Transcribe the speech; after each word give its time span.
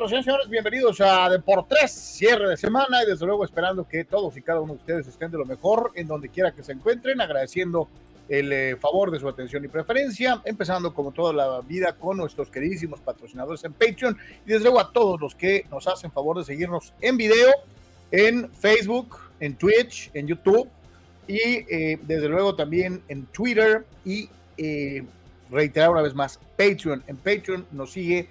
nosotros, 0.00 0.24
señores. 0.24 0.48
Bienvenidos 0.48 0.98
a 1.02 1.28
Deportes, 1.28 1.92
cierre 1.92 2.48
de 2.48 2.56
semana 2.56 3.02
y 3.02 3.06
desde 3.06 3.26
luego 3.26 3.44
esperando 3.44 3.86
que 3.86 4.04
todos 4.04 4.34
y 4.34 4.40
cada 4.40 4.60
uno 4.60 4.72
de 4.72 4.78
ustedes 4.78 5.06
estén 5.06 5.30
de 5.30 5.36
lo 5.36 5.44
mejor 5.44 5.92
en 5.94 6.06
donde 6.06 6.30
quiera 6.30 6.52
que 6.52 6.62
se 6.62 6.72
encuentren, 6.72 7.20
agradeciendo 7.20 7.86
el 8.26 8.50
eh, 8.50 8.76
favor 8.76 9.10
de 9.10 9.20
su 9.20 9.28
atención 9.28 9.62
y 9.62 9.68
preferencia, 9.68 10.40
empezando 10.46 10.94
como 10.94 11.12
toda 11.12 11.34
la 11.34 11.60
vida 11.60 11.92
con 11.92 12.16
nuestros 12.16 12.48
queridísimos 12.48 12.98
patrocinadores 13.00 13.62
en 13.64 13.74
Patreon 13.74 14.16
y 14.46 14.48
desde 14.48 14.64
luego 14.64 14.80
a 14.80 14.90
todos 14.90 15.20
los 15.20 15.34
que 15.34 15.66
nos 15.70 15.86
hacen 15.86 16.10
favor 16.10 16.38
de 16.38 16.44
seguirnos 16.44 16.94
en 17.02 17.18
video, 17.18 17.50
en 18.10 18.50
Facebook, 18.52 19.18
en 19.38 19.54
Twitch, 19.56 20.10
en 20.14 20.26
YouTube 20.26 20.66
y 21.28 21.42
eh, 21.42 21.98
desde 22.00 22.28
luego 22.28 22.56
también 22.56 23.02
en 23.08 23.26
Twitter 23.26 23.84
y 24.06 24.30
eh, 24.56 25.04
reiterar 25.50 25.90
una 25.90 26.00
vez 26.00 26.14
más, 26.14 26.40
Patreon. 26.56 27.04
En 27.06 27.18
Patreon 27.18 27.66
nos 27.70 27.92
sigue 27.92 28.30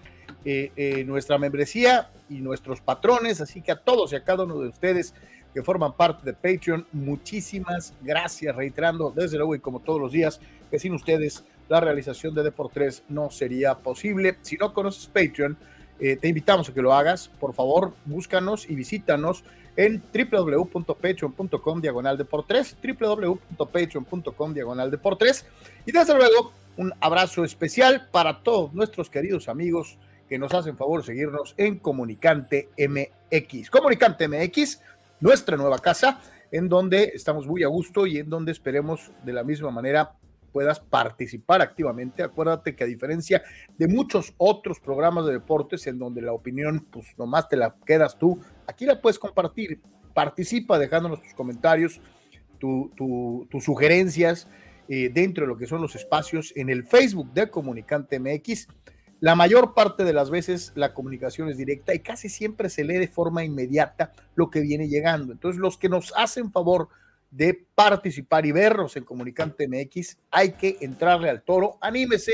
nuestra 1.06 1.38
membresía 1.38 2.09
y 2.30 2.36
nuestros 2.36 2.82
patrones, 2.82 3.42
así 3.42 3.62
que 3.62 3.72
a 3.72 3.76
todos 3.76 4.14
y 4.14 4.16
a 4.16 4.23
cada 4.23 4.44
uno 4.44 4.59
de 4.59 4.70
ustedes 4.70 5.14
que 5.54 5.64
forman 5.64 5.94
parte 5.94 6.26
de 6.26 6.34
Patreon. 6.34 6.86
Muchísimas 6.92 7.94
gracias, 8.02 8.56
reiterando 8.56 9.12
desde 9.16 9.38
luego 9.38 9.56
y 9.56 9.59
como 9.59 9.80
todos 9.80 10.00
los 10.00 10.12
días, 10.12 10.40
que 10.70 10.80
sin 10.80 10.94
ustedes 10.94 11.44
la 11.68 11.80
realización 11.80 12.34
de 12.34 12.44
Deportes 12.44 13.04
no 13.09 13.30
sería 13.30 13.76
posible. 13.76 14.38
Si 14.42 14.58
no 14.58 14.73
conoces 14.73 15.08
Patreon, 15.08 15.58
eh, 16.00 16.16
te 16.16 16.28
invitamos 16.28 16.70
a 16.70 16.74
que 16.74 16.81
lo 16.81 16.94
hagas. 16.94 17.30
Por 17.40 17.53
favor, 17.53 17.94
búscanos 18.06 18.70
y 18.70 18.76
visítanos 18.76 19.44
en 19.76 20.02
www.patreon.com 20.14 21.81
diagonal 21.81 22.18
deportes, 22.18 22.76
www.patreon.com 22.81 24.53
diagonal 24.53 24.92
deportes. 24.92 25.46
Y 25.86 25.92
desde 25.92 26.16
luego, 26.16 26.52
un 26.78 26.94
abrazo 27.00 27.44
especial 27.44 28.08
para 28.12 28.42
todos 28.42 28.74
nuestros 28.74 29.09
queridos 29.09 29.48
amigos 29.48 29.98
que 30.30 30.38
nos 30.38 30.53
hacen 30.53 30.77
favor 30.77 31.03
seguirnos 31.03 31.55
en 31.58 31.80
Comunicante 31.80 32.69
MX. 32.77 33.72
Comunicante 33.72 34.27
MX, 34.27 34.80
nuestra 35.19 35.58
nueva 35.58 35.80
casa, 35.80 36.22
en 36.52 36.69
donde 36.69 37.11
estamos 37.16 37.47
muy 37.47 37.63
a 37.63 37.67
gusto 37.67 38.05
y 38.05 38.19
en 38.19 38.30
donde 38.30 38.52
esperemos 38.52 39.11
de 39.25 39.33
la 39.33 39.44
misma 39.44 39.72
manera 39.72 40.13
puedas 40.53 40.80
participar 40.80 41.61
activamente. 41.61 42.23
Acuérdate 42.23 42.75
que 42.75 42.83
a 42.83 42.88
diferencia 42.88 43.41
de 43.77 43.88
muchos 43.88 44.33
otros 44.38 44.80
programas 44.80 45.25
de 45.25 45.33
deportes 45.33 45.88
en 45.88 45.97
donde 45.97 46.22
la 46.22 46.33
opinión 46.33 46.88
pues 46.91 47.07
nomás 47.17 47.50
te 47.50 47.57
la 47.57 47.75
quedas 47.85 48.17
tú, 48.17 48.39
aquí 48.67 48.85
la 48.85 49.02
puedes 49.02 49.17
compartir. 49.17 49.81
Participa 50.13 50.78
dejándonos 50.78 51.22
tus 51.22 51.34
comentarios, 51.34 52.01
tus 52.59 53.63
sugerencias 53.63 54.47
eh, 54.88 55.09
dentro 55.13 55.45
de 55.45 55.47
lo 55.47 55.57
que 55.57 55.68
son 55.68 55.81
los 55.81 55.95
espacios 55.95 56.51
en 56.56 56.69
el 56.69 56.84
Facebook 56.84 57.31
de 57.34 57.50
Comunicante 57.50 58.19
MX 58.19 58.68
la 59.22 59.35
mayor 59.35 59.74
parte 59.74 60.06
de 60.06 60.13
las 60.13 60.30
veces 60.30 60.72
la 60.75 60.94
comunicación 60.94 61.50
es 61.50 61.57
directa 61.57 61.94
y 61.94 62.00
casi 62.00 62.30
siempre 62.30 62.69
se 62.69 62.84
lee 62.84 62.97
de 62.97 63.07
forma 63.07 63.44
inmediata 63.44 64.13
lo 64.35 64.50
que 64.50 64.62
viene 64.62 64.88
llegando. 64.88 65.34
Entonces, 65.34 65.59
los 65.59 65.78
que 65.78 65.90
nos 65.90 66.13
hacen 66.16 66.52
favor 66.52 66.88
de 67.31 67.66
participar 67.75 68.46
y 68.46 68.52
vernos 68.52 68.96
en 68.96 69.03
Comunicante 69.03 69.68
MX, 69.68 70.18
hay 70.31 70.53
que 70.53 70.78
entrarle 70.81 71.30
al 71.30 71.44
toro, 71.44 71.78
anímese. 71.81 72.31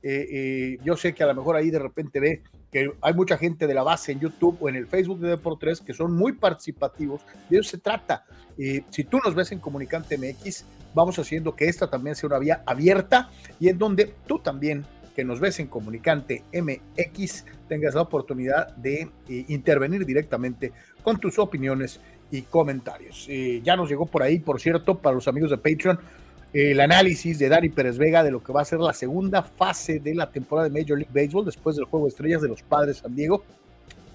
Eh, 0.00 0.28
eh, 0.30 0.78
yo 0.84 0.96
sé 0.96 1.12
que 1.12 1.24
a 1.24 1.26
lo 1.26 1.34
mejor 1.34 1.56
ahí 1.56 1.70
de 1.70 1.80
repente 1.80 2.20
ve 2.20 2.42
que 2.70 2.92
hay 3.00 3.14
mucha 3.14 3.36
gente 3.36 3.66
de 3.66 3.74
la 3.74 3.82
base 3.82 4.12
en 4.12 4.20
YouTube 4.20 4.56
o 4.60 4.68
en 4.68 4.76
el 4.76 4.86
Facebook 4.86 5.18
de 5.18 5.30
Deportes 5.30 5.80
que 5.80 5.92
son 5.92 6.14
muy 6.14 6.32
participativos. 6.32 7.22
De 7.50 7.58
eso 7.58 7.70
se 7.70 7.78
trata. 7.78 8.24
Eh, 8.56 8.84
si 8.90 9.04
tú 9.04 9.18
nos 9.24 9.34
ves 9.34 9.50
en 9.52 9.58
Comunicante 9.58 10.16
MX, 10.16 10.64
vamos 10.94 11.18
haciendo 11.18 11.56
que 11.56 11.66
esta 11.66 11.90
también 11.90 12.14
sea 12.14 12.28
una 12.28 12.38
vía 12.38 12.62
abierta 12.64 13.30
y 13.58 13.68
en 13.68 13.78
donde 13.78 14.14
tú 14.26 14.38
también 14.38 14.86
que 15.18 15.24
nos 15.24 15.40
ves 15.40 15.58
en 15.58 15.66
Comunicante 15.66 16.44
MX 16.52 17.44
tengas 17.68 17.96
la 17.96 18.02
oportunidad 18.02 18.68
de 18.76 19.10
eh, 19.28 19.44
intervenir 19.48 20.06
directamente 20.06 20.72
con 21.02 21.18
tus 21.18 21.40
opiniones 21.40 21.98
y 22.30 22.42
comentarios. 22.42 23.26
Eh, 23.28 23.60
ya 23.64 23.74
nos 23.74 23.88
llegó 23.88 24.06
por 24.06 24.22
ahí, 24.22 24.38
por 24.38 24.60
cierto, 24.60 24.96
para 24.96 25.16
los 25.16 25.26
amigos 25.26 25.50
de 25.50 25.58
Patreon, 25.58 25.98
el 26.52 26.78
análisis 26.78 27.36
de 27.36 27.48
Dani 27.48 27.68
Pérez 27.68 27.98
Vega 27.98 28.22
de 28.22 28.30
lo 28.30 28.40
que 28.40 28.52
va 28.52 28.60
a 28.60 28.64
ser 28.64 28.78
la 28.78 28.92
segunda 28.92 29.42
fase 29.42 29.98
de 29.98 30.14
la 30.14 30.30
temporada 30.30 30.68
de 30.68 30.80
Major 30.80 30.96
League 30.96 31.10
Baseball 31.12 31.44
después 31.44 31.74
del 31.74 31.86
juego 31.86 32.06
de 32.06 32.10
estrellas 32.10 32.40
de 32.40 32.46
los 32.50 32.62
Padres 32.62 32.98
San 32.98 33.16
Diego. 33.16 33.42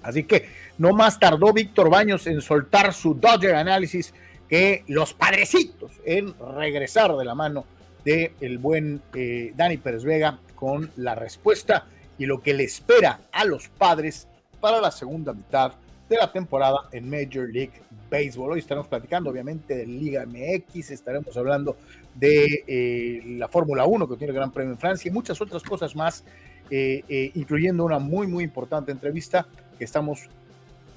Así 0.04 0.24
que 0.24 0.46
no 0.78 0.94
más 0.94 1.20
tardó 1.20 1.52
Víctor 1.52 1.90
Baños 1.90 2.28
en 2.28 2.40
soltar 2.40 2.94
su 2.94 3.14
Dodger 3.14 3.56
análisis 3.56 4.14
que 4.48 4.86
los 4.88 5.14
padrecitos 5.14 5.92
en 6.06 6.34
regresar 6.56 7.14
de 7.18 7.26
la 7.26 7.36
mano 7.36 7.66
de 8.06 8.36
el 8.40 8.58
buen 8.58 9.02
eh, 9.14 9.52
Dani 9.54 9.76
Pérez 9.78 10.06
Vega 10.06 10.40
con 10.64 10.90
la 10.96 11.14
respuesta 11.14 11.88
y 12.18 12.26
lo 12.26 12.42
que 12.42 12.54
le 12.54 12.64
espera 12.64 13.20
a 13.34 13.44
los 13.44 13.68
padres 13.68 14.30
para 14.62 14.80
la 14.80 14.92
segunda 14.92 15.34
mitad 15.34 15.74
de 16.08 16.16
la 16.16 16.32
temporada 16.32 16.88
en 16.94 17.10
Major 17.10 17.50
League 17.52 17.82
Baseball. 18.10 18.54
Hoy 18.54 18.60
estaremos 18.60 18.88
platicando 18.88 19.30
obviamente 19.30 19.76
de 19.76 19.86
Liga 19.86 20.26
MX, 20.26 20.92
estaremos 20.92 21.36
hablando 21.36 21.76
de 22.16 22.64
eh, 22.66 23.24
la 23.38 23.50
Fórmula 23.50 23.84
1 23.84 24.08
que 24.08 24.16
tiene 24.16 24.32
el 24.32 24.38
Gran 24.38 24.54
Premio 24.54 24.72
en 24.72 24.80
Francia 24.80 25.10
y 25.10 25.12
muchas 25.12 25.42
otras 25.42 25.64
cosas 25.64 25.98
más, 25.98 26.24
eh, 26.72 27.32
incluyendo 27.36 27.84
una 27.84 28.00
muy 28.00 28.26
muy 28.26 28.46
importante 28.46 28.94
entrevista 28.94 29.46
que 29.78 29.84
estamos 29.84 30.30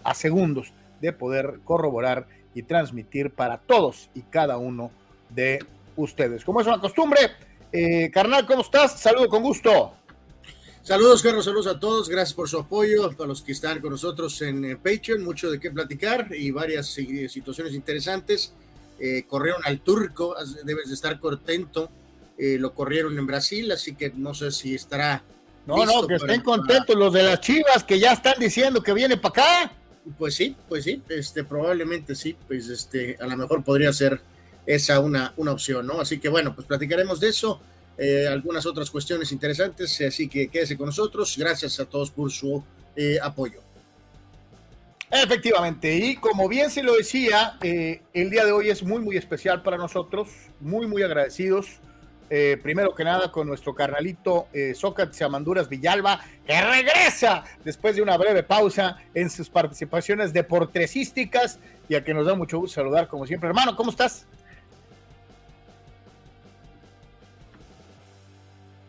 a 0.05 0.15
segundos 0.15 0.73
de 1.01 1.13
poder 1.13 1.59
corroborar 1.65 2.29
y 2.55 2.63
transmitir 2.63 3.33
para 3.33 3.59
todos 3.59 4.11
y 4.15 4.21
cada 4.21 4.59
uno 4.59 4.93
de 5.31 5.59
ustedes. 5.97 6.45
Como 6.45 6.61
es 6.61 6.69
una 6.69 6.79
costumbre, 6.79 7.19
eh, 7.73 8.11
carnal, 8.13 8.47
¿cómo 8.47 8.63
estás? 8.63 9.01
Saludo 9.01 9.29
con 9.29 9.43
gusto. 9.43 9.95
Saludos, 10.83 11.23
Carlos, 11.23 11.45
saludos 11.45 11.67
a 11.67 11.81
todos, 11.81 12.09
gracias 12.09 12.35
por 12.35 12.49
su 12.49 12.59
apoyo, 12.59 13.11
a 13.19 13.27
los 13.27 13.43
que 13.43 13.53
están 13.53 13.81
con 13.81 13.91
nosotros 13.91 14.41
en 14.43 14.65
eh, 14.65 14.77
Patreon, 14.77 15.25
mucho 15.25 15.51
de 15.51 15.59
qué 15.59 15.71
platicar 15.71 16.29
y 16.33 16.53
varias 16.53 16.97
eh, 16.99 17.29
situaciones 17.29 17.75
interesantes. 17.75 18.53
corrieron 19.29 19.63
al 19.65 19.81
turco, 19.81 20.35
debes 20.65 20.89
de 20.89 20.95
estar 20.95 21.19
contento, 21.19 21.91
lo 22.39 22.73
corrieron 22.73 23.19
en 23.19 23.27
Brasil, 23.27 23.71
así 23.73 23.95
que 23.95 24.11
no 24.15 24.33
sé 24.33 24.51
si 24.53 24.75
estará. 24.75 25.23
No, 25.67 25.85
no, 25.85 26.07
que 26.07 26.15
estén 26.15 26.41
contentos 26.43 26.95
los 26.95 27.13
de 27.13 27.25
las 27.25 27.41
chivas 27.41 27.83
que 27.85 27.99
ya 27.99 28.13
están 28.13 28.39
diciendo 28.39 28.83
que 28.83 28.95
viene 28.95 29.17
para 29.17 29.43
acá. 29.43 29.73
Pues 30.17 30.35
sí, 30.37 30.57
pues 30.69 30.85
sí, 30.85 31.03
este, 31.09 31.43
probablemente 31.43 32.15
sí, 32.15 32.37
pues 32.47 32.69
este, 32.69 33.19
a 33.21 33.27
lo 33.27 33.37
mejor 33.37 33.65
podría 33.65 33.93
ser 33.93 34.21
esa 34.67 35.01
una, 35.01 35.33
una 35.37 35.53
opción, 35.53 35.87
¿no? 35.87 36.01
Así 36.01 36.19
que 36.19 36.29
bueno, 36.29 36.55
pues 36.55 36.67
platicaremos 36.67 37.21
de 37.21 37.29
eso, 37.29 37.61
eh, 37.99 38.27
algunas 38.29 38.67
otras 38.67 38.91
cuestiones 38.91 39.33
interesantes, 39.33 40.01
así 40.01 40.29
que 40.29 40.49
quédese 40.49 40.77
con 40.77 40.87
nosotros. 40.87 41.37
Gracias 41.39 41.81
a 41.81 41.87
todos 41.87 42.11
por 42.11 42.31
su 42.31 42.63
eh, 42.95 43.19
apoyo. 43.23 43.61
Efectivamente, 45.11 45.95
y 45.95 46.17
como 46.17 46.49
bien 46.49 46.69
se 46.69 46.83
lo 46.83 46.97
decía, 46.97 47.57
eh, 47.63 48.03
el 48.13 48.29
día 48.29 48.45
de 48.45 48.51
hoy 48.51 48.69
es 48.69 48.83
muy, 48.83 49.01
muy 49.01 49.17
especial 49.17 49.63
para 49.63 49.77
nosotros, 49.77 50.29
muy, 50.61 50.87
muy 50.87 51.03
agradecidos. 51.03 51.81
primero 52.29 52.93
que 52.93 53.05
nada 53.05 53.31
con 53.31 53.47
nuestro 53.47 53.73
carnalito 53.73 54.49
Sócrates 54.75 55.23
Amanduras 55.23 55.69
Villalba, 55.69 56.19
que 56.45 56.61
regresa 56.61 57.45
después 57.65 57.95
de 57.95 58.03
una 58.03 58.17
breve 58.17 58.43
pausa 58.43 58.97
en 59.15 59.31
sus 59.31 59.49
participaciones 59.49 60.33
deportresísticas 60.33 61.61
y 61.89 61.95
a 61.95 62.03
que 62.03 62.13
nos 62.13 62.27
da 62.27 62.35
mucho 62.35 62.59
gusto 62.59 62.75
saludar 62.75 63.07
como 63.07 63.29
siempre. 63.29 63.49
Hermano, 63.49 63.77
¿cómo 63.77 63.93
estás? 63.93 64.27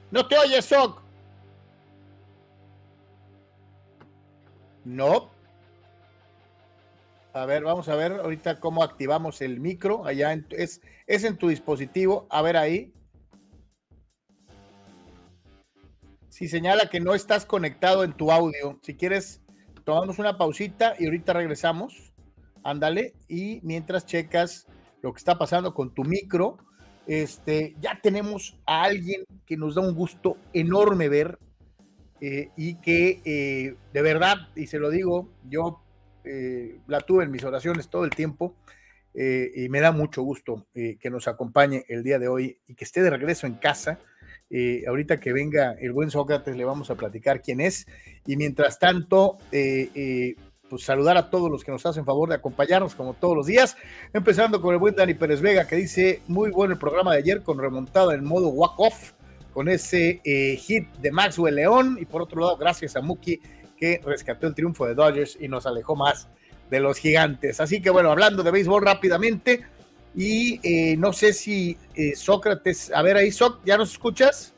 No 0.10 0.28
te 0.28 0.38
oyes, 0.38 0.66
Soc. 0.66 1.02
No. 4.86 5.30
A 7.34 7.46
ver, 7.46 7.64
vamos 7.64 7.90
a 7.90 7.96
ver 7.96 8.14
ahorita 8.14 8.60
cómo 8.60 8.84
activamos 8.84 9.42
el 9.42 9.60
micro. 9.60 10.06
Allá 10.06 10.34
es, 10.52 10.82
es 11.06 11.24
en 11.24 11.38
tu 11.38 11.50
dispositivo. 11.50 12.26
A 12.30 12.42
ver 12.42 12.56
ahí. 12.56 12.94
Si 16.30 16.48
señala 16.48 16.90
que 16.90 17.00
no 17.00 17.14
estás 17.14 17.46
conectado 17.46 18.04
en 18.04 18.14
tu 18.14 18.32
audio, 18.32 18.80
si 18.82 18.96
quieres, 18.96 19.42
tomamos 19.84 20.20
una 20.20 20.38
pausita 20.38 20.96
y 20.98 21.06
ahorita 21.06 21.34
regresamos. 21.34 22.14
Ándale. 22.64 23.14
Y 23.28 23.60
mientras 23.64 24.06
checas 24.06 24.68
lo 25.02 25.12
que 25.12 25.18
está 25.18 25.38
pasando 25.38 25.74
con 25.74 25.94
tu 25.94 26.04
micro, 26.04 26.58
este, 27.08 27.74
ya 27.80 28.00
tenemos 28.04 28.58
a 28.66 28.84
alguien 28.84 29.26
que 29.46 29.56
nos 29.56 29.76
da 29.76 29.82
un 29.82 29.96
gusto 29.96 30.38
enorme 30.54 31.08
ver 31.08 31.40
eh, 32.20 32.50
y 32.58 32.76
que 32.76 33.22
eh, 33.24 33.76
de 33.94 34.02
verdad, 34.02 34.50
y 34.56 34.68
se 34.68 34.80
lo 34.80 34.90
digo, 34.90 35.30
yo 35.48 35.82
eh, 36.26 36.80
la 36.88 37.00
tuve 37.02 37.24
en 37.24 37.32
mis 37.32 37.44
oraciones 37.44 37.90
todo 37.90 38.04
el 38.04 38.12
tiempo 38.12 38.56
y 39.20 39.68
me 39.70 39.80
da 39.80 39.92
mucho 39.92 40.22
gusto 40.22 40.68
que 40.76 41.10
nos 41.10 41.28
acompañe 41.28 41.86
el 41.88 42.04
día 42.04 42.20
de 42.20 42.28
hoy 42.28 42.60
y 42.68 42.76
que 42.76 42.84
esté 42.84 43.02
de 43.02 43.10
regreso 43.10 43.48
en 43.48 43.56
casa. 43.56 43.98
ahorita 44.88 45.20
que 45.20 45.34
venga 45.34 45.72
el 45.72 45.92
buen 45.92 46.12
Sócrates 46.12 46.56
le 46.56 46.64
vamos 46.66 46.92
a 46.92 46.96
platicar 46.96 47.42
quién 47.42 47.60
es 47.60 47.88
y 48.28 48.38
mientras 48.38 48.78
tanto 48.78 49.40
pues 50.70 50.84
saludar 50.84 51.18
a 51.18 51.30
todos 51.30 51.50
los 51.50 51.64
que 51.64 51.72
nos 51.72 51.86
hacen 51.86 52.06
favor 52.06 52.30
de 52.30 52.36
acompañarnos 52.36 52.96
como 52.96 53.14
todos 53.14 53.36
los 53.36 53.48
días, 53.48 53.78
empezando 54.14 54.62
con 54.62 54.74
el 54.74 54.80
buen 54.80 54.96
Dani 54.96 55.14
Pérez 55.14 55.42
Vega 55.42 55.68
que 55.68 55.76
dice 55.76 56.22
muy 56.28 56.52
bueno 56.52 56.74
el 56.74 56.80
programa 56.80 57.14
de 57.14 57.20
ayer 57.20 57.44
con 57.44 57.58
remontada 57.60 58.14
en 58.14 58.26
modo 58.26 58.50
walk 58.50 58.80
off 58.80 59.12
con 59.54 59.70
ese 59.70 60.22
eh, 60.24 60.56
hit 60.58 60.88
de 60.98 61.12
Maxwell 61.12 61.56
León 61.56 61.98
y 62.00 62.06
por 62.06 62.22
otro 62.22 62.42
lado 62.42 62.58
gracias 62.58 62.96
a 62.96 63.02
Muki 63.02 63.42
que 63.78 64.02
rescató 64.06 64.48
el 64.48 64.56
triunfo 64.56 64.86
de 64.86 64.96
Dodgers 64.96 65.38
y 65.40 65.48
nos 65.48 65.66
alejó 65.66 65.96
más 65.96 66.28
de 66.70 66.80
los 66.80 66.98
gigantes. 66.98 67.60
Así 67.60 67.82
que 67.82 67.90
bueno, 67.90 68.12
hablando 68.12 68.44
de 68.44 68.52
béisbol 68.52 68.84
rápidamente, 68.84 69.64
y 70.16 70.60
eh, 70.64 70.98
no 70.98 71.14
sé 71.14 71.32
si 71.32 71.78
eh, 71.96 72.16
Sócrates, 72.16 72.92
a 72.92 73.04
ver 73.04 73.18
ahí, 73.18 73.32
Soc, 73.32 73.60
¿ya 73.64 73.78
nos 73.78 73.92
escuchas? 73.92 74.52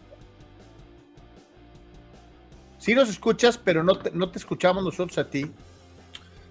Sí 2.77 2.95
nos 2.95 3.09
escuchas, 3.09 3.57
pero 3.57 3.83
no 3.83 3.97
te, 3.97 4.11
no 4.11 4.31
te 4.31 4.39
escuchamos 4.39 4.85
nosotros 4.85 5.17
a 5.17 5.29
ti. 5.29 5.51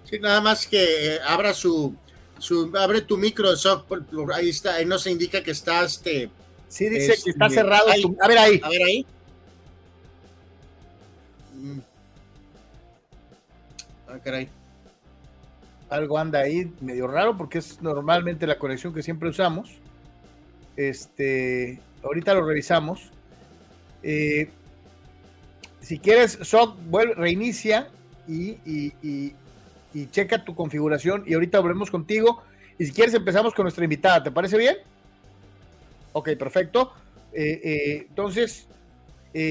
Sí, 0.08 0.18
nada 0.18 0.40
más 0.40 0.66
que 0.66 1.16
eh, 1.16 1.18
abra 1.26 1.52
su, 1.52 1.94
su, 2.38 2.72
abre 2.78 3.02
tu 3.02 3.16
micro, 3.16 3.54
Soc, 3.56 3.86
ahí 4.32 4.48
está, 4.48 4.74
ahí 4.74 4.86
no 4.86 4.98
se 4.98 5.10
indica 5.10 5.42
que 5.42 5.50
está 5.50 5.84
este. 5.84 6.30
Sí, 6.68 6.88
dice 6.88 7.14
que 7.22 7.30
está 7.30 7.48
cerrado. 7.48 7.88
a 8.20 8.28
ver 8.28 8.38
ahí. 8.38 8.60
A 8.62 8.68
ver 8.68 8.82
ahí. 8.82 9.06
Mm. 11.54 11.78
Ah, 14.06 14.18
caray 14.22 14.48
algo 15.90 16.18
anda 16.18 16.40
ahí 16.40 16.72
medio 16.80 17.06
raro 17.06 17.36
porque 17.36 17.58
es 17.58 17.80
normalmente 17.80 18.46
la 18.46 18.58
conexión 18.58 18.92
que 18.92 19.02
siempre 19.02 19.28
usamos. 19.28 19.70
Este, 20.76 21.80
ahorita 22.02 22.34
lo 22.34 22.46
revisamos. 22.46 23.10
Eh, 24.02 24.50
si 25.80 25.98
quieres, 25.98 26.38
Sock, 26.42 26.76
vuelve, 26.88 27.14
reinicia 27.14 27.88
y, 28.26 28.58
y, 28.64 29.34
checa 30.10 30.44
tu 30.44 30.54
configuración 30.54 31.24
y 31.26 31.34
ahorita 31.34 31.60
volvemos 31.60 31.90
contigo. 31.90 32.42
Y 32.78 32.86
si 32.86 32.92
quieres, 32.92 33.14
empezamos 33.14 33.54
con 33.54 33.64
nuestra 33.64 33.84
invitada. 33.84 34.22
¿Te 34.22 34.30
parece 34.30 34.56
bien? 34.56 34.76
Ok, 36.12 36.30
perfecto. 36.38 36.92
Eh, 37.32 37.60
eh, 37.62 38.06
entonces, 38.08 38.66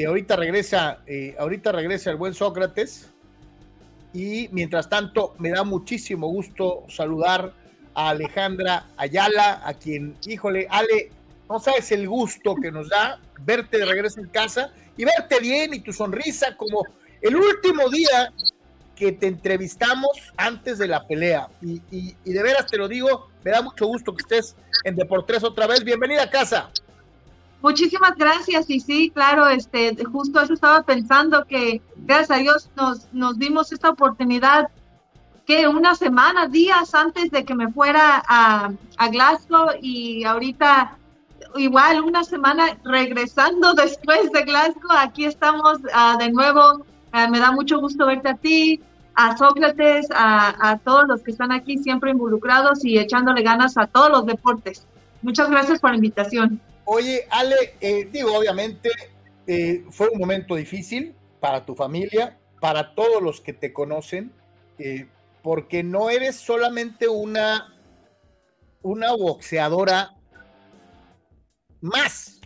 ahorita 0.07 0.36
regresa, 0.36 1.00
ahorita 1.38 1.72
regresa 1.72 2.12
el 2.12 2.18
buen 2.18 2.34
Sócrates. 2.34 3.10
Y 4.13 4.50
mientras 4.51 4.89
tanto, 4.89 5.36
me 5.39 5.50
da 5.50 5.63
muchísimo 5.63 6.28
gusto 6.28 6.86
saludar 6.89 7.54
a 7.94 8.10
Alejandra 8.10 8.86
Ayala, 8.95 9.62
a 9.66 9.74
quien, 9.74 10.16
híjole, 10.25 10.68
Ale, 10.69 11.12
no 11.50 11.60
sabes 11.60 11.92
el 11.92 12.07
gusto 12.07 12.56
que 12.56 12.72
nos 12.72 12.89
da 12.89 13.19
verte 13.39 13.80
de 13.80 13.86
regreso 13.86 14.19
en 14.19 14.28
casa 14.28 14.72
y 14.98 15.06
verte 15.06 15.39
bien 15.39 15.74
y 15.74 15.80
tu 15.80 15.94
sonrisa 15.94 16.56
como 16.57 16.84
el 17.22 17.36
último 17.36 17.89
día 17.89 18.31
que 18.97 19.11
te 19.11 19.27
entrevistamos 19.27 20.33
antes 20.35 20.77
de 20.77 20.88
la 20.88 21.05
pelea. 21.05 21.47
Y, 21.61 22.13
de 22.23 22.44
veras 22.44 22.65
te 22.65 22.77
lo 22.77 22.88
digo, 22.88 23.29
me 23.44 23.51
da 23.51 23.61
mucho 23.61 23.85
gusto 23.85 24.15
que 24.15 24.23
estés 24.23 24.55
en 24.83 24.95
Deportes 24.95 25.44
otra 25.44 25.67
vez. 25.67 25.83
Bienvenida 25.83 26.23
a 26.23 26.29
casa. 26.29 26.69
Muchísimas 27.61 28.15
gracias 28.15 28.69
y 28.69 28.79
sí, 28.79 29.11
claro, 29.13 29.47
este, 29.47 29.95
justo 30.05 30.39
eso 30.39 30.53
estaba 30.53 30.83
pensando 30.83 31.45
que 31.45 31.81
gracias 31.95 32.31
a 32.31 32.41
Dios 32.41 32.69
nos, 32.75 33.11
nos 33.13 33.39
dimos 33.39 33.71
esta 33.71 33.89
oportunidad 33.89 34.69
que 35.45 35.67
una 35.67 35.95
semana, 35.95 36.47
días 36.47 36.93
antes 36.93 37.31
de 37.31 37.45
que 37.45 37.55
me 37.55 37.71
fuera 37.71 38.23
a, 38.27 38.71
a 38.97 39.07
Glasgow 39.09 39.69
y 39.81 40.23
ahorita 40.23 40.97
igual 41.55 42.01
una 42.01 42.23
semana 42.23 42.77
regresando 42.83 43.73
después 43.75 44.31
de 44.31 44.43
Glasgow, 44.43 44.91
aquí 44.97 45.25
estamos 45.25 45.79
uh, 45.79 46.17
de 46.19 46.31
nuevo, 46.31 46.85
uh, 47.13 47.30
me 47.30 47.39
da 47.39 47.51
mucho 47.51 47.80
gusto 47.80 48.06
verte 48.06 48.30
a 48.30 48.36
ti, 48.36 48.81
a 49.15 49.36
Sócrates, 49.36 50.07
a, 50.12 50.71
a 50.71 50.77
todos 50.77 51.07
los 51.07 51.24
que 51.24 51.31
están 51.31 51.51
aquí 51.51 51.77
siempre 51.80 52.12
involucrados 52.12 52.86
y 52.86 53.00
echándole 53.00 53.42
ganas 53.42 53.77
a 53.77 53.88
todos 53.88 54.09
los 54.09 54.25
deportes. 54.25 54.86
Muchas 55.21 55.50
gracias 55.50 55.80
por 55.80 55.89
la 55.89 55.95
invitación. 55.95 56.62
Oye, 56.86 57.27
Ale, 57.30 57.75
eh, 57.81 58.07
digo, 58.12 58.33
obviamente 58.33 58.89
eh, 59.45 59.83
fue 59.89 60.07
un 60.09 60.19
momento 60.19 60.56
difícil 60.56 61.15
para 61.39 61.65
tu 61.65 61.75
familia, 61.75 62.38
para 62.62 62.95
todos 62.95 63.21
los 63.21 63.42
que 63.42 63.53
te 63.53 63.74
conocen, 63.74 64.31
eh, 64.80 65.07
porque 65.42 65.83
no 65.83 66.10
eres 66.10 66.38
solamente 66.38 67.07
una, 67.07 67.74
una 68.81 69.12
boxeadora 69.13 70.15
más. 71.81 72.37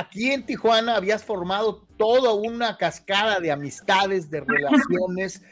Aquí 0.00 0.30
en 0.30 0.46
Tijuana 0.46 0.96
habías 0.96 1.24
formado 1.24 1.86
toda 1.96 2.32
una 2.32 2.76
cascada 2.76 3.40
de 3.40 3.52
amistades, 3.52 4.30
de 4.30 4.40
relaciones. 4.40 5.42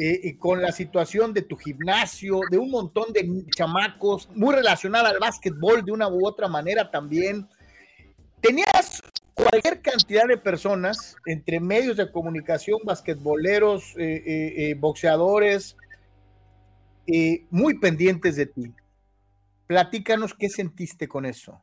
y 0.00 0.36
con 0.36 0.62
la 0.62 0.70
situación 0.70 1.34
de 1.34 1.42
tu 1.42 1.56
gimnasio, 1.56 2.38
de 2.52 2.56
un 2.56 2.70
montón 2.70 3.12
de 3.12 3.28
chamacos, 3.56 4.28
muy 4.32 4.54
relacionada 4.54 5.08
al 5.08 5.18
básquetbol 5.18 5.84
de 5.84 5.90
una 5.90 6.06
u 6.06 6.24
otra 6.24 6.46
manera 6.46 6.88
también 6.88 7.48
tenías 8.40 9.02
cualquier 9.34 9.80
cantidad 9.80 10.26
de 10.26 10.36
personas 10.36 11.16
entre 11.26 11.60
medios 11.60 11.96
de 11.96 12.10
comunicación, 12.10 12.80
basquetboleros, 12.84 13.94
eh, 13.96 14.22
eh, 14.26 14.70
eh, 14.70 14.74
boxeadores, 14.74 15.76
muy 17.50 17.78
pendientes 17.78 18.36
de 18.36 18.46
ti. 18.46 18.74
Platícanos 19.66 20.34
qué 20.34 20.48
sentiste 20.50 21.08
con 21.08 21.24
eso. 21.24 21.62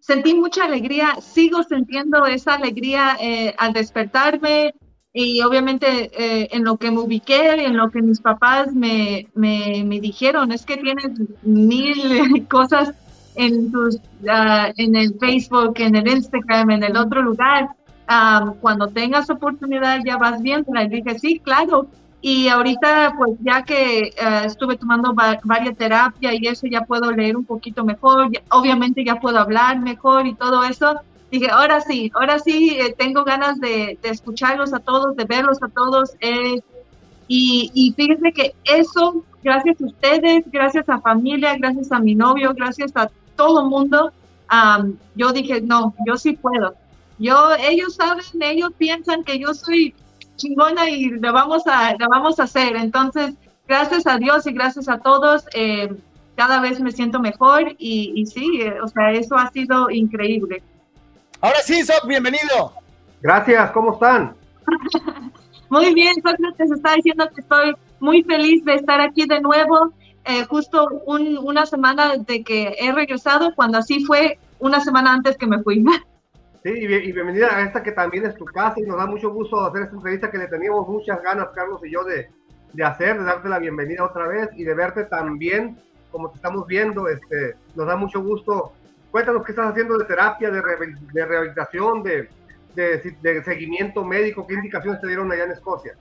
Sentí 0.00 0.34
mucha 0.34 0.64
alegría, 0.64 1.16
sigo 1.20 1.62
sintiendo 1.62 2.26
esa 2.26 2.54
alegría 2.54 3.16
al 3.58 3.72
despertarme 3.72 4.74
y 5.12 5.40
obviamente 5.42 6.10
en 6.54 6.64
lo 6.64 6.76
que 6.76 6.90
me 6.90 7.00
ubiqué, 7.00 7.64
en 7.64 7.76
lo 7.76 7.90
que 7.90 8.02
mis 8.02 8.20
papás 8.20 8.72
me, 8.72 9.28
me, 9.34 9.82
me 9.84 10.00
dijeron, 10.00 10.52
es 10.52 10.64
que 10.64 10.76
tienes 10.78 11.12
mil 11.42 12.46
cosas 12.48 12.94
en, 13.34 13.70
tus, 13.70 13.98
ah, 14.28 14.72
en 14.76 14.96
el 14.96 15.18
Facebook, 15.18 15.74
en 15.76 15.96
el 15.96 16.08
Instagram, 16.08 16.70
en 16.70 16.84
el 16.84 16.96
otro 16.96 17.22
lugar. 17.22 17.70
cuando 18.60 18.88
tengas 18.88 19.30
oportunidad 19.30 20.00
ya 20.04 20.16
vas 20.16 20.42
viendo. 20.42 20.70
Y 20.74 20.88
dije, 20.88 21.18
sí, 21.18 21.40
claro. 21.40 21.88
Y 22.22 22.48
ahorita, 22.48 23.14
pues 23.16 23.32
ya 23.40 23.62
que 23.62 24.12
ah, 24.20 24.44
estuve 24.44 24.76
tomando 24.76 25.14
varias 25.14 25.76
terapias 25.76 26.34
y 26.38 26.46
eso, 26.46 26.66
ya 26.66 26.82
puedo 26.82 27.10
leer 27.10 27.36
un 27.36 27.44
poquito 27.44 27.84
mejor. 27.84 28.30
obviamente 28.50 29.04
ya 29.04 29.16
puedo 29.16 29.38
hablar 29.38 29.80
mejor 29.80 30.26
y 30.26 30.34
todo 30.34 30.64
eso. 30.64 31.00
Dije, 31.30 31.48
ahora 31.50 31.80
sí, 31.80 32.10
ahora 32.14 32.38
sí, 32.38 32.76
eh, 32.78 32.94
tengo 32.98 33.24
ganas 33.24 33.60
de, 33.60 33.98
de, 34.02 34.08
escucharlos 34.08 34.74
a 34.74 34.80
todos, 34.80 35.16
de 35.16 35.24
verlos 35.24 35.62
a 35.62 35.68
todos. 35.68 36.10
Eh, 36.20 36.60
y, 37.28 37.70
y 37.72 37.92
fíjense 37.92 38.32
que 38.32 38.54
eso, 38.64 39.24
gracias 39.42 39.80
a 39.80 39.86
ustedes, 39.86 40.44
gracias 40.50 40.88
a 40.88 41.00
familia, 41.00 41.56
gracias 41.56 41.92
a 41.92 42.00
mi 42.00 42.14
novio, 42.14 42.52
gracias 42.54 42.90
a 42.96 43.08
todo 43.36 43.60
el 43.60 43.68
mundo, 43.68 44.12
yo 45.14 45.32
dije, 45.32 45.60
no, 45.60 45.94
yo 46.06 46.16
sí 46.16 46.32
puedo. 46.32 46.74
Yo, 47.18 47.54
ellos 47.58 47.94
saben, 47.94 48.24
ellos 48.40 48.72
piensan 48.76 49.24
que 49.24 49.38
yo 49.38 49.54
soy 49.54 49.94
chingona 50.40 50.88
y 50.88 51.10
lo 51.10 51.32
vamos 51.32 51.66
a, 51.66 51.94
lo 51.98 52.08
vamos 52.08 52.40
a 52.40 52.44
hacer. 52.44 52.76
Entonces, 52.76 53.34
gracias 53.68 54.06
a 54.06 54.18
Dios 54.18 54.46
y 54.46 54.52
gracias 54.52 54.88
a 54.88 54.98
todos, 54.98 55.44
eh, 55.54 55.94
cada 56.34 56.60
vez 56.60 56.80
me 56.80 56.90
siento 56.90 57.20
mejor 57.20 57.74
y, 57.78 58.12
y 58.16 58.26
sí, 58.26 58.62
eh, 58.62 58.80
o 58.82 58.88
sea, 58.88 59.12
eso 59.12 59.36
ha 59.36 59.50
sido 59.50 59.90
increíble. 59.90 60.62
Ahora 61.40 61.58
sí, 61.62 61.82
Soc, 61.82 62.06
bienvenido. 62.06 62.72
Gracias, 63.20 63.70
¿cómo 63.72 63.92
están? 63.92 64.34
muy 65.68 65.94
bien, 65.94 66.14
Sócrates 66.16 66.70
está 66.70 66.94
diciendo 66.94 67.28
que 67.34 67.40
estoy 67.42 67.74
muy 68.00 68.22
feliz 68.22 68.64
de 68.64 68.74
estar 68.74 69.00
aquí 69.00 69.26
de 69.26 69.40
nuevo. 69.40 69.92
Eh, 70.24 70.44
justo 70.44 70.86
una 71.06 71.66
semana 71.66 72.16
de 72.16 72.42
que 72.44 72.76
he 72.78 72.92
regresado, 72.92 73.54
cuando 73.54 73.78
así 73.78 74.04
fue 74.04 74.38
una 74.58 74.80
semana 74.80 75.12
antes 75.12 75.36
que 75.36 75.46
me 75.46 75.62
fui. 75.62 75.84
Sí, 76.62 76.70
y, 76.70 77.12
bienvenida 77.12 77.56
a 77.56 77.62
esta 77.62 77.82
que 77.82 77.92
también 77.92 78.26
es 78.26 78.34
tu 78.34 78.44
casa 78.44 78.74
y 78.78 78.82
nos 78.82 78.98
da 78.98 79.06
mucho 79.06 79.30
gusto 79.30 79.64
hacer 79.64 79.82
esta 79.82 79.96
entrevista 79.96 80.30
que 80.30 80.36
le 80.36 80.46
teníamos 80.46 80.86
muchas 80.86 81.22
ganas, 81.22 81.48
Carlos 81.54 81.80
y 81.82 81.90
yo, 81.90 82.04
de, 82.04 82.28
de 82.74 82.84
hacer, 82.84 83.18
de 83.18 83.24
darte 83.24 83.48
la 83.48 83.58
bienvenida 83.58 84.04
otra 84.04 84.26
vez 84.28 84.50
y 84.54 84.64
de 84.64 84.74
verte 84.74 85.04
también 85.04 85.78
como 86.10 86.28
te 86.30 86.36
estamos 86.36 86.66
viendo. 86.66 87.08
Este, 87.08 87.56
nos 87.74 87.86
da 87.86 87.96
mucho 87.96 88.22
gusto. 88.22 88.72
Cuéntanos 89.10 89.42
qué 89.44 89.52
estás 89.52 89.70
haciendo 89.70 89.96
de 89.96 90.04
terapia, 90.04 90.50
de, 90.50 90.60
de 91.14 91.26
rehabilitación, 91.26 92.02
de, 92.02 92.28
de, 92.74 93.42
seguimiento 93.44 94.04
médico, 94.04 94.46
qué 94.46 94.54
indicaciones 94.54 95.00
te 95.00 95.06
dieron 95.06 95.32
allá 95.32 95.44
en 95.44 95.52
Escocia. 95.52 95.94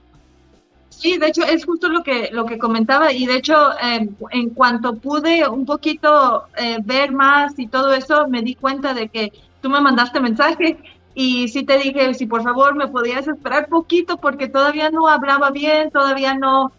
Sí, 0.90 1.18
de 1.18 1.28
hecho 1.28 1.44
es 1.44 1.66
justo 1.66 1.88
lo 1.88 2.04
que, 2.04 2.30
lo 2.32 2.46
que 2.46 2.58
comentaba 2.58 3.14
y 3.14 3.26
de 3.26 3.36
hecho 3.36 3.56
em, 3.80 4.10
en 4.32 4.50
cuanto 4.50 4.96
pude 4.96 5.48
un 5.48 5.66
poquito 5.66 6.48
eh, 6.58 6.80
ver 6.84 7.12
más 7.12 7.58
y 7.58 7.68
todo 7.68 7.94
eso, 7.94 8.28
me 8.28 8.42
di 8.42 8.56
cuenta 8.56 8.94
de 8.94 9.08
que 9.08 9.32
tú 9.62 9.70
me 9.70 9.82
mandaste 9.82 10.20
mensaje 10.20 10.78
y 11.14 11.48
sí 11.50 11.64
te 11.64 11.78
dije 11.78 12.14
si 12.14 12.26
por 12.26 12.44
favor 12.44 12.76
me 12.76 12.88
podías 12.88 13.28
esperar 13.28 13.68
poquito 13.68 14.18
porque 14.18 14.48
todavía 14.48 14.90
no 14.90 15.08
hablaba 15.08 15.52
bien, 15.52 15.92
todavía 15.92 16.34
no, 16.34 16.72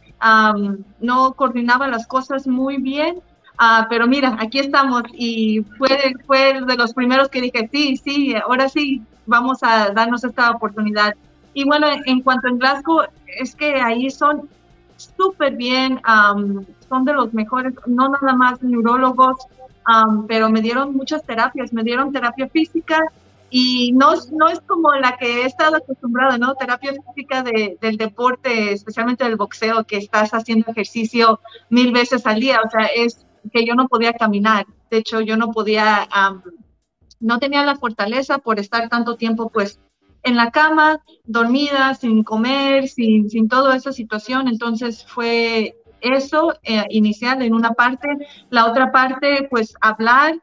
no 1.00 1.32
coordinaba 1.34 1.88
las 1.88 2.06
cosas 2.06 2.46
muy 2.46 2.78
bien. 2.78 3.20
Uh, 3.60 3.84
pero 3.90 4.06
mira, 4.06 4.38
aquí 4.40 4.58
estamos 4.58 5.02
y 5.12 5.62
fue, 5.76 6.14
fue 6.26 6.62
de 6.66 6.76
los 6.76 6.94
primeros 6.94 7.28
que 7.28 7.42
dije, 7.42 7.68
sí, 7.70 7.94
sí, 7.98 8.34
ahora 8.34 8.70
sí, 8.70 9.02
vamos 9.26 9.58
a 9.62 9.90
darnos 9.90 10.24
esta 10.24 10.50
oportunidad. 10.50 11.14
Y 11.52 11.64
bueno, 11.64 11.86
en 12.06 12.22
cuanto 12.22 12.48
a 12.48 12.52
Glasgow, 12.52 13.02
es 13.26 13.54
que 13.54 13.74
ahí 13.74 14.08
son 14.08 14.48
súper 14.96 15.56
bien, 15.56 16.00
son 16.88 17.04
de 17.04 17.12
los 17.12 17.34
mejores, 17.34 17.74
no 17.86 18.08
nada 18.08 18.34
más 18.34 18.62
neurólogos, 18.62 19.36
pero 20.28 20.50
me 20.50 20.60
dieron 20.60 20.94
muchas 20.94 21.24
terapias, 21.24 21.72
me 21.72 21.82
dieron 21.82 22.12
terapia 22.12 22.48
física, 22.48 23.00
y 23.50 23.90
no, 23.92 24.12
no 24.32 24.48
es 24.48 24.60
como 24.60 24.94
la 24.94 25.16
que 25.16 25.42
he 25.42 25.46
estado 25.46 25.76
acostumbrada, 25.76 26.38
¿no? 26.38 26.54
Terapia 26.54 26.92
física 26.92 27.42
de, 27.42 27.76
del 27.80 27.96
deporte, 27.96 28.72
especialmente 28.72 29.24
del 29.24 29.36
boxeo, 29.36 29.84
que 29.84 29.96
estás 29.96 30.30
haciendo 30.30 30.70
ejercicio 30.70 31.40
mil 31.68 31.92
veces 31.92 32.24
al 32.26 32.38
día, 32.38 32.60
o 32.64 32.70
sea, 32.70 32.86
es 32.86 33.26
que 33.52 33.66
yo 33.66 33.74
no 33.74 33.88
podía 33.88 34.12
caminar, 34.12 34.66
de 34.90 34.98
hecho 34.98 35.20
yo 35.20 35.36
no 35.36 35.50
podía, 35.50 36.08
no 37.18 37.38
tenía 37.40 37.64
la 37.64 37.74
fortaleza 37.74 38.38
por 38.38 38.60
estar 38.60 38.88
tanto 38.88 39.16
tiempo 39.16 39.50
pues 39.50 39.80
en 40.22 40.36
la 40.36 40.50
cama, 40.50 41.02
dormida, 41.24 41.94
sin 41.94 42.22
comer, 42.22 42.88
sin, 42.88 43.30
sin 43.30 43.48
toda 43.48 43.74
esa 43.74 43.92
situación, 43.92 44.46
entonces 44.46 45.04
fue 45.04 45.74
eso 46.00 46.54
eh, 46.62 46.84
inicial 46.90 47.42
en 47.42 47.54
una 47.54 47.72
parte, 47.72 48.08
la 48.50 48.66
otra 48.66 48.92
parte 48.92 49.46
pues 49.50 49.74
hablar, 49.80 50.40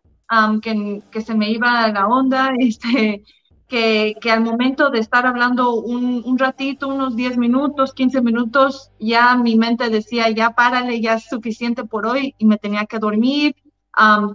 que, 0.62 1.02
que, 1.10 1.22
se 1.22 1.36
me 1.36 1.50
iba 1.50 1.88
la 1.88 2.08
onda, 2.08 2.52
este, 2.60 3.24
que, 3.68 4.16
que, 4.20 4.32
al 4.32 4.42
momento 4.42 4.90
de 4.90 5.00
estar 5.00 5.26
hablando 5.26 5.76
un, 5.76 6.22
un, 6.26 6.38
ratito, 6.38 6.88
unos 6.88 7.16
10 7.16 7.38
minutos, 7.38 7.94
15 7.94 8.22
minutos, 8.22 8.92
ya 9.00 9.36
mi 9.36 9.56
mente 9.56 9.90
decía, 9.90 10.30
ya 10.30 10.52
párale, 10.52 11.00
ya 11.02 11.16
es 11.16 11.26
suficiente 11.26 11.84
por 11.86 12.06
hoy 12.06 12.36
y 12.38 12.46
me 12.46 12.58
tenía 12.58 12.86
que 12.86 13.00
dormir, 13.00 13.56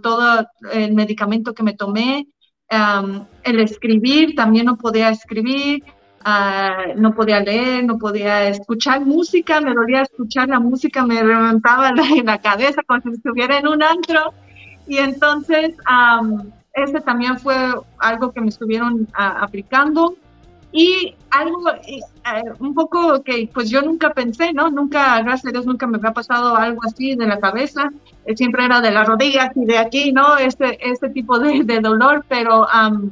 todo 0.01 0.47
el 0.71 0.93
medicamento 0.93 1.53
que 1.53 1.63
me 1.63 1.73
tomé, 1.73 2.27
el 3.43 3.59
escribir, 3.59 4.35
también 4.35 4.65
no 4.65 4.77
podía 4.77 5.09
escribir, 5.09 5.83
uh, 6.25 6.99
no 6.99 7.13
podía 7.13 7.39
leer, 7.39 7.85
no 7.85 7.97
podía 7.97 8.47
escuchar 8.47 9.05
música, 9.05 9.61
me 9.61 9.73
dolía 9.73 10.01
escuchar 10.01 10.49
la 10.49 10.59
música, 10.59 11.05
me 11.05 11.23
levantaba 11.23 11.91
la, 11.91 12.03
la 12.23 12.37
cabeza 12.39 12.81
como 12.85 13.01
si 13.01 13.09
estuviera 13.09 13.57
en 13.57 13.67
un 13.67 13.83
antro. 13.83 14.33
Y 14.87 14.97
entonces, 14.97 15.75
um, 15.89 16.41
ese 16.73 16.99
también 17.01 17.37
fue 17.37 17.55
algo 17.99 18.31
que 18.31 18.41
me 18.41 18.49
estuvieron 18.49 19.07
aplicando. 19.13 20.15
Y 20.75 21.15
algo, 21.29 21.69
eh, 21.69 22.01
un 22.57 22.73
poco 22.73 23.21
que 23.21 23.47
pues 23.53 23.69
yo 23.69 23.83
nunca 23.83 24.09
pensé, 24.09 24.53
¿no? 24.53 24.71
Nunca, 24.71 25.21
gracias 25.21 25.45
a 25.45 25.51
Dios, 25.51 25.67
nunca 25.67 25.85
me 25.85 25.97
había 25.97 26.13
pasado 26.13 26.55
algo 26.55 26.81
así 26.83 27.15
de 27.15 27.27
la 27.27 27.39
cabeza. 27.39 27.91
Eh, 28.25 28.35
siempre 28.35 28.65
era 28.65 28.81
de 28.81 28.89
las 28.89 29.07
rodillas 29.07 29.51
y 29.55 29.65
de 29.65 29.77
aquí, 29.77 30.11
¿no? 30.11 30.35
Este, 30.37 30.79
este 30.89 31.09
tipo 31.09 31.37
de, 31.37 31.63
de 31.63 31.79
dolor, 31.79 32.25
pero 32.27 32.65
um, 32.65 33.11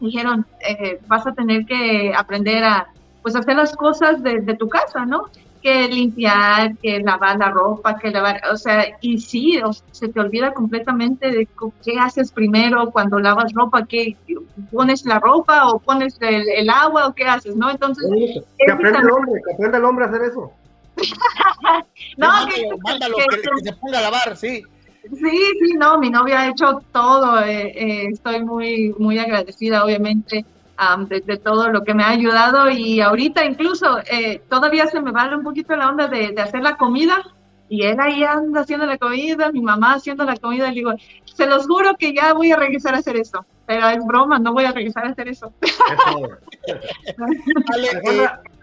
dijeron, 0.00 0.46
eh, 0.60 1.00
vas 1.06 1.26
a 1.26 1.32
tener 1.32 1.66
que 1.66 2.12
aprender 2.16 2.64
a, 2.64 2.88
pues, 3.22 3.36
hacer 3.36 3.56
las 3.56 3.76
cosas 3.76 4.22
de, 4.22 4.40
de 4.40 4.54
tu 4.54 4.68
casa, 4.68 5.04
¿no? 5.06 5.26
que 5.60 5.88
limpiar, 5.88 6.76
que 6.78 7.00
lavar 7.00 7.36
la 7.38 7.50
ropa, 7.50 7.98
que 7.98 8.10
lavar, 8.10 8.40
o 8.50 8.56
sea, 8.56 8.86
y 9.00 9.18
sí, 9.18 9.60
se 9.90 10.08
te 10.08 10.20
olvida 10.20 10.52
completamente 10.52 11.30
de 11.30 11.48
qué 11.84 11.98
haces 11.98 12.32
primero 12.32 12.90
cuando 12.90 13.18
lavas 13.18 13.52
ropa, 13.52 13.84
que 13.84 14.16
pones 14.72 15.04
la 15.04 15.18
ropa 15.18 15.68
o 15.68 15.78
pones 15.78 16.16
el, 16.20 16.70
agua 16.70 17.08
o 17.08 17.14
qué 17.14 17.24
haces, 17.24 17.56
¿no? 17.56 17.70
Entonces... 17.70 18.04
que 18.58 18.72
aprende 18.72 18.98
el 19.00 19.10
hombre, 19.10 19.40
que 19.46 19.54
aprende 19.54 19.78
el 19.78 19.84
hombre 19.84 20.04
a 20.06 20.08
hacer 20.08 20.22
eso. 20.22 20.52
no, 22.16 22.28
que, 22.46 22.68
mándalo, 22.82 23.16
que, 23.16 23.64
se 23.64 23.72
ponga 23.74 23.98
a 23.98 24.02
lavar, 24.02 24.36
sí. 24.36 24.62
Sí, 25.16 25.52
sí, 25.60 25.74
no, 25.74 25.98
mi 25.98 26.10
novia 26.10 26.40
ha 26.40 26.48
hecho 26.48 26.82
todo, 26.92 27.40
eh, 27.40 27.72
eh, 27.74 28.06
estoy 28.12 28.44
muy, 28.44 28.94
muy 28.98 29.18
agradecida, 29.18 29.84
obviamente 29.84 30.44
de, 31.08 31.36
todo 31.36 31.68
lo 31.68 31.84
que 31.84 31.92
me 31.92 32.02
ha 32.02 32.08
ayudado 32.08 32.70
y 32.70 33.00
ahorita 33.00 33.44
incluso 33.44 33.98
eh, 34.10 34.40
todavía 34.48 34.86
se 34.86 35.00
me 35.00 35.10
vale 35.10 35.36
un 35.36 35.42
poquito 35.42 35.76
la 35.76 35.88
onda 35.88 36.08
de, 36.08 36.34
hacer 36.40 36.62
la 36.62 36.76
comida 36.76 37.22
y 37.68 37.82
él 37.84 38.00
ahí 38.00 38.24
anda 38.24 38.62
haciendo 38.62 38.86
la 38.86 38.96
comida, 38.96 39.52
mi 39.52 39.60
mamá 39.60 39.94
haciendo 39.94 40.24
la 40.24 40.36
comida 40.36 40.70
y 40.70 40.76
digo, 40.76 40.92
se 41.24 41.46
los 41.46 41.66
juro 41.66 41.96
que 41.98 42.14
ya 42.14 42.32
voy 42.32 42.50
a 42.50 42.56
regresar 42.56 42.94
a 42.94 42.98
hacer 42.98 43.16
eso, 43.16 43.44
pero 43.66 43.88
es 43.88 44.04
broma, 44.04 44.38
no 44.38 44.54
voy 44.54 44.64
a 44.64 44.72
regresar 44.72 45.04
a 45.06 45.10
hacer 45.10 45.28
eso. 45.28 45.52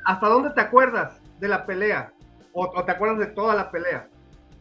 ¿Hasta 0.06 0.27
dónde 0.27 0.50
te 0.50 0.62
acuerdas 0.62 1.22
de 1.39 1.48
la 1.48 1.66
pelea? 1.66 2.12
¿O, 2.51 2.84
te 2.84 2.92
acuerdas 2.92 3.20
de 3.20 3.27
toda 3.27 3.54
la 3.54 3.70
pelea? 3.70 4.08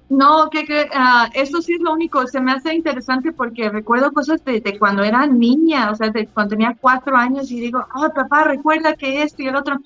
No, 0.08 0.48
que, 0.50 0.64
que 0.64 0.82
uh, 0.82 1.28
eso 1.34 1.60
sí 1.60 1.75
es 1.75 1.80
lo 1.80 1.92
único, 1.92 2.25
se 2.28 2.40
me 2.40 2.52
hace 2.52 2.72
interesante 2.72 3.32
porque 3.32 3.68
recuerdo 3.68 4.12
cosas 4.12 4.44
de, 4.44 4.78
cuando 4.78 5.02
era 5.02 5.26
niña, 5.26 5.90
o 5.90 5.96
sea, 5.96 6.10
de 6.10 6.28
cuando 6.28 6.50
tenía 6.50 6.76
cuatro 6.80 7.16
años 7.16 7.50
y 7.50 7.58
digo, 7.58 7.84
oh, 7.92 8.08
papá, 8.14 8.44
recuerda 8.44 8.94
que 8.94 9.22
esto 9.22 9.42
y 9.42 9.48
el 9.48 9.56
otro. 9.56 9.78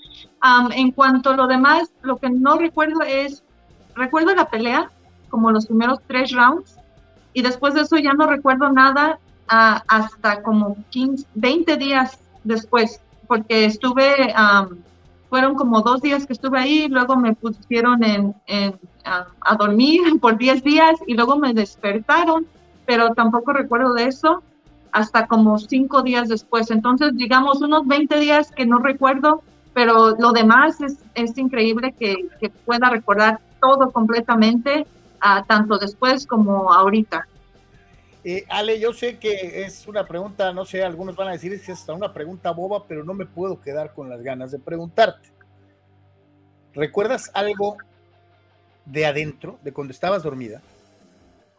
en 0.73 0.91
cuanto 0.91 1.31
a 1.31 1.37
lo 1.37 1.47
demás, 1.47 1.91
lo 2.03 2.19
que 2.19 2.29
no 2.29 2.59
recuerdo 2.59 3.01
es, 3.01 3.43
recuerdo 3.95 4.35
la 4.35 4.51
pelea, 4.51 4.91
como 5.31 5.53
los 5.53 5.67
primeros 5.67 6.01
tres 6.07 6.33
rounds, 6.33 6.77
y 7.33 7.41
después 7.41 7.73
de 7.73 7.83
eso 7.83 7.97
ya 7.97 8.13
no 8.13 8.27
recuerdo 8.27 8.71
nada 8.71 9.19
uh, 9.51 9.81
hasta 9.89 10.43
como 10.43 10.77
15, 10.91 11.27
20 11.35 11.77
días 11.79 12.19
después, 12.45 13.01
porque 13.27 13.65
estuve 13.65 14.35
fueron 15.31 15.55
como 15.55 15.81
dos 15.81 16.03
días 16.03 16.27
que 16.27 16.33
estuve 16.33 16.59
ahí, 16.59 16.89
luego 16.89 17.17
me 17.17 17.35
pusieron 17.35 18.03
en, 18.03 18.35
a, 19.05 19.57
dormir 19.57 20.01
por 20.21 20.37
10 20.37 20.63
días 20.63 20.99
y 21.07 21.15
luego 21.15 21.39
me 21.39 21.55
despertaron, 21.55 22.47
pero 22.85 23.15
tampoco 23.15 23.53
recuerdo 23.53 23.95
de 23.95 24.07
eso 24.07 24.43
hasta 24.93 25.29
como 25.29 25.57
cinco 25.59 26.03
días 26.03 26.29
después. 26.29 26.73
Entonces, 26.73 27.17
digamos, 27.17 27.63
unos 27.63 27.87
20 27.87 28.19
días 28.19 28.51
que 28.51 28.67
no 28.67 28.81
recuerdo, 28.81 29.43
pero 29.73 30.17
lo 30.19 30.33
demás 30.33 30.81
es, 30.81 30.99
es 31.15 31.39
increíble 31.39 31.95
que, 31.97 32.29
que, 32.41 32.51
pueda 32.51 32.91
recordar 32.91 33.39
todo 33.61 33.93
completamente, 33.93 34.85
uh, 35.23 35.47
tanto 35.47 35.79
después 35.79 36.27
como 36.27 36.73
ahorita. 36.73 37.29
Eh, 38.23 38.45
Ale, 38.49 38.79
yo 38.79 38.93
sé 38.93 39.19
que 39.19 39.65
es 39.65 39.87
una 39.87 40.07
pregunta, 40.07 40.53
no 40.53 40.67
sé, 40.67 40.83
algunos 40.83 41.17
van 41.17 41.29
a 41.29 41.33
decir 41.33 41.51
que 41.53 41.73
es 41.73 41.79
hasta 41.79 41.95
una 41.95 42.13
pregunta 42.13 42.51
boba, 42.51 42.87
pero 42.87 43.03
no 43.03 43.15
me 43.15 43.25
puedo 43.25 43.61
quedar 43.61 43.95
con 43.95 44.11
las 44.11 44.23
ganas 44.23 44.51
de 44.51 44.59
preguntarte. 44.59 45.31
¿Recuerdas 46.75 47.31
algo 47.33 47.79
de 48.85 49.07
adentro, 49.07 49.59
de 49.63 49.73
cuando 49.73 49.93
estabas 49.93 50.23
dormida? 50.23 50.61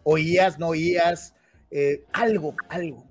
¿Oías, 0.03 0.59
no 0.59 0.67
oías? 0.67 1.33
Eh, 1.71 2.05
algo, 2.13 2.53
algo. 2.69 3.05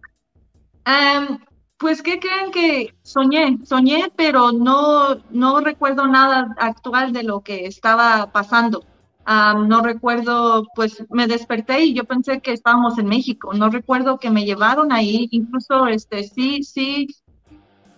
pues, 1.76 2.02
¿qué 2.02 2.21
creen 2.21 2.52
que 2.52 2.95
soñé? 3.02 3.59
Soñé, 3.64 4.12
pero 4.16 4.52
no, 4.52 5.16
no 5.30 5.61
recuerdo 5.61 6.07
nada 6.07 6.54
actual 6.59 7.12
de 7.12 7.25
lo 7.25 7.40
que 7.40 7.66
estaba 7.66 8.30
pasando 8.33 8.85
no 9.27 9.83
recuerdo, 9.83 10.67
pues 10.75 11.05
me 11.11 11.27
desperté 11.27 11.85
y 11.85 11.95
yo 11.95 12.05
pensé 12.05 12.41
que 12.41 12.53
estábamos 12.53 12.99
en 12.99 13.07
México. 13.07 13.53
No 13.55 13.71
recuerdo 13.71 14.19
que 14.19 14.31
me 14.31 14.45
llevaron 14.45 14.93
ahí. 14.93 15.29
Incluso, 15.31 15.87
este, 15.87 16.25
sí, 16.25 16.62
sí, 16.62 17.07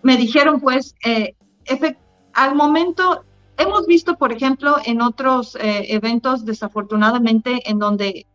me 0.03 0.17
dijeron, 0.17 0.61
pues, 0.61 0.95
eh, 1.05 1.35
al 2.35 2.55
momento, 2.55 3.25
hemos 3.57 3.87
visto, 3.87 4.17
por 4.17 4.33
ejemplo, 4.33 4.77
en 4.85 5.01
otros 5.01 5.57
eh, 5.57 5.87
eventos, 5.95 6.45
desafortunadamente, 6.45 7.69
en 7.71 7.79
donde 7.79 8.27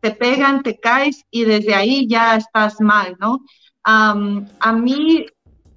te 0.00 0.12
pegan, 0.12 0.62
te 0.62 0.78
caes 0.78 1.24
y 1.30 1.44
desde 1.44 1.74
ahí 1.74 2.06
ya 2.06 2.36
estás 2.36 2.80
mal, 2.80 3.16
¿no? 3.18 3.40
a 3.88 4.72
mí 4.72 5.26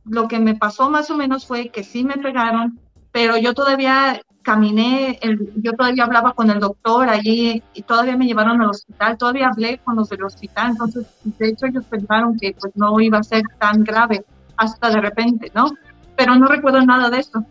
lo 0.03 0.27
que 0.27 0.39
me 0.39 0.55
pasó 0.55 0.89
más 0.89 1.11
o 1.11 1.15
menos 1.15 1.45
fue 1.45 1.69
que 1.69 1.83
sí 1.83 2.03
me 2.03 2.17
pegaron, 2.17 2.79
pero 3.11 3.37
yo 3.37 3.53
todavía 3.53 4.19
caminé, 4.41 5.19
yo 5.57 5.73
todavía 5.73 6.05
hablaba 6.05 6.33
con 6.33 6.49
el 6.49 6.59
doctor 6.59 7.09
allí 7.09 7.61
y 7.73 7.81
todavía 7.83 8.17
me 8.17 8.25
llevaron 8.25 8.61
al 8.61 8.69
hospital, 8.69 9.17
todavía 9.17 9.49
hablé 9.49 9.79
con 9.79 9.95
los 9.95 10.09
del 10.09 10.23
hospital, 10.23 10.71
entonces 10.71 11.07
de 11.23 11.49
hecho 11.49 11.65
ellos 11.65 11.85
pensaron 11.85 12.37
que 12.37 12.55
pues 12.59 12.75
no 12.75 12.99
iba 12.99 13.19
a 13.19 13.23
ser 13.23 13.43
tan 13.59 13.83
grave 13.83 14.23
hasta 14.57 14.89
de 14.89 15.01
repente, 15.01 15.51
¿no? 15.53 15.71
Pero 16.15 16.35
no 16.35 16.47
recuerdo 16.47 16.81
nada 16.85 17.09
de 17.09 17.19
eso. 17.19 17.45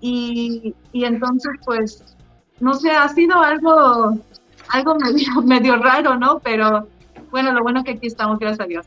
y, 0.00 0.74
y, 0.92 1.04
entonces 1.04 1.52
pues, 1.64 2.16
no 2.60 2.74
sé, 2.74 2.90
ha 2.90 3.08
sido 3.08 3.40
algo, 3.42 4.18
algo 4.68 4.94
medio, 4.96 5.42
medio 5.44 5.76
raro, 5.76 6.18
¿no? 6.18 6.38
Pero 6.40 6.88
bueno, 7.30 7.52
lo 7.52 7.62
bueno 7.62 7.84
que 7.84 7.92
aquí 7.92 8.06
estamos, 8.06 8.38
gracias 8.38 8.60
a 8.60 8.66
Dios. 8.68 8.86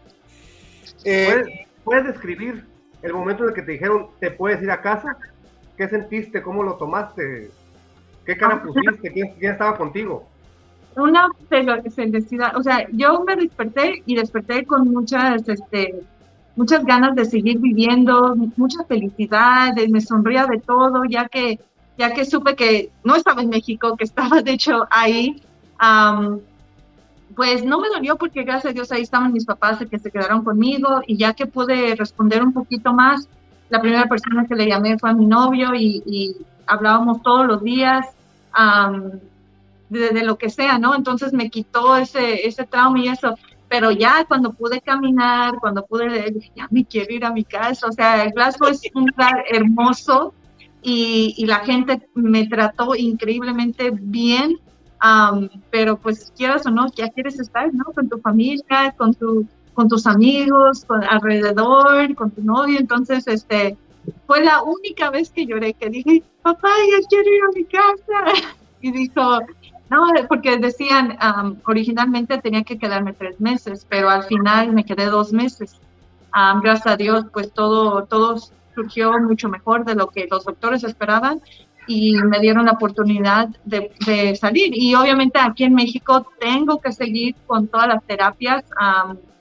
Eh, 1.03 1.27
¿Puedes, 1.27 1.67
¿Puedes 1.83 2.05
describir 2.05 2.65
el 3.01 3.13
momento 3.13 3.43
en 3.43 3.49
el 3.49 3.55
que 3.55 3.61
te 3.61 3.71
dijeron, 3.73 4.07
te 4.19 4.31
puedes 4.31 4.61
ir 4.61 4.71
a 4.71 4.81
casa? 4.81 5.17
¿Qué 5.79 5.87
sentiste? 5.87 6.41
¿Cómo 6.41 6.61
lo 6.61 6.73
tomaste? 6.73 7.51
¿Qué 8.25 8.35
cara 8.35 8.55
ah, 8.55 8.61
pusiste? 8.61 9.13
¿Quién, 9.13 9.33
estaba 9.39 9.77
contigo? 9.77 10.27
Una 10.97 11.29
felicidad, 11.47 12.57
o 12.57 12.61
sea, 12.61 12.85
yo 12.91 13.23
me 13.23 13.37
desperté 13.37 14.03
y 14.05 14.15
desperté 14.15 14.65
con 14.65 14.89
muchas, 14.89 15.47
este, 15.47 16.01
muchas 16.57 16.83
ganas 16.83 17.15
de 17.15 17.23
seguir 17.23 17.59
viviendo, 17.59 18.35
mucha 18.57 18.83
felicidad, 18.89 19.73
me 19.87 20.01
sonría 20.01 20.47
de 20.47 20.57
todo, 20.57 21.05
ya 21.05 21.29
que, 21.29 21.61
ya 21.97 22.13
que 22.13 22.25
supe 22.25 22.57
que 22.57 22.91
no 23.05 23.15
estaba 23.15 23.41
en 23.41 23.47
México, 23.47 23.95
que 23.95 24.03
estaba 24.03 24.41
de 24.41 24.51
hecho 24.51 24.85
ahí. 24.91 25.41
pues 27.37 27.63
no 27.63 27.79
me 27.79 27.87
dolió 27.87 28.17
porque 28.17 28.43
gracias 28.43 28.71
a 28.71 28.73
Dios 28.73 28.91
ahí 28.91 29.03
estaban 29.03 29.31
mis 29.31 29.45
papás 29.45 29.79
que 29.89 29.97
se 29.97 30.11
quedaron 30.11 30.43
conmigo 30.43 30.99
y 31.07 31.15
ya 31.15 31.33
que 31.33 31.45
pude 31.45 31.95
responder 31.95 32.43
un 32.43 32.51
poquito 32.51 32.91
más, 32.91 33.29
la 33.69 33.81
primera 33.81 34.05
persona 34.05 34.45
que 34.47 34.55
le 34.55 34.67
llamé 34.67 34.97
fue 34.97 35.09
a 35.09 35.13
mi 35.13 35.25
novio 35.25 35.73
y, 35.75 36.35
hablábamos 36.65 37.23
todos 37.23 37.47
los 37.47 37.63
días 37.63 38.05
de, 39.89 40.23
lo 40.23 40.37
que 40.37 40.49
sea, 40.49 40.77
¿no? 40.77 40.95
Entonces 40.95 41.33
me 41.33 41.49
quitó 41.49 41.97
ese, 41.97 42.47
ese 42.47 42.65
trauma 42.65 42.99
y 42.99 43.07
eso. 43.07 43.35
pero 43.67 43.91
ya 43.91 44.25
cuando 44.25 44.53
pude 44.53 44.81
caminar, 44.81 45.55
cuando 45.59 45.85
pude 45.85 46.31
dije, 46.31 46.51
ya 46.55 46.67
me 46.69 46.85
quiero 46.85 47.13
ir 47.13 47.25
a 47.25 47.31
mi 47.31 47.43
casa. 47.43 47.87
O 47.87 47.91
sea, 47.91 48.23
el 48.23 48.31
Glasgow 48.31 48.69
es 48.69 48.81
un 48.93 49.07
lugar 49.07 49.43
hermoso 49.49 50.33
y, 50.81 51.45
la 51.45 51.59
gente 51.59 52.07
me 52.13 52.47
trató 52.47 52.95
increíblemente 52.95 53.91
bien, 53.91 54.57
pero 55.69 55.97
pues 55.97 56.31
quieras 56.35 56.65
o 56.65 56.71
no, 56.71 56.87
ya 56.93 57.09
quieres 57.09 57.39
estar, 57.39 57.73
¿no? 57.73 57.85
Con 57.85 58.09
tu 58.09 58.19
familia, 58.19 58.93
con, 58.97 59.13
tu, 59.13 59.45
con 59.79 59.87
tus 59.87 60.05
amigos, 60.07 60.83
con, 60.83 61.05
alrededor, 61.05 62.13
con 62.13 62.31
tu 62.31 62.43
novio. 62.43 62.77
Entonces, 62.77 63.25
este, 63.27 63.77
fue 64.27 64.43
la 64.43 64.61
única 64.61 65.09
vez 65.09 65.29
que 65.29 65.45
lloré, 65.45 65.73
que 65.73 65.89
dije, 65.89 66.21
papá, 66.41 66.67
ya 66.91 67.07
quiero 67.07 67.29
ir 67.33 67.41
a 67.43 67.51
mi 67.55 67.63
casa. 67.63 68.49
Y 68.81 68.91
dijo, 68.91 69.39
no, 69.89 70.07
porque 70.29 70.57
decían, 70.57 71.17
originalmente 71.65 72.37
tenía 72.37 72.63
que 72.63 72.77
quedarme 72.77 73.11
tres 73.11 73.41
meses, 73.41 73.85
pero 73.89 74.09
al 74.09 74.23
final 74.23 74.71
me 74.71 74.85
quedé 74.85 75.07
dos 75.07 75.33
meses. 75.33 75.75
gracias 76.63 76.87
a 76.87 76.95
Dios, 76.95 77.25
pues 77.33 77.51
todo, 77.51 78.05
todo 78.05 78.37
surgió 78.73 79.19
mucho 79.19 79.49
mejor 79.49 79.83
de 79.83 79.95
lo 79.95 80.07
que 80.07 80.29
los 80.31 80.45
doctores 80.45 80.85
esperaban 80.85 81.41
y 81.89 82.13
me 82.13 82.39
dieron 82.39 82.65
la 82.65 82.73
oportunidad 82.73 83.49
de, 83.65 83.91
de 84.05 84.35
salir. 84.35 84.71
Y 84.75 84.93
obviamente 84.93 85.39
aquí 85.39 85.63
en 85.63 85.73
México 85.73 86.27
tengo 86.39 86.79
que 86.79 86.91
seguir 86.91 87.35
con 87.47 87.67
todas 87.67 87.87
las 87.87 88.03
terapias, 88.03 88.63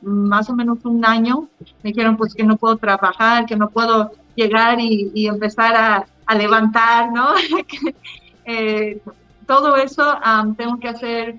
más 0.00 0.48
o 0.48 0.54
menos 0.54 0.82
un 0.84 1.04
año. 1.04 1.48
Me 1.82 1.90
dijeron 1.90 2.16
pues 2.16 2.34
que 2.34 2.44
no 2.44 2.56
puedo 2.56 2.76
trabajar, 2.78 3.44
que 3.44 3.54
no 3.54 3.68
puedo 3.68 4.12
llegar 4.34 4.80
y, 4.80 5.12
y 5.14 5.26
empezar 5.26 5.76
a, 5.76 6.06
a, 6.24 6.34
levantar, 6.34 7.12
¿no? 7.12 7.34
eh, 8.46 8.98
todo 9.46 9.76
eso 9.76 10.18
tengo 10.56 10.78
que 10.78 10.88
hacer, 10.88 11.36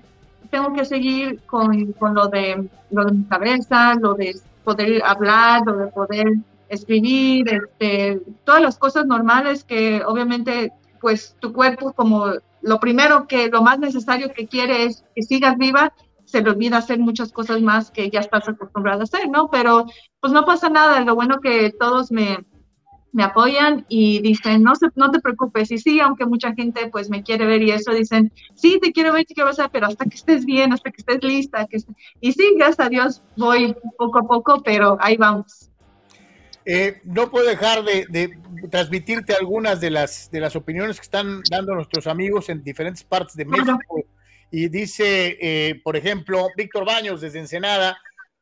tengo 0.48 0.72
que 0.72 0.84
seguir 0.84 1.40
con, 1.46 1.92
con, 1.94 2.14
lo, 2.14 2.28
de, 2.28 2.68
lo 2.92 3.04
de 3.06 3.12
mi 3.12 3.24
cabeza, 3.24 3.94
lo 3.94 4.14
de 4.14 4.36
poder 4.62 5.02
hablar, 5.04 5.62
lo 5.66 5.76
de 5.76 5.86
poder 5.88 6.34
escribir, 6.68 7.48
este, 7.48 8.20
todas 8.44 8.62
las 8.62 8.78
cosas 8.78 9.04
normales 9.04 9.64
que 9.64 10.02
obviamente 10.04 10.72
pues 11.00 11.36
tu 11.40 11.52
cuerpo 11.52 11.92
como 11.92 12.26
lo 12.62 12.80
primero 12.80 13.26
que, 13.26 13.48
lo 13.48 13.62
más 13.62 13.78
necesario 13.78 14.32
que 14.32 14.46
quiere 14.46 14.84
es 14.84 15.04
que 15.14 15.22
sigas 15.22 15.56
viva, 15.56 15.92
se 16.24 16.42
le 16.42 16.50
olvida 16.50 16.78
hacer 16.78 16.98
muchas 16.98 17.32
cosas 17.32 17.60
más 17.60 17.90
que 17.90 18.10
ya 18.10 18.20
estás 18.20 18.48
acostumbrada 18.48 19.00
a 19.00 19.04
hacer, 19.04 19.28
¿no? 19.28 19.50
Pero 19.50 19.86
pues 20.20 20.32
no 20.32 20.44
pasa 20.44 20.68
nada, 20.68 21.00
lo 21.00 21.14
bueno 21.14 21.40
que 21.40 21.72
todos 21.78 22.12
me, 22.12 22.38
me 23.12 23.24
apoyan 23.24 23.84
y 23.88 24.20
dicen, 24.20 24.62
no, 24.62 24.74
se, 24.76 24.88
no 24.94 25.10
te 25.10 25.20
preocupes, 25.20 25.70
y 25.72 25.78
sí, 25.78 26.00
aunque 26.00 26.26
mucha 26.26 26.52
gente 26.54 26.88
pues 26.88 27.10
me 27.10 27.22
quiere 27.22 27.46
ver 27.46 27.62
y 27.62 27.72
eso, 27.72 27.92
dicen, 27.92 28.32
sí, 28.54 28.78
te 28.80 28.92
quiero 28.92 29.12
ver, 29.12 29.24
te 29.24 29.34
quiero 29.34 29.50
ver, 29.56 29.70
pero 29.72 29.86
hasta 29.86 30.04
que 30.04 30.16
estés 30.16 30.44
bien, 30.44 30.72
hasta 30.72 30.90
que 30.90 30.98
estés 30.98 31.22
lista, 31.24 31.66
que 31.66 31.78
y 32.20 32.32
sí, 32.32 32.54
gracias 32.56 32.86
a 32.86 32.88
Dios 32.88 33.22
voy 33.36 33.74
poco 33.98 34.18
a 34.18 34.22
poco, 34.22 34.62
pero 34.62 34.96
ahí 35.00 35.16
vamos. 35.16 35.69
Eh, 36.64 37.00
no 37.04 37.30
puedo 37.30 37.48
dejar 37.48 37.82
de, 37.84 38.36
transmitirte 38.70 39.34
algunas 39.34 39.80
de 39.80 39.90
las, 39.90 40.30
de 40.30 40.40
las 40.40 40.56
opiniones 40.56 40.96
que 40.96 41.04
están 41.04 41.42
dando 41.50 41.74
nuestros 41.74 42.06
amigos 42.06 42.48
en 42.48 42.62
diferentes 42.62 43.04
partes 43.04 43.36
de 43.36 43.44
México. 43.44 43.78
Y 44.50 44.68
dice, 44.68 45.38
eh, 45.40 45.80
por 45.82 45.96
ejemplo, 45.96 46.48
Víctor 46.56 46.84
Baños 46.84 47.20
desde 47.20 47.38
Ensenada, 47.38 47.96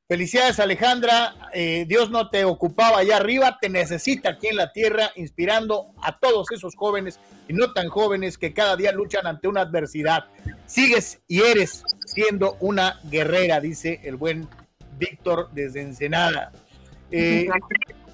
Felicidades 0.08 0.58
Alejandra, 0.58 1.34
eh, 1.52 1.84
Dios 1.86 2.10
no 2.10 2.30
te 2.30 2.46
ocupaba 2.46 3.00
allá 3.00 3.18
arriba, 3.18 3.58
te 3.60 3.68
necesita 3.68 4.30
aquí 4.30 4.46
en 4.46 4.56
la 4.56 4.72
tierra, 4.72 5.10
inspirando 5.16 5.88
a 6.02 6.18
todos 6.18 6.50
esos 6.50 6.74
jóvenes 6.76 7.20
y 7.46 7.52
no 7.52 7.74
tan 7.74 7.90
jóvenes 7.90 8.38
que 8.38 8.54
cada 8.54 8.74
día 8.74 8.90
luchan 8.90 9.26
ante 9.26 9.48
una 9.48 9.60
adversidad. 9.60 10.24
Sigues 10.64 11.20
y 11.28 11.42
eres 11.42 11.82
siendo 12.06 12.56
una 12.60 13.00
guerrera, 13.04 13.60
dice 13.60 14.00
el 14.02 14.16
buen 14.16 14.48
Víctor 14.98 15.50
desde 15.52 15.82
Ensenada. 15.82 16.52
Eh, 17.10 17.46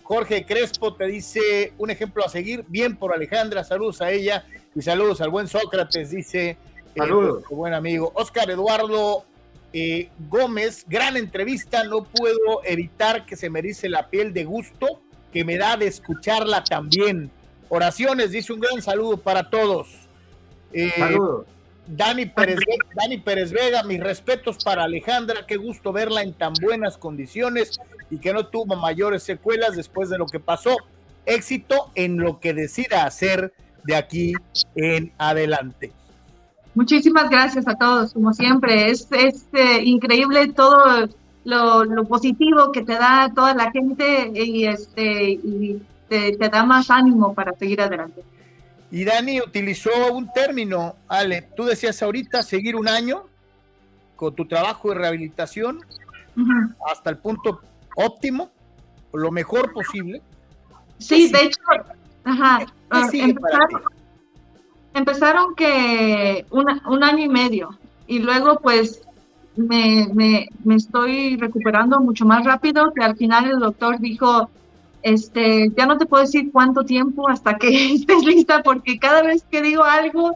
Jorge 0.04 0.44
Crespo 0.44 0.94
te 0.94 1.06
dice 1.06 1.72
un 1.78 1.90
ejemplo 1.90 2.24
a 2.24 2.28
seguir, 2.28 2.64
bien 2.68 2.94
por 2.96 3.14
Alejandra, 3.14 3.64
saludos 3.64 4.02
a 4.02 4.10
ella 4.10 4.44
y 4.74 4.82
saludos 4.82 5.22
al 5.22 5.30
buen 5.30 5.48
Sócrates, 5.48 6.10
dice 6.10 6.50
eh, 6.50 6.56
saludos. 6.94 7.42
buen 7.50 7.72
amigo. 7.72 8.12
Oscar 8.14 8.50
Eduardo 8.50 9.24
eh, 9.72 10.10
Gómez, 10.28 10.84
gran 10.86 11.16
entrevista, 11.16 11.84
no 11.84 12.04
puedo 12.04 12.62
evitar 12.64 13.24
que 13.24 13.34
se 13.34 13.48
me 13.48 13.62
dice 13.62 13.88
la 13.88 14.10
piel 14.10 14.34
de 14.34 14.44
gusto 14.44 15.00
que 15.32 15.42
me 15.42 15.56
da 15.56 15.78
de 15.78 15.86
escucharla 15.86 16.62
también. 16.62 17.30
Oraciones, 17.70 18.30
dice 18.30 18.52
un 18.52 18.60
gran 18.60 18.82
saludo 18.82 19.16
para 19.16 19.48
todos. 19.48 19.88
Eh, 20.72 20.92
Dani 21.86 22.26
Pérez, 22.26 22.58
Dani 22.94 23.18
Pérez 23.18 23.52
Vega, 23.52 23.82
mis 23.82 24.00
respetos 24.00 24.58
para 24.64 24.84
Alejandra, 24.84 25.46
qué 25.46 25.56
gusto 25.56 25.92
verla 25.92 26.22
en 26.22 26.32
tan 26.32 26.54
buenas 26.62 26.96
condiciones 26.96 27.78
y 28.10 28.18
que 28.18 28.32
no 28.32 28.46
tuvo 28.46 28.76
mayores 28.76 29.22
secuelas 29.22 29.76
después 29.76 30.08
de 30.08 30.18
lo 30.18 30.26
que 30.26 30.40
pasó. 30.40 30.76
Éxito 31.26 31.90
en 31.94 32.18
lo 32.18 32.40
que 32.40 32.54
decida 32.54 33.04
hacer 33.06 33.52
de 33.84 33.96
aquí 33.96 34.32
en 34.74 35.12
adelante. 35.18 35.92
Muchísimas 36.74 37.30
gracias 37.30 37.68
a 37.68 37.74
todos, 37.76 38.12
como 38.12 38.32
siempre. 38.32 38.90
Es, 38.90 39.06
es 39.12 39.46
eh, 39.52 39.80
increíble 39.84 40.48
todo 40.48 41.08
lo, 41.44 41.84
lo, 41.84 42.04
positivo 42.04 42.72
que 42.72 42.82
te 42.82 42.94
da 42.94 43.30
toda 43.34 43.54
la 43.54 43.70
gente 43.70 44.32
y, 44.34 44.66
este, 44.66 45.30
y 45.32 45.82
te, 46.08 46.36
te, 46.36 46.48
da 46.48 46.64
más 46.64 46.90
ánimo 46.90 47.32
para 47.32 47.52
seguir 47.52 47.80
adelante. 47.80 48.22
Y 48.94 49.04
Dani 49.04 49.40
utilizó 49.40 49.90
un 50.12 50.32
término, 50.32 50.94
Ale, 51.08 51.42
tú 51.56 51.64
decías 51.64 52.00
ahorita 52.00 52.44
seguir 52.44 52.76
un 52.76 52.86
año 52.86 53.24
con 54.14 54.36
tu 54.36 54.46
trabajo 54.46 54.90
de 54.90 54.94
rehabilitación 54.94 55.80
uh 56.36 56.40
-huh. 56.40 56.76
hasta 56.92 57.10
el 57.10 57.18
punto 57.18 57.60
óptimo, 57.96 58.52
lo 59.12 59.32
mejor 59.32 59.72
posible. 59.72 60.22
Sí, 60.98 61.28
de 61.32 61.42
hecho, 61.42 61.58
ajá, 62.22 62.66
empezaron, 63.12 63.82
empezaron 64.94 65.54
que 65.56 66.46
una, 66.52 66.80
un 66.86 67.02
año 67.02 67.24
y 67.24 67.28
medio 67.28 67.76
y 68.06 68.20
luego 68.20 68.60
pues 68.60 69.02
me, 69.56 70.08
me, 70.14 70.46
me, 70.62 70.76
estoy 70.76 71.36
recuperando 71.36 71.98
mucho 71.98 72.24
más 72.26 72.44
rápido 72.44 72.92
que 72.94 73.02
al 73.02 73.16
final 73.16 73.50
el 73.50 73.58
doctor 73.58 73.98
dijo, 73.98 74.48
este, 75.04 75.70
ya 75.76 75.84
no 75.84 75.98
te 75.98 76.06
puedo 76.06 76.24
decir 76.24 76.50
cuánto 76.50 76.82
tiempo 76.82 77.28
hasta 77.28 77.56
que 77.58 77.68
estés 77.94 78.24
lista 78.24 78.62
porque 78.62 78.98
cada 78.98 79.22
vez 79.22 79.44
que 79.50 79.60
digo 79.60 79.84
algo 79.84 80.34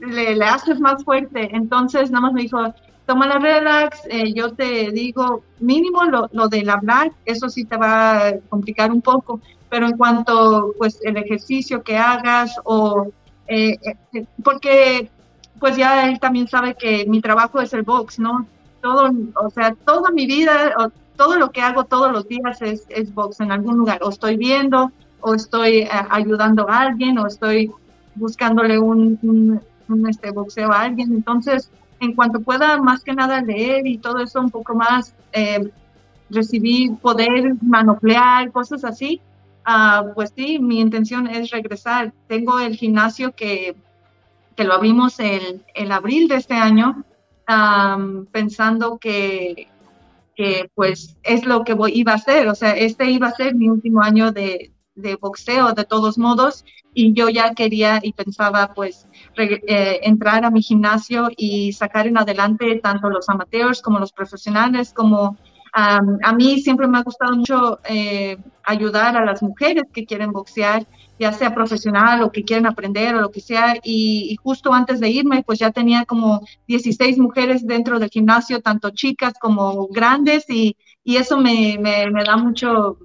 le, 0.00 0.36
le 0.36 0.44
haces 0.44 0.78
más 0.78 1.02
fuerte. 1.04 1.50
Entonces 1.54 2.12
nada 2.12 2.22
más 2.22 2.32
me 2.32 2.42
dijo, 2.42 2.58
toma 3.06 3.26
la 3.26 3.38
relax, 3.38 4.02
eh, 4.08 4.32
yo 4.32 4.54
te 4.54 4.92
digo 4.92 5.42
mínimo 5.58 6.04
lo, 6.04 6.30
lo 6.32 6.48
del 6.48 6.70
hablar, 6.70 7.10
eso 7.24 7.48
sí 7.48 7.64
te 7.64 7.76
va 7.76 8.28
a 8.28 8.38
complicar 8.48 8.92
un 8.92 9.02
poco, 9.02 9.40
pero 9.68 9.86
en 9.86 9.96
cuanto 9.96 10.74
pues 10.78 11.00
el 11.02 11.16
ejercicio 11.16 11.82
que 11.82 11.98
hagas 11.98 12.54
o 12.64 13.08
eh, 13.48 13.76
eh, 14.12 14.26
porque 14.44 15.10
pues 15.58 15.76
ya 15.76 16.08
él 16.08 16.20
también 16.20 16.46
sabe 16.46 16.76
que 16.76 17.04
mi 17.06 17.20
trabajo 17.20 17.60
es 17.60 17.72
el 17.72 17.82
box, 17.82 18.20
¿no? 18.20 18.46
Todo, 18.80 19.10
o 19.42 19.50
sea, 19.50 19.74
toda 19.84 20.10
mi 20.12 20.26
vida, 20.26 20.72
todo 21.16 21.36
lo 21.36 21.50
que 21.50 21.60
hago 21.60 21.84
todos 21.84 22.12
los 22.12 22.26
días 22.28 22.60
es, 22.62 22.86
es 22.88 23.14
box 23.14 23.40
en 23.40 23.52
algún 23.52 23.76
lugar, 23.76 24.00
o 24.02 24.10
estoy 24.10 24.36
viendo, 24.36 24.90
o 25.20 25.34
estoy 25.34 25.78
eh, 25.78 25.90
ayudando 26.10 26.68
a 26.68 26.80
alguien, 26.80 27.18
o 27.18 27.26
estoy 27.26 27.70
buscándole 28.14 28.78
un, 28.78 29.60
este, 30.08 30.30
boxeo 30.30 30.72
a 30.72 30.82
alguien. 30.82 31.12
Entonces, 31.12 31.70
en 32.00 32.14
cuanto 32.14 32.40
pueda 32.40 32.80
más 32.80 33.02
que 33.02 33.14
nada 33.14 33.40
leer 33.40 33.86
y 33.86 33.98
todo 33.98 34.18
eso 34.18 34.40
un 34.40 34.50
poco 34.50 34.74
más, 34.74 35.14
eh, 35.32 35.70
recibir, 36.30 36.96
poder 36.96 37.54
manoplear, 37.62 38.50
cosas 38.50 38.84
así, 38.84 39.20
Uh, 39.66 40.12
pues 40.14 40.32
sí, 40.36 40.58
mi 40.58 40.80
intención 40.80 41.26
es 41.26 41.50
regresar. 41.50 42.12
Tengo 42.26 42.60
el 42.60 42.76
gimnasio 42.76 43.34
que, 43.34 43.74
que 44.56 44.64
lo 44.64 44.74
abrimos 44.74 45.18
en, 45.20 45.64
en 45.74 45.90
abril 45.90 46.28
de 46.28 46.36
este 46.36 46.54
año, 46.54 47.02
um, 47.48 48.26
pensando 48.26 48.98
que, 48.98 49.68
que 50.34 50.70
pues 50.74 51.16
es 51.22 51.44
lo 51.44 51.64
que 51.64 51.74
voy, 51.74 51.92
iba 51.94 52.12
a 52.12 52.16
hacer. 52.16 52.48
O 52.48 52.54
sea, 52.54 52.72
este 52.72 53.10
iba 53.10 53.28
a 53.28 53.34
ser 53.34 53.54
mi 53.54 53.68
último 53.68 54.02
año 54.02 54.32
de, 54.32 54.70
boxeo 55.20 55.72
de 55.72 55.84
todos 55.84 56.18
modos 56.18 56.64
y 56.92 57.14
yo 57.14 57.28
ya 57.28 57.52
quería 57.54 57.98
y 58.00 58.12
pensaba 58.12 58.74
pues 58.74 59.08
eh, 59.36 59.98
entrar 60.04 60.44
a 60.44 60.52
mi 60.52 60.62
gimnasio 60.62 61.30
y 61.36 61.72
sacar 61.72 62.06
en 62.06 62.16
adelante 62.16 62.78
tanto 62.80 63.10
los 63.10 63.28
amateurs 63.28 63.82
como 63.82 63.98
los 63.98 64.12
profesionales 64.12 64.92
como 64.94 65.36
Um, 65.76 66.18
a 66.22 66.32
mí 66.32 66.60
siempre 66.60 66.86
me 66.86 66.98
ha 66.98 67.02
gustado 67.02 67.34
mucho 67.34 67.80
eh, 67.88 68.38
ayudar 68.62 69.16
a 69.16 69.24
las 69.24 69.42
mujeres 69.42 69.82
que 69.92 70.06
quieren 70.06 70.30
boxear, 70.30 70.86
ya 71.18 71.32
sea 71.32 71.52
profesional 71.52 72.22
o 72.22 72.30
que 72.30 72.44
quieren 72.44 72.66
aprender 72.66 73.16
o 73.16 73.20
lo 73.20 73.32
que 73.32 73.40
sea. 73.40 73.74
Y, 73.82 74.36
justo 74.40 74.72
antes 74.72 75.00
de 75.00 75.10
irme, 75.10 75.42
pues 75.42 75.58
ya 75.58 75.72
tenía 75.72 76.04
como 76.04 76.46
16 76.68 77.18
mujeres 77.18 77.66
dentro 77.66 77.98
del 77.98 78.08
gimnasio, 78.08 78.60
tanto 78.60 78.90
chicas 78.90 79.34
como 79.40 79.88
grandes, 79.88 80.48
y, 80.48 80.76
y 81.02 81.16
eso 81.16 81.38
me, 81.38 81.76
me, 81.80 82.24
da 82.24 82.36
mucho 82.36 82.98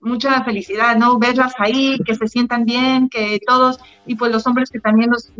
mucha 0.00 0.42
felicidad, 0.44 0.96
¿no? 0.96 1.18
Verlas 1.18 1.52
ahí, 1.58 1.98
que 2.06 2.14
se 2.14 2.28
sientan 2.28 2.64
bien, 2.64 3.08
que 3.10 3.40
todos, 3.46 3.78
y 4.06 4.14
pues 4.14 4.32
los 4.32 4.46
hombres 4.46 4.70
que 4.70 4.78
también 4.80 5.10
los, 5.10 5.32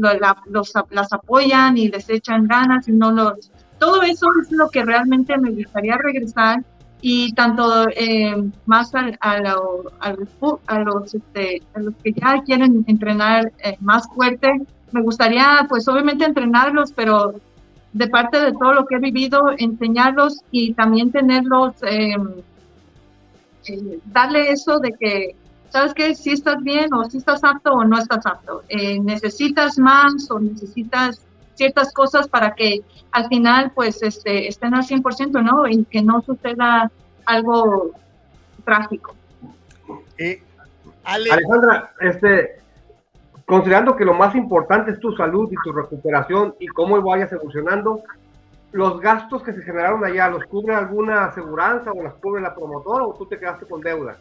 los 0.46 0.72
las 0.90 1.12
apoyan 1.12 1.78
y 1.78 1.88
les 1.88 2.10
echan 2.10 2.48
ganas 2.48 2.88
y 2.88 2.92
no 2.92 3.12
los, 3.12 3.52
todo 3.78 4.02
eso 4.02 4.26
es 4.42 4.50
lo 4.52 4.68
que 4.70 4.84
realmente 4.84 5.36
me 5.38 5.50
gustaría 5.50 5.96
regresar 5.98 6.62
y 7.00 7.32
tanto 7.34 7.88
eh, 7.90 8.34
más 8.64 8.94
a, 8.94 9.10
a, 9.20 9.38
los, 9.40 11.14
este, 11.14 11.62
a, 11.74 11.80
los, 11.80 11.94
que 12.02 12.12
ya 12.12 12.42
quieren 12.42 12.84
entrenar 12.86 13.52
eh, 13.62 13.76
más 13.80 14.08
fuerte, 14.08 14.50
me 14.92 15.02
gustaría 15.02 15.66
pues 15.68 15.86
obviamente 15.88 16.24
entrenarlos, 16.24 16.92
pero 16.92 17.34
de 17.92 18.08
parte 18.08 18.40
de 18.40 18.52
todo 18.52 18.72
lo 18.72 18.86
que 18.86 18.96
he 18.96 18.98
vivido, 18.98 19.52
enseñarlos 19.56 20.40
y 20.50 20.74
también 20.74 21.12
tenerlos, 21.12 21.74
em, 21.82 22.28
eh, 23.68 23.98
darle 24.06 24.50
eso 24.50 24.78
de 24.78 24.92
que, 24.92 25.36
¿sabes 25.70 25.92
qué? 25.94 26.14
Si 26.14 26.30
estás 26.30 26.62
bien 26.62 26.92
o 26.94 27.08
si 27.10 27.18
estás 27.18 27.44
apto 27.44 27.72
o 27.72 27.84
no 27.84 27.98
estás 27.98 28.24
apto. 28.26 28.62
necesitas 29.02 29.78
más 29.78 30.30
o 30.30 30.38
necesitas 30.38 31.25
ciertas 31.56 31.92
cosas 31.92 32.28
para 32.28 32.54
que 32.54 32.82
al 33.12 33.26
final 33.28 33.72
pues 33.74 34.02
este, 34.02 34.48
estén 34.48 34.74
al 34.74 34.84
100%, 34.84 35.42
¿no? 35.42 35.66
Y 35.66 35.84
que 35.84 36.02
no 36.02 36.22
suceda 36.22 36.90
algo 37.24 37.90
trágico. 38.64 39.14
Eh, 40.18 40.42
Alejandra, 41.04 41.92
este, 42.00 42.60
considerando 43.46 43.96
que 43.96 44.04
lo 44.04 44.14
más 44.14 44.34
importante 44.34 44.90
es 44.90 45.00
tu 45.00 45.12
salud 45.12 45.50
y 45.50 45.56
tu 45.64 45.72
recuperación 45.72 46.54
y 46.58 46.66
cómo 46.66 47.00
vayas 47.00 47.32
evolucionando, 47.32 48.02
¿los 48.72 49.00
gastos 49.00 49.42
que 49.42 49.52
se 49.52 49.62
generaron 49.62 50.04
allá 50.04 50.28
los 50.28 50.44
cubre 50.44 50.74
alguna 50.74 51.26
aseguranza 51.26 51.92
o 51.92 52.02
las 52.02 52.14
cubre 52.14 52.42
la 52.42 52.54
promotora 52.54 53.04
o 53.04 53.14
tú 53.14 53.26
te 53.26 53.38
quedaste 53.38 53.66
con 53.66 53.80
deuda? 53.80 54.18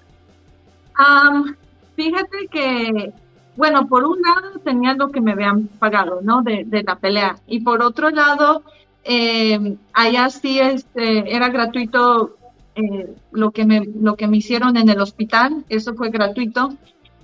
fíjate 1.95 2.47
que 2.49 3.13
bueno, 3.55 3.87
por 3.87 4.03
un 4.05 4.21
lado 4.21 4.59
tenía 4.59 4.93
lo 4.93 5.09
que 5.09 5.21
me 5.21 5.31
habían 5.31 5.67
pagado, 5.67 6.19
¿no? 6.21 6.41
De, 6.41 6.65
la 6.85 6.97
pelea. 6.97 7.37
Y 7.47 7.61
por 7.61 7.81
otro 7.81 8.09
lado, 8.09 8.63
eh, 9.03 9.77
allá 9.93 10.29
sí 10.29 10.59
este, 10.59 11.35
era 11.35 11.49
gratuito 11.49 12.37
eh, 12.75 13.15
lo, 13.31 13.51
que 13.51 13.65
me, 13.65 13.85
lo 13.99 14.15
que 14.15 14.27
me 14.27 14.37
hicieron 14.37 14.75
en 14.77 14.89
el 14.89 14.99
hospital, 14.99 15.63
eso 15.69 15.93
fue 15.95 16.09
gratuito. 16.09 16.73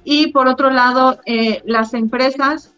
Y 0.04 0.28
por 0.28 0.48
otro 0.48 0.70
lado, 0.72 1.20
eh, 1.26 1.62
las 1.66 1.94
empresas 1.94 2.74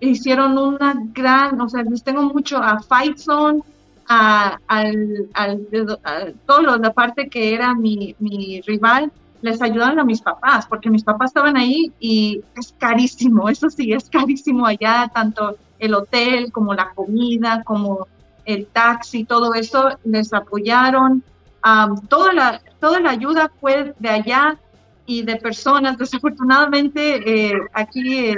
hicieron 0.00 0.56
una 0.58 0.94
gran, 1.12 1.60
o 1.60 1.68
sea, 1.68 1.82
les 1.82 2.02
tengo 2.02 2.22
mucho 2.22 2.58
a 2.58 2.80
Fight 2.80 3.18
Zone, 3.18 3.62
a, 4.06 4.58
al, 4.66 5.28
al, 5.34 5.66
todo 6.46 6.76
la 6.76 6.92
parte 6.92 7.28
que 7.28 7.54
era 7.54 7.74
mi, 7.74 8.14
mi 8.18 8.60
rival, 8.62 9.12
les 9.42 9.62
ayudaron 9.62 9.98
a 9.98 10.04
mis 10.04 10.20
papás, 10.20 10.66
porque 10.66 10.90
mis 10.90 11.04
papás 11.04 11.30
estaban 11.30 11.56
ahí 11.56 11.92
y 11.98 12.42
es 12.56 12.74
carísimo, 12.78 13.48
eso 13.48 13.70
sí, 13.70 13.92
es 13.92 14.08
carísimo 14.10 14.66
allá, 14.66 15.10
tanto 15.12 15.56
el 15.78 15.94
hotel 15.94 16.52
como 16.52 16.74
la 16.74 16.90
comida, 16.90 17.62
como 17.64 18.06
el 18.44 18.66
taxi, 18.66 19.24
todo 19.24 19.54
eso, 19.54 19.90
les 20.04 20.32
apoyaron. 20.32 21.22
toda, 22.08 22.32
la, 22.32 22.60
toda 22.80 23.00
la 23.00 23.10
ayuda 23.10 23.50
fue 23.60 23.94
de 23.98 24.08
allá 24.08 24.58
y 25.06 25.22
de 25.22 25.36
personas. 25.36 25.98
Desafortunadamente, 25.98 27.50
eh, 27.50 27.58
aquí 27.72 28.34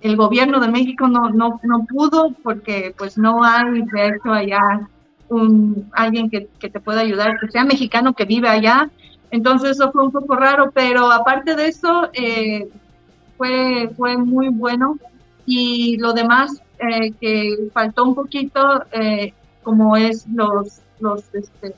el 0.00 0.16
gobierno 0.16 0.60
de 0.60 0.68
México 0.68 1.08
no, 1.08 1.30
no, 1.30 1.60
no 1.62 1.84
pudo 1.84 2.30
porque 2.42 2.94
pues 2.96 3.16
no 3.16 3.42
hay 3.44 3.82
de 3.82 4.08
hecho 4.08 4.32
allá 4.32 4.88
un, 5.32 5.90
alguien 5.92 6.30
que, 6.30 6.48
que, 6.58 6.68
te 6.68 6.80
pueda 6.80 7.00
ayudar, 7.00 7.38
que 7.40 7.50
sea 7.50 7.64
mexicano, 7.64 8.14
que 8.14 8.24
vive 8.24 8.48
allá. 8.48 8.90
Entonces 9.30 9.72
eso 9.72 9.90
fue 9.90 10.04
un 10.04 10.12
poco 10.12 10.36
raro, 10.36 10.70
pero 10.72 11.10
aparte 11.10 11.56
de 11.56 11.66
eso, 11.66 12.10
eh, 12.12 12.68
fue, 13.36 13.90
fue 13.96 14.16
muy 14.16 14.48
bueno. 14.48 14.98
Y 15.46 15.96
lo 15.96 16.12
demás 16.12 16.62
eh, 16.78 17.12
que 17.20 17.70
faltó 17.72 18.04
un 18.04 18.14
poquito, 18.14 18.84
eh, 18.92 19.32
como 19.62 19.96
es 19.96 20.26
los, 20.28 20.80
los, 21.00 21.22
este, 21.34 21.74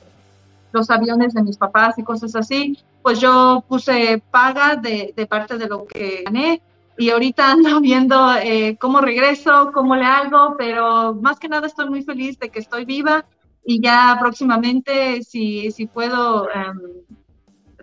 los 0.71 0.89
aviones 0.89 1.33
de 1.33 1.43
mis 1.43 1.57
papás 1.57 1.97
y 1.97 2.03
cosas 2.03 2.35
así, 2.35 2.77
pues 3.01 3.19
yo 3.19 3.63
puse 3.67 4.21
paga 4.31 4.75
de, 4.75 5.13
de 5.15 5.25
parte 5.25 5.57
de 5.57 5.67
lo 5.67 5.85
que 5.85 6.23
gané 6.25 6.61
y 6.97 7.09
ahorita 7.09 7.51
ando 7.51 7.79
viendo 7.81 8.33
cómo 8.79 8.99
regreso, 8.99 9.71
cómo 9.73 9.95
le 9.95 10.05
hago, 10.05 10.55
pero 10.57 11.13
más 11.15 11.39
que 11.39 11.47
nada 11.47 11.67
estoy 11.67 11.89
muy 11.89 12.03
feliz 12.03 12.37
de 12.37 12.49
que 12.49 12.59
estoy 12.59 12.83
viva 12.83 13.25
y 13.65 13.81
ya 13.81 14.17
próximamente 14.19 15.23
si, 15.23 15.71
si 15.71 15.87
puedo 15.87 16.47
em, 16.53 16.79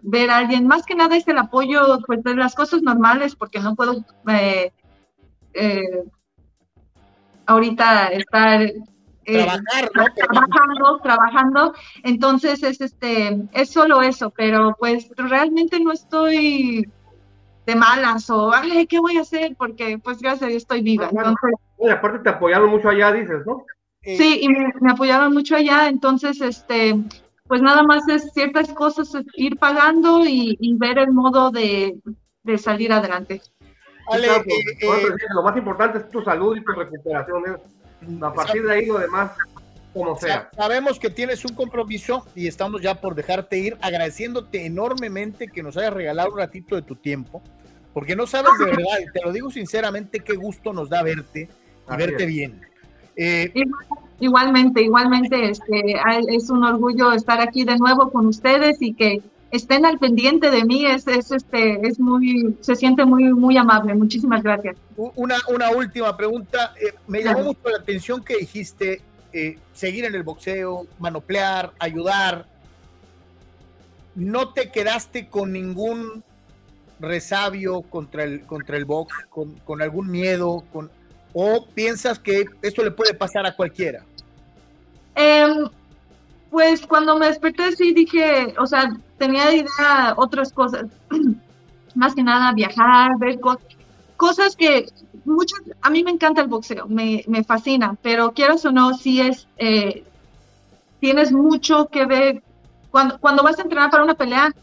ver 0.03 0.31
a 0.31 0.39
alguien, 0.39 0.67
más 0.67 0.87
que 0.87 0.95
nada 0.95 1.17
es 1.17 1.27
el 1.27 1.39
apoyo 1.39 1.99
pues, 2.07 2.23
de 2.23 2.37
las 2.37 2.55
cosas 2.55 2.83
normales 2.83 3.35
porque 3.35 3.59
no 3.59 3.75
puedo 3.75 4.05
eh, 4.29 4.73
eh, 5.55 6.05
ahorita 7.47 8.07
estar 8.09 8.63
eh, 9.25 9.47
trabajando, 9.93 11.01
trabajando, 11.03 11.75
entonces 12.05 12.63
es 12.63 12.81
este, 12.81 13.49
es 13.53 13.71
solo 13.71 14.03
eso, 14.03 14.31
pero 14.31 14.77
pues 14.79 15.11
realmente 15.17 15.81
no 15.81 15.93
estoy 15.93 16.89
de 17.67 17.77
malas 17.77 18.31
o 18.31 18.53
ay, 18.53 18.87
¿qué 18.87 19.01
voy 19.01 19.17
a 19.19 19.23
hacer? 19.23 19.55
Porque 19.57 19.99
pues 19.99 20.21
gracias 20.21 20.43
a 20.43 20.47
Dios 20.47 20.63
estoy 20.63 20.83
viva. 20.83 21.09
Entonces, 21.11 21.53
aparte 21.93 22.21
te 22.21 22.31
apoyaron 22.31 22.71
mucho 22.71 22.89
allá, 22.89 23.13
dices, 23.13 23.45
¿no? 23.47 23.65
Eh, 24.05 24.17
sí, 24.17 24.41
y 24.43 24.49
me, 24.49 24.91
apoyaron 24.91 25.33
mucho 25.33 25.55
allá, 25.55 25.89
entonces, 25.89 26.41
este, 26.41 26.97
pues 27.47 27.63
nada 27.63 27.83
más 27.83 28.09
es 28.09 28.33
ciertas 28.33 28.73
cosas, 28.73 29.13
ir 29.35 29.57
pagando 29.59 30.25
y, 30.27 30.57
ver 30.79 30.99
el 30.99 31.13
modo 31.13 31.51
de, 31.51 31.97
salir 32.59 32.93
adelante. 32.93 33.41
Ale, 34.09 34.27
eh, 34.27 34.45
eh, 34.81 35.09
lo 35.33 35.43
más 35.45 35.57
importante 35.57 35.99
es 35.99 36.09
tu 36.11 36.23
salud 36.23 36.57
y 36.57 36.65
tu 36.65 36.73
recuperación. 36.73 37.45
A 38.21 38.33
partir 38.33 38.65
de 38.65 38.75
ahí 38.75 38.87
lo 38.87 38.99
demás, 38.99 39.31
como 39.93 40.19
sea. 40.19 40.51
Sabemos 40.57 40.99
que 40.99 41.09
tienes 41.09 41.45
un 41.45 41.55
compromiso 41.55 42.27
y 42.35 42.49
estamos 42.49 42.83
ya 42.83 43.01
por 43.01 43.15
dejarte 43.15 43.59
ir, 43.59 43.79
agradeciéndote 43.81 44.67
enormemente 44.67 45.47
que 45.47 45.63
nos 45.63 45.77
hayas 45.77 45.93
regalado 45.93 46.33
un 46.33 46.39
ratito 46.39 46.75
de 46.75 46.83
tu 46.83 46.97
tiempo, 46.97 47.41
porque 47.95 48.17
no 48.17 48.27
sabes 48.27 48.51
de 48.59 48.65
verdad, 48.77 48.99
y 49.01 49.13
te 49.13 49.25
lo 49.25 49.31
digo 49.31 49.51
sinceramente, 49.53 50.19
qué 50.19 50.35
gusto 50.35 50.73
nos 50.73 50.89
da 50.89 51.05
verte 51.05 51.49
y 51.93 51.97
verte 51.97 52.27
bien. 52.27 52.72
Eh, 53.17 53.53
igualmente, 54.21 54.83
igualmente, 54.83 55.51
este, 55.51 55.97
es 56.29 56.51
un 56.51 56.65
orgullo 56.65 57.13
estar 57.13 57.41
aquí 57.41 57.65
de 57.65 57.77
nuevo 57.77 58.11
con 58.11 58.27
ustedes 58.27 58.81
y 58.81 58.95
que 58.95 59.23
estén 59.51 59.85
al 59.85 59.99
pendiente 59.99 60.51
de 60.51 60.65
mí, 60.65 60.87
es, 60.87 61.07
es, 61.07 61.31
este, 61.31 61.87
es 61.87 62.01
muy, 62.01 62.57
se 62.61 62.75
siente 62.75 63.05
muy, 63.05 63.33
muy 63.33 63.57
amable. 63.57 63.95
Muchísimas 63.95 64.43
gracias. 64.43 64.77
Una, 64.97 65.37
una 65.49 65.71
última 65.71 66.17
pregunta. 66.17 66.75
Eh, 66.81 66.95
me 67.07 67.23
llamó 67.23 67.45
mucho 67.45 67.69
la 67.69 67.79
atención 67.79 68.25
que 68.25 68.39
dijiste 68.39 69.03
eh, 69.33 69.59
seguir 69.75 70.07
en 70.07 70.15
el 70.15 70.23
boxeo, 70.23 70.87
manoplear, 70.99 71.73
ayudar. 71.79 72.47
¿No 74.15 74.51
te 74.51 74.71
quedaste 74.71 75.29
con 75.29 75.53
ningún 75.53 76.25
resabio 76.99 77.83
contra 77.83 78.25
el, 78.25 78.43
contra 78.47 78.77
el 78.77 78.85
box, 78.85 79.15
con, 79.29 79.55
con 79.61 79.83
algún 79.83 80.11
miedo, 80.11 80.65
con 80.73 80.91
¿O 81.33 81.67
piensas 81.67 82.19
que 82.19 82.45
esto 82.61 82.83
le 82.83 82.91
puede 82.91 83.15
pasar 83.15 83.47
a 83.47 83.55
cualquiera? 83.55 84.05
Em, 85.15 85.69
pues 86.51 86.87
cuando 86.87 87.19
me 87.19 87.27
desperté 87.27 87.73
sí 87.73 87.93
dije, 87.93 88.55
o 88.59 88.67
sea, 88.67 88.93
tenía 89.19 89.55
idea 89.55 90.15
otras 90.17 90.53
cosas, 90.53 90.87
más 91.95 92.15
que 92.15 92.23
nada 92.23 92.53
viajar, 92.53 93.11
ver 93.19 93.39
cosas 94.17 94.57
que 94.57 94.87
muchas, 95.25 95.61
a 95.81 95.91
mí 95.91 96.05
me 96.05 96.11
encanta 96.11 96.43
el 96.43 96.49
boxeo, 96.49 96.87
me, 96.89 97.25
me 97.27 97.45
fascina, 97.45 97.97
pero 98.03 98.33
quieras 98.33 98.65
o 98.65 98.73
no, 98.73 98.95
sí 98.95 99.21
es, 99.21 99.49
eh, 99.57 100.05
tienes 101.01 101.33
mucho 101.33 101.89
que 101.89 102.07
ver, 102.07 102.43
cuando, 102.91 103.19
cuando 103.19 103.43
vas 103.43 103.59
a 103.59 103.63
entrenar 103.63 103.91
para 103.91 104.05
una 104.05 104.15
pelea, 104.15 104.55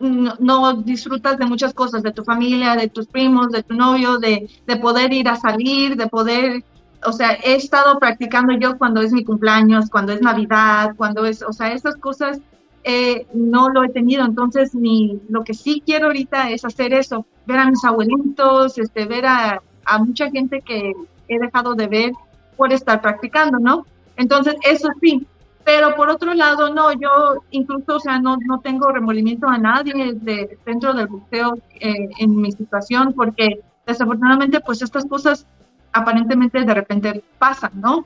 no, 0.00 0.74
disfrutas 0.82 1.38
de 1.38 1.46
muchas 1.46 1.74
cosas, 1.74 2.02
de 2.02 2.12
tu 2.12 2.24
familia, 2.24 2.74
de 2.74 2.88
tus 2.88 3.06
primos, 3.06 3.50
de 3.50 3.62
tu 3.62 3.74
novio, 3.74 4.18
de, 4.18 4.48
de, 4.66 4.76
poder 4.76 5.12
ir 5.12 5.28
a 5.28 5.36
salir, 5.36 5.96
de 5.96 6.06
poder, 6.06 6.64
o 7.04 7.12
sea, 7.12 7.34
he 7.44 7.54
estado 7.54 7.98
practicando 7.98 8.54
yo 8.54 8.78
cuando 8.78 9.02
es 9.02 9.12
mi 9.12 9.24
cumpleaños, 9.24 9.90
cuando 9.90 10.12
es 10.12 10.22
Navidad, 10.22 10.94
cuando 10.96 11.26
es, 11.26 11.42
o 11.42 11.52
sea, 11.52 11.72
esas 11.72 11.96
cosas 11.96 12.40
eh, 12.82 13.26
no 13.34 13.68
lo 13.68 13.84
he 13.84 13.90
tenido, 13.90 14.24
entonces 14.24 14.74
mi, 14.74 15.20
lo 15.28 15.44
que 15.44 15.52
sí 15.52 15.82
quiero 15.84 16.06
ahorita 16.06 16.50
es 16.50 16.64
hacer 16.64 16.94
eso, 16.94 17.26
ver 17.46 17.58
a 17.58 17.68
mis 17.68 17.84
abuelitos, 17.84 18.78
este, 18.78 19.04
ver 19.04 19.26
a, 19.26 19.62
a 19.84 19.98
mucha 19.98 20.30
gente 20.30 20.62
que 20.62 20.94
he 21.28 21.38
dejado 21.38 21.74
de 21.74 21.86
ver 21.86 22.12
por 22.56 22.72
estar 22.72 23.02
practicando, 23.02 23.58
¿no? 23.58 23.86
Entonces, 24.16 24.56
eso 24.62 24.88
sí, 25.00 25.26
pero 25.72 25.94
por 25.94 26.10
otro 26.10 26.34
lado, 26.34 26.74
no, 26.74 26.92
yo 26.92 27.44
incluso, 27.52 27.94
o 27.94 28.00
sea, 28.00 28.18
no, 28.18 28.36
no 28.44 28.58
tengo 28.58 28.88
remolimiento 28.88 29.46
a 29.46 29.56
nadie 29.56 30.14
de, 30.14 30.58
dentro 30.66 30.92
del 30.94 31.06
boxeo 31.06 31.58
eh, 31.78 32.08
en 32.18 32.34
mi 32.34 32.50
situación, 32.50 33.12
porque 33.12 33.60
desafortunadamente, 33.86 34.58
pues 34.58 34.82
estas 34.82 35.04
cosas 35.04 35.46
aparentemente 35.92 36.64
de 36.64 36.74
repente 36.74 37.22
pasan, 37.38 37.70
¿no? 37.74 38.04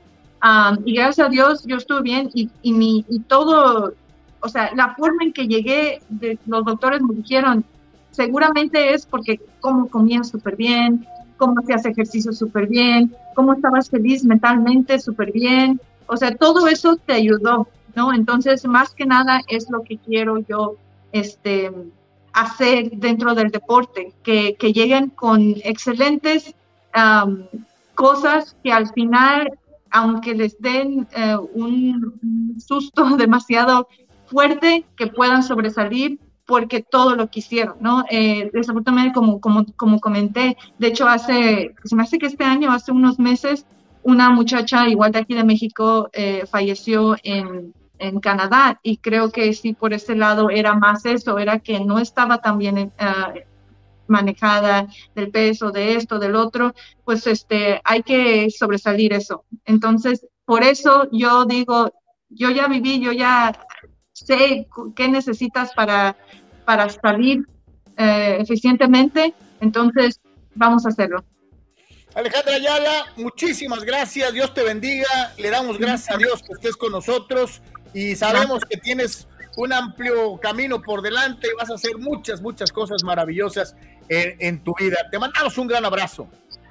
y 0.85 0.93
gracias 0.93 1.25
a 1.25 1.29
Dios 1.31 1.63
yo 1.65 1.77
estuve 1.77 2.03
bien 2.03 2.29
y, 2.35 2.51
y, 2.61 2.71
mi, 2.71 3.03
y 3.09 3.19
todo, 3.21 3.95
o 4.41 4.47
sea, 4.47 4.69
la 4.75 4.93
forma 4.93 5.23
en 5.23 5.33
que 5.33 5.47
llegué, 5.47 6.03
de, 6.09 6.37
los 6.45 6.63
doctores 6.65 7.01
me 7.01 7.15
dijeron, 7.15 7.65
seguramente 8.11 8.93
es 8.93 9.07
porque 9.07 9.39
como 9.59 9.87
comía 9.87 10.23
súper 10.23 10.55
bien, 10.55 11.07
cómo 11.37 11.55
hacías 11.61 11.83
ejercicio 11.87 12.31
súper 12.31 12.67
bien, 12.67 13.11
cómo 13.33 13.53
estabas 13.53 13.89
feliz 13.89 14.23
mentalmente 14.23 14.99
súper 14.99 15.31
bien. 15.31 15.81
O 16.07 16.17
sea, 16.17 16.35
todo 16.35 16.67
eso 16.67 16.97
te 16.97 17.13
ayudó, 17.13 17.67
¿no? 17.95 18.13
Entonces, 18.13 18.65
más 18.65 18.91
que 18.91 19.05
nada 19.05 19.41
es 19.47 19.69
lo 19.69 19.83
que 19.83 19.97
quiero 19.97 20.39
yo 20.39 20.75
este, 21.11 21.71
hacer 22.33 22.91
dentro 22.91 23.33
del 23.33 23.49
deporte, 23.49 24.13
que, 24.23 24.55
que 24.55 24.73
lleguen 24.73 25.09
con 25.09 25.55
excelentes 25.63 26.53
cosas 27.95 28.55
que 28.63 28.71
al 28.71 28.87
final, 28.93 29.51
aunque 29.91 30.33
les 30.33 30.59
den 30.61 31.07
eh, 31.15 31.37
un 31.53 32.55
susto 32.65 33.05
demasiado 33.17 33.87
fuerte, 34.27 34.85
que 34.95 35.07
puedan 35.07 35.43
sobresalir 35.43 36.19
porque 36.45 36.83
todo 36.83 37.15
lo 37.15 37.29
quisieron, 37.29 37.77
¿no? 37.79 38.05
Eh, 38.09 38.51
desafortunadamente, 38.53 39.15
como, 39.15 39.41
como, 39.41 39.65
como 39.75 39.99
comenté, 39.99 40.57
de 40.77 40.87
hecho, 40.87 41.07
hace, 41.07 41.73
se 41.83 41.95
me 41.95 42.03
hace 42.03 42.19
que 42.19 42.27
este 42.27 42.43
año, 42.43 42.71
hace 42.71 42.91
unos 42.91 43.17
meses, 43.17 43.65
una 44.05 44.29
muchacha 44.29 44.87
igual 44.87 45.11
de 45.11 45.19
aquí 45.19 45.33
de 45.33 45.43
México 45.43 46.09
eh, 46.13 46.45
falleció 46.45 47.15
en, 47.23 47.73
en, 47.97 48.19
Canadá 48.19 48.79
y 48.83 48.97
creo 48.97 49.31
que 49.31 49.51
sí, 49.53 49.73
por 49.73 49.93
ese 49.93 50.15
lado 50.15 50.51
era 50.51 50.75
más 50.75 51.05
eso, 51.05 51.39
era 51.39 51.57
que 51.59 51.79
no 51.79 51.97
estaba 51.97 52.37
tan 52.37 52.59
bien 52.59 52.77
eh, 52.77 52.91
manejada 54.07 54.87
del 55.15 55.31
peso, 55.31 55.71
de 55.71 55.95
esto, 55.95 56.19
del 56.19 56.35
otro, 56.35 56.75
pues 57.03 57.25
este, 57.25 57.81
hay 57.83 58.03
que 58.03 58.51
sobresalir 58.51 59.11
eso. 59.11 59.43
Entonces, 59.65 60.27
por 60.45 60.63
eso 60.63 61.09
yo 61.11 61.45
digo, 61.45 61.91
yo 62.29 62.51
ya 62.51 62.67
viví, 62.67 62.99
yo 62.99 63.11
ya 63.11 63.53
sé 64.13 64.67
qué 64.95 65.07
necesitas 65.07 65.73
para, 65.73 66.15
para 66.63 66.89
salir 66.89 67.47
eh, 67.97 68.37
eficientemente, 68.39 69.33
entonces 69.61 70.21
vamos 70.53 70.85
a 70.85 70.89
hacerlo. 70.89 71.25
Alejandra 72.15 72.55
Ayala, 72.55 73.05
muchísimas 73.17 73.83
gracias, 73.83 74.31
Dios 74.31 74.53
te 74.53 74.63
bendiga, 74.63 75.33
le 75.37 75.49
damos 75.49 75.77
gracias 75.77 76.15
a 76.15 76.17
Dios 76.17 76.41
que 76.41 76.53
estés 76.53 76.77
con 76.77 76.93
nosotros 76.93 77.61
y 77.93 78.15
sabemos 78.15 78.63
que 78.63 78.77
tienes 78.77 79.27
un 79.57 79.73
amplio 79.73 80.37
camino 80.37 80.81
por 80.81 81.01
delante 81.01 81.49
y 81.51 81.55
vas 81.57 81.69
a 81.69 81.73
hacer 81.73 81.97
muchas, 81.97 82.41
muchas 82.41 82.71
cosas 82.71 83.03
maravillosas 83.03 83.75
en, 84.07 84.63
tu 84.63 84.73
vida. 84.79 84.95
Te 85.11 85.19
mandamos 85.19 85.57
un 85.57 85.67
gran 85.67 85.83
abrazo. 85.83 86.29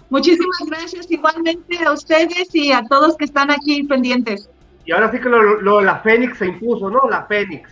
Muchísimas 0.09 0.61
gracias 0.67 1.11
igualmente 1.11 1.79
a 1.85 1.93
ustedes 1.93 2.55
y 2.55 2.73
a 2.73 2.83
todos 2.85 3.15
que 3.19 3.27
están 3.27 3.51
aquí 3.51 3.83
pendientes. 3.83 4.49
Y 4.87 4.93
ahora 4.93 5.11
sí 5.13 5.21
que 5.21 5.29
lo, 5.29 5.83
la 5.83 5.99
Fénix 6.01 6.39
se 6.39 6.47
impuso, 6.47 6.89
¿no? 6.89 7.03
La 7.11 7.27
Fénix. 7.27 7.69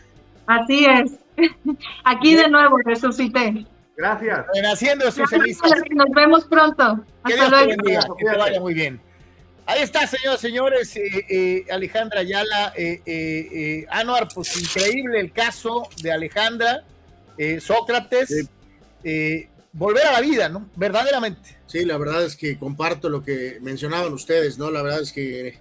Así 0.47 0.85
es. 0.85 1.13
Aquí 2.05 2.35
de 2.35 2.51
nuevo 2.51 2.77
resucité. 2.85 3.67
Gracias. 3.97 4.47
Renaciendo 4.55 5.11
sus 5.11 5.31
Nos 5.31 6.11
vemos 6.15 6.45
pronto. 6.47 7.05
Que 7.27 7.35
Hasta 7.35 7.65
luego. 7.65 7.85
que 8.17 8.25
te 8.25 8.37
vaya 8.37 8.61
muy 8.61 8.75
bien. 8.75 9.01
Ahí 9.65 9.83
está, 9.83 10.07
señores, 10.07 10.41
señores, 10.41 10.97
eh, 10.97 11.27
eh, 11.29 11.65
Alejandra 11.71 12.21
Ayala, 12.21 12.73
eh, 12.77 13.01
eh, 13.07 13.87
Anuar, 13.91 14.27
pues 14.35 14.61
increíble 14.61 15.21
el 15.21 15.33
caso 15.33 15.89
de 16.03 16.11
Alejandra, 16.11 16.85
Sócrates, 17.61 18.49
volver 19.73 20.07
a 20.07 20.13
la 20.13 20.21
vida, 20.21 20.49
¿no? 20.49 20.69
Verdaderamente. 20.77 21.57
Sí, 21.67 21.85
la 21.85 21.97
verdad 21.97 22.25
es 22.25 22.37
que 22.37 22.59
comparto 22.59 23.09
lo 23.09 23.23
que 23.23 23.59
mencionaban 23.63 24.13
ustedes, 24.13 24.59
¿no? 24.59 24.71
La 24.71 24.83
verdad 24.83 25.01
es 25.01 25.13
que 25.13 25.59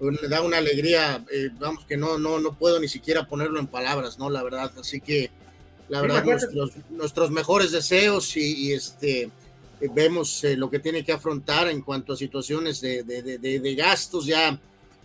le 0.00 0.28
da 0.28 0.42
una 0.42 0.58
alegría, 0.58 1.24
eh, 1.30 1.50
vamos, 1.60 1.84
que 1.84 1.96
no, 1.96 2.18
no, 2.18 2.40
no 2.40 2.54
puedo 2.58 2.80
ni 2.80 2.88
siquiera 2.88 3.26
ponerlo 3.26 3.60
en 3.60 3.68
palabras, 3.68 4.18
¿no? 4.18 4.30
La 4.30 4.42
verdad, 4.42 4.72
así 4.78 5.00
que 5.00 5.30
la 5.92 6.00
verdad, 6.00 6.24
nuestros, 6.24 6.72
nuestros, 6.88 7.30
mejores 7.30 7.70
deseos 7.70 8.34
y, 8.38 8.72
este 8.72 9.24
eh, 9.24 9.30
vemos 9.92 10.42
eh, 10.42 10.56
lo 10.56 10.70
que 10.70 10.78
tiene 10.78 11.04
que 11.04 11.12
afrontar 11.12 11.68
en 11.68 11.82
cuanto 11.82 12.14
a 12.14 12.16
situaciones 12.16 12.80
de, 12.80 13.02
de, 13.04 13.38
de, 13.38 13.74
gastos, 13.74 14.24
ya 14.24 14.58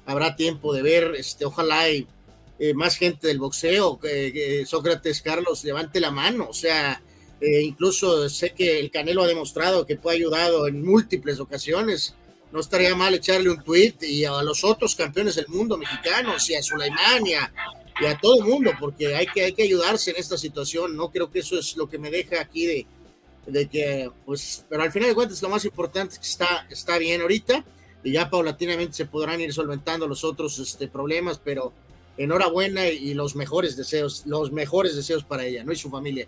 habrá 0.06 0.38
tiempo 0.38 0.74
de 0.74 0.82
ver, 0.82 1.14
este, 1.18 1.44
ojalá 1.44 1.82
hay 1.82 2.08
más 2.74 2.96
gente 2.96 3.28
del 3.28 3.38
boxeo, 3.38 4.00
Sócrates 4.66 5.22
Carlos 5.22 5.64
levante 5.66 6.00
la 6.00 6.10
mano, 6.10 6.48
o 6.50 6.54
sea, 6.54 7.04
incluso 7.40 8.28
sé 8.30 8.54
que 8.54 8.80
el 8.80 8.90
Canelo 8.90 9.22
ha 9.22 9.28
demostrado 9.28 9.86
que 9.86 9.98
puede 9.98 10.18
ayudado 10.18 10.68
en 10.68 10.84
múltiples 10.84 11.40
ocasiones, 11.40 12.16
no 12.52 12.62
estaría 12.62 12.96
mal 12.96 13.14
echarle 13.14 13.50
un 13.50 13.62
tweet 13.62 13.96
y 14.02 14.26
a 14.26 14.42
los 14.42 14.64
otros 14.64 14.96
campeones 14.96 15.36
del 15.36 15.50
mundo 15.50 15.78
mexicanos 15.78 16.50
y 16.50 16.56
a 16.56 16.64
Sulaimán 16.64 17.26
y 18.00 18.06
a, 18.06 18.18
todo 18.18 18.42
el 18.42 18.46
mundo, 18.46 18.72
porque 18.80 19.16
hay 19.16 19.28
que, 19.28 19.46
hay 19.46 19.54
que 19.54 19.64
ayudarse 19.64 20.12
en 20.12 20.18
esta 20.18 20.38
situación. 20.38 20.96
No 20.96 21.12
creo 21.12 21.30
que 21.30 21.40
eso 21.40 21.58
es 21.58 21.76
lo 21.76 21.90
que 21.90 21.98
me 21.98 22.12
deja 22.12 22.42
aquí 22.42 22.66
de, 22.66 22.88
de 23.48 23.68
que, 23.68 24.12
pues, 24.26 24.66
pero 24.70 24.84
al 24.84 24.92
final 24.92 25.10
de 25.10 25.16
cuentas 25.16 25.42
lo 25.42 25.50
más 25.50 25.66
importante 25.66 26.14
es 26.14 26.20
que 26.20 26.28
está, 26.28 26.68
está 26.70 26.98
bien 26.98 27.22
ahorita 27.22 27.64
y 28.04 28.12
ya 28.12 28.30
paulatinamente 28.30 28.94
se 28.94 29.06
podrán 29.06 29.42
ir 29.42 29.54
solventando 29.54 30.08
los 30.08 30.24
otros 30.24 30.60
este, 30.60 30.88
problemas, 30.88 31.40
pero 31.44 31.74
enhorabuena 32.18 32.88
y, 32.88 33.14
los 33.14 33.36
mejores 33.36 33.78
deseos, 33.78 34.26
los 34.26 34.52
mejores 34.52 34.96
deseos 34.96 35.24
para 35.24 35.46
ella, 35.46 35.64
¿no? 35.64 35.72
Y 35.72 35.76
su 35.76 35.90
familia. 35.90 36.28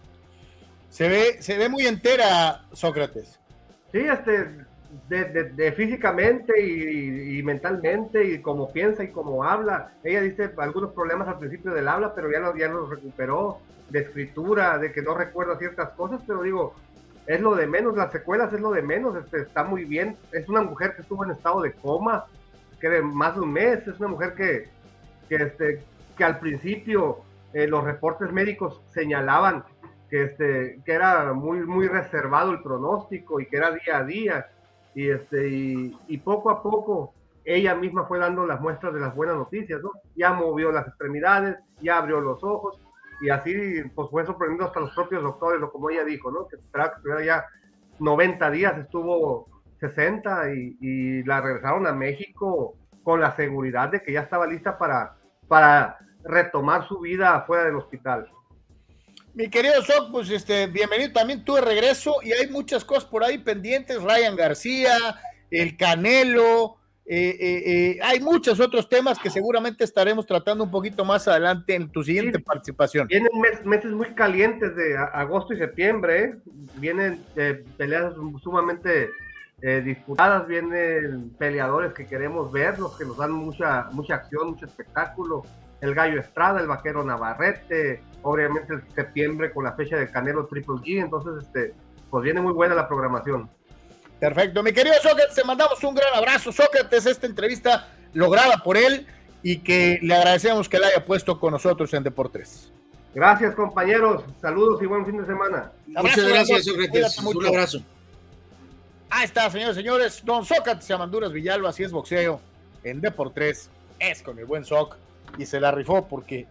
Se 0.89 1.07
ve, 1.07 1.41
se 1.41 1.57
ve 1.57 1.69
muy 1.69 1.85
entera, 1.85 2.67
Sócrates. 2.73 3.39
Sí, 3.91 3.99
este, 3.99 4.65
de, 5.07 5.73
físicamente 5.75 6.61
y, 6.61 7.41
mentalmente 7.43 8.23
y 8.23 8.41
como 8.41 8.71
piensa 8.71 9.03
y 9.03 9.09
como 9.09 9.43
habla. 9.43 9.93
Ella 10.03 10.21
dice 10.21 10.51
algunos 10.57 10.93
problemas 10.93 11.27
al 11.27 11.39
principio 11.39 11.73
del 11.73 11.87
habla, 11.87 12.13
pero 12.13 12.31
ya, 12.31 12.39
lo, 12.39 12.55
ya 12.55 12.67
los 12.67 12.89
recuperó, 12.89 13.59
de 13.89 13.99
escritura, 14.01 14.77
de 14.77 14.91
que 14.91 15.01
no 15.01 15.15
recuerda 15.15 15.57
ciertas 15.57 15.89
cosas, 15.91 16.21
pero 16.27 16.43
digo, 16.43 16.75
es 17.25 17.41
lo 17.41 17.55
de 17.55 17.67
menos, 17.67 17.95
las 17.95 18.11
secuelas 18.11 18.53
es 18.53 18.59
lo 18.59 18.71
de 18.71 18.81
menos, 18.81 19.15
este, 19.15 19.41
está 19.41 19.63
muy 19.63 19.85
bien. 19.85 20.15
Es 20.31 20.47
una 20.47 20.61
mujer 20.61 20.95
que 20.95 21.01
estuvo 21.01 21.23
en 21.25 21.31
estado 21.31 21.61
de 21.61 21.73
coma, 21.73 22.25
que 22.79 22.89
de 22.89 23.01
más 23.01 23.35
de 23.35 23.41
un 23.41 23.53
mes, 23.53 23.87
es 23.87 23.99
una 23.99 24.09
mujer 24.09 24.33
que, 24.33 24.69
que, 25.27 25.35
este, 25.43 25.83
que 26.17 26.23
al 26.23 26.39
principio 26.39 27.19
eh, 27.53 27.67
los 27.67 27.83
reportes 27.83 28.31
médicos 28.31 28.81
señalaban 28.93 29.63
que, 30.09 30.23
este, 30.23 30.79
que 30.85 30.91
era 30.91 31.33
muy, 31.33 31.59
muy 31.59 31.87
reservado 31.87 32.51
el 32.51 32.61
pronóstico 32.61 33.39
y 33.39 33.45
que 33.45 33.57
era 33.57 33.71
día 33.71 33.97
a 33.97 34.03
día 34.03 34.47
y, 34.99 35.09
este, 35.11 35.47
y, 35.47 36.17
poco 36.17 36.49
a 36.49 36.61
poco 36.61 37.13
ella 37.45 37.73
misma 37.73 38.05
fue 38.05 38.19
dando 38.19 38.45
las 38.45 38.59
muestras 38.59 38.93
de 38.93 38.99
las 38.99 39.15
buenas 39.15 39.37
noticias, 39.37 39.81
¿no? 39.81 39.91
Ya 40.13 40.33
movió 40.33 40.73
las 40.73 40.89
extremidades, 40.89 41.55
ya 41.81 41.99
abrió 41.99 42.19
los 42.19 42.43
ojos 42.43 42.77
y 43.21 43.29
así 43.29 43.55
pues 43.95 44.09
fue 44.09 44.25
sorprendiendo 44.25 44.65
hasta 44.65 44.81
los 44.81 44.93
propios 44.93 45.23
doctores, 45.23 45.63
o 45.63 45.71
como 45.71 45.89
ella 45.89 46.03
dijo, 46.03 46.31
¿no? 46.31 46.49
Que 46.49 46.57
esperaba 46.57 47.23
ya 47.23 47.45
90 47.99 48.51
días, 48.51 48.77
estuvo 48.77 49.47
60 49.79 50.53
y, 50.53 50.77
y, 50.81 51.23
la 51.23 51.39
regresaron 51.39 51.87
a 51.87 51.93
México 51.93 52.75
con 53.01 53.21
la 53.21 53.33
seguridad 53.37 53.87
de 53.87 54.03
que 54.03 54.11
ya 54.11 54.21
estaba 54.23 54.47
lista 54.47 54.77
para, 54.77 55.15
para 55.47 55.97
retomar 56.25 56.85
su 56.89 56.99
vida 56.99 57.41
fuera 57.47 57.63
del 57.63 57.77
hospital. 57.77 58.29
Mi 59.33 59.49
querido 59.49 59.81
Soc, 59.83 60.11
pues 60.11 60.29
este, 60.29 60.67
bienvenido 60.67 61.13
también 61.13 61.43
tú 61.45 61.55
de 61.55 61.61
regreso. 61.61 62.17
Y 62.23 62.31
hay 62.31 62.47
muchas 62.47 62.83
cosas 62.83 63.05
por 63.05 63.23
ahí 63.23 63.37
pendientes, 63.37 64.01
Ryan 64.01 64.35
García, 64.35 64.97
el 65.51 65.77
Canelo, 65.77 66.79
eh, 67.11 67.35
eh, 67.39 67.63
eh, 67.65 67.99
hay 68.03 68.19
muchos 68.19 68.59
otros 68.59 68.87
temas 68.87 69.17
que 69.17 69.31
seguramente 69.31 69.83
estaremos 69.83 70.27
tratando 70.27 70.63
un 70.63 70.69
poquito 70.69 71.03
más 71.03 71.27
adelante 71.27 71.73
en 71.73 71.89
tu 71.89 72.03
siguiente 72.03 72.37
participación. 72.37 73.07
Vienen 73.07 73.31
meses 73.65 73.91
muy 73.91 74.13
calientes 74.13 74.75
de 74.75 74.95
agosto 74.95 75.55
y 75.55 75.57
septiembre, 75.57 76.35
vienen 76.75 77.25
peleas 77.77 78.13
sumamente 78.43 79.09
disputadas, 79.83 80.47
vienen 80.47 81.31
peleadores 81.39 81.93
que 81.93 82.05
queremos 82.05 82.51
ver, 82.51 82.77
los 82.77 82.95
que 82.95 83.05
nos 83.05 83.17
dan 83.17 83.31
mucha, 83.31 83.87
mucha 83.91 84.13
acción, 84.13 84.51
mucho 84.51 84.67
espectáculo, 84.67 85.41
el 85.81 85.95
Gallo 85.95 86.19
Estrada, 86.19 86.61
el 86.61 86.67
Vaquero 86.67 87.03
Navarrete, 87.03 88.03
obviamente 88.21 88.73
septiembre 88.93 89.51
con 89.53 89.63
la 89.63 89.73
fecha 89.73 89.97
de 89.97 90.09
Canelo 90.09 90.45
Triple 90.47 90.75
G, 90.75 91.03
entonces 91.03 91.45
este, 91.45 91.73
pues 92.09 92.23
viene 92.23 92.41
muy 92.41 92.53
buena 92.53 92.75
la 92.75 92.87
programación. 92.87 93.49
Perfecto, 94.19 94.61
mi 94.63 94.73
querido 94.73 94.95
Sócrates, 95.01 95.35
te 95.35 95.43
mandamos 95.43 95.81
un 95.83 95.95
gran 95.95 96.13
abrazo. 96.13 96.51
Sócrates, 96.51 97.05
esta 97.05 97.25
entrevista 97.25 97.87
lograda 98.13 98.57
por 98.63 98.75
él 98.75 99.07
y 99.41 99.59
que 99.59 99.99
le 100.01 100.13
agradecemos 100.13 100.67
que 100.67 100.77
la 100.77 100.87
haya 100.87 101.05
puesto 101.05 101.39
con 101.39 101.53
nosotros 101.53 101.93
en 101.93 102.03
Deportes. 102.03 102.71
Gracias, 103.13 103.55
compañeros. 103.55 104.23
Saludos 104.41 104.81
y 104.83 104.85
buen 104.85 105.05
fin 105.05 105.17
de 105.17 105.25
semana. 105.25 105.71
Muchas 105.87 106.27
gracias, 106.27 106.65
Sócrates. 106.65 107.17
Un 107.19 107.47
abrazo. 107.47 107.79
Ahí 109.09 109.25
está, 109.25 109.49
señores 109.49 109.75
y 109.77 109.79
señores. 109.79 110.21
Don 110.23 110.45
Sócrates 110.45 110.91
Amanduras 110.91 111.31
Villalba, 111.31 111.69
así 111.69 111.83
es 111.83 111.91
boxeo 111.91 112.39
en 112.83 113.01
Deportes. 113.01 113.69
Es 113.97 114.21
con 114.21 114.37
el 114.37 114.45
buen 114.45 114.65
Soc 114.65 114.95
y 115.37 115.45
se 115.45 115.59
la 115.59 115.71
rifó 115.71 116.07
porque 116.07 116.45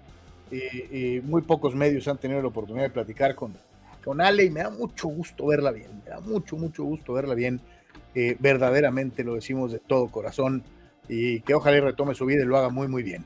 eh, 0.51 0.89
eh, 0.91 1.23
muy 1.25 1.43
pocos 1.43 1.75
medios 1.75 2.09
han 2.09 2.19
tenido 2.19 2.41
la 2.41 2.49
oportunidad 2.49 2.85
de 2.85 2.91
platicar 2.91 3.35
con, 3.35 3.55
con 4.05 4.21
Ale 4.21 4.45
y 4.45 4.51
me 4.51 4.63
da 4.63 4.71
mucho 4.71 5.09
gusto 5.09 5.47
verla 5.47 5.71
bien, 5.71 6.03
me 6.05 6.11
da 6.11 6.21
mucho, 6.21 6.57
mucho 6.57 6.85
gusto 6.85 7.13
verla 7.13 7.35
bien. 7.35 7.61
Eh, 8.15 8.37
verdaderamente 8.39 9.23
lo 9.23 9.35
decimos 9.35 9.71
de 9.71 9.79
todo 9.79 10.11
corazón 10.11 10.65
y 11.09 11.41
que 11.41 11.55
ojalá 11.55 11.81
retome 11.81 12.15
su 12.15 12.27
vida 12.27 12.43
y 12.43 12.47
lo 12.47 12.57
haga 12.57 12.71
muy, 12.71 12.89
muy 12.89 13.03
bien. 13.03 13.25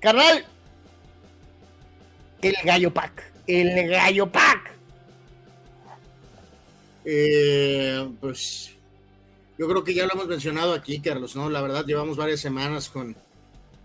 carnal, 0.00 0.44
el 2.42 2.54
gallo 2.64 2.92
pack, 2.92 3.32
el 3.46 3.88
gallo 3.88 4.30
pack. 4.30 4.78
Eh, 7.10 8.06
pues 8.20 8.70
yo 9.58 9.66
creo 9.66 9.82
que 9.82 9.94
ya 9.94 10.06
lo 10.06 10.12
hemos 10.12 10.28
mencionado 10.28 10.74
aquí, 10.74 11.00
Carlos, 11.00 11.34
¿no? 11.34 11.48
La 11.48 11.62
verdad, 11.62 11.86
llevamos 11.86 12.18
varias 12.18 12.40
semanas 12.40 12.90
con 12.90 13.16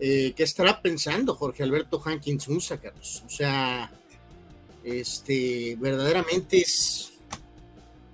eh, 0.06 0.34
qué 0.36 0.44
estará 0.44 0.82
pensando 0.82 1.34
Jorge 1.34 1.64
Alberto 1.64 2.02
Hankins 2.04 2.50
Unza, 2.50 2.78
Carlos. 2.78 3.24
O 3.26 3.30
sea, 3.30 3.90
este, 4.84 5.78
verdaderamente 5.80 6.58
es 6.58 7.14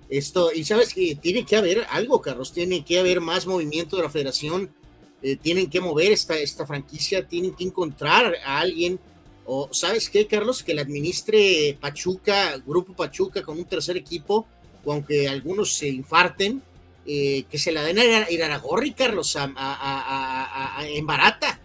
esto, 0.08 0.52
y 0.52 0.62
sabes 0.62 0.94
que 0.94 1.16
tiene 1.16 1.44
que 1.44 1.56
haber 1.56 1.84
algo, 1.90 2.22
Carlos, 2.22 2.52
tiene 2.52 2.84
que 2.84 3.00
haber 3.00 3.20
más 3.20 3.44
movimiento 3.44 3.96
de 3.96 4.04
la 4.04 4.08
federación, 4.08 4.72
eh, 5.20 5.34
tienen 5.34 5.68
que 5.68 5.80
mover 5.80 6.12
esta, 6.12 6.36
esta 6.38 6.64
franquicia, 6.64 7.26
tienen 7.26 7.56
que 7.56 7.64
encontrar 7.64 8.36
a 8.44 8.60
alguien, 8.60 9.00
o 9.44 9.68
sabes 9.72 10.08
qué, 10.08 10.28
Carlos, 10.28 10.62
que 10.62 10.74
la 10.74 10.82
administre 10.82 11.76
Pachuca, 11.80 12.56
Grupo 12.64 12.94
Pachuca 12.94 13.42
con 13.42 13.58
un 13.58 13.64
tercer 13.64 13.96
equipo, 13.96 14.46
o 14.84 14.92
aunque 14.92 15.26
algunos 15.26 15.74
se 15.74 15.88
infarten, 15.88 16.62
eh, 17.04 17.46
que 17.50 17.58
se 17.58 17.72
la 17.72 17.82
den 17.82 17.98
a 17.98 18.30
Iraragorri, 18.30 18.92
Carlos, 18.92 19.36
en 19.36 21.06
barata. 21.06 21.60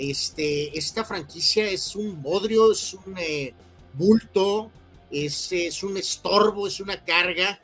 Este, 0.00 0.76
esta 0.78 1.04
franquicia 1.04 1.68
es 1.68 1.94
un 1.94 2.22
bodrio, 2.22 2.72
es 2.72 2.94
un 2.94 3.18
eh, 3.18 3.52
bulto, 3.92 4.70
es, 5.10 5.52
es 5.52 5.82
un 5.82 5.96
estorbo, 5.96 6.66
es 6.66 6.80
una 6.80 7.04
carga 7.04 7.60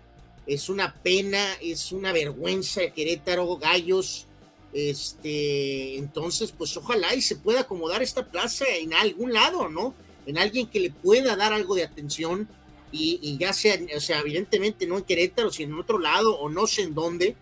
es 0.46 0.68
una 0.68 0.94
pena, 0.94 1.55
es 1.61 1.92
una 1.92 2.12
vergüenza 2.12 2.81
de 2.81 2.92
Querétaro, 2.92 3.57
Gallos. 3.57 4.27
Este, 4.72 5.96
entonces, 5.96 6.53
pues 6.53 6.77
ojalá 6.77 7.14
y 7.14 7.22
se 7.22 7.37
pueda 7.37 7.62
acomodar 7.62 8.03
esta 8.03 8.27
plaza 8.27 8.64
en 8.79 8.94
algún 8.94 9.33
lado, 9.33 9.68
¿no? 9.68 9.94
En 10.27 10.38
alguien 10.38 10.66
que 10.66 10.81
le 10.81 10.90
pueda 10.90 11.35
dar 11.35 11.53
algo 11.53 11.75
de 11.75 11.85
atención 11.85 12.49
y, 12.92 13.37
ya 13.38 13.53
sea, 13.53 13.79
o 13.94 14.01
sea, 14.01 14.20
evidentemente 14.20 14.87
no 14.87 14.96
en 14.96 15.05
Querétaro, 15.05 15.51
sino 15.51 15.75
en 15.75 15.81
otro 15.81 15.99
lado 15.99 16.38
o 16.38 16.49
no 16.49 16.66
sé 16.66 16.83
en 16.83 16.94
dónde, 16.94 17.37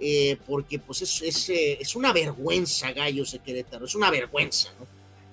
eh, 0.00 0.38
porque 0.46 0.78
pues 0.78 1.02
es, 1.02 1.22
es, 1.22 1.50
eh, 1.50 1.78
es, 1.80 1.94
una 1.94 2.12
vergüenza, 2.12 2.92
Gallos 2.92 3.32
de 3.32 3.38
Querétaro, 3.40 3.84
es 3.84 3.94
una 3.94 4.10
vergüenza, 4.10 4.70
¿no? 4.78 4.86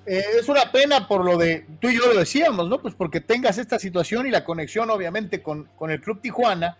Eh, 0.06 0.24
es 0.40 0.48
una 0.48 0.72
pena 0.72 1.08
por 1.08 1.26
lo 1.26 1.38
de, 1.38 1.66
tú 1.82 1.90
y 1.90 1.96
yo 1.96 2.08
lo 2.08 2.20
decíamos, 2.20 2.70
¿no? 2.70 2.82
Pues 2.82 2.94
porque 2.94 3.20
tengas 3.20 3.58
esta 3.58 3.78
situación 3.78 4.26
y 4.26 4.32
la 4.32 4.46
conexión 4.46 4.90
obviamente 4.90 5.42
con, 5.42 5.70
con 5.76 5.92
el 5.92 6.00
Club 6.02 6.22
Tijuana, 6.22 6.78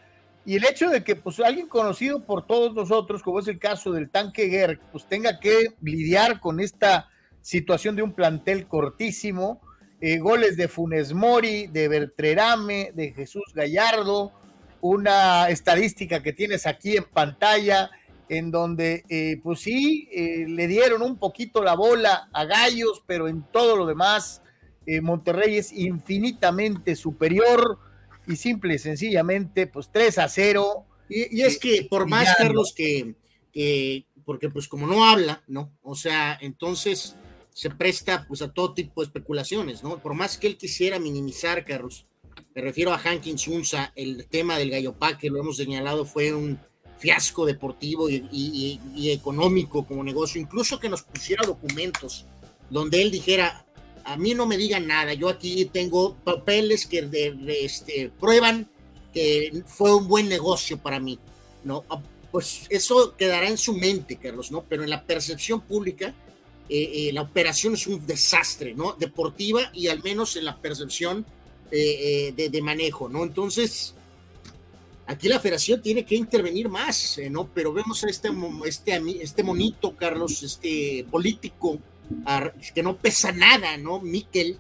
y 0.48 0.56
el 0.56 0.64
hecho 0.64 0.90
de 0.90 1.04
que 1.04 1.18
pues 1.18 1.42
alguien 1.42 1.68
conocido 1.68 2.24
por 2.24 2.48
todos 2.48 2.74
nosotros, 2.74 3.22
como 3.22 3.40
es 3.40 3.50
el 3.50 3.60
caso 3.60 3.92
del 3.92 4.10
tanque 4.10 4.50
Gerg, 4.50 4.80
pues 4.94 5.06
tenga 5.06 5.42
que 5.42 5.74
lidiar 5.82 6.40
con 6.40 6.62
esta 6.62 7.10
situación 7.42 7.98
de 7.98 8.02
un 8.02 8.14
plantel 8.14 8.66
cortísimo, 8.66 9.60
eh, 10.00 10.20
goles 10.20 10.56
de 10.56 10.70
Funes 10.70 11.14
Mori, 11.14 11.68
de 11.68 11.90
Bertrerame, 11.90 12.92
de 12.94 13.12
Jesús 13.12 13.44
Gallardo, 13.54 14.32
una 14.82 15.50
estadística 15.50 16.22
que 16.22 16.34
tienes 16.34 16.66
aquí 16.66 16.98
en 16.98 17.04
pantalla, 17.06 17.90
en 18.30 18.52
donde 18.52 19.04
eh, 19.10 19.40
pues 19.42 19.62
sí, 19.62 20.10
eh, 20.12 20.46
le 20.48 20.68
dieron 20.68 21.02
un 21.02 21.18
poquito 21.18 21.64
la 21.64 21.76
bola 21.76 22.30
a 22.34 22.46
Gallos, 22.46 23.04
pero 23.06 23.28
en 23.28 23.44
todo 23.52 23.76
lo 23.78 23.86
demás, 23.86 24.42
Monterrey 25.02 25.58
es 25.58 25.74
infinitamente 25.74 26.96
superior 26.96 27.78
y 28.26 28.38
simple 28.38 28.76
y 28.76 28.80
sencillamente, 28.80 29.68
pues 29.68 29.90
3 29.92 30.18
a 30.20 30.30
0. 30.30 30.86
Y, 31.10 31.42
es 31.42 31.60
que 31.60 31.86
por 31.90 32.08
más, 32.08 32.38
Carlos, 32.38 32.74
que, 32.74 33.16
porque 34.24 34.50
pues 34.50 34.68
como 34.68 34.88
no 34.88 35.06
habla, 35.06 35.42
¿no? 35.48 35.72
O 35.82 35.96
sea, 35.96 36.38
entonces 36.42 37.18
se 37.58 37.70
presta 37.70 38.26
pues 38.28 38.42
a 38.42 38.52
todo 38.54 38.74
tipo 38.74 39.02
de 39.02 39.06
especulaciones, 39.06 39.84
¿no? 39.84 39.98
Por 40.00 40.14
más 40.14 40.38
que 40.38 40.48
él 40.48 40.58
quisiera 40.58 41.00
minimizar, 41.00 41.66
Carlos, 41.66 42.06
me 42.58 42.64
refiero 42.64 42.92
a 42.92 42.98
Hankins 42.98 43.48
Unza, 43.48 43.92
el 43.96 44.26
tema 44.26 44.58
del 44.58 44.72
Gallo 44.72 44.96
que 45.20 45.30
lo 45.30 45.40
hemos 45.40 45.58
señalado, 45.58 46.06
fue 46.06 46.34
un 46.34 46.60
fiasco 46.98 47.46
deportivo 47.46 48.10
y, 48.10 48.80
económico 49.12 49.86
como 49.86 50.04
negocio, 50.04 50.42
incluso 50.42 50.80
que 50.80 50.90
nos 50.90 51.04
pusiera 51.04 51.46
documentos 51.46 52.26
donde 52.72 53.04
él 53.04 53.12
dijera, 53.12 53.64
a 54.04 54.18
mí 54.18 54.34
no 54.34 54.48
me 54.48 54.58
digan 54.58 54.88
nada, 54.88 55.14
yo 55.14 55.30
aquí 55.30 55.66
tengo 55.66 56.16
papeles 56.16 56.88
que 56.88 57.08
este, 57.64 58.12
prueban 58.20 58.68
que 59.14 59.62
fue 59.68 59.94
un 59.94 60.08
buen 60.08 60.28
negocio 60.28 60.80
para 60.80 61.00
mí, 61.00 61.20
¿no? 61.64 61.84
Ah, 61.92 62.02
pues 62.32 62.66
eso 62.72 63.16
quedará 63.16 63.48
en 63.48 63.60
su 63.60 63.74
mente, 63.76 64.16
Carlos, 64.16 64.52
¿no? 64.52 64.64
Pero 64.68 64.84
en 64.84 64.90
la 64.90 65.06
percepción 65.06 65.62
pública, 65.62 66.16
eh, 66.70 67.10
eh, 67.10 67.14
la 67.14 67.22
operación 67.22 67.76
es 67.76 67.86
un 67.86 68.04
desastre, 68.08 68.74
¿no? 68.74 68.94
Deportiva 68.94 69.70
y 69.74 69.90
al 69.90 70.02
menos 70.02 70.36
en 70.38 70.46
la 70.46 70.60
percepción 70.60 71.24
eh, 71.72 72.34
de, 72.36 72.62
manejo, 72.62 73.10
¿no? 73.10 73.24
Entonces, 73.24 73.94
aquí 75.06 75.28
la 75.28 75.40
federación 75.40 75.82
tiene 75.82 76.06
que 76.06 76.16
intervenir 76.16 76.70
más, 76.70 77.20
¿no? 77.30 77.48
Pero 77.54 77.74
vemos 77.74 78.04
a 78.04 78.10
este, 78.10 78.30
este, 78.66 79.02
este 79.22 79.44
monito, 79.44 79.96
Carlos, 79.96 80.44
este 80.44 81.06
político, 81.10 81.80
que 82.74 82.84
no 82.84 82.98
pesa 82.98 83.32
nada, 83.32 83.78
¿no? 83.78 84.00
Miquel. 84.00 84.58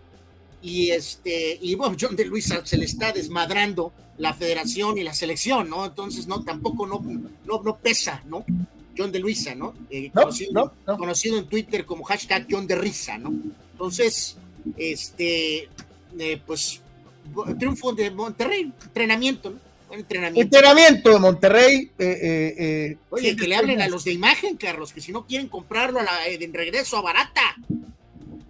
Y 0.62 0.89
este, 0.89 1.58
y 1.62 1.76
bueno, 1.76 1.96
John 2.00 2.15
de 2.15 2.26
Luisa 2.26 2.65
se 2.65 2.78
le 2.78 2.86
está 2.86 3.12
desmadrando 3.12 3.93
la 4.17 4.34
federación 4.34 4.98
y 4.98 5.04
la 5.04 5.13
selección, 5.13 5.70
¿no? 5.70 5.86
Entonces, 5.86 6.28
no, 6.28 6.43
tampoco 6.43 6.88
no, 6.88 7.04
no, 7.46 7.62
no 7.63 7.78
pesa, 7.78 8.24
¿no? 8.26 8.46
John 8.98 9.12
de 9.12 9.20
Luisa, 9.20 9.54
¿no? 9.54 9.74
Eh, 9.89 10.12
conocido, 10.12 10.74
conocido, 10.86 11.38
en 11.38 11.48
Twitter 11.48 11.86
como 11.86 12.04
hashtag 12.04 12.48
John 12.50 12.65
de 12.65 12.76
Risa, 12.76 13.17
¿no? 13.17 13.32
Entonces, 13.74 14.38
este, 14.76 15.70
eh, 16.17 16.41
pues, 16.46 16.82
triunfo 17.58 17.94
de 17.94 18.12
Monterrey, 18.12 18.72
entrenamiento, 18.84 19.52
¿no? 19.52 19.60
entrenamiento. 19.96 20.58
Entrenamiento 20.58 21.10
de 21.12 21.20
Monterrey. 21.20 21.92
Eh, 21.98 22.20
eh, 22.22 22.56
eh, 22.58 22.98
Oye, 23.10 23.36
que 23.36 23.48
le 23.48 23.56
hablen 23.56 23.82
a 23.82 23.88
los 23.88 24.04
de 24.04 24.13
imagen, 24.13 24.58
Carlos, 24.58 24.94
que 24.94 25.02
si 25.02 25.12
no 25.12 25.26
quieren 25.26 25.48
comprarlo 25.48 26.00
a 26.00 26.04
la, 26.04 26.28
en 26.28 26.54
regreso 26.54 26.98
a 26.98 27.02
barata. 27.02 27.56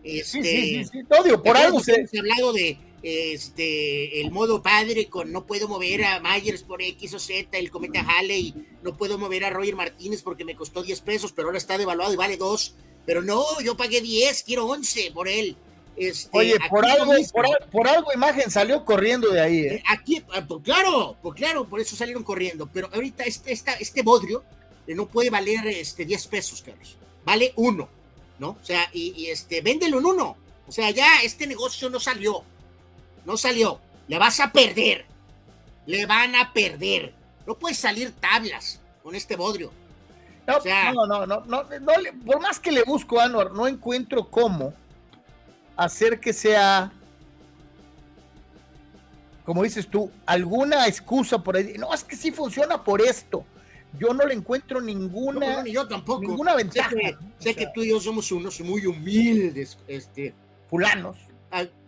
Este, 0.04 0.42
sí, 0.42 0.86
sí, 0.86 0.90
sí, 0.92 1.04
por 1.44 1.58
algo 1.58 1.82
se... 1.82 1.96
Hemos 1.96 2.13
hablado 2.18 2.54
de 2.54 2.78
este, 3.04 4.22
el 4.22 4.32
modo 4.32 4.62
padre 4.62 5.08
con 5.08 5.32
no 5.32 5.46
puedo 5.46 5.68
mover 5.68 6.04
a 6.06 6.20
Myers 6.20 6.63
por 6.63 6.82
X 6.82 7.13
o 7.13 7.20
Z, 7.20 7.58
el 7.58 7.70
cometa 7.70 8.02
Halley, 8.02 8.54
no 8.84 8.98
puedo 8.98 9.18
mover 9.18 9.46
a 9.46 9.50
Roger 9.50 9.76
Martínez 9.76 10.24
porque 10.24 10.46
me 10.46 10.56
costó 10.56 10.82
10 10.82 11.02
pesos, 11.02 11.34
pero 11.34 11.48
ahora 11.48 11.58
está 11.58 11.78
devaluado 11.78 12.13
y 12.13 12.18
vale 12.18 12.38
2. 12.38 12.76
Pero 13.06 13.22
no, 13.22 13.44
yo 13.63 13.78
pagué 13.78 14.02
10, 14.02 14.44
quiero 14.44 14.66
11 14.66 15.12
por 15.13 15.28
él. 15.28 15.56
Este, 15.97 16.29
Oye, 16.31 16.55
por 16.69 16.86
algo, 16.86 17.12
por, 17.71 17.88
algo 17.88 18.13
imagen 18.13 18.51
salió 18.51 18.86
corriendo 18.86 19.31
de 19.31 19.41
ahí. 19.41 19.60
¿eh? 19.62 19.75
eh 19.75 19.83
aquí, 19.89 20.23
ah, 20.31 20.45
pues 20.47 20.63
claro, 20.63 21.17
pues 21.23 21.36
claro, 21.36 21.67
por 21.67 21.79
eso 21.79 21.95
salieron 21.95 22.23
corriendo. 22.23 22.69
Pero 22.71 22.88
ahorita 22.93 23.23
este, 23.23 23.51
este 23.51 24.01
bodrio 24.03 24.43
eh, 24.86 24.93
no 24.93 25.07
puede 25.07 25.31
valer 25.31 25.65
este, 25.65 26.05
10 26.05 26.27
pesos, 26.27 26.62
Carlos. 26.62 26.97
Vale 27.25 27.52
uno, 27.56 27.89
¿no? 28.37 28.50
O 28.50 28.63
sea, 28.63 28.87
y, 28.93 29.25
este, 29.25 29.62
véndelo 29.62 29.98
en 29.98 30.06
uno. 30.06 30.37
O 30.67 30.71
sea, 30.71 30.91
ya 30.91 31.21
este 31.23 31.48
negocio 31.48 31.89
no 31.89 32.00
salió. 32.00 32.43
No 33.25 33.35
salió. 33.35 33.79
Le 34.08 34.19
vas 34.19 34.39
a 34.39 34.52
perder. 34.52 35.06
Le 35.87 36.06
van 36.06 36.35
a 36.35 36.54
perder. 36.54 37.15
No 37.48 37.56
puedes 37.56 37.79
salir 37.79 38.12
tablas 38.12 38.79
con 39.02 39.15
este 39.15 39.35
bodrio. 39.35 39.71
No, 40.45 41.06
no, 41.06 41.25
no, 41.25 41.43
no, 41.45 41.63
por 42.25 42.39
más 42.39 42.60
que 42.60 42.71
le 42.71 42.83
busco, 42.83 43.19
Anwar, 43.19 43.52
no 43.52 43.67
encuentro 43.67 44.29
cómo 44.29 44.73
hacer 45.78 46.19
que 46.19 46.34
sea, 46.34 46.92
como 49.46 49.63
dices 49.63 49.88
tú, 49.88 50.12
alguna 50.25 50.88
excusa 50.88 51.42
por 51.42 51.56
ahí. 51.56 51.75
No, 51.78 51.94
es 51.94 52.04
que 52.04 52.15
sí 52.15 52.32
funciona 52.32 52.84
por 52.84 53.02
esto. 53.02 53.46
Yo 53.98 54.13
no 54.13 54.25
le 54.25 54.34
encuentro 54.34 54.82
ninguna, 54.82 55.65
yo 55.65 55.88
tampoco. 55.88 56.21
ninguna 56.21 56.56
ventaja. 56.56 56.92
Sé 57.40 57.56
que, 57.56 57.67
tú 57.73 57.84
y 57.84 57.90
yo 57.90 58.00
somos 58.02 58.32
unos 58.32 58.60
muy 58.62 58.86
humildes, 58.86 59.78
este, 59.88 60.34
fulanos, 60.69 61.17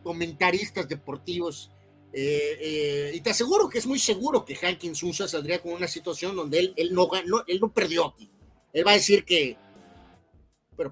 comentaristas 0.04 0.88
deportivos. 0.88 1.72
Eh, 2.12 2.58
eh, 2.60 3.12
y 3.14 3.22
te 3.22 3.32
aseguro 3.32 3.70
que 3.70 3.78
es 3.78 3.86
muy 3.86 4.00
seguro 4.00 4.44
que 4.44 4.58
Hankins 4.66 5.04
Unsa 5.04 5.28
saldría 5.28 5.60
con 5.60 5.74
una 5.74 5.88
situación 5.88 6.36
donde 6.36 6.58
él, 6.58 6.74
él, 6.76 6.94
no, 6.94 7.08
no, 7.26 7.44
él 7.46 7.60
no 7.60 7.72
perdió 7.72 8.08
aquí. 8.08 8.30
Él 8.72 8.88
va 8.88 8.92
a 8.92 8.96
decir 8.96 9.26
que 9.26 9.58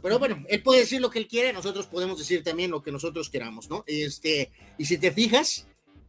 pero, 0.02 0.20
bueno, 0.20 0.44
él 0.50 0.62
puede 0.62 0.82
decir 0.82 1.00
lo 1.00 1.10
que 1.10 1.20
él 1.20 1.28
quiere, 1.28 1.54
nosotros 1.54 1.88
podemos 1.88 2.20
decir 2.20 2.44
también 2.44 2.72
lo 2.72 2.82
que 2.82 2.92
nosotros 2.92 3.30
queramos, 3.30 3.70
¿no? 3.70 3.84
Este, 3.88 4.52
y 4.78 4.86
si 4.86 4.98
te 4.98 5.12
fijas, 5.12 5.68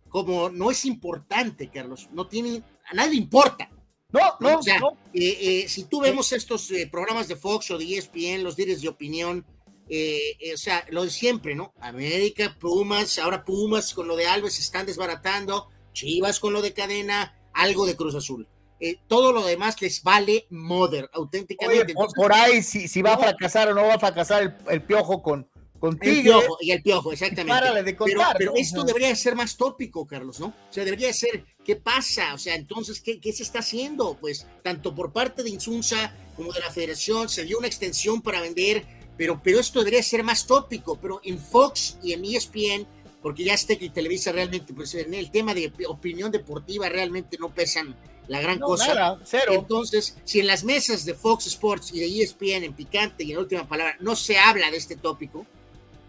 como 0.08 0.50
no 0.50 0.70
es 0.70 0.84
importante, 0.84 1.70
Carlos, 1.70 2.08
no 2.12 2.26
tiene, 2.26 2.62
a 2.90 2.94
nadie 2.94 3.16
importa. 3.16 3.70
No, 4.10 4.20
no, 4.40 4.58
o 4.58 4.62
sea, 4.62 4.80
eh, 5.12 5.38
eh, 5.40 5.68
si 5.68 5.84
tú 5.84 6.00
vemos 6.00 6.32
estos 6.32 6.70
eh, 6.70 6.88
programas 6.90 7.28
de 7.28 7.36
Fox 7.36 7.70
o 7.70 7.78
de 7.78 7.98
ESPN, 7.98 8.42
los 8.42 8.56
líderes 8.56 8.80
de 8.80 8.88
opinión, 8.88 9.46
o 9.90 10.56
sea, 10.56 10.84
lo 10.90 11.04
de 11.04 11.10
siempre, 11.10 11.54
¿no? 11.54 11.72
América, 11.80 12.56
Pumas, 12.58 13.18
ahora 13.18 13.44
Pumas 13.44 13.94
con 13.94 14.08
lo 14.08 14.16
de 14.16 14.26
Alves 14.26 14.58
están 14.58 14.86
desbaratando, 14.86 15.68
Chivas 15.92 16.40
con 16.40 16.52
lo 16.52 16.62
de 16.62 16.72
cadena, 16.72 17.38
algo 17.54 17.86
de 17.86 17.96
Cruz 17.96 18.14
Azul. 18.14 18.48
Eh, 18.80 19.00
todo 19.08 19.32
lo 19.32 19.44
demás 19.44 19.80
les 19.82 20.02
vale 20.02 20.46
mother, 20.50 21.10
auténticamente. 21.12 21.94
por, 21.94 22.32
ahí, 22.32 22.62
si, 22.62 22.86
si, 22.86 23.02
va 23.02 23.14
a 23.14 23.18
fracasar 23.18 23.68
o 23.68 23.74
no 23.74 23.82
va 23.82 23.94
a 23.94 23.98
fracasar 23.98 24.56
el, 24.68 24.82
piojo 24.82 25.20
con, 25.20 25.48
con 25.80 25.98
El 26.00 26.22
piojo, 26.22 26.58
y 26.60 26.70
el 26.70 26.80
piojo, 26.80 27.12
exactamente. 27.12 27.60
Párale 27.60 27.82
de 27.82 27.96
contar, 27.96 28.36
pero 28.38 28.52
¿no? 28.52 28.56
esto 28.56 28.84
debería 28.84 29.14
ser 29.16 29.34
más 29.34 29.56
tópico, 29.56 30.06
Carlos, 30.06 30.38
¿no? 30.38 30.46
O 30.46 30.72
sea, 30.72 30.84
debería 30.84 31.12
ser, 31.12 31.44
¿qué 31.64 31.74
pasa? 31.74 32.34
O 32.34 32.38
sea, 32.38 32.54
entonces, 32.54 33.00
¿qué, 33.00 33.18
qué 33.18 33.32
se 33.32 33.42
está 33.42 33.58
haciendo? 33.58 34.16
Pues, 34.20 34.46
tanto 34.62 34.94
por 34.94 35.12
parte 35.12 35.42
de 35.42 35.50
Insunza 35.50 36.14
como 36.36 36.52
de 36.52 36.60
la 36.60 36.70
federación, 36.70 37.28
se 37.28 37.44
dio 37.44 37.58
una 37.58 37.66
extensión 37.66 38.22
para 38.22 38.40
vender, 38.40 38.84
pero, 39.16 39.40
pero 39.42 39.58
esto 39.58 39.80
debería 39.80 40.04
ser 40.04 40.22
más 40.22 40.46
tópico, 40.46 41.00
pero 41.00 41.20
en 41.24 41.40
Fox 41.40 41.98
y 42.00 42.12
en 42.12 42.24
ESPN, 42.24 42.86
porque 43.20 43.42
ya 43.42 43.54
Azteca 43.54 43.84
y 43.84 43.90
Televisa 43.90 44.30
realmente, 44.30 44.72
pues 44.72 44.94
en 44.94 45.14
el 45.14 45.32
tema 45.32 45.52
de 45.52 45.72
opinión 45.88 46.30
deportiva 46.30 46.88
realmente 46.88 47.36
no 47.40 47.52
pesan 47.52 47.96
la 48.28 48.40
gran 48.40 48.58
No, 48.58 48.66
cosa. 48.66 48.94
nada, 48.94 49.20
cero. 49.24 49.52
Entonces, 49.54 50.16
si 50.24 50.40
en 50.40 50.46
las 50.46 50.62
mesas 50.64 51.04
de 51.04 51.14
Fox 51.14 51.46
Sports 51.46 51.92
y 51.92 52.00
de 52.00 52.22
ESPN 52.22 52.64
en 52.64 52.74
Picante 52.74 53.24
y 53.24 53.32
en 53.32 53.38
Última 53.38 53.66
Palabra 53.66 53.96
no 54.00 54.14
se 54.16 54.38
habla 54.38 54.70
de 54.70 54.76
este 54.76 54.96
tópico, 54.96 55.46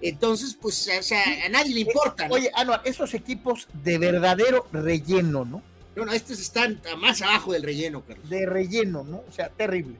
entonces, 0.02 0.58
pues, 0.60 0.90
o 0.98 1.04
sea, 1.04 1.24
a 1.46 1.50
nadie 1.50 1.74
le 1.74 1.82
importa. 1.82 2.28
¿no? 2.28 2.36
Oye, 2.36 2.50
Anuar, 2.54 2.82
esos 2.86 3.14
equipos 3.14 3.68
de 3.74 3.98
verdadero 3.98 4.68
relleno, 4.72 5.44
¿no? 5.46 5.62
No, 5.96 6.06
no, 6.06 6.14
estos 6.14 6.40
están 6.40 6.82
más 7.00 7.22
abajo 7.22 7.52
del 7.52 7.64
relleno, 7.64 8.02
Carlos. 8.06 8.30
De 8.30 8.46
relleno, 8.46 9.04
¿no? 9.04 9.24
O 9.28 9.32
sea, 9.32 9.50
terrible. 9.50 9.98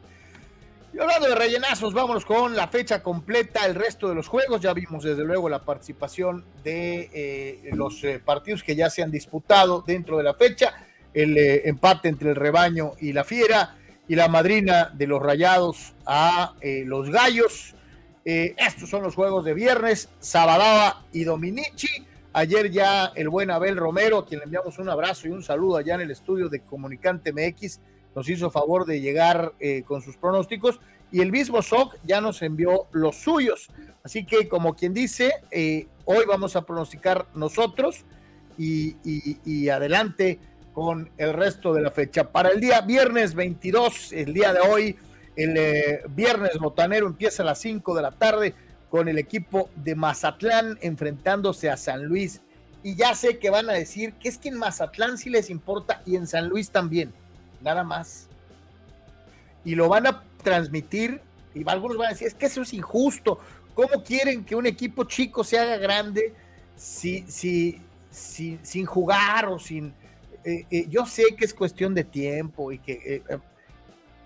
Y 0.94 1.00
hablando 1.00 1.28
de 1.28 1.36
rellenazos, 1.36 1.94
vámonos 1.94 2.26
con 2.26 2.56
la 2.56 2.68
fecha 2.68 3.04
completa, 3.04 3.66
el 3.66 3.76
resto 3.76 4.08
de 4.10 4.16
los 4.16 4.28
juegos. 4.28 4.62
Ya 4.62 4.74
vimos 4.74 5.04
desde 5.04 5.24
luego 5.24 5.50
la 5.50 5.64
participación 5.64 6.46
de 6.64 7.10
eh, 7.14 7.70
los 7.74 8.04
eh, 8.04 8.20
partidos 8.24 8.64
que 8.64 8.76
ya 8.76 8.90
se 8.90 9.04
han 9.04 9.12
disputado 9.12 9.84
dentro 9.86 10.18
de 10.18 10.24
la 10.24 10.34
fecha. 10.34 10.74
El 11.14 11.38
eh, 11.38 11.68
empate 11.68 12.10
entre 12.10 12.30
el 12.30 12.36
rebaño 12.36 12.94
y 13.00 13.14
la 13.14 13.24
fiera 13.24 13.76
y 14.08 14.16
la 14.16 14.28
madrina 14.28 14.92
de 14.94 15.08
los 15.08 15.22
rayados 15.22 15.94
a 16.06 16.56
eh, 16.62 16.84
los 16.86 17.10
gallos. 17.10 17.76
Eh, 18.26 18.56
estos 18.58 18.90
son 18.90 19.04
los 19.04 19.16
juegos 19.16 19.46
de 19.46 19.54
viernes, 19.54 20.10
Sabadaba 20.20 21.04
y 21.14 21.24
Dominici. 21.24 22.06
Ayer 22.34 22.70
ya 22.70 23.12
el 23.16 23.30
buen 23.30 23.50
Abel 23.50 23.78
Romero, 23.78 24.20
a 24.20 24.26
quien 24.26 24.40
le 24.40 24.46
enviamos 24.46 24.78
un 24.78 24.90
abrazo 24.90 25.28
y 25.28 25.32
un 25.32 25.44
saludo 25.44 25.78
allá 25.78 25.96
en 25.96 26.02
el 26.02 26.12
estudio 26.12 26.48
de 26.48 26.62
Comunicante 26.62 27.34
MX, 27.34 27.80
nos 28.16 28.30
hizo 28.30 28.52
favor 28.52 28.86
de 28.86 29.02
llegar 29.02 29.54
con 29.86 30.02
sus 30.02 30.18
pronósticos 30.18 30.80
y 31.12 31.22
el 31.22 31.32
mismo 31.32 31.62
SOC 31.62 31.98
ya 32.04 32.22
nos 32.22 32.42
envió 32.42 32.88
los 32.92 33.16
suyos. 33.16 33.70
Así 34.04 34.26
que 34.26 34.48
como 34.48 34.76
quien 34.76 34.94
dice, 34.94 35.32
eh, 35.52 35.88
hoy 36.06 36.26
vamos 36.28 36.56
a 36.56 36.66
pronosticar 36.66 37.28
nosotros 37.34 38.06
y 38.58 39.70
adelante 39.70 40.38
con 40.80 41.10
el 41.18 41.34
resto 41.34 41.74
de 41.74 41.82
la 41.82 41.92
fecha. 41.92 42.32
Para 42.32 42.52
el 42.52 42.62
día 42.62 42.80
viernes 42.80 43.34
22, 43.34 44.14
el 44.14 44.34
día 44.34 44.54
de 44.54 44.62
hoy, 44.62 44.96
el 45.36 45.58
eh, 45.58 46.04
viernes 46.08 46.58
botanero 46.58 47.06
empieza 47.06 47.44
a 47.44 47.48
las 47.48 47.60
5 47.60 47.94
de 47.96 48.02
la 48.02 48.12
tarde 48.12 48.54
con 48.90 49.10
el 49.10 49.18
equipo 49.18 49.70
de 49.76 49.96
Mazatlán 49.96 50.78
enfrentándose 50.82 51.70
a 51.70 51.76
San 51.76 52.06
Luis. 52.06 52.40
Y 52.82 52.96
ya 52.96 53.14
sé 53.14 53.40
que 53.40 53.50
van 53.50 53.70
a 53.70 53.74
decir 53.74 54.14
que 54.14 54.30
es 54.30 54.38
que 54.38 54.48
en 54.48 54.58
Mazatlán 54.58 55.18
sí 55.18 55.30
les 55.30 55.50
importa 55.50 56.02
y 56.06 56.16
en 56.16 56.28
San 56.28 56.48
Luis 56.48 56.70
también. 56.72 57.12
Nada 57.60 57.84
más. 57.84 58.30
Y 59.66 59.76
lo 59.76 59.90
van 59.90 60.08
a 60.08 60.24
transmitir 60.42 61.20
y 61.54 61.68
algunos 61.70 61.98
van 61.98 62.08
a 62.08 62.12
decir, 62.12 62.28
es 62.28 62.36
que 62.36 62.46
eso 62.46 62.62
es 62.62 62.74
injusto. 62.74 63.38
¿Cómo 63.74 64.02
quieren 64.02 64.46
que 64.46 64.56
un 64.56 64.66
equipo 64.66 65.04
chico 65.04 65.44
se 65.44 65.60
haga 65.60 65.76
grande 65.76 66.34
si, 66.78 67.26
si, 67.28 67.82
si- 68.10 68.60
sin 68.64 68.86
jugar 68.86 69.48
o 69.50 69.60
sin... 69.60 69.94
eh, 70.44 70.66
eh, 70.72 70.86
yo 70.90 71.06
sé 71.06 71.24
que 71.38 71.46
es 71.46 71.54
cuestión 71.54 71.94
de 71.94 72.04
tiempo 72.04 72.72
y 72.72 72.80
que... 72.80 73.24
eh, 73.30 73.38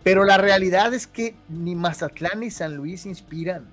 pero 0.03 0.25
la 0.25 0.37
realidad 0.37 0.93
es 0.93 1.07
que 1.07 1.33
ni 1.47 1.75
Mazatlán 1.75 2.41
ni 2.41 2.51
San 2.51 2.75
Luis 2.75 3.05
inspiran. 3.05 3.65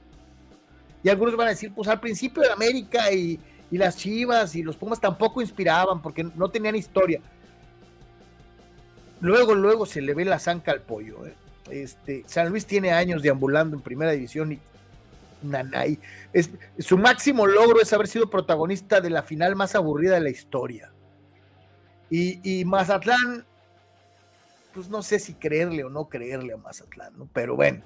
Y 1.02 1.08
algunos 1.08 1.36
van 1.36 1.48
a 1.48 1.50
decir, 1.50 1.72
pues 1.74 1.88
al 1.88 1.98
principio 1.98 2.42
de 2.42 2.52
América 2.52 3.10
y, 3.12 3.40
y 3.70 3.78
las 3.78 3.96
Chivas 3.96 4.54
y 4.54 4.62
los 4.62 4.76
Pumas 4.76 5.00
tampoco 5.00 5.40
inspiraban 5.40 6.00
porque 6.00 6.22
no 6.22 6.48
tenían 6.48 6.76
historia. 6.76 7.20
Luego, 9.20 9.54
luego 9.54 9.86
se 9.86 10.00
le 10.00 10.14
ve 10.14 10.24
la 10.24 10.38
zanca 10.38 10.72
al 10.72 10.82
pollo. 10.82 11.26
¿eh? 11.26 11.34
Este, 11.70 12.22
San 12.26 12.48
Luis 12.48 12.64
tiene 12.64 12.92
años 12.92 13.22
deambulando 13.22 13.76
en 13.76 13.82
primera 13.82 14.12
división 14.12 14.52
y 14.52 14.58
nanay. 15.42 15.98
Es, 16.32 16.50
su 16.78 16.96
máximo 16.96 17.46
logro 17.46 17.80
es 17.80 17.92
haber 17.92 18.08
sido 18.08 18.30
protagonista 18.30 19.00
de 19.00 19.10
la 19.10 19.22
final 19.22 19.56
más 19.56 19.74
aburrida 19.74 20.14
de 20.14 20.20
la 20.20 20.30
historia. 20.30 20.92
Y, 22.10 22.40
y 22.60 22.64
Mazatlán, 22.64 23.46
pues 24.74 24.88
no 24.88 25.02
sé 25.02 25.18
si 25.18 25.34
creerle 25.34 25.84
o 25.84 25.90
no 25.90 26.08
creerle 26.08 26.52
a 26.54 26.56
Mazatlán, 26.56 27.16
¿no? 27.18 27.28
pero 27.32 27.56
bueno. 27.56 27.82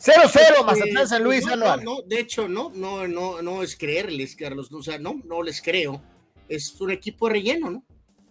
0-0 0.00 0.64
Mazatlán 0.64 1.08
San 1.08 1.22
Luis, 1.22 1.42
Eh, 1.44 1.46
no, 1.46 1.52
Anuar. 1.52 1.84
no, 1.84 1.96
no, 1.96 2.02
de 2.02 2.18
hecho, 2.18 2.48
no, 2.48 2.72
no, 2.74 3.06
no, 3.06 3.40
no 3.40 3.62
es 3.62 3.76
creerles, 3.76 4.34
Carlos. 4.34 4.72
O 4.72 4.82
sea, 4.82 4.98
no, 4.98 5.20
no 5.24 5.42
les 5.42 5.62
creo. 5.62 6.02
Es 6.48 6.80
un 6.80 6.90
equipo 6.90 7.28
de 7.28 7.34
relleno, 7.34 7.70
¿no? 7.70 7.84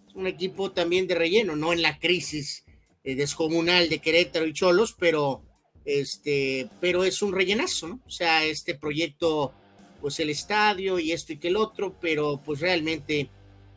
Es 0.06 0.14
un 0.14 0.26
equipo 0.26 0.70
también 0.72 1.06
de 1.06 1.14
relleno, 1.14 1.56
no 1.56 1.72
en 1.72 1.80
la 1.80 1.98
crisis 1.98 2.64
eh, 3.04 3.14
descomunal 3.14 3.88
de 3.88 4.00
Querétaro 4.00 4.46
y 4.46 4.52
Cholos, 4.52 4.94
pero 4.98 5.42
este, 5.86 6.68
pero 6.80 7.04
es 7.04 7.22
un 7.22 7.32
rellenazo, 7.32 7.88
¿no? 7.88 8.00
O 8.06 8.10
sea, 8.10 8.44
este 8.44 8.74
proyecto, 8.74 9.54
pues 10.00 10.20
el 10.20 10.28
estadio 10.28 10.98
y 10.98 11.12
esto 11.12 11.32
y 11.32 11.38
que 11.38 11.48
el 11.48 11.56
otro, 11.56 11.96
pero 12.00 12.40
pues 12.44 12.60
realmente, 12.60 13.30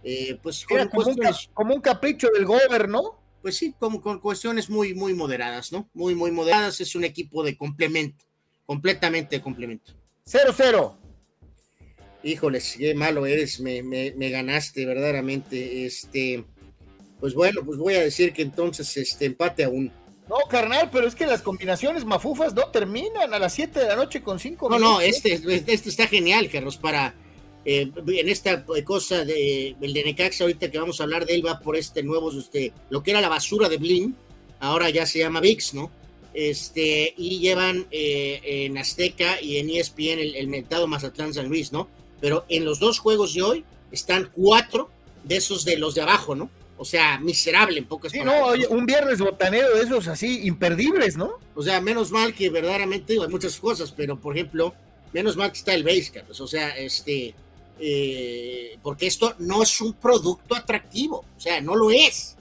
eh, 0.06 0.38
pues 0.42 0.66
Era 0.70 0.88
como, 0.90 1.02
un, 1.08 1.16
cuestiones- 1.16 1.46
cap- 1.48 1.54
como 1.54 1.76
un 1.76 1.82
capricho 1.82 2.30
del 2.34 2.46
Gober, 2.46 2.88
¿no? 2.88 3.20
pues 3.42 3.58
sí, 3.58 3.76
como 3.78 4.02
con 4.02 4.20
cuestiones 4.20 4.70
muy, 4.72 4.94
muy 4.96 5.14
moderadas, 5.14 5.72
¿no? 5.72 5.88
Muy, 5.94 6.16
muy 6.16 6.32
moderadas. 6.32 6.82
Es 6.82 6.96
un 6.96 7.04
equipo 7.04 7.44
de 7.44 7.56
complemento, 7.56 8.26
completamente 8.66 9.36
de 9.36 9.42
complemento. 9.44 9.92
0-0. 10.26 10.96
Híjoles, 12.24 12.76
qué 12.80 12.96
malo 12.96 13.26
eres, 13.28 13.60
me, 13.60 13.84
me, 13.84 14.14
me 14.18 14.30
ganaste 14.32 14.84
verdaderamente. 14.88 15.86
Este, 15.86 16.44
pues 17.20 17.36
bueno, 17.36 17.62
pues 17.64 17.78
voy 17.78 17.94
a 17.94 18.02
decir 18.02 18.34
que 18.34 18.42
entonces 18.42 18.98
este 18.98 19.26
empate 19.26 19.64
a 19.64 19.70
uno. 19.70 19.92
No, 20.28 20.38
carnal, 20.50 20.90
pero 20.92 21.08
es 21.08 21.14
que 21.14 21.28
las 21.28 21.44
combinaciones 21.44 22.04
mafufas 22.04 22.56
no 22.56 22.64
terminan 22.72 23.32
a 23.32 23.38
las 23.38 23.54
7 23.54 23.80
de 23.80 23.86
la 23.90 23.96
noche 23.96 24.24
con 24.24 24.40
5 24.40 24.72
No, 24.72 24.80
no, 24.80 25.02
este, 25.02 25.34
este 25.34 25.90
está 25.90 26.08
genial, 26.08 26.50
Carlos, 26.50 26.78
para 26.78 27.14
eh, 27.66 27.92
en 28.08 28.30
esta 28.30 28.64
cosa 28.84 29.26
de 29.26 29.76
el 29.82 29.94
de 29.94 30.04
Necaxa 30.04 30.44
ahorita 30.44 30.70
que 30.72 30.78
vamos 30.78 31.00
a 31.00 31.04
hablar 31.04 31.26
de 31.26 31.36
él 31.36 31.46
va 31.46 31.60
por 31.60 31.76
este 31.76 32.04
nuevo, 32.04 32.32
este, 32.32 32.72
lo 32.90 33.02
que 33.04 33.12
era 33.12 33.22
la 33.22 33.30
basura 33.30 33.68
de 33.70 33.78
Blin, 33.78 34.16
ahora 34.60 34.90
ya 34.90 35.06
se 35.06 35.20
llama 35.20 35.40
VIX, 35.42 35.74
¿no? 35.74 35.92
Este, 36.34 37.14
y 37.18 37.40
llevan 37.40 37.88
eh, 37.92 38.42
en 38.44 38.78
Azteca 38.78 39.42
y 39.42 39.58
en 39.58 39.70
ESPN 39.70 40.20
el, 40.20 40.36
el 40.36 40.48
mentado 40.48 40.86
Mazatlán 40.88 41.34
San 41.34 41.48
Luis, 41.48 41.72
¿no? 41.72 41.88
Pero 42.22 42.46
en 42.50 42.66
los 42.66 42.80
dos 42.80 43.00
juegos 43.00 43.34
de 43.34 43.42
hoy 43.42 43.66
están 43.92 44.30
cuatro 44.34 44.90
de 45.24 45.38
esos 45.38 45.64
de 45.66 45.78
los 45.78 45.96
de 45.96 46.02
abajo, 46.02 46.36
¿no? 46.36 46.50
O 46.78 46.84
sea, 46.84 47.20
miserable 47.20 47.80
en 47.80 47.86
pocas 47.86 48.12
Sí, 48.12 48.20
palabras. 48.20 48.42
no, 48.42 48.48
oye, 48.48 48.68
un 48.68 48.86
viernes 48.86 49.20
botanero 49.20 49.74
de 49.76 49.84
esos 49.84 50.08
así, 50.10 50.46
imperdibles, 50.46 51.16
¿no? 51.16 51.40
O 51.56 51.64
sea, 51.64 51.80
menos 51.80 52.12
mal 52.12 52.34
que 52.34 52.50
verdaderamente 52.50 53.14
digo, 53.14 53.24
hay 53.24 53.30
muchas 53.30 53.58
cosas, 53.58 53.94
pero 53.94 54.20
por 54.20 54.36
ejemplo, 54.36 54.74
menos 55.14 55.38
mal 55.38 55.52
que 55.54 55.58
está 55.60 55.74
el 55.74 55.84
base, 55.86 56.12
Carlos. 56.14 56.42
O 56.42 56.48
sea, 56.48 56.76
este, 56.78 57.34
eh, 57.80 58.78
porque 58.82 59.08
esto 59.08 59.36
no 59.40 59.64
es 59.64 59.82
un 59.82 59.94
producto 59.94 60.56
atractivo, 60.56 61.26
o 61.36 61.40
sea, 61.40 61.62
no 61.62 61.76
lo 61.76 61.92
es. 61.92 62.36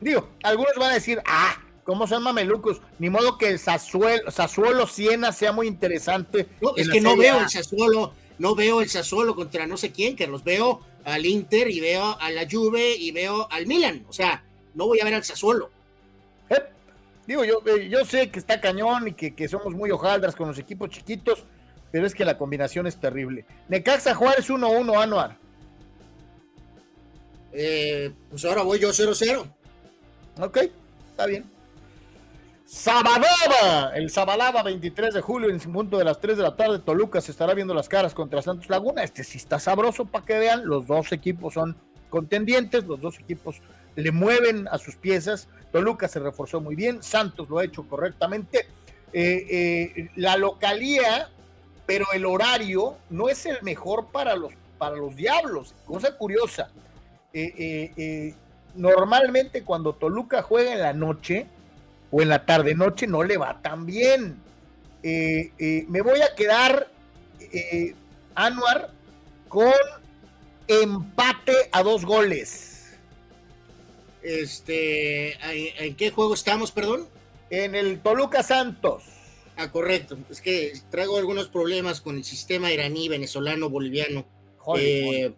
Digo, 0.00 0.28
algunos 0.42 0.74
van 0.76 0.92
a 0.92 0.94
decir, 0.94 1.20
ah, 1.26 1.56
¿cómo 1.84 2.06
son 2.06 2.22
mamelucos? 2.22 2.80
Ni 2.98 3.10
modo 3.10 3.36
que 3.36 3.48
el 3.48 3.58
Sassuolo, 3.58 4.30
Sassuolo 4.30 4.86
Siena 4.86 5.32
sea 5.32 5.52
muy 5.52 5.66
interesante. 5.66 6.46
No, 6.60 6.76
es 6.76 6.88
que 6.88 7.00
no 7.00 7.16
veo 7.16 7.40
el 7.40 7.48
Sassuolo, 7.48 8.12
no 8.38 8.54
veo 8.54 8.80
el 8.80 8.88
Sassuolo 8.88 9.34
contra 9.34 9.66
no 9.66 9.76
sé 9.76 9.90
quién, 9.90 10.14
Carlos. 10.14 10.44
Veo 10.44 10.80
al 11.04 11.26
Inter 11.26 11.70
y 11.70 11.80
veo 11.80 12.16
a 12.20 12.30
la 12.30 12.46
Juve 12.48 12.94
y 12.96 13.10
veo 13.10 13.48
al 13.50 13.66
Milan. 13.66 14.04
O 14.08 14.12
sea, 14.12 14.44
no 14.74 14.86
voy 14.86 15.00
a 15.00 15.04
ver 15.04 15.14
al 15.14 15.24
Sassuolo. 15.24 15.70
Eh, 16.50 16.62
Digo, 17.26 17.44
yo, 17.44 17.60
eh, 17.66 17.88
yo 17.90 18.04
sé 18.04 18.30
que 18.30 18.38
está 18.38 18.60
cañón 18.60 19.08
y 19.08 19.12
que, 19.12 19.34
que 19.34 19.48
somos 19.48 19.74
muy 19.74 19.90
hojaldras 19.90 20.34
con 20.34 20.48
los 20.48 20.58
equipos 20.58 20.88
chiquitos, 20.90 21.44
pero 21.90 22.06
es 22.06 22.14
que 22.14 22.24
la 22.24 22.38
combinación 22.38 22.86
es 22.86 22.96
terrible. 22.96 23.44
Necaxa 23.68 24.14
Juárez 24.14 24.48
1-1, 24.48 25.02
Anuar. 25.02 25.36
Eh, 27.52 28.12
pues 28.30 28.44
ahora 28.44 28.62
voy 28.62 28.78
yo 28.78 28.90
0-0. 28.90 29.44
Ok, 30.40 30.58
está 31.10 31.26
bien. 31.26 31.44
Sabadaba, 32.68 33.92
el 33.94 34.10
Sabadaba 34.10 34.62
23 34.62 35.14
de 35.14 35.20
julio 35.22 35.48
en 35.48 35.58
punto 35.58 35.96
de 35.96 36.04
las 36.04 36.20
3 36.20 36.36
de 36.36 36.42
la 36.42 36.54
tarde, 36.54 36.78
Toluca 36.80 37.22
se 37.22 37.32
estará 37.32 37.54
viendo 37.54 37.72
las 37.72 37.88
caras 37.88 38.12
contra 38.12 38.42
Santos 38.42 38.68
Laguna. 38.68 39.02
Este 39.02 39.24
sí 39.24 39.38
está 39.38 39.58
sabroso 39.58 40.04
para 40.04 40.26
que 40.26 40.38
vean, 40.38 40.66
los 40.66 40.86
dos 40.86 41.10
equipos 41.12 41.54
son 41.54 41.76
contendientes, 42.10 42.84
los 42.84 43.00
dos 43.00 43.18
equipos 43.18 43.62
le 43.96 44.12
mueven 44.12 44.68
a 44.68 44.76
sus 44.76 44.96
piezas. 44.96 45.48
Toluca 45.72 46.08
se 46.08 46.20
reforzó 46.20 46.60
muy 46.60 46.76
bien, 46.76 47.02
Santos 47.02 47.48
lo 47.48 47.58
ha 47.58 47.64
hecho 47.64 47.88
correctamente. 47.88 48.68
Eh, 49.14 49.46
eh, 49.50 50.10
la 50.16 50.36
localía, 50.36 51.30
pero 51.88 52.04
el 52.12 52.26
horario 52.26 52.98
no 53.08 53.30
es 53.30 53.46
el 53.46 53.62
mejor 53.62 54.08
para 54.12 54.36
los, 54.36 54.52
para 54.76 54.94
los 54.94 55.16
diablos. 55.16 55.74
Cosa 55.86 56.18
curiosa. 56.18 56.68
Eh, 57.32 57.54
eh, 57.56 57.92
eh, 57.96 58.34
normalmente 58.74 59.64
cuando 59.64 59.94
Toluca 59.94 60.42
juega 60.42 60.74
en 60.74 60.80
la 60.80 60.92
noche 60.92 61.46
o 62.10 62.20
en 62.20 62.28
la 62.28 62.44
tarde 62.44 62.74
noche 62.74 63.06
no 63.06 63.22
le 63.22 63.38
va 63.38 63.62
tan 63.62 63.86
bien. 63.86 64.36
me 65.02 66.00
voy 66.02 66.20
a 66.20 66.34
quedar, 66.34 66.88
Anuar, 68.34 68.90
con 69.48 69.72
empate 70.66 71.70
a 71.72 71.82
dos 71.82 72.04
goles. 72.04 72.98
Este, 74.22 75.38
¿en 75.86 75.96
qué 75.96 76.10
juego 76.10 76.34
estamos, 76.34 76.70
perdón? 76.70 77.08
En 77.48 77.74
el 77.74 78.00
Toluca 78.00 78.42
Santos. 78.42 79.17
Ah, 79.58 79.72
correcto. 79.72 80.16
Es 80.30 80.40
que 80.40 80.72
traigo 80.88 81.18
algunos 81.18 81.48
problemas 81.48 82.00
con 82.00 82.16
el 82.16 82.24
sistema 82.24 82.72
iraní, 82.72 83.08
venezolano, 83.08 83.68
boliviano. 83.68 84.24
de 84.76 85.34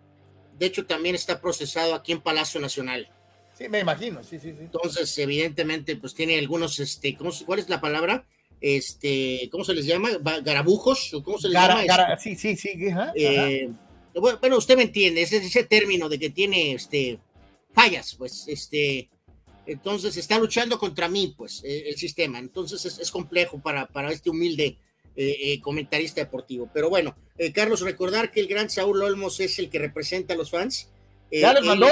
hecho, 0.60 0.84
también 0.84 1.14
está 1.14 1.40
procesado 1.40 1.94
aquí 1.94 2.12
en 2.12 2.20
Palacio 2.20 2.60
Nacional. 2.60 3.08
Sí, 3.56 3.66
me 3.70 3.80
imagino, 3.80 4.22
sí, 4.22 4.38
sí, 4.38 4.50
sí. 4.52 4.58
Entonces, 4.60 5.16
evidentemente, 5.18 5.96
pues 5.96 6.14
tiene 6.14 6.38
algunos, 6.38 6.78
este, 6.80 7.16
¿cómo, 7.16 7.30
¿cuál 7.46 7.60
es 7.60 7.70
la 7.70 7.80
palabra? 7.80 8.26
Este, 8.60 9.48
¿cómo 9.50 9.64
se 9.64 9.72
les 9.72 9.86
llama? 9.86 10.10
¿Garabujos? 10.42 11.16
¿Cómo 11.24 11.38
se 11.38 11.48
les 11.48 11.54
llama? 11.54 12.18
sí, 12.18 12.36
sí, 12.36 12.56
sí. 12.56 12.72
Eh, 13.14 13.70
bueno, 14.14 14.58
usted 14.58 14.76
me 14.76 14.82
entiende, 14.82 15.22
ese, 15.22 15.38
ese 15.38 15.64
término 15.64 16.10
de 16.10 16.18
que 16.18 16.28
tiene, 16.28 16.72
este, 16.72 17.18
fallas, 17.72 18.16
pues, 18.16 18.44
este, 18.48 19.08
entonces 19.72 20.16
está 20.16 20.38
luchando 20.38 20.78
contra 20.78 21.08
mí, 21.08 21.34
pues, 21.36 21.62
eh, 21.64 21.84
el 21.88 21.96
sistema. 21.96 22.38
Entonces 22.38 22.84
es, 22.84 23.10
complejo 23.10 23.60
para, 23.60 23.86
para 23.86 24.10
este 24.12 24.30
humilde 24.30 24.78
eh, 25.16 25.60
comentarista 25.60 26.20
deportivo. 26.20 26.70
Pero 26.72 26.88
bueno, 26.88 27.16
Carlos, 27.54 27.80
recordar 27.80 28.30
que 28.30 28.40
el 28.40 28.46
gran 28.46 28.70
Saúl 28.70 29.02
Olmos 29.02 29.40
es 29.40 29.58
el 29.58 29.68
que 29.68 29.78
representa 29.78 30.34
a 30.34 30.36
los 30.36 30.50
fans. 30.50 30.88
¿Ya 31.30 31.52
les 31.52 31.64
mandó? 31.64 31.88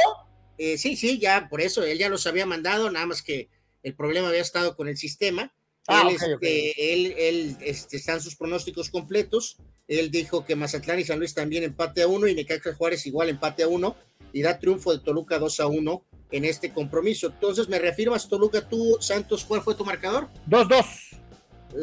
Eh, 0.58 0.76
sí, 0.76 0.96
sí, 0.96 1.18
ya 1.18 1.48
por 1.48 1.60
eso, 1.60 1.84
él 1.84 1.98
ya 1.98 2.08
los 2.08 2.26
había 2.26 2.44
mandado, 2.44 2.90
nada 2.90 3.06
más 3.06 3.22
que 3.22 3.48
el 3.84 3.94
problema 3.94 4.28
había 4.28 4.42
estado 4.42 4.76
con 4.76 4.88
el 4.88 4.96
sistema. 4.96 5.54
Ah, 5.86 6.02
él, 6.06 6.16
este, 6.16 6.92
él, 6.92 7.14
él 7.16 7.56
este, 7.60 7.96
están 7.96 8.20
sus 8.20 8.36
pronósticos 8.36 8.90
completos. 8.90 9.56
Él 9.86 10.10
dijo 10.10 10.44
que 10.44 10.56
Mazatlán 10.56 10.98
y 10.98 11.04
San 11.04 11.18
Luis 11.18 11.32
también 11.32 11.62
empate 11.62 12.02
a 12.02 12.08
uno 12.08 12.26
y 12.26 12.34
Necaxa 12.34 12.74
Juárez 12.74 13.06
igual 13.06 13.30
empate 13.30 13.62
a 13.62 13.68
uno 13.68 13.96
y 14.32 14.42
da 14.42 14.58
triunfo 14.58 14.92
de 14.92 14.98
Toluca 14.98 15.38
2 15.38 15.60
a 15.60 15.66
1 15.68 16.04
en 16.30 16.44
este 16.44 16.72
compromiso. 16.72 17.28
Entonces, 17.28 17.68
¿me 17.68 17.78
reafirmas, 17.78 18.28
Toluca, 18.28 18.66
tú, 18.66 18.96
Santos, 19.00 19.44
cuál 19.44 19.62
fue 19.62 19.74
tu 19.74 19.84
marcador? 19.84 20.28
2-2. 20.48 20.84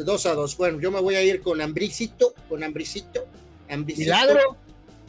2 0.04 0.26
a 0.26 0.34
2. 0.34 0.56
Bueno, 0.56 0.80
yo 0.80 0.90
me 0.90 1.00
voy 1.00 1.14
a 1.14 1.22
ir 1.22 1.40
con 1.40 1.60
Ambricito, 1.60 2.34
con 2.48 2.62
Ambricito. 2.64 3.26
Milagro. 3.68 4.56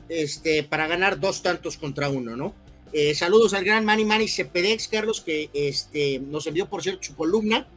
Este, 0.09 0.63
para 0.63 0.87
ganar 0.87 1.19
dos 1.19 1.41
tantos 1.41 1.77
contra 1.77 2.09
uno, 2.09 2.35
¿no? 2.35 2.53
Eh, 2.93 3.13
saludos 3.13 3.53
al 3.53 3.65
gran 3.65 3.83
Manny 3.83 4.05
Manny 4.05 4.27
Cepedex, 4.27 4.87
Carlos, 4.87 5.19
que 5.19 5.49
este, 5.53 6.19
nos 6.19 6.47
envió 6.47 6.67
por 6.69 6.81
cierto 6.81 7.03
su 7.03 7.15
columna. 7.15 7.67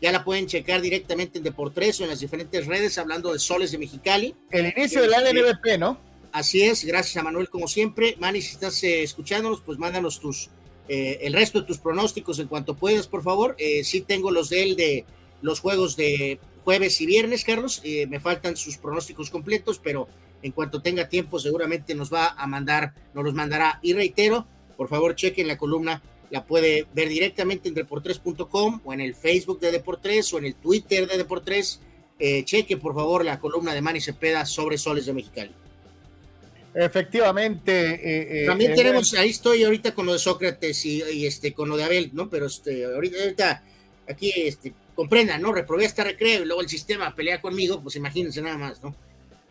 Ya 0.00 0.12
la 0.12 0.24
pueden 0.24 0.46
checar 0.46 0.80
directamente 0.80 1.38
en 1.38 1.44
Deportes 1.44 2.00
o 2.00 2.04
en 2.04 2.10
las 2.10 2.20
diferentes 2.20 2.66
redes, 2.66 2.96
hablando 2.96 3.32
de 3.32 3.38
Soles 3.38 3.72
de 3.72 3.78
Mexicali. 3.78 4.34
El 4.50 4.72
inicio 4.74 5.02
del 5.02 5.10
LNBP, 5.10 5.66
este, 5.66 5.78
¿no? 5.78 5.98
Así 6.32 6.62
es, 6.62 6.84
gracias 6.84 7.16
a 7.16 7.22
Manuel, 7.22 7.50
como 7.50 7.66
siempre. 7.66 8.16
Manny, 8.18 8.40
si 8.40 8.52
estás 8.52 8.82
eh, 8.84 9.02
escuchándonos, 9.02 9.60
pues 9.60 9.78
mándanos 9.78 10.20
tus, 10.20 10.48
eh, 10.92 11.20
el 11.22 11.32
resto 11.32 11.60
de 11.60 11.66
tus 11.66 11.78
pronósticos 11.78 12.38
en 12.40 12.48
cuanto 12.48 12.74
puedas, 12.74 13.06
por 13.06 13.22
favor. 13.22 13.56
sí 13.84 14.00
tengo 14.00 14.30
los 14.30 14.50
de 14.50 14.62
él 14.62 14.76
de 14.76 15.04
los 15.40 15.60
juegos 15.60 15.96
de 15.96 16.40
jueves 16.64 17.00
y 17.00 17.06
viernes, 17.06 17.44
Carlos. 17.44 17.82
me 18.08 18.18
faltan 18.20 18.56
sus 18.56 18.76
pronósticos 18.76 19.30
completos, 19.30 19.80
pero 19.82 20.08
en 20.42 20.52
cuanto 20.52 20.82
tenga 20.82 21.08
tiempo, 21.08 21.38
seguramente 21.38 21.94
nos 21.94 22.12
va 22.12 22.34
a 22.36 22.46
mandar, 22.46 22.94
nos 23.14 23.24
los 23.24 23.34
mandará. 23.34 23.78
Y 23.82 23.92
reitero, 23.92 24.46
por 24.76 24.88
favor 24.88 25.14
chequen 25.14 25.46
la 25.46 25.58
columna, 25.58 26.02
la 26.30 26.46
puede 26.46 26.86
ver 26.94 27.08
directamente 27.08 27.68
en 27.68 27.74
deportres.com 27.74 28.80
o 28.84 28.92
en 28.92 29.00
el 29.00 29.14
Facebook 29.14 29.60
de 29.60 29.72
Deportres 29.72 30.32
o 30.32 30.38
en 30.38 30.46
el 30.46 30.54
Twitter 30.54 31.06
de 31.06 31.18
Deportres. 31.18 31.80
Eh, 32.18 32.44
cheque 32.44 32.76
por 32.76 32.94
favor 32.94 33.24
la 33.24 33.38
columna 33.38 33.74
de 33.74 33.80
Manny 33.80 34.00
Cepeda 34.00 34.46
sobre 34.46 34.78
Soles 34.78 35.06
de 35.06 35.12
Mexicali. 35.12 35.52
Efectivamente. 36.74 37.72
Eh, 37.94 38.44
eh, 38.44 38.46
También 38.46 38.74
tenemos, 38.74 39.14
ahí 39.14 39.30
estoy 39.30 39.64
ahorita 39.64 39.94
con 39.94 40.06
lo 40.06 40.12
de 40.12 40.18
Sócrates 40.18 40.84
y, 40.86 41.26
este 41.26 41.52
con 41.52 41.68
lo 41.68 41.76
de 41.76 41.84
Abel, 41.84 42.10
¿no? 42.12 42.30
Pero 42.30 42.46
este, 42.46 42.84
ahorita, 42.84 43.62
aquí 44.08 44.32
este, 44.36 44.72
comprendan, 44.94 45.42
¿no? 45.42 45.52
Reprobé 45.52 45.84
esta 45.84 46.04
recreo 46.04 46.42
y 46.42 46.46
luego 46.46 46.60
el 46.60 46.68
sistema 46.68 47.14
pelea 47.14 47.40
conmigo, 47.40 47.80
pues 47.82 47.96
imagínense 47.96 48.40
nada 48.42 48.58
más, 48.58 48.82
¿no? 48.82 48.94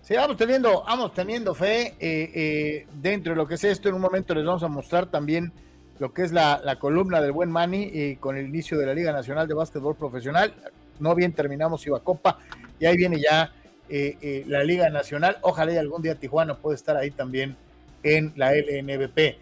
Sí, 0.10 0.16
vamos 0.16 0.38
teniendo, 0.38 0.84
vamos 0.88 1.14
teniendo 1.14 1.54
fe 1.54 1.94
eh, 2.00 2.32
eh, 2.34 2.88
dentro 3.00 3.34
de 3.34 3.38
lo 3.38 3.48
que 3.48 3.54
es 3.54 3.64
esto. 3.64 3.90
En 3.90 3.96
un 3.96 4.02
momento 4.02 4.34
les 4.34 4.44
vamos 4.44 4.64
a 4.64 4.68
mostrar 4.68 5.06
también 5.06 5.52
lo 6.00 6.14
que 6.14 6.24
es 6.24 6.32
la, 6.32 6.78
columna 6.80 7.22
del 7.22 7.32
buen 7.32 7.52
Mani 7.52 7.92
eh, 7.94 8.18
con 8.20 8.36
el 8.36 8.48
inicio 8.48 8.80
de 8.80 8.88
la 8.88 8.96
Liga 8.96 9.12
Nacional 9.12 9.48
de 9.48 9.54
Básquetbol 9.54 9.96
Profesional. 9.96 10.52
No 11.00 11.14
bien 11.14 11.34
terminamos 11.34 11.86
Iba 11.86 12.00
Copa 12.00 12.40
y 12.80 12.88
ahí 12.88 12.98
viene 12.98 13.22
ya 13.22 13.54
la 13.90 14.64
Liga 14.64 14.90
Nacional. 14.90 15.38
Ojalá 15.42 15.74
y 15.74 15.78
algún 15.78 16.02
día 16.02 16.16
Tijuana 16.16 16.56
pueda 16.56 16.76
estar 16.76 16.96
ahí 16.96 17.12
también 17.12 17.56
en 18.04 18.34
la 18.36 18.54
LNBP. 18.54 19.38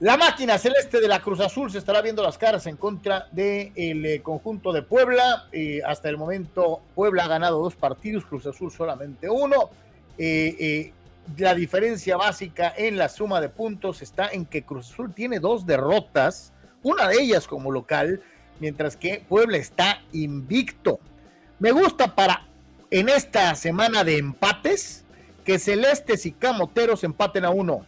La 0.00 0.16
máquina 0.16 0.56
celeste 0.56 0.98
de 0.98 1.08
la 1.08 1.20
Cruz 1.20 1.40
Azul 1.40 1.70
se 1.70 1.76
estará 1.76 2.00
viendo 2.00 2.22
las 2.22 2.38
caras 2.38 2.66
en 2.66 2.76
contra 2.76 3.28
del 3.32 4.22
conjunto 4.22 4.72
de 4.72 4.80
Puebla. 4.80 5.46
hasta 5.84 6.08
el 6.08 6.16
momento 6.16 6.80
Puebla 6.94 7.24
ha 7.24 7.28
ganado 7.28 7.62
dos 7.62 7.76
partidos, 7.76 8.24
Cruz 8.24 8.46
Azul 8.46 8.72
solamente 8.72 9.28
uno. 9.28 9.68
Eh, 10.16 10.56
eh, 10.58 10.92
la 11.36 11.54
diferencia 11.54 12.16
básica 12.16 12.72
en 12.76 12.96
la 12.96 13.10
suma 13.10 13.42
de 13.42 13.50
puntos 13.50 14.00
está 14.00 14.28
en 14.28 14.46
que 14.46 14.62
Cruz 14.62 14.90
Azul 14.90 15.12
tiene 15.12 15.38
dos 15.38 15.66
derrotas, 15.66 16.54
una 16.82 17.06
de 17.06 17.20
ellas 17.20 17.46
como 17.46 17.70
local, 17.70 18.22
mientras 18.58 18.96
que 18.96 19.22
Puebla 19.28 19.58
está 19.58 20.02
invicto. 20.12 20.98
Me 21.58 21.72
gusta 21.72 22.14
para 22.14 22.46
en 22.90 23.08
esta 23.08 23.54
semana 23.54 24.04
de 24.04 24.18
empates 24.18 25.04
que 25.44 25.58
Celestes 25.58 26.26
y 26.26 26.32
Camoteros 26.32 27.04
empaten 27.04 27.44
a 27.44 27.50
uno. 27.50 27.86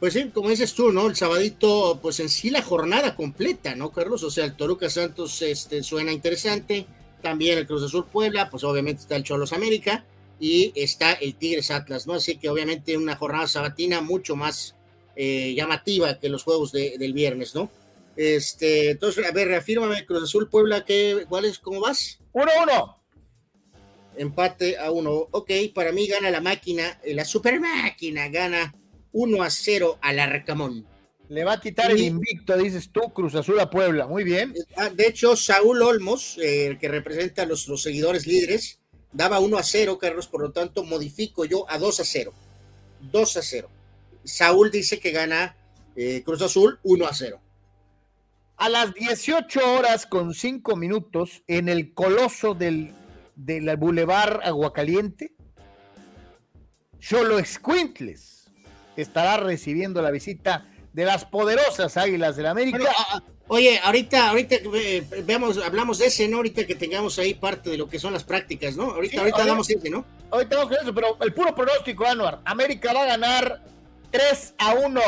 Pues 0.00 0.12
sí, 0.12 0.30
como 0.32 0.50
dices 0.50 0.74
tú, 0.74 0.92
¿no? 0.92 1.06
El 1.06 1.16
sabadito, 1.16 1.98
pues 2.02 2.20
en 2.20 2.28
sí 2.28 2.50
la 2.50 2.62
jornada 2.62 3.14
completa, 3.14 3.74
¿no, 3.74 3.92
Carlos? 3.92 4.22
O 4.22 4.30
sea, 4.30 4.44
el 4.44 4.54
Toruca 4.54 4.90
Santos 4.90 5.40
este, 5.40 5.82
suena 5.82 6.12
interesante, 6.12 6.86
también 7.22 7.56
el 7.58 7.66
Cruz 7.66 7.82
Azul 7.82 8.06
Puebla, 8.06 8.50
pues 8.50 8.62
obviamente 8.62 9.02
está 9.02 9.16
el 9.16 9.22
Cholos 9.22 9.54
América, 9.54 10.04
y 10.38 10.72
está 10.74 11.12
el 11.12 11.34
Tigres 11.34 11.70
Atlas, 11.70 12.06
¿no? 12.06 12.14
Así 12.14 12.36
que 12.36 12.48
obviamente 12.48 12.96
una 12.96 13.16
jornada 13.16 13.46
sabatina 13.46 14.02
mucho 14.02 14.36
más 14.36 14.76
eh, 15.14 15.54
llamativa 15.54 16.18
que 16.18 16.28
los 16.28 16.42
juegos 16.42 16.72
del 16.72 17.12
viernes, 17.14 17.54
¿no? 17.54 17.70
Este, 18.16 18.90
entonces, 18.90 19.24
a 19.26 19.32
ver, 19.32 19.48
reafírmame, 19.48 20.04
Cruz 20.04 20.24
Azul 20.24 20.48
Puebla, 20.48 20.84
¿qué, 20.84 21.24
¿cuál 21.28 21.46
es, 21.46 21.58
cómo 21.58 21.80
vas? 21.80 22.18
1-1. 22.32 22.96
Empate 24.16 24.78
a 24.78 24.90
uno. 24.90 25.28
Ok, 25.30 25.50
para 25.74 25.92
mí 25.92 26.06
gana 26.06 26.30
la 26.30 26.40
máquina, 26.40 26.98
eh, 27.04 27.14
la 27.14 27.24
super 27.24 27.60
máquina 27.60 28.28
gana 28.28 28.74
1 29.12 29.42
a 29.42 29.50
0 29.50 29.98
al 30.00 30.18
Arcamón. 30.18 30.86
Le 31.28 31.44
va 31.44 31.54
a 31.54 31.60
quitar 31.60 31.90
el 31.90 32.00
invicto, 32.00 32.56
dices 32.56 32.90
tú, 32.92 33.00
Cruz 33.12 33.34
Azul 33.34 33.58
a 33.58 33.68
Puebla. 33.68 34.06
Muy 34.06 34.22
bien. 34.22 34.54
Ah, 34.76 34.90
de 34.90 35.08
hecho, 35.08 35.34
Saúl 35.34 35.82
Olmos, 35.82 36.38
eh, 36.38 36.66
el 36.66 36.78
que 36.78 36.88
representa 36.88 37.42
a 37.42 37.46
los, 37.46 37.66
los 37.66 37.82
seguidores 37.82 38.26
líderes, 38.26 38.78
daba 39.12 39.40
1 39.40 39.58
a 39.58 39.62
0, 39.62 39.98
Carlos, 39.98 40.28
por 40.28 40.42
lo 40.42 40.52
tanto 40.52 40.84
modifico 40.84 41.44
yo 41.44 41.68
a 41.68 41.78
2 41.78 42.00
a 42.00 42.04
0. 42.04 42.32
2 43.10 43.36
a 43.36 43.42
0. 43.42 43.68
Saúl 44.24 44.70
dice 44.70 44.98
que 44.98 45.10
gana 45.10 45.56
eh, 45.96 46.22
Cruz 46.24 46.42
Azul 46.42 46.78
1 46.82 47.06
a 47.06 47.14
0. 47.14 47.40
A 48.58 48.68
las 48.68 48.94
18 48.94 49.74
horas 49.74 50.06
con 50.06 50.34
5 50.34 50.76
minutos 50.76 51.42
en 51.46 51.68
el 51.68 51.92
coloso 51.92 52.54
del, 52.54 52.92
del 53.36 53.76
Boulevard 53.76 54.40
Aguacaliente, 54.42 55.32
Cholo 56.98 57.38
Escuintles 57.38 58.50
estará 58.96 59.36
recibiendo 59.36 60.02
la 60.02 60.10
visita 60.10 60.66
de 60.92 61.04
las 61.04 61.24
poderosas 61.24 61.96
Águilas 61.96 62.36
del 62.36 62.46
América. 62.46 62.90
Oye, 63.48 63.78
ahorita, 63.78 64.30
ahorita 64.30 64.56
eh, 64.74 65.06
veamos, 65.24 65.58
hablamos 65.58 65.98
de 65.98 66.06
ese, 66.06 66.26
¿no? 66.26 66.38
Ahorita 66.38 66.66
que 66.66 66.74
tengamos 66.74 67.16
ahí 67.18 67.34
parte 67.34 67.70
de 67.70 67.78
lo 67.78 67.88
que 67.88 68.00
son 68.00 68.12
las 68.12 68.24
prácticas, 68.24 68.76
¿no? 68.76 68.90
Ahorita, 68.90 69.20
ahorita 69.20 69.42
hablamos 69.42 69.68
de 69.68 69.74
ese, 69.74 69.90
¿no? 69.90 70.04
Ahorita 70.30 70.56
vamos 70.56 70.72
con 70.72 70.82
eso, 70.82 70.94
pero 70.94 71.16
el 71.20 71.32
puro 71.32 71.54
pronóstico, 71.54 72.04
Anuar, 72.06 72.40
América 72.44 72.92
va 72.92 73.04
a 73.04 73.06
ganar 73.06 73.62
3 74.10 74.54
a 74.58 74.74
1. 74.74 75.00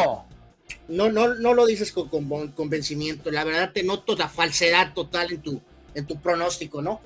No, 0.88 1.10
no, 1.10 1.34
no 1.34 1.54
lo 1.54 1.66
dices 1.66 1.90
con, 1.90 2.08
convencimiento. 2.50 3.30
La 3.32 3.42
verdad 3.42 3.72
te 3.72 3.82
noto 3.82 4.14
la 4.14 4.28
falsedad 4.28 4.94
total 4.94 5.32
en 5.32 5.42
tu, 5.42 5.60
en 5.94 6.06
tu 6.06 6.20
pronóstico, 6.20 6.80
¿no? 6.80 7.00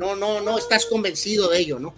No, 0.00 0.16
no, 0.16 0.40
no 0.40 0.56
estás 0.56 0.86
convencido 0.86 1.50
de 1.50 1.58
ello, 1.58 1.78
¿no? 1.78 1.92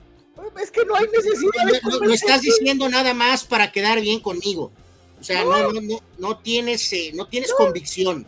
Es 0.60 0.72
que 0.72 0.84
no 0.84 0.96
hay 0.96 1.06
necesidad 1.06 1.66
de 1.66 2.04
no, 2.04 2.12
estás 2.12 2.40
diciendo 2.40 2.88
nada 2.88 3.14
más 3.14 3.44
para 3.44 3.70
quedar 3.70 4.00
bien 4.00 4.18
conmigo. 4.18 4.72
O 5.20 5.22
sea, 5.22 5.44
no, 5.44 5.70
no, 5.70 5.80
no, 5.80 6.00
no 6.18 6.36
tienes, 6.38 6.92
eh, 6.92 7.12
no 7.14 7.28
tienes 7.28 7.52
convicción. 7.52 8.26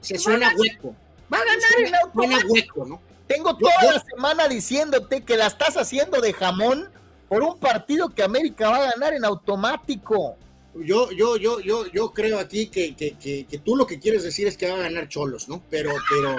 Se, 0.00 0.18
suena 0.18 0.52
hueco. 0.56 0.92
Va 1.32 1.38
a 1.38 1.44
ganar 1.44 2.10
Suena 2.12 2.38
hueco, 2.48 2.84
¿no? 2.84 3.00
Tengo 3.28 3.56
toda 3.56 3.92
la 3.92 4.04
semana 4.04 4.48
diciéndote 4.48 5.22
que 5.22 5.36
la 5.36 5.46
estás 5.46 5.76
haciendo 5.76 6.20
de 6.20 6.32
jamón 6.32 6.90
por 7.28 7.44
un 7.44 7.60
partido 7.60 8.08
que 8.08 8.24
América 8.24 8.70
va 8.70 8.78
a 8.78 8.90
ganar 8.90 9.14
en 9.14 9.24
automático. 9.24 10.36
Yo, 10.74 11.12
yo, 11.12 11.36
yo, 11.36 11.60
yo, 11.60 11.86
yo 11.86 12.10
creo 12.10 12.40
aquí 12.40 12.66
que, 12.66 12.96
que, 12.96 13.14
que, 13.16 13.58
tú 13.64 13.76
lo 13.76 13.86
que 13.86 14.00
quieres 14.00 14.24
decir 14.24 14.48
es 14.48 14.56
que 14.56 14.68
va 14.68 14.74
a 14.74 14.80
ganar 14.80 15.06
Cholos, 15.06 15.48
¿no? 15.48 15.62
Pero, 15.70 15.92
pero, 16.10 16.36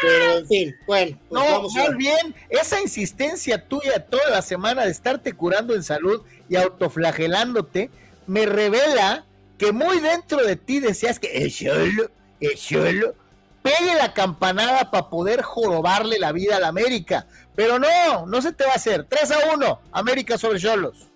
Pero 0.00 0.38
en 0.38 0.46
fin, 0.46 0.76
bueno. 0.86 1.18
Pues 1.28 1.42
no, 1.42 1.50
vamos 1.50 1.74
más 1.74 1.96
bien, 1.96 2.34
esa 2.48 2.80
insistencia 2.80 3.66
tuya 3.68 4.06
toda 4.06 4.30
la 4.30 4.42
semana 4.42 4.84
de 4.84 4.90
estarte 4.90 5.32
curando 5.32 5.74
en 5.74 5.82
salud 5.82 6.22
y 6.48 6.56
autoflagelándote, 6.56 7.90
me 8.26 8.46
revela 8.46 9.24
que 9.58 9.72
muy 9.72 10.00
dentro 10.00 10.44
de 10.44 10.56
ti 10.56 10.80
deseas 10.80 11.18
que 11.18 11.42
el 11.42 11.50
solo, 11.50 12.10
el 12.40 12.56
solo, 12.56 13.14
pegue 13.62 13.94
la 13.96 14.14
campanada 14.14 14.90
para 14.90 15.10
poder 15.10 15.42
jorobarle 15.42 16.18
la 16.18 16.32
vida 16.32 16.56
a 16.56 16.60
la 16.60 16.68
América. 16.68 17.26
Pero 17.56 17.78
no, 17.78 18.26
no 18.26 18.40
se 18.40 18.52
te 18.52 18.64
va 18.64 18.72
a 18.72 18.76
hacer. 18.76 19.04
3 19.04 19.30
a 19.32 19.54
1, 19.54 19.80
América 19.90 20.38
sobre 20.38 20.60
Cholos. 20.60 21.08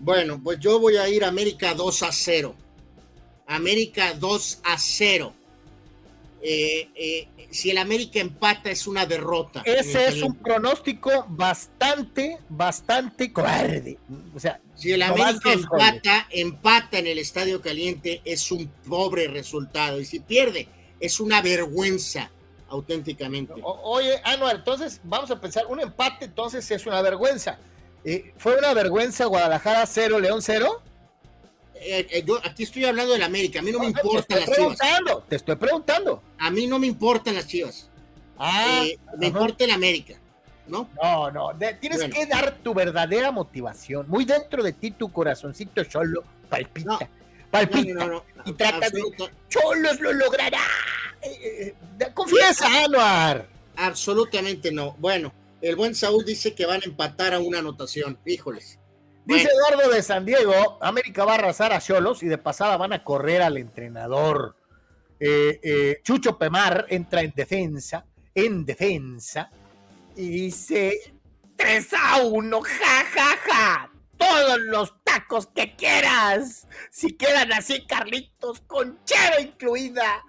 Bueno, 0.00 0.40
pues 0.42 0.58
yo 0.58 0.80
voy 0.80 0.96
a 0.96 1.08
ir 1.08 1.24
a 1.24 1.28
América 1.28 1.74
2 1.74 2.02
a 2.02 2.10
0. 2.10 2.56
América 3.46 4.14
2 4.14 4.60
a 4.64 4.78
0. 4.78 5.34
Eh, 6.42 6.88
eh, 6.94 7.28
si 7.50 7.70
el 7.70 7.78
América 7.78 8.18
empata 8.18 8.70
es 8.70 8.86
una 8.86 9.04
derrota. 9.04 9.62
Ese 9.64 10.08
es 10.08 10.22
un 10.22 10.36
pronóstico 10.36 11.26
bastante, 11.28 12.38
bastante 12.48 13.32
cobarde. 13.32 13.98
O 14.34 14.40
sea, 14.40 14.60
si 14.74 14.92
el 14.92 15.02
América 15.02 15.52
empata, 15.52 16.26
empata 16.30 16.98
en 16.98 17.08
el 17.08 17.18
Estadio 17.18 17.60
Caliente 17.60 18.22
es 18.24 18.50
un 18.50 18.68
pobre 18.88 19.28
resultado. 19.28 20.00
Y 20.00 20.04
si 20.04 20.20
pierde, 20.20 20.68
es 20.98 21.20
una 21.20 21.42
vergüenza, 21.42 22.30
auténticamente. 22.68 23.54
oye, 23.62 24.20
Anuar, 24.24 24.56
entonces 24.56 25.00
vamos 25.04 25.30
a 25.30 25.40
pensar, 25.40 25.66
un 25.66 25.80
empate 25.80 26.26
entonces 26.26 26.70
es 26.70 26.86
una 26.86 27.02
vergüenza. 27.02 27.58
Eh, 28.04 28.32
¿Fue 28.38 28.56
una 28.56 28.72
vergüenza 28.72 29.26
Guadalajara 29.26 29.84
0, 29.84 30.20
León 30.20 30.40
0? 30.40 30.82
Eh, 31.82 32.06
eh, 32.10 32.24
yo 32.26 32.38
aquí 32.44 32.64
estoy 32.64 32.84
hablando 32.84 33.14
del 33.14 33.22
América, 33.22 33.60
a 33.60 33.62
mí 33.62 33.72
no, 33.72 33.78
me 33.78 33.86
importan 33.86 34.40
las 34.40 34.50
chivas. 34.50 34.78
Te 35.28 35.36
estoy 35.36 35.56
preguntando. 35.56 36.22
A 36.38 36.50
mí 36.50 36.66
no 36.66 36.78
me 36.78 36.86
importan 36.86 37.34
las 37.34 37.46
chivas. 37.46 37.88
Ah, 38.38 38.84
me 39.18 39.28
importa 39.28 39.64
el 39.64 39.70
América, 39.70 40.14
¿no? 40.66 40.90
No, 41.02 41.30
no, 41.30 41.50
tienes 41.80 42.04
que 42.04 42.26
dar 42.26 42.58
tu 42.62 42.74
verdadera 42.74 43.30
motivación. 43.30 44.06
Muy 44.08 44.26
dentro 44.26 44.62
de 44.62 44.72
ti, 44.72 44.90
tu 44.90 45.10
corazoncito 45.10 45.82
solo 45.84 46.24
palpita. 46.50 46.98
palpita. 47.50 48.22
y 48.44 48.52
trata 48.52 48.90
de. 48.90 49.02
Cholos 49.48 50.00
lo 50.00 50.12
logrará. 50.12 50.60
confiesa, 52.12 52.84
Anuar. 52.84 53.48
Absolutamente 53.76 54.70
no. 54.70 54.96
Bueno, 54.98 55.32
el 55.62 55.76
buen 55.76 55.94
Saúl 55.94 56.24
dice 56.26 56.54
que 56.54 56.66
van 56.66 56.82
a 56.82 56.84
empatar 56.84 57.32
a 57.32 57.38
una 57.38 57.60
anotación. 57.60 58.18
Híjoles. 58.26 58.79
Dice 59.30 59.48
Eduardo 59.48 59.90
de 59.94 60.02
San 60.02 60.26
Diego, 60.26 60.78
América 60.80 61.24
va 61.24 61.32
a 61.32 61.34
arrasar 61.36 61.72
a 61.72 61.80
Cholos 61.80 62.20
y 62.24 62.26
de 62.26 62.36
pasada 62.36 62.76
van 62.76 62.92
a 62.92 63.04
correr 63.04 63.42
al 63.42 63.58
entrenador. 63.58 64.56
Eh, 65.20 65.60
eh, 65.62 66.00
Chucho 66.02 66.36
Pemar 66.36 66.86
entra 66.88 67.20
en 67.20 67.32
defensa, 67.32 68.04
en 68.34 68.64
defensa, 68.64 69.48
y 70.16 70.28
dice 70.28 71.14
3 71.54 71.88
a 71.94 72.22
1, 72.22 72.60
ja, 72.60 73.04
ja, 73.14 73.36
ja. 73.44 73.92
Todos 74.16 74.58
los 74.62 74.94
tacos 75.04 75.46
que 75.54 75.76
quieras. 75.76 76.66
Si 76.90 77.16
quedan 77.16 77.52
así, 77.52 77.86
Carlitos, 77.86 78.60
con 78.62 78.98
chero 79.04 79.40
incluida. 79.40 80.24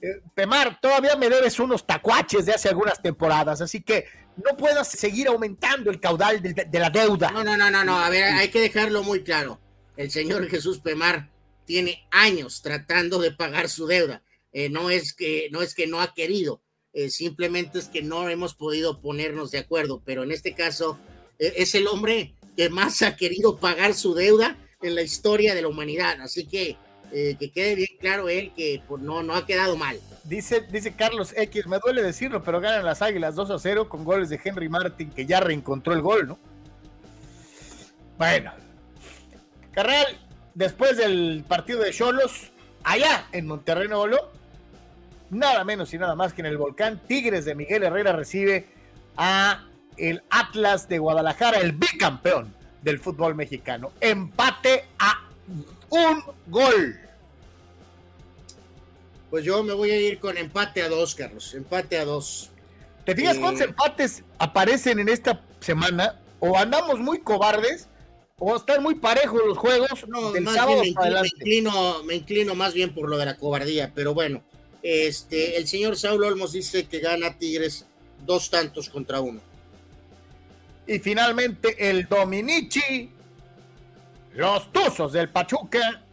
Eh, 0.00 0.22
Pemar, 0.32 0.80
todavía 0.80 1.16
me 1.16 1.28
debes 1.28 1.58
unos 1.58 1.84
tacuaches 1.84 2.46
de 2.46 2.54
hace 2.54 2.68
algunas 2.68 3.02
temporadas, 3.02 3.60
así 3.60 3.82
que 3.82 4.06
no 4.36 4.56
puedas 4.56 4.88
seguir 4.88 5.28
aumentando 5.28 5.90
el 5.90 6.00
caudal 6.00 6.42
de, 6.42 6.78
la 6.78 6.90
deuda. 6.90 7.30
No, 7.30 7.44
no, 7.44 7.56
no, 7.56 7.70
no, 7.70 7.84
no, 7.84 7.98
a 7.98 8.10
ver, 8.10 8.24
hay 8.24 8.48
que 8.48 8.60
dejarlo 8.60 9.02
muy 9.02 9.22
claro. 9.22 9.60
El 9.96 10.10
señor 10.10 10.48
Jesús 10.48 10.80
Pemar 10.80 11.30
tiene 11.64 12.06
años 12.10 12.62
tratando 12.62 13.18
de 13.20 13.30
pagar 13.30 13.68
su 13.68 13.86
deuda. 13.86 14.22
Eh, 14.52 14.68
no, 14.68 14.90
es 14.90 15.12
que, 15.12 15.48
no 15.50 15.62
es 15.62 15.74
que 15.74 15.86
no 15.86 16.00
ha 16.00 16.14
querido, 16.14 16.62
eh, 16.92 17.10
simplemente 17.10 17.78
es 17.78 17.88
que 17.88 18.02
no 18.02 18.28
hemos 18.28 18.54
podido 18.54 19.00
ponernos 19.00 19.50
de 19.50 19.58
acuerdo, 19.58 20.00
pero 20.04 20.22
en 20.22 20.30
este 20.30 20.54
caso 20.54 20.98
eh, 21.40 21.54
es 21.56 21.74
el 21.74 21.88
hombre 21.88 22.34
que 22.56 22.68
más 22.70 23.02
ha 23.02 23.16
querido 23.16 23.58
pagar 23.58 23.94
su 23.94 24.14
deuda 24.14 24.56
en 24.80 24.94
la 24.94 25.02
historia 25.02 25.54
de 25.54 25.62
la 25.62 25.68
humanidad. 25.68 26.20
Así 26.20 26.46
que 26.46 26.76
que 27.14 27.50
quede 27.50 27.76
bien 27.76 27.96
claro 28.00 28.28
él 28.28 28.52
que 28.56 28.82
pues, 28.88 29.00
no, 29.02 29.22
no 29.22 29.34
ha 29.34 29.46
quedado 29.46 29.76
mal. 29.76 29.98
Dice, 30.24 30.66
dice 30.70 30.94
Carlos 30.94 31.32
X, 31.36 31.66
me 31.66 31.78
duele 31.78 32.02
decirlo, 32.02 32.42
pero 32.42 32.60
ganan 32.60 32.84
las 32.84 33.02
Águilas 33.02 33.34
2 33.34 33.50
a 33.50 33.58
0 33.58 33.88
con 33.88 34.04
goles 34.04 34.30
de 34.30 34.40
Henry 34.42 34.68
Martin, 34.68 35.10
que 35.10 35.26
ya 35.26 35.40
reencontró 35.40 35.92
el 35.92 36.02
gol, 36.02 36.26
¿no? 36.26 36.38
Bueno, 38.18 38.52
Carral, 39.72 40.18
después 40.54 40.96
del 40.96 41.44
partido 41.46 41.80
de 41.80 41.92
Cholos, 41.92 42.52
allá 42.84 43.26
en 43.32 43.46
Monterrey 43.46 43.88
Nuevo 43.88 44.06
León, 44.06 44.26
nada 45.30 45.64
menos 45.64 45.92
y 45.92 45.98
nada 45.98 46.14
más 46.14 46.32
que 46.32 46.42
en 46.42 46.46
el 46.46 46.56
volcán 46.56 47.00
Tigres 47.06 47.44
de 47.44 47.54
Miguel 47.54 47.82
Herrera 47.82 48.12
recibe 48.12 48.66
a 49.16 49.64
el 49.96 50.22
Atlas 50.30 50.88
de 50.88 50.98
Guadalajara, 50.98 51.58
el 51.58 51.72
bicampeón 51.72 52.54
del 52.82 52.98
fútbol 52.98 53.34
mexicano. 53.34 53.92
Empate 54.00 54.84
a 54.98 55.28
un 55.90 56.22
gol. 56.46 57.00
Pues 59.34 59.44
yo 59.44 59.64
me 59.64 59.72
voy 59.72 59.90
a 59.90 60.00
ir 60.00 60.20
con 60.20 60.38
empate 60.38 60.80
a 60.80 60.88
dos, 60.88 61.16
Carlos. 61.16 61.54
Empate 61.54 61.98
a 61.98 62.04
dos. 62.04 62.50
¿Te 63.04 63.16
fijas 63.16 63.36
cuántos 63.36 63.62
eh, 63.62 63.64
empates 63.64 64.22
aparecen 64.38 65.00
en 65.00 65.08
esta 65.08 65.42
semana? 65.58 66.20
O 66.38 66.56
andamos 66.56 67.00
muy 67.00 67.18
cobardes, 67.18 67.88
o 68.38 68.54
están 68.54 68.80
muy 68.80 68.94
parejos 68.94 69.42
los 69.44 69.58
juegos. 69.58 70.06
No, 70.06 70.30
más 70.40 70.66
bien 70.68 70.78
me, 70.78 71.26
inclino, 71.26 72.04
me, 72.04 72.14
inclino, 72.14 72.54
más 72.54 72.74
bien 72.74 72.94
por 72.94 73.10
lo 73.10 73.18
de 73.18 73.26
la 73.26 73.36
cobardía, 73.36 73.90
pero 73.92 74.14
bueno. 74.14 74.40
Este, 74.84 75.56
el 75.56 75.66
señor 75.66 75.96
Saúl 75.96 76.22
Olmos 76.22 76.52
dice 76.52 76.86
que 76.86 77.00
gana 77.00 77.36
Tigres 77.36 77.86
dos 78.24 78.50
tantos 78.50 78.88
contra 78.88 79.20
uno. 79.20 79.40
Y 80.86 81.00
finalmente 81.00 81.90
el 81.90 82.06
Dominici, 82.06 83.10
los 84.34 84.72
Tuzos 84.72 85.12
del 85.12 85.28
Pachuca 85.28 86.03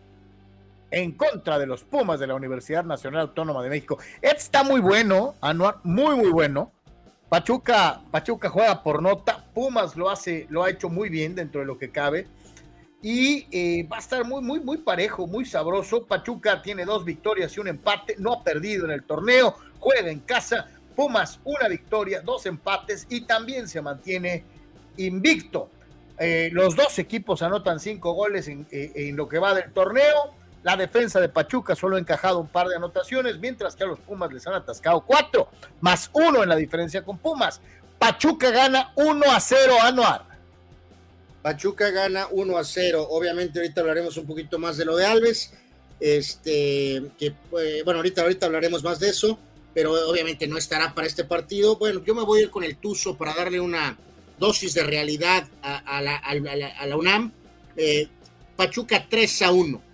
en 0.92 1.14
contra 1.14 1.58
de 1.58 1.66
los 1.66 1.84
Pumas 1.84 2.20
de 2.20 2.28
la 2.28 2.36
Universidad 2.36 2.84
Nacional 2.84 3.22
Autónoma 3.22 3.64
de 3.64 3.70
México. 3.70 3.98
Este 4.22 4.38
está 4.38 4.64
muy 4.64 4.82
bueno, 4.82 5.36
Anuar, 5.42 5.78
muy, 5.84 6.16
muy 6.16 6.30
bueno. 6.30 6.72
Pachuca, 7.30 8.02
Pachuca 8.12 8.50
juega 8.50 8.84
por 8.84 9.02
nota, 9.02 9.46
Pumas 9.54 9.96
lo 9.96 10.10
hace, 10.10 10.48
lo 10.50 10.64
ha 10.64 10.70
hecho 10.70 10.90
muy 10.90 11.08
bien 11.08 11.34
dentro 11.34 11.62
de 11.62 11.68
lo 11.68 11.78
que 11.78 11.90
cabe. 11.90 12.28
Y 13.02 13.48
eh, 13.52 13.88
va 13.92 13.98
a 13.98 14.00
estar 14.02 14.26
muy, 14.26 14.44
muy, 14.44 14.60
muy 14.60 14.78
parejo, 14.78 15.26
muy 15.26 15.46
sabroso. 15.46 16.06
Pachuca 16.06 16.62
tiene 16.62 16.86
dos 16.86 17.04
victorias 17.06 17.56
y 17.56 17.62
un 17.62 17.70
empate, 17.70 18.16
no 18.20 18.34
ha 18.34 18.44
perdido 18.44 18.86
en 18.86 18.92
el 18.92 19.04
torneo, 19.04 19.56
juega 19.80 20.12
en 20.12 20.20
casa. 20.20 20.68
Pumas, 20.96 21.40
una 21.46 21.70
victoria, 21.70 22.22
dos 22.22 22.46
empates 22.46 23.08
y 23.10 23.22
también 23.22 23.68
se 23.70 23.82
mantiene 23.82 24.44
invicto. 24.98 25.70
Eh, 26.20 26.50
los 26.52 26.76
dos 26.76 27.00
equipos 27.00 27.42
anotan 27.42 27.80
cinco 27.80 28.12
goles 28.12 28.50
en, 28.50 28.68
eh, 28.72 28.92
en 28.94 29.16
lo 29.16 29.28
que 29.30 29.40
va 29.40 29.56
del 29.56 29.72
torneo. 29.72 30.41
La 30.64 30.78
defensa 30.78 31.20
de 31.20 31.30
Pachuca 31.30 31.76
solo 31.76 31.96
ha 31.96 32.00
encajado 32.00 32.40
un 32.40 32.48
par 32.48 32.68
de 32.68 32.76
anotaciones, 32.76 33.40
mientras 33.40 33.76
que 33.76 33.84
a 33.84 33.88
los 33.88 34.00
Pumas 34.00 34.32
les 34.32 34.46
han 34.46 34.54
atascado 34.54 35.02
cuatro, 35.02 35.50
más 35.80 36.10
uno 36.14 36.44
en 36.44 36.50
la 36.50 36.56
diferencia 36.56 37.04
con 37.04 37.18
Pumas. 37.18 37.62
Pachuca 37.98 38.52
gana 38.52 38.94
1 38.96 39.32
a 39.32 39.40
0, 39.40 39.76
Anuar. 39.82 40.26
Pachuca 41.42 41.90
gana 41.90 42.28
1 42.32 42.58
a 42.58 42.64
0. 42.64 43.08
Obviamente 43.10 43.60
ahorita 43.60 43.82
hablaremos 43.82 44.18
un 44.18 44.28
poquito 44.28 44.60
más 44.60 44.78
de 44.78 44.86
lo 44.86 44.96
de 44.96 45.06
Alves. 45.06 45.54
Este, 46.00 47.04
que 47.18 47.34
pues, 47.50 47.84
bueno, 47.84 48.00
ahorita, 48.00 48.24
ahorita 48.24 48.48
hablaremos 48.48 48.84
más 48.84 49.00
de 49.00 49.10
eso, 49.10 49.38
pero 49.74 49.94
obviamente 50.10 50.48
no 50.48 50.58
estará 50.58 50.94
para 50.94 51.08
este 51.08 51.24
partido. 51.24 51.76
Bueno, 51.78 52.04
yo 52.04 52.16
me 52.16 52.24
voy 52.24 52.40
a 52.40 52.44
ir 52.44 52.50
con 52.50 52.64
el 52.64 52.78
Tuzo 52.78 53.18
para 53.18 53.34
darle 53.34 53.60
una 53.60 53.98
dosis 54.40 54.74
de 54.74 54.84
realidad 54.84 55.48
a, 55.62 56.02
la, 56.02 56.96
UNAM. 56.96 57.32
Eh, 57.76 58.08
Pachuca 58.56 59.06
3 59.08 59.42
a 59.44 59.52
1. 59.52 59.91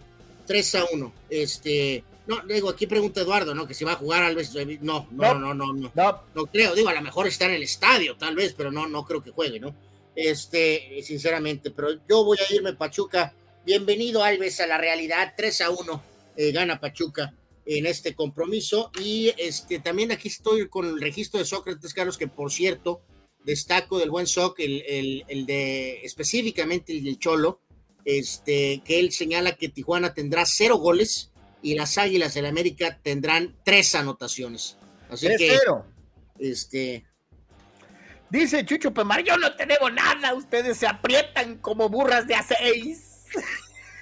3 0.47 0.75
a 0.75 0.85
1. 0.93 1.13
Este, 1.29 2.03
no, 2.25 2.41
digo, 2.47 2.69
aquí 2.69 2.87
pregunta 2.87 3.21
Eduardo, 3.21 3.53
¿no? 3.53 3.67
Que 3.67 3.73
si 3.73 3.85
va 3.85 3.91
a 3.91 3.97
jugar 3.97 4.23
Alves. 4.23 4.53
No, 4.81 5.07
no, 5.11 5.35
no, 5.35 5.53
no, 5.53 5.53
no, 5.53 5.73
no. 5.73 5.91
No, 6.33 6.45
creo, 6.47 6.73
digo, 6.73 6.89
a 6.89 6.93
lo 6.93 7.01
mejor 7.01 7.27
está 7.27 7.45
en 7.45 7.53
el 7.53 7.63
estadio, 7.63 8.17
tal 8.17 8.35
vez, 8.35 8.53
pero 8.57 8.71
no, 8.71 8.87
no 8.87 9.05
creo 9.05 9.21
que 9.21 9.31
juegue, 9.31 9.59
¿no? 9.59 9.75
Este, 10.15 11.01
sinceramente, 11.03 11.69
pero 11.69 11.89
yo 12.09 12.23
voy 12.23 12.37
a 12.39 12.53
irme 12.53 12.73
Pachuca. 12.73 13.35
Bienvenido 13.65 14.23
Alves 14.23 14.59
a 14.61 14.67
la 14.67 14.77
realidad, 14.77 15.33
3 15.35 15.61
a 15.61 15.69
1, 15.69 16.03
eh, 16.37 16.51
gana 16.51 16.79
Pachuca 16.79 17.33
en 17.65 17.85
este 17.85 18.15
compromiso. 18.15 18.91
Y 18.99 19.33
este, 19.37 19.79
también 19.79 20.11
aquí 20.11 20.29
estoy 20.29 20.67
con 20.69 20.87
el 20.87 20.99
registro 20.99 21.39
de 21.39 21.45
Sócrates, 21.45 21.93
Carlos, 21.93 22.17
que 22.17 22.27
por 22.27 22.51
cierto, 22.51 23.01
destaco 23.43 23.99
del 23.99 24.09
buen 24.09 24.25
Soc, 24.27 24.59
el, 24.59 24.83
el, 24.87 25.25
el 25.27 25.45
de 25.45 26.01
específicamente 26.03 26.93
el 26.93 27.03
del 27.03 27.19
Cholo, 27.19 27.61
este, 28.07 28.81
que 28.85 28.99
él 29.01 29.11
señala 29.11 29.57
que 29.57 29.67
Tijuana 29.67 30.13
tendrá 30.13 30.45
cero 30.45 30.77
goles 30.77 31.29
y 31.61 31.75
las 31.75 31.97
Águilas 31.97 32.33
del 32.33 32.45
América 32.45 32.99
tendrán 33.03 33.53
tres 33.65 33.95
anotaciones. 33.95 34.77
Así 35.09 35.27
que, 35.37 35.57
este, 36.39 37.05
dice 38.29 38.65
Chucho 38.65 38.93
Pemar, 38.93 39.25
yo 39.25 39.35
no 39.35 39.53
tenemos 39.57 39.91
nada, 39.91 40.33
ustedes 40.35 40.77
se 40.77 40.87
aprietan 40.87 41.57
como 41.57 41.89
burras 41.89 42.25
de 42.25 42.35
a 42.35 42.43
seis. 42.43 43.25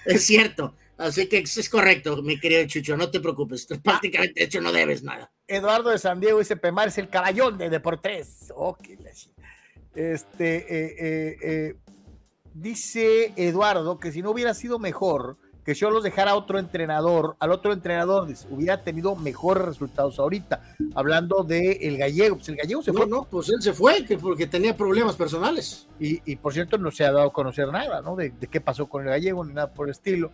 Es 0.06 0.24
cierto, 0.28 0.76
Así 0.98 1.28
que 1.28 1.40
es 1.40 1.70
correcto, 1.70 2.22
mi 2.22 2.40
querido 2.40 2.64
Chucho, 2.68 2.96
no 2.96 3.10
te 3.10 3.20
preocupes. 3.20 3.68
Prácticamente, 3.84 4.40
de 4.40 4.46
hecho, 4.46 4.62
no 4.62 4.72
debes 4.72 5.04
nada. 5.04 5.32
Eduardo 5.48 5.90
de 5.90 5.98
San 5.98 6.22
Diego 6.22 6.40
dice: 6.40 6.56
Pemar 6.56 6.88
es 6.88 6.98
el 6.98 7.10
caballón 7.10 7.58
de 7.58 7.70
Deportes. 7.70 8.54
Oh, 8.56 8.78
este, 9.96 10.56
eh, 10.58 10.96
eh, 11.00 11.38
eh, 11.42 11.76
dice 12.56 13.34
Eduardo 13.36 14.00
que 14.00 14.12
si 14.12 14.22
no 14.22 14.32
hubiera 14.32 14.54
sido 14.54 14.80
mejor 14.80 15.38
que 15.66 15.74
yo 15.74 15.90
los 15.90 16.04
dejara 16.04 16.32
a 16.32 16.36
otro 16.36 16.60
entrenador, 16.60 17.36
al 17.40 17.52
otro 17.52 17.74
entrenador 17.74 18.32
hubiera 18.52 18.84
tenido 18.84 19.16
mejores 19.16 19.66
resultados 19.66 20.20
ahorita. 20.20 20.62
Hablando 20.94 21.44
de 21.44 21.72
el 21.82 21.98
gallego, 21.98 22.36
pues 22.36 22.50
el 22.50 22.56
gallego 22.56 22.84
se 22.84 22.94
fue. 22.94 23.08
No, 23.08 23.24
pues 23.24 23.50
él 23.50 23.60
se 23.60 23.74
fue 23.74 24.06
porque 24.22 24.46
tenía 24.46 24.78
problemas 24.78 25.16
personales. 25.16 25.88
Y, 26.00 26.36
por 26.36 26.54
cierto, 26.54 26.78
no 26.78 26.92
se 26.92 27.04
ha 27.04 27.12
dado 27.12 27.30
a 27.30 27.34
conocer 27.34 27.70
nada, 27.70 28.04
¿no? 28.04 28.16
De, 28.16 28.32
qué 28.52 28.62
pasó 28.62 28.86
con 28.86 29.06
el 29.06 29.10
gallego 29.10 29.44
ni 29.44 29.54
nada 29.54 29.72
por 29.72 29.88
el 29.88 29.94
estilo. 29.94 30.30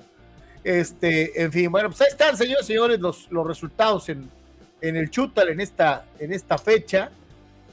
Este, 0.66 1.42
en 1.42 1.50
fin, 1.50 1.72
bueno, 1.72 1.88
pues 1.88 2.02
ahí 2.02 2.08
están, 2.10 2.36
señores, 2.36 2.66
señores, 2.66 3.00
los, 3.00 3.32
los 3.32 3.48
resultados 3.48 4.10
en, 4.10 4.30
en 4.82 4.98
el 4.98 5.10
Chutal 5.10 5.48
en 5.48 5.62
esta, 5.62 6.08
en 6.20 6.34
esta 6.34 6.58
fecha. 6.58 7.10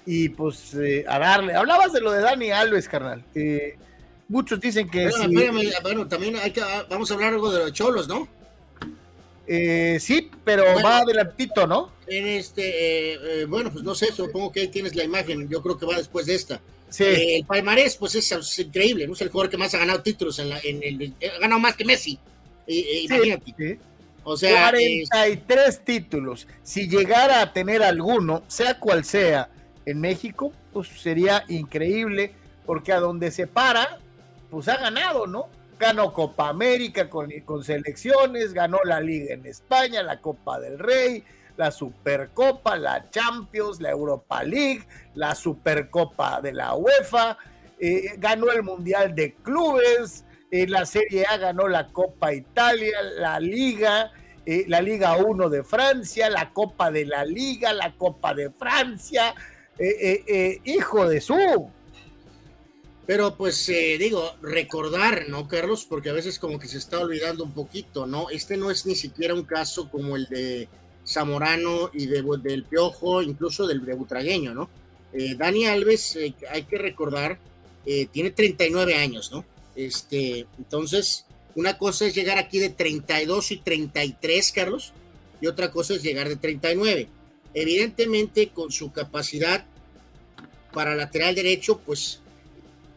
Y 0.07 0.29
pues 0.29 0.75
eh, 0.75 1.05
a 1.09 1.19
darle. 1.19 1.57
Hablabas 1.57 1.93
de 1.93 2.01
lo 2.01 2.13
de 2.13 2.21
Dani 2.21 2.53
Alves, 2.53 2.89
carnal. 2.89 3.25
Eh, 3.35 3.77
Muchos 4.29 4.61
dicen 4.61 4.89
que. 4.89 5.11
Bueno, 5.83 6.07
también 6.07 6.37
hay 6.37 6.51
que, 6.51 6.61
ah, 6.61 6.87
vamos 6.89 7.11
a 7.11 7.15
hablar 7.15 7.33
algo 7.33 7.51
de 7.51 7.61
los 7.61 7.73
cholos, 7.73 8.07
¿no? 8.07 8.29
Eh, 9.51 9.97
sí, 9.99 10.31
pero 10.45 10.63
va 10.85 10.99
adelantito, 10.99 11.67
¿no? 11.67 11.91
En 12.07 12.27
este, 12.27 13.15
eh, 13.15 13.19
eh, 13.25 13.45
bueno, 13.47 13.73
pues 13.73 13.83
no 13.83 13.95
sé, 13.95 14.13
supongo 14.13 14.53
que 14.53 14.61
ahí 14.61 14.69
tienes 14.69 14.95
la 14.95 15.05
imagen, 15.05 15.49
yo 15.49 15.63
creo 15.63 15.79
que 15.79 15.87
va 15.87 15.97
después 15.97 16.27
de 16.27 16.35
esta. 16.35 16.61
Sí. 16.91 17.05
el 17.05 17.45
palmarés, 17.45 17.97
pues 17.97 18.15
es, 18.15 18.59
increíble, 18.59 19.07
¿no? 19.07 19.15
Es 19.15 19.21
el 19.23 19.31
jugador 19.31 19.51
que 19.51 19.57
más 19.57 19.75
ha 19.75 19.79
ganado 19.79 20.03
títulos 20.03 20.39
en, 20.39 20.51
la, 20.51 20.61
en 20.63 20.83
el. 20.83 21.15
Ha 21.35 21.39
ganado 21.41 21.61
más 21.61 21.77
que 21.77 21.85
Messi, 21.85 22.19
imagínate. 22.67 23.79
O 24.25 24.37
sea. 24.37 24.71
43 24.71 25.85
títulos. 25.85 26.47
Si 26.63 26.87
llegara 26.87 27.41
a 27.41 27.53
tener 27.53 27.83
alguno, 27.83 28.43
sea 28.49 28.79
cual 28.79 29.05
sea, 29.05 29.51
en 29.87 30.01
México, 30.01 30.53
pues 30.75 30.89
sería 30.89 31.45
increíble, 31.49 32.33
porque 32.67 32.93
a 32.93 33.01
donde 33.01 33.31
se 33.31 33.47
para, 33.47 33.99
pues 34.51 34.69
ha 34.69 34.77
ganado, 34.77 35.27
¿no? 35.27 35.49
Ganó 35.79 36.13
Copa 36.13 36.49
América 36.49 37.09
con, 37.09 37.31
con 37.45 37.63
selecciones, 37.63 38.53
ganó 38.53 38.79
la 38.85 39.01
Liga 39.01 39.35
en 39.35 39.47
España, 39.47 40.03
la 40.03 40.21
Copa 40.21 40.59
del 40.59 40.79
Rey, 40.79 41.25
la 41.59 41.71
Supercopa, 41.73 42.77
la 42.77 43.11
Champions, 43.11 43.81
la 43.81 43.91
Europa 43.91 44.43
League, 44.43 44.85
la 45.15 45.35
Supercopa 45.35 46.41
de 46.41 46.53
la 46.53 46.75
UEFA, 46.75 47.37
eh, 47.81 48.15
ganó 48.17 48.51
el 48.51 48.63
Mundial 48.63 49.15
de 49.15 49.35
Clubes, 49.35 50.25
eh, 50.51 50.67
la 50.69 50.87
Serie 50.87 51.27
A 51.27 51.37
ganó 51.37 51.67
la 51.69 51.89
Copa 51.89 52.33
Italia, 52.33 53.03
la 53.19 53.41
Liga, 53.41 54.13
eh, 54.47 54.65
la 54.69 54.81
Liga 54.81 55.17
1 55.17 55.49
de 55.49 55.65
Francia, 55.65 56.31
la 56.31 56.53
Copa 56.53 56.93
de 56.93 57.05
la 57.05 57.25
Liga, 57.25 57.73
la 57.73 57.93
Copa 57.97 58.35
de 58.35 58.51
Francia, 58.51 59.35
hijo 60.65 61.09
de 61.09 61.21
su, 61.21 61.71
pero 63.09 63.35
pues 63.39 63.67
eh, 63.71 63.97
digo, 63.99 64.35
recordar, 64.43 65.31
¿no, 65.31 65.49
Carlos? 65.49 65.87
Porque 65.89 66.11
a 66.11 66.13
veces 66.13 66.39
como 66.39 66.59
que 66.59 66.69
se 66.69 66.77
está 66.77 66.99
olvidando 66.99 67.43
un 67.43 67.53
poquito, 67.53 68.07
¿no? 68.07 68.29
Este 68.29 68.59
no 68.59 68.71
es 68.71 68.85
ni 68.85 68.95
siquiera 68.95 69.33
un 69.33 69.45
caso 69.45 69.89
como 69.91 70.15
el 70.15 70.27
de 70.27 70.69
Zamorano 71.07 71.89
y 71.95 72.05
de, 72.05 72.23
del 72.43 72.65
Piojo, 72.65 73.23
incluso 73.23 73.67
del 73.67 73.83
de 73.87 73.95
Butragueño, 73.95 74.53
¿no? 74.53 74.69
Eh, 75.15 75.37
Dani 75.37 75.65
Alves, 75.65 76.17
eh, 76.17 76.35
hay 76.51 76.65
que 76.65 76.77
recordar, 76.77 77.39
tiene 78.13 78.31
39 78.31 78.97
años, 78.97 79.33
¿no? 79.33 79.43
Este, 79.75 80.47
entonces, 80.59 81.25
una 81.55 81.79
cosa 81.79 82.05
es 82.05 82.15
llegar 82.15 82.37
aquí 82.37 82.59
de 82.59 82.69
32 82.69 83.53
y 83.53 83.57
33, 83.57 84.53
Carlos, 84.53 84.93
y 85.41 85.47
otra 85.47 85.71
cosa 85.71 85.95
es 85.95 86.03
llegar 86.03 86.29
de 86.29 86.37
39. 86.37 87.09
Evidentemente, 87.55 88.51
con 88.51 88.71
su 88.71 88.93
capacidad 88.93 89.65
para 90.75 90.95
lateral 90.95 91.35
derecho, 91.35 91.79
pues 91.79 92.21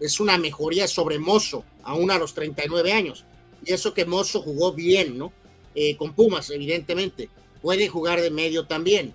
es 0.01 0.19
una 0.19 0.37
mejoría 0.37 0.87
sobre 0.87 1.19
Mozo, 1.19 1.63
aún 1.83 2.11
a 2.11 2.17
los 2.17 2.33
39 2.33 2.91
años. 2.91 3.23
Y 3.63 3.71
eso 3.71 3.93
que 3.93 4.05
Mozo 4.05 4.41
jugó 4.41 4.73
bien, 4.73 5.17
¿no? 5.17 5.31
Eh, 5.75 5.95
con 5.95 6.13
Pumas, 6.13 6.49
evidentemente. 6.49 7.29
Puede 7.61 7.87
jugar 7.87 8.19
de 8.19 8.31
medio 8.31 8.65
también. 8.65 9.13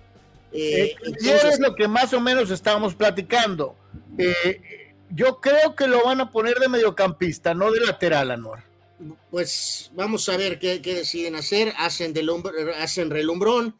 Eh, 0.53 0.95
eh 0.95 1.15
es 1.21 1.59
lo 1.59 1.75
que 1.75 1.89
más 1.89 2.13
o 2.13 2.21
menos 2.21 2.49
estábamos 2.49 2.95
platicando. 2.95 3.75
Eh, 4.17 4.93
yo 5.09 5.41
creo 5.41 5.75
que 5.75 5.87
lo 5.87 6.05
van 6.05 6.21
a 6.21 6.31
poner 6.31 6.57
de 6.57 6.69
mediocampista, 6.69 7.53
no 7.53 7.69
de 7.69 7.81
lateral, 7.81 8.31
Anuar. 8.31 8.63
Pues 9.29 9.91
vamos 9.93 10.27
a 10.29 10.37
ver 10.37 10.57
qué, 10.57 10.79
deciden 10.79 11.35
hacer. 11.35 11.73
Hacen, 11.77 12.13
de 12.13 12.25
hacen 12.77 13.09
relumbrón. 13.09 13.75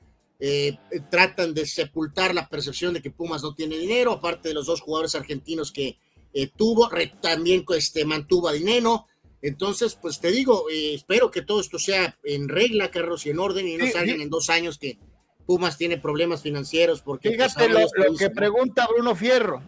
tratan 1.10 1.54
de 1.54 1.66
sepultar 1.66 2.36
la 2.36 2.50
percepción 2.50 2.94
de 2.94 3.02
que 3.02 3.12
Pumas 3.12 3.42
no 3.42 3.56
tiene 3.56 3.78
dinero, 3.78 4.12
aparte 4.12 4.50
de 4.50 4.54
los 4.54 4.66
dos 4.66 4.82
jugadores 4.82 5.16
argentinos 5.16 5.72
que, 5.72 5.98
eh, 6.40 6.52
tuvo, 6.56 6.88
también 7.20 7.66
este, 7.76 8.06
mantuvo 8.06 8.48
a 8.48 8.54
dinero. 8.54 9.08
Entonces, 9.42 9.98
pues 10.00 10.20
te 10.20 10.30
digo, 10.30 10.70
eh, 10.70 10.94
espero 10.94 11.32
que 11.32 11.42
todo 11.42 11.60
esto 11.60 11.80
sea 11.80 12.16
en 12.24 12.48
regla, 12.48 12.92
Carlos, 12.92 13.26
y 13.26 13.32
en 13.32 13.40
orden, 13.40 13.68
y 13.68 13.76
no 13.76 13.88
salgan 13.88 14.22
en 14.22 14.30
dos 14.30 14.52
años 14.52 14.78
que 14.78 15.00
Pumas 15.48 15.80
tiene 15.80 15.98
problemas 15.98 16.44
financieros. 16.44 17.02
Porque, 17.02 17.32
pues, 17.32 17.56
Fíjate 17.56 17.70
lo, 17.70 18.16
que 18.16 18.30
pregunta 18.30 18.88
Bruno 18.88 19.16
Fierro. 19.16 19.64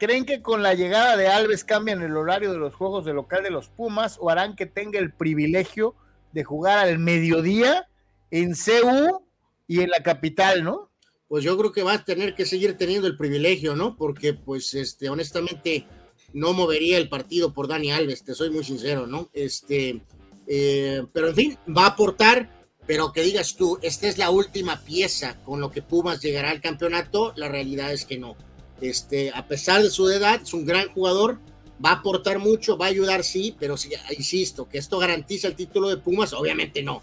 ¿Creen 0.00 0.24
que 0.24 0.42
con 0.42 0.60
la 0.60 0.74
llegada 0.74 1.16
de 1.16 1.28
Alves 1.28 1.62
cambian 1.62 2.02
el 2.02 2.16
horario 2.16 2.50
de 2.50 2.58
los 2.58 2.74
juegos 2.74 3.04
de 3.04 3.14
local 3.14 3.44
de 3.44 3.50
los 3.50 3.68
Pumas 3.68 4.16
o 4.20 4.28
harán 4.28 4.56
que 4.56 4.66
tenga 4.66 4.98
el 4.98 5.12
privilegio 5.12 5.94
de 6.32 6.42
jugar 6.42 6.80
al 6.80 6.98
mediodía 6.98 7.88
en 8.32 8.54
CU 8.54 9.24
y 9.68 9.82
en 9.82 9.90
la 9.90 10.02
capital, 10.02 10.64
no? 10.64 10.90
Pues 11.28 11.44
yo 11.44 11.56
creo 11.56 11.70
que 11.70 11.84
va 11.84 11.92
a 11.92 12.04
tener 12.04 12.34
que 12.34 12.44
seguir 12.44 12.76
teniendo 12.76 13.06
el 13.06 13.16
privilegio, 13.16 13.76
¿no? 13.76 13.96
Porque, 13.96 14.34
pues, 14.34 14.74
este, 14.74 15.10
honestamente, 15.10 15.86
no 16.32 16.52
movería 16.52 16.98
el 16.98 17.08
partido 17.08 17.52
por 17.52 17.68
Dani 17.68 17.92
Alves, 17.92 18.24
te 18.24 18.34
soy 18.34 18.50
muy 18.50 18.64
sincero, 18.64 19.06
¿no? 19.06 19.28
Este, 19.32 20.00
eh, 20.46 21.04
pero 21.12 21.28
en 21.28 21.34
fin, 21.34 21.58
va 21.76 21.84
a 21.84 21.88
aportar, 21.88 22.50
pero 22.86 23.12
que 23.12 23.22
digas 23.22 23.56
tú, 23.56 23.78
esta 23.82 24.08
es 24.08 24.18
la 24.18 24.30
última 24.30 24.82
pieza 24.84 25.36
con 25.44 25.60
lo 25.60 25.70
que 25.70 25.82
Pumas 25.82 26.20
llegará 26.20 26.50
al 26.50 26.60
campeonato, 26.60 27.32
la 27.36 27.48
realidad 27.48 27.92
es 27.92 28.04
que 28.04 28.18
no. 28.18 28.36
Este, 28.80 29.30
a 29.34 29.46
pesar 29.46 29.82
de 29.82 29.90
su 29.90 30.08
edad, 30.08 30.40
es 30.42 30.54
un 30.54 30.64
gran 30.64 30.88
jugador, 30.88 31.38
va 31.84 31.90
a 31.90 31.94
aportar 31.94 32.38
mucho, 32.38 32.76
va 32.76 32.86
a 32.86 32.90
ayudar, 32.90 33.24
sí, 33.24 33.54
pero 33.58 33.76
sí, 33.76 33.90
insisto, 34.16 34.68
que 34.68 34.78
esto 34.78 34.98
garantiza 34.98 35.48
el 35.48 35.54
título 35.54 35.88
de 35.88 35.96
Pumas, 35.96 36.32
obviamente 36.32 36.82
no. 36.82 37.02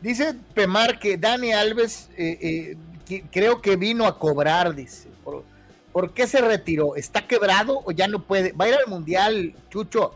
Dice 0.00 0.34
Pemar 0.54 0.98
que 0.98 1.16
Dani 1.16 1.52
Alves 1.52 2.08
eh, 2.16 2.76
eh, 3.08 3.22
creo 3.32 3.60
que 3.60 3.76
vino 3.76 4.06
a 4.06 4.18
cobrar, 4.18 4.74
dice. 4.74 5.08
¿Por 5.98 6.14
qué 6.14 6.28
se 6.28 6.40
retiró? 6.40 6.94
¿Está 6.94 7.26
quebrado 7.26 7.82
o 7.84 7.90
ya 7.90 8.06
no 8.06 8.24
puede? 8.24 8.52
Va 8.52 8.66
a 8.66 8.68
ir 8.68 8.74
al 8.76 8.86
mundial, 8.86 9.52
Chucho. 9.68 10.14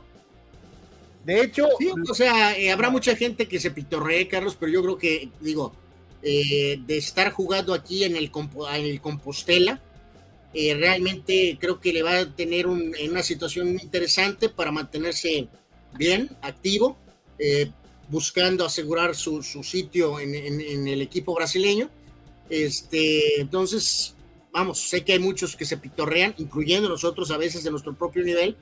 De 1.24 1.42
hecho. 1.42 1.66
O 2.08 2.14
sea, 2.14 2.56
eh, 2.56 2.70
habrá 2.70 2.88
mucha 2.88 3.16
gente 3.16 3.48
que 3.48 3.58
se 3.58 3.72
pitorree, 3.72 4.28
Carlos, 4.28 4.56
pero 4.56 4.70
yo 4.70 4.80
creo 4.80 4.96
que, 4.96 5.30
digo, 5.40 5.72
eh, 6.22 6.78
de 6.86 6.96
estar 6.96 7.32
jugando 7.32 7.74
aquí 7.74 8.04
en 8.04 8.14
el, 8.14 8.30
en 8.72 8.84
el 8.84 9.00
Compostela, 9.00 9.82
eh, 10.54 10.72
realmente 10.74 11.58
creo 11.60 11.80
que 11.80 11.92
le 11.92 12.04
va 12.04 12.16
a 12.16 12.30
tener 12.30 12.68
una 12.68 13.24
situación 13.24 13.70
interesante 13.70 14.48
para 14.50 14.70
mantenerse 14.70 15.48
bien, 15.94 16.30
activo, 16.42 16.96
buscando 18.08 18.64
asegurar 18.64 19.16
su, 19.16 19.42
sitio 19.42 20.20
en, 20.20 20.32
en, 20.36 20.86
el 20.86 21.02
equipo 21.02 21.34
brasileño. 21.34 21.90
Este, 22.48 23.40
entonces, 23.40 24.14
vamos, 24.52 24.88
sé 24.88 25.02
que 25.02 25.14
hay 25.14 25.18
muchos 25.18 25.56
que 25.56 25.64
se 25.64 25.78
pitorrean, 25.78 26.34
incluyendo 26.38 26.88
nosotros 26.88 27.30
a 27.30 27.38
veces 27.38 27.64
de 27.64 27.70
nuestro 27.70 27.94
propio 27.94 28.22
nivel, 28.22 28.56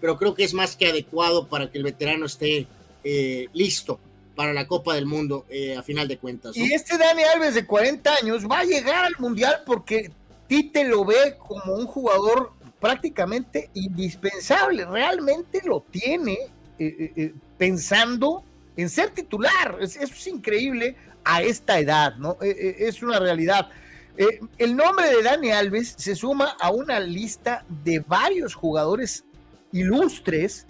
pero 0.00 0.16
creo 0.16 0.34
que 0.34 0.44
es 0.44 0.54
más 0.54 0.76
que 0.76 0.86
adecuado 0.88 1.46
para 1.48 1.70
que 1.70 1.78
el 1.78 1.84
veterano 1.84 2.26
esté 2.26 2.66
eh, 3.04 3.48
listo 3.52 4.00
para 4.34 4.52
la 4.52 4.66
Copa 4.66 4.94
del 4.94 5.06
Mundo 5.06 5.44
eh, 5.48 5.76
a 5.76 5.82
final 5.82 6.08
de 6.08 6.18
cuentas. 6.18 6.56
Y 6.56 6.72
este 6.72 6.98
Dani 6.98 7.22
Alves 7.22 7.54
de 7.54 7.66
40 7.66 8.14
años 8.22 8.44
va 8.50 8.60
a 8.60 8.64
llegar 8.64 9.04
al 9.04 9.14
Mundial 9.18 9.62
porque 9.64 10.10
Tite 10.48 10.84
lo 10.84 11.04
ve 11.04 11.36
como 11.38 11.74
un 11.74 11.86
jugador 11.86 12.52
prácticamente 12.80 13.70
indispensable, 13.74 14.84
realmente 14.84 15.62
lo 15.64 15.84
tiene 15.90 16.38
eh, 16.78 17.32
pensando 17.56 18.42
en 18.76 18.90
ser 18.90 19.10
titular, 19.10 19.78
eso 19.80 20.00
es 20.02 20.26
increíble 20.26 20.96
a 21.24 21.42
esta 21.42 21.78
edad, 21.78 22.16
¿no? 22.16 22.36
es 22.42 23.02
una 23.02 23.18
realidad. 23.20 23.70
Eh, 24.16 24.40
el 24.58 24.76
nombre 24.76 25.08
de 25.08 25.22
Dani 25.22 25.50
Alves 25.50 25.94
se 25.96 26.14
suma 26.14 26.56
a 26.60 26.70
una 26.70 27.00
lista 27.00 27.64
de 27.68 27.98
varios 28.00 28.54
jugadores 28.54 29.24
ilustres 29.72 30.66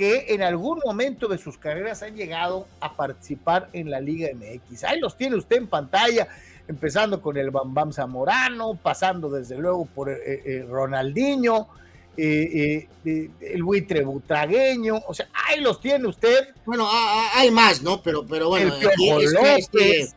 que 0.00 0.32
en 0.34 0.42
algún 0.42 0.80
momento 0.82 1.28
de 1.28 1.36
sus 1.36 1.58
carreras 1.58 2.02
han 2.02 2.16
llegado 2.16 2.66
a 2.80 2.96
participar 2.96 3.68
en 3.74 3.90
la 3.90 4.00
Liga 4.00 4.30
MX. 4.34 4.84
Ahí 4.84 4.98
los 4.98 5.14
tiene 5.14 5.36
usted 5.36 5.58
en 5.58 5.66
pantalla, 5.66 6.26
empezando 6.66 7.20
con 7.20 7.36
el 7.36 7.50
Bam 7.50 7.74
Bam 7.74 7.92
Zamorano, 7.92 8.76
pasando 8.76 9.28
desde 9.28 9.58
luego 9.58 9.84
por 9.84 10.08
eh, 10.08 10.16
eh, 10.24 10.66
Ronaldinho, 10.66 11.68
eh, 12.16 12.88
el 13.04 13.62
buitre 13.62 14.02
butragueño, 14.02 15.02
o 15.06 15.12
sea, 15.12 15.28
ahí 15.46 15.60
los 15.60 15.80
tiene 15.82 16.08
usted. 16.08 16.48
Bueno, 16.64 16.88
hay 17.34 17.50
más, 17.50 17.82
¿no? 17.82 18.02
Pero, 18.02 18.24
pero 18.26 18.48
bueno, 18.48 18.74
este, 18.74 19.58
este, 19.58 20.08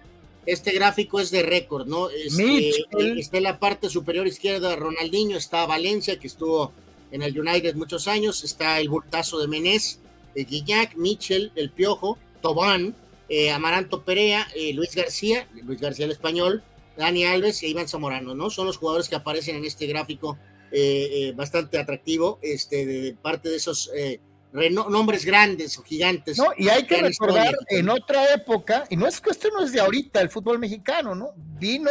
este, 0.45 0.71
gráfico 0.71 1.19
es 1.19 1.31
de 1.31 1.43
récord, 1.43 1.87
¿no? 1.87 2.09
Este, 2.09 2.69
está 3.19 3.37
en 3.37 3.43
la 3.43 3.59
parte 3.59 3.89
superior 3.89 4.27
izquierda 4.27 4.75
Ronaldinho, 4.75 5.37
está 5.37 5.65
Valencia, 5.65 6.19
que 6.19 6.27
estuvo 6.27 6.71
en 7.11 7.21
el 7.21 7.39
United 7.39 7.75
muchos 7.75 8.07
años, 8.07 8.43
está 8.43 8.79
el 8.79 8.89
bultazo 8.89 9.39
de 9.39 9.47
Menés, 9.47 9.99
Guiñac, 10.35 10.95
Mitchell, 10.95 11.51
el 11.55 11.71
Piojo, 11.71 12.17
Tobán, 12.41 12.95
Amaranto 13.53 14.03
Perea, 14.03 14.47
Luis 14.73 14.95
García, 14.95 15.47
Luis 15.63 15.79
García 15.79 16.05
el 16.05 16.11
español, 16.11 16.63
Dani 16.97 17.25
Alves 17.25 17.63
e 17.63 17.67
Iván 17.67 17.87
Zamorano, 17.87 18.35
¿no? 18.35 18.49
Son 18.49 18.67
los 18.67 18.77
jugadores 18.77 19.09
que 19.09 19.15
aparecen 19.15 19.55
en 19.55 19.65
este 19.65 19.87
gráfico 19.87 20.37
eh, 20.71 21.09
eh, 21.11 21.33
bastante 21.33 21.77
atractivo, 21.77 22.39
este, 22.41 22.85
de, 22.85 23.13
parte 23.13 23.49
de 23.49 23.57
esos 23.57 23.91
eh, 23.95 24.19
nombres 24.53 25.25
grandes 25.25 25.77
o 25.77 25.83
gigantes. 25.83 26.37
No, 26.37 26.51
y 26.57 26.69
hay 26.69 26.85
que 26.85 27.01
recordar 27.01 27.53
en 27.69 27.89
otra 27.89 28.33
época, 28.33 28.85
y 28.89 28.95
no 28.95 29.07
es 29.07 29.19
que 29.19 29.31
esto 29.31 29.49
no 29.51 29.63
es 29.63 29.71
de 29.71 29.79
ahorita, 29.79 30.21
el 30.21 30.29
fútbol 30.29 30.59
mexicano, 30.59 31.15
¿no? 31.15 31.31
Vino 31.35 31.89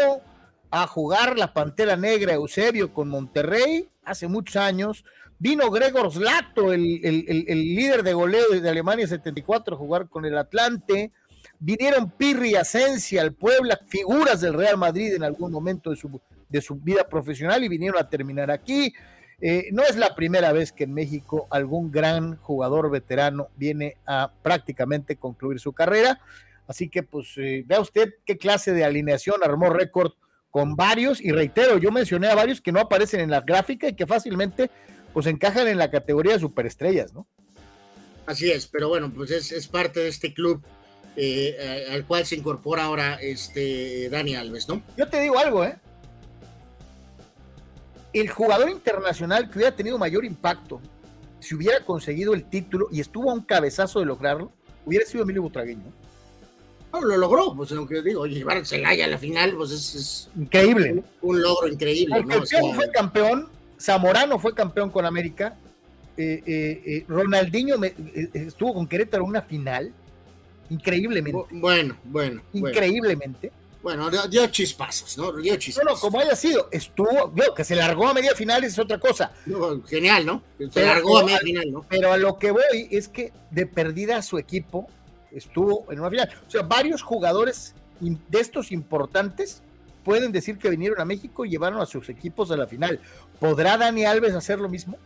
a 0.70 0.86
jugar 0.86 1.38
la 1.38 1.52
Pantera 1.52 1.96
Negra 1.96 2.34
Eusebio 2.34 2.94
con 2.94 3.08
Monterrey 3.08 3.88
hace 4.04 4.28
muchos 4.28 4.56
años. 4.56 5.04
Vino 5.38 5.70
Gregor 5.70 6.12
Slato, 6.12 6.72
el, 6.72 7.00
el, 7.04 7.74
líder 7.74 8.04
de 8.04 8.12
goleo 8.12 8.48
de 8.48 8.68
Alemania 8.68 9.08
74, 9.08 9.74
a 9.74 9.78
jugar 9.78 10.08
con 10.08 10.24
el 10.24 10.38
Atlante. 10.38 11.10
Vinieron 11.58 12.10
Pirri 12.10 12.50
y 12.50 12.54
Asencia 12.54 13.22
al 13.22 13.32
Puebla, 13.32 13.80
figuras 13.88 14.40
del 14.40 14.54
Real 14.54 14.78
Madrid 14.78 15.14
en 15.14 15.24
algún 15.24 15.50
momento 15.50 15.90
de 15.90 15.96
su 15.96 16.08
de 16.52 16.60
su 16.60 16.76
vida 16.76 17.08
profesional 17.08 17.64
y 17.64 17.68
vinieron 17.68 17.98
a 17.98 18.08
terminar 18.08 18.50
aquí. 18.50 18.92
Eh, 19.44 19.70
no 19.72 19.82
es 19.82 19.96
la 19.96 20.14
primera 20.14 20.52
vez 20.52 20.70
que 20.70 20.84
en 20.84 20.94
México 20.94 21.48
algún 21.50 21.90
gran 21.90 22.36
jugador 22.36 22.92
veterano 22.92 23.48
viene 23.56 23.96
a 24.06 24.30
prácticamente 24.40 25.16
concluir 25.16 25.58
su 25.58 25.72
carrera. 25.72 26.20
Así 26.68 26.88
que, 26.88 27.02
pues, 27.02 27.32
eh, 27.38 27.64
vea 27.66 27.80
usted 27.80 28.14
qué 28.24 28.38
clase 28.38 28.72
de 28.72 28.84
alineación 28.84 29.42
armó 29.42 29.68
récord 29.68 30.12
con 30.52 30.76
varios. 30.76 31.20
Y 31.20 31.32
reitero, 31.32 31.78
yo 31.78 31.90
mencioné 31.90 32.28
a 32.28 32.36
varios 32.36 32.60
que 32.60 32.70
no 32.70 32.78
aparecen 32.78 33.18
en 33.18 33.30
la 33.30 33.40
gráfica 33.40 33.88
y 33.88 33.94
que 33.94 34.06
fácilmente, 34.06 34.70
pues, 35.12 35.26
encajan 35.26 35.66
en 35.66 35.76
la 35.78 35.90
categoría 35.90 36.34
de 36.34 36.38
superestrellas, 36.38 37.12
¿no? 37.12 37.26
Así 38.26 38.48
es, 38.48 38.68
pero 38.68 38.88
bueno, 38.88 39.12
pues 39.12 39.32
es, 39.32 39.66
parte 39.66 39.98
de 39.98 40.08
este 40.08 40.32
club 40.32 40.62
eh, 41.16 41.88
al 41.90 42.06
cual 42.06 42.24
se 42.24 42.36
incorpora 42.36 42.84
ahora 42.84 43.18
este 43.20 44.08
Dani 44.08 44.36
Alves, 44.36 44.68
¿no? 44.68 44.80
Yo 44.96 45.08
te 45.08 45.20
digo 45.20 45.36
algo, 45.36 45.64
¿eh? 45.64 45.76
El 48.12 48.28
jugador 48.28 48.70
internacional 48.70 49.48
que 49.50 49.58
hubiera 49.58 49.74
tenido 49.74 49.98
mayor 49.98 50.24
impacto 50.24 50.80
si 51.42 51.54
hubiera 51.54 51.84
conseguido 51.84 52.34
el 52.34 52.44
título 52.44 52.88
y 52.90 53.00
estuvo 53.00 53.30
a 53.30 53.34
un 53.34 53.42
cabezazo 53.42 53.98
de 53.98 54.06
lograrlo, 54.06 54.52
hubiera 54.86 55.04
sido 55.04 55.24
Emilio 55.24 55.42
Butragueño. 55.42 55.92
No, 56.92 57.00
lo 57.00 57.16
logró, 57.16 57.54
pues 57.54 57.72
aunque 57.72 58.02
digo, 58.02 58.26
llevar 58.26 58.58
a 58.58 58.64
Celaya 58.64 59.06
a 59.06 59.08
la 59.08 59.18
final, 59.18 59.54
pues 59.56 59.70
es, 59.72 60.30
increíble. 60.36 61.02
Un, 61.22 61.42
logro 61.42 61.68
increíble. 61.68 62.22
Porque 62.22 62.56
¿no? 62.60 62.74
fue 62.74 62.90
campeón, 62.90 63.48
Zamorano 63.80 64.38
fue 64.38 64.54
campeón 64.54 64.90
con 64.90 65.04
América, 65.04 65.56
eh, 66.16 66.42
eh, 66.46 66.82
eh, 66.84 67.04
Ronaldinho 67.08 67.76
estuvo 68.34 68.74
con 68.74 68.86
Querétaro 68.86 69.24
en 69.24 69.30
una 69.30 69.42
final, 69.42 69.92
increíblemente. 70.68 71.42
Bueno, 71.50 71.96
bueno. 72.04 72.42
Increíblemente. 72.52 73.48
Bueno, 73.48 73.61
dio 74.28 74.46
chispazos, 74.46 75.18
¿no? 75.18 75.32
Dio 75.32 75.56
chispazos. 75.56 75.92
No, 75.94 75.98
como 75.98 76.20
haya 76.20 76.36
sido, 76.36 76.68
estuvo, 76.70 77.32
que 77.54 77.64
se 77.64 77.74
largó 77.74 78.08
a 78.08 78.14
media 78.14 78.34
final 78.34 78.64
es 78.64 78.78
otra 78.78 78.98
cosa. 78.98 79.32
genial, 79.86 80.26
¿no? 80.26 80.42
Se 80.70 80.82
largó 80.82 81.18
a 81.18 81.24
media 81.24 81.40
final, 81.40 81.72
¿no? 81.72 81.86
Pero 81.88 82.12
a 82.12 82.16
lo 82.16 82.38
que 82.38 82.50
voy 82.50 82.88
es 82.90 83.08
que 83.08 83.32
de 83.50 83.66
perdida 83.66 84.22
su 84.22 84.38
equipo 84.38 84.88
estuvo 85.32 85.86
en 85.90 86.00
una 86.00 86.10
final. 86.10 86.30
O 86.46 86.50
sea, 86.50 86.62
varios 86.62 87.02
jugadores 87.02 87.74
de 88.00 88.40
estos 88.40 88.72
importantes 88.72 89.62
pueden 90.04 90.32
decir 90.32 90.58
que 90.58 90.70
vinieron 90.70 91.00
a 91.00 91.04
México 91.04 91.44
y 91.44 91.50
llevaron 91.50 91.80
a 91.80 91.86
sus 91.86 92.08
equipos 92.08 92.50
a 92.50 92.56
la 92.56 92.66
final. 92.66 93.00
¿Podrá 93.38 93.76
Dani 93.76 94.04
Alves 94.04 94.34
hacer 94.34 94.58
lo 94.58 94.68
mismo? 94.68 94.96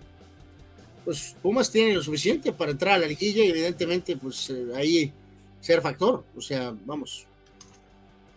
Pues 1.04 1.36
Pumas 1.40 1.70
tiene 1.70 1.94
lo 1.94 2.02
suficiente 2.02 2.52
para 2.52 2.72
entrar 2.72 2.94
a 2.94 2.98
la 2.98 3.06
liguilla 3.06 3.44
y 3.44 3.50
evidentemente 3.50 4.16
pues 4.16 4.50
eh, 4.50 4.66
ahí 4.74 5.12
ser 5.60 5.80
factor. 5.80 6.24
O 6.36 6.40
sea, 6.40 6.74
vamos, 6.84 7.26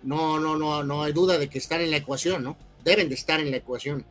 no, 0.03 0.39
no, 0.39 0.57
no, 0.57 0.83
no 0.83 1.03
hay 1.03 1.13
duda 1.13 1.37
de 1.37 1.49
que 1.49 1.57
están 1.57 1.81
en 1.81 1.91
la 1.91 1.97
ecuación, 1.97 2.43
¿no? 2.43 2.57
Deben 2.83 3.09
de 3.09 3.15
estar 3.15 3.39
en 3.39 3.51
la 3.51 3.57
ecuación. 3.57 4.05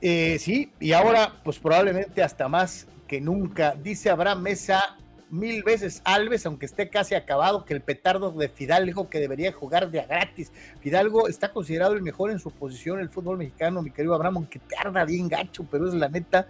Eh, 0.00 0.38
sí, 0.38 0.70
y 0.78 0.92
ahora, 0.92 1.40
pues 1.44 1.58
probablemente 1.58 2.22
hasta 2.22 2.48
más 2.48 2.86
que 3.08 3.20
nunca. 3.20 3.74
Dice 3.74 4.10
Abraham 4.10 4.42
Mesa 4.42 4.96
mil 5.30 5.62
veces 5.62 6.02
Alves, 6.04 6.46
aunque 6.46 6.66
esté 6.66 6.88
casi 6.88 7.14
acabado, 7.14 7.64
que 7.64 7.74
el 7.74 7.80
petardo 7.80 8.30
de 8.30 8.48
Fidalgo 8.48 9.08
que 9.08 9.18
debería 9.18 9.52
jugar 9.52 9.90
de 9.90 10.00
a 10.00 10.06
gratis. 10.06 10.52
Fidalgo 10.80 11.28
está 11.28 11.50
considerado 11.50 11.94
el 11.94 12.02
mejor 12.02 12.30
en 12.30 12.38
su 12.38 12.50
posición 12.50 12.98
en 12.98 13.04
el 13.04 13.10
fútbol 13.10 13.38
mexicano, 13.38 13.82
mi 13.82 13.90
querido 13.90 14.14
Abraham, 14.14 14.36
aunque 14.38 14.60
tarda 14.60 15.04
bien 15.04 15.28
gacho, 15.28 15.66
pero 15.70 15.88
es 15.88 15.94
la 15.94 16.08
neta. 16.08 16.46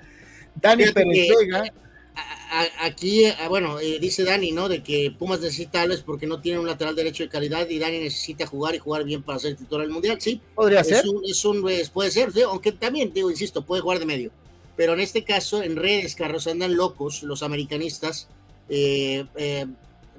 Dani 0.55 0.85
Pérez 0.93 1.29
Vega 1.39 1.65
aquí, 2.81 3.25
eh, 3.25 3.35
bueno, 3.49 3.81
eh, 3.81 3.99
dice 4.01 4.25
Dani, 4.25 4.53
¿no? 4.53 4.69
De 4.69 4.83
que 4.83 5.15
Pumas 5.17 5.41
necesita 5.41 5.83
Alves 5.83 6.01
porque 6.01 6.27
no 6.27 6.41
tiene 6.41 6.59
un 6.59 6.67
lateral 6.67 6.95
derecho 6.95 7.25
de 7.25 7.29
calidad 7.29 7.69
y 7.69 7.79
Dani 7.79 7.99
necesita 7.99 8.47
jugar 8.47 8.75
y 8.75 8.79
jugar 8.79 9.05
bien 9.05 9.23
para 9.23 9.39
ser 9.39 9.57
titular 9.57 9.87
del 9.87 9.93
Mundial. 9.93 10.21
Sí, 10.21 10.41
podría 10.55 10.83
ser. 10.85 11.05
es 11.25 11.45
un, 11.45 11.63
pues, 11.63 11.91
puede 11.91 12.11
ser, 12.11 12.33
aunque 12.47 12.73
también, 12.73 13.13
digo, 13.13 13.31
insisto, 13.31 13.65
puede 13.65 13.83
jugar 13.83 13.99
de 13.99 14.07
medio. 14.07 14.31
Pero 14.77 14.93
en 14.95 15.01
este 15.01 15.25
caso, 15.25 15.63
en 15.63 15.77
redes, 15.77 16.15
Carlos, 16.15 16.47
andan 16.47 16.77
locos 16.77 17.23
los 17.23 17.43
americanistas. 17.43 18.29
Eh, 18.69 19.25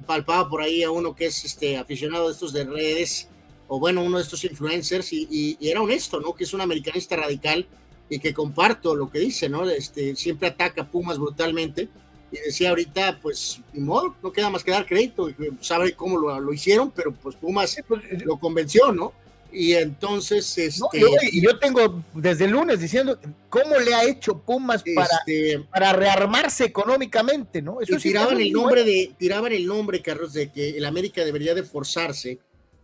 palpaba 0.05 0.49
por 0.49 0.61
ahí 0.61 0.83
a 0.83 0.91
uno 0.91 1.15
que 1.15 1.25
es 1.25 1.45
este 1.45 1.77
aficionado 1.77 2.27
de 2.27 2.33
estos 2.33 2.53
de 2.53 2.63
redes, 2.63 3.27
o 3.67 3.79
bueno, 3.79 4.01
uno 4.01 4.17
de 4.17 4.23
estos 4.23 4.43
influencers, 4.43 5.11
y, 5.13 5.57
y 5.59 5.69
era 5.69 5.81
honesto, 5.81 6.19
¿no? 6.19 6.33
Que 6.33 6.43
es 6.43 6.53
un 6.53 6.61
americanista 6.61 7.15
radical 7.15 7.67
y 8.09 8.19
que 8.19 8.33
comparto 8.33 8.95
lo 8.95 9.09
que 9.09 9.19
dice, 9.19 9.49
¿no? 9.49 9.69
Este, 9.69 10.15
siempre 10.15 10.47
ataca 10.47 10.83
a 10.83 10.89
Pumas 10.89 11.17
brutalmente 11.17 11.89
y 12.31 12.37
decía 12.37 12.69
ahorita, 12.69 13.19
pues, 13.21 13.61
ni 13.73 13.81
modo, 13.81 14.15
no 14.21 14.31
queda 14.31 14.49
más 14.49 14.63
que 14.63 14.71
dar 14.71 14.85
crédito, 14.85 15.29
y 15.29 15.35
sabe 15.61 15.93
cómo 15.93 16.17
lo, 16.17 16.39
lo 16.39 16.53
hicieron, 16.53 16.91
pero 16.91 17.13
pues 17.13 17.35
Pumas 17.35 17.77
pues, 17.87 18.03
eh, 18.05 18.19
lo 18.25 18.37
convenció, 18.37 18.91
¿no? 18.91 19.13
Y 19.51 19.73
entonces, 19.73 20.57
este... 20.57 20.99
y 21.31 21.41
yo 21.41 21.57
tengo 21.57 22.03
desde 22.13 22.45
el 22.45 22.51
lunes 22.51 22.81
diciendo 22.81 23.17
cómo 23.49 23.77
le 23.79 23.93
ha 23.93 24.03
hecho 24.03 24.37
Pumas 24.39 24.83
para, 24.93 25.07
este, 25.25 25.59
para 25.71 25.93
rearmarse 25.93 26.65
económicamente, 26.65 27.61
¿no? 27.61 27.79
Eso 27.79 27.95
y 27.95 27.97
tiraban 27.97 28.41
el 28.41 28.51
nombre 28.51 28.83
de, 28.83 29.13
tiraban 29.17 29.53
el 29.53 29.65
nombre, 29.65 30.01
Carlos, 30.01 30.33
de 30.33 30.51
que 30.51 30.71
el 30.71 30.83
América 30.83 31.23
debería 31.23 31.55
de 31.55 31.63
forzarse 31.63 32.39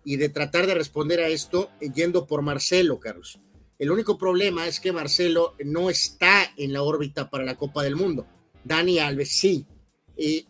y 0.05 0.15
de 0.15 0.29
tratar 0.29 0.65
de 0.65 0.73
responder 0.73 1.19
a 1.19 1.27
esto 1.27 1.69
yendo 1.93 2.27
por 2.27 2.41
Marcelo, 2.41 2.99
Carlos. 2.99 3.39
El 3.79 3.91
único 3.91 4.17
problema 4.17 4.67
es 4.67 4.79
que 4.79 4.91
Marcelo 4.91 5.55
no 5.65 5.89
está 5.89 6.51
en 6.57 6.73
la 6.73 6.83
órbita 6.83 7.29
para 7.29 7.43
la 7.43 7.55
Copa 7.55 7.83
del 7.83 7.95
Mundo. 7.95 8.25
Dani 8.63 8.99
Alves 8.99 9.37
sí. 9.37 9.65
Y, 10.15 10.45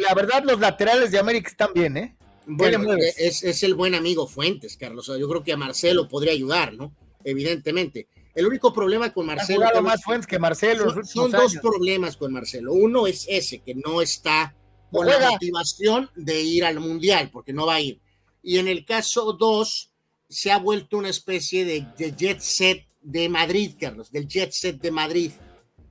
la 0.00 0.14
verdad, 0.14 0.44
los 0.44 0.60
laterales 0.60 1.10
de 1.10 1.18
América 1.18 1.48
están 1.48 1.72
bien, 1.74 1.96
¿eh? 1.96 2.16
Bueno, 2.46 2.94
es, 2.94 3.62
el 3.62 3.74
buen 3.74 3.94
amigo 3.94 4.26
Fuentes, 4.26 4.76
Carlos. 4.76 5.06
yo 5.06 5.28
creo 5.28 5.42
que 5.42 5.52
a 5.52 5.56
Marcelo 5.56 6.08
podría 6.08 6.32
ayudar, 6.32 6.74
¿no? 6.74 6.94
Evidentemente. 7.24 8.08
El 8.34 8.46
único 8.46 8.72
problema 8.72 9.12
con 9.12 9.26
Marcelo. 9.26 9.66
Ha 9.66 9.80
más 9.80 10.02
Fuentes 10.02 10.26
que 10.26 10.38
Marcelo. 10.38 11.04
Son, 11.04 11.30
dos 11.30 11.56
problemas 11.56 12.16
con 12.16 12.32
Marcelo. 12.32 12.72
Uno 12.72 13.06
es 13.06 13.26
ese, 13.28 13.60
que 13.60 13.74
no 13.74 14.02
está 14.02 14.54
con 14.90 15.06
la 15.06 15.30
motivación 15.30 16.10
de 16.14 16.40
ir 16.40 16.64
al 16.64 16.80
Mundial, 16.80 17.30
porque 17.32 17.52
no 17.52 17.66
va 17.66 17.74
a 17.74 17.80
ir. 17.80 18.00
Y 18.42 18.58
en 18.58 18.68
el 18.68 18.84
caso 18.84 19.32
dos, 19.32 19.89
se 20.30 20.52
ha 20.52 20.58
vuelto 20.58 20.96
una 20.96 21.08
especie 21.08 21.64
de, 21.64 21.84
jet 22.16 22.38
set 22.38 22.86
de 23.02 23.28
Madrid, 23.28 23.72
Carlos, 23.78 24.12
del 24.12 24.28
jet 24.28 24.52
set 24.52 24.80
de 24.80 24.92
Madrid. 24.92 25.32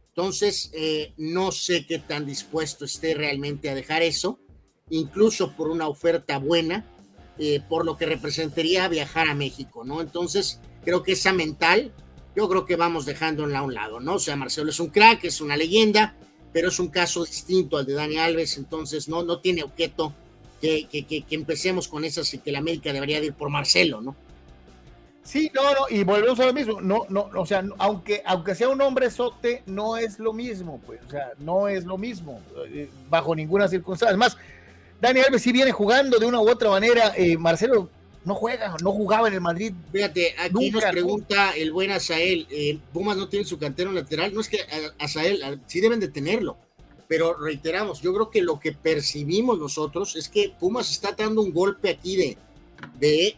Entonces, 0.07 0.71
eh, 0.73 1.13
no 1.17 1.51
sé 1.51 1.85
qué 1.85 1.99
tan 1.99 2.25
dispuesto 2.25 2.85
esté 2.85 3.13
realmente 3.13 3.69
a 3.69 3.75
dejar 3.75 4.01
eso, 4.01 4.39
incluso 4.89 5.55
por 5.55 5.69
una 5.69 5.87
oferta 5.89 6.39
buena, 6.39 6.85
eh, 7.37 7.61
por 7.67 7.85
lo 7.85 7.97
que 7.97 8.05
representaría 8.05 8.87
viajar 8.87 9.27
a 9.27 9.35
México, 9.35 9.83
¿no? 9.83 9.99
Entonces, 9.99 10.61
creo 10.85 11.03
que 11.03 11.13
esa 11.13 11.33
mental, 11.33 11.91
yo 12.33 12.47
creo 12.47 12.65
que 12.65 12.77
vamos 12.77 13.05
dejándola 13.05 13.59
a 13.59 13.63
un 13.63 13.73
lado, 13.73 13.99
¿no? 13.99 14.15
O 14.15 14.19
sea, 14.19 14.37
Marcelo 14.37 14.69
es 14.69 14.79
un 14.79 14.87
crack, 14.87 15.25
es 15.25 15.41
una 15.41 15.57
leyenda, 15.57 16.15
pero 16.53 16.69
es 16.69 16.79
un 16.79 16.87
caso 16.87 17.25
distinto 17.25 17.77
al 17.77 17.85
de 17.85 17.93
Dani 17.93 18.17
Alves, 18.17 18.57
entonces 18.57 19.09
no, 19.09 19.23
no 19.23 19.41
tiene 19.41 19.63
objeto 19.63 20.13
que, 20.61 20.87
que, 20.87 21.05
que, 21.05 21.23
que 21.23 21.35
empecemos 21.35 21.89
con 21.89 22.05
esas 22.05 22.33
y 22.33 22.39
que 22.39 22.53
la 22.53 22.59
América 22.59 22.93
debería 22.93 23.23
ir 23.23 23.33
por 23.33 23.49
Marcelo, 23.49 24.01
¿no? 24.01 24.15
Sí, 25.29 25.51
no, 25.53 25.61
no, 25.61 25.81
y 25.91 26.03
volvemos 26.03 26.39
a 26.39 26.47
lo 26.47 26.53
mismo. 26.53 26.81
No, 26.81 27.05
no, 27.07 27.29
o 27.35 27.45
sea, 27.45 27.63
aunque, 27.77 28.23
aunque 28.25 28.55
sea 28.55 28.67
un 28.67 28.81
hombre 28.81 29.11
sote, 29.11 29.61
no 29.67 29.95
es 29.95 30.17
lo 30.17 30.33
mismo, 30.33 30.81
pues, 30.83 31.01
o 31.05 31.09
sea, 31.11 31.33
no 31.37 31.67
es 31.67 31.85
lo 31.85 31.99
mismo, 31.99 32.41
eh, 32.65 32.89
bajo 33.11 33.35
ninguna 33.35 33.67
circunstancia. 33.67 34.09
Además, 34.09 34.35
Dani 34.99 35.19
Alves 35.19 35.43
sí 35.43 35.51
viene 35.51 35.71
jugando 35.71 36.17
de 36.17 36.25
una 36.25 36.41
u 36.41 36.49
otra 36.49 36.71
manera. 36.71 37.13
Eh, 37.15 37.37
Marcelo 37.37 37.89
no 38.25 38.33
juega, 38.33 38.75
no 38.81 38.91
jugaba 38.91 39.27
en 39.27 39.35
el 39.35 39.41
Madrid. 39.41 39.71
Fíjate, 39.91 40.33
aquí 40.39 40.71
nos 40.71 40.83
pregunta 40.85 41.51
el 41.51 41.71
buen 41.73 41.91
Asael, 41.91 42.47
eh, 42.49 42.79
Pumas 42.91 43.15
no 43.15 43.29
tiene 43.29 43.45
su 43.45 43.59
cantero 43.59 43.91
lateral, 43.91 44.33
no 44.33 44.41
es 44.41 44.49
que 44.49 44.61
Asael, 44.97 45.61
sí 45.67 45.79
deben 45.79 45.99
de 45.99 46.07
tenerlo, 46.07 46.57
pero 47.07 47.35
reiteramos, 47.37 48.01
yo 48.01 48.15
creo 48.15 48.31
que 48.31 48.41
lo 48.41 48.59
que 48.59 48.71
percibimos 48.71 49.59
nosotros 49.59 50.15
es 50.15 50.27
que 50.27 50.55
Pumas 50.59 50.89
está 50.89 51.11
dando 51.11 51.41
un 51.41 51.53
golpe 51.53 51.91
aquí 51.91 52.15
de, 52.15 52.37
de, 52.99 53.37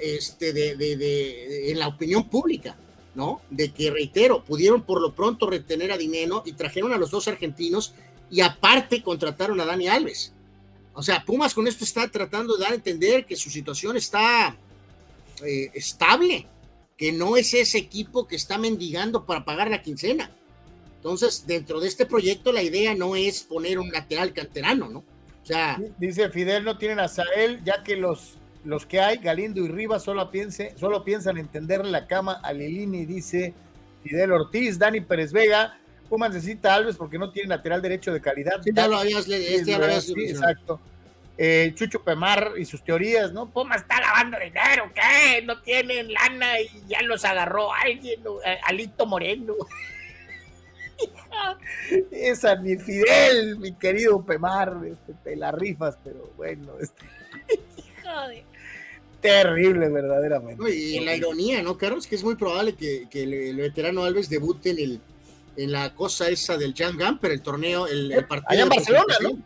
este, 0.00 0.52
de, 0.52 1.70
en 1.70 1.78
la 1.78 1.88
opinión 1.88 2.28
pública, 2.28 2.76
¿no? 3.14 3.40
De 3.50 3.72
que, 3.72 3.90
reitero, 3.90 4.44
pudieron 4.44 4.82
por 4.82 5.00
lo 5.00 5.14
pronto 5.14 5.48
retener 5.48 5.92
a 5.92 5.98
Dineno 5.98 6.42
y 6.44 6.52
trajeron 6.52 6.92
a 6.92 6.98
los 6.98 7.10
dos 7.10 7.28
argentinos 7.28 7.94
y 8.30 8.40
aparte 8.40 9.02
contrataron 9.02 9.60
a 9.60 9.64
Dani 9.64 9.88
Alves. 9.88 10.32
O 10.92 11.02
sea, 11.02 11.24
Pumas 11.24 11.54
con 11.54 11.66
esto 11.66 11.84
está 11.84 12.08
tratando 12.08 12.56
de 12.56 12.62
dar 12.64 12.72
a 12.72 12.76
entender 12.76 13.24
que 13.24 13.36
su 13.36 13.50
situación 13.50 13.96
está 13.96 14.56
eh, 15.44 15.70
estable, 15.74 16.46
que 16.96 17.12
no 17.12 17.36
es 17.36 17.54
ese 17.54 17.78
equipo 17.78 18.26
que 18.26 18.36
está 18.36 18.58
mendigando 18.58 19.24
para 19.24 19.44
pagar 19.44 19.70
la 19.70 19.82
quincena. 19.82 20.30
Entonces, 20.96 21.46
dentro 21.46 21.80
de 21.80 21.88
este 21.88 22.04
proyecto, 22.04 22.52
la 22.52 22.62
idea 22.62 22.94
no 22.94 23.16
es 23.16 23.42
poner 23.42 23.78
un 23.78 23.90
lateral 23.90 24.34
canterano, 24.34 24.88
¿no? 24.88 24.98
O 24.98 25.46
sea. 25.46 25.80
Dice 25.98 26.28
Fidel, 26.28 26.64
no 26.64 26.76
tienen 26.76 27.00
a 27.00 27.08
Sael, 27.08 27.64
ya 27.64 27.82
que 27.82 27.96
los, 27.96 28.34
los 28.64 28.86
que 28.86 29.00
hay, 29.00 29.18
Galindo 29.18 29.60
y 29.60 29.68
Rivas, 29.68 30.02
solo, 30.02 30.30
piense, 30.30 30.74
solo 30.76 31.04
piensan 31.04 31.38
en 31.38 31.48
tenderle 31.48 31.90
la 31.90 32.06
cama 32.06 32.40
a 32.42 32.52
Lilini, 32.52 33.06
dice 33.06 33.54
Fidel 34.02 34.32
Ortiz, 34.32 34.78
Dani 34.78 35.00
Pérez 35.00 35.32
Vega. 35.32 35.78
Pumas 36.08 36.34
necesita 36.34 36.74
Alves 36.74 36.96
porque 36.96 37.18
no 37.18 37.30
tiene 37.30 37.48
lateral 37.48 37.80
derecho 37.80 38.12
de 38.12 38.20
calidad. 38.20 38.60
Sí, 38.62 38.70
ya 38.74 38.88
lo 38.88 38.98
habías, 38.98 39.28
este 39.28 39.74
exacto. 40.28 40.80
Eh, 41.38 41.72
Chucho 41.74 42.02
Pemar 42.02 42.52
y 42.58 42.66
sus 42.66 42.84
teorías, 42.84 43.32
¿no? 43.32 43.48
Pumas 43.48 43.80
está 43.82 43.98
lavando 44.00 44.36
dinero, 44.38 44.90
¿qué? 44.94 45.40
No 45.42 45.58
tienen 45.62 46.12
lana 46.12 46.60
y 46.60 46.68
ya 46.86 47.00
los 47.02 47.24
agarró 47.24 47.72
alguien, 47.72 48.20
eh, 48.44 48.58
Alito 48.64 49.06
Moreno. 49.06 49.54
Esa 52.10 52.56
ni 52.56 52.76
Fidel, 52.76 53.56
mi 53.58 53.72
querido 53.72 54.22
Pemar, 54.22 54.76
este, 54.84 55.14
te 55.24 55.36
la 55.36 55.50
rifas, 55.50 55.96
pero 56.04 56.30
bueno, 56.36 56.74
este, 56.78 57.06
terrible 59.20 59.88
verdaderamente. 59.88 60.74
Y 60.74 61.00
la 61.00 61.14
ironía, 61.14 61.62
¿no, 61.62 61.76
Carlos? 61.76 62.06
Que 62.06 62.16
es 62.16 62.24
muy 62.24 62.36
probable 62.36 62.74
que, 62.74 63.06
el, 63.12 63.56
veterano 63.56 64.04
Alves 64.04 64.28
debute 64.28 64.70
en 64.70 64.78
el 64.78 65.00
en 65.56 65.72
la 65.72 65.94
cosa 65.94 66.28
esa 66.30 66.56
del 66.56 66.74
Jan 66.74 66.96
Gamper, 66.96 67.32
el 67.32 67.42
torneo, 67.42 67.86
el, 67.86 68.12
partido. 68.26 68.46
Allá 68.48 68.62
en 68.62 68.68
Barcelona, 68.68 69.14
¿no? 69.20 69.38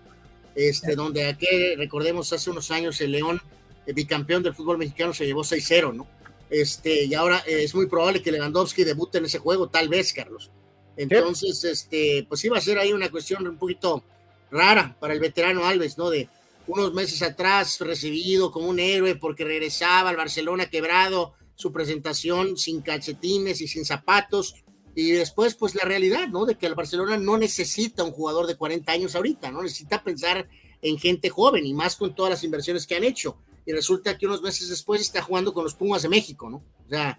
Este, 0.55 0.95
donde 0.95 1.27
aquí, 1.27 1.75
recordemos, 1.77 2.33
hace 2.33 2.51
unos 2.51 2.71
años 2.71 3.01
el 3.01 3.13
León, 3.13 3.41
el 3.87 3.95
bicampeón 3.95 4.43
del 4.43 4.55
fútbol 4.55 4.79
mexicano, 4.79 5.13
se 5.13 5.27
llevó 5.27 5.43
6-0, 5.43 5.95
¿no? 5.95 6.07
Este, 6.51 7.05
y 7.05 7.15
ahora 7.15 7.39
es 7.47 7.75
muy 7.75 7.87
probable 7.87 8.23
que 8.23 8.31
Lewandowski 8.31 8.85
debute 8.85 9.19
en 9.19 9.25
ese 9.25 9.39
juego, 9.39 9.69
tal 9.69 9.89
vez, 9.89 10.13
Carlos. 10.13 10.51
Entonces, 10.97 11.65
este, 11.65 12.25
pues 12.29 12.45
iba 12.45 12.59
a 12.59 12.61
ser 12.61 12.79
ahí 12.79 12.93
una 12.93 13.11
cuestión 13.11 13.47
un 13.49 13.57
poquito 13.57 14.05
rara 14.51 14.97
para 15.01 15.15
el 15.15 15.21
veterano 15.21 15.67
Alves, 15.67 15.99
¿no? 15.99 16.11
De 16.11 16.29
unos 16.67 16.95
meses 16.95 17.23
atrás 17.23 17.79
recibido 17.81 18.51
como 18.51 18.69
un 18.69 18.79
héroe 18.79 19.17
porque 19.17 19.45
regresaba 19.45 20.11
al 20.11 20.17
Barcelona 20.17 20.71
quebrado, 20.71 21.35
su 21.55 21.73
presentación 21.73 22.57
sin 22.57 22.83
calcetines 22.83 23.61
y 23.61 23.69
sin 23.69 23.85
zapatos, 23.85 24.55
y 24.95 25.11
después, 25.11 25.57
pues 25.57 25.75
la 25.75 25.85
realidad, 25.85 26.29
¿no? 26.29 26.47
De 26.47 26.57
que 26.57 26.67
el 26.67 26.75
Barcelona 26.75 27.17
no 27.17 27.37
necesita 27.37 28.05
un 28.05 28.13
jugador 28.13 28.47
de 28.47 28.57
40 28.57 28.93
años 28.93 29.17
ahorita, 29.17 29.51
¿no? 29.51 29.63
Necesita 29.63 30.05
pensar 30.05 30.49
en 30.83 30.99
gente 30.99 31.31
joven 31.31 31.67
y 31.67 31.75
más 31.75 31.97
con 31.97 32.15
todas 32.15 32.31
las 32.31 32.45
inversiones 32.45 32.87
que 32.87 32.95
han 32.95 33.05
hecho. 33.05 33.39
Y 33.67 33.73
resulta 33.73 34.17
que 34.17 34.27
unos 34.27 34.43
meses 34.43 34.69
después 34.69 35.01
está 35.01 35.23
jugando 35.23 35.53
con 35.53 35.65
los 35.65 35.75
Pumas 35.75 36.03
de 36.03 36.09
México, 36.09 36.49
¿no? 36.49 36.59
O 36.87 36.89
sea, 36.89 37.19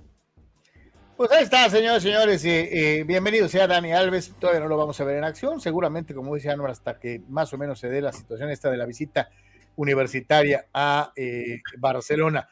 pues 1.17 1.31
ahí 1.31 1.43
está, 1.43 1.69
señores, 1.69 2.03
señores. 2.03 2.43
Eh, 2.43 3.03
bienvenido 3.07 3.47
sea 3.47 3.67
Dani 3.67 3.93
Alves. 3.93 4.33
Todavía 4.37 4.59
no 4.59 4.67
lo 4.67 4.75
vamos 4.75 4.99
a 4.99 5.05
ver 5.05 5.17
en 5.17 5.23
acción. 5.23 5.61
Seguramente, 5.61 6.13
como 6.13 6.35
dice 6.35 6.49
Anuar, 6.49 6.71
hasta 6.71 6.99
que 6.99 7.21
más 7.29 7.53
o 7.53 7.57
menos 7.57 7.79
se 7.79 7.89
dé 7.89 8.01
la 8.01 8.11
situación 8.11 8.49
esta 8.49 8.69
de 8.69 8.77
la 8.77 8.85
visita 8.85 9.29
universitaria 9.77 10.67
a 10.73 11.13
eh, 11.15 11.61
Barcelona. 11.77 12.49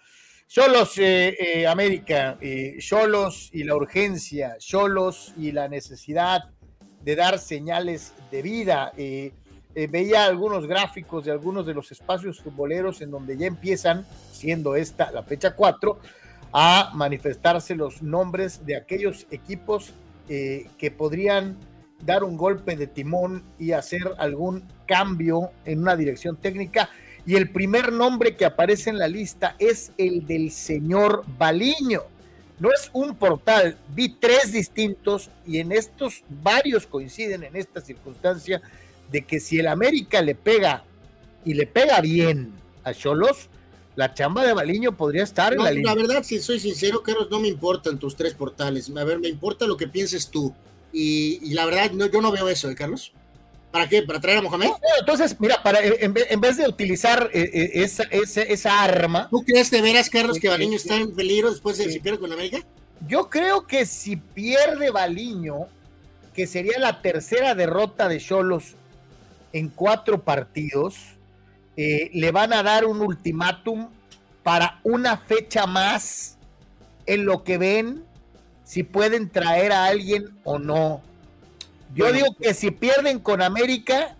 Cholos 0.47 0.93
eh, 0.97 1.65
América, 1.67 2.37
Cholos 2.79 3.49
y 3.53 3.63
la 3.63 3.75
urgencia, 3.75 4.55
Cholos 4.59 5.33
y 5.37 5.51
la 5.51 5.67
necesidad 5.67 6.43
de 7.01 7.15
dar 7.15 7.39
señales 7.39 8.13
de 8.31 8.41
vida. 8.41 8.93
veía 9.73 10.25
algunos 10.25 10.67
gráficos 10.67 11.25
de 11.25 11.31
algunos 11.31 11.65
de 11.65 11.73
los 11.73 11.91
espacios 11.91 12.39
futboleros 12.39 13.01
en 13.01 13.11
donde 13.11 13.35
ya 13.35 13.47
empiezan, 13.47 14.05
siendo 14.31 14.75
esta 14.75 15.11
la 15.11 15.23
fecha 15.23 15.55
4, 15.55 15.99
a 16.53 16.91
manifestarse 16.93 17.75
los 17.75 18.03
nombres 18.03 18.65
de 18.65 18.75
aquellos 18.75 19.25
equipos 19.31 19.93
eh, 20.29 20.67
que 20.77 20.91
podrían 20.91 21.57
dar 22.05 22.23
un 22.23 22.37
golpe 22.37 22.75
de 22.75 22.85
timón 22.87 23.43
y 23.57 23.71
hacer 23.71 24.13
algún 24.19 24.63
cambio 24.85 25.51
en 25.65 25.79
una 25.79 25.95
dirección 25.95 26.37
técnica. 26.37 26.89
Y 27.25 27.35
el 27.35 27.49
primer 27.49 27.91
nombre 27.91 28.35
que 28.35 28.45
aparece 28.45 28.89
en 28.89 28.99
la 28.99 29.07
lista 29.07 29.55
es 29.57 29.91
el 29.97 30.27
del 30.27 30.51
señor 30.51 31.23
Baliño. 31.37 32.03
No 32.59 32.69
es 32.71 32.91
un 32.93 33.15
portal, 33.15 33.77
vi 33.89 34.09
tres 34.09 34.51
distintos 34.51 35.31
y 35.45 35.57
en 35.57 35.71
estos 35.71 36.23
varios 36.29 36.85
coinciden 36.85 37.43
en 37.43 37.55
esta 37.55 37.81
circunstancia 37.81 38.61
de 39.11 39.23
que 39.23 39.39
si 39.39 39.59
el 39.59 39.67
América 39.67 40.21
le 40.21 40.35
pega 40.35 40.83
y 41.43 41.55
le 41.55 41.65
pega 41.65 41.99
bien 41.99 42.53
a 42.83 42.93
Cholos, 42.93 43.49
la 43.95 44.13
chamba 44.13 44.45
de 44.45 44.53
Baliño 44.53 44.95
podría 44.97 45.23
estar 45.23 45.53
en 45.53 45.63
la 45.63 45.71
línea. 45.71 45.93
La 45.93 46.01
verdad, 46.01 46.23
si 46.23 46.39
soy 46.39 46.59
sincero, 46.59 47.03
Carlos, 47.03 47.27
no 47.29 47.39
me 47.39 47.47
importan 47.47 47.99
tus 47.99 48.15
tres 48.15 48.33
portales. 48.33 48.91
A 48.95 49.03
ver, 49.03 49.19
me 49.19 49.27
importa 49.27 49.67
lo 49.67 49.77
que 49.77 49.87
pienses 49.87 50.29
tú. 50.29 50.53
Y, 50.91 51.53
la 51.53 51.65
verdad, 51.65 51.91
no, 51.91 52.05
yo 52.05 52.21
no 52.21 52.31
veo 52.31 52.49
eso, 52.49 52.69
¿eh, 52.69 52.75
Carlos? 52.75 53.11
¿Para 53.71 53.89
qué? 53.89 54.03
¿Para 54.03 54.21
traer 54.21 54.37
a 54.39 54.41
Mohamed? 54.43 54.69
entonces, 54.99 55.35
mira, 55.39 55.61
para, 55.63 55.79
en, 55.83 56.13
vez 56.13 56.57
de 56.57 56.67
utilizar 56.67 57.29
eh, 57.33 57.49
eh, 57.53 57.71
esa, 57.83 58.03
esa, 58.03 58.83
arma. 58.83 59.27
¿Tú 59.31 59.43
crees 59.43 59.71
de 59.71 59.81
veras, 59.81 60.09
Carlos, 60.09 60.37
que 60.39 60.49
Baliño 60.49 60.75
está 60.75 60.95
en 60.97 61.15
peligro 61.15 61.49
después 61.49 61.77
de 61.77 61.91
si 61.91 61.99
pierde 61.99 62.19
con 62.19 62.31
América? 62.31 62.59
Yo 63.07 63.29
creo 63.29 63.65
que 63.65 63.85
si 63.87 64.15
pierde 64.15 64.91
Baliño, 64.91 65.67
que 66.35 66.45
sería 66.45 66.77
la 66.79 67.01
tercera 67.01 67.55
derrota 67.55 68.07
de 68.07 68.19
Cholos 68.19 68.75
en 69.51 69.69
cuatro 69.69 70.21
partidos, 70.21 70.95
eh, 71.77 72.09
le 72.13 72.31
van 72.31 72.53
a 72.53 72.63
dar 72.63 72.85
un 72.85 73.01
ultimátum 73.01 73.89
para 74.43 74.79
una 74.83 75.17
fecha 75.17 75.65
más 75.65 76.37
en 77.05 77.25
lo 77.25 77.43
que 77.43 77.57
ven 77.57 78.03
si 78.63 78.83
pueden 78.83 79.29
traer 79.29 79.71
a 79.71 79.85
alguien 79.85 80.37
o 80.43 80.59
no. 80.59 81.01
Yo 81.95 82.11
digo 82.11 82.35
que 82.39 82.53
si 82.53 82.71
pierden 82.71 83.19
con 83.19 83.41
América, 83.41 84.17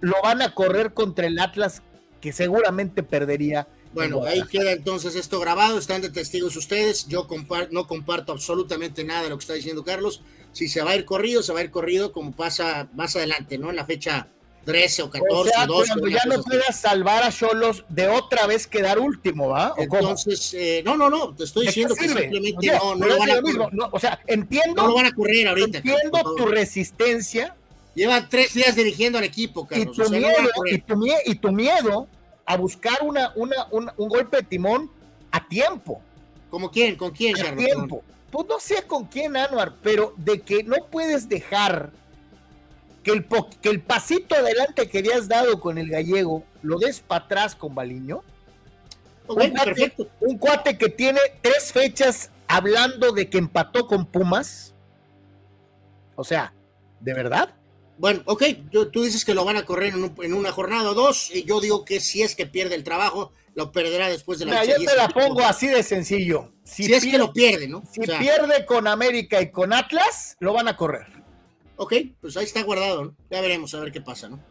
lo 0.00 0.16
van 0.22 0.42
a 0.42 0.54
correr 0.54 0.92
contra 0.92 1.26
el 1.26 1.38
Atlas, 1.38 1.82
que 2.20 2.32
seguramente 2.32 3.02
perdería. 3.02 3.68
Bueno, 3.92 4.24
ahí 4.24 4.42
queda 4.50 4.72
entonces 4.72 5.14
esto 5.14 5.40
grabado, 5.40 5.78
están 5.78 6.02
de 6.02 6.10
testigos 6.10 6.56
ustedes. 6.56 7.06
Yo 7.06 7.26
no 7.70 7.86
comparto 7.86 8.32
absolutamente 8.32 9.04
nada 9.04 9.22
de 9.22 9.30
lo 9.30 9.38
que 9.38 9.42
está 9.42 9.54
diciendo 9.54 9.84
Carlos. 9.84 10.22
Si 10.52 10.68
se 10.68 10.82
va 10.82 10.92
a 10.92 10.96
ir 10.96 11.04
corrido, 11.04 11.42
se 11.42 11.52
va 11.52 11.60
a 11.60 11.64
ir 11.64 11.70
corrido 11.70 12.12
como 12.12 12.32
pasa 12.32 12.88
más 12.94 13.14
adelante, 13.16 13.58
¿no? 13.58 13.70
En 13.70 13.76
la 13.76 13.86
fecha 13.86 14.28
13 14.66 15.02
o 15.04 15.10
14 15.10 15.52
o, 15.62 15.66
12. 15.66 15.92
ya 16.10 16.24
no 16.26 16.42
puedas 16.42 16.80
salvar 16.80 17.22
a 17.22 17.30
Cholos 17.30 17.84
de 17.88 18.08
otra 18.08 18.46
vez 18.48 18.66
quedar 18.66 18.98
último, 18.98 19.48
¿va? 19.48 19.72
Entonces, 19.78 20.52
eh, 20.54 20.82
no, 20.84 20.96
no, 20.96 21.08
no, 21.08 21.34
te 21.34 21.44
estoy 21.44 21.66
diciendo 21.66 21.94
que 21.94 22.08
simplemente 22.08 22.72
no, 22.72 22.96
no 22.96 23.06
lo 23.06 23.18
van 23.18 23.30
a 23.30 23.40
correr. 23.40 23.68
o 23.92 24.00
sea, 24.00 24.20
entiendo. 24.26 24.82
No 24.82 24.88
lo 24.88 24.94
van 24.94 25.06
a 25.06 25.14
correr 25.14 25.46
ahorita. 25.46 25.78
Entiendo 25.78 26.34
tu 26.36 26.46
resistencia. 26.46 27.54
Lleva 27.94 28.28
tres 28.28 28.52
días 28.52 28.74
dirigiendo 28.76 29.18
al 29.18 29.24
equipo, 29.24 29.66
Carlos. 29.66 29.96
Y 29.96 30.02
tu, 30.02 30.10
miedo, 30.10 30.28
y, 30.66 30.78
tu 30.78 31.06
y 31.24 31.34
tu, 31.36 31.52
miedo 31.52 32.08
a 32.44 32.56
buscar 32.56 32.98
una, 33.02 33.32
una, 33.36 33.66
un 33.70 34.08
golpe 34.08 34.38
de 34.38 34.42
timón 34.42 34.90
a 35.30 35.48
tiempo. 35.48 36.02
¿Como 36.50 36.70
quién? 36.70 36.96
¿Con 36.96 37.12
quién, 37.12 37.40
A 37.40 37.54
tiempo. 37.54 38.02
Pues 38.30 38.46
no 38.48 38.58
sé 38.58 38.82
con 38.82 39.04
quién, 39.04 39.36
Anuar, 39.36 39.74
pero 39.82 40.12
de 40.16 40.40
que 40.40 40.62
no 40.62 40.76
puedes 40.90 41.28
dejar 41.28 41.90
que 43.06 43.12
el, 43.12 43.24
que 43.62 43.68
el 43.68 43.80
pasito 43.80 44.34
adelante 44.34 44.88
que 44.88 44.98
habías 44.98 45.28
dado 45.28 45.60
con 45.60 45.78
el 45.78 45.88
gallego 45.88 46.42
lo 46.62 46.76
des 46.76 46.98
para 46.98 47.24
atrás 47.24 47.54
con 47.54 47.72
Baliño. 47.72 48.24
un, 49.28 49.50
cuate, 49.50 49.94
un 50.18 50.38
cuate 50.38 50.76
que 50.76 50.88
tiene 50.88 51.20
tres 51.40 51.72
fechas 51.72 52.32
hablando 52.48 53.12
de 53.12 53.30
que 53.30 53.38
empató 53.38 53.86
con 53.86 54.06
Pumas. 54.06 54.74
O 56.16 56.24
sea, 56.24 56.52
¿de 56.98 57.14
verdad? 57.14 57.54
Bueno, 57.96 58.22
ok, 58.24 58.42
tú 58.92 59.04
dices 59.04 59.24
que 59.24 59.34
lo 59.34 59.44
van 59.44 59.56
a 59.56 59.64
correr 59.64 59.94
en, 59.94 60.34
una 60.34 60.50
jornada 60.50 60.90
o 60.90 60.94
dos, 60.94 61.30
y 61.32 61.44
yo 61.44 61.60
digo 61.60 61.84
que 61.84 62.00
si 62.00 62.22
es 62.22 62.34
que 62.34 62.46
pierde 62.46 62.74
el 62.74 62.82
trabajo, 62.82 63.30
lo 63.54 63.70
perderá 63.70 64.08
después 64.08 64.40
de 64.40 64.46
la 64.46 64.62
Mira, 64.62 64.64
Yo 64.64 64.84
te 64.84 64.96
la 64.96 65.08
pongo 65.10 65.44
así 65.44 65.68
de 65.68 65.84
sencillo. 65.84 66.52
Si, 66.64 66.92
es 66.92 67.04
que 67.04 67.18
lo 67.18 67.32
pierde, 67.32 67.68
¿no? 67.68 67.84
Si 67.92 68.00
pierde 68.00 68.66
con 68.66 68.88
América 68.88 69.40
y 69.40 69.52
con 69.52 69.72
Atlas, 69.72 70.36
lo 70.40 70.52
van 70.52 70.66
a 70.66 70.76
correr. 70.76 71.25
Ok, 71.76 71.94
pues 72.20 72.36
ahí 72.36 72.44
está 72.44 72.62
guardado, 72.62 73.04
¿no? 73.04 73.16
Ya 73.30 73.40
veremos 73.40 73.74
a 73.74 73.80
ver 73.80 73.92
qué 73.92 74.00
pasa, 74.00 74.28
¿no? 74.28 74.42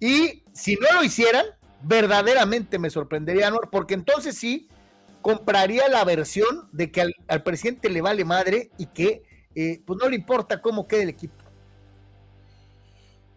Y 0.00 0.42
si 0.52 0.76
no 0.76 0.92
lo 0.92 1.04
hicieran, 1.04 1.46
verdaderamente 1.82 2.78
me 2.78 2.90
sorprendería, 2.90 3.48
Anuar, 3.48 3.70
porque 3.70 3.94
entonces 3.94 4.36
sí 4.36 4.68
compraría 5.22 5.88
la 5.88 6.04
versión 6.04 6.68
de 6.72 6.90
que 6.90 7.00
al, 7.00 7.42
presidente 7.42 7.88
le 7.88 8.02
vale 8.02 8.24
madre 8.24 8.70
y 8.76 8.86
que 8.86 9.22
eh, 9.54 9.80
pues 9.86 9.98
no 9.98 10.08
le 10.08 10.16
importa 10.16 10.60
cómo 10.60 10.86
quede 10.86 11.04
el 11.04 11.08
equipo. 11.08 11.44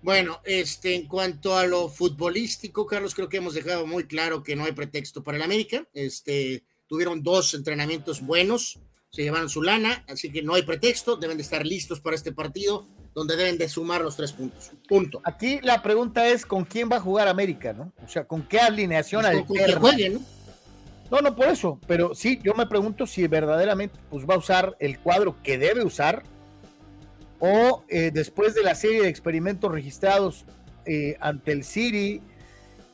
Bueno, 0.01 0.41
este, 0.45 0.95
en 0.95 1.07
cuanto 1.07 1.57
a 1.57 1.65
lo 1.65 1.89
futbolístico, 1.89 2.85
Carlos, 2.85 3.15
creo 3.15 3.29
que 3.29 3.37
hemos 3.37 3.53
dejado 3.53 3.87
muy 3.87 4.05
claro 4.05 4.43
que 4.43 4.55
no 4.55 4.65
hay 4.65 4.71
pretexto 4.71 5.23
para 5.23 5.37
el 5.37 5.43
América. 5.43 5.87
Este, 5.93 6.63
tuvieron 6.87 7.23
dos 7.23 7.53
entrenamientos 7.53 8.21
buenos, 8.21 8.79
se 9.09 9.23
llevaron 9.23 9.49
su 9.49 9.61
lana, 9.61 10.05
así 10.07 10.31
que 10.31 10.43
no 10.43 10.53
hay 10.53 10.63
pretexto, 10.63 11.15
deben 11.15 11.37
de 11.37 11.43
estar 11.43 11.65
listos 11.65 11.99
para 11.99 12.15
este 12.15 12.31
partido, 12.31 12.87
donde 13.17 13.35
deben 13.35 13.57
de 13.57 13.67
sumar 13.67 14.01
los 14.01 14.15
tres 14.15 14.31
puntos. 14.31 14.69
Punto. 14.87 15.21
Aquí 15.23 15.59
la 15.63 15.81
pregunta 15.81 16.27
es 16.27 16.45
con 16.45 16.63
quién 16.63 16.87
va 16.87 16.97
a 16.97 16.99
jugar 16.99 17.27
América, 17.27 17.73
¿no? 17.73 17.91
O 18.05 18.07
sea, 18.07 18.25
con 18.25 18.43
qué 18.43 18.59
alineación 18.59 19.23
pues 19.23 19.43
con, 19.43 19.57
que 19.57 19.73
juegue, 19.73 20.09
¿no? 20.11 20.19
No, 21.09 21.21
no 21.21 21.35
por 21.35 21.47
eso, 21.47 21.79
pero 21.87 22.13
sí, 22.13 22.39
yo 22.43 22.53
me 22.53 22.67
pregunto 22.67 23.07
si 23.07 23.25
verdaderamente 23.25 23.97
pues, 24.11 24.29
va 24.29 24.35
a 24.35 24.37
usar 24.37 24.77
el 24.79 24.99
cuadro 24.99 25.35
que 25.41 25.57
debe 25.57 25.83
usar 25.83 26.21
o 27.39 27.83
eh, 27.89 28.11
después 28.13 28.53
de 28.53 28.61
la 28.61 28.75
serie 28.75 29.01
de 29.01 29.07
experimentos 29.07 29.71
registrados 29.71 30.45
eh, 30.85 31.17
ante 31.19 31.53
el 31.53 31.63
City 31.63 32.21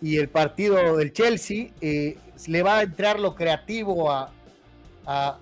y 0.01 0.19
el 0.19 0.29
partido 0.29 0.95
del 0.95 1.11
Chelsea, 1.11 1.71
eh, 1.81 2.15
le 2.47 2.63
va 2.63 2.77
a 2.77 2.83
entrar 2.83 3.19
lo 3.19 3.35
creativo 3.35 4.09
a, 4.09 4.31
al 5.05 5.37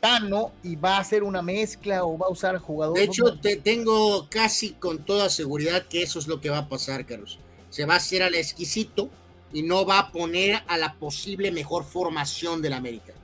Tano 0.00 0.52
y 0.62 0.76
va 0.76 0.96
a 0.96 1.00
hacer 1.00 1.22
una 1.22 1.42
mezcla 1.42 2.04
o 2.04 2.18
va 2.18 2.26
a 2.26 2.30
usar 2.30 2.58
jugadores. 2.58 3.00
De 3.00 3.06
hecho, 3.06 3.38
te 3.38 3.56
tengo 3.56 4.28
casi 4.28 4.72
con 4.72 5.04
toda 5.04 5.30
seguridad 5.30 5.86
que 5.86 6.02
eso 6.02 6.18
es 6.18 6.26
lo 6.26 6.40
que 6.40 6.50
va 6.50 6.58
a 6.58 6.68
pasar, 6.68 7.06
Carlos. 7.06 7.38
Se 7.70 7.86
va 7.86 7.94
a 7.94 7.96
hacer 7.96 8.22
al 8.22 8.34
exquisito 8.34 9.08
y 9.52 9.62
no 9.62 9.86
va 9.86 9.98
a 9.98 10.12
poner 10.12 10.62
a 10.66 10.76
la 10.76 10.94
posible 10.94 11.50
mejor 11.50 11.84
formación 11.84 12.60
del 12.60 12.74
América. 12.74 13.14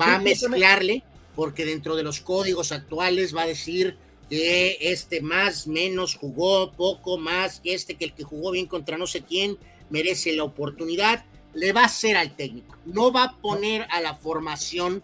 Va 0.00 0.16
a 0.16 0.18
mezclarle, 0.20 1.02
porque 1.34 1.64
dentro 1.64 1.96
de 1.96 2.02
los 2.02 2.20
códigos 2.20 2.72
actuales 2.72 3.34
va 3.34 3.42
a 3.42 3.46
decir 3.46 3.96
que 4.28 4.76
este 4.80 5.20
más, 5.20 5.66
menos 5.66 6.14
jugó 6.14 6.72
poco 6.72 7.18
más 7.18 7.60
que 7.60 7.74
este, 7.74 7.96
que 7.96 8.04
el 8.06 8.12
que 8.12 8.24
jugó 8.24 8.50
bien 8.50 8.66
contra 8.66 8.98
no 8.98 9.06
sé 9.06 9.22
quién 9.22 9.56
merece 9.90 10.32
la 10.34 10.44
oportunidad, 10.44 11.24
le 11.54 11.72
va 11.72 11.82
a 11.82 11.86
hacer 11.86 12.16
al 12.16 12.36
técnico. 12.36 12.76
No 12.84 13.10
va 13.10 13.24
a 13.24 13.36
poner 13.36 13.86
a 13.90 14.00
la 14.00 14.14
formación 14.14 15.02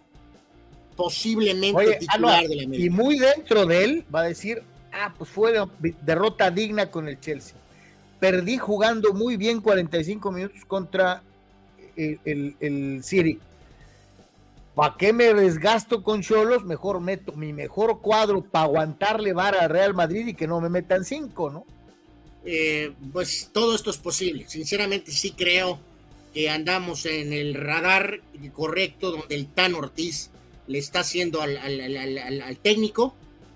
posiblemente 0.96 1.96
titular 1.98 2.46
de 2.46 2.56
la 2.56 2.62
América. 2.64 2.86
Y 2.86 2.90
muy 2.90 3.18
dentro 3.18 3.66
de 3.66 3.84
él 3.84 4.04
va 4.14 4.20
a 4.20 4.24
decir, 4.24 4.62
ah, 4.92 5.14
pues 5.16 5.30
fue 5.30 5.54
derrota 6.02 6.50
digna 6.50 6.90
con 6.90 7.08
el 7.08 7.20
Chelsea. 7.20 7.56
Perdí 8.20 8.58
jugando 8.58 9.12
muy 9.12 9.36
bien 9.36 9.60
45 9.60 10.32
minutos 10.32 10.64
contra 10.66 11.22
el, 11.96 12.18
el, 12.24 12.56
el 12.60 13.04
City 13.04 13.38
¿Para 14.74 14.96
qué 14.98 15.12
me 15.12 15.32
desgasto 15.32 16.02
con 16.02 16.22
Cholos? 16.22 16.64
Mejor 16.64 17.00
meto 17.00 17.32
mi 17.32 17.52
mejor 17.52 18.00
cuadro 18.00 18.42
para 18.42 18.64
aguantarle 18.64 19.32
vara 19.32 19.62
al 19.62 19.70
Real 19.70 19.94
Madrid 19.94 20.26
y 20.26 20.34
que 20.34 20.48
no 20.48 20.60
me 20.60 20.68
metan 20.68 21.04
cinco, 21.04 21.48
¿no? 21.48 21.64
Eh, 22.44 22.92
pues 23.12 23.50
todo 23.52 23.74
esto 23.74 23.90
es 23.90 23.98
posible. 23.98 24.46
Sinceramente 24.48 25.12
sí 25.12 25.30
creo 25.30 25.78
que 26.34 26.50
andamos 26.50 27.06
en 27.06 27.32
el 27.32 27.54
radar 27.54 28.20
correcto 28.52 29.12
donde 29.12 29.36
el 29.36 29.46
Tan 29.46 29.74
Ortiz 29.74 30.30
le 30.66 30.78
está 30.78 31.00
haciendo 31.00 31.42
al, 31.42 32.58
técnico 32.62 33.14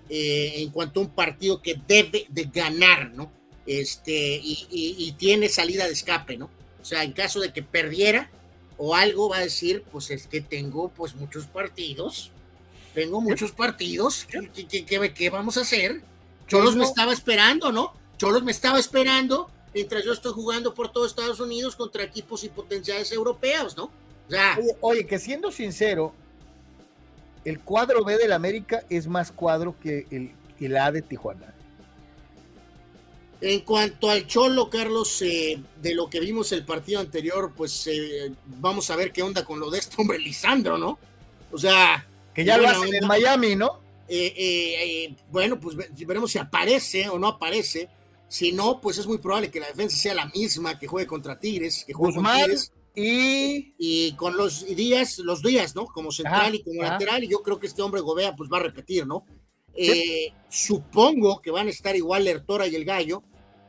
eh, 0.09 0.53
en 0.57 0.69
cuanto 0.69 0.99
a 0.99 1.03
un 1.03 1.09
partido 1.09 1.61
que 1.61 1.79
debe 1.87 2.25
de 2.29 2.45
ganar, 2.45 3.11
¿no? 3.11 3.31
Este, 3.65 4.39
y, 4.41 4.67
y 4.71 5.11
tiene 5.13 5.47
salida 5.49 5.85
de 5.85 5.93
escape, 5.93 6.37
¿no? 6.37 6.49
O 6.81 6.85
sea, 6.85 7.03
en 7.03 7.13
caso 7.13 7.39
de 7.39 7.53
que 7.53 7.61
perdiera, 7.61 8.31
o 8.79 8.95
algo 8.95 9.29
va 9.29 9.37
a 9.37 9.41
decir, 9.41 9.83
pues 9.91 10.09
es 10.09 10.25
que 10.25 10.41
tengo 10.41 10.89
pues 10.89 11.13
muchos 11.15 11.45
partidos, 11.45 12.31
tengo 12.93 13.19
muchos 13.19 13.51
partidos, 13.51 14.25
¿qué, 14.25 15.29
vamos 15.29 15.57
a 15.57 15.61
hacer? 15.61 16.01
Cholos 16.47 16.75
me 16.75 16.85
estaba 16.85 17.11
esperando, 17.11 17.71
¿no? 17.71 17.93
Cholos 18.17 18.41
me 18.43 18.51
estaba 18.51 18.79
esperando 18.79 19.51
mientras 19.73 20.03
yo 20.03 20.13
estoy 20.13 20.31
jugando 20.31 20.73
por 20.73 20.91
todo 20.91 21.05
Estados 21.05 21.41
Unidos 21.41 21.75
contra 21.75 22.03
equipos 22.03 22.43
y 22.45 22.49
potenciales 22.49 23.11
europeos, 23.11 23.75
¿no? 23.75 23.91
oye, 24.29 24.75
oye, 24.79 25.05
que 25.05 25.19
siendo 25.19 25.51
sincero, 25.51 26.13
el 27.45 27.59
cuadro 27.59 28.03
B 28.03 28.17
del 28.17 28.33
América 28.33 28.83
es 28.89 29.07
más 29.07 29.31
cuadro 29.31 29.75
que 29.81 30.05
el, 30.11 30.31
el 30.59 30.77
A 30.77 30.91
de 30.91 31.01
Tijuana. 31.01 31.53
En 33.41 33.61
cuanto 33.61 34.09
al 34.09 34.27
Cholo, 34.27 34.69
Carlos, 34.69 35.21
eh, 35.21 35.61
de 35.81 35.95
lo 35.95 36.09
que 36.09 36.19
vimos 36.19 36.51
el 36.51 36.65
partido 36.65 36.99
anterior, 36.99 37.53
pues 37.55 37.87
eh, 37.87 38.33
vamos 38.45 38.89
a 38.89 38.97
ver 38.97 39.13
qué 39.13 39.23
onda 39.23 39.45
con 39.45 39.59
lo 39.59 39.71
de 39.71 39.79
este 39.79 39.95
hombre 40.01 40.19
Lisandro, 40.19 40.77
¿no? 40.77 40.99
O 41.51 41.57
sea... 41.57 42.05
Que 42.33 42.43
ya 42.43 42.57
lo 42.57 42.67
hacen 42.67 42.93
en 42.93 43.07
Miami, 43.07 43.55
¿no? 43.55 43.79
Eh, 44.09 45.15
bueno, 45.31 45.59
pues 45.59 45.77
veremos 46.05 46.31
si 46.31 46.37
aparece 46.37 47.07
o 47.07 47.17
no 47.17 47.27
aparece. 47.27 47.89
Si 48.27 48.51
no, 48.51 48.79
pues 48.81 48.97
es 48.97 49.07
muy 49.07 49.17
probable 49.17 49.49
que 49.49 49.59
la 49.59 49.67
defensa 49.67 49.97
sea 49.97 50.13
la 50.13 50.25
misma 50.27 50.77
que 50.77 50.87
juegue 50.87 51.07
contra 51.07 51.39
Tigres, 51.39 51.83
que 51.85 51.93
juegue 51.93 52.15
Guzmán 52.15 52.41
Tigres. 52.41 52.71
Y... 52.95 53.73
y 53.77 54.13
con 54.15 54.35
los 54.35 54.65
días, 54.65 55.19
los 55.19 55.41
días, 55.41 55.75
¿no? 55.75 55.85
Como 55.85 56.11
central 56.11 56.55
y 56.55 56.63
como 56.63 56.81
lateral, 56.81 57.23
y 57.23 57.29
yo 57.29 57.41
creo 57.41 57.59
que 57.59 57.67
este 57.67 57.81
hombre 57.81 58.01
Gobea 58.01 58.35
pues 58.35 58.49
va 58.51 58.57
a 58.57 58.63
repetir, 58.63 59.05
¿no? 59.07 59.25
supongo 60.49 61.41
que 61.41 61.51
van 61.51 61.67
a 61.67 61.69
estar 61.69 61.95
igual 61.95 62.25
Lertora 62.25 62.67
y 62.67 62.75
el 62.75 62.83
Gallo, 62.83 63.23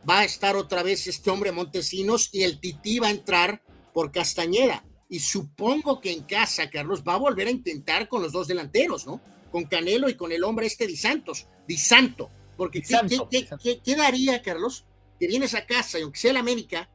va 0.08 0.20
a 0.20 0.24
estar 0.24 0.56
otra 0.56 0.82
vez 0.82 1.06
este 1.06 1.30
hombre 1.30 1.52
Montesinos 1.52 2.30
y 2.32 2.42
el 2.42 2.58
Tití 2.58 2.98
va 2.98 3.08
a 3.08 3.12
entrar 3.12 3.62
por 3.92 4.10
Castañeda. 4.10 4.84
Y 5.08 5.20
supongo 5.20 6.00
que 6.00 6.12
en 6.12 6.22
casa, 6.22 6.70
Carlos, 6.70 7.02
va 7.06 7.14
a 7.14 7.18
volver 7.18 7.48
a 7.48 7.50
intentar 7.50 8.08
con 8.08 8.22
los 8.22 8.32
dos 8.32 8.46
delanteros, 8.46 9.06
¿no? 9.06 9.20
Con 9.50 9.64
Canelo 9.64 10.08
y 10.08 10.14
con 10.14 10.30
el 10.30 10.44
hombre 10.44 10.66
este 10.66 10.86
Di 10.86 10.96
Santos, 10.96 11.48
Di 11.66 11.76
Santo. 11.76 12.30
Porque 12.56 12.82
¿qué, 12.82 13.96
daría, 13.96 14.40
Carlos? 14.42 14.84
Que 15.18 15.26
vienes 15.26 15.54
a 15.54 15.66
casa 15.66 15.98
y 15.98 16.02
aunque 16.02 16.20
sea 16.20 16.30
el 16.30 16.36
América, 16.36 16.88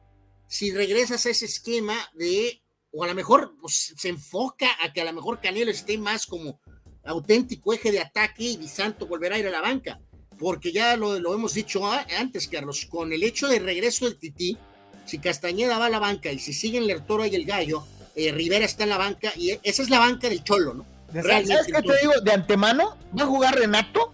si 0.46 0.72
regresas 0.72 1.26
a 1.26 1.30
ese 1.30 1.46
esquema 1.46 1.96
de, 2.14 2.62
o 2.92 3.04
a 3.04 3.06
lo 3.06 3.14
mejor 3.14 3.54
pues, 3.60 3.94
se 3.96 4.08
enfoca 4.08 4.68
a 4.82 4.92
que 4.92 5.00
a 5.00 5.04
lo 5.04 5.12
mejor 5.12 5.40
Canelo 5.40 5.70
esté 5.70 5.98
más 5.98 6.26
como 6.26 6.60
auténtico 7.04 7.72
eje 7.72 7.92
de 7.92 8.00
ataque 8.00 8.42
y 8.42 8.56
Di 8.56 8.68
Santo 8.68 9.06
volverá 9.06 9.36
a 9.36 9.38
ir 9.38 9.46
a 9.46 9.50
la 9.50 9.60
banca 9.60 10.00
porque 10.38 10.72
ya 10.72 10.96
lo, 10.96 11.16
hemos 11.16 11.54
dicho 11.54 11.82
antes, 12.18 12.48
Carlos, 12.48 12.86
con 12.86 13.12
el 13.12 13.22
hecho 13.22 13.48
de 13.48 13.58
regreso 13.58 14.04
del 14.04 14.18
Tití, 14.18 14.56
si 15.04 15.18
Castañeda 15.18 15.78
va 15.78 15.86
a 15.86 15.90
la 15.90 15.98
banca 15.98 16.30
y 16.30 16.38
si 16.38 16.52
siguen 16.52 16.86
Lertoro 16.86 17.24
y 17.26 17.34
el 17.34 17.44
Gallo, 17.44 17.84
eh, 18.14 18.32
Rivera 18.32 18.64
está 18.64 18.84
en 18.84 18.90
la 18.90 18.98
banca 18.98 19.32
y 19.36 19.58
esa 19.62 19.82
es 19.82 19.90
la 19.90 19.98
banca 19.98 20.28
del 20.28 20.42
Cholo, 20.42 20.74
¿no? 20.74 20.86
¿Sabes 21.12 21.66
qué 21.66 21.82
te 21.82 21.98
digo? 22.00 22.12
De 22.22 22.32
antemano, 22.32 22.96
va 23.18 23.24
a 23.24 23.26
jugar 23.26 23.54
Renato. 23.54 24.12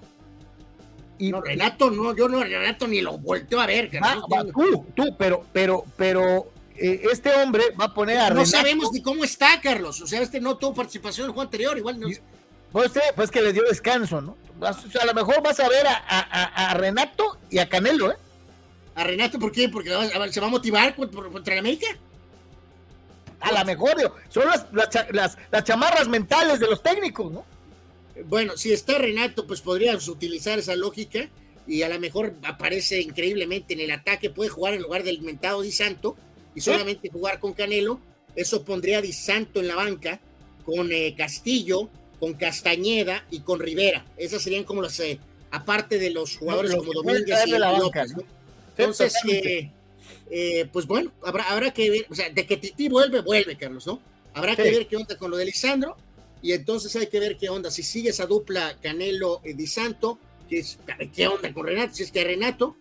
Y, 1.23 1.31
no, 1.31 1.41
Renato, 1.41 1.89
no, 1.89 2.17
yo 2.17 2.29
no, 2.29 2.43
Renato 2.43 2.89
ni 2.89 3.01
lo 3.01 3.17
volteo 3.17 3.61
a 3.61 3.67
ver. 3.67 3.89
Carlos, 3.91 4.25
tú, 4.53 4.87
tú, 4.93 5.17
pero, 5.17 5.47
pero, 5.53 5.85
pero 5.97 6.51
eh, 6.77 7.03
este 7.13 7.33
hombre 7.37 7.63
va 7.81 7.85
a 7.85 7.95
poner 7.95 8.19
a 8.19 8.31
no 8.31 8.45
sabemos 8.45 8.91
ni 8.93 9.03
cómo 9.03 9.23
está, 9.23 9.61
Carlos. 9.61 10.01
O 10.01 10.07
sea, 10.09 10.21
este 10.21 10.41
no 10.41 10.57
tuvo 10.57 10.75
participación 10.75 11.27
en 11.27 11.29
el 11.29 11.35
juego 11.35 11.43
anterior, 11.43 11.79
igual 11.79 12.01
no. 12.01 12.09
Pues, 12.73 12.91
pues 13.15 13.31
que 13.31 13.41
le 13.41 13.53
dio 13.53 13.63
descanso, 13.63 14.21
¿no? 14.21 14.37
a 14.61 15.07
lo 15.07 15.15
mejor 15.15 15.43
vas 15.43 15.61
a 15.61 15.69
ver 15.69 15.87
a, 15.87 16.75
Renato 16.75 17.39
y 17.51 17.59
a 17.59 17.69
Canelo, 17.69 18.11
¿eh? 18.11 18.17
¿A 18.97 19.05
Renato 19.05 19.39
por 19.39 19.53
qué? 19.53 19.69
¿Porque 19.69 19.91
se 19.91 20.41
va 20.41 20.47
a 20.47 20.51
motivar 20.51 20.97
contra, 20.97 21.55
el 21.55 21.59
América? 21.61 21.87
A 23.39 23.53
lo 23.53 23.65
mejor, 23.65 24.13
son 24.29 24.45
las, 24.47 24.67
las, 25.13 25.65
chamarras 25.65 26.09
mentales 26.09 26.59
de 26.59 26.67
los 26.67 26.83
técnicos, 26.83 27.31
¿no? 27.31 27.45
Bueno, 28.27 28.57
si 28.57 28.73
está 28.73 28.99
Renato, 28.99 29.47
pues 29.47 29.61
podrías 29.61 30.07
utilizar 30.09 30.59
esa 30.59 30.77
lógica 30.77 31.29
y 31.67 31.83
a 31.83 31.89
lo 31.89 31.99
mejor 31.99 32.35
aparece 32.43 33.01
increíblemente 33.01 33.75
en 33.75 33.81
el 33.81 33.91
ataque, 33.91 34.31
puede 34.31 34.51
jugar 34.51 34.75
en 34.75 34.83
lugar 34.83 35.03
del 35.05 35.23
mentado 35.23 35.63
Di 35.63 35.73
Santo 35.73 36.17
y 36.55 36.61
solamente 36.61 37.09
jugar 37.09 37.39
con 37.41 37.53
Canelo. 37.55 38.01
Eso 38.35 38.65
pondría 38.65 38.99
a 38.99 39.03
Di 39.03 39.13
Santo 39.13 39.61
en 39.61 39.69
la 39.69 39.77
banca 39.77 40.21
con 40.65 40.93
eh, 40.93 41.15
Castillo, 41.17 41.89
con 42.19 42.35
Castañeda 42.35 43.25
y 43.31 43.41
con 43.41 43.61
Rivera. 43.61 44.05
Esas 44.17 44.43
serían 44.43 44.65
como 44.65 44.83
las, 44.83 44.99
eh, 45.01 45.19
aparte 45.51 45.99
de 45.99 46.11
los 46.11 46.37
jugadores 46.37 46.75
como 46.75 46.93
Domínguez 46.93 47.47
y 47.47 47.51
López. 47.51 48.15
Entonces, 48.77 49.15
eh, 49.29 49.71
eh, 50.31 50.69
pues 50.73 50.87
bueno, 50.87 51.13
habrá, 51.25 51.45
habrá 51.45 51.73
que 51.73 51.91
ver, 51.91 52.07
o 52.11 52.15
sea, 52.15 52.31
de 52.31 52.47
que 52.47 52.57
Titi 52.57 52.89
vuelve, 52.89 53.21
vuelve, 53.21 53.57
Carlos, 53.57 53.87
¿no? 53.87 54.01
Habrá 54.35 54.57
que 54.57 54.63
ver 54.63 54.87
qué 54.87 54.97
onda 54.97 55.17
con 55.17 55.31
lo 55.31 55.37
de 55.37 55.45
Lisandro 55.45 55.97
y 56.43 56.53
entonces 56.53 56.95
hay 56.97 57.07
que 57.07 57.21
ver 57.21 57.37
qué 57.37 57.49
onda, 57.49 57.71
si 57.71 57.83
sigue 57.83 58.11
esa 58.11 58.27
dupla 58.27 58.77
Canelo 58.83 59.41
y 59.45 59.55
Di 59.55 59.67
Santo, 59.67 60.19
qué 60.49 61.27
onda 61.27 61.53
con 61.55 61.67
Renato, 61.67 61.95
si 61.95 62.03
es 62.03 62.13
que 62.13 62.25
Renato, 62.25 62.77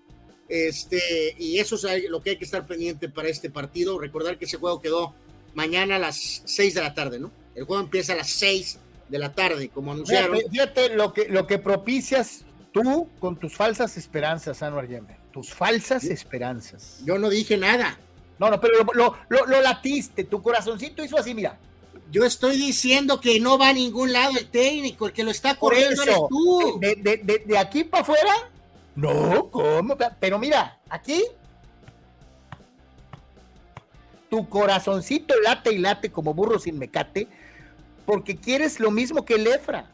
este, 0.50 1.36
y 1.38 1.60
eso 1.60 1.76
es 1.76 2.10
lo 2.10 2.22
que 2.22 2.32
hay 2.32 2.38
que 2.38 2.44
estar 2.44 2.66
pendiente 2.66 3.08
para 3.08 3.30
este 3.30 3.50
partido, 3.50 3.98
recordar 4.00 4.38
que 4.38 4.46
ese 4.46 4.58
juego 4.58 4.82
quedó 4.82 5.14
mañana 5.54 5.96
a 5.96 6.00
las 6.00 6.42
6 6.46 6.74
de 6.74 6.82
la 6.82 6.94
tarde, 6.94 7.20
¿no? 7.20 7.32
El 7.56 7.64
juego 7.66 7.82
empieza 7.82 8.14
a 8.14 8.18
las 8.18 8.30
6 8.32 8.80
de 9.08 9.20
la 9.20 9.34
tarde, 9.34 9.70
como 9.70 9.92
anunciaron. 9.92 10.40
Fíjate, 10.52 10.96
lo 10.96 11.14
que, 11.14 11.28
lo 11.30 11.46
que 11.48 11.60
propicias 11.60 12.44
tú 12.72 13.10
con 13.20 13.38
tus 13.38 13.56
falsas 13.56 13.98
esperanzas, 13.98 14.62
Anwar 14.64 14.88
Yembe. 14.88 15.18
Tus 15.32 15.54
falsas 15.54 16.04
esperanzas. 16.06 17.02
Yo 17.06 17.18
no 17.18 17.30
dije 17.30 17.58
nada. 17.58 17.98
No, 18.40 18.50
no, 18.50 18.60
pero 18.60 18.84
lo, 18.94 19.16
lo, 19.30 19.46
lo, 19.46 19.62
latiste, 19.62 20.24
tu 20.24 20.42
corazoncito 20.42 21.04
hizo 21.04 21.18
así, 21.18 21.34
mira. 21.34 21.60
Yo 22.12 22.26
estoy 22.26 22.58
diciendo 22.58 23.22
que 23.22 23.40
no 23.40 23.58
va 23.58 23.70
a 23.70 23.74
ningún 23.74 24.12
lado 24.12 24.38
el 24.38 24.50
técnico, 24.50 25.08
el 25.08 25.14
que 25.14 25.24
lo 25.24 25.32
está 25.32 25.56
corriendo 25.56 26.04
eres 26.04 26.18
tú. 26.30 26.78
De, 26.82 26.96
de, 26.96 27.44
de, 27.46 27.58
aquí 27.58 27.86
para 27.86 28.04
afuera, 28.04 28.52
no, 28.96 29.50
¿cómo? 29.50 29.98
Pero 30.20 30.38
mira, 30.38 30.78
aquí 30.90 31.24
tu 34.30 34.48
corazoncito 34.50 35.40
late 35.40 35.72
y 35.72 35.78
late 35.78 36.12
como 36.12 36.34
burro 36.34 36.60
sin 36.60 36.78
mecate, 36.78 37.30
porque 38.06 38.36
quieres 38.36 38.82
lo 38.82 38.92
mismo 38.92 39.24
que 39.24 39.36
el 39.36 39.48
Efra. 39.48 39.90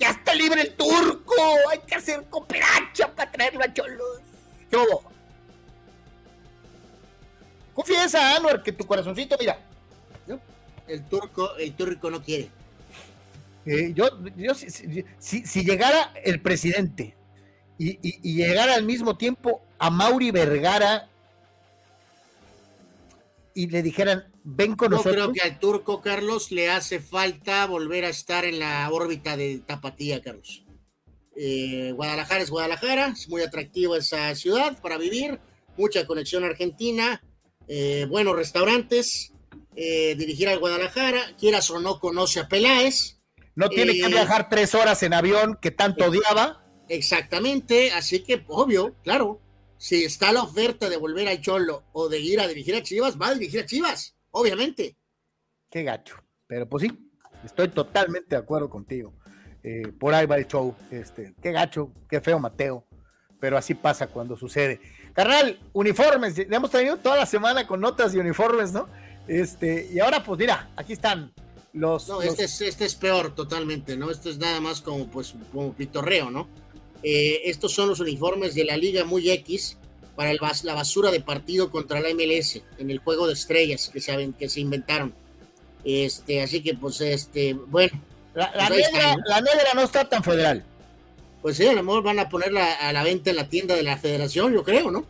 Ya 0.00 0.10
está 0.10 0.34
libre 0.34 0.60
el 0.60 0.74
turco, 0.74 1.34
hay 1.70 1.78
que 1.86 1.94
hacer 1.94 2.24
cooperacha 2.24 3.14
para 3.14 3.30
traerlo 3.30 3.62
a 3.62 3.72
Cholos. 3.72 4.20
Todo. 4.68 5.02
Confiesa, 7.74 8.34
Anuar, 8.34 8.60
que 8.60 8.72
tu 8.72 8.84
corazoncito, 8.84 9.36
mira. 9.38 9.56
El 10.88 11.04
turco, 11.04 11.56
el 11.56 11.74
turco 11.74 12.10
no 12.10 12.22
quiere. 12.22 12.48
Eh, 13.66 13.92
yo, 13.94 14.08
yo 14.36 14.52
si, 14.54 15.64
llegara 15.64 16.12
el 16.22 16.40
presidente 16.40 17.14
y, 17.78 17.98
y, 18.02 18.34
llegara 18.34 18.74
al 18.74 18.84
mismo 18.84 19.16
tiempo 19.16 19.62
a 19.78 19.88
Mauri 19.90 20.30
Vergara 20.30 21.08
y 23.54 23.68
le 23.68 23.82
dijeran, 23.82 24.24
ven 24.42 24.76
con 24.76 24.90
nosotros. 24.90 25.14
Yo 25.14 25.32
creo 25.32 25.32
que 25.32 25.48
al 25.48 25.58
turco, 25.58 26.02
Carlos, 26.02 26.50
le 26.50 26.70
hace 26.70 27.00
falta 27.00 27.66
volver 27.66 28.04
a 28.04 28.10
estar 28.10 28.44
en 28.44 28.58
la 28.58 28.90
órbita 28.90 29.36
de 29.36 29.60
Tapatía, 29.60 30.20
Carlos. 30.20 30.64
Eh, 31.36 31.92
Guadalajara 31.94 32.42
es 32.42 32.50
Guadalajara, 32.50 33.08
es 33.08 33.28
muy 33.28 33.42
atractiva 33.42 33.96
esa 33.96 34.34
ciudad 34.34 34.80
para 34.80 34.98
vivir, 34.98 35.40
mucha 35.76 36.06
conexión 36.06 36.44
argentina, 36.44 37.22
eh, 37.66 38.06
buenos 38.08 38.36
restaurantes, 38.36 39.33
eh, 39.76 40.14
dirigir 40.16 40.48
al 40.48 40.58
Guadalajara, 40.58 41.34
quieras 41.38 41.70
o 41.70 41.80
no 41.80 41.98
conoce 41.98 42.40
a 42.40 42.48
Peláez. 42.48 43.20
No 43.54 43.68
tiene 43.68 43.92
que 43.92 44.08
viajar 44.08 44.48
tres 44.48 44.74
horas 44.74 45.02
en 45.02 45.14
avión 45.14 45.58
que 45.60 45.70
tanto 45.70 46.06
odiaba. 46.06 46.64
Exactamente, 46.88 47.92
así 47.92 48.22
que 48.22 48.44
obvio, 48.48 48.94
claro, 49.02 49.40
si 49.76 50.04
está 50.04 50.32
la 50.32 50.42
oferta 50.42 50.88
de 50.88 50.96
volver 50.96 51.28
al 51.28 51.40
Cholo 51.40 51.84
o 51.92 52.08
de 52.08 52.20
ir 52.20 52.40
a 52.40 52.46
dirigir 52.46 52.74
a 52.74 52.82
Chivas, 52.82 53.20
va 53.20 53.28
a 53.28 53.34
dirigir 53.34 53.60
a 53.60 53.66
Chivas, 53.66 54.16
obviamente. 54.30 54.96
Qué 55.70 55.82
gacho, 55.82 56.16
pero 56.46 56.68
pues 56.68 56.82
sí, 56.82 57.10
estoy 57.44 57.68
totalmente 57.68 58.28
de 58.30 58.36
acuerdo 58.36 58.68
contigo. 58.68 59.14
Eh, 59.62 59.92
por 59.98 60.14
ahí 60.14 60.26
va 60.26 60.36
el 60.36 60.46
show, 60.46 60.74
este, 60.90 61.34
qué 61.42 61.52
gacho, 61.52 61.90
qué 62.08 62.20
feo 62.20 62.38
Mateo, 62.38 62.86
pero 63.40 63.56
así 63.56 63.74
pasa 63.74 64.06
cuando 64.08 64.36
sucede. 64.36 64.80
Carnal, 65.14 65.58
uniformes, 65.72 66.38
hemos 66.38 66.70
tenido 66.70 66.96
toda 66.98 67.16
la 67.16 67.26
semana 67.26 67.66
con 67.66 67.80
notas 67.80 68.14
y 68.14 68.18
uniformes, 68.18 68.72
¿no? 68.72 68.88
Este, 69.26 69.88
y 69.92 70.00
ahora 70.00 70.22
pues 70.22 70.38
mira, 70.38 70.68
aquí 70.76 70.92
están 70.92 71.32
los... 71.72 72.08
No, 72.08 72.22
Este, 72.22 72.44
es, 72.44 72.60
este 72.60 72.84
es 72.84 72.94
peor 72.94 73.34
totalmente, 73.34 73.96
¿no? 73.96 74.10
Esto 74.10 74.30
es 74.30 74.38
nada 74.38 74.60
más 74.60 74.80
como 74.80 75.06
pues 75.08 75.34
como 75.52 75.72
pitorreo, 75.72 76.30
¿no? 76.30 76.48
Eh, 77.02 77.42
estos 77.44 77.72
son 77.72 77.88
los 77.88 78.00
uniformes 78.00 78.54
de 78.54 78.64
la 78.64 78.76
Liga 78.76 79.04
Muy 79.04 79.30
X 79.30 79.76
para 80.16 80.30
el, 80.30 80.38
la 80.62 80.74
basura 80.74 81.10
de 81.10 81.20
partido 81.20 81.70
contra 81.70 82.00
la 82.00 82.08
MLS 82.14 82.62
en 82.78 82.90
el 82.90 82.98
juego 82.98 83.26
de 83.26 83.34
estrellas 83.34 83.90
que 83.92 84.00
se, 84.00 84.32
que 84.38 84.48
se 84.48 84.60
inventaron. 84.60 85.14
Este, 85.84 86.42
así 86.42 86.62
que, 86.62 86.74
pues, 86.74 87.00
este, 87.00 87.52
bueno. 87.52 88.00
La, 88.34 88.50
pues 88.68 88.90
negra, 88.92 89.16
¿no? 89.16 89.22
la 89.26 89.40
negra 89.40 89.74
no 89.74 89.82
está 89.82 90.08
tan 90.08 90.24
federal. 90.24 90.64
Pues 91.42 91.56
sí, 91.56 91.66
a 91.66 91.72
lo 91.74 91.82
mejor 91.82 92.02
van 92.02 92.18
a 92.18 92.28
ponerla 92.28 92.72
a 92.74 92.92
la 92.92 93.04
venta 93.04 93.30
en 93.30 93.36
la 93.36 93.48
tienda 93.48 93.76
de 93.76 93.82
la 93.82 93.98
federación, 93.98 94.54
yo 94.54 94.64
creo, 94.64 94.90
¿no? 94.90 95.04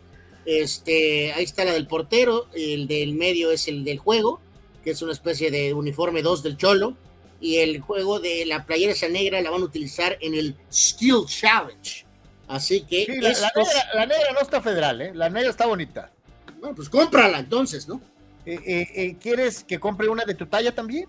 Este, 0.45 1.33
ahí 1.33 1.43
está 1.43 1.65
la 1.65 1.73
del 1.73 1.87
portero, 1.87 2.47
el 2.53 2.87
del 2.87 3.13
medio 3.13 3.51
es 3.51 3.67
el 3.67 3.83
del 3.83 3.97
juego, 3.97 4.39
que 4.83 4.91
es 4.91 5.01
una 5.01 5.11
especie 5.11 5.49
de 5.49 5.73
uniforme 5.73 6.21
2 6.21 6.43
del 6.43 6.57
Cholo 6.57 6.95
y 7.39 7.57
el 7.57 7.79
juego 7.79 8.19
de 8.19 8.45
la 8.45 8.65
playera 8.65 8.93
esa 8.93 9.09
negra 9.09 9.41
la 9.41 9.49
van 9.49 9.61
a 9.61 9.65
utilizar 9.65 10.17
en 10.21 10.33
el 10.33 10.55
Skill 10.71 11.25
Challenge. 11.27 12.05
Así 12.47 12.81
que. 12.81 13.05
la, 13.07 14.05
negra, 14.05 14.33
no 14.33 14.39
está 14.41 14.61
federal, 14.61 15.01
¿eh? 15.01 15.11
La 15.13 15.29
negra 15.29 15.49
está 15.49 15.65
bonita. 15.65 16.11
Bueno, 16.59 16.75
pues 16.75 16.89
cómprala 16.89 17.39
entonces, 17.39 17.87
¿no? 17.87 18.01
Eh, 18.45 18.59
eh, 18.65 18.87
eh, 18.95 19.15
¿Quieres 19.19 19.63
que 19.63 19.79
compre 19.79 20.07
una 20.07 20.23
de 20.25 20.35
tu 20.35 20.45
talla 20.45 20.73
también? 20.73 21.07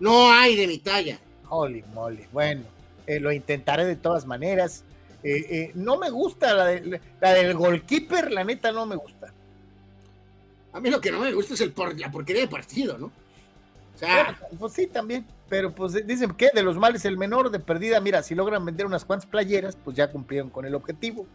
No 0.00 0.32
hay 0.32 0.56
de 0.56 0.66
mi 0.66 0.78
talla. 0.78 1.18
Holy 1.48 1.84
moly. 1.94 2.26
Bueno, 2.32 2.64
lo 3.06 3.32
intentaré 3.32 3.84
de 3.84 3.96
todas 3.96 4.26
maneras. 4.26 4.84
No 5.74 5.98
me 5.98 6.10
gusta 6.10 6.54
la, 6.54 6.66
de, 6.66 7.00
la 7.20 7.32
del 7.32 7.54
goalkeeper, 7.54 8.30
la 8.30 8.44
neta 8.44 8.72
no 8.72 8.86
me 8.86 8.96
gusta. 8.96 9.32
A 10.72 10.80
mí 10.80 10.90
lo 10.90 11.00
que 11.00 11.10
no 11.10 11.20
me 11.20 11.32
gusta 11.32 11.54
es 11.54 11.60
el 11.60 11.72
por, 11.72 11.98
la 11.98 12.10
porquería 12.10 12.42
de 12.42 12.48
partido, 12.48 12.98
¿no? 12.98 13.06
O 13.06 13.98
sea, 13.98 14.38
pues 14.58 14.74
sí, 14.74 14.86
también. 14.86 15.26
Pero 15.48 15.74
pues 15.74 16.06
dicen 16.06 16.30
que 16.34 16.50
de 16.54 16.62
los 16.62 16.76
males 16.76 17.04
el 17.04 17.16
menor 17.16 17.50
de 17.50 17.58
perdida, 17.58 18.00
mira, 18.00 18.22
si 18.22 18.34
logran 18.34 18.64
vender 18.64 18.86
unas 18.86 19.04
cuantas 19.04 19.28
playeras, 19.28 19.76
pues 19.76 19.96
ya 19.96 20.10
cumplieron 20.10 20.50
con 20.50 20.66
el 20.66 20.74
objetivo. 20.74 21.26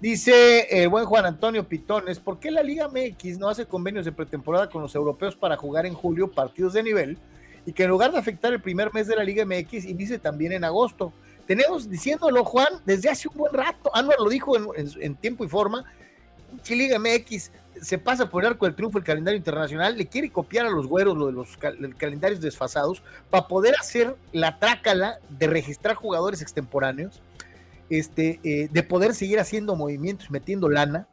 Dice 0.00 0.82
el 0.82 0.88
buen 0.88 1.04
Juan 1.04 1.26
Antonio 1.26 1.68
Pitones, 1.68 2.20
¿por 2.20 2.38
qué 2.38 2.50
la 2.50 2.62
Liga 2.62 2.88
MX 2.88 3.38
no 3.38 3.50
hace 3.50 3.66
convenios 3.66 4.06
de 4.06 4.12
pretemporada 4.12 4.70
con 4.70 4.80
los 4.80 4.94
europeos 4.94 5.36
para 5.36 5.58
jugar 5.58 5.84
en 5.84 5.92
julio 5.92 6.30
partidos 6.30 6.72
de 6.72 6.82
nivel? 6.82 7.18
Y 7.66 7.72
que 7.74 7.82
en 7.82 7.90
lugar 7.90 8.12
de 8.12 8.18
afectar 8.18 8.50
el 8.54 8.62
primer 8.62 8.94
mes 8.94 9.06
de 9.08 9.16
la 9.16 9.24
Liga 9.24 9.44
MX, 9.44 9.84
inicie 9.84 10.18
también 10.18 10.52
en 10.52 10.64
agosto. 10.64 11.12
Tenemos 11.50 11.90
diciéndolo, 11.90 12.44
Juan, 12.44 12.68
desde 12.86 13.08
hace 13.08 13.26
un 13.26 13.34
buen 13.34 13.52
rato. 13.52 13.90
Anuar 13.92 14.20
lo 14.20 14.30
dijo 14.30 14.54
en, 14.76 15.16
tiempo 15.16 15.44
y 15.44 15.48
forma. 15.48 15.84
Liga 16.68 16.96
MX 16.96 17.50
se 17.82 17.98
pasa 17.98 18.30
por 18.30 18.44
el 18.44 18.52
arco 18.52 18.66
del 18.66 18.76
triunfo 18.76 18.98
el 18.98 19.02
calendario 19.02 19.36
internacional, 19.36 19.98
le 19.98 20.06
quiere 20.06 20.30
copiar 20.30 20.66
a 20.66 20.70
los 20.70 20.86
güeros 20.86 21.16
lo 21.16 21.26
de 21.26 21.32
los 21.32 21.56
calendarios 21.96 22.40
desfasados 22.40 23.02
para 23.30 23.48
poder 23.48 23.74
hacer 23.80 24.14
la 24.30 24.60
trácala 24.60 25.18
de 25.28 25.48
registrar 25.48 25.96
jugadores 25.96 26.40
extemporáneos, 26.40 27.20
este, 27.88 28.38
eh, 28.44 28.68
de 28.70 28.82
poder 28.84 29.12
seguir 29.12 29.40
haciendo 29.40 29.74
movimientos, 29.74 30.30
metiendo 30.30 30.68
lana. 30.68 31.08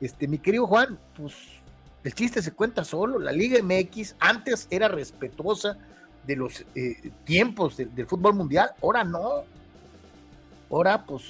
Este, 0.00 0.26
mi 0.26 0.38
querido 0.38 0.66
Juan, 0.66 0.98
pues 1.16 1.32
el 2.02 2.12
chiste 2.12 2.42
se 2.42 2.50
cuenta 2.50 2.82
solo. 2.82 3.20
La 3.20 3.30
Liga 3.30 3.62
MX 3.62 4.16
antes 4.18 4.66
era 4.68 4.88
respetuosa 4.88 5.78
de 6.26 6.34
los 6.34 6.64
eh, 6.74 7.12
tiempos 7.22 7.76
del 7.76 8.06
fútbol 8.08 8.34
mundial, 8.34 8.70
ahora 8.82 9.04
no. 9.04 9.44
Ahora, 10.70 11.04
pues, 11.04 11.24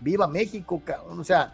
viva 0.00 0.26
México, 0.26 0.82
o 1.08 1.24
sea 1.24 1.52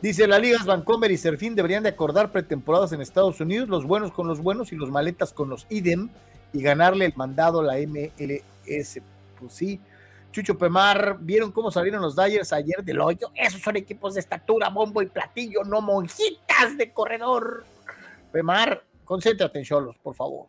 Dice, 0.00 0.28
las 0.28 0.40
ligas 0.40 0.64
Vancomer 0.64 1.10
y 1.10 1.16
Serfín 1.16 1.56
deberían 1.56 1.82
de 1.82 1.88
acordar 1.88 2.30
pretemporadas 2.30 2.92
en 2.92 3.00
Estados 3.00 3.40
Unidos, 3.40 3.68
los 3.68 3.84
buenos 3.84 4.12
con 4.12 4.28
los 4.28 4.40
buenos 4.40 4.72
y 4.72 4.76
los 4.76 4.90
maletas 4.92 5.32
con 5.32 5.48
los 5.48 5.66
idem, 5.70 6.08
y 6.52 6.62
ganarle 6.62 7.04
el 7.04 7.14
mandado 7.16 7.60
a 7.60 7.64
la 7.64 7.74
MLS. 7.78 9.00
Pues 9.40 9.52
sí. 9.52 9.80
Chucho 10.30 10.56
Pemar, 10.56 11.18
¿vieron 11.20 11.50
cómo 11.50 11.72
salieron 11.72 12.00
los 12.00 12.14
Dyers 12.14 12.52
ayer 12.52 12.84
del 12.84 13.00
hoyo? 13.00 13.32
Esos 13.34 13.60
son 13.60 13.76
equipos 13.76 14.14
de 14.14 14.20
estatura, 14.20 14.68
bombo 14.68 15.02
y 15.02 15.06
platillo, 15.06 15.64
no 15.64 15.80
monjitas 15.80 16.76
de 16.76 16.92
corredor. 16.92 17.64
Pemar, 18.30 18.84
concéntrate 19.04 19.58
en 19.58 19.64
Cholos, 19.64 19.96
por 20.00 20.14
favor. 20.14 20.46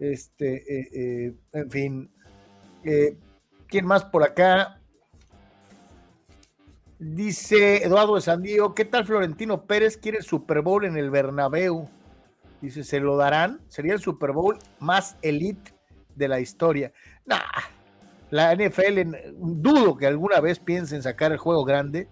Este, 0.00 0.54
eh, 0.56 0.88
eh, 0.94 1.34
en 1.52 1.70
fin. 1.70 2.10
Eh, 2.82 3.14
¿Quién 3.66 3.84
más 3.84 4.04
por 4.04 4.22
acá? 4.22 4.77
Dice 6.98 7.84
Eduardo 7.84 8.16
de 8.16 8.20
Sandío, 8.20 8.74
¿qué 8.74 8.84
tal 8.84 9.06
Florentino 9.06 9.66
Pérez 9.66 9.96
quiere 9.96 10.20
Super 10.20 10.62
Bowl 10.62 10.84
en 10.84 10.96
el 10.96 11.10
Bernabéu? 11.10 11.88
Dice, 12.60 12.82
¿se 12.82 12.98
lo 12.98 13.16
darán? 13.16 13.60
Sería 13.68 13.92
el 13.92 14.00
Super 14.00 14.32
Bowl 14.32 14.58
más 14.80 15.16
elite 15.22 15.74
de 16.16 16.26
la 16.26 16.40
historia. 16.40 16.92
Nah, 17.24 17.38
la 18.30 18.52
NFL, 18.52 19.32
dudo 19.36 19.96
que 19.96 20.06
alguna 20.06 20.40
vez 20.40 20.58
piensen 20.58 21.02
sacar 21.02 21.30
el 21.30 21.38
juego 21.38 21.64
grande 21.64 22.08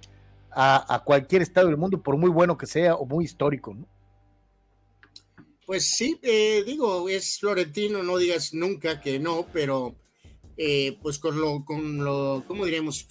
a, 0.52 1.02
cualquier 1.04 1.42
estado 1.42 1.66
del 1.66 1.76
mundo, 1.76 2.02
por 2.02 2.16
muy 2.16 2.30
bueno 2.30 2.56
que 2.56 2.66
sea 2.66 2.94
o 2.94 3.04
muy 3.04 3.24
histórico, 3.24 3.74
¿no? 3.74 3.86
Pues 5.66 5.90
sí, 5.96 6.18
eh, 6.22 6.62
digo, 6.64 7.08
es 7.08 7.38
Florentino, 7.40 8.02
no 8.04 8.16
digas 8.18 8.54
nunca 8.54 9.00
que 9.00 9.18
no, 9.18 9.46
pero 9.52 9.96
eh, 10.56 10.96
pues 11.02 11.18
con 11.18 11.38
lo, 11.40 11.64
con 11.64 12.04
lo, 12.04 12.44
¿cómo 12.46 12.64
diríamos? 12.64 13.08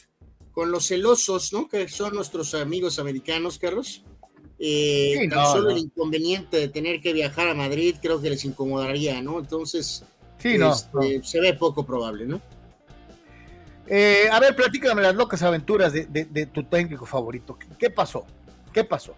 Con 0.56 0.72
los 0.72 0.88
celosos, 0.88 1.52
¿no? 1.52 1.68
Que 1.68 1.88
son 1.90 2.16
nuestros 2.16 2.56
amigos 2.56 2.98
americanos, 2.98 3.60
Carlos. 3.60 4.02
Eh, 4.58 5.28
tan 5.30 5.46
solo 5.48 5.70
el 5.70 5.80
inconveniente 5.80 6.56
de 6.56 6.70
tener 6.70 7.02
que 7.02 7.12
viajar 7.12 7.50
a 7.50 7.54
Madrid 7.54 7.98
creo 8.02 8.22
que 8.22 8.30
les 8.30 8.46
incomodaría, 8.46 9.22
¿no? 9.22 9.38
Entonces, 9.40 10.06
sí, 10.38 10.58
no, 10.58 10.72
este, 10.72 11.22
se 11.24 11.42
ve 11.42 11.54
poco 11.56 11.86
probable, 11.86 12.26
¿no? 12.26 12.42
Eh, 13.88 14.30
a 14.32 14.40
ver, 14.40 14.56
platícame 14.56 15.02
las 15.02 15.14
locas 15.14 15.44
aventuras 15.44 15.92
de, 15.92 16.50
tu 16.52 16.64
técnico 16.64 17.06
favorito. 17.06 17.60
¿Qué, 17.78 17.90
pasó? 17.90 18.26
¿Qué 18.74 18.86
pasó? 18.86 19.14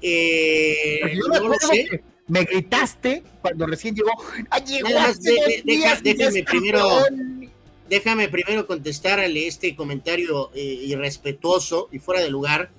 Eh, 0.00 1.18
no 1.28 1.48
me, 1.48 1.56
sé. 1.58 2.04
me 2.28 2.44
gritaste 2.44 3.24
cuando 3.42 3.66
recién 3.66 3.96
llegó. 3.96 4.12
¡Ay, 4.48 4.62
llegó 4.64 4.88
déjame 6.00 6.44
primero 6.44 7.02
déjame 7.90 8.28
primero 8.28 8.66
contestarle 8.66 9.46
este 9.46 9.76
comentario 9.76 10.50
eh, 10.54 10.62
irrespetuoso 10.62 11.88
y 11.92 11.98
fuera 11.98 12.22
de 12.22 12.30
lugar 12.30 12.70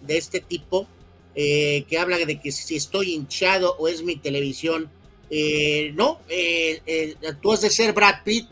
de 0.00 0.16
este 0.16 0.40
tipo 0.40 0.86
eh, 1.34 1.84
que 1.88 1.98
habla 1.98 2.18
de 2.18 2.40
que 2.40 2.50
si 2.50 2.76
estoy 2.76 3.12
hinchado 3.12 3.76
o 3.78 3.88
es 3.88 4.02
mi 4.02 4.16
televisión. 4.16 4.90
Eh, 5.30 5.92
no, 5.94 6.18
eh, 6.28 7.14
tú 7.40 7.52
has 7.52 7.60
de 7.60 7.70
ser 7.70 7.92
Brad 7.92 8.24
Pitt, 8.24 8.48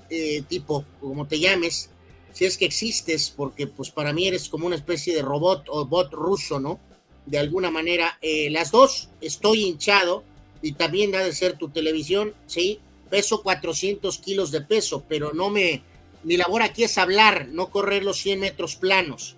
tipo, 0.48 0.84
como 1.00 1.26
te 1.26 1.40
llames, 1.40 1.90
si 2.32 2.44
es 2.44 2.56
que 2.56 2.66
existes, 2.66 3.34
porque 3.36 3.66
pues 3.66 3.90
para 3.90 4.12
mí 4.12 4.28
eres 4.28 4.48
como 4.48 4.66
una 4.66 4.76
especie 4.76 5.14
de 5.14 5.22
robot 5.22 5.66
o 5.68 5.86
bot 5.86 6.12
ruso, 6.12 6.60
¿no? 6.60 6.78
De 7.26 7.38
alguna 7.38 7.72
manera, 7.72 8.16
las 8.50 8.70
dos, 8.70 9.08
estoy 9.20 9.64
hinchado 9.64 10.22
y 10.62 10.72
también 10.72 11.14
ha 11.16 11.20
de 11.24 11.32
ser 11.32 11.58
tu 11.58 11.68
televisión, 11.68 12.32
sí, 12.46 12.78
peso 13.10 13.42
400 13.42 14.18
kilos 14.18 14.52
de 14.52 14.60
peso, 14.60 15.04
pero 15.08 15.32
no 15.32 15.50
me, 15.50 15.82
mi 16.24 16.36
labor 16.36 16.62
aquí 16.62 16.84
es 16.84 16.98
hablar, 16.98 17.48
no 17.48 17.70
correr 17.70 18.04
los 18.04 18.18
100 18.18 18.40
metros 18.40 18.76
planos. 18.76 19.36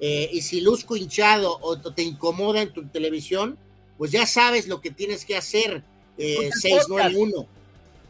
Eh, 0.00 0.28
y 0.32 0.42
si 0.42 0.60
luzco 0.60 0.96
hinchado 0.96 1.58
o 1.62 1.78
te 1.78 2.02
incomoda 2.02 2.60
en 2.60 2.72
tu 2.72 2.86
televisión, 2.86 3.58
pues 3.96 4.10
ya 4.10 4.26
sabes 4.26 4.68
lo 4.68 4.80
que 4.80 4.90
tienes 4.90 5.24
que 5.24 5.36
hacer. 5.36 5.82
Eh, 6.18 6.50
691. 6.52 7.46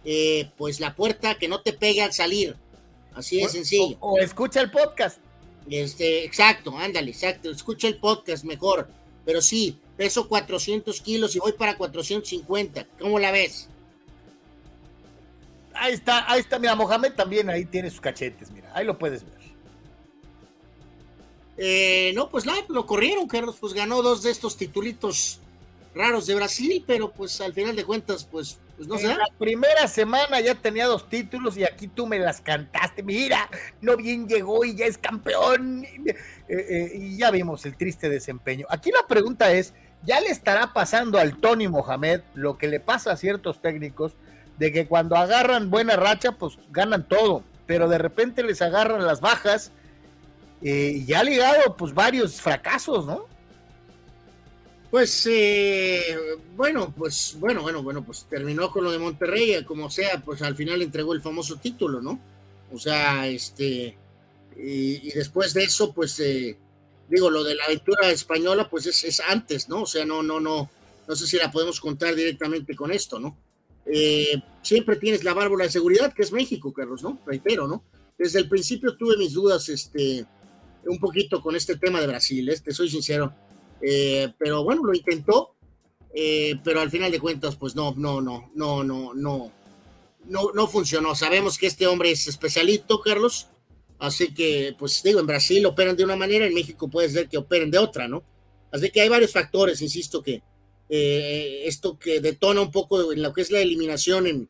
Eh, 0.04 0.50
pues 0.56 0.78
la 0.78 0.94
puerta 0.94 1.36
que 1.36 1.48
no 1.48 1.60
te 1.60 1.72
pegue 1.72 2.02
al 2.02 2.12
salir. 2.12 2.56
Así 3.14 3.40
de 3.40 3.48
sencillo. 3.48 3.96
O, 4.00 4.18
escucha 4.18 4.60
el 4.60 4.70
podcast. 4.70 5.18
Este, 5.68 6.24
exacto, 6.24 6.76
ándale, 6.76 7.10
exacto. 7.10 7.50
Escucha 7.50 7.88
el 7.88 7.98
podcast 7.98 8.44
mejor. 8.44 8.88
Pero 9.24 9.42
sí, 9.42 9.78
peso 9.96 10.28
400 10.28 11.00
kilos 11.00 11.34
y 11.34 11.40
voy 11.40 11.52
para 11.52 11.76
450. 11.76 12.86
¿Cómo 13.00 13.18
la 13.18 13.32
ves? 13.32 13.68
Ahí 15.78 15.94
está, 15.94 16.30
ahí 16.30 16.40
está. 16.40 16.58
Mira, 16.58 16.74
Mohamed 16.74 17.12
también 17.12 17.50
ahí 17.50 17.64
tiene 17.64 17.90
sus 17.90 18.00
cachetes. 18.00 18.50
Mira, 18.50 18.70
ahí 18.74 18.84
lo 18.84 18.98
puedes 18.98 19.24
ver. 19.24 19.36
Eh, 21.58 22.12
no, 22.14 22.28
pues 22.28 22.44
lo 22.68 22.86
corrieron, 22.86 23.26
Carlos, 23.26 23.56
pues 23.58 23.72
ganó 23.72 24.02
dos 24.02 24.22
de 24.22 24.30
estos 24.30 24.56
titulitos 24.56 25.40
raros 25.94 26.26
de 26.26 26.34
Brasil, 26.34 26.84
pero 26.86 27.10
pues 27.10 27.40
al 27.40 27.54
final 27.54 27.74
de 27.74 27.84
cuentas, 27.84 28.28
pues, 28.30 28.58
pues 28.76 28.86
no 28.86 28.98
sé. 28.98 29.08
La 29.08 29.28
primera 29.38 29.88
semana 29.88 30.40
ya 30.40 30.54
tenía 30.54 30.86
dos 30.86 31.08
títulos 31.08 31.56
y 31.56 31.64
aquí 31.64 31.88
tú 31.88 32.06
me 32.06 32.18
las 32.18 32.42
cantaste. 32.42 33.02
Mira, 33.02 33.48
no 33.80 33.96
bien 33.96 34.28
llegó 34.28 34.64
y 34.64 34.76
ya 34.76 34.86
es 34.86 34.98
campeón. 34.98 35.84
Eh, 35.84 36.14
eh, 36.48 36.92
y 36.94 37.16
ya 37.16 37.30
vimos 37.30 37.64
el 37.64 37.76
triste 37.76 38.08
desempeño. 38.08 38.66
Aquí 38.68 38.90
la 38.92 39.06
pregunta 39.08 39.50
es, 39.52 39.72
¿ya 40.04 40.20
le 40.20 40.28
estará 40.28 40.74
pasando 40.74 41.18
al 41.18 41.38
Tony 41.38 41.68
Mohamed 41.68 42.20
lo 42.34 42.58
que 42.58 42.68
le 42.68 42.80
pasa 42.80 43.12
a 43.12 43.16
ciertos 43.16 43.62
técnicos 43.62 44.12
de 44.58 44.72
que 44.72 44.86
cuando 44.86 45.16
agarran 45.16 45.70
buena 45.70 45.96
racha, 45.96 46.32
pues 46.32 46.58
ganan 46.70 47.06
todo, 47.06 47.42
pero 47.66 47.88
de 47.88 47.98
repente 47.98 48.42
les 48.42 48.62
agarran 48.62 49.04
las 49.06 49.20
bajas 49.20 49.72
eh, 50.62 51.04
y 51.06 51.12
ha 51.12 51.22
ligado 51.22 51.76
pues 51.76 51.92
varios 51.92 52.40
fracasos, 52.40 53.06
¿no? 53.06 53.26
Pues 54.90 55.26
eh, 55.30 56.16
bueno, 56.56 56.94
pues 56.96 57.36
bueno, 57.38 57.60
bueno, 57.60 57.82
bueno, 57.82 58.04
pues 58.04 58.26
terminó 58.30 58.70
con 58.70 58.84
lo 58.84 58.92
de 58.92 58.98
Monterrey, 58.98 59.62
como 59.64 59.90
sea, 59.90 60.22
pues 60.24 60.42
al 60.42 60.56
final 60.56 60.80
entregó 60.80 61.12
el 61.12 61.20
famoso 61.20 61.56
título, 61.56 62.00
¿no? 62.00 62.18
O 62.72 62.78
sea, 62.78 63.26
este, 63.26 63.96
y, 64.56 65.10
después 65.10 65.52
de 65.54 65.64
eso, 65.64 65.92
pues 65.92 66.18
eh, 66.20 66.56
digo, 67.08 67.30
lo 67.30 67.44
de 67.44 67.56
la 67.56 67.64
aventura 67.64 68.10
española, 68.10 68.68
pues 68.70 68.86
es, 68.86 69.04
es, 69.04 69.20
antes, 69.20 69.68
¿no? 69.68 69.82
O 69.82 69.86
sea, 69.86 70.06
no, 70.06 70.22
no, 70.22 70.40
no, 70.40 70.70
no 71.06 71.16
sé 71.16 71.26
si 71.26 71.36
la 71.36 71.50
podemos 71.50 71.80
contar 71.80 72.14
directamente 72.14 72.74
con 72.74 72.90
esto, 72.90 73.18
¿no? 73.18 73.36
Siempre 74.62 74.96
tienes 74.96 75.22
la 75.24 75.34
válvula 75.34 75.64
de 75.64 75.70
seguridad, 75.70 76.12
que 76.12 76.22
es 76.22 76.32
México, 76.32 76.72
Carlos, 76.72 77.02
¿no? 77.02 77.20
Reitero, 77.24 77.68
¿no? 77.68 77.84
Desde 78.18 78.40
el 78.40 78.48
principio 78.48 78.96
tuve 78.96 79.16
mis 79.16 79.32
dudas, 79.32 79.68
este, 79.68 80.24
un 80.86 80.98
poquito 80.98 81.40
con 81.40 81.54
este 81.56 81.76
tema 81.76 82.00
de 82.00 82.06
Brasil, 82.06 82.48
este, 82.48 82.72
soy 82.72 82.88
sincero. 82.88 83.32
Eh, 83.80 84.32
pero 84.38 84.64
bueno, 84.64 84.82
lo 84.84 84.94
intentó, 84.94 85.54
eh, 86.14 86.56
pero 86.64 86.80
al 86.80 86.90
final 86.90 87.12
de 87.12 87.20
cuentas, 87.20 87.56
pues 87.56 87.76
no, 87.76 87.94
no, 87.96 88.20
no, 88.20 88.50
no, 88.54 88.82
no, 88.82 89.14
no, 89.14 89.52
no, 90.24 90.52
no 90.52 90.66
funcionó. 90.66 91.14
Sabemos 91.14 91.58
que 91.58 91.66
este 91.66 91.86
hombre 91.86 92.10
es 92.10 92.26
especialito, 92.26 93.00
Carlos, 93.00 93.48
así 93.98 94.32
que, 94.32 94.74
pues 94.78 95.02
digo, 95.02 95.20
en 95.20 95.26
Brasil 95.26 95.64
operan 95.66 95.96
de 95.96 96.04
una 96.04 96.16
manera, 96.16 96.46
en 96.46 96.54
México 96.54 96.88
puede 96.88 97.10
ser 97.10 97.28
que 97.28 97.38
operen 97.38 97.70
de 97.70 97.78
otra, 97.78 98.08
¿no? 98.08 98.24
Así 98.72 98.90
que 98.90 99.00
hay 99.00 99.08
varios 99.08 99.32
factores, 99.32 99.80
insisto, 99.82 100.22
que 100.22 100.42
eh, 100.88 101.62
esto 101.64 101.98
que 101.98 102.20
detona 102.20 102.60
un 102.60 102.70
poco 102.70 103.12
en 103.12 103.22
lo 103.22 103.32
que 103.32 103.42
es 103.42 103.50
la 103.50 103.60
eliminación 103.60 104.26
en, 104.26 104.48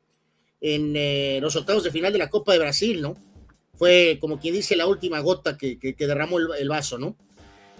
en 0.61 1.41
los 1.41 1.57
octavos 1.57 1.85
de 1.85 1.91
final 1.91 2.13
de 2.13 2.19
la 2.19 2.31
Copa 2.31 2.53
de 2.53 2.59
Brasil, 2.59 3.01
¿no? 3.03 3.17
fue 3.77 4.19
como 4.21 4.39
quien 4.39 4.55
dice 4.55 4.77
la 4.77 4.87
última 4.87 5.21
gota 5.21 5.57
que, 5.57 5.95
derramó 5.99 6.39
el, 6.39 6.69
vaso, 6.69 6.99
¿no? 6.99 7.17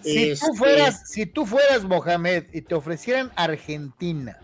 Si, 0.03 0.13
tú 0.13 0.31
este, 0.31 0.53
fueras, 0.55 1.09
si 1.09 1.25
tú 1.25 1.45
fueras 1.45 1.83
Mohamed 1.83 2.45
y 2.53 2.61
te 2.61 2.75
ofrecieran 2.75 3.31
Argentina. 3.35 4.39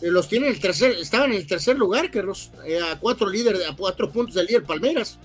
Eh, 0.00 0.10
los 0.10 0.28
tienen 0.28 0.50
el 0.50 0.60
tercer, 0.60 0.92
estaban 0.92 1.32
en 1.32 1.38
el 1.38 1.46
tercer 1.46 1.76
lugar, 1.76 2.10
que 2.10 2.22
eh, 2.66 2.80
a 2.80 2.98
cuatro 3.00 3.28
líderes, 3.28 3.68
a 3.68 3.74
cuatro 3.74 4.12
puntos 4.12 4.34
del 4.36 4.46
líder 4.46 4.64
Palmeras. 4.64 5.18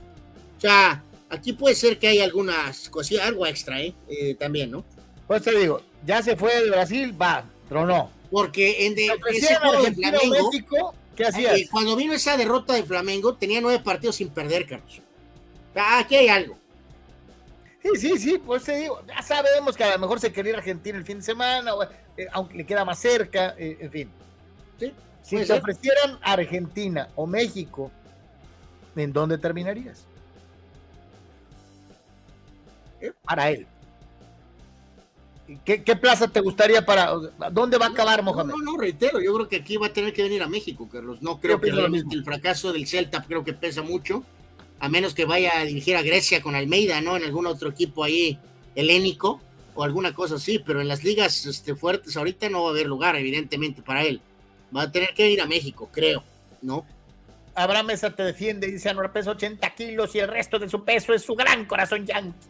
O 0.58 0.62
sea, 0.62 1.04
aquí 1.30 1.54
puede 1.54 1.76
ser 1.76 2.00
que 2.00 2.08
hay 2.08 2.20
algunas 2.20 2.90
cosillas, 2.90 3.28
algo 3.28 3.46
extra, 3.46 3.82
¿eh? 3.82 3.94
¿eh? 4.10 4.36
también, 4.36 4.72
¿no? 4.72 4.84
Pues 5.28 5.44
te 5.44 5.58
digo, 5.58 5.82
ya 6.06 6.22
se 6.22 6.36
fue 6.36 6.62
de 6.62 6.70
Brasil, 6.70 7.20
va, 7.20 7.46
tronó. 7.70 8.10
Porque 8.30 8.86
en 8.86 8.96
de, 8.96 9.10
ese 9.30 9.56
juego 9.56 9.84
de 9.84 9.92
México, 9.92 10.96
¿Qué 11.16 11.68
cuando 11.70 11.96
vino 11.96 12.14
esa 12.14 12.38
derrota 12.38 12.74
de 12.74 12.84
Flamengo, 12.84 13.36
tenía 13.36 13.60
nueve 13.62 13.84
partidos 13.84 14.16
sin 14.16 14.30
perder, 14.30 14.66
Carlos. 14.66 15.02
Aquí 15.76 16.16
hay 16.16 16.30
algo. 16.30 16.58
Sí, 17.84 17.90
sí, 17.98 18.20
sí, 18.20 18.38
pues 18.38 18.64
te 18.64 18.78
digo, 18.78 19.02
ya 19.08 19.22
sabemos 19.24 19.76
que 19.76 19.84
a 19.84 19.94
lo 19.94 20.00
mejor 20.00 20.20
se 20.20 20.32
quería 20.32 20.52
ir 20.52 20.56
a 20.56 20.60
Argentina 20.60 20.98
el 20.98 21.06
fin 21.06 21.18
de 21.18 21.24
semana, 21.24 21.72
eh, 22.16 22.28
aunque 22.32 22.58
le 22.58 22.66
queda 22.66 22.86
más 22.86 23.00
cerca, 23.00 23.56
eh, 23.58 23.78
en 23.80 23.92
fin. 23.92 24.12
Sí, 24.78 24.94
si 25.24 25.46
te 25.46 25.54
ofrecieran 25.54 26.20
Argentina 26.22 27.10
o 27.16 27.26
México, 27.26 27.92
¿en 28.96 29.12
dónde 29.12 29.38
terminarías? 29.38 30.06
¿Eh? 33.00 33.12
Para 33.24 33.50
él. 33.50 33.66
¿Qué, 35.66 35.96
plaza 35.96 36.28
te 36.28 36.40
gustaría 36.40 36.86
para.? 36.86 37.14
¿Dónde 37.52 37.78
va 37.78 37.88
a 37.88 37.90
acabar 37.90 38.24
Mohamed? 38.24 38.54
No, 38.54 38.58
no, 38.74 38.78
reitero, 38.78 39.22
yo 39.22 39.34
creo 39.34 39.48
que 39.48 39.58
aquí 39.58 39.78
va 39.78 39.88
a 39.88 39.94
tener 39.94 40.14
que 40.14 40.24
venir 40.24 40.42
a 40.44 40.48
México, 40.48 40.88
Carlos. 40.90 41.22
No 41.22 41.40
creo 41.40 41.60
que 41.60 41.72
realmente 41.72 42.16
el 42.16 42.24
fracaso 42.24 42.72
del 42.72 42.88
Celta 42.88 43.24
creo 43.24 43.44
que 43.44 43.54
pesa 43.54 43.82
mucho, 43.82 44.24
a 44.80 44.90
menos 44.90 45.14
que 45.14 45.26
vaya 45.26 45.60
a 45.60 45.64
dirigir 45.64 45.96
a 45.96 46.02
Grecia 46.02 46.42
con 46.42 46.56
Almeida, 46.56 47.02
¿no? 47.02 47.18
En 47.18 47.24
algún 47.24 47.46
otro 47.48 47.70
equipo 47.70 48.04
ahí 48.04 48.40
helénico 48.76 49.42
o 49.76 49.84
alguna 49.84 50.14
cosa 50.14 50.36
así, 50.36 50.60
pero 50.60 50.82
en 50.82 50.88
las 50.88 51.04
ligas 51.04 51.46
este, 51.46 51.76
fuertes 51.76 52.16
ahorita 52.18 52.50
no 52.50 52.64
va 52.64 52.70
a 52.70 52.72
haber 52.72 52.88
lugar, 52.88 53.16
evidentemente, 53.16 53.82
para 53.82 54.04
él. 54.04 54.22
Va 54.76 54.84
a 54.84 54.92
tener 54.92 55.14
que 55.14 55.24
venir 55.24 55.42
a 55.42 55.48
México, 55.48 55.90
creo, 55.92 56.24
¿no? 56.62 56.86
Abraham 57.56 57.88
Mesa 57.88 58.16
te 58.16 58.24
defiende, 58.24 58.68
dice 58.68 58.90
Anuar 58.90 59.12
pesa 59.12 59.32
80 59.32 59.70
kilos 59.76 60.16
y 60.16 60.20
el 60.20 60.28
resto 60.28 60.58
de 60.58 60.70
su 60.70 60.84
peso 60.86 61.14
es 61.14 61.24
su 61.24 61.36
gran 61.36 61.66
corazón 61.66 62.06
yankee. 62.06 62.48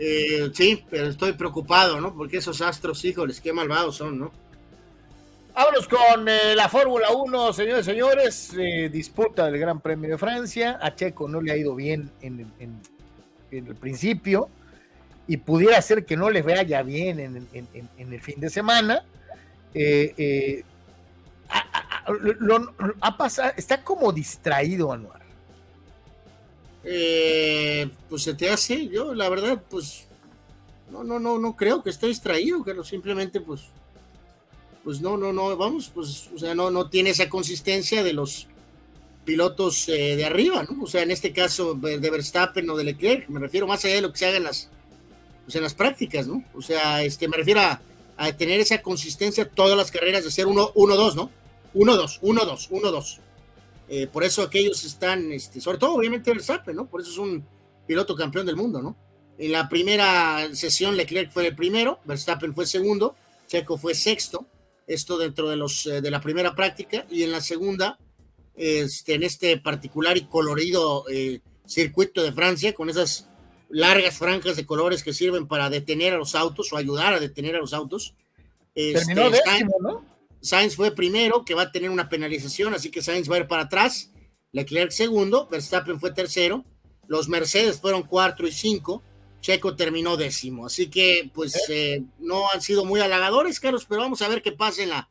Eh, 0.00 0.50
sí, 0.54 0.84
pero 0.88 1.08
estoy 1.08 1.32
preocupado, 1.32 2.00
¿no? 2.00 2.14
Porque 2.14 2.36
esos 2.36 2.62
astros, 2.62 3.04
híjoles, 3.04 3.40
qué 3.40 3.52
malvados 3.52 3.96
son, 3.96 4.18
¿no? 4.18 4.32
Vámonos 5.52 5.88
con 5.88 6.28
eh, 6.28 6.54
la 6.54 6.68
Fórmula 6.68 7.10
1, 7.10 7.52
señores 7.52 7.84
y 7.84 7.90
señores. 7.90 8.54
Eh, 8.56 8.88
disputa 8.92 9.46
del 9.46 9.58
Gran 9.58 9.80
Premio 9.80 10.10
de 10.10 10.18
Francia. 10.18 10.78
A 10.80 10.94
Checo 10.94 11.26
no 11.26 11.40
le 11.40 11.50
ha 11.50 11.56
ido 11.56 11.74
bien 11.74 12.12
en, 12.20 12.48
el 13.50 13.74
principio 13.74 14.48
y 15.26 15.38
pudiera 15.38 15.82
ser 15.82 16.04
que 16.04 16.16
no 16.16 16.30
les 16.30 16.44
vaya 16.44 16.82
bien 16.82 17.18
en, 17.18 18.12
el 18.12 18.20
fin 18.20 18.38
de 18.38 18.50
semana. 18.50 19.04
ha 23.00 23.16
pasado, 23.16 23.52
está 23.56 23.82
como 23.82 24.12
distraído 24.12 24.92
Anuar. 24.92 25.17
Eh, 26.84 27.88
pues 28.08 28.22
se 28.22 28.34
te 28.34 28.50
hace, 28.50 28.88
yo 28.88 29.14
la 29.14 29.28
verdad, 29.28 29.62
pues 29.68 30.06
no, 30.90 31.04
no, 31.04 31.18
no, 31.18 31.38
no 31.38 31.56
creo 31.56 31.82
que 31.82 31.90
esté 31.90 32.06
distraído, 32.06 32.62
pero 32.64 32.84
simplemente 32.84 33.40
pues, 33.40 33.62
pues 34.84 35.00
no, 35.00 35.16
no, 35.16 35.32
no, 35.32 35.56
vamos, 35.56 35.90
pues, 35.94 36.30
o 36.34 36.38
sea, 36.38 36.54
no, 36.54 36.70
no 36.70 36.88
tiene 36.88 37.10
esa 37.10 37.28
consistencia 37.28 38.02
de 38.02 38.12
los 38.12 38.46
pilotos 39.24 39.88
eh, 39.88 40.16
de 40.16 40.24
arriba, 40.24 40.62
¿no? 40.62 40.84
O 40.84 40.86
sea, 40.86 41.02
en 41.02 41.10
este 41.10 41.32
caso 41.32 41.74
de 41.74 41.98
Verstappen 41.98 42.70
o 42.70 42.76
de 42.76 42.84
Leclerc, 42.84 43.28
me 43.28 43.40
refiero 43.40 43.66
más 43.66 43.84
allá 43.84 43.96
de 43.96 44.00
lo 44.00 44.12
que 44.12 44.18
se 44.18 44.26
haga 44.26 44.38
en 44.38 44.44
las, 44.44 44.70
pues, 45.44 45.56
en 45.56 45.62
las 45.62 45.74
prácticas, 45.74 46.26
¿no? 46.26 46.42
O 46.54 46.62
sea, 46.62 47.02
este, 47.02 47.28
me 47.28 47.36
refiero 47.36 47.60
a, 47.60 47.82
a 48.16 48.32
tener 48.32 48.60
esa 48.60 48.80
consistencia 48.80 49.48
todas 49.48 49.76
las 49.76 49.90
carreras 49.90 50.24
de 50.24 50.30
ser 50.30 50.46
1-2, 50.46 51.14
¿no? 51.14 51.30
1-2, 51.74 52.20
1-2, 52.20 52.70
1-2. 52.70 53.18
Eh, 53.88 54.06
por 54.06 54.22
eso 54.22 54.42
aquellos 54.42 54.84
están, 54.84 55.32
este, 55.32 55.60
sobre 55.60 55.78
todo 55.78 55.94
obviamente 55.94 56.30
Verstappen, 56.30 56.76
¿no? 56.76 56.88
Por 56.88 57.00
eso 57.00 57.10
es 57.10 57.18
un 57.18 57.44
piloto 57.86 58.14
campeón 58.14 58.44
del 58.44 58.56
mundo, 58.56 58.82
¿no? 58.82 58.96
En 59.38 59.52
la 59.52 59.68
primera 59.68 60.54
sesión 60.54 60.96
Leclerc 60.96 61.30
fue 61.30 61.46
el 61.46 61.56
primero, 61.56 62.00
Verstappen 62.04 62.54
fue 62.54 62.66
segundo, 62.66 63.16
Checo 63.46 63.78
fue 63.78 63.94
sexto, 63.94 64.46
esto 64.86 65.16
dentro 65.16 65.48
de, 65.48 65.56
los, 65.56 65.86
eh, 65.86 66.02
de 66.02 66.10
la 66.10 66.20
primera 66.20 66.54
práctica, 66.54 67.06
y 67.10 67.22
en 67.22 67.32
la 67.32 67.40
segunda, 67.40 67.98
este, 68.56 69.14
en 69.14 69.22
este 69.22 69.56
particular 69.58 70.16
y 70.18 70.26
colorido 70.26 71.04
eh, 71.10 71.40
circuito 71.64 72.22
de 72.22 72.32
Francia, 72.32 72.74
con 72.74 72.90
esas 72.90 73.28
largas 73.70 74.18
franjas 74.18 74.56
de 74.56 74.66
colores 74.66 75.02
que 75.02 75.12
sirven 75.12 75.46
para 75.46 75.70
detener 75.70 76.12
a 76.12 76.18
los 76.18 76.34
autos 76.34 76.72
o 76.72 76.76
ayudar 76.76 77.14
a 77.14 77.20
detener 77.20 77.56
a 77.56 77.60
los 77.60 77.72
autos. 77.72 78.14
Terminó 78.74 79.28
este, 79.28 79.50
décimo, 79.50 79.76
¿no? 79.80 80.17
Sainz 80.40 80.76
fue 80.76 80.94
primero, 80.94 81.44
que 81.44 81.54
va 81.54 81.62
a 81.62 81.72
tener 81.72 81.90
una 81.90 82.08
penalización, 82.08 82.74
así 82.74 82.90
que 82.90 83.02
Sainz 83.02 83.30
va 83.30 83.36
a 83.36 83.40
ir 83.40 83.46
para 83.46 83.62
atrás. 83.62 84.12
Leclerc 84.52 84.90
segundo, 84.90 85.48
Verstappen 85.48 86.00
fue 86.00 86.12
tercero, 86.12 86.64
los 87.06 87.28
Mercedes 87.28 87.80
fueron 87.80 88.02
cuatro 88.02 88.46
y 88.46 88.52
cinco, 88.52 89.02
Checo 89.40 89.76
terminó 89.76 90.16
décimo. 90.16 90.66
Así 90.66 90.88
que, 90.88 91.30
pues, 91.34 91.54
¿Eh? 91.68 91.94
Eh, 91.94 92.04
no 92.18 92.50
han 92.50 92.60
sido 92.60 92.84
muy 92.84 93.00
halagadores, 93.00 93.60
Carlos, 93.60 93.86
pero 93.88 94.00
vamos 94.00 94.22
a 94.22 94.28
ver 94.28 94.42
qué 94.42 94.52
pasa 94.52 94.82
en 94.82 94.90
la 94.90 95.08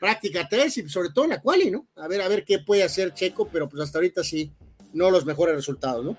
práctica 0.00 0.46
3 0.48 0.78
y 0.78 0.88
sobre 0.88 1.10
todo 1.10 1.24
en 1.24 1.30
la 1.30 1.40
quali, 1.40 1.70
¿no? 1.70 1.88
A 1.96 2.08
ver, 2.08 2.20
a 2.20 2.28
ver 2.28 2.44
qué 2.44 2.58
puede 2.58 2.82
hacer 2.82 3.14
Checo, 3.14 3.48
pero 3.48 3.68
pues 3.68 3.82
hasta 3.82 3.98
ahorita 3.98 4.22
sí, 4.22 4.52
no 4.92 5.10
los 5.10 5.24
mejores 5.24 5.54
resultados, 5.54 6.04
¿no? 6.04 6.16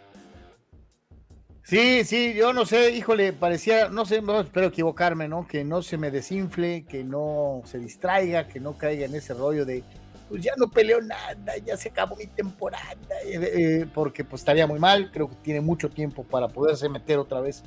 Sí, 1.68 2.06
sí, 2.06 2.34
yo 2.34 2.54
no 2.54 2.66
sé, 2.66 2.92
híjole, 2.92 3.34
parecía, 3.34 3.90
no 3.90 4.06
sé, 4.06 4.22
no, 4.22 4.40
espero 4.40 4.68
equivocarme, 4.68 5.28
¿no? 5.28 5.46
Que 5.46 5.66
no 5.66 5.82
se 5.82 5.98
me 5.98 6.12
desinfle, 6.12 6.86
que 6.86 7.04
no 7.04 7.62
se 7.66 7.78
distraiga, 7.78 8.48
que 8.48 8.62
no 8.62 8.78
caiga 8.78 9.06
en 9.06 9.14
ese 9.14 9.34
rollo 9.34 9.66
de, 9.66 9.84
pues 10.30 10.42
ya 10.42 10.54
no 10.56 10.70
peleo 10.70 11.02
nada, 11.02 11.58
ya 11.66 11.76
se 11.76 11.90
acabó 11.90 12.16
mi 12.16 12.28
temporada, 12.28 12.96
eh, 13.26 13.52
eh, 13.54 13.86
porque 13.94 14.24
pues 14.24 14.44
estaría 14.44 14.66
muy 14.66 14.80
mal, 14.80 15.12
creo 15.12 15.30
que 15.30 15.36
tiene 15.42 15.60
mucho 15.60 15.90
tiempo 15.90 16.24
para 16.24 16.48
poderse 16.48 16.88
meter 16.88 17.20
otra 17.20 17.42
vez 17.42 17.64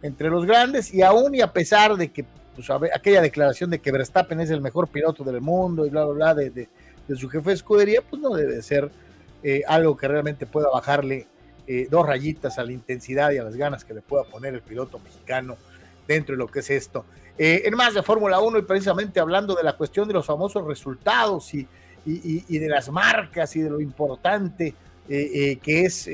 entre 0.00 0.30
los 0.30 0.46
grandes 0.46 0.94
y 0.94 1.02
aún 1.02 1.34
y 1.34 1.40
a 1.40 1.52
pesar 1.52 1.96
de 1.96 2.12
que 2.12 2.24
pues, 2.54 2.70
aquella 2.70 3.20
declaración 3.20 3.68
de 3.70 3.80
que 3.80 3.90
Verstappen 3.90 4.38
es 4.38 4.50
el 4.50 4.60
mejor 4.60 4.86
piloto 4.86 5.24
del 5.24 5.40
mundo 5.40 5.84
y 5.84 5.90
bla, 5.90 6.04
bla, 6.04 6.14
bla, 6.14 6.34
de, 6.36 6.50
de, 6.50 6.68
su 7.16 7.28
jefe 7.28 7.50
de 7.50 7.54
escudería, 7.56 8.00
pues 8.08 8.22
no 8.22 8.30
debe 8.30 8.62
ser 8.62 8.92
eh, 9.42 9.62
algo 9.66 9.96
que 9.96 10.06
realmente 10.06 10.46
pueda 10.46 10.68
bajarle 10.68 11.26
eh, 11.72 11.86
dos 11.88 12.04
rayitas 12.04 12.58
a 12.58 12.64
la 12.64 12.72
intensidad 12.72 13.30
y 13.30 13.38
a 13.38 13.44
las 13.44 13.54
ganas 13.54 13.84
que 13.84 13.94
le 13.94 14.00
pueda 14.00 14.24
poner 14.24 14.54
el 14.54 14.60
piloto 14.60 14.98
mexicano 14.98 15.56
dentro 16.08 16.34
de 16.34 16.38
lo 16.38 16.48
que 16.48 16.58
es 16.58 16.70
esto. 16.70 17.04
Eh, 17.38 17.62
en 17.64 17.76
más 17.76 17.94
de 17.94 18.02
Fórmula 18.02 18.40
1 18.40 18.58
y 18.58 18.62
precisamente 18.62 19.20
hablando 19.20 19.54
de 19.54 19.62
la 19.62 19.76
cuestión 19.76 20.08
de 20.08 20.14
los 20.14 20.26
famosos 20.26 20.66
resultados 20.66 21.54
y, 21.54 21.68
y, 22.04 22.58
de 22.58 22.68
las 22.68 22.90
marcas 22.90 23.54
y 23.54 23.60
de 23.60 23.70
lo 23.70 23.80
importante 23.80 24.74
eh, 25.08 25.58
que 25.62 25.84
es 25.84 26.10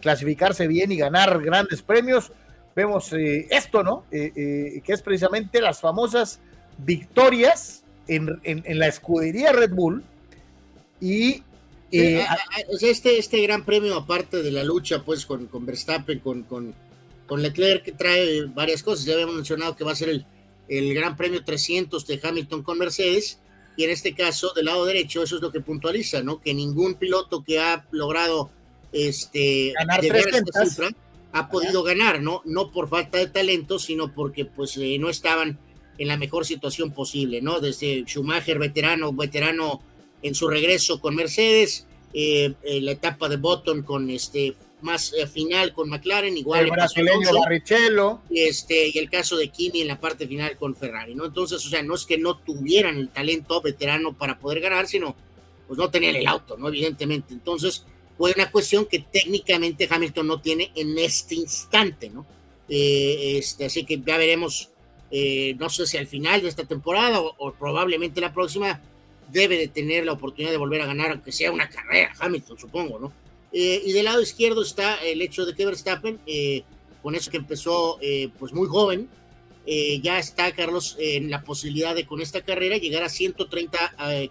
clasificarse 0.00 0.68
bien 0.68 0.92
y 0.92 0.96
ganar 0.96 1.42
grandes 1.42 1.82
premios, 1.82 2.30
vemos 2.76 3.12
esto, 3.12 3.82
¿no? 3.82 4.04
que 4.12 4.80
es 4.86 5.02
precisamente 5.02 5.60
las 5.60 5.80
famosas 5.80 6.38
victorias 6.78 7.82
en, 8.06 8.40
en, 8.44 8.62
en 8.64 8.78
la 8.78 8.86
escudería 8.86 9.50
Red 9.50 9.72
Bull 9.72 10.04
y 11.00 11.42
eh, 11.92 12.24
este, 12.80 13.18
este 13.18 13.42
gran 13.42 13.64
premio, 13.64 13.96
aparte 13.96 14.42
de 14.42 14.50
la 14.50 14.64
lucha 14.64 15.02
pues 15.02 15.26
con, 15.26 15.46
con 15.46 15.66
Verstappen, 15.66 16.20
con, 16.20 16.42
con, 16.44 16.74
con 17.26 17.42
Leclerc, 17.42 17.84
que 17.84 17.92
trae 17.92 18.44
varias 18.44 18.82
cosas. 18.82 19.04
Ya 19.04 19.14
habíamos 19.14 19.36
mencionado 19.36 19.76
que 19.76 19.84
va 19.84 19.92
a 19.92 19.96
ser 19.96 20.08
el, 20.08 20.26
el 20.68 20.94
Gran 20.94 21.16
Premio 21.16 21.44
300 21.44 22.06
de 22.06 22.20
Hamilton 22.22 22.62
con 22.62 22.78
Mercedes. 22.78 23.40
Y 23.76 23.84
en 23.84 23.90
este 23.90 24.14
caso, 24.14 24.52
del 24.54 24.66
lado 24.66 24.84
derecho, 24.84 25.22
eso 25.22 25.36
es 25.36 25.42
lo 25.42 25.50
que 25.50 25.60
puntualiza, 25.60 26.22
¿no? 26.22 26.40
Que 26.40 26.54
ningún 26.54 26.94
piloto 26.94 27.42
que 27.42 27.60
ha 27.60 27.86
logrado 27.90 28.50
este, 28.92 29.72
ganar 29.78 30.04
esta 30.04 30.64
cifra 30.64 30.90
ha 31.32 31.48
podido 31.48 31.82
ganar, 31.82 32.20
¿no? 32.20 32.42
No 32.44 32.70
por 32.70 32.88
falta 32.88 33.18
de 33.18 33.28
talento, 33.28 33.78
sino 33.78 34.12
porque 34.12 34.44
pues 34.44 34.76
eh, 34.76 34.98
no 34.98 35.08
estaban 35.08 35.58
en 35.98 36.08
la 36.08 36.16
mejor 36.16 36.46
situación 36.46 36.92
posible, 36.92 37.40
¿no? 37.40 37.60
Desde 37.60 38.04
Schumacher, 38.04 38.58
veterano, 38.58 39.12
veterano 39.12 39.80
en 40.22 40.34
su 40.34 40.48
regreso 40.48 41.00
con 41.00 41.14
Mercedes, 41.14 41.86
eh, 42.12 42.54
la 42.62 42.92
etapa 42.92 43.28
de 43.28 43.36
Button 43.36 43.82
con 43.82 44.10
este 44.10 44.54
más 44.82 45.12
eh, 45.12 45.26
final 45.26 45.72
con 45.72 45.88
McLaren, 45.90 46.36
igual 46.36 46.64
el 46.64 46.70
brasileño 46.70 47.32
Barrichello. 47.38 48.20
Y 48.30 48.40
este, 48.40 48.88
y 48.88 48.98
el 48.98 49.10
caso 49.10 49.36
de 49.36 49.48
Kimi 49.48 49.82
en 49.82 49.88
la 49.88 50.00
parte 50.00 50.26
final 50.26 50.56
con 50.56 50.74
Ferrari, 50.74 51.14
¿no? 51.14 51.26
Entonces, 51.26 51.64
o 51.64 51.68
sea, 51.68 51.82
no 51.82 51.94
es 51.94 52.04
que 52.06 52.18
no 52.18 52.38
tuvieran 52.38 52.96
el 52.96 53.10
talento 53.10 53.60
veterano 53.60 54.16
para 54.16 54.38
poder 54.38 54.60
ganar, 54.60 54.86
sino 54.86 55.14
pues 55.68 55.78
no 55.78 55.90
tenían 55.90 56.16
el 56.16 56.26
auto, 56.26 56.56
¿no? 56.56 56.68
Evidentemente. 56.68 57.32
Entonces, 57.32 57.84
fue 58.16 58.32
una 58.34 58.50
cuestión 58.50 58.86
que 58.86 59.00
técnicamente 59.00 59.86
Hamilton 59.88 60.26
no 60.26 60.40
tiene 60.40 60.72
en 60.74 60.98
este 60.98 61.36
instante, 61.36 62.10
¿no? 62.10 62.26
Eh, 62.68 63.36
este, 63.38 63.66
así 63.66 63.84
que 63.84 64.00
ya 64.00 64.16
veremos, 64.16 64.70
no 65.58 65.70
sé 65.70 65.86
si 65.86 65.96
al 65.96 66.06
final 66.06 66.40
de 66.40 66.48
esta 66.48 66.64
temporada 66.64 67.20
o 67.20 67.52
probablemente 67.52 68.20
la 68.20 68.32
próxima, 68.32 68.80
debe 69.32 69.56
de 69.58 69.68
tener 69.68 70.04
la 70.04 70.12
oportunidad 70.12 70.52
de 70.52 70.58
volver 70.58 70.80
a 70.82 70.86
ganar, 70.86 71.10
aunque 71.10 71.32
sea 71.32 71.52
una 71.52 71.68
carrera, 71.68 72.12
Hamilton, 72.18 72.58
supongo, 72.58 72.98
¿no? 72.98 73.12
Eh, 73.52 73.82
y 73.84 73.92
del 73.92 74.04
lado 74.04 74.22
izquierdo 74.22 74.62
está 74.62 74.96
el 75.04 75.22
hecho 75.22 75.44
de 75.44 75.54
que 75.54 75.66
Verstappen, 75.66 76.20
eh, 76.26 76.62
con 77.02 77.14
eso 77.14 77.30
que 77.30 77.38
empezó 77.38 77.98
eh, 78.00 78.28
pues 78.38 78.52
muy 78.52 78.68
joven, 78.68 79.08
ya 80.02 80.18
está 80.18 80.50
Carlos 80.50 80.96
en 80.98 81.30
la 81.30 81.42
posibilidad 81.42 81.94
de 81.94 82.04
con 82.04 82.20
esta 82.20 82.40
carrera 82.40 82.76
llegar 82.76 83.04
a 83.04 83.08
130 83.08 83.78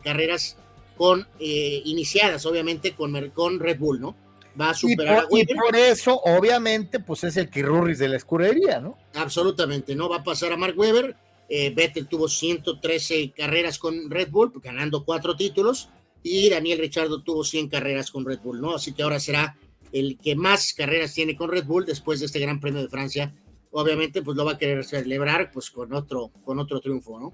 carreras 0.03 0.57
con 0.97 1.25
iniciadas, 1.39 2.45
obviamente 2.45 2.93
con, 2.93 3.29
con 3.29 3.57
Red 3.57 3.79
Bull, 3.79 4.01
¿no? 4.01 4.17
Va 4.59 4.71
a 4.71 4.73
superar 4.73 5.27
y 5.31 5.45
por, 5.45 5.53
a 5.53 5.55
Y 5.55 5.55
por 5.71 5.75
eso, 5.77 6.19
obviamente, 6.25 6.99
pues 6.99 7.23
es 7.23 7.37
el 7.37 7.49
Kirurris 7.49 7.99
de 7.99 8.09
la 8.09 8.17
escudería, 8.17 8.81
¿no? 8.81 8.97
Absolutamente, 9.13 9.95
¿no? 9.95 10.09
Va 10.09 10.17
a 10.17 10.23
pasar 10.25 10.51
a 10.51 10.57
Mark 10.57 10.77
Webber 10.77 11.15
eh, 11.49 11.71
Vettel 11.71 12.07
tuvo 12.07 12.27
113 12.27 13.31
carreras 13.31 13.79
con 13.79 14.09
Red 14.09 14.29
Bull, 14.29 14.53
ganando 14.61 15.03
cuatro 15.03 15.35
títulos, 15.35 15.89
y 16.21 16.49
Daniel 16.49 16.79
Richardo 16.79 17.23
tuvo 17.23 17.43
100 17.43 17.69
carreras 17.69 18.11
con 18.11 18.25
Red 18.25 18.39
Bull, 18.39 18.61
¿no? 18.61 18.75
Así 18.75 18.93
que 18.93 19.03
ahora 19.03 19.19
será 19.19 19.57
el 19.91 20.17
que 20.17 20.35
más 20.35 20.73
carreras 20.73 21.13
tiene 21.13 21.35
con 21.35 21.49
Red 21.49 21.65
Bull 21.65 21.85
después 21.85 22.19
de 22.19 22.27
este 22.27 22.39
Gran 22.39 22.59
Premio 22.59 22.81
de 22.81 22.89
Francia. 22.89 23.33
Obviamente, 23.71 24.21
pues 24.21 24.37
lo 24.37 24.45
va 24.45 24.53
a 24.53 24.57
querer 24.57 24.83
celebrar 24.83 25.51
pues 25.51 25.71
con 25.71 25.93
otro, 25.93 26.31
con 26.43 26.59
otro 26.59 26.79
triunfo, 26.79 27.19
¿no? 27.19 27.33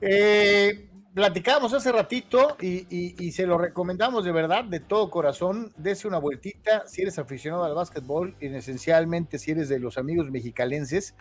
Eh, 0.00 0.88
platicábamos 1.14 1.72
hace 1.72 1.92
ratito 1.92 2.56
y, 2.60 3.30
se 3.32 3.46
lo 3.46 3.56
recomendamos 3.56 4.24
de 4.24 4.32
verdad, 4.32 4.64
de 4.64 4.80
todo 4.80 5.10
corazón. 5.10 5.72
Dese 5.76 6.08
una 6.08 6.18
vueltita 6.18 6.86
si 6.86 7.02
eres 7.02 7.18
aficionado 7.18 7.64
al 7.64 7.74
básquetbol, 7.74 8.36
y 8.40 8.46
esencialmente 8.46 9.38
si 9.38 9.52
eres 9.52 9.68
de 9.68 9.78
los 9.78 9.96
amigos 9.96 10.30
mexicalenses. 10.30 11.14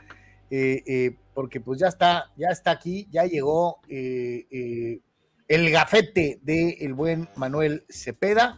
Eh, 0.49 0.83
eh, 0.85 1.15
porque 1.33 1.59
pues 1.59 1.79
ya 1.79 1.87
está, 1.87 2.31
ya 2.37 2.49
está 2.49 2.71
aquí, 2.71 3.07
ya 3.09 3.25
llegó 3.25 3.79
eh, 3.89 4.99
el 5.47 5.71
gafete 5.71 6.39
del 6.43 6.75
el 6.79 6.93
buen 6.93 7.27
Manuel 7.35 7.85
Cepeda, 7.89 8.57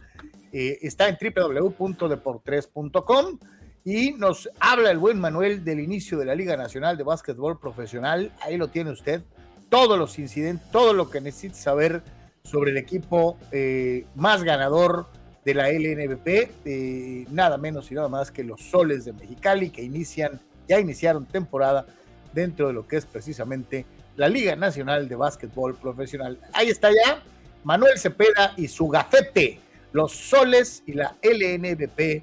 está 0.52 1.08
en 1.08 1.16
www.deportres.com 1.18 3.38
y 3.84 4.12
nos 4.12 4.50
habla 4.60 4.90
el 4.90 4.98
buen 4.98 5.18
Manuel 5.18 5.64
del 5.64 5.80
inicio 5.80 6.18
de 6.18 6.26
la 6.26 6.34
Liga 6.34 6.54
Nacional 6.56 6.98
de 6.98 7.04
Básquetbol 7.04 7.58
Profesional, 7.58 8.30
ahí 8.42 8.58
lo 8.58 8.68
tiene 8.68 8.90
usted, 8.90 9.22
todos 9.70 9.98
los 9.98 10.18
incidentes, 10.18 10.70
todo 10.70 10.92
lo 10.92 11.08
que 11.08 11.22
necesita 11.22 11.54
saber 11.54 12.02
sobre 12.42 12.72
el 12.72 12.76
equipo 12.76 13.38
más 14.14 14.42
ganador 14.42 15.06
de 15.46 15.54
la 15.54 15.70
LNBP, 15.70 17.30
nada 17.30 17.56
menos 17.56 17.90
y 17.90 17.94
nada 17.94 18.08
más 18.08 18.30
que 18.30 18.44
los 18.44 18.60
Soles 18.60 19.06
de 19.06 19.14
Mexicali 19.14 19.70
que 19.70 19.82
inician 19.82 20.42
ya 20.68 20.80
iniciaron 20.80 21.26
temporada 21.26 21.86
dentro 22.32 22.68
de 22.68 22.72
lo 22.72 22.86
que 22.86 22.96
es 22.96 23.06
precisamente 23.06 23.86
la 24.16 24.28
Liga 24.28 24.56
Nacional 24.56 25.08
de 25.08 25.16
Básquetbol 25.16 25.76
Profesional. 25.76 26.38
Ahí 26.52 26.68
está 26.68 26.90
ya 26.90 27.22
Manuel 27.64 27.98
Cepeda 27.98 28.54
y 28.56 28.68
su 28.68 28.88
gafete, 28.88 29.58
los 29.92 30.12
soles 30.12 30.82
y 30.86 30.92
la 30.92 31.16
LNBP 31.22 32.22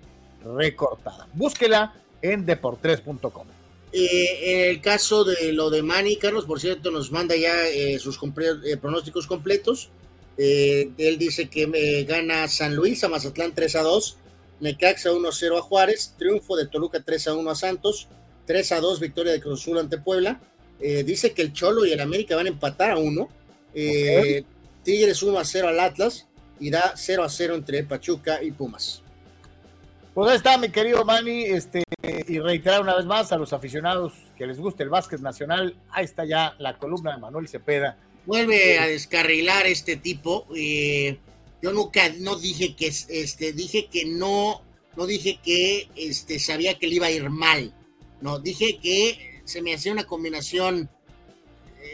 recortada. 0.56 1.28
Búsquela 1.34 1.94
en 2.22 2.46
deportres.com. 2.46 3.48
Eh, 3.92 4.40
en 4.42 4.70
el 4.72 4.82
caso 4.82 5.24
de 5.24 5.54
lo 5.54 5.70
de 5.70 5.84
Manny, 5.84 6.16
Carlos, 6.16 6.46
por 6.46 6.60
cierto, 6.60 6.90
nos 6.90 7.12
manda 7.12 7.36
ya 7.36 7.68
eh, 7.68 8.00
sus 8.00 8.18
eh, 8.66 8.78
pronósticos 8.78 9.28
completos. 9.28 9.90
él 10.38 11.18
dice 11.20 11.48
que 11.48 12.06
gana 12.08 12.48
San 12.48 12.76
Luis 12.76 13.04
a 13.04 13.10
Mazatlán 13.10 13.54
3 13.54 13.76
a 13.76 13.82
2, 13.84 14.18
Necaxa 14.62 15.12
1 15.12 15.28
a 15.28 15.32
0 15.32 15.58
a 15.58 15.62
Juárez, 15.62 16.16
triunfo 16.18 16.56
de 16.56 16.68
Toluca 16.68 17.04
3 17.04 17.28
a 17.28 17.34
1 17.36 17.50
a 17.52 17.56
Santos, 17.56 18.08
3 18.46 18.72
a 18.72 18.80
2 18.80 19.00
victoria 19.00 19.32
de 19.32 19.42
Cruz 19.42 19.62
Azul 19.62 19.78
ante 19.78 19.98
Puebla. 19.98 20.40
Eh, 20.80 21.04
dice 21.04 21.34
que 21.34 21.42
el 21.42 21.54
Cholo 21.54 21.86
y 21.86 21.92
el 21.92 22.00
América 22.02 22.36
van 22.36 22.48
a 22.48 22.50
empatar 22.50 22.92
a 22.92 22.98
uno. 22.98 23.30
Eh, 23.74 24.44
Tigres 24.84 25.24
1 25.24 25.40
a 25.40 25.46
0 25.46 25.68
al 25.70 25.80
Atlas 25.80 26.28
y 26.60 26.70
da 26.70 26.94
0 26.96 27.24
a 27.24 27.30
0 27.30 27.56
entre 27.56 27.84
Pachuca 27.84 28.44
y 28.44 28.52
Pumas. 28.52 29.02
Pues 30.14 30.30
ahí 30.30 30.38
está, 30.38 30.58
mi 30.58 30.70
querido 30.70 31.04
Manny, 31.04 31.46
este, 31.46 31.84
y 32.28 32.40
reiterar 32.40 32.82
una 32.82 32.96
vez 32.96 33.06
más 33.06 33.32
a 33.32 33.38
los 33.38 33.52
aficionados 33.52 34.14
que 34.38 34.46
les 34.46 34.60
guste 34.60 34.84
el 34.84 34.90
básquet 34.90 35.22
nacional, 35.22 35.76
ahí 35.90 36.06
está 36.06 36.24
ya 36.24 36.56
la 36.60 36.78
columna 36.78 37.14
de 37.14 37.18
Manuel 37.18 37.48
Cepeda. 37.48 37.98
Vuelve 38.26 38.78
a 38.78 38.88
descarrilar 38.88 39.66
este 39.66 39.98
tipo. 39.98 40.48
Eh, 40.56 41.18
yo 41.62 41.74
nunca, 41.74 42.02
no 42.20 42.36
dije 42.36 42.76
que, 42.76 42.88
este, 42.88 43.54
dije 43.54 43.88
que 43.88 44.06
no, 44.06 44.62
no 44.96 45.06
dije 45.08 45.40
que, 45.44 45.90
este, 45.96 46.38
sabía 46.40 46.78
que 46.78 46.88
le 46.88 46.96
iba 46.96 47.08
a 47.08 47.12
ir 47.12 47.30
mal. 47.30 47.74
No, 48.24 48.40
dije 48.40 48.80
que 48.82 49.42
se 49.44 49.62
me 49.62 49.76
hacía 49.76 49.92
una 49.92 50.06
combinación 50.06 50.90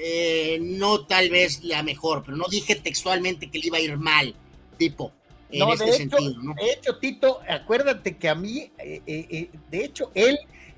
eh, 0.01 0.59
no 0.61 1.05
tal 1.05 1.29
vez 1.29 1.63
la 1.63 1.81
mejor, 1.81 2.23
pero 2.23 2.37
no 2.37 2.47
dije 2.47 2.75
textualmente 2.75 3.49
que 3.49 3.57
le 3.57 3.67
iba 3.67 3.77
a 3.77 3.81
ir 3.81 3.97
mal, 3.97 4.35
tipo. 4.77 5.11
en 5.49 5.67
este 5.69 5.93
sentido. 5.93 6.41
¿no? 6.43 6.53
De 6.53 6.71
hecho, 6.71 6.97
Tito, 6.99 7.39
acuérdate 7.49 8.15
que 8.15 8.29
a 8.29 8.35
mí, 8.35 8.71
eh, 8.77 9.01
eh, 9.07 9.49
de 9.71 9.83
hecho, 9.83 10.11
él 10.13 10.37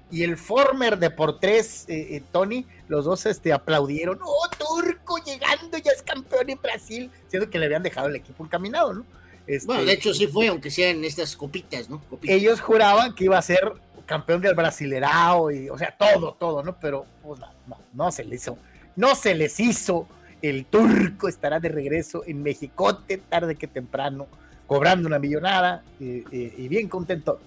y 0.10 0.23
el 0.23 0.38
former 0.38 0.98
de 0.98 1.10
por 1.10 1.40
tres, 1.40 1.86
Tony, 2.32 2.65
los 2.88 3.06
dos 3.06 3.26
este, 3.26 3.52
aplaudieron. 3.52 4.19
¡Oh, 4.23 4.49
Turco 4.57 5.18
llegando, 5.18 5.78
ya 5.78 5.91
es 5.91 6.02
campeón 6.02 6.49
en 6.49 6.61
Brasil! 6.61 7.11
Siendo 7.28 7.49
que 7.49 7.60
le 7.60 7.65
habían 7.65 7.84
dejado 7.84 8.07
el 8.07 8.15
equipo 8.15 8.44
encaminado, 8.44 8.94
¿no? 8.94 9.06
Este, 9.48 9.68
bueno, 9.68 9.84
de 9.84 9.94
hecho 9.94 10.14
sí 10.14 10.28
fue, 10.28 10.48
aunque 10.48 10.72
sean 10.72 11.03
estas 11.03 11.36
copitas, 11.36 11.90
¿no? 11.90 12.02
Ellos 12.23 12.61
juraban 12.61 13.14
que 13.14 13.26
iba 13.26 13.38
a 13.38 13.41
ser 13.41 13.73
campeón 14.11 14.41
del 14.41 14.55
Brasilerao 14.55 15.51
y, 15.51 15.69
o 15.69 15.77
sea, 15.77 15.95
todo, 15.97 16.33
todo, 16.33 16.61
¿no? 16.63 16.77
Pero, 16.79 17.05
pues 17.23 17.39
no, 17.39 17.47
no, 17.67 17.77
no 17.93 18.11
se 18.11 18.25
les 18.25 18.41
hizo. 18.41 18.57
No 18.95 19.15
se 19.15 19.33
les 19.33 19.59
hizo. 19.59 20.05
El 20.41 20.65
turco 20.65 21.29
estará 21.29 21.59
de 21.59 21.69
regreso 21.69 22.23
en 22.25 22.43
Mexicote, 22.43 23.17
tarde 23.17 23.55
que 23.55 23.67
temprano 23.67 24.27
cobrando 24.67 25.07
una 25.07 25.19
millonada 25.19 25.83
y 25.99 26.67
bien 26.67 26.89
contento. 26.89 27.39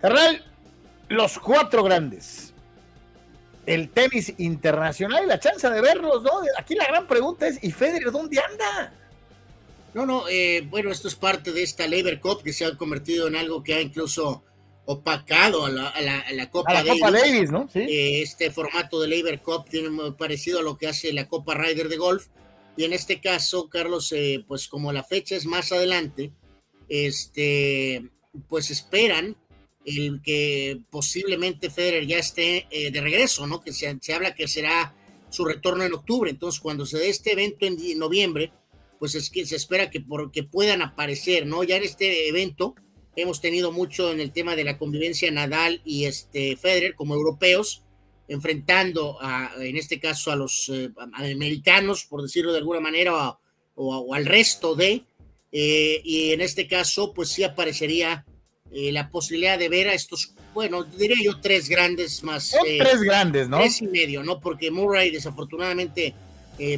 Carnal, 0.00 0.44
los 1.08 1.38
cuatro 1.38 1.82
grandes. 1.82 2.52
El 3.64 3.88
tenis 3.88 4.34
internacional 4.36 5.24
y 5.24 5.26
la 5.26 5.38
chance 5.38 5.68
de 5.70 5.80
verlos, 5.80 6.22
¿no? 6.22 6.32
Aquí 6.58 6.74
la 6.74 6.86
gran 6.86 7.06
pregunta 7.06 7.46
es, 7.46 7.62
¿y 7.62 7.70
Federer 7.70 8.10
dónde 8.10 8.38
anda? 8.38 8.92
No, 9.94 10.04
no, 10.04 10.28
eh, 10.28 10.66
bueno, 10.68 10.90
esto 10.90 11.08
es 11.08 11.14
parte 11.14 11.52
de 11.52 11.62
esta 11.62 11.86
Labor 11.86 12.18
Cup 12.20 12.42
que 12.42 12.52
se 12.52 12.64
ha 12.64 12.76
convertido 12.76 13.28
en 13.28 13.36
algo 13.36 13.62
que 13.62 13.74
ha 13.74 13.80
incluso 13.80 14.42
opacado 14.86 15.64
a 15.64 15.70
la, 15.70 16.50
Copa, 16.50 16.82
Davis. 16.82 17.50
¿no? 17.50 17.68
Eh, 17.74 18.22
este 18.22 18.50
formato 18.50 19.00
de 19.00 19.08
Labor 19.08 19.40
Cup 19.40 19.64
tiene 19.68 19.90
parecido 20.12 20.58
a 20.58 20.62
lo 20.62 20.76
que 20.76 20.88
hace 20.88 21.12
la 21.12 21.26
Copa 21.26 21.54
Ryder 21.54 21.88
de 21.88 21.96
golf, 21.96 22.26
y 22.76 22.84
en 22.84 22.92
este 22.92 23.20
caso, 23.20 23.68
Carlos, 23.68 24.12
eh, 24.12 24.44
pues 24.46 24.68
como 24.68 24.92
la 24.92 25.04
fecha 25.04 25.36
es 25.36 25.46
más 25.46 25.70
adelante, 25.72 26.32
este, 26.88 28.10
pues 28.48 28.70
esperan 28.70 29.36
el 29.84 30.20
que 30.22 30.80
posiblemente 30.90 31.70
Federer 31.70 32.06
ya 32.06 32.18
esté 32.18 32.66
eh, 32.70 32.90
de 32.90 33.00
regreso, 33.00 33.46
¿no? 33.46 33.60
Que 33.60 33.72
se, 33.72 33.96
se, 34.00 34.14
habla 34.14 34.34
que 34.34 34.48
será 34.48 34.94
su 35.30 35.44
retorno 35.44 35.84
en 35.84 35.94
octubre. 35.94 36.30
Entonces, 36.30 36.60
cuando 36.60 36.84
se 36.84 36.98
dé 36.98 37.10
este 37.10 37.32
evento 37.32 37.66
en 37.66 37.98
noviembre, 37.98 38.52
pues 38.98 39.14
es 39.14 39.30
que 39.30 39.46
se 39.46 39.56
espera 39.56 39.90
que, 39.90 40.00
por, 40.00 40.32
que 40.32 40.42
puedan 40.42 40.82
aparecer, 40.82 41.46
¿no? 41.46 41.62
Ya 41.62 41.76
en 41.76 41.84
este 41.84 42.28
evento 42.28 42.74
hemos 43.16 43.40
tenido 43.40 43.72
mucho 43.72 44.12
en 44.12 44.20
el 44.20 44.32
tema 44.32 44.56
de 44.56 44.64
la 44.64 44.76
convivencia 44.76 45.30
Nadal 45.30 45.80
y 45.84 46.04
este 46.04 46.56
Federer 46.56 46.94
como 46.94 47.14
europeos, 47.14 47.82
enfrentando 48.28 49.18
a, 49.20 49.52
en 49.58 49.76
este 49.76 50.00
caso 50.00 50.30
a 50.30 50.36
los 50.36 50.70
eh, 50.72 50.90
americanos, 51.12 52.04
por 52.04 52.22
decirlo 52.22 52.52
de 52.52 52.58
alguna 52.58 52.80
manera, 52.80 53.38
o, 53.76 54.14
al 54.14 54.26
resto 54.26 54.74
de, 54.74 55.04
eh, 55.52 56.00
y 56.04 56.32
en 56.32 56.40
este 56.40 56.66
caso, 56.66 57.12
pues 57.12 57.30
sí 57.30 57.42
aparecería 57.42 58.24
eh, 58.72 58.92
la 58.92 59.10
posibilidad 59.10 59.58
de 59.58 59.68
ver 59.68 59.88
a 59.88 59.94
estos, 59.94 60.34
bueno, 60.52 60.84
diría 60.84 61.16
yo 61.22 61.40
tres 61.40 61.68
grandes 61.68 62.22
más. 62.22 62.50
Son 62.50 62.60
tres 62.64 63.02
grandes, 63.02 63.48
¿no? 63.48 63.58
Tres 63.58 63.82
y 63.82 63.86
medio, 63.86 64.22
¿no? 64.22 64.40
Porque 64.40 64.70
Murray 64.70 65.10
desafortunadamente 65.10 66.14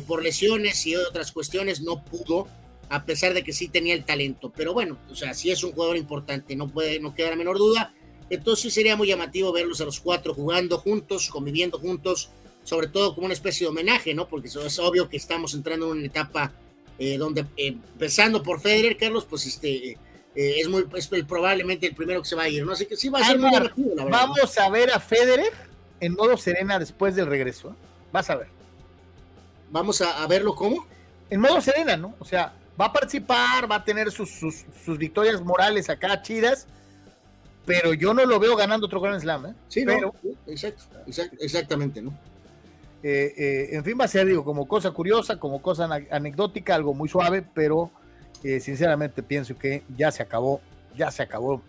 por 0.07 0.23
lesiones 0.23 0.87
y 0.87 0.97
otras 0.97 1.33
cuestiones 1.33 1.83
no 1.83 2.03
pudo, 2.03 2.49
a 2.89 3.05
pesar 3.05 3.35
de 3.35 3.43
que 3.43 3.53
sí 3.53 3.69
tenía 3.69 3.95
el 3.95 4.05
talento, 4.05 4.53
pero 4.57 4.73
bueno, 4.73 4.99
o 5.11 5.15
sea, 5.15 5.35
sí 5.35 5.51
es 5.51 5.63
un 5.65 5.73
jugador 5.73 5.97
importante, 5.97 6.55
no 6.57 6.69
puede, 6.69 7.01
no 7.01 7.15
queda 7.15 7.31
la 7.31 7.37
menor 7.37 7.59
duda 7.59 7.93
entonces 8.29 8.63
sí 8.63 8.71
sería 8.71 8.97
muy 8.97 9.09
llamativo 9.09 9.53
verlos 9.53 9.81
a 9.81 9.85
los 9.85 10.01
cuatro 10.01 10.35
jugando 10.35 10.79
juntos, 10.79 11.29
conviviendo 11.31 11.79
juntos, 11.79 12.31
sobre 12.65 12.89
todo 12.89 13.15
como 13.15 13.27
una 13.27 13.35
especie 13.35 13.65
de 13.65 13.71
homenaje, 13.71 14.15
¿no? 14.15 14.27
Porque 14.27 14.49
es 14.49 14.79
obvio 14.79 15.09
que 15.09 15.17
estamos 15.17 15.55
entrando 15.55 15.87
en 15.87 15.99
una 15.99 16.07
etapa 16.07 16.53
eh, 16.99 17.19
donde, 17.19 17.43
eh, 17.57 17.77
empezando 17.93 18.43
por 18.43 18.61
Federer, 18.61 18.97
Carlos, 18.97 19.27
pues 19.29 19.47
este 19.47 19.93
eh, 19.93 19.99
es 20.35 20.69
muy 20.69 20.85
es 20.97 21.09
probablemente 21.27 21.87
el 21.87 21.95
primero 21.95 22.23
que 22.23 22.29
se 22.29 22.37
va 22.37 22.45
a 22.45 22.49
ir, 22.49 22.65
¿no? 22.65 22.73
Así 22.73 22.87
que 22.87 22.97
sí 22.97 23.09
va 23.09 23.21
a 23.21 23.25
ser 23.25 23.39
muy 23.39 23.51
llamativo, 23.51 23.95
la 23.95 24.05
verdad. 24.05 24.21
Vamos 24.27 24.59
a 24.59 24.71
ver 24.71 24.91
a 24.91 24.99
Federer 24.99 25.53
en 26.01 26.15
modo 26.15 26.37
serena 26.37 26.79
después 26.79 27.15
del 27.15 27.27
regreso. 27.27 27.77
Vas 28.13 28.29
a 28.29 28.37
ver. 28.37 28.49
Vamos 29.71 30.01
a, 30.01 30.27
verlo 30.27 30.55
cómo? 30.55 30.87
En 31.31 31.41
modo 31.41 31.61
serena, 31.61 31.97
¿no? 31.97 32.15
O 32.19 32.25
sea, 32.25 32.55
va 32.81 32.87
a 32.87 32.93
participar, 32.93 33.71
va 33.71 33.77
a 33.77 33.85
tener 33.85 34.11
sus, 34.11 34.31
sus, 34.31 34.65
sus 34.85 34.99
victorias 34.99 35.41
morales 35.41 35.89
acá 35.89 36.21
chidas 36.23 36.67
pero 37.67 37.93
yo 37.93 38.15
no 38.15 38.25
lo 38.25 38.39
veo 38.39 38.57
ganando 38.57 38.87
otro 38.87 39.01
Grand 39.01 39.21
Slam. 39.21 39.47
¿eh? 39.47 39.55
Sí, 39.69 39.85
pero, 39.85 40.15
exacto, 40.47 40.85
exactamente, 41.41 42.01
¿no? 42.01 42.17
Eh, 43.03 43.35
eh, 43.37 43.69
en 43.73 43.85
fin, 43.85 43.97
va 44.01 44.05
a 44.05 44.09
ser, 44.09 44.27
digo, 44.27 44.45
como 44.45 44.67
cosa 44.67 44.93
curiosa, 44.93 45.39
como 45.39 45.61
cosa 45.61 45.89
anecdótica, 46.11 46.75
algo 46.75 46.95
muy 46.95 47.09
suave, 47.09 47.43
pero 47.43 47.91
eh, 48.43 48.61
sinceramente 48.61 49.23
pienso 49.23 49.59
que 49.59 49.83
ya 49.97 50.11
se 50.13 50.23
acabó, 50.23 50.61
ya 50.97 51.11
se 51.11 51.23
acabó 51.23 51.63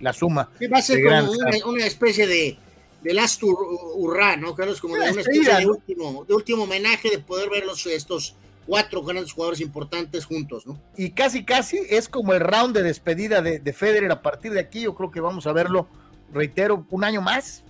la 0.00 0.12
suma. 0.12 0.50
Sí, 0.58 0.66
va 0.66 0.78
a 0.78 0.82
ser 0.82 1.02
como 1.02 1.70
una, 1.70 1.86
especie 1.86 2.26
de, 2.26 2.58
de 3.02 3.14
last 3.14 3.42
¿no, 3.42 4.54
Carlos? 4.54 4.80
Como 4.80 4.96
de 4.96 5.10
una 5.10 5.20
especie 5.20 5.56
de 5.56 5.66
último, 5.66 6.24
de 6.24 6.34
último 6.34 6.64
homenaje 6.64 7.10
de 7.10 7.18
poder 7.20 7.48
ver 7.48 7.64
los, 7.64 7.86
estos 7.86 8.34
cuatro 8.68 9.02
grandes 9.02 9.32
jugadores 9.32 9.60
importantes 9.62 10.26
juntos, 10.26 10.66
¿no? 10.66 10.78
Y 10.94 11.12
casi, 11.12 11.42
casi 11.42 11.80
es 11.88 12.06
como 12.08 12.34
el 12.34 12.40
round 12.40 12.76
de 12.76 12.82
despedida 12.82 13.40
de, 13.40 13.58
de 13.58 13.72
Federer 13.72 14.12
a 14.12 14.20
partir 14.20 14.52
de 14.52 14.60
aquí. 14.60 14.82
Yo 14.82 14.94
creo 14.94 15.10
que 15.10 15.20
vamos 15.20 15.46
a 15.46 15.52
verlo, 15.52 15.88
reitero, 16.32 16.86
un 16.90 17.02
año 17.02 17.22
más, 17.22 17.64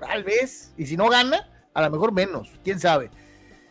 tal 0.00 0.24
vez. 0.24 0.72
Y 0.78 0.86
si 0.86 0.96
no 0.96 1.10
gana, 1.10 1.50
a 1.74 1.82
lo 1.82 1.90
mejor 1.90 2.12
menos, 2.12 2.50
quién 2.64 2.80
sabe. 2.80 3.10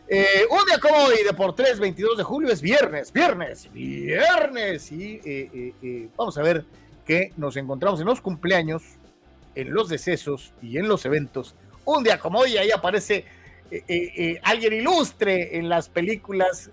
Eh, 0.08 0.46
un 0.50 0.64
día 0.66 0.78
como 0.78 0.96
hoy, 1.04 1.16
de 1.24 1.34
por 1.34 1.54
3, 1.54 1.80
22 1.80 2.16
de 2.16 2.22
julio, 2.22 2.50
es 2.50 2.62
viernes, 2.62 3.12
viernes, 3.12 3.68
viernes. 3.72 4.92
Y 4.92 5.20
eh, 5.24 5.74
eh, 5.82 6.08
vamos 6.16 6.38
a 6.38 6.42
ver 6.42 6.64
que 7.04 7.32
nos 7.36 7.56
encontramos 7.56 8.00
en 8.00 8.06
los 8.06 8.20
cumpleaños, 8.20 8.84
en 9.56 9.74
los 9.74 9.88
decesos 9.88 10.54
y 10.62 10.78
en 10.78 10.86
los 10.86 11.04
eventos. 11.04 11.56
Un 11.84 12.04
día 12.04 12.20
como 12.20 12.38
hoy, 12.38 12.56
ahí 12.56 12.70
aparece 12.70 13.24
eh, 13.70 13.84
eh, 13.86 14.12
eh, 14.16 14.40
alguien 14.44 14.72
ilustre 14.72 15.58
en 15.58 15.68
las 15.68 15.88
películas 15.88 16.70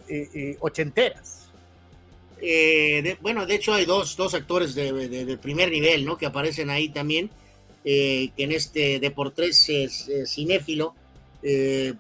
ochenteras. 0.60 1.50
bueno, 3.22 3.46
de 3.46 3.56
hecho 3.56 3.74
hay 3.74 3.86
dos, 3.86 4.16
dos 4.16 4.34
actores 4.34 4.76
de, 4.76 5.38
primer 5.42 5.72
nivel, 5.72 6.06
¿no? 6.06 6.18
Que 6.18 6.26
aparecen 6.26 6.70
ahí 6.70 6.90
también, 6.90 7.30
que 7.84 8.32
en 8.38 8.52
este 8.52 9.00
Deportes 9.00 9.70
cinéfilo, 10.26 10.96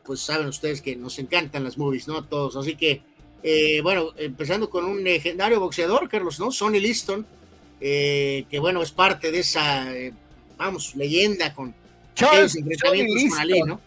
pues 0.03 0.21
saben 0.21 0.47
ustedes 0.47 0.81
que 0.81 0.95
nos 0.95 1.19
encantan 1.19 1.63
las 1.63 1.77
movies, 1.77 2.07
¿no? 2.07 2.23
Todos, 2.23 2.55
así 2.55 2.75
que, 2.75 3.01
bueno, 3.81 4.13
empezando 4.17 4.69
con 4.69 4.85
un 4.85 5.03
legendario 5.03 5.59
boxeador, 5.59 6.07
Carlos, 6.09 6.39
¿no? 6.39 6.51
Sonny 6.51 6.79
Liston, 6.79 7.25
que 7.79 8.57
bueno, 8.61 8.81
es 8.81 8.91
parte 8.91 9.31
de 9.31 9.39
esa, 9.39 9.91
vamos, 10.57 10.95
leyenda 10.95 11.53
con 11.53 11.73
Charles 12.15 12.57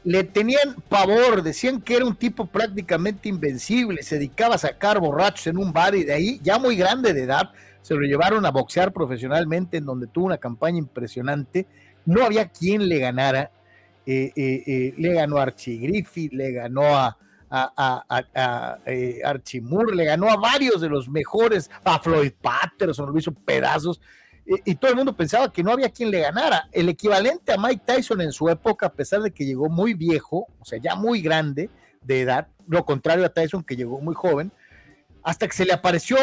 le 0.04 0.24
tenían 0.24 0.76
pavor, 0.88 1.42
decían 1.42 1.80
que 1.80 1.96
era 1.96 2.04
un 2.04 2.14
tipo 2.14 2.46
prácticamente 2.46 3.28
invencible, 3.28 4.02
se 4.02 4.16
dedicaba 4.16 4.56
a 4.56 4.58
sacar 4.58 5.00
borrachos 5.00 5.46
en 5.48 5.56
un 5.56 5.72
bar 5.72 5.94
y 5.94 6.04
de 6.04 6.12
ahí, 6.12 6.40
ya 6.42 6.58
muy 6.58 6.76
grande 6.76 7.14
de 7.14 7.22
edad, 7.22 7.50
se 7.80 7.94
lo 7.94 8.02
llevaron 8.02 8.44
a 8.44 8.50
boxear 8.50 8.92
profesionalmente, 8.92 9.78
en 9.78 9.86
donde 9.86 10.06
tuvo 10.06 10.26
una 10.26 10.36
campaña 10.36 10.76
impresionante. 10.76 11.66
No 12.04 12.22
había 12.22 12.48
quien 12.48 12.86
le 12.86 12.98
ganara. 12.98 13.50
Eh, 14.04 14.30
eh, 14.36 14.62
eh, 14.66 14.94
le 14.96 15.14
ganó 15.14 15.38
a 15.38 15.44
Archie 15.44 15.78
Griffith, 15.78 16.32
le 16.32 16.52
ganó 16.52 16.82
a, 16.96 17.16
a, 17.50 18.78
Archie 19.24 19.62
Moore, 19.62 19.96
le 19.96 20.04
ganó 20.04 20.30
a 20.30 20.36
varios 20.36 20.82
de 20.82 20.88
los 20.90 21.08
mejores, 21.08 21.70
a 21.84 21.98
Floyd 21.98 22.32
Patterson, 22.40 23.10
lo 23.10 23.18
hizo 23.18 23.32
pedazos 23.32 24.00
y, 24.64 24.74
todo 24.76 24.90
el 24.90 24.96
mundo 24.96 25.14
pensaba 25.14 25.52
que 25.52 25.62
no 25.62 25.72
había 25.72 25.90
quien 25.90 26.10
le 26.10 26.20
ganara. 26.20 26.68
El 26.72 26.88
equivalente 26.88 27.52
a 27.52 27.58
Mike 27.58 27.82
Tyson 27.84 28.22
en 28.22 28.32
su 28.32 28.48
época, 28.48 28.86
a 28.86 28.92
pesar 28.92 29.20
de 29.20 29.30
que 29.30 29.44
llegó 29.44 29.68
muy 29.68 29.92
viejo, 29.92 30.46
o 30.58 30.64
sea, 30.64 30.78
ya 30.82 30.94
muy 30.94 31.20
grande 31.20 31.68
de 32.02 32.22
edad, 32.22 32.48
lo 32.66 32.84
contrario 32.86 33.26
a 33.26 33.28
Tyson 33.28 33.62
que 33.62 33.76
llegó 33.76 34.00
muy 34.00 34.14
joven, 34.14 34.50
hasta 35.22 35.46
que 35.46 35.54
se 35.54 35.66
le 35.66 35.74
apareció 35.74 36.16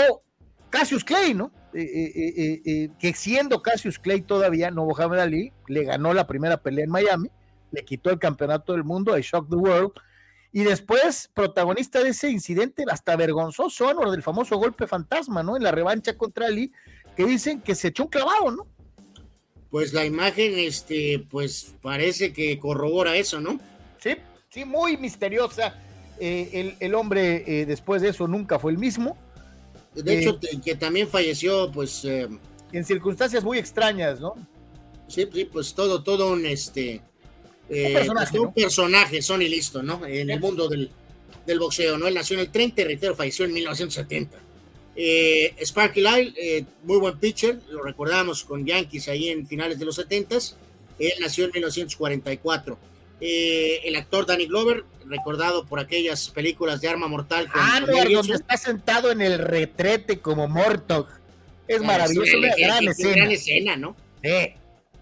Cassius 0.72 1.03
Clay, 1.03 1.35
¿no? 1.35 1.52
Eh, 1.73 1.84
eh, 1.84 2.61
eh, 2.65 2.89
que 2.97 3.14
siendo 3.14 3.61
Cassius 3.61 3.99
Clay 3.99 4.22
todavía, 4.22 4.72
no 4.72 4.85
Muhammad 4.85 5.19
Ali, 5.19 5.53
le 5.68 5.84
ganó 5.84 6.14
la 6.14 6.26
primera 6.26 6.57
pelea 6.57 6.85
en 6.85 6.91
Miami, 6.91 7.30
le 7.72 7.85
quitó 7.85 8.10
el 8.10 8.18
campeonato 8.18 8.73
del 8.73 8.84
mundo, 8.84 9.14
a 9.14 9.19
Shock 9.19 9.49
the 9.49 9.56
World, 9.56 9.91
y 10.52 10.64
después, 10.64 11.30
protagonista 11.34 12.02
de 12.02 12.10
ese 12.10 12.31
incidente 12.31 12.85
hasta 12.89 13.15
vergonzoso, 13.18 13.88
honor 13.88 14.10
del 14.11 14.23
famoso 14.23 14.57
golpe 14.57 14.88
fantasma, 14.88 15.43
¿no? 15.43 15.57
En 15.57 15.64
la 15.64 15.72
revancha 15.72 16.18
contra 16.18 16.47
Ali, 16.47 16.72
que 17.16 17.26
dicen 17.26 17.62
que 17.62 17.76
se 17.76 17.90
echó 17.90 18.04
un 18.04 18.10
clavado, 18.10 18.52
¿no? 18.52 18.68
Pues 19.70 19.94
la 19.94 20.06
imagen, 20.06 20.58
este, 20.58 21.26
pues 21.30 21.74
parece 21.82 22.32
que 22.32 22.58
corrobora 22.60 23.16
eso, 23.16 23.42
¿no? 23.42 23.60
Sí, 24.02 24.12
sí, 24.50 24.66
muy 24.66 24.98
misteriosa. 24.98 25.76
Eh, 26.20 26.78
el, 26.80 26.96
hombre 26.96 27.44
eh, 27.46 27.66
después 27.66 28.02
de 28.02 28.10
eso 28.10 28.28
nunca 28.28 28.58
fue 28.58 28.72
el 28.72 28.78
mismo. 28.78 29.18
De 29.94 30.20
hecho, 30.20 30.40
eh, 30.42 30.60
que 30.64 30.76
también 30.76 31.08
falleció, 31.08 31.72
pues. 31.72 32.06
en 32.06 32.86
circunstancias 32.86 33.44
muy 33.44 33.58
extrañas, 33.58 34.20
¿no? 34.20 34.36
Sí, 35.08 35.28
sí, 35.32 35.46
pues 35.46 35.74
todo, 35.74 36.04
todo 36.04 36.32
un 36.32 36.46
este. 36.46 37.02
Un 37.68 37.94
personaje, 37.94 38.40
un 38.40 38.54
personaje, 38.54 39.22
Sonny 39.22 39.50
Listo, 39.50 39.82
¿no? 39.82 40.06
En 40.06 40.30
el 40.30 40.40
mundo 40.40 40.70
del, 40.70 40.92
del 41.46 41.60
boxeo, 41.60 41.98
¿no? 41.98 42.08
Él 42.08 42.14
nació 42.14 42.36
en 42.36 42.42
el 42.42 42.52
30 42.52 42.82
y 42.82 42.84
reitero, 42.86 43.16
falleció 43.16 43.46
en 43.46 43.54
1970. 43.54 44.44
Eh, 44.95 45.53
Sparky 45.61 46.01
Lyle, 46.01 46.34
eh, 46.38 46.63
muy 46.84 46.97
buen 46.97 47.19
pitcher, 47.19 47.59
lo 47.69 47.84
recordamos 47.84 48.43
con 48.45 48.65
Yankees 48.65 49.09
ahí 49.09 49.30
en 49.30 49.45
finales 49.45 49.77
de 49.77 49.85
los 49.85 49.95
70 49.95 50.38
Él 50.99 51.13
nació 51.19 51.45
en 51.45 51.51
1944. 51.51 52.77
Eh, 53.19 53.81
el 53.84 53.95
actor 53.95 54.26
Danny 54.26 54.45
Glover, 54.45 54.84
recordado 55.05 55.65
por 55.65 55.80
aquellas 55.80 56.30
películas 56.30 56.81
de 56.81 56.89
Arma 56.89 57.07
Mortal. 57.07 57.51
Con 57.51 57.61
ah, 57.61 57.81
donde 57.81 58.35
está 58.35 58.57
sentado 58.57 59.11
en 59.11 59.22
el 59.22 59.39
retrete 59.39 60.19
como 60.19 60.47
Mortog. 60.47 61.07
Es 61.67 61.80
ah, 61.80 61.84
maravilloso, 61.84 62.38
una 62.38 62.55
gran, 62.55 62.88
escena. 62.88 63.15
gran 63.15 63.31
escena. 63.31 63.76
¿no? 63.76 63.95
Sí. 64.23 64.53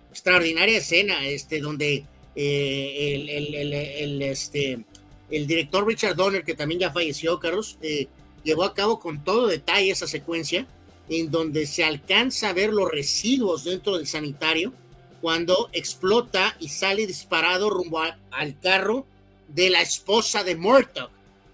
Extraordinaria 0.10 0.78
escena, 0.78 1.26
este, 1.26 1.60
donde 1.60 2.06
el, 2.36 3.30
el, 3.30 3.74
el, 3.74 4.22
este, 4.22 4.86
el 5.30 5.48
director 5.48 5.86
Richard 5.86 6.16
Donner, 6.16 6.44
que 6.44 6.54
también 6.54 6.82
ya 6.82 6.92
falleció, 6.92 7.40
Carlos, 7.40 7.78
eh, 7.82 8.08
llevó 8.44 8.64
a 8.64 8.74
cabo 8.74 9.00
con 9.00 9.24
todo 9.24 9.48
detalle 9.48 9.92
esa 9.92 10.08
secuencia 10.08 10.68
en 11.10 11.32
donde 11.32 11.66
se 11.66 11.84
alcanza 11.84 12.50
a 12.50 12.54
ver 12.54 12.72
los 12.72 12.90
residuos 12.90 13.64
dentro 13.64 13.98
del 13.98 14.08
sanitario 14.08 14.74
cuando 15.22 15.70
explota 15.72 16.56
y 16.60 16.70
sale 16.70 17.08
disparado 17.08 17.70
rumbo 17.70 18.02
al 18.32 18.60
carro 18.60 19.06
de 19.48 19.70
la 19.70 19.82
esposa 19.82 20.44
de 20.44 20.56
Murtaugh. 20.56 21.10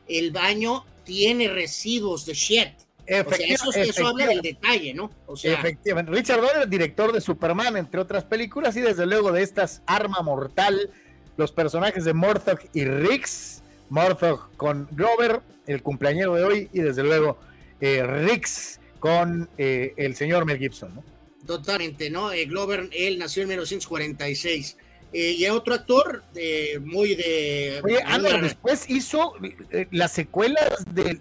El 0.07 0.31
baño 0.31 0.85
tiene 1.03 1.47
residuos 1.49 2.25
de 2.25 2.33
shit. 2.33 2.69
O 3.03 3.33
sea, 3.33 3.47
eso, 3.47 3.71
eso, 3.73 4.07
habla 4.07 4.27
del 4.27 4.41
detalle, 4.41 4.93
¿no? 4.93 5.09
O 5.25 5.35
sea, 5.35 5.53
efectivamente. 5.53 6.11
Richard 6.11 6.41
Donner, 6.41 6.69
director 6.69 7.11
de 7.11 7.21
Superman, 7.21 7.75
entre 7.77 7.99
otras 7.99 8.23
películas, 8.23 8.75
y 8.75 8.81
desde 8.81 9.07
luego 9.07 9.31
de 9.31 9.41
estas 9.41 9.81
Arma 9.87 10.21
Mortal, 10.21 10.91
los 11.35 11.51
personajes 11.51 12.05
de 12.05 12.13
Murtaugh 12.13 12.59
y 12.73 12.85
Riggs, 12.85 13.58
Murtaugh 13.89 14.55
con 14.57 14.87
Grover, 14.91 15.41
el 15.67 15.81
cumpleañero 15.81 16.35
de 16.35 16.43
hoy, 16.43 16.69
y 16.73 16.81
desde 16.81 17.03
luego 17.03 17.37
eh, 17.81 18.03
Riggs 18.03 18.79
con 18.99 19.49
eh, 19.57 19.93
el 19.97 20.15
señor 20.15 20.45
Mel 20.45 20.57
Gibson, 20.57 20.95
¿no? 20.95 21.03
Totalmente, 21.45 22.09
¿no? 22.09 22.31
Eh, 22.31 22.45
Glover, 22.45 22.89
él 22.91 23.17
nació 23.17 23.43
en 23.43 23.49
1946. 23.49 24.77
Eh, 25.11 25.31
y 25.31 25.47
otro 25.47 25.73
actor 25.73 26.23
muy 26.81 27.15
de... 27.15 27.81
Oye, 27.83 28.03
después 28.41 28.87
hizo 28.89 29.33
las 29.89 30.11
secuelas 30.11 30.85
del, 30.93 31.19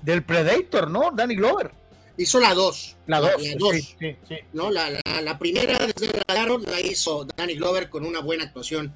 del, 0.00 0.22
Predator, 0.22 0.88
¿no? 0.88 1.10
Danny 1.10 1.34
Glover. 1.34 1.72
Hizo 2.16 2.38
la 2.38 2.54
2. 2.54 2.96
La 3.08 3.18
2. 3.18 3.32
Sí, 3.40 3.96
sí, 3.98 4.16
sí. 4.28 4.36
¿no? 4.52 4.70
La, 4.70 4.90
la, 4.90 5.20
la, 5.20 5.38
primera 5.40 5.76
desde 5.78 6.22
la 6.28 6.80
hizo 6.80 7.26
Danny 7.36 7.56
Glover 7.56 7.88
con 7.88 8.06
una 8.06 8.20
buena 8.20 8.44
actuación, 8.44 8.94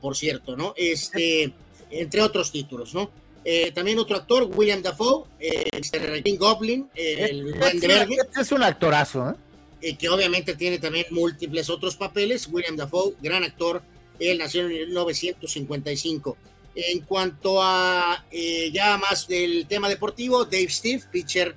por 0.00 0.16
cierto, 0.16 0.56
¿no? 0.56 0.74
Este, 0.76 1.52
entre 1.90 2.22
otros 2.22 2.50
títulos, 2.52 2.94
¿no? 2.94 3.10
Eh, 3.44 3.72
también 3.72 3.98
otro 3.98 4.16
actor, 4.16 4.48
William 4.54 4.80
Dafoe, 4.80 5.26
eh, 5.38 6.22
King 6.24 6.38
Goblin, 6.38 6.88
eh, 6.94 7.28
el 7.30 7.54
este, 7.54 7.86
Verde. 7.86 8.16
Este 8.18 8.40
es 8.40 8.52
un 8.52 8.62
actorazo, 8.62 9.34
¿eh? 9.82 9.96
que 9.96 10.08
obviamente 10.08 10.54
tiene 10.54 10.78
también 10.78 11.06
múltiples 11.10 11.68
otros 11.68 11.94
papeles. 11.96 12.48
William 12.50 12.74
Dafoe, 12.74 13.14
gran 13.20 13.44
actor, 13.44 13.82
él 14.18 14.38
nació 14.38 14.62
en 14.62 14.68
1955. 14.68 16.38
En 16.76 17.00
cuanto 17.02 17.62
a 17.62 18.24
ya 18.72 18.96
más 18.96 19.28
del 19.28 19.66
tema 19.68 19.88
deportivo, 19.90 20.44
Dave 20.44 20.70
Steve, 20.70 21.02
pitcher 21.12 21.54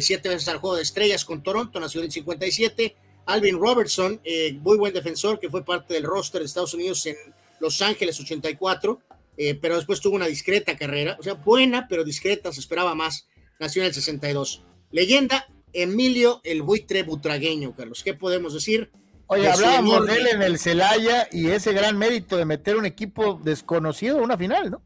siete 0.00 0.28
veces 0.28 0.48
al 0.48 0.58
juego 0.58 0.76
de 0.76 0.82
estrellas 0.82 1.24
con 1.24 1.42
Toronto, 1.42 1.80
nació 1.80 2.00
en 2.00 2.06
el 2.06 2.12
57. 2.12 2.94
Alvin 3.24 3.58
Robertson, 3.58 4.20
muy 4.60 4.76
buen 4.76 4.92
defensor 4.92 5.40
que 5.40 5.48
fue 5.48 5.64
parte 5.64 5.94
del 5.94 6.04
roster 6.04 6.42
de 6.42 6.46
Estados 6.46 6.74
Unidos 6.74 7.06
en 7.06 7.16
Los 7.62 7.80
Ángeles 7.80 8.20
84. 8.20 9.00
Eh, 9.38 9.54
pero 9.54 9.76
después 9.76 10.00
tuvo 10.00 10.16
una 10.16 10.26
discreta 10.26 10.76
carrera, 10.76 11.16
o 11.18 11.22
sea, 11.22 11.32
buena, 11.34 11.88
pero 11.88 12.04
discreta, 12.04 12.52
se 12.52 12.60
esperaba 12.60 12.94
más. 12.94 13.28
Nació 13.58 13.80
en 13.82 13.88
el 13.88 13.94
62. 13.94 14.62
Leyenda, 14.90 15.48
Emilio 15.72 16.42
el 16.44 16.60
buitre 16.60 17.02
butragueño, 17.02 17.74
Carlos. 17.74 18.02
¿Qué 18.02 18.12
podemos 18.12 18.52
decir? 18.52 18.90
Oye, 19.28 19.48
hablábamos 19.48 20.06
de 20.06 20.16
él 20.16 20.26
en 20.26 20.42
el 20.42 20.58
Celaya 20.58 21.28
y 21.32 21.48
ese 21.48 21.72
gran 21.72 21.96
mérito 21.96 22.36
de 22.36 22.44
meter 22.44 22.76
un 22.76 22.84
equipo 22.84 23.40
desconocido 23.42 24.18
a 24.18 24.22
una 24.22 24.36
final, 24.36 24.70
¿no? 24.70 24.82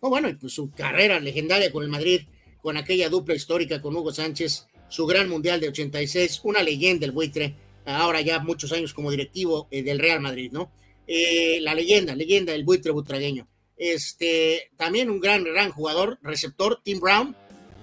Oh, 0.00 0.10
bueno, 0.10 0.28
y 0.28 0.34
pues 0.34 0.52
su 0.52 0.70
carrera 0.70 1.18
legendaria 1.18 1.72
con 1.72 1.82
el 1.82 1.88
Madrid, 1.88 2.22
con 2.60 2.76
aquella 2.76 3.08
dupla 3.08 3.34
histórica 3.34 3.80
con 3.80 3.96
Hugo 3.96 4.12
Sánchez, 4.12 4.66
su 4.88 5.06
gran 5.06 5.28
mundial 5.30 5.60
de 5.60 5.68
86, 5.68 6.40
una 6.44 6.62
leyenda 6.62 7.06
el 7.06 7.12
buitre, 7.12 7.54
ahora 7.86 8.20
ya 8.20 8.40
muchos 8.40 8.72
años 8.72 8.92
como 8.92 9.10
directivo 9.10 9.68
eh, 9.70 9.82
del 9.82 9.98
Real 9.98 10.20
Madrid, 10.20 10.50
¿no? 10.52 10.70
Eh, 11.12 11.58
la 11.60 11.74
leyenda, 11.74 12.14
leyenda 12.14 12.52
del 12.52 12.62
buitre 12.62 12.92
butragueño. 12.92 13.48
Este, 13.76 14.70
también 14.76 15.10
un 15.10 15.18
gran, 15.18 15.42
gran 15.42 15.72
jugador, 15.72 16.20
receptor, 16.22 16.80
Tim 16.84 17.00
Brown, 17.00 17.34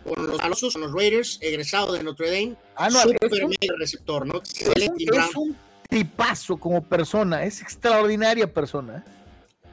con 0.06 0.28
los 0.28 0.40
Alonso, 0.40 0.72
con 0.72 0.84
los 0.84 0.94
Raiders, 0.94 1.38
egresado 1.42 1.92
de 1.92 2.04
Notre 2.04 2.28
Dame. 2.28 2.56
Ah, 2.78 2.90
no, 2.90 3.02
super 3.02 3.30
receptor, 3.78 4.26
¿no? 4.26 4.42
es, 4.42 5.36
un 5.36 5.58
tipazo 5.90 6.56
como 6.56 6.82
persona, 6.88 7.44
es 7.44 7.62
extraordinaria 7.62 8.54
persona. 8.54 9.04
¿eh? 9.06 9.12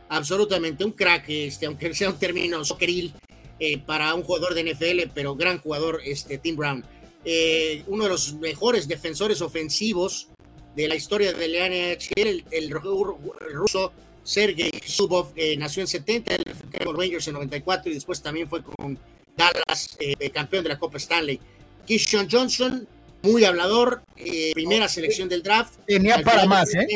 Absolutamente, 0.08 0.84
un 0.84 0.90
crack, 0.90 1.26
este, 1.28 1.66
aunque 1.66 1.94
sea 1.94 2.10
un 2.10 2.18
término 2.18 2.64
socceril 2.64 3.14
eh, 3.60 3.78
para 3.78 4.14
un 4.14 4.24
jugador 4.24 4.54
de 4.54 4.74
NFL, 4.74 5.12
pero 5.14 5.36
gran 5.36 5.60
jugador, 5.60 6.00
este, 6.04 6.38
Tim 6.38 6.56
Brown. 6.56 6.84
Eh, 7.24 7.84
uno 7.86 8.02
de 8.02 8.10
los 8.10 8.34
mejores 8.34 8.88
defensores 8.88 9.40
ofensivos 9.40 10.28
de 10.74 10.88
la 10.88 10.94
historia 10.94 11.32
de 11.32 11.48
la 11.48 11.68
NHL, 11.68 12.44
el 12.50 12.70
ruso 12.70 13.92
Sergei 14.24 14.72
Zubov 14.86 15.32
eh, 15.36 15.56
nació 15.56 15.82
en 15.82 15.86
70, 15.86 16.34
fue 16.70 16.86
con 16.86 16.98
Rangers 16.98 17.28
en 17.28 17.34
94 17.34 17.90
y 17.90 17.94
después 17.94 18.22
también 18.22 18.48
fue 18.48 18.62
con 18.62 18.98
Dallas, 19.36 19.96
eh, 20.00 20.30
campeón 20.30 20.62
de 20.64 20.70
la 20.70 20.78
Copa 20.78 20.96
Stanley. 20.96 21.38
Kishon 21.86 22.28
Johnson, 22.30 22.88
muy 23.22 23.44
hablador, 23.44 24.02
eh, 24.16 24.52
primera 24.54 24.88
selección 24.88 25.28
del 25.28 25.42
draft. 25.42 25.74
Tenía 25.86 26.22
para 26.22 26.46
más, 26.46 26.74
¿eh? 26.74 26.86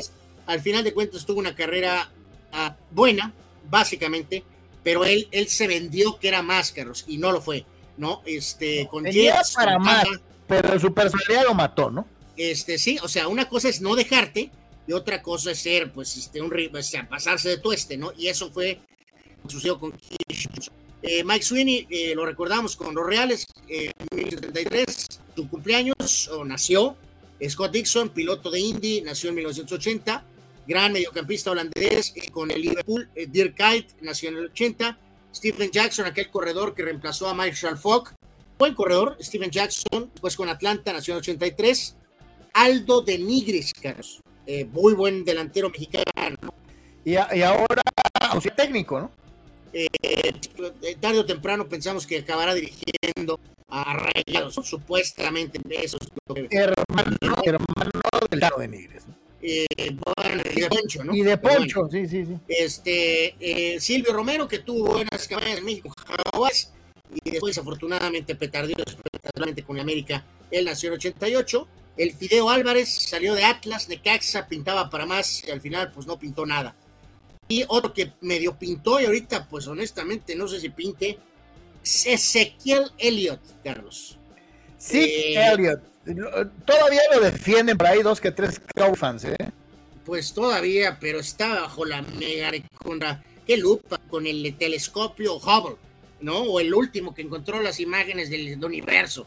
Al 0.46 0.60
final 0.60 0.82
de 0.82 0.94
cuentas 0.94 1.26
tuvo 1.26 1.40
una 1.40 1.54
carrera 1.54 2.10
ah, 2.52 2.74
buena, 2.90 3.34
básicamente, 3.68 4.42
pero 4.82 5.04
él, 5.04 5.28
él 5.30 5.48
se 5.48 5.66
vendió 5.68 6.18
que 6.18 6.28
era 6.28 6.40
más, 6.40 6.72
Carlos, 6.72 7.04
y 7.06 7.18
no 7.18 7.30
lo 7.32 7.42
fue, 7.42 7.66
¿no? 7.98 8.22
Este, 8.24 8.88
con 8.88 9.04
Tenía 9.04 9.42
para 9.54 9.78
más, 9.78 10.06
pero 10.46 10.80
su 10.80 10.94
personalidad 10.94 11.44
lo 11.44 11.54
mató, 11.54 11.90
¿no? 11.90 12.06
Este, 12.38 12.78
sí, 12.78 12.98
o 13.02 13.08
sea, 13.08 13.26
una 13.26 13.48
cosa 13.48 13.68
es 13.68 13.80
no 13.80 13.96
dejarte, 13.96 14.50
y 14.86 14.92
otra 14.92 15.20
cosa 15.20 15.50
es 15.50 15.58
ser, 15.58 15.92
pues, 15.92 16.16
este, 16.16 16.40
un, 16.40 16.50
o 16.50 16.82
sea, 16.82 17.06
pasarse 17.08 17.48
de 17.48 17.58
tueste, 17.58 17.98
¿no? 17.98 18.12
Y 18.16 18.28
eso 18.28 18.50
fue 18.50 18.80
sucedió 19.46 19.78
con 19.78 19.92
eh, 21.02 21.24
Mike 21.24 21.44
Sweeney, 21.44 21.86
eh, 21.90 22.14
lo 22.14 22.24
recordamos 22.24 22.76
con 22.76 22.94
los 22.94 23.06
Reales, 23.06 23.46
en 23.68 23.92
1973, 24.10 25.06
su 25.34 25.48
cumpleaños, 25.48 26.28
o 26.28 26.44
nació. 26.44 26.96
Scott 27.48 27.72
Dixon, 27.72 28.08
piloto 28.08 28.50
de 28.50 28.60
Indy, 28.60 29.00
nació 29.02 29.28
en 29.28 29.36
1980. 29.36 30.24
Gran 30.66 30.92
mediocampista 30.92 31.50
holandés 31.50 32.12
eh, 32.16 32.30
con 32.30 32.50
el 32.50 32.62
Liverpool. 32.62 33.08
Dirk 33.28 33.56
Kuyt, 33.56 33.90
nació 34.00 34.30
en 34.30 34.36
el 34.38 34.44
80. 34.46 34.98
Stephen 35.34 35.70
Jackson, 35.70 36.06
aquel 36.06 36.30
corredor 36.30 36.74
que 36.74 36.82
reemplazó 36.82 37.28
a 37.28 37.34
Marshall 37.34 37.78
Falk. 37.78 38.14
Buen 38.58 38.74
corredor, 38.74 39.16
Stephen 39.20 39.50
Jackson, 39.50 40.10
pues 40.20 40.34
con 40.34 40.48
Atlanta, 40.48 40.92
nació 40.92 41.12
en 41.12 41.18
el 41.18 41.20
83. 41.20 41.97
Aldo 42.58 43.02
de 43.02 43.18
Nigris, 43.18 43.72
Carlos, 43.72 44.20
eh, 44.46 44.64
muy 44.64 44.94
buen 44.94 45.24
delantero 45.24 45.70
mexicano. 45.70 46.36
Y, 47.04 47.14
ahora, 47.16 47.82
o 48.34 48.40
sea, 48.40 48.54
técnico, 48.54 49.00
¿no? 49.00 49.10
Eh, 49.72 50.32
tarde 51.00 51.20
o 51.20 51.26
temprano 51.26 51.68
pensamos 51.68 52.06
que 52.06 52.18
acabará 52.18 52.54
dirigiendo 52.54 53.38
a 53.68 53.94
Rayados, 53.94 54.54
supuestamente 54.66 55.60
eso 55.70 55.98
hermano, 56.50 57.16
hermano 57.44 57.90
del 58.30 58.40
Lado 58.40 58.58
de 58.58 58.68
Nigres. 58.68 59.04
Eh, 59.40 59.66
y 59.76 60.60
de 60.60 60.68
Poncho, 60.68 61.04
¿no? 61.04 61.14
Y 61.14 61.22
de 61.22 61.38
Poncho, 61.38 61.88
sí, 61.88 62.08
sí, 62.08 62.26
sí. 62.26 62.36
Este, 62.48 63.36
eh, 63.38 63.78
Silvio 63.78 64.12
Romero, 64.12 64.48
que 64.48 64.58
tuvo 64.58 64.94
buenas 64.94 65.28
campañas 65.28 65.58
en 65.58 65.64
México, 65.64 65.92
Jaguas, 65.96 66.72
y 67.24 67.30
después, 67.30 67.56
afortunadamente, 67.56 68.34
petardió 68.34 68.76
espectacularmente 68.84 69.62
con 69.62 69.76
la 69.76 69.82
América. 69.82 70.24
Él 70.50 70.64
nació 70.64 70.88
en 70.88 70.94
88. 70.96 71.68
El 71.98 72.14
Fideo 72.14 72.48
Álvarez 72.48 72.88
salió 72.88 73.34
de 73.34 73.44
Atlas, 73.44 73.88
de 73.88 74.00
Caxa, 74.00 74.46
pintaba 74.46 74.88
para 74.88 75.04
más 75.04 75.42
y 75.46 75.50
al 75.50 75.60
final 75.60 75.90
pues 75.92 76.06
no 76.06 76.16
pintó 76.16 76.46
nada. 76.46 76.76
Y 77.48 77.64
otro 77.66 77.92
que 77.92 78.12
medio 78.20 78.56
pintó 78.56 79.00
y 79.00 79.06
ahorita 79.06 79.48
pues 79.48 79.66
honestamente 79.66 80.36
no 80.36 80.46
sé 80.46 80.60
si 80.60 80.68
pinte, 80.68 81.18
es 81.82 82.06
Ezequiel 82.06 82.92
Elliott, 82.98 83.40
Carlos. 83.64 84.16
Sí, 84.78 85.00
eh, 85.00 85.52
Elliott. 85.52 85.82
Todavía 86.64 87.00
lo 87.12 87.20
defienden 87.20 87.76
por 87.76 87.88
ahí 87.88 88.02
dos 88.02 88.20
que 88.20 88.30
tres 88.30 88.60
crowdfans, 88.74 89.24
¿eh? 89.24 89.36
Pues 90.06 90.32
todavía, 90.32 90.98
pero 91.00 91.18
está 91.18 91.62
bajo 91.62 91.84
la 91.84 92.00
mega 92.02 92.52
contra 92.82 93.22
qué 93.44 93.56
lupa 93.56 93.98
con 94.08 94.26
el 94.26 94.54
telescopio 94.56 95.36
Hubble, 95.36 95.76
¿no? 96.20 96.38
O 96.42 96.60
el 96.60 96.72
último 96.72 97.12
que 97.12 97.22
encontró 97.22 97.60
las 97.60 97.80
imágenes 97.80 98.30
del 98.30 98.64
universo. 98.64 99.26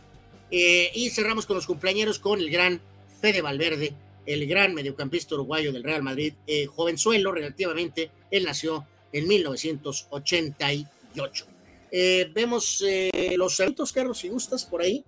Eh, 0.52 0.92
y 0.94 1.10
cerramos 1.10 1.46
con 1.46 1.56
los 1.56 1.66
cumpleaños 1.66 2.20
con 2.20 2.40
el 2.40 2.50
gran 2.50 2.82
Fede 3.22 3.42
Valverde, 3.42 3.94
el 4.26 4.46
gran 4.48 4.74
mediocampista 4.74 5.36
uruguayo 5.36 5.72
del 5.72 5.84
Real 5.84 6.04
Madrid, 6.04 6.34
eh, 6.48 6.66
jovenzuelo 6.66 7.32
relativamente, 7.32 8.12
él 8.30 8.44
nació 8.46 8.86
en 9.12 9.28
1988. 9.28 11.46
Eh, 11.92 12.30
vemos 12.34 12.84
eh, 12.88 13.36
los 13.38 13.60
eventos, 13.60 13.92
Carlos, 13.92 14.20
si 14.20 14.30
gustas, 14.30 14.64
por 14.66 14.82
ahí. 14.82 15.04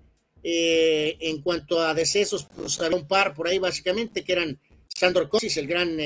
En 0.45 1.41
cuanto 1.41 1.79
a 1.79 1.93
decesos, 1.93 2.45
pues 2.53 2.77
había 2.81 2.97
un 2.97 3.07
par 3.07 3.33
por 3.33 3.47
ahí 3.47 3.59
básicamente 3.59 4.25
que 4.25 4.33
eran 4.33 4.59
Sandor 4.89 5.29
Kosis, 5.29 5.55
el 5.55 5.67
gran 5.67 5.97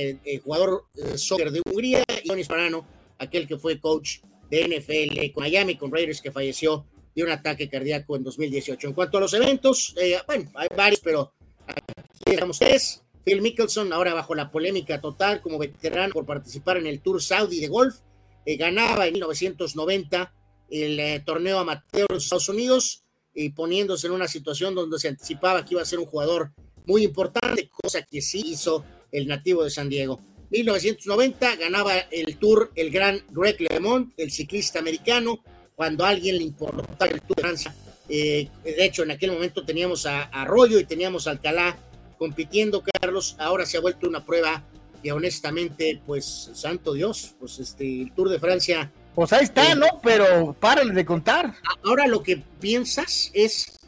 jugador 0.43 0.85
soccer 1.15 1.49
de 1.49 1.63
Hungría, 1.65 2.03
y 2.23 2.27
Jonis 2.27 2.47
Parano, 2.47 2.85
aquel 3.17 3.47
que 3.47 3.57
fue 3.57 3.79
coach 3.79 4.19
de 4.51 4.67
NFL 4.67 5.31
con 5.33 5.41
Miami, 5.41 5.75
con 5.75 5.91
Raiders, 5.91 6.21
que 6.21 6.31
falleció 6.31 6.85
de 7.17 7.23
un 7.23 7.31
ataque 7.31 7.67
cardíaco 7.67 8.15
en 8.15 8.23
2018. 8.23 8.89
En 8.89 8.93
cuanto 8.93 9.17
a 9.17 9.21
los 9.21 9.33
eventos, 9.33 9.95
bueno, 10.27 10.51
hay 10.53 10.67
varios, 10.77 11.01
pero 11.03 11.33
aquí 11.65 11.81
dejamos 12.27 12.59
tres. 12.59 13.01
Phil 13.25 13.41
Mickelson, 13.41 13.91
ahora 13.91 14.13
bajo 14.13 14.35
la 14.35 14.51
polémica 14.51 15.01
total 15.01 15.41
como 15.41 15.57
veterano 15.57 16.13
por 16.13 16.27
participar 16.27 16.77
en 16.77 16.85
el 16.85 17.01
Tour 17.01 17.19
Saudi 17.21 17.59
de 17.59 17.69
golf, 17.69 17.95
ganaba 18.45 19.07
en 19.07 19.13
1990 19.13 20.31
el 20.69 20.99
eh, 20.99 21.23
torneo 21.25 21.57
amateur 21.57 22.07
de 22.07 22.17
Estados 22.17 22.49
Unidos 22.49 23.03
y 23.33 23.49
poniéndose 23.49 24.05
en 24.05 24.13
una 24.13 24.27
situación 24.27 24.75
donde 24.75 24.99
se 24.99 25.07
anticipaba 25.07 25.65
que 25.65 25.73
iba 25.73 25.81
a 25.81 25.85
ser 25.85 25.97
un 25.97 26.05
jugador 26.05 26.51
muy 26.85 27.03
importante, 27.03 27.67
cosa 27.69 28.03
que 28.03 28.21
sí 28.21 28.43
hizo 28.45 28.85
el 29.11 29.27
nativo 29.27 29.63
de 29.63 29.71
San 29.71 29.89
Diego. 29.89 30.21
1990 30.51 31.55
ganaba 31.55 31.97
el 31.97 32.37
Tour 32.37 32.71
el 32.75 32.91
gran 32.91 33.23
Greg 33.31 33.57
LeMond, 33.59 34.13
el 34.17 34.31
ciclista 34.31 34.77
americano, 34.79 35.43
cuando 35.77 36.03
a 36.03 36.09
alguien 36.09 36.37
le 36.37 36.43
importaba 36.43 37.11
el 37.11 37.21
Tour 37.21 37.35
de 37.35 37.41
Francia. 37.43 37.75
Eh, 38.09 38.49
de 38.63 38.83
hecho, 38.83 39.03
en 39.03 39.11
aquel 39.11 39.31
momento 39.31 39.63
teníamos 39.63 40.07
a 40.07 40.23
Arroyo 40.23 40.79
y 40.79 40.85
teníamos 40.85 41.27
a 41.27 41.31
Alcalá 41.31 41.77
compitiendo, 42.17 42.81
Carlos. 42.81 43.35
Ahora 43.37 43.63
se 43.67 43.77
ha 43.77 43.79
vuelto 43.79 44.07
una 44.07 44.25
prueba 44.25 44.63
que 45.03 45.11
honestamente, 45.11 46.01
pues, 46.03 46.49
santo 46.53 46.93
Dios, 46.93 47.35
pues 47.39 47.59
este, 47.59 48.01
el 48.01 48.11
Tour 48.13 48.29
de 48.29 48.39
Francia 48.39 48.91
pues 49.13 49.33
ahí 49.33 49.45
está, 49.45 49.73
¿no? 49.73 49.87
Pero 50.03 50.53
párale 50.53 50.93
de 50.93 51.03
contar. 51.03 51.55
Ahora 51.83 52.05
lo 52.05 52.21
que 52.21 52.37
piensas 52.59 53.31
es 53.33 53.79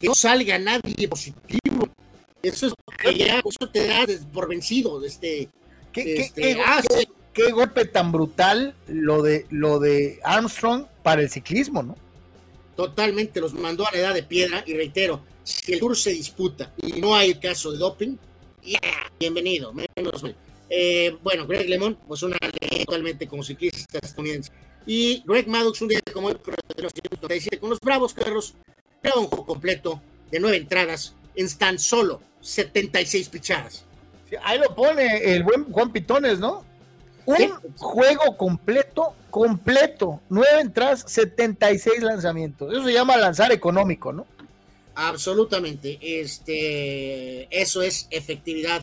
que 0.00 0.06
no 0.06 0.14
salga 0.14 0.58
nadie 0.58 1.06
positivo. 1.06 1.86
Eso 2.42 2.68
es 2.68 2.74
que 2.96 3.14
ya 3.14 3.40
eso 3.40 3.70
te 3.70 3.86
da 3.86 4.06
por 4.32 4.48
vencido. 4.48 5.04
Este, 5.04 5.50
¿Qué, 5.92 6.22
este, 6.22 6.56
ah, 6.64 6.80
qué, 6.88 7.06
golpe 7.52 7.84
tan 7.84 8.12
brutal 8.12 8.74
lo 8.86 9.22
de 9.22 9.46
lo 9.50 9.78
de 9.78 10.20
Armstrong 10.24 10.86
para 11.02 11.22
el 11.22 11.30
ciclismo, 11.30 11.82
¿no? 11.82 11.96
Totalmente, 12.76 13.40
los 13.40 13.54
mandó 13.54 13.86
a 13.86 13.92
la 13.92 13.98
edad 13.98 14.14
de 14.14 14.22
piedra 14.22 14.62
y 14.66 14.74
reitero, 14.74 15.20
si 15.42 15.72
el 15.72 15.80
Tour 15.80 15.96
se 15.96 16.10
disputa 16.10 16.72
y 16.82 17.00
no 17.00 17.14
hay 17.14 17.34
caso 17.34 17.72
de 17.72 17.78
doping, 17.78 18.16
ya, 18.62 18.80
bienvenido, 19.18 19.72
menos 19.72 20.24
eh, 20.72 21.16
bueno, 21.22 21.46
Greg 21.46 21.68
LeMond, 21.68 21.96
pues 22.06 22.22
una 22.22 22.36
totalmente 22.86 23.26
como 23.26 23.42
ciclista 23.42 23.98
estadounidense. 24.00 24.52
Y 24.86 25.22
Greg 25.26 25.48
Maddox, 25.48 25.82
un 25.82 25.88
día 25.88 26.00
como 26.12 26.28
hoy, 26.28 26.36
con 26.36 27.70
los 27.70 27.80
Bravos, 27.80 28.14
Carlos, 28.14 28.54
era 29.02 29.16
un 29.16 29.26
juego 29.26 29.44
completo 29.44 30.00
de 30.30 30.38
nueve 30.38 30.58
entradas 30.58 31.14
en 31.34 31.48
tan 31.58 31.78
solo 31.78 32.20
76 32.40 33.28
pichadas. 33.28 33.84
ahí 34.44 34.58
lo 34.58 34.74
pone 34.74 35.34
el 35.34 35.42
buen 35.42 35.64
Juan 35.64 35.92
Pitones, 35.92 36.38
¿no? 36.38 36.64
Un 37.26 37.50
juego 37.76 38.36
completo, 38.36 39.14
completo, 39.30 40.20
nueve 40.28 40.60
entradas, 40.60 41.04
76 41.06 42.02
lanzamientos. 42.02 42.72
Eso 42.72 42.84
se 42.84 42.92
llama 42.92 43.16
lanzar 43.16 43.52
económico, 43.52 44.12
¿no? 44.12 44.26
Absolutamente. 44.94 45.98
Este, 46.00 47.48
eso 47.50 47.82
es 47.82 48.06
efectividad 48.10 48.82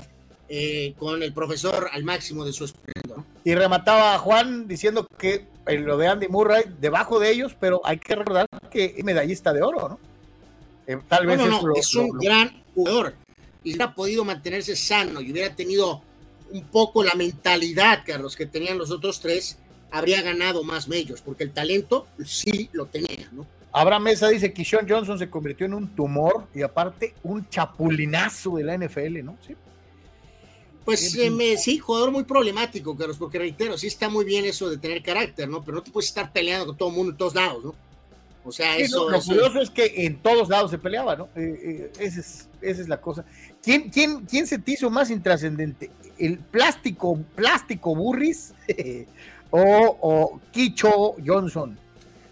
eh, 0.49 0.93
con 0.97 1.21
el 1.21 1.33
profesor 1.33 1.89
al 1.91 2.03
máximo 2.03 2.45
de 2.45 2.53
su 2.53 2.65
esplendor. 2.65 3.23
Y 3.43 3.53
remataba 3.55 4.17
Juan 4.17 4.67
diciendo 4.67 5.05
que 5.17 5.45
lo 5.65 5.97
de 5.97 6.07
Andy 6.07 6.27
Murray 6.29 6.63
debajo 6.79 7.19
de 7.19 7.31
ellos, 7.31 7.55
pero 7.59 7.81
hay 7.83 7.97
que 7.97 8.15
recordar 8.15 8.47
que 8.71 8.95
es 8.97 9.03
medallista 9.03 9.51
de 9.51 9.61
oro, 9.61 9.89
¿no? 9.89 9.99
Eh, 10.87 10.97
tal 11.09 11.27
vez 11.27 11.41
es 11.75 11.95
un 11.95 12.11
gran 12.17 12.63
jugador 12.73 13.13
y 13.63 13.71
hubiera 13.71 13.93
podido 13.93 14.23
mantenerse 14.23 14.77
sano 14.77 15.19
y 15.19 15.31
hubiera 15.33 15.53
tenido 15.53 16.01
un 16.51 16.63
poco 16.63 17.03
la 17.03 17.13
mentalidad, 17.13 18.03
Carlos, 18.05 18.35
que 18.35 18.45
tenían 18.45 18.77
los 18.77 18.91
otros 18.91 19.19
tres, 19.19 19.57
habría 19.91 20.21
ganado 20.21 20.63
más 20.63 20.87
medios, 20.87 21.21
porque 21.21 21.43
el 21.43 21.51
talento 21.51 22.07
sí 22.25 22.69
lo 22.73 22.85
tenía, 22.87 23.29
¿no? 23.31 23.45
Abraham 23.71 24.03
Mesa 24.03 24.29
dice 24.29 24.53
que 24.53 24.65
Sean 24.65 24.87
Johnson 24.89 25.19
se 25.19 25.29
convirtió 25.29 25.65
en 25.65 25.73
un 25.73 25.87
tumor 25.95 26.47
y 26.55 26.61
aparte 26.61 27.13
un 27.23 27.47
chapulinazo 27.49 28.55
de 28.55 28.63
la 28.63 28.77
NFL, 28.77 29.23
¿no? 29.23 29.37
Sí. 29.45 29.55
Pues 30.83 31.15
eh, 31.17 31.57
sí, 31.57 31.77
jugador 31.79 32.11
muy 32.11 32.23
problemático, 32.23 32.95
Carlos, 32.95 33.17
porque 33.17 33.37
reitero, 33.37 33.77
sí 33.77 33.87
está 33.87 34.07
muy 34.07 34.23
bien 34.23 34.45
eso 34.45 34.69
de 34.69 34.77
tener 34.77 35.03
carácter, 35.03 35.49
¿no? 35.49 35.61
Pero 35.61 35.75
no 35.75 35.83
te 35.83 35.91
puedes 35.91 36.07
estar 36.07 36.31
peleando 36.31 36.65
con 36.65 36.77
todo 36.77 36.89
el 36.89 36.95
mundo 36.95 37.11
en 37.11 37.17
todos 37.17 37.35
lados, 37.35 37.65
¿no? 37.65 37.75
O 38.45 38.51
sea, 38.53 38.77
eso. 38.77 39.09
Lo, 39.09 39.19
curioso 39.19 39.59
es 39.59 39.69
que 39.69 40.05
en 40.05 40.17
todos 40.21 40.47
lados 40.47 40.71
se 40.71 40.77
peleaba, 40.77 41.17
¿no? 41.17 41.25
Eh, 41.35 41.91
eh, 41.91 41.91
esa, 41.99 42.47
es, 42.61 42.87
la 42.87 43.01
cosa. 43.01 43.25
¿Quién, 43.61 43.89
quién, 43.89 44.25
quién 44.25 44.47
se 44.47 44.57
te 44.57 44.71
hizo 44.71 44.89
más 44.89 45.11
intrascendente? 45.11 45.91
¿El 46.19 46.39
plástico, 46.39 47.19
plástico 47.35 47.95
Burris 47.95 48.53
o, 49.51 49.97
o 50.01 50.41
Kicho 50.51 51.15
Johnson? 51.25 51.77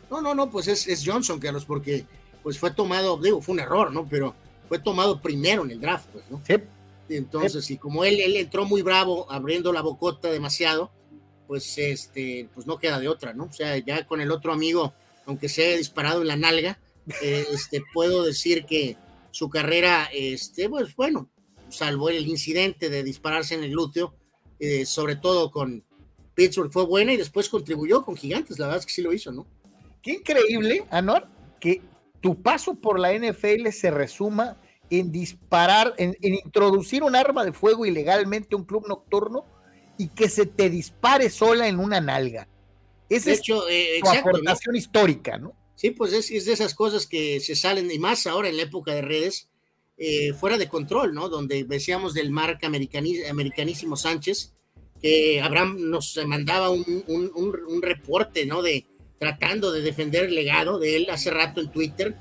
No, 0.09 0.21
no, 0.21 0.35
no, 0.35 0.49
pues 0.49 0.67
es, 0.67 0.87
es 0.87 1.03
Johnson, 1.05 1.39
Carlos, 1.39 1.65
porque 1.65 2.05
pues 2.43 2.59
fue 2.59 2.71
tomado, 2.71 3.17
digo, 3.17 3.41
fue 3.41 3.53
un 3.53 3.59
error, 3.59 3.91
¿no? 3.91 4.07
Pero 4.07 4.35
fue 4.67 4.79
tomado 4.79 5.19
primero 5.21 5.63
en 5.63 5.71
el 5.71 5.81
draft, 5.81 6.07
pues, 6.13 6.25
¿no? 6.29 6.41
Sí. 6.45 6.55
Entonces, 7.09 7.69
y 7.69 7.77
como 7.77 8.03
él, 8.03 8.19
él 8.19 8.35
entró 8.35 8.65
muy 8.65 8.81
bravo, 8.81 9.31
abriendo 9.31 9.71
la 9.71 9.81
bocota 9.81 10.31
demasiado, 10.31 10.91
pues 11.47 11.77
este, 11.77 12.49
pues 12.53 12.65
no 12.65 12.77
queda 12.77 12.99
de 12.99 13.07
otra, 13.07 13.33
¿no? 13.33 13.45
O 13.45 13.53
sea, 13.53 13.77
ya 13.77 14.05
con 14.05 14.21
el 14.21 14.31
otro 14.31 14.51
amigo, 14.51 14.93
aunque 15.25 15.49
se 15.49 15.65
haya 15.65 15.77
disparado 15.77 16.21
en 16.21 16.27
la 16.27 16.35
nalga, 16.35 16.79
eh, 17.21 17.45
este, 17.51 17.83
puedo 17.93 18.23
decir 18.23 18.65
que 18.65 18.97
su 19.31 19.49
carrera, 19.49 20.09
este, 20.13 20.69
pues 20.69 20.95
bueno, 20.95 21.29
salvo 21.77 22.09
el 22.09 22.27
incidente 22.27 22.89
de 22.89 23.03
dispararse 23.03 23.55
en 23.55 23.63
el 23.63 23.71
glúteo, 23.71 24.15
eh, 24.59 24.85
sobre 24.85 25.15
todo 25.15 25.51
con 25.51 25.83
Pittsburgh 26.33 26.71
fue 26.71 26.85
buena 26.85 27.13
y 27.13 27.17
después 27.17 27.49
contribuyó 27.49 28.03
con 28.03 28.15
Gigantes, 28.15 28.59
la 28.59 28.67
verdad 28.67 28.79
es 28.81 28.85
que 28.85 28.93
sí 28.93 29.01
lo 29.01 29.13
hizo, 29.13 29.31
¿no? 29.31 29.47
Qué 30.01 30.13
increíble, 30.13 30.85
Anor, 30.91 31.27
que 31.59 31.81
tu 32.21 32.41
paso 32.41 32.75
por 32.75 32.99
la 32.99 33.13
NFL 33.13 33.69
se 33.71 33.91
resuma 33.91 34.57
en 34.89 35.11
disparar, 35.11 35.93
en, 35.97 36.15
introducir 36.21 37.03
un 37.03 37.15
arma 37.15 37.43
de 37.43 37.53
fuego 37.53 37.85
ilegalmente 37.85 38.55
a 38.55 38.57
un 38.57 38.65
club 38.65 38.87
nocturno 38.87 39.45
y 39.97 40.09
que 40.09 40.29
se 40.29 40.45
te 40.45 40.69
dispare 40.69 41.29
sola 41.29 41.67
en 41.67 41.79
una 41.79 42.01
nalga. 42.01 42.47
Esa 43.09 43.31
es 43.31 43.39
hecho, 43.39 43.67
eh, 43.69 43.99
aportación 44.03 44.75
histórica, 44.75 45.37
¿no? 45.37 45.53
Sí, 45.75 45.91
pues 45.91 46.13
es, 46.13 46.45
de 46.45 46.53
esas 46.53 46.73
cosas 46.73 47.05
que 47.05 47.39
se 47.39 47.55
salen, 47.55 47.91
y 47.91 47.99
más 47.99 48.25
ahora 48.27 48.49
en 48.49 48.57
la 48.57 48.63
época 48.63 48.93
de 48.93 49.01
redes, 49.01 49.49
eh, 49.97 50.33
fuera 50.33 50.57
de 50.57 50.67
control, 50.67 51.13
¿no? 51.13 51.29
Donde 51.29 51.63
decíamos 51.63 52.13
del 52.13 52.31
marca 52.31 52.67
americanísimo 52.67 53.95
Sánchez, 53.95 54.53
que 55.01 55.41
Abraham 55.41 55.89
nos 55.89 56.19
mandaba 56.25 56.69
un, 56.69 57.03
un, 57.07 57.81
reporte, 57.81 58.45
¿no? 58.45 58.61
De 58.61 58.85
tratando 59.19 59.71
de 59.71 59.81
defender 59.81 60.25
el 60.25 60.35
legado 60.35 60.79
de 60.79 60.97
él 60.97 61.07
hace 61.09 61.31
rato 61.31 61.61
en 61.61 61.71
Twitter, 61.71 62.15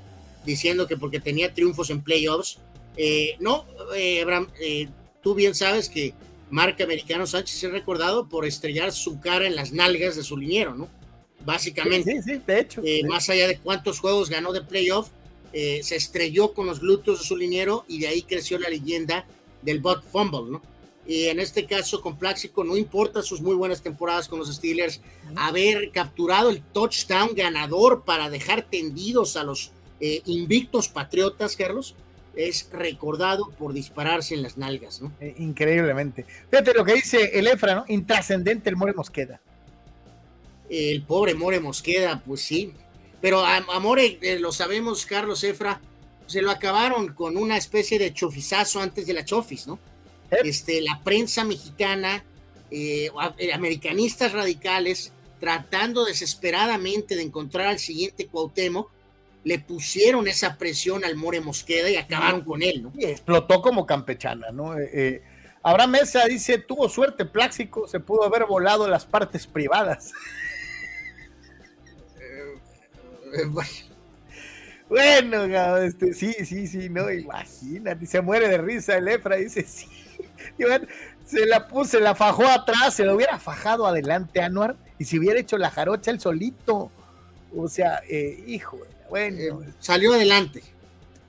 diciendo 0.45 0.87
que 0.87 0.97
porque 0.97 1.19
tenía 1.19 1.53
triunfos 1.53 1.89
en 1.89 2.01
playoffs. 2.01 2.59
Eh, 2.97 3.35
no, 3.39 3.65
eh, 3.95 4.21
Abraham, 4.21 4.47
eh, 4.61 4.87
tú 5.21 5.35
bien 5.35 5.55
sabes 5.55 5.89
que 5.89 6.13
marca 6.49 6.83
americano 6.83 7.27
Sánchez 7.27 7.63
es 7.63 7.71
recordado 7.71 8.29
por 8.29 8.45
estrellar 8.45 8.91
su 8.93 9.19
cara 9.19 9.47
en 9.47 9.55
las 9.55 9.73
nalgas 9.73 10.15
de 10.15 10.23
su 10.23 10.37
liniero, 10.37 10.75
¿no? 10.75 10.89
Básicamente. 11.43 12.21
Sí, 12.23 12.33
sí, 12.33 12.41
de 12.45 12.59
hecho. 12.59 12.81
Más 13.07 13.29
allá 13.29 13.47
de 13.47 13.57
cuántos 13.57 13.99
juegos 13.99 14.29
ganó 14.29 14.53
de 14.53 14.61
playoff, 14.61 15.09
se 15.81 15.95
estrelló 15.95 16.53
con 16.53 16.67
los 16.67 16.81
glúteos 16.81 17.19
de 17.19 17.25
su 17.25 17.37
liniero 17.37 17.85
y 17.87 17.99
de 17.99 18.09
ahí 18.09 18.23
creció 18.23 18.59
la 18.59 18.67
leyenda 18.67 19.25
del 19.61 19.79
bot 19.79 20.03
fumble, 20.03 20.51
¿no? 20.51 20.61
Y 21.07 21.25
en 21.25 21.39
este 21.39 21.65
caso 21.65 22.01
con 22.01 22.17
Pláxico, 22.17 22.63
no 22.63 22.75
importa 22.75 23.21
sus 23.21 23.39
muy 23.39 23.55
buenas 23.55 23.81
temporadas 23.81 24.27
con 24.27 24.39
los 24.39 24.53
Steelers, 24.53 25.01
haber 25.35 25.91
capturado 25.91 26.49
el 26.49 26.61
touchdown 26.61 27.35
ganador 27.35 28.03
para 28.03 28.29
dejar 28.29 28.63
tendidos 28.63 29.37
a 29.37 29.43
los 29.43 29.71
eh, 29.99 30.21
invictos 30.25 30.89
patriotas, 30.89 31.55
Carlos, 31.55 31.95
es 32.35 32.67
recordado 32.71 33.51
por 33.51 33.73
dispararse 33.73 34.33
en 34.33 34.41
las 34.41 34.57
nalgas, 34.57 35.01
¿no? 35.01 35.11
Eh, 35.21 35.35
increíblemente. 35.37 36.25
Fíjate 36.49 36.73
lo 36.73 36.83
que 36.83 36.95
dice 36.95 37.37
el 37.37 37.47
Efra, 37.47 37.75
¿no? 37.75 37.85
Intrascendente 37.87 38.69
el 38.69 38.75
More 38.75 38.93
Mosqueda. 38.93 39.39
El 40.69 41.03
pobre 41.03 41.35
More 41.35 41.59
Mosqueda, 41.59 42.21
pues 42.25 42.41
sí. 42.41 42.73
Pero 43.21 43.45
a, 43.45 43.79
More, 43.79 44.19
eh, 44.21 44.39
lo 44.39 44.51
sabemos, 44.51 45.05
Carlos 45.05 45.43
Efra, 45.43 45.81
se 46.27 46.41
lo 46.41 46.51
acabaron 46.51 47.13
con 47.13 47.37
una 47.37 47.57
especie 47.57 47.99
de 47.99 48.13
chofizazo 48.13 48.79
antes 48.79 49.07
de 49.07 49.13
la 49.13 49.25
chofis, 49.25 49.67
¿no? 49.67 49.79
Este, 50.31 50.81
la 50.81 51.01
prensa 51.03 51.43
mexicana, 51.43 52.23
americanistas 53.53 54.33
radicales, 54.33 55.13
tratando 55.39 56.03
desesperadamente 56.05 57.15
de 57.15 57.21
encontrar 57.21 57.67
al 57.67 57.79
siguiente 57.79 58.27
Cuauhtémoc, 58.27 58.89
le 59.45 59.59
pusieron 59.59 60.27
esa 60.27 60.57
presión 60.57 61.05
al 61.05 61.15
More 61.15 61.39
Mosqueda 61.39 61.89
y 61.89 61.97
acabaron 61.97 62.41
con 62.41 62.63
él, 62.63 62.81
¿no? 62.81 62.91
Y 62.97 63.05
explotó 63.05 63.61
como 63.61 63.85
campechana, 63.85 64.49
¿no? 64.51 64.77
Eh, 64.77 64.89
eh, 64.91 65.23
Abraham 65.61 65.91
Mesa 65.91 66.25
dice, 66.25 66.57
tuvo 66.57 66.89
suerte 66.89 67.25
Pláxico, 67.25 67.87
se 67.87 67.99
pudo 67.99 68.23
haber 68.23 68.45
volado 68.45 68.87
las 68.87 69.05
partes 69.05 69.45
privadas. 69.45 70.13
Bueno, 74.87 75.45
este, 75.77 76.13
sí, 76.13 76.31
sí, 76.45 76.67
sí, 76.67 76.89
no, 76.89 77.09
imagínate, 77.11 78.05
se 78.05 78.21
muere 78.21 78.47
de 78.47 78.59
risa 78.59 78.95
el 78.97 79.07
Efra, 79.07 79.37
dice, 79.37 79.63
sí, 79.67 79.87
se 81.25 81.45
la 81.47 81.67
puse, 81.67 81.99
la 81.99 82.13
fajó 82.13 82.45
atrás, 82.45 82.93
se 82.93 83.03
lo 83.03 83.15
hubiera 83.15 83.39
fajado 83.39 83.87
adelante 83.87 84.41
Anuar 84.41 84.75
y 84.99 85.05
si 85.05 85.17
hubiera 85.17 85.39
hecho 85.39 85.57
la 85.57 85.71
jarocha 85.71 86.11
él 86.11 86.19
solito, 86.19 86.91
o 87.55 87.67
sea, 87.67 88.01
eh, 88.07 88.43
hijo, 88.45 88.79
bueno. 89.09 89.63
Eh, 89.63 89.73
salió 89.79 90.13
adelante. 90.13 90.61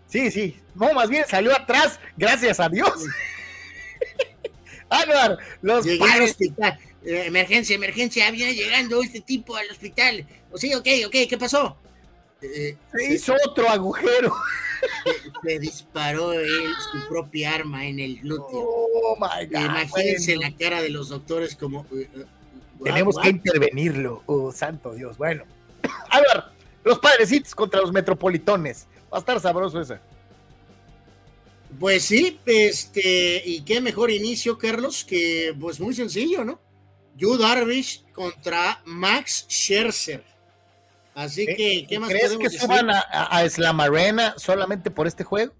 Sí, 0.06 0.30
sí, 0.30 0.60
no, 0.74 0.92
más 0.92 1.08
bien 1.08 1.24
salió 1.26 1.56
atrás, 1.56 1.98
gracias 2.16 2.60
a 2.60 2.68
Dios. 2.68 2.92
Anuar, 4.90 5.38
los 5.62 5.84
Llegué 5.84 6.04
al 6.04 6.22
hospital. 6.22 6.78
Eh, 7.04 7.24
emergencia, 7.26 7.74
emergencia, 7.74 8.30
viene 8.30 8.54
llegando 8.54 9.02
este 9.02 9.20
tipo 9.20 9.56
al 9.56 9.70
hospital. 9.70 10.26
O 10.52 10.58
sí, 10.58 10.74
ok, 10.74 10.86
ok, 11.06 11.14
¿qué 11.28 11.38
pasó? 11.38 11.78
Eh, 12.42 12.76
se 12.92 13.14
hizo 13.14 13.34
otro 13.46 13.68
agujero. 13.68 14.34
Se, 15.42 15.58
disparó 15.58 16.32
él 16.32 16.70
su 16.92 17.08
propia 17.08 17.54
arma 17.54 17.86
en 17.86 17.98
el 17.98 18.20
glúteo. 18.20 18.60
Oh 18.60 19.16
my 19.18 19.46
God. 19.46 19.64
Imagínense 19.64 20.36
la 20.36 20.54
cara 20.54 20.82
de 20.82 20.90
los 20.90 21.08
doctores 21.08 21.56
como. 21.56 21.86
Eh, 21.92 22.08
Tenemos 22.82 23.16
que 23.18 23.30
intervenirlo. 23.30 24.22
Oh, 24.26 24.52
santo 24.52 24.94
Dios. 24.94 25.16
Bueno. 25.16 25.44
Ver, 25.82 26.44
los 26.84 26.98
padrecitos 26.98 27.54
contra 27.54 27.80
los 27.80 27.92
metropolitones. 27.92 28.86
Va 29.12 29.18
a 29.18 29.20
estar 29.20 29.40
sabroso 29.40 29.80
ese. 29.80 29.98
Pues 31.78 32.04
sí, 32.04 32.38
este, 32.46 33.42
y 33.44 33.62
qué 33.62 33.80
mejor 33.80 34.10
inicio, 34.10 34.56
Carlos, 34.56 35.04
que 35.04 35.54
pues 35.58 35.78
muy 35.80 35.94
sencillo, 35.94 36.44
¿no? 36.44 36.60
Yu 37.16 37.36
Darvish 37.36 38.04
contra 38.12 38.80
Max 38.84 39.46
Scherzer. 39.48 40.24
Así 41.16 41.46
que, 41.46 41.86
¿qué 41.88 41.98
más 41.98 42.10
¿Crees 42.10 42.36
que 42.36 42.50
suban 42.50 42.90
a, 42.90 43.00
a, 43.00 43.48
Slamarena 43.48 44.34
solamente 44.36 44.90
por 44.90 45.06
este 45.06 45.24
juego? 45.24 45.54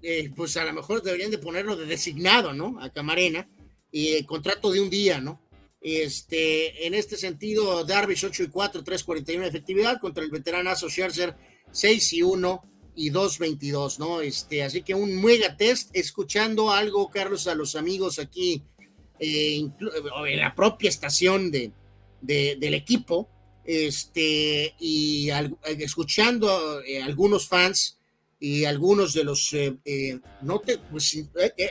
Eh, 0.00 0.30
pues 0.36 0.56
a 0.56 0.64
lo 0.64 0.72
mejor 0.72 1.02
deberían 1.02 1.32
de 1.32 1.38
ponerlo 1.38 1.74
de 1.74 1.86
designado, 1.86 2.52
¿no? 2.52 2.80
A 2.80 2.88
Camarena 2.88 3.48
y 3.90 4.12
el 4.12 4.24
contrato 4.24 4.70
de 4.70 4.80
un 4.80 4.88
día, 4.90 5.20
¿no? 5.20 5.42
Este, 5.80 6.86
en 6.86 6.94
este 6.94 7.16
sentido, 7.16 7.84
Darvish 7.84 8.24
8 8.26 8.44
y 8.44 8.46
4, 8.46 8.84
3.41 8.84 9.40
de 9.40 9.48
efectividad 9.48 9.98
contra 10.00 10.22
el 10.22 10.30
veteranazo 10.30 10.88
Scherzer 10.88 11.34
6 11.72 12.12
y 12.12 12.22
1 12.22 12.62
y 12.94 13.10
2.22, 13.10 13.98
¿no? 13.98 14.20
Este, 14.20 14.62
así 14.62 14.82
que 14.82 14.94
un 14.94 15.20
mega 15.20 15.56
test, 15.56 15.90
escuchando 15.94 16.70
algo, 16.70 17.10
Carlos, 17.10 17.48
a 17.48 17.56
los 17.56 17.74
amigos 17.74 18.20
aquí 18.20 18.62
eh, 19.18 19.68
en 20.28 20.38
la 20.38 20.54
propia 20.54 20.90
estación 20.90 21.50
de, 21.50 21.72
del 22.20 22.74
equipo, 22.74 23.31
este, 23.64 24.74
y 24.78 25.30
escuchando 25.78 26.82
eh, 26.82 27.02
algunos 27.02 27.48
fans 27.48 27.98
y 28.40 28.64
algunos 28.64 29.14
de 29.14 29.24
los, 29.24 29.52
eh, 29.52 30.18
no 30.42 30.60
te, 30.60 30.78
pues, 30.78 31.16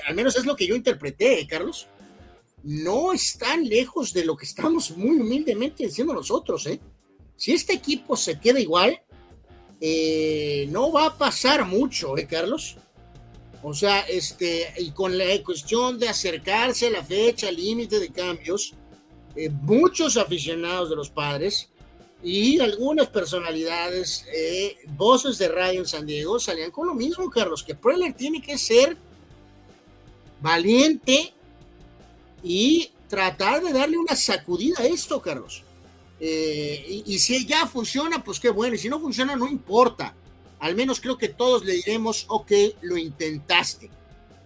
al 0.08 0.16
menos 0.16 0.38
es 0.38 0.46
lo 0.46 0.56
que 0.56 0.68
yo 0.68 0.76
interpreté, 0.76 1.46
Carlos, 1.48 1.88
no 2.64 3.12
están 3.12 3.68
lejos 3.68 4.14
de 4.14 4.24
lo 4.24 4.38
que 4.38 4.46
estamos 4.46 4.92
muy 4.92 5.20
humildemente 5.20 5.86
diciendo 5.86 6.14
nosotros, 6.14 6.66
¿eh? 6.68 6.80
Si 7.36 7.54
este 7.54 7.74
equipo 7.74 8.16
se 8.16 8.40
queda 8.40 8.60
igual, 8.60 9.02
no 10.70 10.92
va 10.92 11.08
a 11.08 11.18
pasar 11.18 11.66
mucho, 11.66 12.16
¿eh, 12.18 12.28
Carlos? 12.28 12.78
O 13.64 13.74
sea, 13.74 14.02
este, 14.02 14.74
y 14.78 14.92
con 14.92 15.18
la 15.18 15.26
cuestión 15.44 16.00
de 16.00 16.10
acercarse 16.10 16.88
a 16.88 16.92
la 16.92 17.04
fecha 17.04 17.52
límite 17.52 18.00
de 18.00 18.10
cambios, 18.10 18.74
eh, 19.36 19.50
muchos 19.50 20.18
aficionados 20.18 20.90
de 20.90 20.96
los 20.96 21.10
padres 21.10 21.70
y 22.24 22.60
algunas 22.60 23.08
personalidades, 23.08 24.26
eh, 24.34 24.78
voces 24.90 25.38
de 25.38 25.48
radio 25.48 25.80
en 25.80 25.88
San 25.88 26.06
Diego, 26.06 26.40
salían 26.40 26.72
con 26.72 26.88
lo 26.88 26.94
mismo, 26.94 27.30
Carlos, 27.30 27.64
que 27.64 27.76
Preller 27.76 28.14
tiene 28.14 28.42
que 28.42 28.58
ser 28.58 28.98
valiente 30.42 31.34
y 32.44 32.92
tratar 33.08 33.64
de 33.64 33.74
darle 33.74 33.98
una 33.98 34.16
sacudida 34.16 34.82
a 34.82 34.86
esto, 34.86 35.22
Carlos. 35.22 35.64
Eh, 36.20 36.86
y, 36.88 37.16
y, 37.16 37.20
si 37.20 37.46
ya 37.48 37.66
funciona, 37.66 38.24
pues 38.24 38.40
qué 38.40 38.50
bueno, 38.52 38.76
y 38.76 38.78
si 38.78 38.90
no 38.90 39.00
funciona, 39.00 39.36
no 39.36 39.48
importa 39.48 40.16
al 40.62 40.76
menos 40.76 41.02
creo 41.02 41.18
que 41.18 41.28
todos 41.28 41.66
le 41.66 41.74
diremos, 41.74 42.26
ok, 42.30 42.52
lo 42.82 42.96
intentaste. 42.96 43.90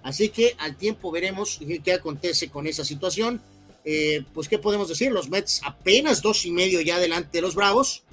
Así 0.01 0.29
que 0.29 0.55
al 0.57 0.77
tiempo 0.77 1.11
veremos 1.11 1.59
qué, 1.83 1.93
acontece 1.93 2.49
con 2.49 2.67
esa 2.67 2.85
situación. 2.85 3.41
Eh, 3.85 4.25
pues, 4.33 4.49
¿qué 4.49 4.57
podemos 4.57 4.89
decir? 4.89 5.11
Los 5.11 5.29
Mets 5.29 5.61
apenas 5.63 6.21
dos 6.21 6.45
y 6.45 6.51
medio 6.51 6.81
ya 6.81 6.99
delante 6.99 7.37
de 7.37 7.41
los 7.43 7.55
Bravos. 7.55 8.03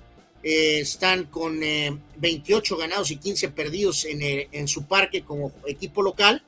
Eh, 0.45 0.81
están 0.81 1.25
con 1.25 1.61
28 1.61 2.75
eh, 2.75 2.79
ganados 2.79 3.11
y 3.11 3.17
15 3.17 3.49
perdidos 3.51 4.05
en, 4.05 4.21
en, 4.23 4.69
su 4.69 4.85
parque 4.85 5.23
como 5.23 5.53
equipo 5.67 6.03
local. 6.03 6.45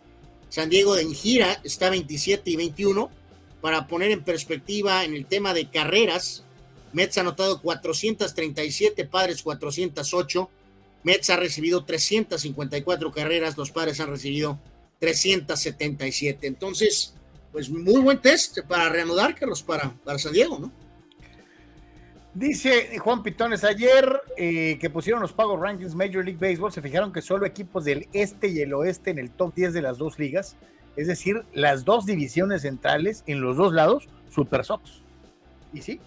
San 0.49 0.69
Diego 0.69 0.95
de 0.95 1.07
gira 1.15 1.61
está 1.65 1.91
27 1.91 2.51
y 2.51 2.57
21. 2.57 3.11
Para 3.61 3.87
poner 3.87 4.11
en 4.11 4.23
perspectiva 4.23 5.05
en 5.05 5.15
el 5.15 5.25
tema 5.25 5.55
de 5.55 5.71
carreras, 5.71 6.45
Mets 6.93 7.17
ha 7.17 7.23
anotado 7.23 7.63
437, 7.63 9.07
Padres 9.07 9.43
408. 9.43 10.51
Mets 11.03 11.31
ha 11.31 11.37
recibido 11.37 11.85
354 11.85 13.11
carreras, 13.11 13.57
los 13.57 13.71
padres 13.71 14.01
han 14.01 14.11
recibido 14.11 14.59
377. 15.01 16.47
Entonces, 16.47 17.15
pues 17.55 17.71
muy 17.71 18.03
buen 18.03 18.19
test 18.19 18.59
para 18.67 18.89
reanudar, 18.89 19.33
Carlos, 19.37 19.63
para, 19.63 19.89
para 20.05 20.19
San 20.19 20.33
Diego, 20.33 20.59
¿no? 20.59 20.73
Dice 22.35 22.99
Juan 22.99 23.23
Pitones, 23.23 23.63
ayer 23.63 24.21
eh, 24.37 24.77
que 24.81 24.91
pusieron 24.91 25.23
los 25.23 25.33
pagos 25.33 25.61
rankings 25.61 25.95
Major 25.95 26.25
League 26.25 26.37
Baseball, 26.41 26.73
se 26.73 26.83
fijaron 26.83 27.13
que 27.13 27.23
solo 27.23 27.47
equipos 27.47 27.85
del 27.85 28.09
este 28.13 28.49
y 28.49 28.59
el 28.59 28.75
oeste 28.75 29.13
en 29.13 29.21
el 29.21 29.31
top 29.31 29.55
10 29.55 29.73
de 29.73 29.83
las 29.83 29.99
dos 29.99 30.19
ligas, 30.19 30.57
es 30.97 31.07
decir, 31.07 31.45
las 31.53 31.85
dos 31.85 32.07
divisiones 32.07 32.63
centrales 32.63 33.23
en 33.29 33.41
los 33.41 33.57
dos 33.57 33.73
lados, 33.73 34.09
Super 34.35 34.65
Sox. 34.65 35.03
¿Y 35.73 35.81
sí? 35.81 36.01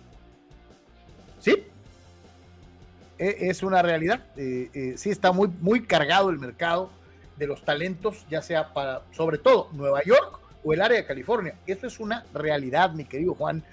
¿Sí? 1.39 1.63
E, 3.17 3.37
es 3.49 3.63
una 3.63 3.81
realidad. 3.81 4.25
Eh, 4.35 4.69
eh, 4.73 4.93
sí 4.97 5.11
está 5.11 5.31
muy, 5.31 5.47
muy 5.61 5.83
cargado 5.83 6.29
el 6.29 6.39
mercado 6.39 6.89
de 7.37 7.47
los 7.47 7.63
talentos, 7.63 8.25
ya 8.29 8.41
sea 8.41 8.73
para, 8.73 9.03
sobre 9.13 9.37
todo, 9.37 9.69
Nueva 9.71 10.03
York 10.03 10.41
o 10.67 10.73
el 10.73 10.81
área 10.81 10.97
de 10.97 11.05
California. 11.05 11.55
Esto 11.65 11.87
es 11.87 11.99
una 11.99 12.25
realidad, 12.33 12.91
mi 12.91 13.05
querido 13.05 13.33
Juan, 13.33 13.63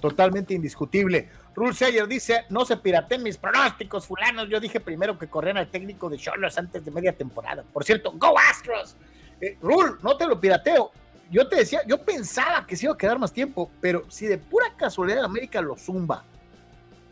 totalmente 0.00 0.52
indiscutible. 0.52 1.28
Rule 1.54 1.74
Sayer 1.74 2.08
dice, 2.08 2.44
no 2.48 2.64
se 2.64 2.76
pirateen 2.76 3.22
mis 3.22 3.36
pronósticos, 3.36 4.06
fulanos. 4.06 4.48
Yo 4.48 4.58
dije 4.58 4.80
primero 4.80 5.16
que 5.16 5.28
corrían 5.28 5.58
al 5.58 5.70
técnico 5.70 6.08
de 6.08 6.18
Charlotte 6.18 6.58
antes 6.58 6.84
de 6.84 6.90
media 6.90 7.12
temporada. 7.12 7.62
Por 7.72 7.84
cierto, 7.84 8.12
¡Go 8.16 8.34
Astros! 8.50 8.96
Eh, 9.40 9.56
Rule, 9.62 9.92
no 10.02 10.16
te 10.16 10.26
lo 10.26 10.40
pirateo. 10.40 10.90
Yo 11.30 11.46
te 11.48 11.56
decía, 11.56 11.80
yo 11.86 12.04
pensaba 12.04 12.66
que 12.66 12.76
se 12.76 12.86
iba 12.86 12.94
a 12.94 12.98
quedar 12.98 13.18
más 13.18 13.32
tiempo, 13.32 13.70
pero 13.80 14.04
si 14.10 14.26
de 14.26 14.38
pura 14.38 14.66
casualidad 14.76 15.24
América 15.24 15.60
lo 15.60 15.76
zumba 15.76 16.24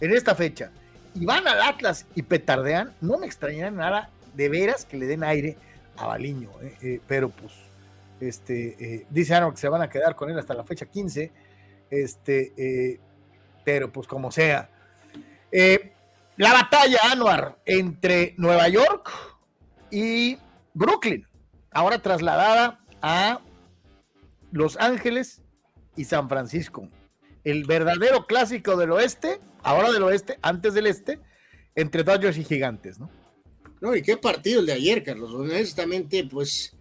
en 0.01 0.13
esta 0.13 0.35
fecha 0.35 0.73
y 1.15 1.25
van 1.25 1.47
al 1.47 1.63
Atlas 1.63 2.07
y 2.17 2.23
petardean, 2.23 2.93
no 3.01 3.19
me 3.19 3.27
extrañaría 3.27 3.71
nada 3.71 4.11
de 4.35 4.49
veras 4.49 4.85
que 4.85 4.97
le 4.97 5.07
den 5.07 5.23
aire 5.23 5.57
a 5.97 6.07
Baliño, 6.07 6.51
eh, 6.63 6.77
eh, 6.83 7.01
pero 7.07 7.29
pues, 7.29 7.53
este, 8.21 8.77
eh, 8.79 9.07
dice 9.11 9.35
Aaron 9.35 9.53
que 9.53 9.59
se 9.59 9.69
van 9.69 9.83
a 9.83 9.89
quedar 9.89 10.17
con 10.17 10.31
él 10.31 10.39
hasta 10.39 10.55
la 10.55 10.65
fecha 10.65 10.87
15, 10.87 11.33
este, 11.91 13.01
pero 13.65 13.91
pues 13.93 14.07
como 14.07 14.31
sea. 14.31 14.71
la 16.37 16.53
batalla, 16.53 16.99
Anuar, 17.11 17.59
entre 17.65 18.35
Nueva 18.37 18.69
York 18.69 19.11
y 19.91 20.39
Brooklyn, 20.75 21.27
ahora 21.71 22.01
trasladada 22.01 22.85
a 23.03 23.41
Los 24.53 24.77
Ángeles 24.77 25.43
y 25.97 26.05
San 26.05 26.29
Francisco. 26.29 26.89
El 27.45 27.65
verdadero 27.65 28.27
clásico 28.27 28.77
del 28.77 28.93
oeste 28.93 29.41
ahora 29.63 29.93
del 29.93 30.03
oeste, 30.03 30.39
antes 30.43 30.75
del 30.75 30.87
este, 30.87 31.21
entre 31.75 32.03
Dodgers 32.03 32.39
y 32.39 32.45
Gigantes, 32.45 32.99
¿no? 32.99 33.11
No, 33.81 33.95
y 33.95 34.03
qué 34.03 34.17
partido 34.17 34.61
el 34.61 34.67
de 34.67 34.73
ayer, 34.73 35.05
Carlos. 35.05 35.33
Honestamente, 35.33 36.25
pues. 36.25 36.75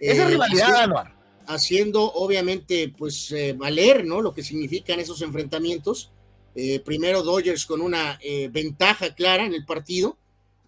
Esa 0.00 0.24
eh, 0.24 0.28
rivalidad, 0.28 0.82
Anuar. 0.82 1.14
Haciendo, 1.46 2.02
obviamente, 2.12 2.92
pues, 2.96 3.30
eh, 3.32 3.52
valer, 3.52 4.04
¿no? 4.04 4.22
Lo 4.22 4.32
que 4.32 4.42
significan 4.42 5.00
esos 5.00 5.22
enfrentamientos. 5.22 6.10
Eh, 6.54 6.80
primero 6.80 7.22
Dodgers 7.22 7.66
con 7.66 7.80
una 7.80 8.18
ventaja 8.50 9.14
clara 9.14 9.44
en 9.44 9.54
el 9.54 9.64
partido, 9.64 10.16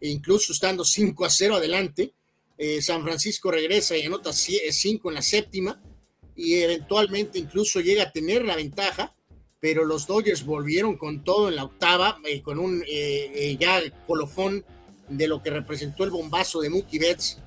e 0.00 0.08
incluso 0.08 0.52
estando 0.52 0.84
5 0.84 1.24
a 1.24 1.30
0 1.30 1.56
adelante. 1.56 2.12
San 2.80 3.02
Francisco 3.02 3.50
regresa 3.50 3.96
y 3.96 4.02
anota 4.02 4.32
5 4.32 5.08
en 5.10 5.14
la 5.14 5.22
séptima, 5.22 5.80
y 6.34 6.54
eventualmente 6.54 7.38
incluso 7.38 7.80
llega 7.80 8.04
a 8.04 8.12
tener 8.12 8.44
la 8.44 8.56
ventaja 8.56 9.14
pero 9.60 9.84
los 9.84 10.06
Dodgers 10.06 10.44
volvieron 10.44 10.96
con 10.96 11.24
todo 11.24 11.48
en 11.48 11.56
la 11.56 11.64
octava, 11.64 12.18
eh, 12.24 12.42
con 12.42 12.58
un 12.58 12.82
eh, 12.82 13.32
eh, 13.34 13.56
ya 13.58 13.80
colofón 14.06 14.64
de 15.08 15.28
lo 15.28 15.42
que 15.42 15.50
representó 15.50 16.04
el 16.04 16.10
bombazo 16.10 16.60
de 16.60 16.70
Mookie 16.70 16.98
Betts 16.98 17.40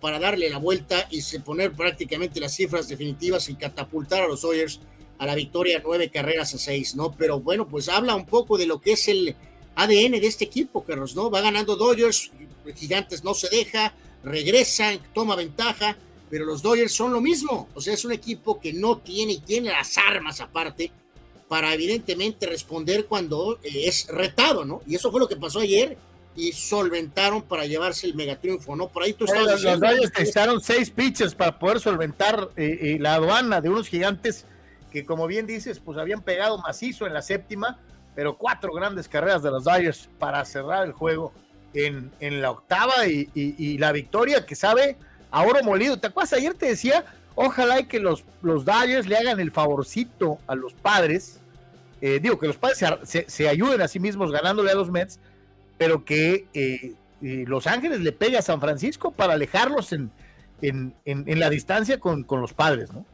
para 0.00 0.18
darle 0.18 0.50
la 0.50 0.58
vuelta 0.58 1.06
y 1.10 1.22
poner 1.38 1.72
prácticamente 1.72 2.40
las 2.40 2.54
cifras 2.54 2.88
definitivas 2.88 3.48
y 3.48 3.54
catapultar 3.54 4.22
a 4.24 4.28
los 4.28 4.42
Dodgers 4.42 4.80
a 5.18 5.26
la 5.26 5.36
victoria 5.36 5.80
nueve 5.84 6.10
carreras 6.10 6.52
a 6.54 6.58
seis, 6.58 6.96
¿no? 6.96 7.12
Pero 7.12 7.38
bueno, 7.38 7.68
pues 7.68 7.88
habla 7.88 8.16
un 8.16 8.26
poco 8.26 8.58
de 8.58 8.66
lo 8.66 8.80
que 8.80 8.92
es 8.92 9.06
el, 9.06 9.36
ADN 9.74 10.12
de 10.12 10.26
este 10.26 10.44
equipo, 10.44 10.84
Carlos, 10.84 11.14
¿no? 11.14 11.30
Va 11.30 11.40
ganando 11.40 11.76
Dodgers, 11.76 12.30
Gigantes 12.74 13.24
no 13.24 13.34
se 13.34 13.48
deja, 13.48 13.94
regresan, 14.22 15.00
toma 15.14 15.34
ventaja, 15.34 15.96
pero 16.28 16.44
los 16.44 16.62
Dodgers 16.62 16.92
son 16.92 17.12
lo 17.12 17.20
mismo. 17.20 17.68
O 17.74 17.80
sea, 17.80 17.94
es 17.94 18.04
un 18.04 18.12
equipo 18.12 18.60
que 18.60 18.72
no 18.72 18.98
tiene 18.98 19.34
y 19.34 19.40
tiene 19.40 19.70
las 19.70 19.96
armas 19.98 20.40
aparte 20.40 20.92
para 21.48 21.72
evidentemente 21.74 22.46
responder 22.46 23.06
cuando 23.06 23.58
eh, 23.62 23.88
es 23.88 24.06
retado, 24.08 24.64
¿no? 24.64 24.82
Y 24.86 24.94
eso 24.94 25.10
fue 25.10 25.20
lo 25.20 25.28
que 25.28 25.36
pasó 25.36 25.60
ayer 25.60 25.96
y 26.34 26.52
solventaron 26.52 27.42
para 27.42 27.66
llevarse 27.66 28.06
el 28.06 28.14
megatriunfo, 28.14 28.74
¿no? 28.74 28.88
Por 28.88 29.02
ahí 29.02 29.12
tú 29.12 29.26
estás 29.26 29.62
Los 29.62 29.80
Dodgers 29.80 30.12
necesitaron 30.12 30.60
seis 30.60 30.90
pitches 30.90 31.34
para 31.34 31.58
poder 31.58 31.80
solventar 31.80 32.48
eh, 32.56 32.78
eh, 32.80 32.96
la 32.98 33.14
aduana 33.14 33.60
de 33.60 33.68
unos 33.68 33.88
gigantes 33.88 34.46
que, 34.90 35.04
como 35.04 35.26
bien 35.26 35.46
dices, 35.46 35.80
pues 35.80 35.98
habían 35.98 36.22
pegado 36.22 36.58
macizo 36.58 37.06
en 37.06 37.14
la 37.14 37.22
séptima, 37.22 37.78
pero 38.14 38.36
cuatro 38.36 38.72
grandes 38.72 39.08
carreras 39.08 39.42
de 39.42 39.50
los 39.50 39.64
Dodgers 39.64 40.08
para 40.18 40.44
cerrar 40.44 40.86
el 40.86 40.92
juego 40.92 41.32
en, 41.74 42.10
en 42.20 42.42
la 42.42 42.50
octava 42.50 43.06
y, 43.06 43.30
y, 43.34 43.78
la 43.78 43.92
victoria 43.92 44.44
que 44.44 44.54
sabe 44.54 44.96
a 45.30 45.42
oro 45.42 45.62
molido. 45.64 45.98
¿Te 45.98 46.08
acuerdas? 46.08 46.34
Ayer 46.34 46.54
te 46.54 46.66
decía, 46.66 47.04
ojalá 47.34 47.82
que 47.84 48.00
los, 48.00 48.24
los 48.42 48.64
Dodgers 48.64 49.06
le 49.06 49.16
hagan 49.16 49.40
el 49.40 49.50
favorcito 49.50 50.38
a 50.46 50.54
los 50.54 50.74
padres. 50.74 51.40
Eh, 52.00 52.18
digo, 52.20 52.38
que 52.38 52.48
los 52.48 52.56
padres 52.56 52.84
se, 53.04 53.24
se, 53.28 53.48
ayuden 53.48 53.80
a 53.80 53.88
sí 53.88 54.00
mismos 54.00 54.30
ganándole 54.30 54.72
a 54.72 54.74
los 54.74 54.90
Mets, 54.90 55.20
pero 55.82 56.04
que 56.04 56.46
eh, 56.54 56.92
eh, 57.22 57.44
Los 57.44 57.66
Ángeles 57.66 57.98
le 57.98 58.12
pegue 58.12 58.38
a 58.38 58.42
San 58.42 58.60
Francisco 58.60 59.10
para 59.10 59.32
alejarlos 59.32 59.92
en, 59.92 60.12
en, 60.60 60.94
en, 61.04 61.40
la 61.40 61.50
distancia 61.50 61.98
con, 61.98 62.22
con, 62.22 62.40
los 62.40 62.52
padres, 62.52 62.92
¿no? 62.92 63.04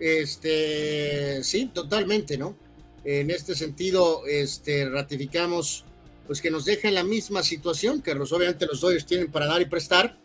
Este, 0.00 1.44
sí, 1.44 1.70
totalmente, 1.74 2.38
¿no? 2.38 2.56
En 3.04 3.30
este 3.30 3.54
sentido, 3.54 4.26
este, 4.26 4.88
ratificamos 4.88 5.84
pues 6.26 6.40
que 6.40 6.50
nos 6.50 6.64
deja 6.64 6.88
en 6.88 6.94
la 6.94 7.04
misma 7.04 7.42
situación, 7.42 8.00
Carlos. 8.00 8.32
Obviamente 8.32 8.64
los 8.64 8.80
Dodgers 8.80 9.04
tienen 9.04 9.30
para 9.30 9.44
dar 9.44 9.60
y 9.60 9.66
prestar. 9.66 10.16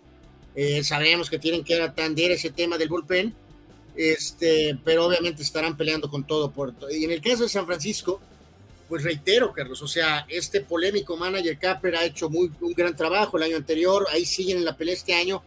Eh, 0.56 0.82
sabemos 0.82 1.30
que 1.30 1.40
tienen 1.40 1.66
que 1.66 1.76
atender 1.82 2.32
ese 2.32 2.52
tema 2.52 2.78
del 2.78 2.88
bullpen, 2.88 3.36
este, 3.98 4.80
pero 4.86 5.08
obviamente 5.08 5.44
estarán 5.44 5.76
peleando 5.76 6.10
con 6.10 6.26
todo. 6.26 6.54
Por, 6.54 6.74
y 6.90 7.04
en 7.04 7.12
el 7.12 7.20
caso 7.20 7.44
de 7.44 7.50
San 7.50 7.66
Francisco, 7.66 8.22
pues 8.88 9.04
reitero, 9.04 9.52
Carlos, 9.52 9.82
o 9.82 9.88
sea, 9.88 10.26
este 10.30 10.62
polémico 10.62 11.18
manager 11.18 11.58
Capper 11.58 11.96
ha 11.96 12.06
hecho 12.06 12.30
muy, 12.30 12.52
un 12.62 12.74
gran 12.74 12.96
trabajo 12.96 13.38
el 13.38 13.44
año 13.44 13.58
anterior, 13.58 14.08
ahí 14.12 14.26
siguen 14.26 14.58
en 14.58 14.66
la 14.66 14.78
pelea 14.78 14.94
este 14.94 15.14
año, 15.14 15.44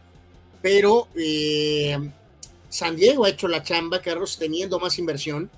pero 0.61 1.09
eh, 1.17 1.97
San 2.69 2.97
Diego 2.97 3.25
ha 3.25 3.31
hecho 3.31 3.49
la 3.49 3.62
chamba, 3.62 4.01
Carlos, 4.03 4.39
teniendo 4.39 4.79
más 4.79 4.99
inversión, 4.99 5.51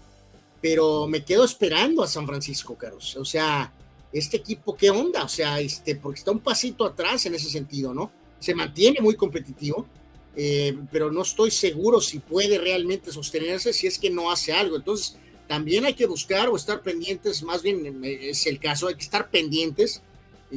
pero 0.61 1.09
me 1.09 1.25
quedo 1.25 1.45
esperando 1.45 2.03
a 2.03 2.07
San 2.07 2.27
Francisco, 2.27 2.77
Carlos. 2.77 3.17
O 3.17 3.25
sea, 3.25 3.73
este 4.13 4.37
equipo, 4.37 4.77
¿qué 4.77 4.91
onda? 4.91 5.25
O 5.25 5.29
sea, 5.29 5.59
este, 5.59 5.97
porque 5.97 6.21
está 6.21 6.31
un 6.31 6.39
pasito 6.39 6.85
atrás 6.85 7.27
en 7.27 7.35
ese 7.35 7.51
sentido, 7.51 7.93
¿no? 7.93 8.13
Se 8.39 8.55
mantiene 8.55 9.01
muy 9.01 9.17
competitivo, 9.17 9.87
eh, 10.37 10.77
pero 10.91 11.11
no 11.11 11.23
estoy 11.23 11.51
seguro 11.51 12.01
si 12.01 12.21
puede 12.21 12.59
realmente 12.59 13.11
sostenerse 13.11 13.73
si 13.73 13.89
es 13.89 13.99
que 13.99 14.11
no 14.11 14.31
hace 14.31 14.53
algo. 14.53 14.77
Entonces, 14.77 15.17
también 15.47 15.85
hay 15.85 15.95
que 15.95 16.07
buscar 16.07 16.49
o 16.49 16.57
estar 16.57 16.83
pendientes, 16.83 17.43
más 17.43 17.63
bien 17.63 18.05
eh, 18.05 18.31
es 18.31 18.47
el 18.47 18.59
caso, 18.59 18.89
hay 18.89 18.95
que 18.95 19.03
estar 19.03 19.31
pendientes. 19.31 20.03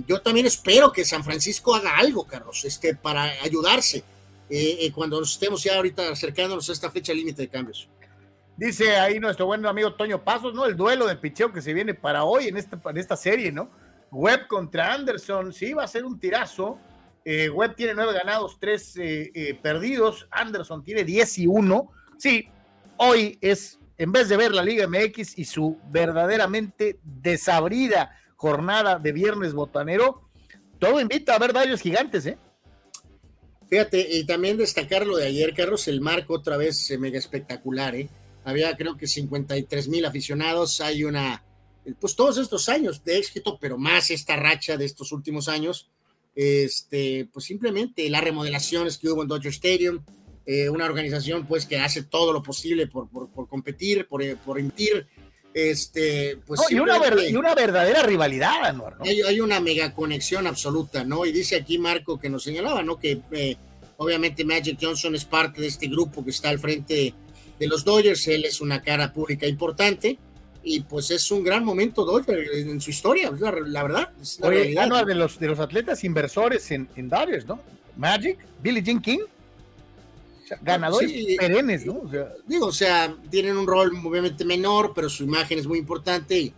Yo 0.07 0.21
también 0.21 0.45
espero 0.45 0.91
que 0.91 1.05
San 1.05 1.23
Francisco 1.23 1.73
haga 1.73 1.97
algo, 1.97 2.25
Carlos, 2.25 2.65
este, 2.65 2.95
para 2.95 3.23
ayudarse 3.41 4.03
eh, 4.49 4.91
cuando 4.93 5.19
nos 5.19 5.31
estemos 5.31 5.63
ya 5.63 5.77
ahorita 5.77 6.11
acercándonos 6.11 6.69
a 6.69 6.73
esta 6.73 6.91
fecha 6.91 7.13
límite 7.13 7.43
de 7.43 7.47
cambios. 7.47 7.87
Dice 8.57 8.95
ahí 8.95 9.19
nuestro 9.19 9.47
buen 9.47 9.65
amigo 9.65 9.93
Toño 9.95 10.23
Pasos, 10.23 10.53
¿no? 10.53 10.65
El 10.65 10.77
duelo 10.77 11.07
de 11.07 11.17
picheo 11.17 11.51
que 11.51 11.61
se 11.61 11.73
viene 11.73 11.93
para 11.93 12.23
hoy 12.23 12.47
en 12.47 12.55
esta, 12.55 12.79
en 12.89 12.97
esta 12.97 13.17
serie, 13.17 13.51
¿no? 13.51 13.69
Webb 14.11 14.47
contra 14.47 14.93
Anderson, 14.93 15.51
sí, 15.51 15.73
va 15.73 15.83
a 15.83 15.87
ser 15.87 16.05
un 16.05 16.19
tirazo. 16.19 16.79
Eh, 17.25 17.49
Webb 17.49 17.75
tiene 17.75 17.93
nueve 17.93 18.13
ganados, 18.13 18.57
tres 18.57 18.95
eh, 18.95 19.29
eh, 19.33 19.59
perdidos. 19.61 20.27
Anderson 20.31 20.83
tiene 20.85 21.03
diez 21.03 21.37
y 21.37 21.47
uno. 21.47 21.91
Sí, 22.17 22.47
hoy 22.95 23.37
es, 23.41 23.77
en 23.97 24.11
vez 24.11 24.29
de 24.29 24.37
ver 24.37 24.51
la 24.53 24.63
Liga 24.63 24.87
MX 24.87 25.37
y 25.37 25.45
su 25.45 25.77
verdaderamente 25.89 26.99
desabrida 27.03 28.17
jornada 28.35 28.99
de 28.99 29.11
viernes 29.11 29.53
botanero, 29.53 30.29
todo 30.79 30.99
invita 30.99 31.35
a 31.35 31.39
ver 31.39 31.53
varios 31.53 31.81
gigantes, 31.81 32.25
¿eh? 32.25 32.37
Fíjate, 33.69 34.07
y 34.11 34.25
también 34.25 34.57
destacar 34.57 35.07
lo 35.07 35.17
de 35.17 35.25
ayer, 35.25 35.53
Carlos, 35.55 35.87
el 35.87 35.99
marco 35.99 36.35
otra 36.35 36.55
vez 36.55 36.93
mega 36.99 37.17
espectacular, 37.17 37.95
¿eh? 37.95 38.09
había 38.43 38.75
creo 38.77 38.95
que 38.95 39.07
53 39.07 39.87
mil 39.87 40.05
aficionados, 40.05 40.79
hay 40.79 41.03
una, 41.03 41.43
pues 41.99 42.15
todos 42.15 42.37
estos 42.37 42.69
años 42.69 43.03
de 43.03 43.17
éxito, 43.17 43.57
pero 43.59 43.77
más 43.77 44.11
esta 44.11 44.35
racha 44.35 44.77
de 44.77 44.85
estos 44.85 45.11
últimos 45.11 45.47
años, 45.47 45.89
este, 46.35 47.27
pues 47.33 47.45
simplemente 47.45 48.07
las 48.09 48.23
remodelaciones 48.23 48.99
que 48.99 49.09
hubo 49.09 49.23
en 49.23 49.27
Dodger 49.27 49.51
Stadium, 49.51 50.03
eh, 50.45 50.69
una 50.69 50.85
organización 50.85 51.45
pues 51.45 51.65
que 51.65 51.79
hace 51.79 52.03
todo 52.03 52.31
lo 52.31 52.43
posible 52.43 52.87
por, 52.87 53.09
por, 53.09 53.47
competir, 53.47 54.07
por, 54.07 54.21
por 54.37 54.59
emitir, 54.59 55.07
este, 55.55 56.37
pues 56.45 56.61
y, 56.69 56.75
una 56.75 56.99
y, 57.27 57.35
una 57.35 57.55
verdadera 57.55 58.03
rivalidad, 58.03 58.73
¿no? 58.73 58.91
Hay, 58.99 59.21
hay, 59.21 59.39
una 59.39 59.59
mega 59.59 59.93
conexión 59.93 60.47
absoluta, 60.47 61.03
¿no? 61.03 61.25
Y 61.25 61.31
dice 61.31 61.55
aquí 61.55 61.77
Marco 61.77 62.19
que 62.19 62.29
nos 62.29 62.43
señalaba, 62.43 62.83
¿no? 62.83 62.99
Que 62.99 63.21
eh, 63.31 63.55
obviamente 63.97 64.43
Magic 64.43 64.77
Johnson 64.79 65.15
es 65.15 65.25
parte 65.25 65.61
de 65.61 65.67
este 65.67 65.87
grupo 65.87 66.23
que 66.23 66.31
está 66.31 66.49
al 66.49 66.59
frente 66.59 67.13
de 67.57 67.67
los 67.67 67.85
Dodgers, 67.85 68.27
él 68.27 68.43
es 68.45 68.59
una 68.59 68.81
cara 68.81 69.13
pública 69.13 69.47
importante 69.47 70.19
y 70.61 70.81
pues 70.81 71.09
es 71.11 71.31
un 71.31 71.43
gran 71.43 71.63
momento 71.63 72.03
Dodgers 72.03 72.49
en 72.53 72.81
su 72.81 72.89
historia, 72.89 73.31
la, 73.39 73.83
verdad. 73.83 74.09
Es 74.21 74.37
de 74.39 75.15
los, 75.15 75.39
de 75.39 75.47
los 75.47 75.59
atletas 75.59 76.03
inversores 76.03 76.69
en, 76.71 76.89
en 76.97 77.07
Dodgers, 77.07 77.45
¿no? 77.45 77.61
Magic, 77.95 78.37
Billy 78.61 78.81
Jean 78.81 78.99
King, 78.99 79.19
ganadores 80.61 81.11
perennes, 81.37 81.85
¿no? 81.85 82.01
digo, 82.45 82.67
o 82.67 82.71
sea, 82.71 83.15
tienen 83.29 83.57
un 83.57 83.67
rol 83.67 83.91
obviamente 84.03 84.45
menor, 84.45 84.93
pero 84.93 85.09
su 85.09 85.23
imagen 85.23 85.59
es 85.59 85.67
muy 85.67 85.79
importante 85.79 86.37
y 86.37 86.53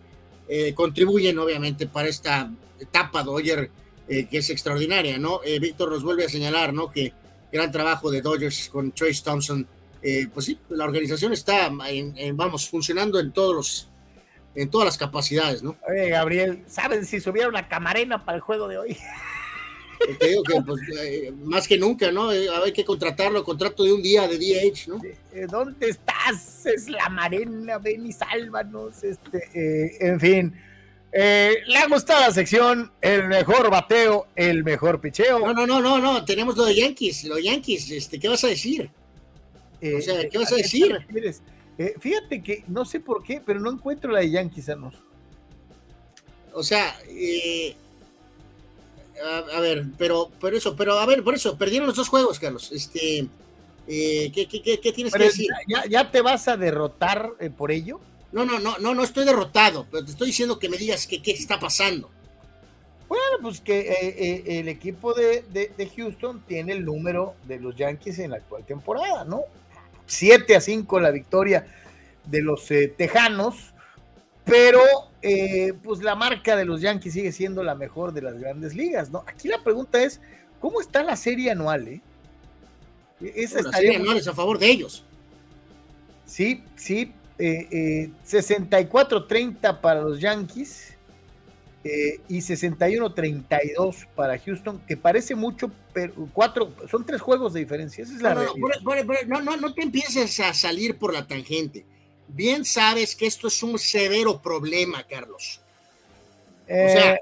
eh, 0.48 0.74
contribuyen 0.74 1.38
obviamente 1.40 1.88
para 1.88 2.08
esta 2.08 2.52
etapa 2.80 3.24
Dodger 3.24 3.70
eh, 4.08 4.26
que 4.28 4.38
es 4.38 4.50
extraordinaria, 4.50 5.18
¿no? 5.18 5.42
Eh, 5.44 5.60
Víctor 5.60 5.92
nos 5.92 6.04
vuelve 6.04 6.24
a 6.26 6.30
señalar, 6.30 6.74
¿no? 6.74 6.90
Que 6.90 7.12
gran 7.52 7.72
trabajo 7.72 8.10
de 8.10 8.22
Dodgers 8.22 8.70
con 8.70 8.92
Trace 8.92 9.22
Thompson 9.24 9.68
eh, 10.02 10.28
pues 10.34 10.46
sí, 10.46 10.60
la 10.70 10.86
organización 10.86 11.34
está, 11.34 11.70
vamos, 12.34 12.70
funcionando 12.70 13.20
en 13.20 13.32
todos 13.32 13.56
los, 13.56 13.90
en 14.56 14.70
todas 14.70 14.86
las 14.86 14.98
capacidades, 14.98 15.64
¿no? 15.64 15.76
Oye, 15.90 16.10
Gabriel, 16.10 16.64
¿saben 16.68 17.06
si 17.06 17.20
subiera 17.20 17.50
una 17.50 17.68
camarena 17.68 18.24
para 18.24 18.38
el 18.38 18.42
juego 18.42 18.68
de 18.68 18.78
hoy? 18.78 18.98
Te 20.20 20.28
digo 20.28 20.44
que 20.44 20.62
pues, 20.62 20.82
eh, 21.02 21.34
más 21.44 21.68
que 21.68 21.78
nunca, 21.78 22.12
¿no? 22.12 22.32
Eh, 22.32 22.48
hay 22.50 22.72
que 22.72 22.86
contratarlo, 22.86 23.44
contrato 23.44 23.84
de 23.84 23.94
un 23.94 24.02
día 24.02 24.28
de 24.28 24.38
DH, 24.38 24.88
¿no? 24.88 25.02
¿Dónde 25.50 25.90
estás? 25.90 26.66
Es 26.66 26.90
la 26.90 27.10
marena, 27.10 27.78
ven 27.78 28.06
y 28.06 28.12
sálvanos. 28.12 29.04
Este, 29.04 30.08
en 30.08 30.20
fin. 30.20 30.54
le 31.14 31.78
ha 31.78 31.88
gustado 31.88 32.22
la 32.22 32.32
sección, 32.32 32.92
el 33.02 33.28
mejor 33.28 33.70
bateo, 33.70 34.28
el 34.36 34.64
mejor 34.64 35.00
picheo. 35.02 35.40
No, 35.40 35.54
no, 35.54 35.66
no, 35.66 35.82
no, 35.82 36.00
no, 36.00 36.26
tenemos 36.26 36.58
lo 36.58 36.66
de 36.66 36.76
Yankees, 36.76 37.24
lo 37.26 37.36
de 37.36 37.44
Yankees, 37.44 37.92
este, 37.92 38.20
¿qué 38.20 38.28
vas 38.28 38.44
a 38.44 38.48
decir? 38.48 38.90
o 39.82 40.02
sea, 40.02 40.22
eh, 40.22 40.30
¿qué 40.30 40.38
vas 40.38 40.52
a, 40.52 40.56
decir? 40.56 40.98
Eh, 41.78 41.94
fíjate 42.00 42.42
que 42.42 42.64
no 42.68 42.86
sé 42.86 43.00
por 43.00 43.24
qué, 43.24 43.42
pero 43.46 43.60
no 43.60 43.72
encuentro 43.72 44.12
la 44.12 44.20
de 44.20 44.32
Yankees, 44.32 44.70
Anos. 44.70 44.96
O 46.54 46.64
sea, 46.64 46.96
eh, 47.08 47.76
a, 49.54 49.60
ver, 49.60 49.86
pero, 49.98 50.32
pero 50.40 50.58
eso, 50.58 50.76
pero 50.76 51.00
a 51.00 51.06
ver, 51.06 51.24
por 51.24 51.36
eso, 51.36 51.58
perdieron 51.58 51.88
los 51.88 51.96
dos 51.96 52.10
juegos, 52.10 52.40
Carlos. 52.40 52.72
Este, 52.72 53.28
¿qué, 53.88 54.32
qué, 54.32 54.92
tienes 54.94 55.14
que 55.14 55.24
decir? 55.24 55.48
Ya, 55.68 55.86
ya, 55.88 56.12
te 56.12 56.22
vas 56.22 56.48
a 56.48 56.58
derrotar 56.58 57.34
por 57.58 57.72
ello? 57.72 58.00
No, 58.32 58.46
no, 58.46 58.60
no, 58.60 58.78
no, 58.78 58.94
no 58.94 59.04
estoy 59.04 59.26
derrotado, 59.26 59.88
pero 59.90 60.04
te 60.04 60.12
estoy 60.12 60.28
diciendo 60.28 60.60
que 60.60 60.70
me 60.70 60.78
digas 60.78 61.08
que 61.08 61.22
qué 61.22 61.32
está 61.32 61.60
pasando. 61.60 62.10
Bueno, 63.08 63.38
pues 63.42 63.62
que 63.62 64.44
el 64.46 64.68
equipo 64.68 65.14
de, 65.14 65.44
de, 65.50 65.92
Houston 65.96 66.44
tiene 66.46 66.74
el 66.74 66.84
número 66.84 67.36
de 67.46 67.60
los 67.60 67.76
Yankees 67.76 68.20
en 68.20 68.32
la 68.32 68.38
actual 68.38 68.66
temporada, 68.66 69.24
¿no? 69.24 69.44
7 70.08 70.56
a 70.56 70.62
5 70.62 71.00
la 71.00 71.12
victoria 71.12 71.68
de 72.26 72.42
los 72.42 72.70
eh, 72.72 72.94
Tejanos, 72.96 73.74
pero 74.48 74.82
eh, 75.22 75.74
pues 75.84 76.02
la 76.02 76.16
marca 76.16 76.56
de 76.56 76.66
los 76.66 76.82
Yankees 76.82 77.14
sigue 77.14 77.32
siendo 77.32 77.62
la 77.64 77.76
mejor 77.76 78.14
de 78.14 78.22
las 78.22 78.40
grandes 78.40 78.74
ligas, 78.76 79.12
¿no? 79.12 79.24
Aquí 79.28 79.48
la 79.48 79.64
pregunta 79.64 80.02
es, 80.02 80.20
¿cómo 80.60 80.82
está 80.82 81.04
la 81.04 81.16
serie 81.16 81.52
anual? 81.52 81.88
Eh? 81.88 82.02
Esa 83.20 83.62
la 83.62 83.72
serie 83.72 83.98
anual 83.98 84.18
es 84.18 84.28
a 84.28 84.34
favor 84.34 84.58
de 84.60 84.70
ellos. 84.70 85.04
Sí, 86.26 86.64
sí, 86.76 87.14
64-30 87.38 89.80
para 89.80 90.02
los 90.02 90.20
Yankees 90.20 90.98
eh, 91.90 92.20
y 92.28 92.40
61-32 92.40 94.08
para 94.14 94.38
Houston, 94.38 94.82
que 94.86 94.98
parece 94.98 95.36
mucho, 95.36 95.72
pero 95.94 96.14
cuatro, 96.34 96.74
son 96.90 97.06
tres 97.06 97.22
juegos 97.22 97.54
de 97.54 97.62
diferencia. 97.62 98.04
Esa 98.04 98.16
es 98.16 98.22
la 98.22 98.34
no, 98.34 99.42
no, 99.42 99.58
no, 99.58 99.74
te 99.74 99.84
empieces 99.84 100.38
a 100.42 100.54
salir 100.54 100.98
por 100.98 101.14
la 101.14 101.26
tangente. 101.26 101.86
Bien 102.28 102.66
sabes 102.66 103.16
que 103.16 103.26
esto 103.26 103.48
es 103.48 103.64
un 103.64 103.80
severo 103.80 104.42
problema, 104.42 105.06
Carlos. 105.08 105.62
O 106.64 106.68
sea, 106.68 107.14
eh. 107.16 107.20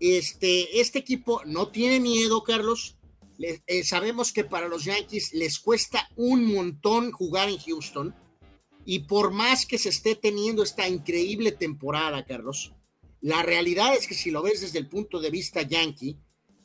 este, 0.00 0.80
este 0.80 0.98
equipo 0.98 1.42
no 1.44 1.68
tiene 1.68 2.00
miedo, 2.00 2.42
Carlos. 2.42 2.96
Eh, 3.38 3.84
sabemos 3.84 4.32
que 4.32 4.44
para 4.44 4.68
los 4.68 4.84
Yankees 4.84 5.32
les 5.32 5.58
cuesta 5.58 6.08
un 6.16 6.44
montón 6.44 7.12
jugar 7.12 7.48
en 7.48 7.58
Houston. 7.58 8.14
Y 8.84 9.00
por 9.00 9.30
más 9.30 9.66
que 9.66 9.78
se 9.78 9.90
esté 9.90 10.14
teniendo 10.14 10.62
esta 10.62 10.88
increíble 10.88 11.52
temporada, 11.52 12.24
Carlos, 12.24 12.72
la 13.20 13.42
realidad 13.42 13.94
es 13.94 14.06
que 14.06 14.14
si 14.14 14.30
lo 14.30 14.42
ves 14.42 14.62
desde 14.62 14.78
el 14.78 14.88
punto 14.88 15.20
de 15.20 15.30
vista 15.30 15.62
yankee, 15.62 16.16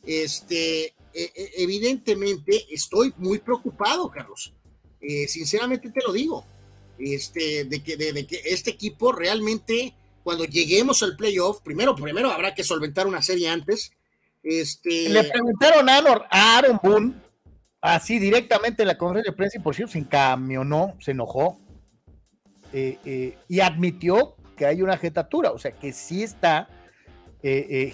este, 0.06 0.86
e, 0.86 0.94
e, 1.14 1.52
evidentemente 1.58 2.66
estoy 2.70 3.14
muy 3.18 3.40
preocupado, 3.40 4.10
Carlos. 4.10 4.54
Eh, 5.02 5.28
sinceramente 5.28 5.92
te 5.92 6.02
lo 6.06 6.14
digo, 6.14 6.46
este, 6.98 7.66
de, 7.66 7.84
que, 7.84 7.98
de, 7.98 8.26
que 8.26 8.42
este 8.46 8.72
equipo 8.72 9.12
realmente, 9.12 9.94
cuando 10.24 10.46
lleguemos 10.46 11.04
al 11.04 11.16
playoff, 11.16 11.62
primero, 11.62 11.96
primero 11.96 12.30
habrá 12.30 12.54
que 12.54 12.64
solventar 12.64 13.08
una 13.08 13.22
serie 13.22 13.50
antes. 13.50 13.92
Este... 14.44 15.10
Le 15.10 15.24
preguntaron 15.24 15.90
a 15.90 16.02
Aaron, 16.30 16.80
Boone, 16.82 17.14
así 17.82 18.20
directamente 18.20 18.84
en 18.84 18.88
la 18.88 18.98
conferencia 18.98 19.32
de 19.32 19.38
prensa, 19.38 19.58
y 19.58 19.62
por 19.62 19.76
cierto 19.76 19.94
se 19.94 20.00
encamionó, 20.00 20.96
se 21.00 21.12
enojó, 21.12 21.60
eh, 22.74 22.98
eh, 23.06 23.38
y 23.48 23.60
admitió 23.60 24.36
que 24.58 24.66
hay 24.66 24.82
una 24.82 24.98
jetatura, 24.98 25.52
o 25.52 25.60
sea 25.60 25.72
que 25.72 25.92
sí 25.94 26.24
está 26.24 26.70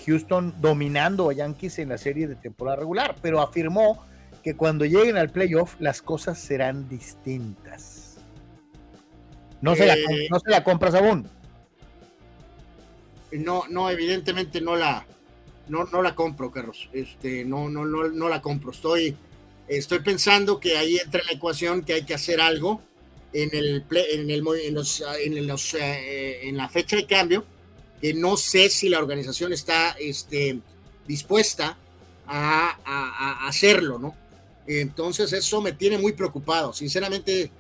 Houston 0.06 0.56
dominando 0.62 1.30
a 1.30 1.34
Yankees 1.34 1.80
en 1.80 1.90
la 1.90 1.98
serie 1.98 2.26
de 2.26 2.36
temporada 2.36 2.78
regular, 2.78 3.18
pero 3.22 3.42
afirmó 3.42 4.02
que 4.42 4.56
cuando 4.56 4.86
lleguen 4.86 5.18
al 5.18 5.30
playoff 5.30 5.76
las 5.80 6.02
cosas 6.02 6.40
serán 6.40 6.90
distintas. 6.90 8.01
No, 9.62 9.76
se, 9.76 9.86
la, 9.86 9.96
eh, 9.96 10.28
no 10.30 10.40
se 10.40 10.50
la 10.50 10.64
compras 10.64 10.96
aún. 10.96 11.30
No, 13.32 13.64
no, 13.70 13.90
evidentemente 13.90 14.60
no 14.60 14.76
la, 14.76 15.06
no, 15.68 15.86
no 15.86 16.02
la 16.02 16.16
compro, 16.16 16.52
Carlos. 16.52 16.90
Este, 16.92 17.46
no, 17.46 17.70
no, 17.70 17.86
no, 17.86 18.10
no 18.10 18.28
la 18.28 18.42
compro. 18.42 18.72
Estoy, 18.72 19.16
estoy 19.68 20.00
pensando 20.00 20.60
que 20.60 20.78
ahí 20.78 20.98
entra 20.98 21.22
la 21.26 21.34
ecuación 21.34 21.84
que 21.84 21.94
hay 21.94 22.04
que 22.04 22.14
hacer 22.14 22.42
algo 22.42 22.82
en 23.34 23.50
el, 23.54 23.86
en, 23.92 24.30
el, 24.30 24.44
en, 24.66 24.74
los, 24.74 25.04
en, 25.24 25.48
los, 25.48 25.74
eh, 25.76 26.50
en 26.50 26.58
la 26.58 26.68
fecha 26.68 26.96
de 26.96 27.06
cambio, 27.06 27.46
que 28.02 28.14
no 28.14 28.36
sé 28.36 28.70
si 28.70 28.90
la 28.90 29.00
organización 29.00 29.54
está 29.54 29.92
este, 30.00 30.60
dispuesta 31.08 31.78
a, 32.28 32.78
a 32.84 33.48
hacerlo, 33.48 34.00
¿no? 34.00 34.16
Entonces 34.68 35.34
eso 35.34 35.62
me 35.62 35.74
tiene 35.74 35.98
muy 35.98 36.14
preocupado. 36.14 36.74
Sinceramente, 36.74 37.52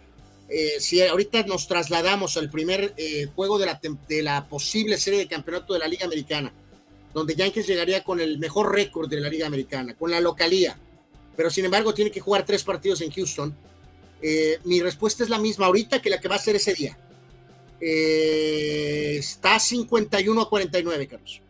eh, 0.53 0.81
si 0.81 1.01
ahorita 1.01 1.43
nos 1.43 1.65
trasladamos 1.65 2.35
al 2.35 2.49
primer 2.49 2.93
eh, 2.97 3.25
juego 3.33 3.57
de 3.57 4.21
la, 4.21 4.47
posible 4.49 4.97
serie 4.97 5.19
de 5.19 5.27
campeonato 5.27 5.71
de 5.71 5.79
la 5.79 5.87
Liga 5.87 6.05
Americana, 6.05 6.51
donde 7.13 7.35
Yankees 7.35 7.67
llegaría 7.67 8.03
con 8.03 8.19
el 8.19 8.37
mejor 8.37 8.75
récord 8.75 9.09
de 9.09 9.21
la 9.21 9.29
Liga 9.29 9.47
Americana, 9.47 9.95
con 9.95 10.11
la 10.11 10.19
localía, 10.19 10.77
pero 11.37 11.49
sin 11.49 11.63
embargo 11.63 11.93
tiene 11.93 12.11
que 12.11 12.19
jugar 12.19 12.45
tres 12.45 12.65
partidos 12.65 12.99
en 12.99 13.11
Houston, 13.11 13.55
eh, 14.21 14.59
mi 14.65 14.81
respuesta 14.81 15.23
es 15.23 15.29
la 15.29 15.39
misma 15.39 15.67
ahorita 15.67 16.01
que 16.01 16.09
la 16.09 16.19
que 16.19 16.27
va 16.27 16.35
a 16.35 16.39
ser 16.39 16.57
ese 16.57 16.73
día. 16.73 16.97
está 17.79 19.57
51 19.57 20.41
a 20.41 20.49
49, 20.49 21.07
Carlos. 21.07 21.41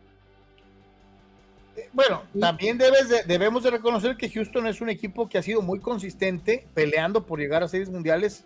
Bueno, 1.92 2.22
también 2.38 2.78
debes 2.78 3.26
debemos 3.26 3.64
de 3.64 3.72
reconocer 3.72 4.16
que 4.16 4.30
Houston 4.30 4.68
es 4.68 4.80
un 4.80 4.90
equipo 4.90 5.28
que 5.28 5.38
ha 5.38 5.42
sido 5.42 5.60
muy 5.60 5.80
consistente 5.80 6.68
peleando 6.72 7.26
por 7.26 7.40
llegar 7.40 7.64
a 7.64 7.68
series 7.68 7.90
mundiales 7.90 8.44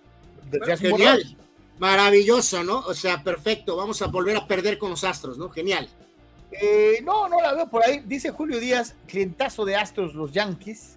desde 0.50 0.72
hace 0.72 0.88
Genial. 0.88 1.36
Maravilloso, 1.78 2.64
¿no? 2.64 2.78
O 2.80 2.94
sea, 2.94 3.22
perfecto. 3.22 3.76
Vamos 3.76 4.00
a 4.00 4.06
volver 4.06 4.36
a 4.36 4.46
perder 4.46 4.78
con 4.78 4.90
los 4.90 5.04
Astros, 5.04 5.36
¿no? 5.36 5.50
Genial. 5.50 5.88
Eh, 6.50 7.00
no, 7.04 7.28
no 7.28 7.40
la 7.40 7.52
veo 7.52 7.68
por 7.68 7.84
ahí. 7.84 8.02
Dice 8.06 8.30
Julio 8.30 8.58
Díaz, 8.58 8.94
clientazo 9.06 9.64
de 9.64 9.76
Astros, 9.76 10.14
los 10.14 10.32
Yankees. 10.32 10.96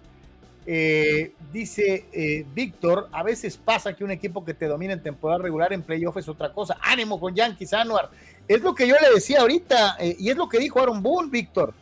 Eh, 0.66 1.32
dice 1.52 2.06
eh, 2.12 2.46
Víctor, 2.54 3.08
a 3.12 3.22
veces 3.22 3.56
pasa 3.56 3.94
que 3.94 4.04
un 4.04 4.10
equipo 4.10 4.44
que 4.44 4.54
te 4.54 4.66
domina 4.66 4.92
en 4.92 5.02
temporada 5.02 5.42
regular 5.42 5.72
en 5.72 5.82
playoff 5.82 6.16
es 6.16 6.28
otra 6.28 6.52
cosa. 6.52 6.78
Ánimo 6.80 7.20
con 7.20 7.34
Yankees, 7.34 7.74
Anuar. 7.74 8.10
Es 8.48 8.62
lo 8.62 8.74
que 8.74 8.86
yo 8.86 8.96
le 9.00 9.14
decía 9.14 9.40
ahorita 9.40 9.98
y 10.18 10.30
es 10.30 10.36
lo 10.36 10.48
que 10.48 10.58
dijo 10.58 10.80
Aaron 10.80 11.02
Boone, 11.02 11.30
Víctor 11.30 11.74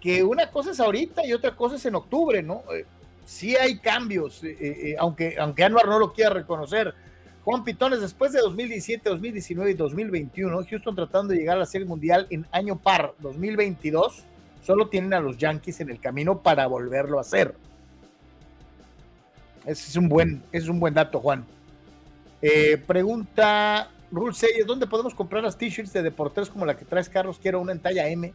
que 0.00 0.24
una 0.24 0.50
cosa 0.50 0.70
es 0.70 0.80
ahorita 0.80 1.24
y 1.26 1.32
otra 1.32 1.54
cosa 1.54 1.76
es 1.76 1.84
en 1.84 1.94
octubre, 1.94 2.42
¿no? 2.42 2.62
Eh, 3.30 3.36
sí 3.40 3.56
hay 3.56 3.78
cambios, 3.78 4.42
eh, 4.44 4.56
eh, 4.60 4.96
aunque, 4.98 5.36
aunque 5.38 5.64
Anuar 5.64 5.86
no 5.86 5.98
lo 5.98 6.12
quiera 6.12 6.30
reconocer. 6.30 6.94
Juan 7.44 7.64
Pitones, 7.64 8.00
después 8.00 8.32
de 8.32 8.40
2017, 8.40 9.08
2019 9.08 9.70
y 9.70 9.74
2021, 9.74 10.64
Houston 10.68 10.94
tratando 10.94 11.32
de 11.32 11.38
llegar 11.38 11.56
a 11.56 11.60
la 11.60 11.66
Serie 11.66 11.86
Mundial 11.86 12.26
en 12.30 12.46
año 12.52 12.76
par 12.76 13.14
2022, 13.20 14.24
solo 14.62 14.88
tienen 14.88 15.14
a 15.14 15.20
los 15.20 15.38
Yankees 15.38 15.80
en 15.80 15.90
el 15.90 16.00
camino 16.00 16.42
para 16.42 16.66
volverlo 16.66 17.18
a 17.18 17.22
hacer. 17.22 17.54
Ese 19.64 19.88
es 19.88 19.96
un 19.96 20.08
buen, 20.08 20.42
es 20.52 20.68
un 20.68 20.80
buen 20.80 20.94
dato, 20.94 21.20
Juan. 21.20 21.46
pregunta 22.86 23.90
Rule 24.10 24.34
¿dónde 24.66 24.86
podemos 24.86 25.14
comprar 25.14 25.42
las 25.42 25.56
t-shirts 25.56 25.92
de 25.92 26.02
deportes 26.02 26.50
como 26.50 26.66
la 26.66 26.76
que 26.76 26.84
traes, 26.84 27.08
Carlos? 27.08 27.38
Quiero 27.40 27.60
una 27.60 27.72
en 27.72 27.80
talla 27.80 28.08
M. 28.08 28.32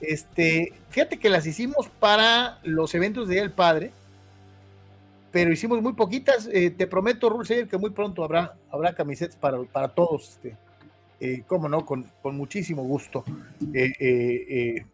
Este, 0.00 0.72
fíjate 0.90 1.18
que 1.18 1.28
las 1.28 1.46
hicimos 1.46 1.88
para 2.00 2.58
los 2.62 2.94
eventos 2.94 3.28
de 3.28 3.34
Día 3.34 3.42
del 3.42 3.52
Padre, 3.52 3.92
pero 5.30 5.52
hicimos 5.52 5.82
muy 5.82 5.92
poquitas. 5.94 6.48
Eh, 6.52 6.70
te 6.70 6.86
prometo, 6.86 7.28
Rulseyer, 7.28 7.68
que 7.68 7.78
muy 7.78 7.90
pronto 7.90 8.24
habrá, 8.24 8.56
habrá 8.70 8.94
camisetas 8.94 9.36
para, 9.36 9.62
para 9.64 9.88
todos. 9.88 10.30
Este, 10.30 10.56
eh, 11.20 11.44
cómo 11.46 11.68
no, 11.68 11.84
con, 11.84 12.10
muchísimo 12.24 12.82
gusto. 12.82 13.24
Eh, 13.72 14.84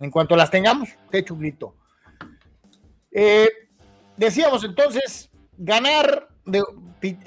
en 0.00 0.10
cuanto 0.10 0.36
las 0.36 0.50
tengamos, 0.50 0.88
te 1.10 1.18
echo 1.18 1.34
un 1.34 1.40
decíamos 4.16 4.64
entonces, 4.64 5.30
ganar 5.56 6.28
de 6.44 6.62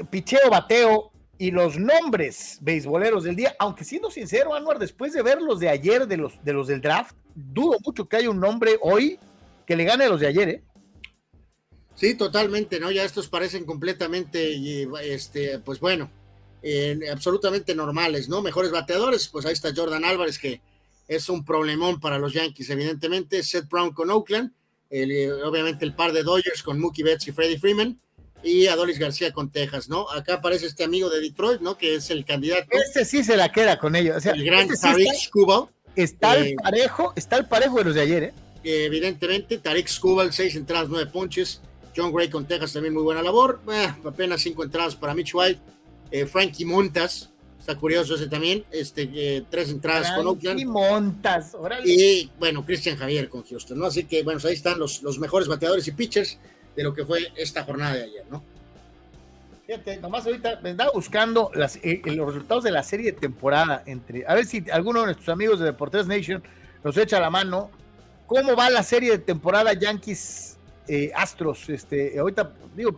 picheo, 0.09 0.49
bateo 0.49 1.10
y 1.41 1.49
los 1.49 1.79
nombres 1.79 2.59
beisboleros 2.61 3.23
del 3.23 3.35
día, 3.35 3.55
aunque 3.57 3.83
siendo 3.83 4.11
sincero, 4.11 4.53
Anuar, 4.53 4.77
después 4.77 5.11
de 5.11 5.23
ver 5.23 5.41
los 5.41 5.59
de 5.59 5.69
ayer 5.69 6.05
de 6.07 6.15
los, 6.15 6.33
de 6.45 6.53
los 6.53 6.67
del 6.67 6.81
draft, 6.81 7.15
dudo 7.33 7.79
mucho 7.83 8.07
que 8.07 8.17
haya 8.17 8.29
un 8.29 8.39
nombre 8.39 8.77
hoy 8.79 9.17
que 9.65 9.75
le 9.75 9.83
gane 9.83 10.03
a 10.03 10.09
los 10.09 10.19
de 10.19 10.27
ayer, 10.27 10.49
¿eh? 10.49 10.63
Sí, 11.95 12.13
totalmente, 12.13 12.79
¿no? 12.79 12.91
Ya 12.91 13.03
estos 13.03 13.27
parecen 13.27 13.65
completamente, 13.65 14.85
este, 15.01 15.57
pues 15.57 15.79
bueno, 15.79 16.11
absolutamente 17.11 17.73
normales, 17.73 18.29
¿no? 18.29 18.43
Mejores 18.43 18.69
bateadores, 18.69 19.27
pues 19.27 19.43
ahí 19.47 19.53
está 19.53 19.73
Jordan 19.75 20.05
Álvarez, 20.05 20.37
que 20.37 20.61
es 21.07 21.27
un 21.27 21.43
problemón 21.43 21.99
para 21.99 22.19
los 22.19 22.33
Yankees, 22.33 22.69
evidentemente, 22.69 23.41
Seth 23.41 23.67
Brown 23.67 23.93
con 23.93 24.11
Oakland, 24.11 24.53
obviamente 25.43 25.85
el 25.85 25.95
par 25.95 26.13
de 26.13 26.21
Dodgers 26.21 26.61
con 26.61 26.79
Mookie 26.79 27.01
Betts 27.01 27.29
y 27.29 27.31
Freddie 27.31 27.57
Freeman, 27.57 27.99
y 28.43 28.67
Adolis 28.67 28.99
García 28.99 29.31
con 29.31 29.51
Texas, 29.51 29.89
¿no? 29.89 30.09
Acá 30.09 30.35
aparece 30.35 30.65
este 30.65 30.83
amigo 30.83 31.09
de 31.09 31.21
Detroit, 31.21 31.61
¿no? 31.61 31.77
Que 31.77 31.95
es 31.95 32.09
el 32.09 32.25
candidato. 32.25 32.67
Este 32.71 33.05
sí 33.05 33.23
se 33.23 33.37
la 33.37 33.51
queda 33.51 33.77
con 33.77 33.95
ellos. 33.95 34.17
O 34.17 34.19
sea, 34.19 34.33
el 34.33 34.43
gran 34.43 34.69
este 34.69 35.05
Skubal. 35.15 35.69
Está 35.95 36.37
el 36.37 36.47
eh, 36.47 36.55
parejo, 36.61 37.13
está 37.15 37.37
el 37.37 37.45
parejo 37.45 37.77
de 37.79 37.83
los 37.83 37.95
de 37.95 38.01
ayer, 38.01 38.23
¿eh? 38.23 38.33
Evidentemente, 38.63 39.57
Tariq 39.57 39.87
Skubal, 39.87 40.31
seis 40.31 40.55
entradas, 40.55 40.87
nueve 40.89 41.09
ponches. 41.11 41.61
John 41.95 42.13
Gray 42.13 42.29
con 42.29 42.45
Texas 42.45 42.73
también 42.73 42.93
muy 42.93 43.03
buena 43.03 43.21
labor. 43.21 43.59
Eh, 43.71 43.93
apenas 44.05 44.41
cinco 44.41 44.63
entradas 44.63 44.95
para 44.95 45.13
Mitch 45.13 45.33
White. 45.33 45.59
Eh, 46.09 46.25
Frankie 46.25 46.63
Montas, 46.63 47.31
está 47.59 47.75
curioso 47.75 48.15
ese 48.15 48.27
también. 48.27 48.63
Este, 48.71 49.43
tres 49.49 49.69
entradas 49.69 50.11
con 50.11 50.27
Oakland. 50.27 50.59
Frankie 50.59 50.65
Montas, 50.65 51.53
Y 51.83 52.29
bueno, 52.39 52.65
Christian 52.65 52.97
Javier 52.97 53.27
con 53.27 53.43
Houston, 53.43 53.77
¿no? 53.77 53.87
Así 53.87 54.05
que 54.05 54.23
bueno, 54.23 54.39
ahí 54.45 54.53
están 54.53 54.79
los, 54.79 55.03
los 55.03 55.19
mejores 55.19 55.49
bateadores 55.49 55.87
y 55.87 55.91
pitchers 55.91 56.37
de 56.75 56.83
lo 56.83 56.93
que 56.93 57.05
fue 57.05 57.31
esta 57.35 57.63
jornada 57.63 57.95
de 57.95 58.03
ayer, 58.03 58.25
¿no? 58.29 58.43
Fíjate, 59.65 59.97
nomás 59.97 60.25
ahorita 60.25 60.59
me 60.61 60.71
estaba 60.71 60.91
buscando 60.91 61.51
las, 61.53 61.77
eh, 61.77 62.01
los 62.05 62.33
resultados 62.33 62.63
de 62.63 62.71
la 62.71 62.83
serie 62.83 63.13
de 63.13 63.17
temporada 63.17 63.83
entre, 63.85 64.25
a 64.27 64.35
ver 64.35 64.45
si 64.45 64.63
alguno 64.71 64.99
de 64.99 65.05
nuestros 65.07 65.29
amigos 65.29 65.59
de 65.59 65.65
Deportes 65.65 66.07
Nation 66.07 66.43
nos 66.83 66.97
echa 66.97 67.19
la 67.19 67.29
mano. 67.29 67.71
¿Cómo 68.27 68.55
va 68.55 68.69
la 68.69 68.83
serie 68.83 69.11
de 69.11 69.19
temporada 69.19 69.73
Yankees 69.73 70.57
eh, 70.87 71.11
Astros? 71.15 71.69
Este, 71.69 72.17
ahorita 72.17 72.51
digo, 72.75 72.97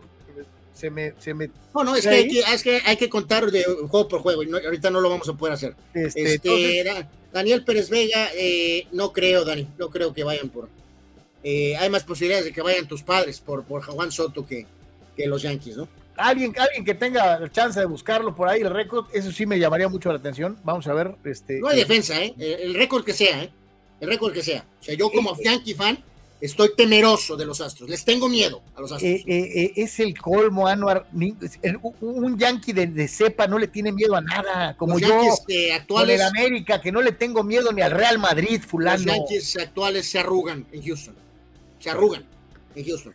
se 0.72 0.90
me, 0.90 1.14
se 1.18 1.34
me 1.34 1.50
no, 1.74 1.84
no, 1.84 1.94
es 1.96 2.02
que, 2.06 2.10
hay 2.10 2.28
que, 2.28 2.40
es 2.40 2.62
que, 2.62 2.80
hay 2.84 2.96
que 2.96 3.08
contar 3.08 3.50
de 3.50 3.64
juego 3.64 4.08
por 4.08 4.20
juego 4.20 4.42
y 4.42 4.50
ahorita 4.52 4.90
no 4.90 5.00
lo 5.00 5.10
vamos 5.10 5.28
a 5.28 5.34
poder 5.34 5.54
hacer. 5.54 5.76
Este, 5.92 6.34
este 6.34 7.06
Daniel 7.32 7.64
Pérez 7.64 7.90
Vega, 7.90 8.28
eh, 8.34 8.86
no 8.92 9.12
creo, 9.12 9.44
Dani, 9.44 9.68
no 9.76 9.90
creo 9.90 10.12
que 10.12 10.22
vayan 10.22 10.50
por, 10.50 10.68
eh, 11.44 11.76
hay 11.76 11.90
más 11.90 12.02
posibilidades 12.02 12.46
de 12.46 12.52
que 12.52 12.62
vayan 12.62 12.88
tus 12.88 13.02
padres 13.02 13.40
por, 13.40 13.64
por 13.64 13.84
Juan 13.84 14.10
Soto 14.10 14.44
que, 14.44 14.66
que 15.16 15.26
los 15.26 15.42
Yankees, 15.42 15.76
¿no? 15.76 15.88
Alguien, 16.16 16.54
alguien 16.58 16.84
que 16.84 16.94
tenga 16.94 17.38
la 17.38 17.50
chance 17.50 17.78
de 17.78 17.86
buscarlo 17.86 18.34
por 18.34 18.48
ahí, 18.48 18.60
el 18.60 18.70
récord, 18.70 19.06
eso 19.12 19.30
sí 19.30 19.46
me 19.46 19.58
llamaría 19.58 19.88
mucho 19.88 20.10
la 20.10 20.18
atención. 20.18 20.56
Vamos 20.64 20.86
a 20.86 20.94
ver. 20.94 21.14
Este, 21.24 21.60
no 21.60 21.68
hay 21.68 21.76
defensa, 21.76 22.20
¿eh? 22.22 22.34
El 22.38 22.74
récord 22.74 23.04
que 23.04 23.12
sea, 23.12 23.42
¿eh? 23.42 23.50
El 24.00 24.08
récord 24.08 24.32
que 24.32 24.42
sea. 24.42 24.64
O 24.80 24.84
sea, 24.84 24.94
yo 24.94 25.10
como 25.10 25.36
Yankee 25.42 25.74
fan, 25.74 25.98
Estoy 26.44 26.72
temeroso 26.76 27.36
de 27.38 27.46
los 27.46 27.62
Astros. 27.62 27.88
Les 27.88 28.04
tengo 28.04 28.28
miedo 28.28 28.60
a 28.76 28.82
los 28.82 28.92
Astros. 28.92 29.10
Eh, 29.10 29.24
eh, 29.26 29.50
eh, 29.54 29.72
es 29.76 29.98
el 29.98 30.18
colmo, 30.18 30.66
Anuar. 30.66 31.06
Un 32.00 32.38
yankee 32.38 32.74
de, 32.74 33.08
cepa 33.08 33.46
no 33.46 33.58
le 33.58 33.68
tiene 33.68 33.92
miedo 33.92 34.14
a 34.14 34.20
nada. 34.20 34.76
Como 34.76 34.98
yo, 34.98 35.22
actuales, 35.74 35.86
con 35.88 36.10
el 36.10 36.20
América, 36.20 36.82
que 36.82 36.92
no 36.92 37.00
le 37.00 37.12
tengo 37.12 37.42
miedo 37.42 37.72
ni 37.72 37.80
al 37.80 37.92
Real 37.92 38.18
Madrid, 38.18 38.60
fulano. 38.60 39.04
Los 39.04 39.06
yankees 39.06 39.56
actuales 39.56 40.06
se 40.06 40.18
arrugan 40.18 40.66
en 40.70 40.82
Houston. 40.82 41.14
Se 41.84 41.90
arrugan 41.90 42.24
en 42.74 42.86
Houston. 42.86 43.14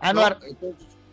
Anuar. 0.00 0.40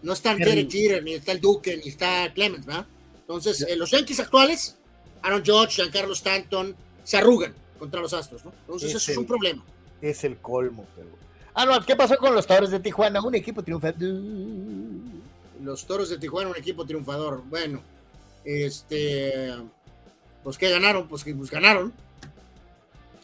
No, 0.02 0.14
está 0.14 0.32
el 0.32 0.40
Derek 0.40 0.72
Jeter, 0.72 1.04
ni 1.04 1.14
está 1.14 1.34
el 1.34 1.40
Duque, 1.40 1.78
ni 1.78 1.90
está 1.90 2.34
Clemens, 2.34 2.66
¿verdad? 2.66 2.88
Entonces, 3.22 3.64
los 3.78 3.92
yankees 3.92 4.20
actuales, 4.20 4.76
Aaron 5.22 5.46
George, 5.46 5.76
Giancarlo 5.76 6.14
Stanton, 6.14 6.76
se 7.04 7.18
arrugan 7.18 7.54
contra 7.78 8.02
los 8.02 8.12
Astros, 8.12 8.44
¿no? 8.44 8.52
Entonces, 8.62 8.96
eso 8.96 9.12
es 9.12 9.18
un 9.20 9.28
problema. 9.28 9.64
Es 10.02 10.24
el 10.24 10.38
colmo, 10.38 10.88
pero 10.96 11.10
no, 11.64 11.86
¿qué 11.86 11.96
pasó 11.96 12.18
con 12.18 12.34
los 12.34 12.48
Toros 12.48 12.72
de 12.72 12.80
Tijuana? 12.80 13.22
Un 13.22 13.36
equipo 13.36 13.62
triunfador. 13.62 13.96
Los 15.62 15.86
Toros 15.86 16.10
de 16.10 16.18
Tijuana, 16.18 16.50
un 16.50 16.58
equipo 16.58 16.86
triunfador. 16.86 17.44
Bueno, 17.46 17.84
este. 18.44 19.54
Pues 20.44 20.58
que 20.58 20.72
ganaron, 20.72 21.08
pues 21.08 21.24
que 21.24 21.36
pues, 21.36 21.52
ganaron. 21.52 21.94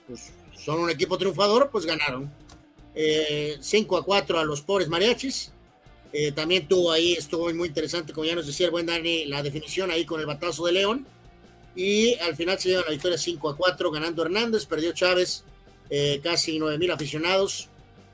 Pues 0.06 0.34
son 0.54 0.82
un 0.82 0.90
equipo 0.92 1.18
triunfador, 1.18 1.72
pues 1.72 1.86
ganaron. 1.88 2.32
5 2.96 2.96
eh, 2.96 4.00
a 4.00 4.04
4 4.04 4.40
a 4.40 4.46
los 4.46 4.62
pobres 4.62 4.88
mariachis. 4.88 5.52
Eh, 6.14 6.32
también 6.32 6.66
tuvo 6.66 6.94
ahí, 6.94 7.14
estuvo 7.14 7.54
muy 7.54 7.68
interesante, 7.68 8.14
como 8.14 8.26
ya 8.26 8.36
nos 8.36 8.48
decía 8.48 8.68
el 8.68 8.72
buen 8.72 8.86
Dani, 8.86 9.26
la 9.26 9.44
definición 9.44 9.92
ahí 9.92 10.06
con 10.06 10.22
el 10.22 10.26
batazo 10.26 10.66
de 10.66 10.72
León. 10.72 11.06
Y 11.76 12.16
al 12.20 12.38
final 12.38 12.58
se 12.58 12.70
llevan 12.70 12.86
la 12.86 12.92
victoria 12.92 13.18
5 13.18 13.50
a 13.50 13.58
4, 13.58 13.92
ganando 13.92 14.24
Hernández, 14.24 14.66
perdió 14.66 14.94
Chávez, 14.94 15.44
eh, 15.90 16.22
casi 16.24 16.58
9 16.58 16.78
mil 16.78 16.90
aficionados 16.90 17.68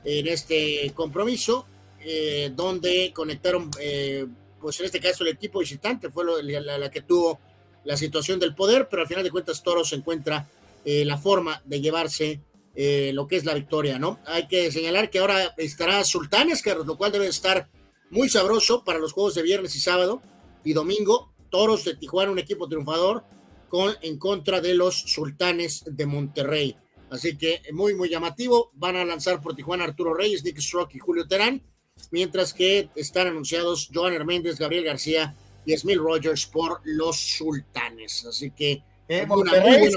en 0.04 0.26
este 0.26 0.90
compromiso, 0.96 1.64
eh, 2.00 2.50
donde 2.52 3.12
conectaron, 3.14 3.70
pues 3.70 4.80
en 4.80 4.86
este 4.86 4.98
caso 4.98 5.22
el 5.22 5.30
equipo 5.30 5.60
visitante 5.60 6.10
fue 6.10 6.24
la, 6.42 6.90
que 6.90 7.02
tuvo 7.02 7.38
la 7.84 7.96
situación 7.96 8.40
del 8.40 8.52
poder, 8.52 8.88
pero 8.88 9.02
al 9.02 9.08
final 9.08 9.22
de 9.22 9.30
cuentas 9.30 9.62
Toro 9.62 9.84
se 9.84 9.94
encuentra 9.94 10.48
la 10.84 11.18
forma 11.18 11.62
de 11.64 11.80
llevarse 11.80 12.40
lo 12.74 13.26
que 13.26 13.36
es 13.36 13.44
la 13.44 13.54
victoria, 13.54 13.98
¿no? 13.98 14.18
Hay 14.26 14.48
que 14.48 14.70
señalar 14.72 15.10
que 15.10 15.18
ahora 15.18 15.54
estará 15.56 16.02
Sultanes, 16.04 16.64
lo 16.64 16.96
cual 16.96 17.12
debe 17.12 17.26
estar 17.26 17.68
muy 18.10 18.28
sabroso 18.28 18.84
para 18.84 18.98
los 18.98 19.12
juegos 19.12 19.34
de 19.34 19.42
viernes 19.42 19.74
y 19.76 19.80
sábado 19.80 20.22
y 20.64 20.72
domingo. 20.72 21.32
Toros 21.50 21.84
de 21.84 21.96
Tijuana, 21.96 22.30
un 22.30 22.38
equipo 22.38 22.66
triunfador, 22.66 23.24
con, 23.68 23.94
en 24.00 24.18
contra 24.18 24.60
de 24.60 24.74
los 24.74 24.98
Sultanes 24.98 25.84
de 25.86 26.06
Monterrey. 26.06 26.76
Así 27.10 27.36
que 27.36 27.60
muy, 27.72 27.94
muy 27.94 28.08
llamativo. 28.08 28.70
Van 28.74 28.96
a 28.96 29.04
lanzar 29.04 29.42
por 29.42 29.54
Tijuana 29.54 29.84
Arturo 29.84 30.14
Reyes, 30.14 30.44
Nick 30.44 30.58
Stroke 30.60 30.94
y 30.94 30.98
Julio 30.98 31.28
Terán, 31.28 31.62
mientras 32.10 32.54
que 32.54 32.88
están 32.94 33.26
anunciados 33.26 33.90
Joan 33.92 34.14
Herméndez, 34.14 34.58
Gabriel 34.58 34.84
García 34.84 35.36
y 35.66 35.76
Smil 35.76 35.98
Rogers 35.98 36.46
por 36.46 36.80
los 36.84 37.18
Sultanes. 37.18 38.24
Así 38.24 38.50
que. 38.50 38.82
Eh, 39.12 39.26
Monterrey 39.26 39.90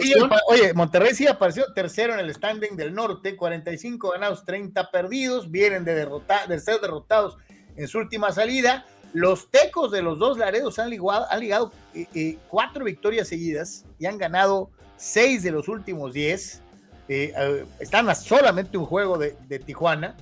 oye, 0.50 0.74
Monterrey 0.74 1.16
sí 1.16 1.26
apareció 1.26 1.72
tercero 1.74 2.14
en 2.14 2.20
el 2.20 2.34
standing 2.34 2.76
del 2.76 2.94
norte, 2.94 3.38
45 3.38 4.12
ganados, 4.12 4.44
30 4.44 4.92
perdidos, 4.92 5.50
vienen 5.50 5.86
de, 5.86 5.96
derrotar, 5.96 6.50
de 6.50 6.60
ser 6.60 6.82
derrotados 6.82 7.38
en 7.78 7.88
su 7.88 8.00
última 8.00 8.34
salida. 8.34 8.86
Los 9.14 9.50
tecos 9.50 9.92
de 9.92 10.02
los 10.02 10.20
dos 10.20 10.38
Laredos 10.38 10.80
han 10.80 10.90
ligado, 10.90 11.26
han 11.32 11.40
ligado 11.40 11.72
eh, 11.94 12.08
eh, 12.14 12.38
cuatro 12.50 12.84
victorias 12.84 13.30
seguidas 13.30 13.86
y 14.00 14.06
han 14.06 14.18
ganado 14.18 14.70
seis 14.98 15.44
de 15.44 15.52
los 15.52 15.70
últimos 15.70 16.14
diez. 16.14 16.62
Están 17.08 18.10
a 18.10 18.16
solamente 18.16 18.78
un 18.78 18.86
juego 18.86 19.18
de, 19.18 19.60
Tijuana. 19.66 20.18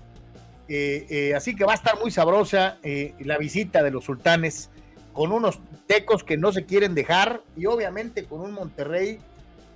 Así 1.36 1.56
que 1.56 1.66
va 1.66 1.72
a 1.72 1.76
estar 1.76 1.98
muy 2.00 2.12
sabrosa 2.12 2.78
la 3.20 3.38
visita 3.40 3.82
de 3.82 3.90
los 3.90 4.04
sultanes 4.04 4.70
con 5.14 5.32
unos 5.32 5.60
tecos 5.88 6.24
que 6.24 6.38
no 6.38 6.52
se 6.52 6.66
quieren 6.66 6.96
dejar 6.96 7.42
y 7.56 7.68
obviamente 7.68 8.26
con 8.26 8.42
un 8.42 8.52
Monterrey 8.52 9.20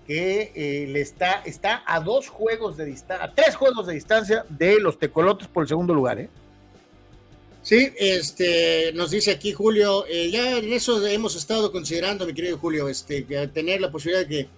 que 0.06 0.86
le 0.90 1.02
está, 1.02 1.42
está 1.46 1.84
a 1.86 2.00
dos 2.00 2.30
juegos 2.30 2.78
de 2.78 2.86
distancia, 2.86 3.26
a 3.26 3.34
tres 3.34 3.56
juegos 3.56 3.88
de 3.88 3.94
distancia 3.94 4.46
de 4.50 4.80
los 4.80 4.98
tecolotes 4.98 5.48
por 5.48 5.64
el 5.64 5.68
segundo 5.68 5.94
lugar. 5.94 6.28
Sí, 7.62 7.92
este, 7.98 8.94
nos 8.94 9.12
dice 9.12 9.32
aquí 9.32 9.52
Julio, 9.52 10.06
ya 10.08 10.58
en 10.58 10.72
eso 10.72 11.06
hemos 11.06 11.36
estado 11.36 11.72
considerando, 11.72 12.26
mi 12.26 12.34
querido 12.34 12.58
Julio, 12.58 12.88
este, 12.88 13.24
tener 13.54 13.82
la 13.82 13.92
posibilidad 13.92 14.26
de 14.26 14.28
que 14.28 14.50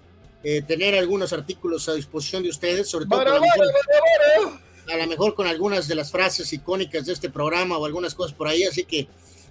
eh, 0.42 0.62
tener 0.62 0.96
algunos 0.96 1.34
artículos 1.34 1.90
a 1.90 1.96
disposición 1.96 2.44
de 2.44 2.50
ustedes, 2.50 2.88
sobre 2.88 3.08
todo 3.08 3.20
a 3.20 4.98
lo 4.98 5.08
mejor 5.08 5.36
con 5.36 5.48
algunas 5.48 5.88
de 5.88 5.96
las 5.96 6.12
frases 6.12 6.54
icónicas 6.54 7.06
de 7.06 7.14
este 7.14 7.30
programa 7.30 7.78
o 7.78 7.86
algunas 7.86 8.16
cosas 8.16 8.34
por 8.34 8.48
ahí, 8.48 8.64
así 8.64 8.86
que 8.86 9.08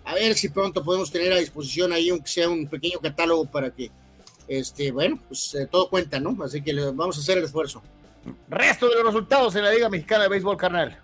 a 0.08 0.14
ver 0.14 0.34
si 0.34 0.48
pronto 0.48 0.82
podemos 0.82 1.10
tener 1.10 1.30
a 1.34 1.36
disposición 1.36 1.92
ahí 1.92 2.08
aunque 2.08 2.30
sea 2.30 2.48
un 2.48 2.66
pequeño 2.66 2.98
catálogo 2.98 3.44
para 3.44 3.70
que, 3.70 3.90
este, 4.48 4.90
bueno, 4.90 5.20
pues 5.28 5.54
eh, 5.54 5.68
todo 5.70 5.90
cuenta, 5.90 6.18
¿no? 6.18 6.34
Así 6.42 6.62
que 6.62 6.72
vamos 6.72 7.18
a 7.18 7.20
hacer 7.20 7.36
el 7.36 7.44
esfuerzo. 7.44 7.82
Resto 8.48 8.88
de 8.88 8.94
los 8.94 9.04
resultados 9.04 9.54
en 9.54 9.64
la 9.64 9.70
Liga 9.70 9.90
Mexicana 9.90 10.22
de 10.22 10.30
Béisbol, 10.30 10.56
carnal. 10.56 10.98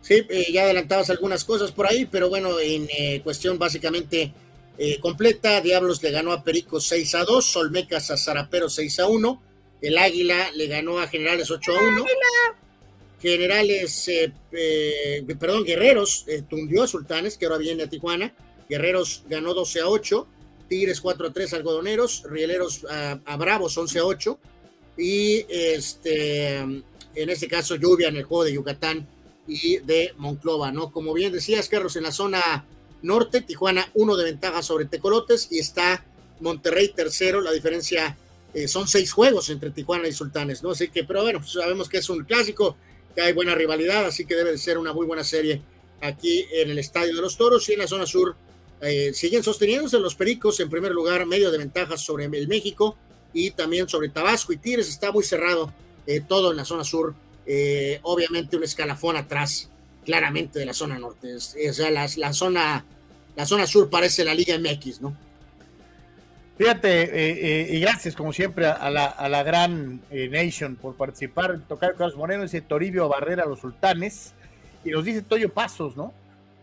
Sí, 0.00 0.26
eh, 0.30 0.50
ya 0.50 0.62
adelantabas 0.62 1.10
algunas 1.10 1.44
cosas 1.44 1.72
por 1.72 1.86
ahí, 1.86 2.06
pero 2.06 2.30
bueno, 2.30 2.58
en 2.58 2.88
cuestión 3.20 3.58
básicamente 3.58 4.32
eh, 4.78 4.98
completa. 4.98 5.60
Diablos 5.60 6.02
le 6.02 6.10
ganó 6.10 6.32
a 6.32 6.42
Perico 6.42 6.80
6 6.80 7.14
a 7.16 7.24
2, 7.24 7.44
Solmecas 7.44 8.10
a 8.10 8.16
Zarapero 8.16 8.70
6 8.70 8.98
a 9.00 9.08
1, 9.08 9.42
el 9.82 9.98
Águila 9.98 10.50
le 10.54 10.68
ganó 10.68 10.98
a 10.98 11.06
Generales 11.06 11.50
8 11.50 11.70
a 11.70 11.82
1. 11.82 12.06
Generales, 13.22 14.08
eh, 14.08 14.32
eh, 14.50 15.24
perdón, 15.38 15.64
Guerreros 15.64 16.26
tundió 16.50 16.82
a 16.82 16.88
Sultanes, 16.88 17.38
que 17.38 17.46
ahora 17.46 17.58
viene 17.58 17.84
a 17.84 17.88
Tijuana. 17.88 18.34
Guerreros 18.68 19.22
ganó 19.28 19.54
12 19.54 19.80
a 19.80 19.88
8, 19.88 20.26
Tigres 20.68 21.00
4 21.00 21.28
a 21.28 21.32
3 21.32 21.52
Algodoneros, 21.54 22.24
Rieleros 22.28 22.84
a, 22.90 23.36
Bravos 23.36 23.78
11 23.78 23.98
a 24.00 24.04
8 24.04 24.38
y 24.98 25.46
este, 25.48 26.56
en 26.56 26.84
este 27.14 27.46
caso 27.46 27.76
lluvia 27.76 28.08
en 28.08 28.16
el 28.16 28.24
juego 28.24 28.44
de 28.44 28.54
Yucatán 28.54 29.06
y 29.46 29.78
de 29.78 30.14
Monclova, 30.16 30.72
¿no? 30.72 30.90
Como 30.90 31.14
bien 31.14 31.32
decías, 31.32 31.68
Carlos, 31.68 31.94
en 31.94 32.02
la 32.02 32.12
zona 32.12 32.64
norte, 33.02 33.40
Tijuana 33.42 33.88
uno 33.94 34.16
de 34.16 34.24
ventaja 34.24 34.62
sobre 34.62 34.86
Tecolotes 34.86 35.48
y 35.50 35.60
está 35.60 36.04
Monterrey 36.40 36.88
tercero, 36.88 37.40
la 37.40 37.52
diferencia 37.52 38.16
eh, 38.54 38.68
son 38.68 38.88
seis 38.88 39.12
juegos 39.12 39.48
entre 39.50 39.70
Tijuana 39.70 40.08
y 40.08 40.12
Sultanes, 40.12 40.62
¿no? 40.62 40.70
Así 40.70 40.88
que, 40.88 41.04
pero 41.04 41.22
bueno, 41.22 41.38
pues 41.38 41.52
sabemos 41.52 41.88
que 41.88 41.98
es 41.98 42.10
un 42.10 42.24
clásico, 42.24 42.76
que 43.12 43.20
hay 43.20 43.32
buena 43.32 43.54
rivalidad, 43.54 44.06
así 44.06 44.24
que 44.24 44.34
debe 44.34 44.52
de 44.52 44.58
ser 44.58 44.78
una 44.78 44.92
muy 44.92 45.06
buena 45.06 45.24
serie 45.24 45.62
aquí 46.00 46.46
en 46.52 46.70
el 46.70 46.78
Estadio 46.78 47.14
de 47.14 47.22
los 47.22 47.36
Toros 47.36 47.68
y 47.68 47.74
en 47.74 47.80
la 47.80 47.86
zona 47.86 48.06
sur 48.06 48.34
eh, 48.80 49.12
siguen 49.14 49.42
sosteniéndose 49.42 49.98
los 49.98 50.14
Pericos 50.14 50.58
en 50.60 50.68
primer 50.68 50.92
lugar, 50.92 51.24
medio 51.26 51.50
de 51.50 51.58
ventaja 51.58 51.96
sobre 51.96 52.24
el 52.24 52.48
México 52.48 52.96
y 53.32 53.52
también 53.52 53.88
sobre 53.88 54.08
Tabasco 54.08 54.52
y 54.52 54.56
Tigres, 54.56 54.88
está 54.88 55.12
muy 55.12 55.24
cerrado 55.24 55.72
eh, 56.06 56.20
todo 56.26 56.50
en 56.50 56.56
la 56.56 56.64
zona 56.64 56.84
sur, 56.84 57.14
obviamente 58.02 58.56
un 58.56 58.64
escalafón 58.64 59.16
atrás 59.16 59.68
claramente 60.04 60.58
de 60.58 60.66
la 60.66 60.74
zona 60.74 60.98
norte. 60.98 61.34
o 61.34 61.40
sea, 61.40 61.90
la, 61.90 62.32
zona, 62.32 62.84
la 63.36 63.46
zona 63.46 63.66
sur 63.66 63.88
parece 63.88 64.24
la 64.24 64.34
Liga 64.34 64.58
MX, 64.58 65.00
¿no? 65.00 65.16
Fíjate, 66.58 67.02
eh, 67.02 67.70
eh, 67.72 67.76
y 67.76 67.80
gracias 67.80 68.14
como 68.14 68.32
siempre 68.32 68.66
a 68.66 68.90
la, 68.90 69.06
a 69.06 69.28
la 69.28 69.42
gran 69.42 70.02
eh, 70.10 70.28
Nation 70.28 70.76
por 70.76 70.96
participar, 70.96 71.60
tocar 71.66 71.94
Carlos 71.96 72.16
Moreno, 72.16 72.42
dice 72.42 72.60
Toribio 72.60 73.08
Barrera, 73.08 73.46
los 73.46 73.60
sultanes, 73.60 74.34
y 74.84 74.90
nos 74.90 75.04
dice 75.04 75.22
Toyo 75.22 75.52
Pasos, 75.52 75.96
¿no? 75.96 76.12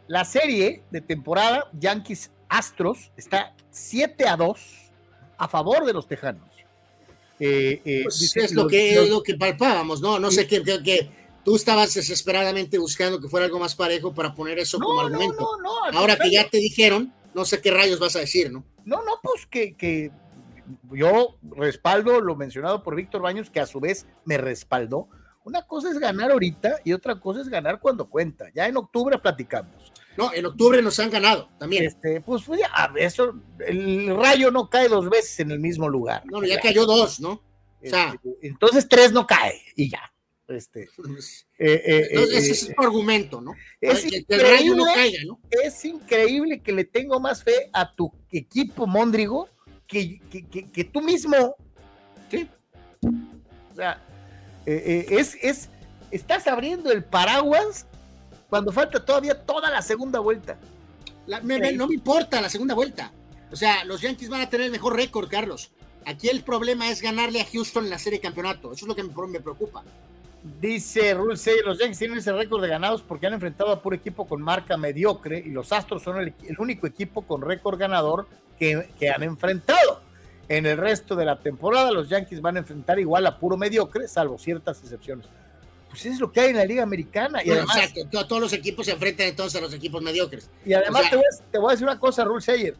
La 0.07 0.25
serie 0.25 0.83
de 0.91 1.01
temporada 1.01 1.69
Yankees 1.73 2.31
Astros 2.47 3.11
está 3.17 3.53
7 3.71 4.27
a 4.27 4.35
2 4.35 4.59
a 5.37 5.47
favor 5.47 5.85
de 5.85 5.93
los 5.93 6.07
Tejanos. 6.07 6.47
Pues 7.37 8.35
es, 8.35 8.53
lo 8.53 8.67
que, 8.67 8.95
es 8.95 9.09
lo 9.09 9.23
que 9.23 9.35
palpábamos, 9.35 10.01
¿no? 10.01 10.19
No 10.19 10.29
sé 10.29 10.45
qué, 10.45 10.61
qué, 10.61 11.09
tú 11.43 11.55
estabas 11.55 11.93
desesperadamente 11.93 12.77
buscando 12.77 13.19
que 13.19 13.29
fuera 13.29 13.45
algo 13.45 13.59
más 13.59 13.75
parejo 13.75 14.13
para 14.13 14.35
poner 14.35 14.59
eso 14.59 14.79
como 14.79 14.99
argumento. 14.99 15.47
Ahora 15.93 16.17
que 16.17 16.29
ya 16.29 16.49
te 16.49 16.57
dijeron, 16.57 17.13
no 17.33 17.45
sé 17.45 17.61
qué 17.61 17.71
rayos 17.71 17.99
vas 17.99 18.15
a 18.15 18.19
decir, 18.19 18.51
¿no? 18.51 18.65
No, 18.85 19.03
no, 19.03 19.19
pues 19.21 19.45
que, 19.45 19.75
que 19.75 20.11
yo 20.91 21.37
respaldo 21.43 22.21
lo 22.21 22.35
mencionado 22.35 22.83
por 22.83 22.95
Víctor 22.95 23.21
Baños, 23.21 23.49
que 23.49 23.59
a 23.59 23.65
su 23.65 23.79
vez 23.79 24.07
me 24.25 24.37
respaldó. 24.37 25.07
Una 25.43 25.65
cosa 25.65 25.89
es 25.89 25.99
ganar 25.99 26.31
ahorita 26.31 26.81
y 26.83 26.93
otra 26.93 27.19
cosa 27.19 27.41
es 27.41 27.49
ganar 27.49 27.79
cuando 27.79 28.09
cuenta. 28.09 28.47
Ya 28.53 28.67
en 28.67 28.77
octubre 28.77 29.17
platicamos. 29.17 29.91
No, 30.17 30.33
en 30.33 30.45
octubre 30.45 30.81
nos 30.81 30.99
han 30.99 31.09
ganado 31.09 31.49
también. 31.57 31.85
Este, 31.85 32.21
pues, 32.21 32.45
ya, 32.47 32.91
eso, 32.97 33.35
el 33.65 34.15
rayo 34.15 34.51
no 34.51 34.69
cae 34.69 34.89
dos 34.89 35.09
veces 35.09 35.39
en 35.39 35.51
el 35.51 35.59
mismo 35.59 35.87
lugar. 35.87 36.23
No, 36.25 36.43
ya, 36.43 36.59
cayó 36.59 36.85
dos, 36.85 37.19
¿no? 37.19 37.31
O 37.31 37.89
sea, 37.89 38.13
este, 38.13 38.47
entonces 38.47 38.87
tres 38.89 39.13
no 39.13 39.25
cae 39.25 39.61
y 39.75 39.89
ya. 39.89 40.11
Este, 40.49 40.89
eh, 41.59 41.81
eh, 41.85 42.07
ese 42.11 42.37
eh, 42.37 42.51
es 42.51 42.75
tu 42.75 42.81
argumento, 42.81 43.39
¿no? 43.39 43.53
Es 43.79 44.03
que 44.03 44.25
el 44.27 44.41
rayo 44.41 44.75
no 44.75 44.85
caiga, 44.85 45.19
¿no? 45.25 45.39
Es 45.49 45.85
increíble 45.85 46.61
que 46.61 46.71
le 46.71 46.83
tengo 46.83 47.19
más 47.19 47.43
fe 47.43 47.69
a 47.71 47.93
tu 47.93 48.11
equipo, 48.31 48.87
Mondrigo, 48.87 49.47
que, 49.87 50.19
que, 50.73 50.83
tú 50.83 51.01
mismo. 51.01 51.55
Sí. 52.29 52.47
O 53.71 53.75
sea, 53.75 54.03
es, 54.65 55.37
es, 55.41 55.69
estás 56.11 56.47
abriendo 56.47 56.91
el 56.91 57.03
paraguas 57.03 57.85
cuando 58.49 58.71
falta 58.71 59.03
todavía 59.03 59.39
toda 59.45 59.69
la 59.69 59.81
segunda 59.81 60.19
vuelta. 60.19 60.57
no 61.27 61.87
me 61.87 61.93
importa 61.93 62.41
la 62.41 62.49
segunda 62.49 62.73
vuelta. 62.73 63.11
O 63.51 63.55
sea, 63.55 63.83
los 63.85 64.01
Yankees 64.01 64.29
van 64.29 64.41
a 64.41 64.49
tener 64.49 64.65
el 64.65 64.71
mejor 64.71 64.95
récord, 64.95 65.29
Carlos. 65.29 65.71
Aquí 66.05 66.29
el 66.29 66.43
problema 66.43 66.89
es 66.89 67.01
ganarle 67.01 67.41
a 67.41 67.45
Houston 67.45 67.85
en 67.85 67.89
la 67.89 67.99
serie 67.99 68.19
de 68.19 68.23
campeonato. 68.23 68.71
Eso 68.73 68.85
es 68.85 68.87
lo 68.87 68.95
que 68.95 69.03
me, 69.03 69.39
preocupa. 69.39 69.83
Dice 70.41 71.13
Rule 71.13 71.35
6, 71.35 71.63
los 71.65 71.79
Yankees 71.79 71.99
tienen 71.99 72.17
ese 72.17 72.31
récord 72.31 72.61
de 72.61 72.69
ganados 72.69 73.01
porque 73.01 73.27
han 73.27 73.33
enfrentado 73.33 73.71
a 73.71 73.81
puro 73.81 73.95
equipo 73.95 74.25
con 74.25 74.41
marca 74.41 74.77
mediocre 74.77 75.37
y 75.37 75.49
los 75.49 75.73
Astros 75.73 76.01
son 76.01 76.21
el, 76.21 76.33
único 76.57 76.87
equipo 76.87 77.23
con 77.23 77.41
récord 77.41 77.77
ganador 77.77 78.25
que, 78.57 78.89
que, 78.97 79.09
han 79.09 79.23
enfrentado. 79.23 80.01
En 80.47 80.65
el 80.65 80.77
resto 80.77 81.15
de 81.15 81.25
la 81.25 81.39
temporada 81.39 81.91
los 81.91 82.07
Yankees 82.07 82.41
van 82.41 82.55
a 82.55 82.59
enfrentar 82.59 82.99
igual 82.99 83.25
a 83.25 83.37
puro 83.37 83.57
mediocre, 83.57 84.07
salvo 84.07 84.37
ciertas 84.37 84.81
excepciones. 84.81 85.27
Pues 85.89 86.05
es 86.05 86.19
lo 86.19 86.31
que 86.31 86.39
hay 86.39 86.49
en 86.51 86.57
la 86.57 86.65
Liga 86.65 86.83
Americana. 86.83 87.43
Y 87.43 87.51
además, 87.51 87.75
exacto, 87.77 88.25
todos 88.27 88.41
los 88.41 88.53
equipos 88.53 88.85
se 88.85 88.93
enfrentan 88.93 89.27
entonces 89.27 89.59
a 89.59 89.63
los 89.63 89.73
equipos 89.73 90.01
mediocres. 90.01 90.49
Y 90.65 90.73
además 90.73 91.09
te, 91.09 91.15
voy 91.15 91.25
a, 91.25 91.51
te, 91.51 91.57
voy 91.57 91.69
a, 91.69 91.71
decir 91.71 91.87
una 91.87 91.99
cosa, 91.99 92.23
Rule 92.23 92.41
Sayer. 92.41 92.75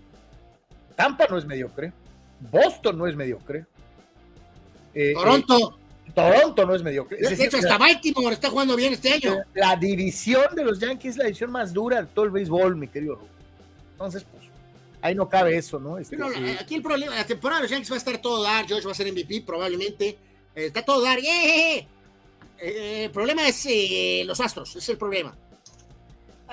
Tampa 0.96 1.26
no 1.30 1.38
es 1.38 1.46
mediocre. 1.46 1.92
Boston 2.40 2.98
no 2.98 3.08
es 3.08 3.16
mediocre. 3.16 3.66
Eh, 4.94 5.14
Toronto. 5.14 5.76
Eh, 5.76 5.79
Toronto 6.14 6.66
no 6.66 6.76
es 6.76 6.84
mediocre. 6.84 7.18
de 7.18 7.44
hecho, 7.44 7.58
hasta 7.58 7.78
Baltimore 7.78 8.34
está 8.34 8.50
jugando 8.50 8.76
bien 8.76 8.94
este 8.94 9.14
año. 9.14 9.38
La 9.54 9.76
división 9.76 10.56
de 10.56 10.64
los 10.64 10.80
Yankees 10.80 11.12
es 11.12 11.18
la 11.18 11.26
división 11.26 11.52
más 11.52 11.74
dura 11.74 12.02
de 12.02 12.08
todo 12.08 12.26
el 12.26 12.32
béisbol, 12.32 12.76
mi 12.76 12.88
querido 12.88 13.20
Entonces, 13.94 14.26
pues, 14.32 14.46
ahí 15.02 15.16
no 15.16 15.30
cabe 15.30 15.58
eso, 15.58 15.80
¿no? 15.80 15.98
Este, 15.98 16.16
eh, 16.16 16.58
aquí 16.60 16.76
el 16.76 16.82
problema, 16.82 17.16
la 17.16 17.26
temporada 17.26 17.62
de 17.62 17.64
los 17.64 17.72
Yankees 17.72 17.92
va 17.92 17.96
a 17.96 17.98
estar 17.98 18.18
todo 18.20 18.44
dar, 18.44 18.66
George 18.66 18.86
va 18.86 18.92
a 18.92 18.96
ser 18.96 19.12
MVP 19.12 19.42
probablemente. 19.42 20.18
está 20.56 20.84
todo 20.84 21.02
dar. 21.02 21.20
el 22.60 23.12
problema 23.12 23.48
es 23.48 23.68
los 24.26 24.40
Astros, 24.40 24.76
es 24.76 24.90
el 24.90 24.98
problema. 24.98 25.36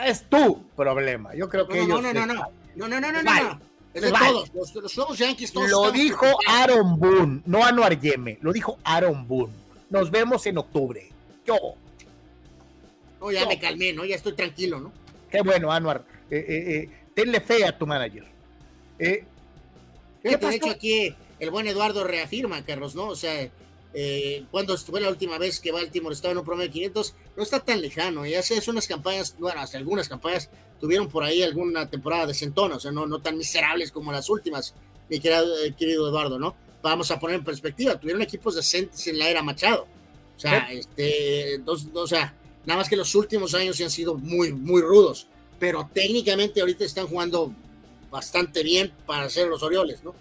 Es 0.04 0.24
tu 0.28 0.62
problema. 0.76 1.34
Yo 1.34 1.48
creo 1.48 1.66
que 1.66 1.86
no, 1.86 2.00
no, 2.00 2.12
no, 2.12 2.26
no, 2.26 2.34
no, 2.34 2.48
no, 2.76 2.88
no, 2.88 3.00
no, 3.00 3.12
no, 3.12 3.22
no, 3.22 3.60
todos, 4.00 4.74
los, 4.94 5.18
Yankees 5.18 5.52
todos. 5.52 5.70
Lo 5.70 5.90
dijo 5.90 6.26
Aaron 6.46 6.98
Boone, 6.98 7.42
no 7.46 7.64
Anuar 7.64 7.98
Yeme, 7.98 8.38
lo 8.42 8.52
dijo 8.52 8.78
Aaron 8.84 9.26
Boone. 9.26 9.52
Nos 9.90 10.10
vemos 10.10 10.44
en 10.46 10.58
octubre. 10.58 11.10
Yo. 11.46 11.56
No, 13.20 13.30
ya 13.30 13.46
me 13.46 13.58
calmé, 13.58 13.92
¿no? 13.92 14.04
Ya 14.04 14.16
estoy 14.16 14.34
tranquilo, 14.34 14.80
¿no? 14.80 14.92
Qué 15.30 15.40
bueno, 15.42 15.72
Anuar. 15.72 16.04
Eh, 16.30 16.36
eh, 16.36 16.76
eh, 16.76 16.90
tenle 17.14 17.40
fe 17.40 17.64
a 17.64 17.76
tu 17.76 17.86
manager. 17.86 18.24
¿Qué 18.98 19.24
te 20.22 20.54
hecho 20.54 20.70
aquí 20.70 21.14
el 21.38 21.50
buen 21.50 21.66
Eduardo 21.66 22.04
reafirma, 22.04 22.64
Carlos, 22.64 22.94
¿no? 22.94 23.08
O 23.08 23.16
sea, 23.16 23.48
cuando 24.50 24.76
fue 24.76 25.00
la 25.00 25.08
última 25.08 25.38
vez 25.38 25.60
que 25.60 25.72
Baltimore 25.72 26.14
estaba 26.14 26.32
en 26.32 26.38
un 26.38 26.44
promedio 26.44 26.68
de 26.68 26.72
500, 26.72 27.14
no 27.36 27.42
está 27.42 27.60
tan 27.60 27.80
lejano. 27.80 28.26
Y 28.26 28.34
hace 28.34 28.60
unas 28.70 28.86
campañas, 28.86 29.36
bueno, 29.38 29.60
hace 29.60 29.76
algunas 29.76 30.08
campañas 30.08 30.50
tuvieron 30.80 31.08
por 31.08 31.24
ahí 31.24 31.42
alguna 31.42 31.88
temporada 31.88 32.26
de 32.26 32.34
centona, 32.34 32.76
o 32.76 32.80
sea, 32.80 32.92
no, 32.92 33.06
no 33.06 33.20
tan 33.20 33.36
miserables 33.36 33.90
como 33.90 34.12
las 34.12 34.28
últimas, 34.28 34.74
mi 35.08 35.20
querido, 35.20 35.64
eh, 35.64 35.74
querido 35.76 36.08
Eduardo, 36.08 36.38
¿no? 36.38 36.54
Vamos 36.82 37.10
a 37.10 37.18
poner 37.18 37.36
en 37.36 37.44
perspectiva, 37.44 37.98
tuvieron 37.98 38.22
equipos 38.22 38.54
decentes 38.54 39.06
en 39.06 39.18
la 39.18 39.28
era 39.28 39.42
Machado. 39.42 39.86
O 40.36 40.38
sea, 40.38 40.68
este, 40.70 41.58
dos, 41.64 41.86
o 41.94 42.06
sea, 42.06 42.34
nada 42.66 42.78
más 42.78 42.88
que 42.88 42.96
los 42.96 43.14
últimos 43.14 43.54
años 43.54 43.80
han 43.80 43.90
sido 43.90 44.14
muy, 44.14 44.52
muy 44.52 44.82
rudos, 44.82 45.26
pero 45.58 45.88
técnicamente 45.92 46.60
ahorita 46.60 46.84
están 46.84 47.06
jugando 47.06 47.52
bastante 48.10 48.62
bien 48.62 48.92
para 49.06 49.28
ser 49.30 49.48
los 49.48 49.62
Orioles, 49.62 50.04
¿no? 50.04 50.14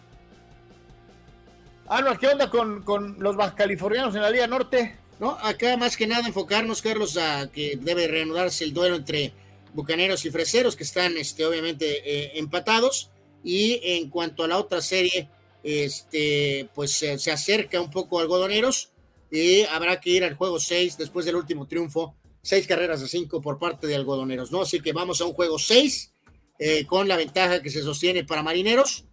No, 1.87 2.17
¿qué 2.17 2.27
onda 2.27 2.49
con, 2.49 2.81
con 2.83 3.17
los 3.19 3.35
californianos 3.53 4.15
en 4.15 4.21
la 4.21 4.31
Liga 4.31 4.47
Norte? 4.47 4.97
No, 5.19 5.31
acá 5.41 5.77
más 5.77 5.95
que 5.95 6.07
nada 6.07 6.27
enfocarnos, 6.27 6.81
Carlos, 6.81 7.17
a 7.17 7.49
que 7.51 7.77
debe 7.79 8.07
reanudarse 8.07 8.63
el 8.63 8.73
duelo 8.73 8.95
entre 8.95 9.33
Bucaneros 9.75 10.25
y 10.25 10.31
Freseros, 10.31 10.75
que 10.75 10.83
están 10.83 11.17
este, 11.17 11.45
obviamente 11.45 12.01
eh, 12.05 12.31
empatados. 12.35 13.11
Y 13.43 13.79
en 13.83 14.09
cuanto 14.09 14.43
a 14.43 14.47
la 14.47 14.57
otra 14.57 14.81
serie, 14.81 15.29
este, 15.61 16.67
pues 16.73 16.91
se 16.91 17.31
acerca 17.31 17.79
un 17.79 17.91
poco 17.91 18.19
Algodoneros 18.19 18.91
y 19.31 19.63
habrá 19.63 19.99
que 19.99 20.11
ir 20.11 20.23
al 20.23 20.35
juego 20.35 20.59
6 20.59 20.97
después 20.97 21.25
del 21.25 21.35
último 21.35 21.67
triunfo. 21.67 22.15
Seis 22.41 22.67
carreras 22.67 23.01
a 23.01 23.07
cinco 23.07 23.41
por 23.41 23.57
parte 23.57 23.87
de 23.87 23.95
Algodoneros, 23.95 24.51
¿no? 24.51 24.61
Así 24.61 24.79
que 24.79 24.93
vamos 24.93 25.19
a 25.21 25.25
un 25.25 25.33
juego 25.33 25.57
6 25.57 26.11
eh, 26.59 26.85
con 26.85 27.07
la 27.07 27.17
ventaja 27.17 27.61
que 27.61 27.69
se 27.69 27.81
sostiene 27.81 28.23
para 28.23 28.43
Marineros, 28.43 29.05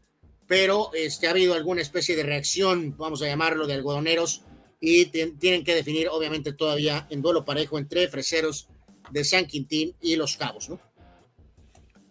pero 0.46 0.90
este, 0.94 1.26
ha 1.26 1.30
habido 1.30 1.54
alguna 1.54 1.80
especie 1.80 2.14
de 2.14 2.22
reacción, 2.22 2.94
vamos 2.96 3.22
a 3.22 3.26
llamarlo, 3.26 3.66
de 3.66 3.74
Algodoneros 3.74 4.42
y 4.80 5.06
tienen 5.06 5.64
que 5.64 5.74
definir, 5.74 6.08
obviamente, 6.08 6.52
todavía 6.52 7.06
en 7.08 7.22
duelo 7.22 7.44
parejo 7.44 7.78
entre 7.78 8.08
Freseros 8.08 8.68
de 9.12 9.24
San 9.24 9.46
Quintín 9.46 9.94
y 10.00 10.16
Los 10.16 10.36
Cabos, 10.36 10.70
¿no? 10.70 10.80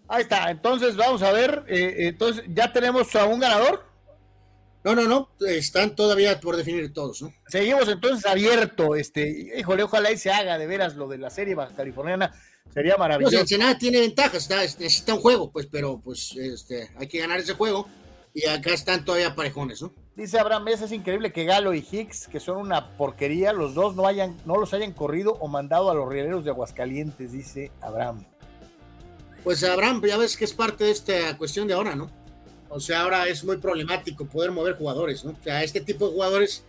Ahí 0.07 0.23
está, 0.23 0.51
entonces 0.51 0.95
vamos 0.95 1.21
a 1.21 1.31
ver, 1.31 1.63
eh, 1.67 2.07
entonces 2.07 2.43
ya 2.49 2.71
tenemos 2.71 3.15
a 3.15 3.25
un 3.25 3.39
ganador. 3.39 3.85
No, 4.83 4.95
no, 4.95 5.03
no, 5.03 5.29
están 5.47 5.95
todavía 5.95 6.39
por 6.39 6.57
definir 6.57 6.91
todos, 6.91 7.21
¿no? 7.21 7.33
Seguimos 7.47 7.87
entonces 7.87 8.25
abierto, 8.25 8.95
este, 8.95 9.51
híjole, 9.57 9.83
ojalá 9.83 10.11
y 10.11 10.17
se 10.17 10.31
haga 10.31 10.57
de 10.57 10.65
veras 10.65 10.95
lo 10.95 11.07
de 11.07 11.19
la 11.19 11.29
serie 11.29 11.53
baja 11.53 11.75
californiana, 11.75 12.33
sería 12.73 12.97
maravilloso. 12.97 13.31
Pues 13.31 13.41
Ensenada 13.41 13.77
tiene 13.77 13.99
ventajas, 13.99 14.49
necesita 14.49 15.13
un 15.13 15.21
juego, 15.21 15.51
pues, 15.51 15.67
pero 15.71 16.01
pues 16.03 16.35
este, 16.35 16.89
hay 16.97 17.07
que 17.07 17.19
ganar 17.19 17.39
ese 17.39 17.53
juego 17.53 17.87
y 18.33 18.47
acá 18.47 18.71
están 18.73 19.05
todavía 19.05 19.35
parejones, 19.35 19.81
¿no? 19.81 19.93
Dice 20.15 20.39
Abraham, 20.39 20.67
es 20.67 20.91
increíble 20.91 21.31
que 21.31 21.45
Galo 21.45 21.73
y 21.73 21.85
Hicks, 21.89 22.27
que 22.27 22.41
son 22.41 22.57
una 22.57 22.89
porquería, 22.97 23.53
los 23.53 23.73
dos 23.73 23.95
no, 23.95 24.05
hayan, 24.05 24.35
no 24.45 24.57
los 24.57 24.73
hayan 24.73 24.91
corrido 24.91 25.37
o 25.39 25.47
mandado 25.47 25.89
a 25.89 25.95
los 25.95 26.09
rieleros 26.09 26.43
de 26.43 26.51
Aguascalientes, 26.51 27.31
dice 27.31 27.71
Abraham. 27.79 28.25
Pues 29.43 29.63
Abraham, 29.63 30.01
ya 30.05 30.17
ves 30.17 30.35
que 30.35 30.43
es 30.43 30.53
parte 30.53 30.83
de 30.83 30.91
esta 30.91 31.37
cuestión 31.37 31.65
de 31.65 31.73
ahora, 31.75 31.95
¿no? 31.95 32.11
O 32.69 32.79
sea, 32.79 33.01
ahora 33.01 33.27
es 33.27 33.43
muy 33.45 33.57
problemático 33.57 34.25
poder 34.25 34.51
mover 34.51 34.75
jugadores, 34.75 35.23
¿no? 35.23 35.31
O 35.31 35.43
sea, 35.43 35.63
este 35.63 35.79
tipo 35.79 36.07
de 36.07 36.13
jugadores, 36.13 36.65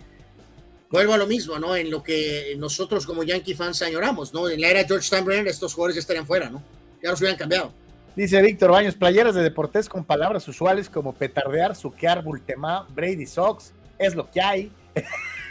vuelvo 0.88 1.12
a 1.12 1.18
lo 1.18 1.26
mismo, 1.26 1.58
¿no? 1.58 1.74
En 1.74 1.90
lo 1.90 2.02
que 2.02 2.54
nosotros 2.58 3.04
como 3.04 3.24
Yankee 3.24 3.54
fans 3.54 3.82
añoramos, 3.82 4.32
¿no? 4.32 4.48
En 4.48 4.60
la 4.60 4.68
era 4.68 4.84
George 4.84 5.06
Steinbrenner 5.06 5.48
estos 5.48 5.74
jugadores 5.74 5.96
ya 5.96 6.00
estarían 6.00 6.26
fuera, 6.26 6.48
¿no? 6.48 6.62
Ya 7.02 7.10
los 7.10 7.20
hubieran 7.20 7.38
cambiado. 7.38 7.72
Dice 8.14 8.42
Víctor 8.42 8.70
Baños, 8.70 8.94
playeras 8.94 9.34
de 9.34 9.42
deportes 9.42 9.88
con 9.88 10.04
palabras 10.04 10.46
usuales 10.46 10.90
como 10.90 11.14
petardear, 11.14 11.74
suquear, 11.74 12.22
bultemá, 12.22 12.86
Brady 12.94 13.26
Sox, 13.26 13.72
es 13.98 14.14
lo 14.14 14.30
que 14.30 14.40
hay. 14.40 14.72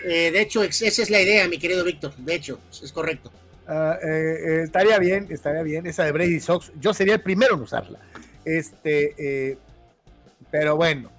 Eh, 0.03 0.31
de 0.31 0.41
hecho, 0.41 0.63
esa 0.63 0.87
es 0.87 1.11
la 1.11 1.21
idea, 1.21 1.47
mi 1.47 1.59
querido 1.59 1.83
Víctor. 1.83 2.15
De 2.17 2.33
hecho, 2.33 2.57
es 2.71 2.91
correcto. 2.91 3.31
Ah, 3.67 3.99
eh, 4.01 4.07
eh, 4.07 4.61
estaría 4.63 4.97
bien, 4.97 5.27
estaría 5.29 5.61
bien. 5.61 5.85
Esa 5.85 6.05
de 6.05 6.11
Brady 6.11 6.39
Sox, 6.39 6.71
yo 6.79 6.91
sería 6.91 7.13
el 7.13 7.21
primero 7.21 7.53
en 7.53 7.61
usarla. 7.61 7.99
Este, 8.43 9.59
pero 10.49 10.75
bueno. 10.75 11.11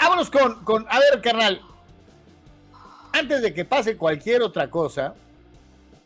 vámonos 0.00 0.30
con, 0.30 0.62
con, 0.62 0.86
a 0.88 1.00
ver, 1.00 1.20
carnal. 1.20 1.60
Antes 3.12 3.42
de 3.42 3.52
que 3.52 3.64
pase 3.64 3.96
cualquier 3.96 4.42
otra 4.42 4.70
cosa, 4.70 5.14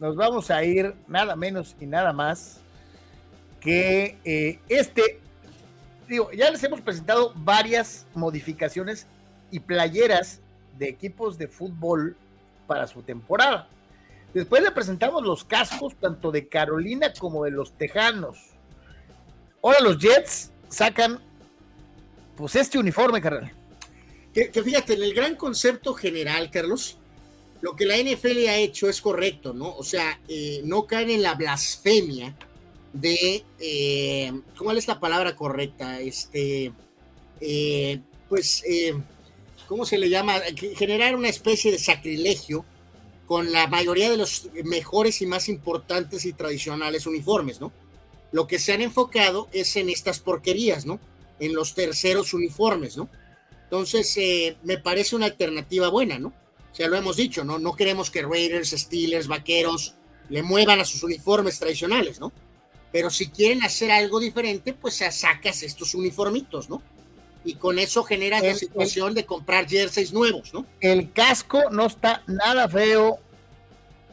nos 0.01 0.17
vamos 0.17 0.51
a 0.51 0.65
ir 0.65 0.95
nada 1.09 1.37
menos 1.37 1.77
y 1.79 1.85
nada 1.85 2.15
más 2.15 2.62
que 3.63 4.19
eh, 4.25 4.59
este, 4.69 5.21
digo, 6.09 6.31
ya 6.33 6.51
les 6.51 6.63
hemos 6.65 6.81
presentado 6.81 7.33
varias 7.37 8.07
modificaciones 8.15 9.07
y 9.51 9.61
playeras 9.61 10.41
de 10.79 10.89
equipos 10.89 11.39
de 11.39 11.49
fútbol 11.49 12.17
para 12.67 12.87
su 12.87 13.03
temporada. 13.03 13.69
Después 14.35 14.63
le 14.63 14.71
presentamos 14.71 15.23
los 15.23 15.45
cascos 15.45 15.95
tanto 15.95 16.33
de 16.33 16.49
Carolina 16.49 17.13
como 17.19 17.45
de 17.45 17.51
los 17.51 17.73
Tejanos. 17.73 18.39
Ahora 19.63 19.81
los 19.81 19.99
Jets 19.99 20.51
sacan 20.69 21.21
pues 22.37 22.57
este 22.57 22.79
uniforme, 22.79 23.21
carnal. 23.21 23.53
Que, 24.33 24.51
fíjate, 24.51 24.95
en 24.95 25.03
el 25.03 25.13
gran 25.13 25.37
concepto 25.37 25.93
general, 25.93 26.51
Carlos, 26.51 26.97
lo 27.61 27.77
que 27.77 27.85
la 27.85 27.99
NFL 27.99 28.49
ha 28.49 28.57
hecho 28.57 28.89
es 28.89 29.03
correcto, 29.03 29.53
¿no? 29.53 29.77
O 29.77 29.85
sea, 29.85 30.19
eh, 30.27 30.63
no 30.65 30.87
caen 30.87 31.11
en 31.11 31.23
la 31.23 31.35
blasfemia 31.35 32.35
de, 32.93 33.45
eh, 33.59 34.33
¿cómo 34.57 34.73
es 34.73 34.87
la 34.87 35.01
palabra 35.01 35.35
correcta? 35.37 36.01
Este, 36.01 36.73
eh, 37.41 38.01
pues, 38.29 38.63
eh, 38.69 38.95
¿cómo 39.67 39.87
se 39.87 39.99
le 39.99 40.09
llama? 40.09 40.41
Generar 40.77 41.17
una 41.17 41.29
especie 41.29 41.71
de 41.71 41.79
sacrilegio 41.79 42.65
con 43.27 43.53
la 43.53 43.67
mayoría 43.67 44.11
de 44.11 44.17
los 44.17 44.49
mejores 44.65 45.23
y 45.23 45.27
más 45.27 45.49
importantes 45.49 46.25
y 46.27 46.33
tradicionales 46.33 47.07
uniformes, 47.07 47.61
¿no? 47.61 47.73
Lo 48.31 48.47
que 48.47 48.59
se 48.59 48.73
han 48.73 48.83
enfocado 48.83 49.49
es 49.53 49.77
en 49.77 49.89
estas 49.89 50.19
porquerías, 50.19 50.85
¿no? 50.85 51.01
En 51.41 51.55
los 51.55 51.75
terceros 51.75 52.35
uniformes, 52.35 52.97
¿no? 52.97 53.09
Entonces, 53.65 54.19
me 54.65 54.77
parece 54.77 55.17
una 55.17 55.27
alternativa 55.27 55.89
buena, 55.89 56.19
¿no? 56.19 56.29
O 56.29 56.75
sea, 56.75 56.89
lo 56.89 56.97
hemos 56.97 57.17
dicho, 57.17 57.43
¿no? 57.45 57.59
No 57.59 57.75
queremos 57.75 58.11
que 58.11 58.23
Raiders, 58.23 58.71
Steelers, 58.71 59.29
Vaqueros 59.29 59.95
le 60.29 60.43
muevan 60.43 60.81
a 60.81 60.85
sus 60.85 61.03
uniformes 61.03 61.59
tradicionales, 61.59 62.21
¿no? 62.21 62.33
Pero 62.93 63.11
si 63.11 63.31
quieren 63.31 63.63
hacer 63.65 63.91
algo 63.91 64.21
diferente, 64.21 64.75
pues 64.75 65.03
sacas 65.11 65.63
estos 65.63 65.95
uniformitos, 65.95 66.69
¿no? 66.69 66.83
Y 67.45 67.55
con 67.55 67.79
eso 67.79 68.05
generas 68.05 68.43
la 68.43 68.55
situación 68.55 69.15
de 69.15 69.25
comprar 69.25 69.69
jerseys 69.69 70.13
nuevos, 70.13 70.55
¿no? 70.55 70.67
El 70.81 71.11
casco 71.13 71.71
no 71.71 71.87
está 71.87 72.23
nada 72.27 72.69
feo. 72.69 73.19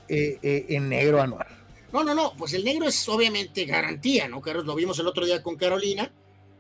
en 0.08 0.90
negro, 0.90 1.22
Anuar? 1.22 1.60
No, 1.92 2.04
no, 2.04 2.14
no, 2.14 2.34
pues 2.38 2.54
el 2.54 2.64
negro 2.64 2.88
es 2.88 3.10
obviamente 3.10 3.66
garantía, 3.66 4.28
¿no, 4.28 4.42
Carlos? 4.42 4.66
Lo 4.66 4.76
vimos 4.76 4.98
el 5.00 5.08
otro 5.08 5.26
día 5.26 5.42
con 5.42 5.56
Carolina 5.56 6.12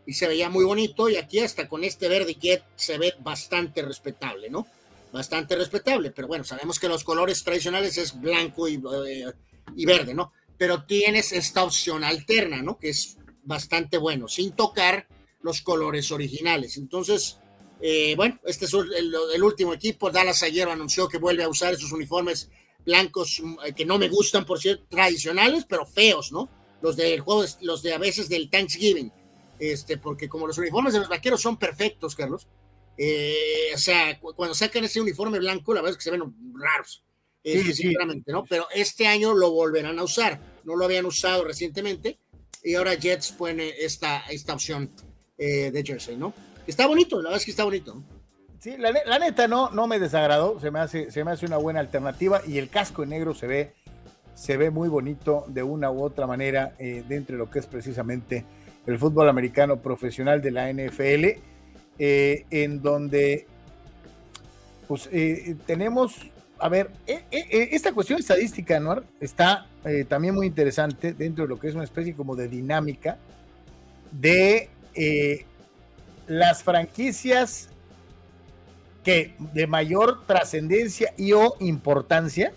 y 0.06 0.14
se 0.14 0.28
veía 0.28 0.50
muy 0.50 0.66
bonito 0.66 1.08
y 1.08 1.18
aquí 1.18 1.40
hasta 1.40 1.68
con 1.68 1.84
este 1.84 2.08
verde 2.08 2.36
que 2.36 2.64
se 2.76 2.98
ve 2.98 3.14
bastante 3.20 3.84
respetable, 3.84 4.50
¿no? 4.50 4.66
Bastante 5.12 5.56
respetable, 5.56 6.12
pero 6.12 6.28
bueno, 6.28 6.44
sabemos 6.44 6.80
que 6.80 6.88
los 6.88 7.04
colores 7.04 7.44
tradicionales 7.44 7.98
es 7.98 8.20
blanco 8.20 8.68
y, 8.68 8.82
y 9.76 9.86
verde, 9.86 10.14
¿no? 10.14 10.34
Pero 10.60 10.84
tienes 10.84 11.32
esta 11.32 11.64
opción 11.64 12.04
alterna, 12.04 12.62
¿no? 12.62 12.78
Que 12.78 12.90
es 12.90 13.18
bastante 13.44 13.98
bueno, 13.98 14.28
sin 14.28 14.52
tocar 14.52 15.08
los 15.42 15.64
colores 15.64 16.12
originales. 16.12 16.78
Entonces, 16.78 17.40
eh, 17.82 18.14
bueno, 18.16 18.40
este 18.46 18.66
es 18.66 18.74
el, 18.74 19.44
último 19.44 19.74
equipo. 19.74 20.12
Dallas 20.12 20.44
ayer 20.44 20.68
anunció 20.70 21.08
que 21.08 21.18
vuelve 21.18 21.44
a 21.44 21.50
usar 21.50 21.74
esos 21.74 21.92
uniformes 21.92 22.52
blancos 22.86 23.42
mm, 23.42 23.74
que 23.76 23.86
no 23.86 23.98
me 23.98 24.10
gustan, 24.10 24.46
por 24.46 24.60
cierto, 24.60 24.86
tradicionales, 24.88 25.66
pero 25.68 25.86
feos, 25.86 26.32
¿no? 26.32 26.48
Los 26.82 26.96
del 26.96 27.22
juego, 27.22 27.44
los 27.62 27.82
de 27.82 27.94
a 27.94 27.98
veces 27.98 28.30
del 28.30 28.52
Thanksgiving. 28.52 29.12
Este, 29.58 29.98
porque 29.98 30.30
como 30.30 30.48
los 30.48 30.58
uniformes 30.58 30.94
de 30.94 31.00
los 31.00 31.10
vaqueros 31.10 31.42
son 31.42 31.58
perfectos, 31.58 32.16
Carlos. 32.16 32.48
Eh, 32.98 33.72
o 33.74 33.78
sea, 33.78 34.20
cuando 34.20 34.54
sacan 34.54 34.84
ese 34.84 35.00
uniforme 35.02 35.40
blanco, 35.40 35.74
la 35.74 35.82
verdad 35.82 35.92
es 35.92 35.98
que 35.98 36.04
se 36.04 36.12
ven 36.12 36.22
raros. 36.54 37.04
Eh, 37.54 37.74
sinceramente, 37.74 38.32
¿no? 38.32 38.44
Pero 38.46 38.68
este 38.74 39.08
año 39.08 39.34
lo 39.34 39.52
volverán 39.52 40.00
a 40.00 40.04
usar. 40.04 40.40
No 40.64 40.76
lo 40.76 40.86
habían 40.86 41.06
usado 41.06 41.44
recientemente 41.44 42.20
y 42.64 42.76
ahora 42.76 42.96
Jets 42.96 43.32
pone 43.32 43.70
esta, 43.80 44.24
esta 44.30 44.54
opción 44.54 44.90
eh, 45.38 45.72
de 45.72 45.84
jersey, 45.84 46.18
¿no? 46.18 46.34
Está 46.68 46.88
bonito, 46.88 47.18
la 47.18 47.30
verdad 47.30 47.38
es 47.38 47.46
que 47.46 47.52
está 47.52 47.64
bonito. 47.64 48.04
Sí, 48.60 48.76
la, 48.78 49.20
neta 49.20 49.48
no, 49.48 49.70
no 49.70 49.88
me 49.88 50.00
desagradó, 50.00 50.60
se 50.60 50.70
me, 50.70 50.80
hace, 50.80 51.12
se 51.12 51.24
me 51.24 51.32
hace 51.32 51.46
una 51.46 51.58
buena 51.58 51.80
alternativa 51.80 52.42
y 52.46 52.58
el 52.58 52.70
casco 52.70 53.04
en 53.04 53.10
negro 53.10 53.34
se 53.34 53.48
ve, 53.48 53.74
se 54.36 54.58
ve 54.58 54.70
muy 54.70 54.90
bonito 54.90 55.46
de 55.48 55.64
una 55.64 55.90
u 55.90 56.04
otra 56.04 56.28
manera 56.28 56.76
eh, 56.78 57.04
dentro 57.08 57.38
de 57.38 57.40
lo 57.40 57.50
que 57.50 57.60
es 57.60 57.68
precisamente 57.68 58.46
el 58.86 59.00
fútbol 59.00 59.30
americano 59.30 59.82
profesional 59.82 60.42
de 60.42 60.52
la 60.52 60.72
NFL, 60.74 61.42
eh, 62.00 62.46
en 62.50 62.82
donde 62.82 63.48
pues 64.88 65.08
tenemos, 65.66 66.16
a 66.60 66.70
ver, 66.70 66.92
esta 67.32 67.94
cuestión 67.94 68.20
estadística, 68.20 68.80
¿no? 68.80 69.02
Está 69.20 69.68
también 70.08 70.36
muy 70.36 70.48
interesante 70.48 71.14
dentro 71.14 71.46
de 71.46 71.50
lo 71.50 71.60
que 71.60 71.70
es 71.70 71.76
una 71.76 71.84
especie 71.84 72.16
como 72.16 72.36
de 72.36 72.48
dinámica 72.48 73.18
de 74.12 74.70
las 76.28 76.64
franquicias 76.64 77.70
que 79.04 79.34
de 79.54 79.68
mayor 79.68 80.26
trascendencia 80.26 81.14
y 81.18 81.34
o 81.34 81.56
importancia. 81.60 82.54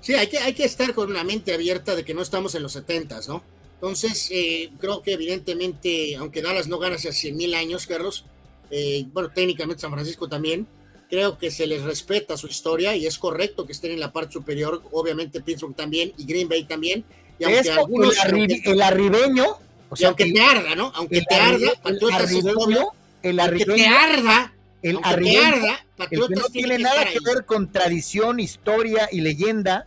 Sí, 0.00 0.14
hay 0.14 0.26
que, 0.26 0.38
hay 0.38 0.52
que 0.52 0.64
estar 0.64 0.92
con 0.92 1.10
una 1.10 1.24
mente 1.24 1.54
abierta 1.54 1.96
de 1.96 2.04
que 2.04 2.12
no 2.12 2.22
estamos 2.22 2.54
en 2.54 2.62
los 2.62 2.72
70, 2.72 3.20
¿no? 3.28 3.42
Entonces, 3.74 4.28
eh, 4.30 4.70
creo 4.78 5.02
que 5.02 5.12
evidentemente, 5.12 6.16
aunque 6.16 6.42
Dallas 6.42 6.68
no 6.68 6.78
gana 6.78 6.96
hace 6.96 7.12
100 7.12 7.36
mil 7.36 7.54
años, 7.54 7.86
Carlos, 7.86 8.26
eh, 8.70 9.06
bueno, 9.12 9.30
técnicamente 9.30 9.80
San 9.80 9.92
Francisco 9.92 10.28
también, 10.28 10.66
creo 11.14 11.38
que 11.38 11.52
se 11.52 11.68
les 11.68 11.82
respeta 11.82 12.36
su 12.36 12.48
historia 12.48 12.96
y 12.96 13.06
es 13.06 13.18
correcto 13.18 13.64
que 13.64 13.72
estén 13.72 13.92
en 13.92 14.00
la 14.00 14.12
parte 14.12 14.32
superior, 14.32 14.82
obviamente 14.90 15.40
Pittsburgh 15.40 15.76
también 15.76 16.12
y 16.18 16.24
Green 16.24 16.48
Bay 16.48 16.64
también. 16.64 17.04
Y 17.38 17.44
aunque 17.44 17.70
algunos, 17.70 18.16
el, 18.64 18.82
arribeño 18.82 19.44
o 19.90 19.94
sea, 19.94 20.08
aunque 20.08 20.32
te 20.32 20.40
arda, 20.40 20.74
¿no? 20.74 20.90
Aunque 20.96 21.22
te 21.22 21.34
arda, 21.36 21.72
Patriotas 21.80 22.32
es 22.32 22.44
obvio. 22.44 22.88
El 23.22 23.38
aunque 23.38 23.64
te 23.64 23.86
arda, 23.86 24.52
el 24.82 24.98
arda, 25.04 25.86
Patriotas 25.96 26.36
no 26.36 26.48
tiene 26.48 26.78
nada 26.78 27.04
que 27.04 27.20
ver 27.24 27.44
con 27.44 27.70
tradición, 27.70 28.40
historia 28.40 29.08
y 29.12 29.20
leyenda, 29.20 29.86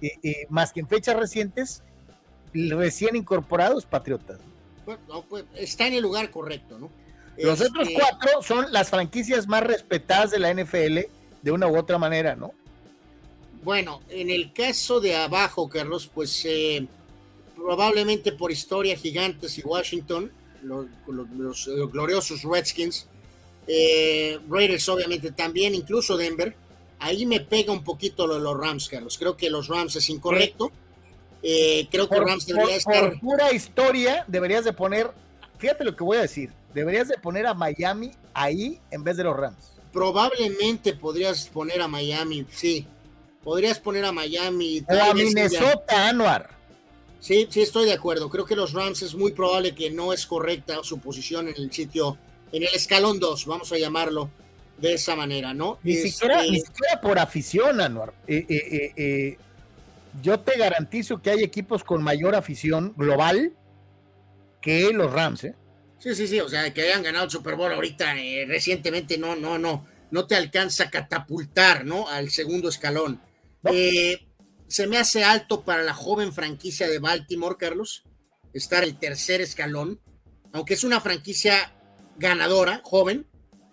eh, 0.00 0.18
eh, 0.24 0.46
más 0.48 0.72
que 0.72 0.80
en 0.80 0.88
fechas 0.88 1.14
recientes, 1.14 1.84
recién 2.52 3.14
incorporados 3.14 3.86
Patriotas. 3.86 4.40
Bueno, 4.84 5.24
pues, 5.28 5.44
está 5.54 5.86
en 5.86 5.94
el 5.94 6.02
lugar 6.02 6.32
correcto, 6.32 6.80
¿no? 6.80 6.90
Los 7.36 7.60
otros 7.60 7.88
este, 7.88 8.00
cuatro 8.00 8.42
son 8.42 8.72
las 8.72 8.90
franquicias 8.90 9.46
más 9.46 9.62
respetadas 9.62 10.30
de 10.30 10.38
la 10.38 10.52
NFL 10.54 10.98
de 11.42 11.50
una 11.50 11.66
u 11.66 11.76
otra 11.76 11.98
manera, 11.98 12.36
¿no? 12.36 12.52
Bueno, 13.62 14.02
en 14.10 14.30
el 14.30 14.52
caso 14.52 15.00
de 15.00 15.16
abajo, 15.16 15.68
Carlos, 15.68 16.10
pues 16.12 16.44
eh, 16.44 16.86
probablemente 17.56 18.32
por 18.32 18.52
historia 18.52 18.96
Gigantes 18.96 19.58
y 19.58 19.62
Washington, 19.62 20.30
los, 20.62 20.86
gloriosos 21.90 22.42
Redskins, 22.42 23.06
eh, 23.66 24.38
Raiders 24.48 24.88
obviamente 24.88 25.32
también, 25.32 25.74
incluso 25.74 26.16
Denver. 26.16 26.54
Ahí 26.98 27.26
me 27.26 27.40
pega 27.40 27.72
un 27.72 27.82
poquito 27.82 28.26
lo 28.26 28.34
de 28.34 28.40
los 28.40 28.56
Rams, 28.58 28.88
Carlos. 28.88 29.18
Creo 29.18 29.36
que 29.36 29.50
los 29.50 29.68
Rams 29.68 29.96
es 29.96 30.08
incorrecto. 30.08 30.70
Eh, 31.42 31.86
creo 31.90 32.08
que 32.08 32.18
Rams 32.18 32.46
debería 32.46 32.76
estar. 32.76 33.10
Por 33.10 33.20
pura 33.20 33.52
historia, 33.52 34.24
deberías 34.28 34.64
de 34.64 34.72
poner. 34.72 35.10
Fíjate 35.58 35.84
lo 35.84 35.94
que 35.94 36.04
voy 36.04 36.18
a 36.18 36.22
decir. 36.22 36.50
Deberías 36.74 37.08
de 37.08 37.16
poner 37.16 37.46
a 37.46 37.54
Miami 37.54 38.10
ahí 38.34 38.80
en 38.90 39.04
vez 39.04 39.16
de 39.16 39.24
los 39.24 39.36
Rams. 39.36 39.74
Probablemente 39.92 40.94
podrías 40.94 41.48
poner 41.48 41.80
a 41.80 41.88
Miami, 41.88 42.44
sí. 42.50 42.86
Podrías 43.44 43.78
poner 43.78 44.04
a 44.04 44.10
Miami. 44.10 44.84
A 44.88 45.14
Minnesota, 45.14 46.08
Anuar. 46.08 46.50
Sí, 47.20 47.46
sí, 47.48 47.62
estoy 47.62 47.86
de 47.86 47.92
acuerdo. 47.92 48.28
Creo 48.28 48.44
que 48.44 48.56
los 48.56 48.72
Rams 48.72 49.02
es 49.02 49.14
muy 49.14 49.32
probable 49.32 49.74
que 49.74 49.90
no 49.90 50.12
es 50.12 50.26
correcta 50.26 50.82
su 50.82 50.98
posición 50.98 51.48
en 51.48 51.54
el 51.56 51.72
sitio, 51.72 52.18
en 52.52 52.64
el 52.64 52.74
escalón 52.74 53.20
2, 53.20 53.46
vamos 53.46 53.72
a 53.72 53.78
llamarlo 53.78 54.28
de 54.76 54.94
esa 54.94 55.14
manera, 55.14 55.54
¿no? 55.54 55.78
Ni, 55.84 55.94
siquiera, 55.94 56.42
ni 56.42 56.60
siquiera 56.60 57.00
por 57.00 57.18
afición, 57.18 57.80
Anuar. 57.80 58.12
Eh, 58.26 58.44
eh, 58.48 58.92
eh, 58.96 59.38
yo 60.22 60.40
te 60.40 60.58
garantizo 60.58 61.22
que 61.22 61.30
hay 61.30 61.44
equipos 61.44 61.84
con 61.84 62.02
mayor 62.02 62.34
afición 62.34 62.92
global 62.96 63.52
que 64.60 64.90
los 64.92 65.12
Rams, 65.12 65.44
¿eh? 65.44 65.54
Sí, 66.04 66.14
sí, 66.14 66.28
sí, 66.28 66.38
o 66.38 66.50
sea, 66.50 66.70
que 66.74 66.82
hayan 66.82 67.02
ganado 67.02 67.24
el 67.24 67.30
Super 67.30 67.56
Bowl 67.56 67.72
ahorita 67.72 68.14
recientemente, 68.46 69.16
no, 69.16 69.36
no, 69.36 69.58
no, 69.58 69.86
no 70.10 70.26
te 70.26 70.34
alcanza 70.34 70.84
a 70.84 70.90
catapultar, 70.90 71.86
¿no? 71.86 72.10
Al 72.10 72.28
segundo 72.28 72.68
escalón. 72.68 73.22
Eh, 73.72 74.28
se 74.68 74.86
me 74.86 74.98
hace 74.98 75.24
alto 75.24 75.64
para 75.64 75.82
la 75.82 75.94
joven 75.94 76.34
franquicia 76.34 76.88
de 76.88 76.98
Baltimore, 76.98 77.56
Carlos, 77.58 78.04
estar 78.52 78.84
el 78.84 78.98
tercer 78.98 79.40
escalón, 79.40 79.98
aunque 80.52 80.74
es 80.74 80.84
una 80.84 81.00
franquicia 81.00 81.72
ganadora, 82.18 82.82
joven, 82.84 83.26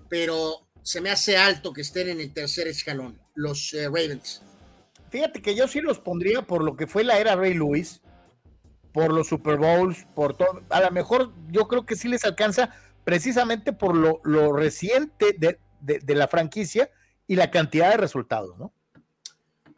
pero 0.08 0.70
se 0.84 1.02
me 1.02 1.10
hace 1.10 1.36
alto 1.36 1.74
que 1.74 1.82
estén 1.82 2.08
en 2.08 2.22
el 2.22 2.32
tercer 2.32 2.70
escalón, 2.70 3.20
los 3.36 3.74
eh, 3.74 3.88
Ravens. 3.88 4.42
Fíjate 5.10 5.42
que 5.42 5.54
yo 5.54 5.68
sí 5.68 5.82
los 5.82 6.00
pondría 6.00 6.44
por 6.44 6.64
lo 6.64 6.78
que 6.78 6.88
fue 6.88 7.04
la 7.04 7.20
era 7.20 7.36
Ray 7.36 7.56
Lewis, 7.56 8.00
por 8.94 9.14
los 9.14 9.28
Super 9.28 9.58
Bowls, 9.58 10.06
por 10.16 10.36
todo. 10.36 10.62
A 10.70 10.82
lo 10.82 10.92
mejor 10.92 11.32
yo 11.50 11.68
creo 11.68 11.86
que 11.86 11.96
sí 11.96 12.08
les 12.08 12.26
alcanza 12.26 12.70
precisamente 13.04 13.74
por 13.74 13.96
lo, 13.96 14.54
reciente 14.54 15.36
de, 15.38 15.60
de 15.80 16.16
la 16.16 16.28
franquicia 16.28 16.90
y 17.28 17.36
la 17.36 17.50
cantidad 17.50 17.90
de 17.92 17.98
resultados, 17.98 18.58
¿no? 18.58 18.74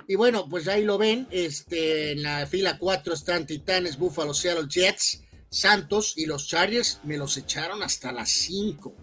Y 0.08 0.16
bueno, 0.16 0.48
pues 0.50 0.68
ahí 0.68 0.84
lo 0.84 0.98
ven. 0.98 1.28
Este, 1.32 2.12
en 2.12 2.24
la 2.24 2.46
fila 2.46 2.78
4 2.78 3.14
están 3.14 3.46
Titanes, 3.46 3.98
Buffalo, 3.98 4.34
Seattle, 4.34 4.68
Jets, 4.68 5.22
Santos 5.50 6.14
y 6.18 6.26
los 6.26 6.48
Chargers. 6.48 7.00
Me 7.04 7.18
los 7.18 7.38
echaron 7.38 7.84
hasta 7.84 8.12
las 8.12 8.30
5. 8.30 8.94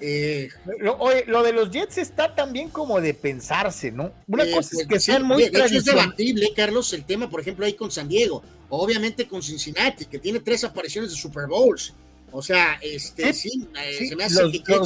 Eh, 0.00 0.48
lo, 0.78 0.96
oye, 0.98 1.24
lo 1.26 1.42
de 1.42 1.52
los 1.52 1.70
Jets 1.70 1.98
está 1.98 2.34
también 2.34 2.70
como 2.70 3.00
de 3.00 3.14
pensarse, 3.14 3.90
¿no? 3.90 4.12
Una 4.28 4.44
eh, 4.44 4.52
cosa 4.52 4.70
es 4.72 4.74
pues, 4.74 4.86
que 4.86 5.00
sean 5.00 5.24
muy 5.24 5.48
de, 5.48 5.60
es 5.60 5.84
debatible, 5.84 6.52
Carlos, 6.54 6.92
el 6.92 7.04
tema, 7.04 7.28
por 7.28 7.40
ejemplo, 7.40 7.66
ahí 7.66 7.74
con 7.74 7.90
San 7.90 8.08
Diego, 8.08 8.42
obviamente 8.68 9.26
con 9.26 9.42
Cincinnati, 9.42 10.06
que 10.06 10.18
tiene 10.18 10.40
tres 10.40 10.64
apariciones 10.64 11.10
de 11.10 11.16
Super 11.16 11.46
Bowls. 11.46 11.94
O 12.30 12.42
sea, 12.42 12.78
este, 12.82 13.32
sí, 13.32 13.66
eh, 13.80 14.06
se 14.08 14.16
me 14.16 14.24
hace 14.24 14.50
que 14.62 14.80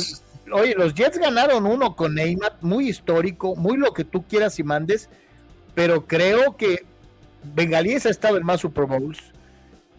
oye, 0.50 0.74
los 0.74 0.94
Jets 0.94 1.18
ganaron 1.18 1.66
uno 1.66 1.94
con 1.94 2.14
Neymar, 2.14 2.58
muy 2.60 2.88
histórico, 2.88 3.54
muy 3.56 3.76
lo 3.76 3.92
que 3.92 4.04
tú 4.04 4.24
quieras 4.24 4.58
y 4.58 4.62
mandes, 4.62 5.08
pero 5.74 6.06
creo 6.06 6.56
que 6.56 6.84
Bengalíes 7.54 8.06
ha 8.06 8.10
estado 8.10 8.36
en 8.36 8.44
más 8.44 8.60
Super 8.60 8.84
Bowls 8.84 9.18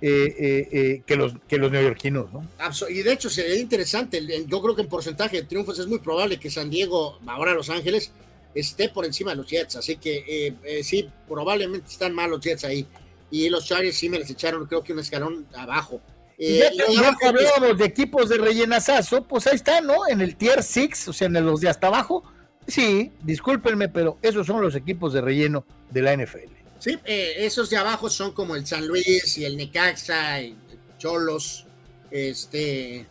eh, 0.01 0.35
eh, 0.37 0.69
eh, 0.71 1.03
que, 1.05 1.15
los, 1.15 1.33
que 1.47 1.57
los 1.57 1.71
neoyorquinos, 1.71 2.31
¿no? 2.33 2.45
Y 2.89 3.01
de 3.03 3.13
hecho 3.13 3.29
sería 3.29 3.55
interesante, 3.55 4.21
yo 4.47 4.61
creo 4.61 4.75
que 4.75 4.81
en 4.81 4.89
porcentaje 4.89 5.37
de 5.37 5.43
triunfos 5.43 5.79
es 5.79 5.87
muy 5.87 5.99
probable 5.99 6.39
que 6.39 6.49
San 6.49 6.69
Diego, 6.69 7.19
ahora 7.25 7.53
Los 7.53 7.69
Ángeles, 7.69 8.11
esté 8.53 8.89
por 8.89 9.05
encima 9.05 9.31
de 9.31 9.37
los 9.37 9.47
Jets, 9.47 9.77
así 9.77 9.95
que 9.95 10.53
sí, 10.83 11.09
probablemente 11.27 11.89
están 11.89 12.13
mal 12.13 12.29
los 12.29 12.41
Jets 12.41 12.65
ahí. 12.65 12.85
Y 13.33 13.49
los 13.49 13.65
Chargers 13.65 13.97
sí 13.97 14.09
me 14.09 14.19
les 14.19 14.29
echaron, 14.29 14.67
creo 14.67 14.83
que 14.83 14.93
un 14.93 14.99
escalón 14.99 15.47
abajo. 15.55 15.99
Eh, 16.37 16.69
ya, 16.93 17.15
que 17.19 17.25
hablábamos 17.25 17.79
de 17.79 17.85
equipos 17.85 18.29
de 18.29 18.37
rellenazazo, 18.37 19.23
pues 19.23 19.47
ahí 19.47 19.55
está, 19.55 19.81
¿no? 19.81 20.07
En 20.07 20.21
el 20.21 20.35
tier 20.35 20.61
6, 20.61 21.07
o 21.07 21.13
sea, 21.13 21.25
en 21.25 21.43
los 21.43 21.59
de 21.59 21.67
hasta 21.67 21.87
abajo. 21.87 22.23
Sí, 22.67 23.11
discúlpenme, 23.23 23.89
pero 23.89 24.19
esos 24.21 24.45
son 24.45 24.61
los 24.61 24.75
equipos 24.75 25.13
de 25.13 25.21
relleno 25.21 25.65
de 25.89 26.03
la 26.03 26.15
NFL. 26.15 26.53
Sí, 26.77 26.99
eh, 27.05 27.33
esos 27.37 27.71
de 27.71 27.77
abajo 27.77 28.07
son 28.07 28.33
como 28.33 28.55
el 28.55 28.67
San 28.67 28.85
Luis 28.87 29.35
y 29.39 29.45
el 29.45 29.57
Necaxa, 29.57 30.39
y 30.39 30.55
Cholos, 30.99 31.65
este, 32.11 33.07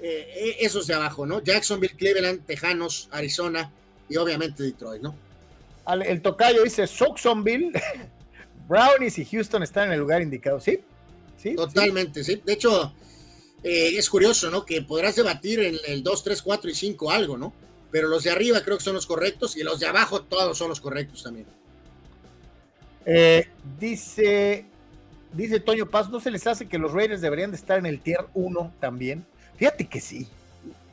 eh, 0.00 0.56
esos 0.60 0.86
de 0.86 0.94
abajo, 0.94 1.26
¿no? 1.26 1.42
Jacksonville, 1.42 1.94
Cleveland, 1.94 2.46
Tejanos, 2.46 3.10
Arizona 3.12 3.70
y 4.08 4.16
obviamente 4.16 4.62
Detroit, 4.62 5.02
¿no? 5.02 5.14
el 6.04 6.20
tocayo 6.20 6.64
dice 6.64 6.86
Soxonville, 6.86 7.72
Brownies 8.68 9.18
y 9.18 9.24
Houston 9.24 9.62
están 9.62 9.88
en 9.88 9.94
el 9.94 10.00
lugar 10.00 10.20
indicado, 10.20 10.60
¿sí? 10.60 10.80
¿Sí? 11.36 11.54
Totalmente, 11.54 12.22
sí. 12.22 12.42
De 12.44 12.52
hecho, 12.52 12.92
eh, 13.62 13.92
es 13.96 14.08
curioso, 14.10 14.50
¿no? 14.50 14.64
Que 14.64 14.82
podrás 14.82 15.16
debatir 15.16 15.60
en 15.60 15.76
el 15.86 16.02
2, 16.02 16.24
3, 16.24 16.42
4 16.42 16.70
y 16.70 16.74
5 16.74 17.10
algo, 17.10 17.38
¿no? 17.38 17.52
Pero 17.90 18.08
los 18.08 18.24
de 18.24 18.30
arriba 18.30 18.60
creo 18.62 18.76
que 18.76 18.84
son 18.84 18.94
los 18.94 19.06
correctos 19.06 19.56
y 19.56 19.62
los 19.62 19.80
de 19.80 19.86
abajo 19.86 20.22
todos 20.22 20.58
son 20.58 20.68
los 20.68 20.80
correctos 20.80 21.22
también. 21.22 21.46
Eh, 23.06 23.48
dice, 23.80 24.66
dice 25.32 25.60
Toño 25.60 25.88
Paz, 25.88 26.10
¿no 26.10 26.20
se 26.20 26.30
les 26.30 26.46
hace 26.46 26.68
que 26.68 26.76
los 26.76 26.92
Raiders 26.92 27.22
deberían 27.22 27.50
de 27.50 27.56
estar 27.56 27.78
en 27.78 27.86
el 27.86 28.00
tier 28.00 28.26
1 28.34 28.74
también? 28.80 29.24
Fíjate 29.56 29.88
que 29.88 30.00
sí. 30.00 30.28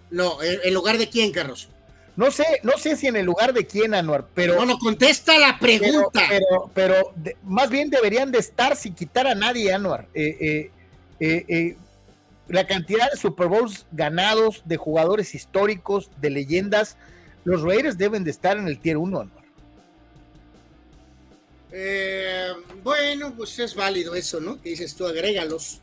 No, 0.09 0.41
¿en 0.41 0.73
lugar 0.73 0.97
de 0.97 1.09
quién, 1.09 1.31
Carlos? 1.31 1.69
No 2.15 2.31
sé, 2.31 2.45
no 2.63 2.77
sé 2.77 2.95
si 2.95 3.07
en 3.07 3.17
el 3.17 3.25
lugar 3.25 3.53
de 3.53 3.65
quién, 3.65 3.93
Anuar, 3.93 4.25
pero. 4.33 4.55
No, 4.55 4.65
no, 4.65 4.77
contesta 4.77 5.37
la 5.37 5.59
pregunta. 5.59 6.21
Pero, 6.29 6.71
pero, 6.73 7.13
más 7.43 7.69
bien 7.69 7.89
deberían 7.89 8.31
de 8.31 8.39
estar 8.39 8.75
sin 8.77 8.95
quitar 8.95 9.27
a 9.27 9.35
nadie, 9.35 9.73
Anuar. 9.73 10.07
Eh, 10.13 10.71
eh, 11.19 11.45
eh, 11.49 11.77
la 12.47 12.65
cantidad 12.67 13.11
de 13.11 13.17
Super 13.17 13.47
Bowls 13.47 13.85
ganados, 13.91 14.61
de 14.65 14.77
jugadores 14.77 15.35
históricos, 15.35 16.09
de 16.21 16.29
leyendas, 16.29 16.95
los 17.43 17.61
Raiders 17.61 17.97
deben 17.97 18.23
de 18.23 18.31
estar 18.31 18.57
en 18.57 18.67
el 18.67 18.79
tier 18.79 18.95
1, 18.97 19.19
Anuar. 19.19 19.45
bueno, 22.81 23.33
pues 23.35 23.59
es 23.59 23.75
válido 23.75 24.15
eso, 24.15 24.39
¿no? 24.39 24.61
Que 24.61 24.69
dices 24.69 24.95
tú, 24.95 25.05
agrégalos 25.05 25.81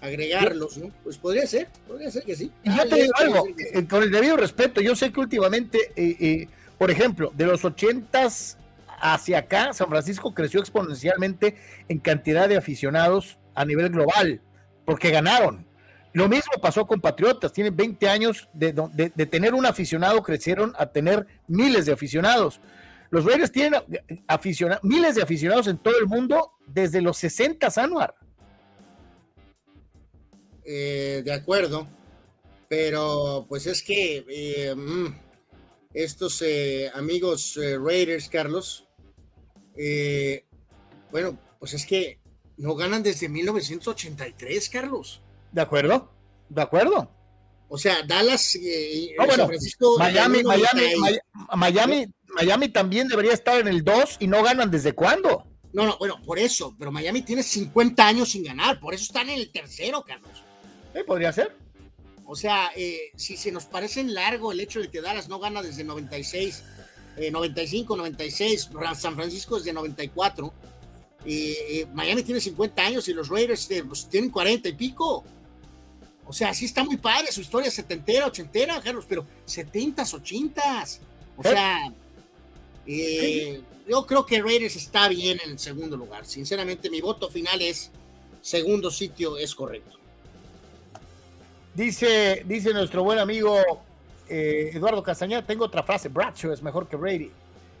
agregarlos, 0.00 0.78
¿no? 0.78 0.90
Pues 1.02 1.18
podría 1.18 1.46
ser, 1.46 1.68
podría 1.86 2.10
ser 2.10 2.24
que 2.24 2.36
sí. 2.36 2.52
Y 2.62 2.76
yo 2.76 2.88
te 2.88 2.96
digo 2.96 3.12
algo, 3.16 3.44
eh, 3.58 3.86
con 3.86 4.02
el 4.02 4.10
debido 4.10 4.36
respeto, 4.36 4.80
yo 4.80 4.94
sé 4.94 5.12
que 5.12 5.20
últimamente, 5.20 5.92
eh, 5.96 6.16
eh, 6.20 6.48
por 6.78 6.90
ejemplo, 6.90 7.32
de 7.34 7.46
los 7.46 7.64
ochentas 7.64 8.56
hacia 9.00 9.38
acá, 9.38 9.72
San 9.72 9.88
Francisco 9.88 10.34
creció 10.34 10.60
exponencialmente 10.60 11.56
en 11.88 11.98
cantidad 11.98 12.48
de 12.48 12.56
aficionados 12.56 13.38
a 13.54 13.64
nivel 13.64 13.90
global, 13.90 14.40
porque 14.84 15.10
ganaron. 15.10 15.66
Lo 16.12 16.28
mismo 16.28 16.52
pasó 16.60 16.86
con 16.86 17.00
Patriotas, 17.00 17.52
tienen 17.52 17.76
20 17.76 18.08
años 18.08 18.48
de, 18.52 18.72
tener 19.26 19.54
un 19.54 19.66
aficionado, 19.66 20.22
crecieron 20.22 20.72
a 20.78 20.86
tener 20.86 21.26
miles 21.46 21.86
de 21.86 21.92
aficionados. 21.92 22.60
Los 23.10 23.24
Raiders 23.24 23.52
tienen 23.52 23.80
aficionados, 24.26 24.82
miles 24.84 25.14
de 25.14 25.22
aficionados 25.22 25.66
en 25.66 25.78
todo 25.78 25.98
el 25.98 26.06
mundo 26.06 26.54
desde 26.66 27.00
los 27.02 27.18
60, 27.18 27.68
Anuar. 27.76 28.14
Eh, 30.70 31.22
de 31.24 31.32
acuerdo, 31.32 31.88
pero 32.68 33.46
pues 33.48 33.66
es 33.66 33.82
que 33.82 34.22
eh, 34.28 34.74
mm, 34.74 35.06
estos 35.94 36.42
eh, 36.42 36.90
amigos 36.92 37.58
Raiders, 37.58 38.28
Carlos, 38.28 38.86
bueno, 41.10 41.38
pues 41.58 41.72
es 41.72 41.86
que 41.86 42.20
no 42.58 42.74
ganan 42.74 43.02
desde 43.02 43.30
1983, 43.30 44.68
Carlos. 44.68 45.22
De 45.52 45.62
acuerdo, 45.62 46.12
de 46.50 46.60
acuerdo. 46.60 47.10
O 47.70 47.78
sea, 47.78 48.02
Dallas, 48.02 48.58
Miami, 49.98 50.42
Miami, 50.42 50.82
Miami, 51.56 52.06
Miami 52.26 52.68
también 52.68 53.08
debería 53.08 53.32
estar 53.32 53.58
en 53.58 53.68
el 53.68 53.82
2 53.82 54.18
y 54.20 54.26
no 54.26 54.42
ganan 54.42 54.70
desde 54.70 54.92
cuándo. 54.92 55.46
No, 55.72 55.86
no, 55.86 55.96
bueno, 55.96 56.20
por 56.22 56.38
eso, 56.38 56.76
pero 56.78 56.92
Miami 56.92 57.22
tiene 57.22 57.42
50 57.42 58.06
años 58.06 58.32
sin 58.32 58.44
ganar, 58.44 58.78
por 58.78 58.92
eso 58.92 59.04
están 59.04 59.30
en 59.30 59.38
el 59.38 59.50
tercero, 59.50 60.04
Carlos 60.06 60.44
podría 61.06 61.32
ser. 61.32 61.54
O 62.30 62.36
sea, 62.36 62.70
eh, 62.76 63.10
si 63.16 63.38
se 63.38 63.50
nos 63.50 63.64
parece 63.64 64.04
largo 64.04 64.52
el 64.52 64.60
hecho 64.60 64.80
de 64.80 64.90
que 64.90 65.00
Dallas 65.00 65.30
no 65.30 65.38
gana 65.38 65.62
desde 65.62 65.82
96, 65.82 66.62
95, 67.32 67.96
96, 67.96 68.70
San 68.96 69.14
Francisco 69.14 69.56
desde 69.56 69.72
94, 69.72 70.52
eh, 71.24 71.86
Miami 71.94 72.22
tiene 72.22 72.38
50 72.38 72.82
años 72.82 73.08
y 73.08 73.14
los 73.14 73.30
Raiders 73.30 73.70
eh, 73.70 73.82
pues, 73.82 74.10
tienen 74.10 74.28
40 74.28 74.68
y 74.68 74.72
pico. 74.74 75.24
O 76.26 76.32
sea, 76.34 76.52
sí 76.52 76.66
está 76.66 76.84
muy 76.84 76.98
padre 76.98 77.32
su 77.32 77.40
historia 77.40 77.70
setentera, 77.70 78.26
ochentera, 78.26 78.78
Carlos, 78.82 79.06
pero 79.08 79.24
70s, 79.46 80.20
80s. 80.22 80.98
O 81.38 81.42
sea, 81.42 81.90
yo 83.88 84.06
creo 84.06 84.26
que 84.26 84.42
Raiders 84.42 84.76
está 84.76 85.08
bien 85.08 85.40
en 85.42 85.52
el 85.52 85.58
segundo 85.58 85.96
lugar. 85.96 86.26
Sinceramente, 86.26 86.90
mi 86.90 87.00
voto 87.00 87.30
final 87.30 87.62
es 87.62 87.90
segundo 88.42 88.90
sitio, 88.90 89.38
es 89.38 89.54
correcto. 89.54 89.97
Dice, 91.78 92.42
dice 92.44 92.72
nuestro 92.72 93.04
buen 93.04 93.20
amigo 93.20 93.56
eh, 94.28 94.72
Eduardo 94.74 95.00
Castañeda, 95.00 95.46
tengo 95.46 95.64
otra 95.64 95.84
frase, 95.84 96.08
Bradshaw 96.08 96.50
es 96.50 96.60
mejor 96.60 96.88
que 96.88 96.96
Brady. 96.96 97.30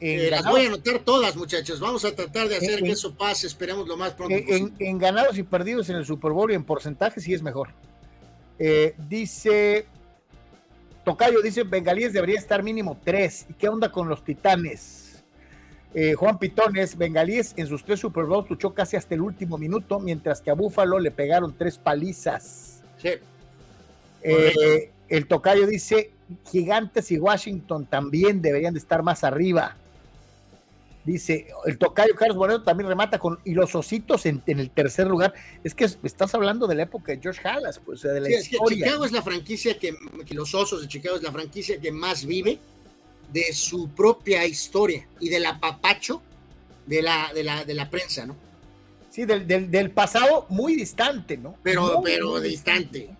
Eh, 0.00 0.28
las 0.30 0.44
voy 0.44 0.66
a 0.66 0.68
anotar 0.68 1.00
todas, 1.00 1.34
muchachos. 1.34 1.80
Vamos 1.80 2.04
a 2.04 2.14
tratar 2.14 2.48
de 2.48 2.58
hacer 2.58 2.80
que 2.80 2.92
eso 2.92 3.12
pase. 3.12 3.48
Esperemos 3.48 3.88
lo 3.88 3.96
más 3.96 4.12
pronto 4.12 4.36
en, 4.36 4.72
En, 4.78 4.98
ganados 4.98 5.36
y 5.36 5.42
perdidos 5.42 5.90
en 5.90 5.96
el 5.96 6.06
Super 6.06 6.30
Bowl 6.30 6.48
y 6.52 6.54
en 6.54 6.62
porcentaje 6.62 7.20
sí 7.20 7.34
es 7.34 7.42
mejor. 7.42 7.70
Eh, 8.60 8.94
dice 9.08 9.86
Tocayo, 11.04 11.42
dice 11.42 11.64
Bengalíes 11.64 12.12
debería 12.12 12.38
estar 12.38 12.62
mínimo 12.62 13.00
tres. 13.04 13.46
¿Y 13.50 13.54
qué 13.54 13.68
onda 13.68 13.90
con 13.90 14.08
los 14.08 14.22
Titanes? 14.22 15.24
Juan 16.16 16.38
Pitones, 16.38 16.96
Bengalíes 16.96 17.54
en 17.56 17.66
sus 17.66 17.82
tres 17.82 17.98
Super 17.98 18.26
Bowls 18.26 18.48
luchó 18.48 18.72
casi 18.72 18.96
hasta 18.96 19.16
el 19.16 19.22
último 19.22 19.58
minuto, 19.58 19.98
mientras 19.98 20.40
que 20.40 20.50
a 20.52 20.54
Búfalo 20.54 21.00
le 21.00 21.10
pegaron 21.10 21.52
tres 21.58 21.76
palizas. 21.76 22.84
Sí. 22.98 23.14
Eh, 24.22 24.90
el 25.08 25.26
tocayo 25.26 25.66
dice, 25.66 26.12
Gigantes 26.50 27.10
y 27.10 27.18
Washington 27.18 27.86
también 27.86 28.42
deberían 28.42 28.74
de 28.74 28.80
estar 28.80 29.02
más 29.02 29.24
arriba. 29.24 29.76
Dice, 31.04 31.46
el 31.64 31.78
tocayo 31.78 32.14
Carlos 32.14 32.36
Moreno 32.36 32.62
también 32.62 32.86
remata 32.86 33.18
con, 33.18 33.38
y 33.44 33.54
los 33.54 33.74
ositos 33.74 34.26
en, 34.26 34.42
el 34.46 34.70
tercer 34.70 35.06
lugar. 35.06 35.32
Es 35.64 35.74
que 35.74 35.84
estás 35.84 36.34
hablando 36.34 36.66
de 36.66 36.74
la 36.74 36.82
época 36.82 37.12
de 37.12 37.20
George 37.22 37.40
Halas, 37.48 37.78
pues, 37.78 38.02
de 38.02 38.20
la 38.20 38.30
historia. 38.30 38.86
Chicago 38.86 39.04
es 39.06 39.12
la 39.12 39.22
franquicia 39.22 39.78
que, 39.78 39.94
los 40.30 40.54
osos 40.54 40.82
de 40.82 40.88
Chicago 40.88 41.16
es 41.16 41.22
la 41.22 41.32
franquicia 41.32 41.80
que 41.80 41.92
más 41.92 42.26
vive 42.26 42.58
de 43.32 43.52
su 43.54 43.88
propia 43.90 44.44
historia 44.44 45.06
y 45.18 45.30
del 45.30 45.46
apapacho 45.46 46.22
de 46.86 47.00
la, 47.00 47.32
de 47.32 47.42
la, 47.42 47.64
de 47.64 47.74
la 47.74 47.88
prensa, 47.88 48.26
¿no? 48.26 48.36
Sí, 49.10 49.24
del, 49.24 49.90
pasado 49.90 50.46
muy 50.50 50.76
distante, 50.76 51.36
¿no? 51.38 51.56
Pero, 51.62 52.02
pero 52.04 52.40
distante. 52.40 53.10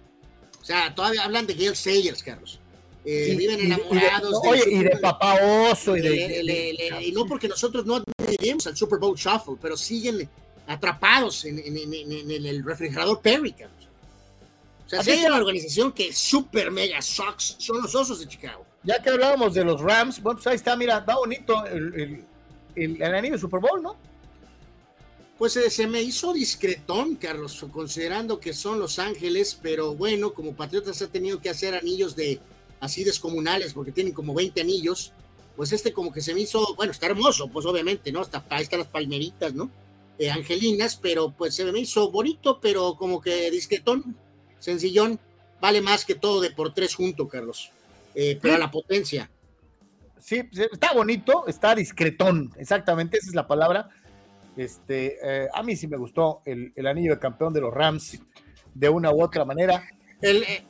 Sea, 0.69 0.95
todavía 0.95 1.24
hablan 1.24 1.47
de 1.47 1.55
Gail 1.55 1.74
Sayers, 1.74 2.23
Carlos. 2.23 2.61
Eh, 3.05 3.35
viven 3.39 3.61
enamorados. 3.61 4.39
Y 4.43 4.47
de, 4.47 4.49
oye, 4.51 4.65
y 4.70 4.85
de 4.85 4.97
papá 4.99 5.36
oso. 5.70 5.97
Y, 5.97 6.03
de, 6.03 7.03
y 7.07 7.12
no 7.12 7.24
porque 7.24 7.49
nosotros 7.49 7.86
no 7.86 8.03
admitimos 8.19 8.66
al 8.66 8.77
Super 8.77 8.99
Bowl 8.99 9.16
Shuffle, 9.16 9.57
pero 9.61 9.77
siguen 9.77 10.28
atrapados 10.66 11.47
en, 11.47 11.59
el 11.59 12.65
refrigerador 12.65 13.20
Perry, 13.23 13.53
Carlos. 13.53 13.89
O 14.85 14.89
sea, 14.90 15.03
si 15.03 15.12
hay 15.12 15.24
una 15.24 15.36
organización 15.36 15.93
que 15.93 16.12
super 16.12 16.70
mega 16.70 17.01
sucks, 17.01 17.57
son 17.59 17.81
los 17.81 17.95
osos 17.95 18.20
de 18.20 18.28
Chicago. 18.28 18.66
Ya 18.82 19.03
que 19.03 19.09
hablábamos 19.11 19.55
de 19.55 19.65
los 19.65 19.81
Rams, 19.81 20.23
bueno, 20.23 20.36
pues 20.36 20.47
ahí 20.47 20.57
está, 20.57 20.77
mira, 20.77 20.99
está 20.99 21.16
bonito 21.16 21.65
el, 21.66 21.95
el, 21.95 22.24
el, 22.74 23.03
el 23.03 23.15
anillo 23.15 23.39
Super 23.39 23.61
Bowl, 23.61 23.82
¿no? 23.82 23.97
Pues 25.39 25.56
eh, 25.56 25.70
se 25.70 25.86
me 25.86 26.02
hizo 26.02 26.32
discretón, 26.32 27.15
Carlos, 27.15 27.65
considerando 27.73 28.40
que 28.40 28.52
son 28.52 28.81
Los 28.81 28.98
Ángeles, 28.98 29.56
pero 29.62 29.94
bueno, 29.94 30.35
como 30.35 30.55
Patriotas 30.55 31.01
ha 31.01 31.06
tenido 31.06 31.40
que 31.40 31.48
hacer 31.48 31.77
anillos 31.77 32.16
de 32.16 32.40
así 32.81 33.05
descomunales, 33.05 33.73
porque 33.73 33.93
tienen 33.93 34.12
como 34.12 34.35
20 34.35 34.60
anillos, 34.60 35.12
pues 35.56 35.73
este 35.73 35.93
como 35.93 36.12
que 36.12 36.23
se 36.23 36.35
me 36.35 36.40
hizo, 36.40 36.74
bueno, 36.74 36.90
está 36.90 37.06
hermoso, 37.06 37.47
pues 37.48 37.66
obviamente, 37.66 38.10
¿no? 38.10 38.20
Hasta 38.20 38.44
ahí 38.51 38.65
están 38.65 38.81
las 38.81 38.89
palmeritas, 38.89 39.55
¿no? 39.55 39.70
Eh, 40.19 40.28
angelinas, 40.28 40.97
pero 40.97 41.31
pues 41.31 41.55
se 41.55 41.65
me 41.70 41.78
hizo 41.78 42.10
bonito, 42.10 42.59
pero 42.60 42.97
como 42.97 43.20
que 43.20 43.48
discretón, 43.52 44.16
sencillón, 44.59 45.20
vale 45.60 45.81
más 45.81 46.05
que 46.05 46.16
todo 46.16 46.40
de 46.40 46.51
por 46.51 46.74
tres 46.74 46.97
junto, 46.97 47.28
Carlos, 47.28 47.70
eh, 48.16 48.36
pero 48.43 48.59
la 48.59 48.73
potencia. 48.73 49.31
Sí, 50.20 50.43
está 50.52 50.93
bonito, 50.94 51.47
está 51.47 51.77
discretón, 51.77 52.52
exactamente, 52.59 53.19
esa 53.19 53.28
es 53.28 53.35
la 53.36 53.47
palabra 53.47 53.89
este, 54.59 55.18
eh, 55.22 55.48
a 55.55 55.62
mí 55.62 55.76
sí 55.76 55.86
me 55.86 55.97
gustó 55.97 56.43
el, 56.44 56.72
anillo 56.85 57.14
de 57.14 57.20
campeón 57.20 57.52
de 57.52 57.60
los 57.60 57.72
Rams 57.72 58.20
de 58.74 58.89
una 58.89 59.12
u 59.12 59.22
otra 59.22 59.44
manera. 59.44 59.89
El, 60.20 60.43
eh, 60.43 60.64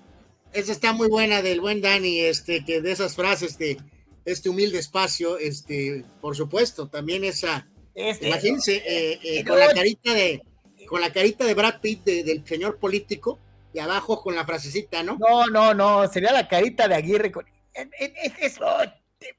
esa 0.53 0.73
está 0.73 0.93
muy 0.93 1.09
buena 1.09 1.41
del 1.41 1.63
buen 1.63 1.81
Dani, 1.81 2.21
este, 2.21 2.67
que 2.67 2.83
de 2.83 2.93
esas 2.93 3.17
frases 3.17 3.57
de 3.57 3.79
este 4.27 4.51
humilde 4.51 4.79
espacio, 4.79 5.39
este, 5.39 6.05
por 6.21 6.37
supuesto, 6.37 6.89
también 6.89 7.25
esa, 7.25 7.67
este, 7.95 8.29
imagínense, 8.29 8.83
eh, 8.87 9.43
con 9.47 9.59
la 9.59 9.73
carita 9.73 10.13
de, 10.13 10.43
con 10.87 11.01
la 11.01 11.11
carita 11.11 11.47
de 11.47 11.55
Brad 11.55 11.81
Pitt 11.81 12.05
del 12.05 12.47
señor 12.47 12.79
político 12.79 13.39
y 13.73 13.79
abajo 13.79 14.21
con 14.21 14.35
la 14.35 14.45
frasecita, 14.45 15.03
¿no? 15.03 15.17
No, 15.19 15.47
no, 15.47 15.73
no, 15.73 16.07
sería 16.09 16.33
la 16.33 16.47
carita 16.47 16.89
de 16.89 16.95
Aguirre 16.95 17.33
con, 17.33 17.47
es, 17.73 18.59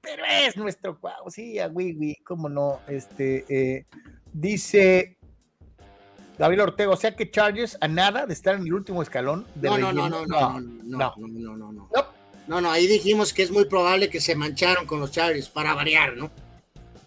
pero 0.02 0.24
es 0.26 0.58
nuestro 0.58 1.00
cuau, 1.00 1.30
sí, 1.30 1.60
a 1.60 1.72
cómo 2.26 2.50
no, 2.50 2.82
este, 2.88 3.86
Dice 4.34 5.18
Gabriel 6.38 6.62
Ortega, 6.62 6.92
o 6.92 6.98
sea 6.98 7.16
que 7.16 7.30
Chargers 7.30 7.78
a 7.82 7.88
nada 7.88 8.26
de 8.26 8.34
estar 8.34 8.56
en 8.56 8.62
el 8.62 8.74
último 8.74 9.02
escalón. 9.02 9.46
De 9.56 9.70
no, 9.70 9.78
no, 9.78 9.92
no, 9.92 10.10
no, 10.10 10.26
no, 10.26 10.60
no, 10.60 10.60
no, 10.60 11.14
no, 11.18 11.58
no, 11.58 11.90
no, 12.48 12.62
no. 12.62 12.72
ahí 12.72 12.88
dijimos 12.88 13.34
que 13.34 13.44
es 13.44 13.52
muy 13.52 13.66
probable 13.66 14.10
que 14.10 14.22
se 14.22 14.36
mancharon 14.36 14.86
con 14.86 15.00
los 15.00 15.12
Chargers 15.12 15.50
para 15.50 15.74
variar, 15.74 16.16
¿no? 16.16 16.32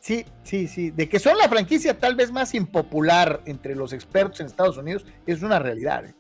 sí, 0.01 0.27
sí, 0.43 0.67
sí. 0.67 0.91
De 0.91 1.09
que 1.09 1.19
son 1.19 1.39
la 1.39 1.49
franquicia 1.49 1.99
tal 1.99 2.17
vez 2.17 2.31
más 2.31 2.55
impopular 2.55 3.41
entre 3.47 3.75
los 3.75 3.93
expertos 3.93 4.41
en 4.41 4.47
Estados 4.47 4.77
Unidos, 4.77 5.07
es 5.27 5.43
una 5.43 5.59
realidad. 5.59 6.05
¿eh? 6.05 6.15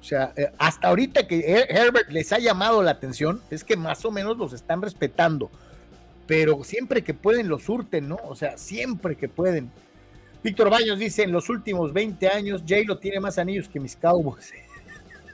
O 0.00 0.04
sea, 0.04 0.32
eh, 0.36 0.50
hasta 0.58 0.88
ahorita 0.88 1.26
que 1.26 1.66
Herbert 1.68 2.10
les 2.10 2.32
ha 2.32 2.38
llamado 2.38 2.82
la 2.82 2.90
atención, 2.90 3.40
es 3.50 3.64
que 3.64 3.76
más 3.76 4.04
o 4.04 4.10
menos 4.10 4.36
los 4.36 4.52
están 4.52 4.82
respetando. 4.82 5.50
Pero 6.26 6.62
siempre 6.62 7.02
que 7.02 7.14
pueden 7.14 7.48
los 7.48 7.62
surten, 7.62 8.08
¿no? 8.08 8.18
O 8.24 8.36
sea, 8.36 8.58
siempre 8.58 9.16
que 9.16 9.28
pueden. 9.28 9.70
Víctor 10.42 10.70
Baños 10.70 10.98
dice, 10.98 11.24
en 11.24 11.32
los 11.32 11.48
últimos 11.48 11.92
20 11.92 12.28
años, 12.28 12.62
Jay 12.66 12.84
lo 12.84 12.98
tiene 12.98 13.20
más 13.20 13.38
anillos 13.38 13.68
que 13.68 13.80
mis 13.80 13.96
Cowboys. 13.96 14.52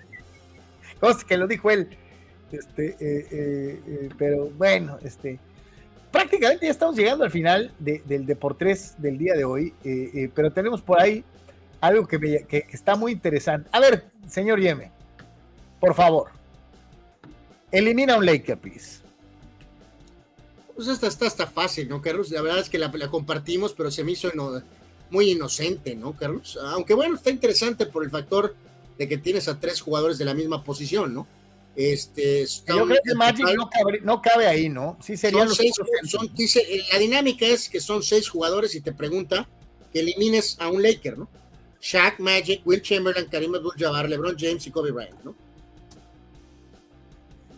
Cosa 1.01 1.26
que 1.26 1.36
lo 1.36 1.47
dijo 1.47 1.70
él. 1.70 1.89
Este, 2.59 2.90
eh, 2.90 2.97
eh, 3.01 3.81
eh, 3.86 4.09
pero 4.16 4.48
bueno, 4.51 4.98
este, 5.02 5.39
prácticamente 6.10 6.66
ya 6.66 6.72
estamos 6.72 6.97
llegando 6.97 7.24
al 7.24 7.31
final 7.31 7.72
del 7.78 8.26
Deportes 8.26 8.94
del 8.98 9.18
día 9.18 9.35
de 9.35 9.44
hoy, 9.44 9.74
pero 10.35 10.52
tenemos 10.52 10.81
por 10.81 11.01
ahí 11.01 11.24
algo 11.81 12.06
que, 12.06 12.66
está 12.70 12.97
muy 12.97 13.12
interesante. 13.12 13.68
A 13.72 13.81
ver, 13.81 14.05
señor 14.28 14.60
Yeme, 14.60 14.93
por 15.81 15.94
favor, 15.94 16.31
elimina 17.72 18.16
un 18.16 18.24
Laker, 18.24 18.59
please. 18.59 19.02
Pues 20.74 20.89
esta 20.89 21.26
está, 21.26 21.47
fácil, 21.47 21.89
¿no, 21.89 22.01
Carlos? 22.01 22.31
La 22.31 22.43
verdad 22.43 22.59
es 22.59 22.68
que 22.68 22.78
la, 22.78 22.90
compartimos, 23.09 23.74
pero 23.74 23.90
se 23.90 24.02
me 24.02 24.12
hizo 24.12 24.28
muy 25.10 25.31
inocente, 25.31 25.94
¿no, 25.94 26.16
Carlos? 26.16 26.59
Aunque 26.62 26.94
bueno, 26.94 27.16
está 27.16 27.31
interesante 27.31 27.86
por 27.86 28.05
el 28.05 28.10
factor 28.10 28.55
de 28.98 29.09
que 29.09 29.18
tienes 29.18 29.48
a 29.48 29.59
tres 29.59 29.81
jugadores 29.81 30.18
de 30.18 30.24
la 30.24 30.35
misma 30.35 30.62
posición, 30.62 31.14
¿no? 31.14 31.26
Este, 31.76 32.47
Yo 32.68 32.86
creo 32.86 33.01
que 33.05 33.14
Magic 33.14 33.47
no 34.02 34.22
cabe, 34.22 34.47
ahí, 34.47 34.68
¿no? 34.68 34.97
Sí, 35.01 35.16
serían 35.16 35.48
los 35.48 35.56
seis, 35.56 35.74
dice, 36.35 36.60
eh, 36.60 36.85
la 36.93 36.98
dinámica 36.98 37.47
es 37.47 37.68
que 37.68 37.81
son 37.81 38.02
seis 38.02 38.28
jugadores 38.28 38.74
y 38.76 38.81
te 38.81 38.93
pregunta 38.93 39.48
que 39.93 40.01
elimines 40.01 40.56
a 40.60 40.68
un 40.68 40.82
Laker, 40.82 41.18
¿no? 41.18 41.28
Shaq, 41.81 42.20
Magic, 42.20 42.62
Will 42.64 42.81
Chamberlain, 42.81 43.26
Karim 43.28 43.55
Abdul-Jabbar, 43.56 44.09
LeBron 44.09 44.36
James 44.39 44.66
y 44.66 44.70
Kobe 44.70 44.93
Bryant, 44.93 45.22
¿no? 45.24 45.35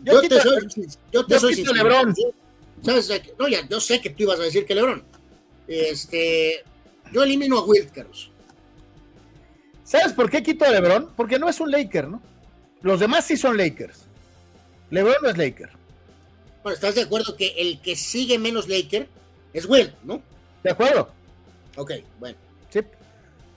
Yo, 0.03 0.21
te 0.21 0.41
soy, 0.41 0.67
yo 1.11 1.25
te 1.25 1.39
soy 1.39 1.55
sincero. 1.55 1.83
LeBron. 1.83 2.15
¿Sabes? 2.81 3.09
No, 3.39 3.47
ya, 3.47 3.67
yo 3.67 3.79
sé 3.79 4.01
que 4.01 4.09
tú 4.09 4.23
ibas 4.23 4.39
a 4.39 4.43
decir 4.43 4.65
que 4.65 4.75
LeBron. 4.75 5.03
Este, 5.67 6.63
yo 7.11 7.23
elimino 7.23 7.59
a 7.59 7.65
Will, 7.65 7.89
Carlos. 7.93 8.31
¿Sabes 9.83 10.13
por 10.13 10.29
qué 10.29 10.43
quito 10.43 10.65
a 10.65 10.69
LeBron? 10.69 11.13
Porque 11.15 11.39
no 11.39 11.47
es 11.47 11.59
un 11.59 11.71
Laker, 11.71 12.07
¿no? 12.07 12.21
Los 12.81 12.99
demás 12.99 13.25
sí 13.25 13.37
son 13.37 13.57
Lakers. 13.57 14.05
LeBron 14.89 15.15
no 15.21 15.29
es 15.29 15.37
Laker. 15.37 15.69
Bueno, 16.61 16.75
¿estás 16.75 16.95
de 16.95 17.03
acuerdo 17.03 17.35
que 17.37 17.53
el 17.57 17.81
que 17.81 17.95
sigue 17.95 18.37
menos 18.37 18.67
Laker 18.67 19.07
es 19.53 19.65
Will, 19.65 19.93
¿no? 20.03 20.21
De 20.63 20.71
acuerdo. 20.71 21.09
Ok, 21.77 21.91
bueno. 22.19 22.37
Sí. 22.69 22.79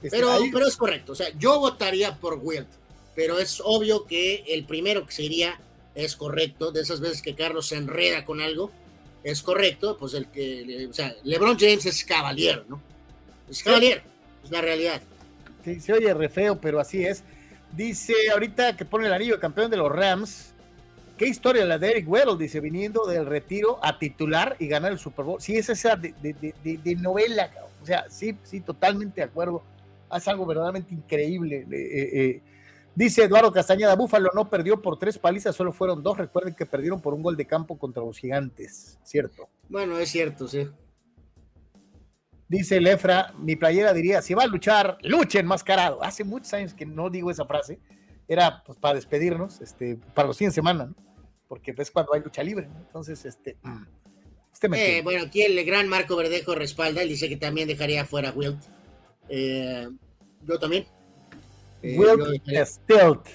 Este, 0.02 0.16
pero, 0.16 0.38
pero 0.52 0.66
es 0.66 0.76
correcto. 0.76 1.12
O 1.12 1.14
sea, 1.14 1.28
yo 1.36 1.58
votaría 1.58 2.16
por 2.16 2.34
Will, 2.34 2.66
pero 3.14 3.38
es 3.38 3.60
obvio 3.64 4.06
que 4.06 4.44
el 4.46 4.64
primero 4.64 5.04
que 5.06 5.12
sería 5.12 5.60
es 5.94 6.16
correcto. 6.16 6.70
De 6.70 6.82
esas 6.82 7.00
veces 7.00 7.22
que 7.22 7.34
Carlos 7.34 7.66
se 7.66 7.76
enreda 7.76 8.24
con 8.24 8.40
algo, 8.40 8.70
es 9.24 9.42
correcto. 9.42 9.96
Pues 9.98 10.14
el 10.14 10.26
que, 10.28 10.86
o 10.88 10.92
sea, 10.92 11.14
LeBron 11.24 11.58
James 11.58 11.86
es 11.86 12.04
caballero, 12.04 12.64
¿no? 12.68 12.80
Es 13.50 13.62
caballero, 13.62 14.00
es 14.44 14.50
la 14.50 14.60
realidad. 14.60 15.02
Sí, 15.64 15.80
se 15.80 15.92
oye 15.92 16.14
re 16.14 16.28
feo, 16.28 16.60
pero 16.60 16.80
así 16.80 17.04
es. 17.04 17.24
Dice 17.72 18.14
ahorita 18.32 18.76
que 18.76 18.84
pone 18.84 19.06
el 19.06 19.12
anillo 19.12 19.34
de 19.34 19.40
campeón 19.40 19.70
de 19.70 19.76
los 19.76 19.90
Rams. 19.90 20.54
Qué 21.18 21.26
historia 21.26 21.66
la 21.66 21.76
de 21.76 21.90
Eric 21.90 22.08
Weddle, 22.08 22.38
dice, 22.38 22.60
viniendo 22.60 23.04
del 23.04 23.26
retiro 23.26 23.78
a 23.82 23.98
titular 23.98 24.56
y 24.58 24.68
ganar 24.68 24.90
el 24.90 24.98
Super 24.98 25.24
Bowl. 25.26 25.40
Sí, 25.40 25.54
es 25.54 25.68
esa 25.68 25.94
de, 25.94 26.14
de, 26.14 26.96
novela, 26.96 27.50
o 27.82 27.84
sea, 27.84 28.06
sí, 28.08 28.34
sí, 28.42 28.60
totalmente 28.60 29.20
de 29.20 29.26
acuerdo. 29.26 29.62
Hace 30.08 30.30
algo 30.30 30.46
verdaderamente 30.46 30.94
increíble. 30.94 31.66
Eh, 31.70 32.10
eh. 32.12 32.42
Dice 32.94 33.24
Eduardo 33.24 33.52
Castañeda, 33.52 33.94
Búfalo 33.96 34.30
no 34.34 34.48
perdió 34.48 34.80
por 34.80 34.98
tres 34.98 35.18
palizas, 35.18 35.54
solo 35.54 35.72
fueron 35.72 36.02
dos. 36.02 36.16
Recuerden 36.16 36.54
que 36.54 36.64
perdieron 36.64 37.00
por 37.02 37.12
un 37.12 37.22
gol 37.22 37.36
de 37.36 37.46
campo 37.46 37.78
contra 37.78 38.02
los 38.02 38.18
gigantes, 38.18 38.98
¿cierto? 39.04 39.48
Bueno, 39.68 39.98
es 39.98 40.08
cierto, 40.08 40.48
sí. 40.48 40.68
Dice 42.50 42.80
Lefra, 42.80 43.32
mi 43.38 43.54
playera 43.54 43.92
diría, 43.92 44.20
si 44.22 44.34
va 44.34 44.42
a 44.42 44.46
luchar, 44.48 44.98
luche 45.02 45.38
enmascarado. 45.38 46.02
Hace 46.02 46.24
muchos 46.24 46.52
años 46.52 46.74
que 46.74 46.84
no 46.84 47.08
digo 47.08 47.30
esa 47.30 47.46
frase. 47.46 47.78
Era 48.26 48.64
pues, 48.64 48.76
para 48.76 48.96
despedirnos, 48.96 49.60
este, 49.60 49.96
para 50.14 50.26
los 50.26 50.36
100 50.36 50.50
semanas, 50.50 50.88
¿no? 50.88 50.96
porque 51.46 51.72
es 51.78 51.90
cuando 51.92 52.12
hay 52.12 52.22
lucha 52.22 52.42
libre. 52.42 52.68
Entonces, 52.86 53.24
este... 53.24 53.56
Eh, 54.62 55.00
bueno, 55.02 55.24
aquí 55.24 55.40
el 55.40 55.64
gran 55.64 55.88
Marco 55.88 56.16
Verdejo 56.16 56.54
respalda, 56.54 57.00
él 57.00 57.08
dice 57.08 57.30
que 57.30 57.38
también 57.38 57.66
dejaría 57.66 58.04
fuera 58.04 58.28
a 58.28 58.32
Wilt. 58.32 58.60
Eh, 59.30 59.88
yo 60.42 60.58
también. 60.58 60.86
Eh, 61.80 61.96
Wilt 61.96 62.44
Stilt. 62.66 63.26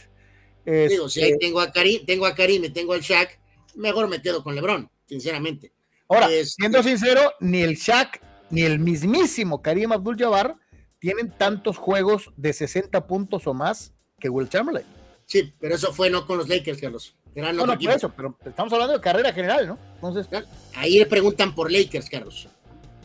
Digo, 0.66 1.10
si 1.10 1.24
ahí 1.24 1.32
este 1.32 1.48
tengo 1.48 1.62
a 1.62 1.72
Karim, 1.72 2.06
tengo 2.06 2.28
a 2.28 2.36
Karim 2.36 2.66
y 2.66 2.70
tengo 2.70 2.94
al 2.94 3.02
Shaq, 3.02 3.40
mejor 3.74 4.08
me 4.08 4.22
quedo 4.22 4.44
con 4.44 4.54
LeBron, 4.54 4.88
sinceramente. 5.08 5.72
Ahora, 6.10 6.28
siendo 6.44 6.84
sincero, 6.84 7.34
ni 7.40 7.62
el 7.62 7.76
Shaq 7.76 8.22
ni 8.56 8.62
el 8.62 8.80
mismísimo 8.80 9.62
Karim 9.62 9.92
Abdul-Jabbar 9.92 10.56
tienen 11.00 11.30
tantos 11.30 11.78
juegos 11.78 12.32
de 12.38 12.54
60 12.54 13.06
puntos 13.06 13.46
o 13.48 13.54
más 13.54 13.94
que 14.18 14.30
Will 14.30 14.48
Chamberlain. 14.48 14.86
Sí, 15.26 15.54
pero 15.60 15.76
eso 15.76 15.92
fue 15.92 16.10
no 16.10 16.26
con 16.26 16.38
los 16.38 16.48
Lakers, 16.48 16.80
Carlos. 16.80 17.18
Eran 17.36 17.58
no, 17.58 17.66
no, 17.66 17.78
por 17.78 17.92
eso, 17.92 18.14
pero 18.16 18.38
estamos 18.46 18.72
hablando 18.72 18.94
de 18.94 19.02
carrera 19.02 19.34
general, 19.34 19.68
¿no? 19.68 19.78
Entonces, 19.96 20.28
ahí 20.74 21.00
le 21.00 21.06
preguntan 21.06 21.54
por 21.54 21.70
Lakers, 21.70 22.10
Carlos. 22.10 22.48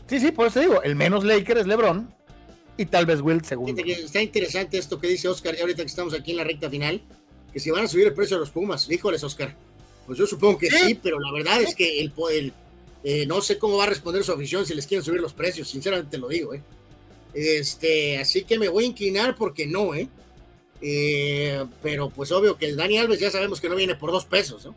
Sí, 0.07 0.21
sí, 0.21 0.31
por 0.31 0.47
eso 0.47 0.61
digo, 0.61 0.81
el 0.83 0.95
menos 0.95 1.25
Lakers 1.25 1.61
es 1.61 1.67
LeBron 1.67 2.13
y 2.77 2.85
tal 2.85 3.05
vez 3.05 3.19
Will 3.19 3.43
segundo. 3.43 3.83
Está 3.85 4.21
interesante 4.21 4.77
esto 4.77 4.99
que 4.99 5.07
dice 5.07 5.27
Oscar, 5.27 5.55
y 5.57 5.59
ahorita 5.59 5.83
que 5.83 5.89
estamos 5.89 6.13
aquí 6.13 6.31
en 6.31 6.37
la 6.37 6.45
recta 6.45 6.69
final, 6.69 7.01
que 7.51 7.59
si 7.59 7.71
van 7.71 7.83
a 7.83 7.87
subir 7.89 8.07
el 8.07 8.13
precio 8.13 8.37
de 8.37 8.41
los 8.41 8.51
Pumas. 8.51 8.89
Híjoles, 8.89 9.21
Oscar. 9.25 9.53
Pues 10.05 10.17
yo 10.17 10.25
supongo 10.25 10.57
que 10.57 10.69
sí, 10.71 10.97
pero 11.03 11.19
la 11.19 11.31
verdad 11.33 11.61
es 11.61 11.75
que 11.75 11.99
el, 11.99 12.13
el, 12.31 12.53
eh, 13.03 13.25
no 13.25 13.41
sé 13.41 13.57
cómo 13.57 13.77
va 13.77 13.85
a 13.85 13.87
responder 13.87 14.23
su 14.23 14.31
afición 14.31 14.65
si 14.65 14.75
les 14.75 14.85
quieren 14.85 15.03
subir 15.03 15.21
los 15.21 15.33
precios, 15.33 15.67
sinceramente 15.69 16.17
lo 16.17 16.27
digo, 16.27 16.53
¿eh? 16.53 16.61
Este, 17.33 18.17
así 18.17 18.43
que 18.43 18.59
me 18.59 18.67
voy 18.67 18.83
a 18.83 18.87
inclinar 18.87 19.35
porque 19.35 19.65
no, 19.65 19.95
¿eh? 19.95 20.09
¿eh? 20.81 21.65
pero 21.81 22.09
pues 22.09 22.31
obvio 22.31 22.57
que 22.57 22.65
el 22.65 22.75
Dani 22.75 22.97
Alves 22.97 23.19
ya 23.19 23.31
sabemos 23.31 23.61
que 23.61 23.69
no 23.69 23.75
viene 23.75 23.95
por 23.95 24.11
dos 24.11 24.25
pesos, 24.25 24.65
¿no? 24.65 24.75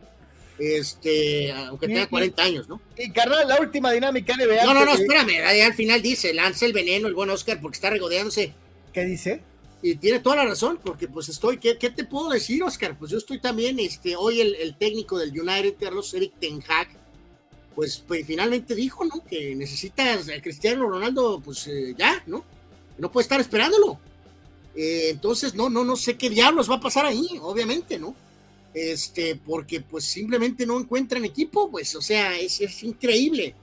Este, 0.59 1.51
aunque 1.53 1.89
tenga 1.89 2.07
40 2.07 2.43
años, 2.43 2.69
¿no? 2.69 2.81
Y 2.97 3.11
carnal, 3.11 3.49
la 3.49 3.61
última 3.61 3.91
dinámica 3.91 4.37
NBA. 4.37 4.65
No, 4.65 4.73
no, 4.73 4.85
no, 4.85 4.95
espérame, 4.95 5.45
al 5.45 5.75
final 5.75 6.01
dice, 6.01 6.33
lanza 6.33 6.65
el 6.65 6.73
veneno 6.73 7.09
el 7.09 7.15
buen 7.15 7.29
Oscar 7.31 7.61
porque 7.61 7.75
está 7.75 7.91
regodeándose. 7.91 8.55
¿Qué 8.93 9.05
dice? 9.05 9.43
Y 9.83 9.97
tiene 9.97 10.21
toda 10.21 10.37
la 10.37 10.45
razón, 10.47 10.79
porque 10.83 11.09
pues 11.09 11.29
estoy, 11.29 11.59
¿qué, 11.59 11.77
qué 11.77 11.91
te 11.91 12.05
puedo 12.05 12.31
decir, 12.31 12.63
Oscar? 12.63 12.97
Pues 12.97 13.11
yo 13.11 13.19
estoy 13.19 13.41
también, 13.41 13.81
este, 13.81 14.15
hoy 14.15 14.41
el, 14.41 14.55
el 14.55 14.77
técnico 14.77 15.19
del 15.19 15.39
United, 15.39 15.75
Carlos 15.79 16.15
Eric 16.15 16.35
Ten 16.39 16.63
Hag, 16.67 16.89
pues, 17.75 18.03
pues, 18.07 18.27
finalmente 18.27 18.75
dijo, 18.75 19.05
¿no? 19.05 19.25
Que 19.25 19.55
necesitas 19.55 20.29
a 20.29 20.41
Cristiano 20.41 20.89
Ronaldo, 20.89 21.41
pues 21.45 21.67
eh, 21.67 21.95
ya, 21.99 22.23
¿no? 22.27 22.45
No 22.99 23.11
puede 23.11 23.25
estar 23.25 23.41
esperándolo. 23.41 23.99
Eh, 24.77 25.09
entonces, 25.11 25.55
no, 25.55 25.69
no, 25.69 25.85
no 25.85 25.97
sé 25.97 26.17
qué 26.17 26.31
diablos 26.31 26.71
va 26.71 26.77
a 26.77 26.81
pasar 26.81 27.07
ahí, 27.07 27.27
obviamente, 27.41 27.99
¿no? 27.99 28.15
Este, 28.73 29.37
porque 29.37 29.81
pues 29.81 30.05
simplemente 30.05 30.67
no 30.67 30.79
encuentran 30.79 31.25
equipo, 31.25 31.71
pues, 31.71 31.95
o 31.95 32.03
sea, 32.03 32.39
es, 32.39 32.61
es 32.61 32.83
increíble. 32.83 33.55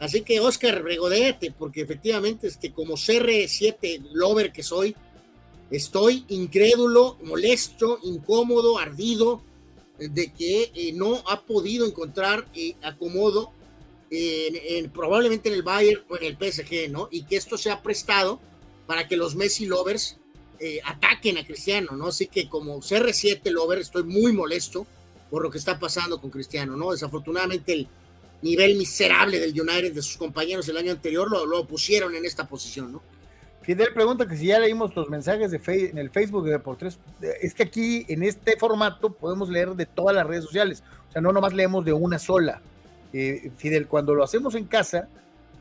Así 0.00 0.22
que, 0.22 0.40
Oscar, 0.40 0.82
regodéate, 0.82 1.50
porque 1.52 1.82
efectivamente, 1.82 2.48
este, 2.48 2.72
como 2.72 2.94
CR7 2.94 4.10
lover 4.12 4.52
que 4.52 4.62
soy, 4.62 4.96
estoy 5.70 6.24
incrédulo, 6.28 7.18
molesto, 7.22 7.98
incómodo, 8.02 8.78
ardido 8.78 9.42
de 9.98 10.32
que 10.32 10.72
eh, 10.74 10.92
no 10.92 11.22
ha 11.28 11.42
podido 11.42 11.86
encontrar 11.86 12.46
eh, 12.54 12.74
acomodo 12.82 13.52
en, 14.10 14.90
probablemente 14.90 15.48
en 15.48 15.56
el 15.56 15.62
Bayern 15.62 16.02
o 16.08 16.16
en 16.16 16.24
el 16.24 16.36
PSG, 16.36 16.90
¿no? 16.90 17.08
Y 17.10 17.24
que 17.24 17.36
esto 17.36 17.58
se 17.58 17.70
ha 17.70 17.82
prestado 17.82 18.38
para 18.86 19.08
que 19.08 19.16
los 19.16 19.34
Messi 19.34 19.66
lovers 19.66 20.18
eh, 20.60 20.80
ataquen 20.84 21.38
a 21.38 21.44
Cristiano, 21.44 21.92
¿no? 21.96 22.08
Así 22.08 22.28
que 22.28 22.48
como 22.48 22.80
CR7 22.80 23.50
lover 23.50 23.78
estoy 23.78 24.04
muy 24.04 24.32
molesto 24.32 24.86
por 25.30 25.42
lo 25.42 25.50
que 25.50 25.58
está 25.58 25.78
pasando 25.78 26.20
con 26.20 26.30
Cristiano, 26.30 26.76
¿no? 26.76 26.92
Desafortunadamente 26.92 27.72
el 27.72 27.88
nivel 28.42 28.76
miserable 28.76 29.40
del 29.40 29.58
United 29.58 29.92
de 29.92 30.02
sus 30.02 30.16
compañeros 30.16 30.68
el 30.68 30.76
año 30.76 30.92
anterior 30.92 31.28
lo, 31.28 31.44
lo 31.44 31.66
pusieron 31.66 32.14
en 32.14 32.24
esta 32.24 32.46
posición, 32.46 32.92
¿no? 32.92 33.02
Fidel 33.64 33.94
pregunta 33.94 34.26
que 34.26 34.36
si 34.36 34.46
ya 34.46 34.58
leímos 34.58 34.94
los 34.94 35.08
mensajes 35.08 35.50
de 35.50 35.60
en 35.90 35.96
el 35.96 36.10
Facebook 36.10 36.44
de 36.44 36.52
Deportes. 36.52 36.98
Es 37.40 37.54
que 37.54 37.62
aquí 37.62 38.04
en 38.08 38.22
este 38.22 38.58
formato 38.58 39.14
podemos 39.14 39.48
leer 39.48 39.70
de 39.70 39.86
todas 39.86 40.14
las 40.14 40.26
redes 40.26 40.44
sociales. 40.44 40.84
O 41.08 41.12
sea, 41.12 41.22
no 41.22 41.32
nomás 41.32 41.54
leemos 41.54 41.82
de 41.84 41.94
una 41.94 42.18
sola. 42.18 42.60
Eh, 43.14 43.50
Fidel, 43.56 43.86
cuando 43.86 44.14
lo 44.14 44.22
hacemos 44.22 44.54
en 44.54 44.66
casa, 44.66 45.08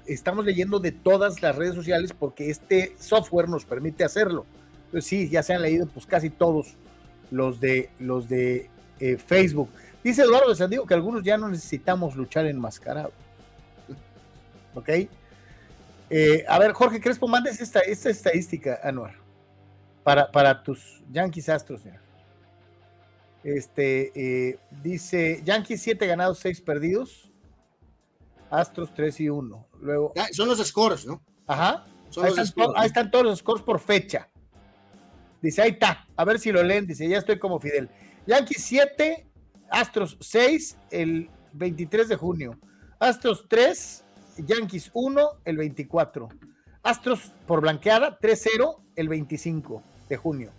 estamos 0.05 0.43
leyendo 0.43 0.79
de 0.79 0.91
todas 0.91 1.41
las 1.41 1.55
redes 1.55 1.75
sociales 1.75 2.11
porque 2.17 2.49
este 2.49 2.93
software 2.99 3.47
nos 3.47 3.63
permite 3.63 4.03
hacerlo. 4.03 4.45
Entonces 4.85 5.09
sí, 5.09 5.29
ya 5.29 5.41
se 5.41 5.53
han 5.53 5.61
leído 5.61 5.87
pues 5.87 6.05
casi 6.05 6.29
todos 6.29 6.75
los 7.31 7.61
de 7.61 7.89
los 7.99 8.27
de 8.27 8.69
eh, 8.99 9.17
Facebook. 9.17 9.69
Dice 10.03 10.23
Eduardo 10.23 10.49
de 10.49 10.55
San 10.55 10.69
Diego 10.69 10.85
que 10.85 10.93
algunos 10.93 11.23
ya 11.23 11.37
no 11.37 11.47
necesitamos 11.47 12.17
luchar 12.17 12.47
enmascarados. 12.47 13.13
¿Ok? 14.75 14.89
Eh, 16.15 16.45
a 16.47 16.59
ver, 16.59 16.73
Jorge 16.73 17.01
Crespo, 17.01 17.27
mandes 17.27 17.59
esta, 17.59 17.79
esta 17.79 18.09
estadística, 18.11 18.79
Anuar, 18.83 19.15
para, 20.03 20.31
para 20.31 20.61
tus 20.61 21.03
Yankees 21.11 21.49
Astros. 21.49 21.83
Mira. 21.85 21.99
Este, 23.43 24.11
eh, 24.49 24.59
dice, 24.83 25.41
Yankees 25.43 25.81
7 25.81 26.05
ganados, 26.07 26.39
6 26.39 26.61
perdidos. 26.61 27.31
Astros 28.51 28.93
3 28.93 29.19
y 29.21 29.29
1. 29.29 29.67
Luego, 29.81 30.13
Ya, 30.15 30.27
son 30.31 30.47
los 30.47 30.59
scores, 30.65 31.05
¿no? 31.05 31.21
ajá. 31.47 31.85
Son 32.09 32.25
Ahí 32.25 32.29
los 32.29 32.37
están, 32.39 32.45
scores. 32.47 32.67
to- 32.67 32.77
ahí 32.79 32.85
están 32.87 33.09
todos 33.11 33.25
los 33.25 33.39
scores 33.39 33.63
por 33.63 33.79
fecha. 33.79 34.29
Dice, 35.41 35.63
ahí 35.63 35.71
está. 35.71 36.07
A 36.15 36.23
ver 36.23 36.37
si 36.37 36.51
lo 36.51 36.61
leen. 36.61 36.85
Dice, 36.85 37.09
ya 37.09 37.17
estoy 37.17 37.39
como 37.39 37.59
Fidel. 37.59 37.89
Yankees 38.27 38.63
7, 38.63 39.27
Astros 39.71 40.15
6, 40.21 40.77
el 40.91 41.27
23 41.53 42.07
de 42.07 42.15
junio. 42.15 42.59
Astros 42.99 43.47
3, 43.49 44.05
Yankees 44.37 44.89
1, 44.93 45.29
el 45.45 45.57
24. 45.57 46.29
Astros 46.83 47.31
por 47.47 47.61
blanqueada 47.61 48.19
3-0, 48.19 48.77
el 48.95 49.07
25 49.07 49.83
de 50.09 50.17
junio. 50.17 50.51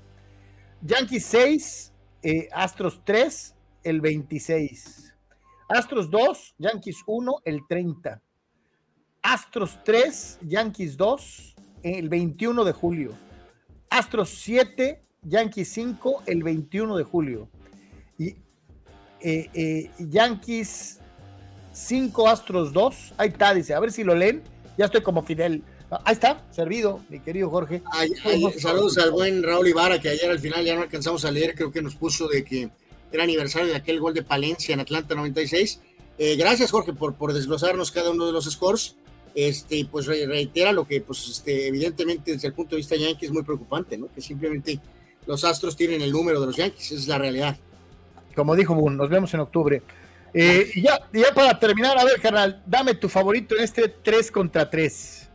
Yankees 0.81 1.25
6, 1.27 1.93
eh, 2.23 2.49
Astros 2.53 3.01
3, 3.05 3.55
el 3.83 4.01
26. 4.01 5.15
Astros 5.69 6.11
2, 6.11 6.55
Yankees 6.59 7.03
1, 7.07 7.37
el 7.45 7.67
30. 7.69 8.23
Astros 9.23 9.79
3, 9.85 10.39
Yankees 10.43 10.97
2, 10.97 11.55
el 11.83 12.09
21 12.09 12.65
de 12.65 12.73
julio. 12.73 13.13
Astros 13.91 14.31
7, 14.31 15.03
Yankees 15.23 15.69
5, 15.69 16.23
el 16.27 16.43
21 16.43 16.97
de 16.97 17.05
julio. 17.05 17.49
Y 18.19 18.37
eh, 19.21 19.51
eh, 19.55 19.91
Yankees 19.99 21.01
5, 21.75 22.29
Astros 22.29 22.73
2. 22.73 23.15
Ahí 23.19 23.29
está, 23.29 23.53
dice. 23.53 23.75
A 23.75 23.81
ver 23.81 23.93
si 23.93 24.03
lo 24.05 24.15
leen. 24.15 24.43
Ya 24.79 24.87
estoy 24.87 25.03
como 25.03 25.23
Fidel. 25.23 25.63
Ah, 25.91 26.01
Ahí 26.07 26.15
está, 26.15 26.43
servido, 26.51 27.01
mi 27.11 27.21
querido 27.21 27.51
Jorge. 27.51 27.83
Ay- 27.93 28.13
ay- 28.25 28.47
saludos 28.59 28.97
al 28.99 29.11
buen 29.11 29.43
Raúl 29.43 29.69
Ibarra, 29.69 30.01
que 30.01 30.09
ayer 30.09 30.31
al 30.31 30.39
final 30.41 30.65
ya 30.65 30.75
no 30.75 30.83
alcanzamos 30.83 31.25
a 31.27 31.31
leer, 31.31 31.55
creo 31.55 31.71
que 31.71 31.83
nos 31.83 31.95
puso 31.95 32.27
de 32.27 32.43
que 32.43 32.71
era 33.13 33.23
aniversario 33.23 33.69
de 33.69 33.77
aquel 33.77 34.01
gol 34.01 34.15
de 34.15 34.23
Palencia 34.23 34.73
en 34.73 34.81
Atlanta 34.81 35.15
96. 35.15 35.81
Eh, 36.19 36.37
gracias, 36.37 36.71
Jorge, 36.71 36.93
por, 36.95 37.15
por 37.15 37.33
desglosarnos 37.33 37.91
cada 37.93 38.11
uno 38.11 38.27
de 38.27 38.33
los 38.33 38.47
scores. 38.51 38.97
Este, 39.35 39.85
pues 39.91 40.07
re- 40.07 40.27
reitera 40.27 40.73
lo 40.73 40.87
que, 40.87 41.01
pues, 41.01 41.29
este, 41.29 41.67
evidentemente, 41.69 42.33
desde 42.33 42.49
el 42.49 42.55
punto 42.55 42.71
de 42.71 42.79
vista 42.79 42.95
yankee 42.97 43.27
es 43.27 43.33
muy 43.33 43.43
preocupante, 43.43 43.99
¿no? 43.99 44.09
Que 44.13 44.21
simplemente 44.21 44.81
los 45.27 45.45
Astros 45.45 45.77
tienen 45.77 46.01
el 46.03 46.13
número 46.13 46.41
de 46.41 46.47
los 46.47 46.57
Yankees, 46.57 46.87
esa 46.93 46.95
es 46.95 47.09
la 47.09 47.19
realidad. 47.19 47.57
Como 48.35 48.55
dijo 48.57 48.75
Boone, 48.75 48.97
nos 48.97 49.11
vemos 49.11 49.33
en 49.35 49.41
octubre. 49.41 49.83
Eh, 50.37 50.69
y 50.75 50.83
ya, 50.83 50.99
ya 51.13 51.33
para 51.33 51.57
terminar, 51.61 51.97
a 51.97 52.05
ver, 52.05 52.21
carnal, 52.21 52.61
dame 52.67 52.95
tu 52.95 53.09
favorito 53.09 53.57
en 53.57 53.63
este 53.63 53.89
3 53.89 54.33
contra 54.33 54.69
3. 54.69 55.29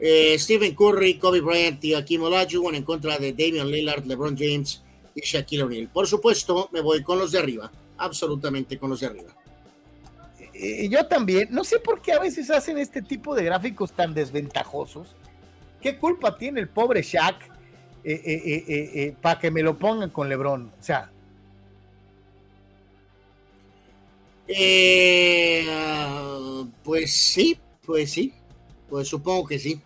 Eh, 0.00 0.38
Stephen 0.38 0.74
Curry, 0.74 1.18
Kobe 1.18 1.42
Bryant 1.42 1.84
y 1.84 1.94
Akeem 1.94 2.22
Olajuwon 2.22 2.74
en 2.74 2.82
contra 2.82 3.18
de 3.18 3.32
Damian 3.32 3.70
Lillard, 3.70 4.06
LeBron 4.06 4.34
James 4.36 4.82
y 5.14 5.20
Shaquille 5.20 5.64
O'Neal. 5.64 5.88
Por 5.88 6.06
supuesto, 6.06 6.70
me 6.72 6.80
voy 6.80 7.02
con 7.02 7.18
los 7.18 7.30
de 7.32 7.40
arriba, 7.40 7.70
absolutamente 7.98 8.78
con 8.78 8.88
los 8.88 9.00
de 9.00 9.06
arriba. 9.06 9.32
Y 10.54 10.88
yo 10.88 11.04
también, 11.06 11.48
no 11.50 11.62
sé 11.62 11.80
por 11.80 12.00
qué 12.00 12.12
a 12.12 12.20
veces 12.20 12.50
hacen 12.50 12.78
este 12.78 13.02
tipo 13.02 13.34
de 13.34 13.44
gráficos 13.44 13.92
tan 13.92 14.14
desventajosos. 14.14 15.14
¿Qué 15.82 15.98
culpa 15.98 16.38
tiene 16.38 16.60
el 16.60 16.68
pobre 16.68 17.02
Shaq 17.02 17.50
eh, 18.02 19.14
para 19.20 19.38
que 19.38 19.50
me 19.50 19.62
lo 19.62 19.78
pongan 19.78 20.10
con 20.10 20.28
LeBron? 20.28 20.72
O 20.78 20.82
sea, 20.82 21.10
Eh, 24.46 25.66
pues 26.82 27.12
sí, 27.12 27.58
pues 27.84 28.10
sí, 28.12 28.32
pues 28.88 29.08
supongo 29.08 29.46
que 29.46 29.58
sí. 29.58 29.80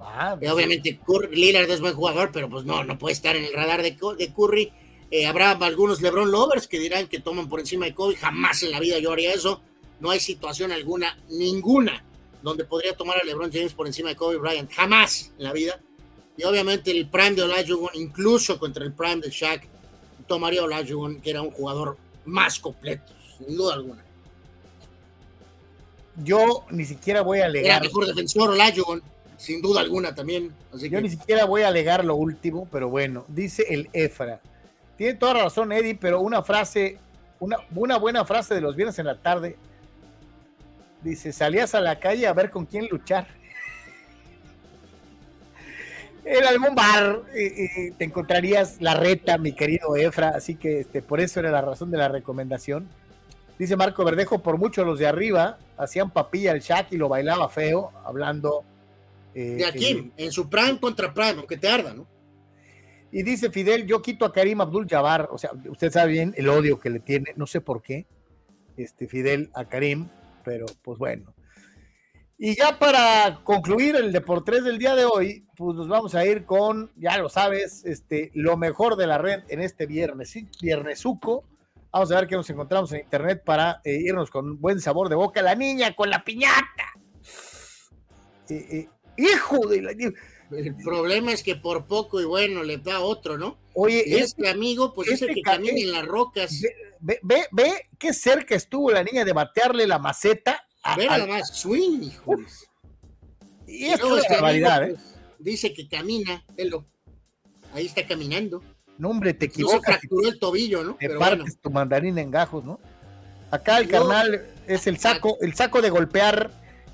ah, 0.00 0.36
Eh, 0.40 0.50
obviamente 0.50 0.98
Curry, 1.04 1.34
Lillard 1.36 1.70
es 1.70 1.80
buen 1.80 1.94
jugador, 1.94 2.30
pero 2.32 2.48
pues 2.48 2.64
no, 2.64 2.84
no 2.84 2.98
puede 2.98 3.14
estar 3.14 3.36
en 3.36 3.44
el 3.44 3.52
radar 3.52 3.82
de, 3.82 3.96
Cu- 3.96 4.14
de 4.16 4.32
Curry. 4.32 4.72
Eh, 5.10 5.26
habrá 5.26 5.52
algunos 5.52 6.00
LeBron 6.02 6.30
lovers 6.30 6.66
que 6.66 6.78
dirán 6.78 7.06
que 7.08 7.20
toman 7.20 7.48
por 7.48 7.60
encima 7.60 7.84
de 7.86 7.94
Kobe. 7.94 8.16
Jamás 8.16 8.62
en 8.62 8.70
la 8.72 8.80
vida 8.80 8.98
yo 8.98 9.12
haría 9.12 9.32
eso. 9.32 9.60
No 10.00 10.10
hay 10.10 10.20
situación 10.20 10.72
alguna, 10.72 11.16
ninguna, 11.30 12.04
donde 12.42 12.64
podría 12.64 12.96
tomar 12.96 13.18
a 13.18 13.24
LeBron 13.24 13.52
James 13.52 13.72
por 13.74 13.86
encima 13.86 14.08
de 14.10 14.16
Kobe 14.16 14.36
Bryant. 14.38 14.70
Jamás 14.72 15.32
en 15.38 15.44
la 15.44 15.52
vida. 15.52 15.80
Y 16.36 16.42
obviamente 16.44 16.90
el 16.90 17.08
prime 17.08 17.32
de 17.32 17.42
Olajuwon, 17.42 17.90
incluso 17.94 18.58
contra 18.58 18.84
el 18.84 18.92
prime 18.92 19.20
de 19.20 19.30
Shaq, 19.30 19.68
tomaría 20.26 20.64
Olajuwon, 20.64 21.20
que 21.20 21.30
era 21.30 21.42
un 21.42 21.52
jugador 21.52 21.96
más 22.24 22.58
completo, 22.58 23.12
sin 23.46 23.56
duda 23.56 23.74
alguna. 23.74 24.02
yo 26.22 26.64
ni 26.70 26.84
siquiera 26.84 27.22
voy 27.22 27.38
a 27.38 27.46
Era 27.46 27.48
alegar. 27.48 27.82
mejor 27.82 28.06
defensor 28.06 28.50
Olajuwon, 28.50 29.02
sin 29.36 29.60
duda 29.62 29.80
alguna 29.80 30.14
también. 30.14 30.52
Así 30.72 30.88
Yo 30.88 30.98
que 30.98 31.02
ni 31.02 31.10
siquiera 31.10 31.44
voy 31.44 31.62
a 31.62 31.68
alegar 31.68 32.04
lo 32.04 32.14
último, 32.14 32.68
pero 32.70 32.88
bueno, 32.88 33.24
dice 33.28 33.64
el 33.68 33.88
Efra. 33.92 34.40
Tiene 34.96 35.14
toda 35.14 35.34
razón, 35.34 35.72
Eddie, 35.72 35.96
pero 35.96 36.20
una 36.20 36.42
frase, 36.42 36.98
una, 37.40 37.56
una 37.74 37.98
buena 37.98 38.24
frase 38.24 38.54
de 38.54 38.60
los 38.60 38.76
viernes 38.76 38.98
en 39.00 39.06
la 39.06 39.16
tarde. 39.18 39.56
Dice, 41.02 41.32
salías 41.32 41.74
a 41.74 41.80
la 41.80 41.98
calle 41.98 42.26
a 42.28 42.32
ver 42.32 42.50
con 42.50 42.64
quién 42.66 42.86
luchar. 42.88 43.26
En 46.26 46.42
algún 46.46 46.74
bar 46.74 47.20
eh, 47.34 47.92
te 47.98 48.04
encontrarías 48.04 48.80
la 48.80 48.94
reta, 48.94 49.36
mi 49.36 49.52
querido 49.52 49.94
Efra, 49.94 50.30
así 50.30 50.54
que 50.54 50.80
este, 50.80 51.02
por 51.02 51.20
eso 51.20 51.38
era 51.40 51.50
la 51.50 51.60
razón 51.60 51.90
de 51.90 51.98
la 51.98 52.08
recomendación. 52.08 52.88
Dice 53.58 53.76
Marco 53.76 54.04
Verdejo, 54.04 54.42
por 54.42 54.58
mucho 54.58 54.84
los 54.84 54.98
de 54.98 55.06
arriba 55.06 55.58
hacían 55.76 56.10
papilla 56.10 56.52
al 56.52 56.60
Shaq 56.60 56.92
y 56.92 56.96
lo 56.96 57.08
bailaba 57.08 57.48
feo, 57.48 57.92
hablando... 58.04 58.64
eh, 59.34 59.56
de 59.58 59.66
aquí, 59.66 60.12
en 60.16 60.32
su 60.32 60.48
prime 60.48 60.78
contra 60.80 61.12
prime, 61.12 61.38
aunque 61.38 61.56
te 61.56 61.68
arda, 61.68 61.94
¿no? 61.94 62.06
Y 63.12 63.22
dice 63.22 63.50
Fidel, 63.50 63.86
yo 63.86 64.02
quito 64.02 64.24
a 64.24 64.32
Karim 64.32 64.60
Abdul 64.60 64.88
Jabbar, 64.88 65.28
o 65.30 65.38
sea, 65.38 65.52
usted 65.68 65.92
sabe 65.92 66.12
bien 66.12 66.34
el 66.36 66.48
odio 66.48 66.80
que 66.80 66.90
le 66.90 66.98
tiene, 66.98 67.32
no 67.36 67.46
sé 67.46 67.60
por 67.60 67.80
qué, 67.80 68.06
este 68.76 69.06
Fidel 69.06 69.50
a 69.54 69.66
Karim, 69.66 70.08
pero 70.44 70.66
pues 70.82 70.98
bueno. 70.98 71.32
Y 72.36 72.56
ya 72.56 72.76
para 72.78 73.40
concluir 73.44 73.94
el 73.94 74.10
Deportes 74.10 74.64
del 74.64 74.78
día 74.78 74.96
de 74.96 75.04
hoy, 75.04 75.46
pues 75.56 75.76
nos 75.76 75.86
vamos 75.86 76.16
a 76.16 76.26
ir 76.26 76.44
con, 76.44 76.90
ya 76.96 77.16
lo 77.18 77.28
sabes, 77.28 77.84
este, 77.84 78.32
lo 78.34 78.56
mejor 78.56 78.96
de 78.96 79.06
la 79.06 79.18
red 79.18 79.44
en 79.48 79.60
este 79.60 79.86
viernes, 79.86 80.30
¿sí? 80.30 80.48
viernesuco. 80.60 81.44
Vamos 81.94 82.10
a 82.10 82.16
ver 82.16 82.26
qué 82.26 82.34
nos 82.34 82.50
encontramos 82.50 82.90
en 82.92 83.02
internet 83.02 83.44
para 83.44 83.80
eh, 83.84 83.94
irnos 84.00 84.28
con 84.28 84.60
buen 84.60 84.80
sabor 84.80 85.08
de 85.08 85.14
boca. 85.14 85.40
La 85.42 85.54
niña 85.54 85.94
con 85.94 86.10
la 86.10 86.24
piñata. 86.24 86.92
Eh, 88.48 88.66
eh, 88.72 88.88
hijo 89.16 89.64
de 89.68 89.80
la... 89.80 89.92
El 89.92 90.74
problema 90.84 91.30
es 91.32 91.44
que 91.44 91.54
por 91.54 91.86
poco 91.86 92.20
y 92.20 92.24
bueno 92.24 92.64
le 92.64 92.78
da 92.78 92.98
otro, 92.98 93.38
¿no? 93.38 93.58
Oye, 93.74 94.02
Y 94.08 94.14
es 94.14 94.22
este 94.22 94.48
amigo, 94.48 94.92
pues 94.92 95.06
es 95.08 95.22
el 95.22 95.28
este 95.28 95.34
que 95.36 95.42
ca- 95.42 95.52
camina 95.52 95.78
en 95.78 95.92
las 95.92 96.04
rocas. 96.04 96.60
Ve, 96.98 97.20
ve, 97.22 97.46
ve 97.52 97.72
qué 97.96 98.12
cerca 98.12 98.56
estuvo 98.56 98.90
la 98.90 99.04
niña 99.04 99.24
de 99.24 99.32
batearle 99.32 99.86
la 99.86 100.00
maceta. 100.00 100.66
a- 100.82 100.96
Ve 100.96 101.06
nada 101.06 101.28
más, 101.28 101.56
swing, 101.56 102.02
hijos. 102.02 102.68
y 103.68 103.84
esto 103.86 104.16
es 104.18 104.24
este 104.24 104.36
una 104.40 104.48
amigo, 104.48 104.66
barbaridad, 104.68 104.82
¿eh? 104.82 104.94
pues, 104.94 105.14
dice 105.38 105.72
que 105.72 105.86
camina, 105.88 106.44
velo. 106.56 106.84
Ahí 107.72 107.86
está 107.86 108.04
caminando. 108.04 108.62
No, 108.98 109.10
hombre, 109.10 109.34
te 109.34 109.46
No 109.46 109.52
se 109.52 109.60
equivocas. 109.60 109.96
fracturó 109.98 110.28
el 110.28 110.38
tobillo, 110.38 110.84
¿no? 110.84 110.92
te 110.94 111.08
Pero 111.08 111.18
partes 111.18 111.38
bueno, 111.40 111.54
tu 111.62 111.70
mandarina 111.70 112.20
en 112.20 112.30
gajos, 112.30 112.64
¿no? 112.64 112.78
Acá 113.50 113.78
el 113.78 113.88
carnal 113.88 114.46
es 114.66 114.86
el 114.86 114.98
saco, 114.98 115.36
el 115.40 115.54
saco 115.54 115.80
de 115.82 115.90
golpear 115.90 116.50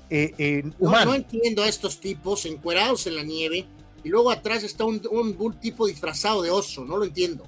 eh, 0.09 0.33
eh, 0.37 0.61
no, 0.65 0.73
humano. 0.79 1.05
no 1.11 1.15
entiendo 1.15 1.63
a 1.63 1.67
estos 1.67 1.99
tipos 1.99 2.45
encuerados 2.45 3.07
en 3.07 3.15
la 3.15 3.23
nieve 3.23 3.65
y 4.03 4.09
luego 4.09 4.29
atrás 4.31 4.63
está 4.63 4.83
un, 4.85 5.01
un- 5.09 5.35
un 5.39 5.53
tipo 5.59 5.87
disfrazado 5.87 6.41
de 6.41 6.49
oso, 6.51 6.83
no 6.85 6.97
lo 6.97 7.05
entiendo. 7.05 7.45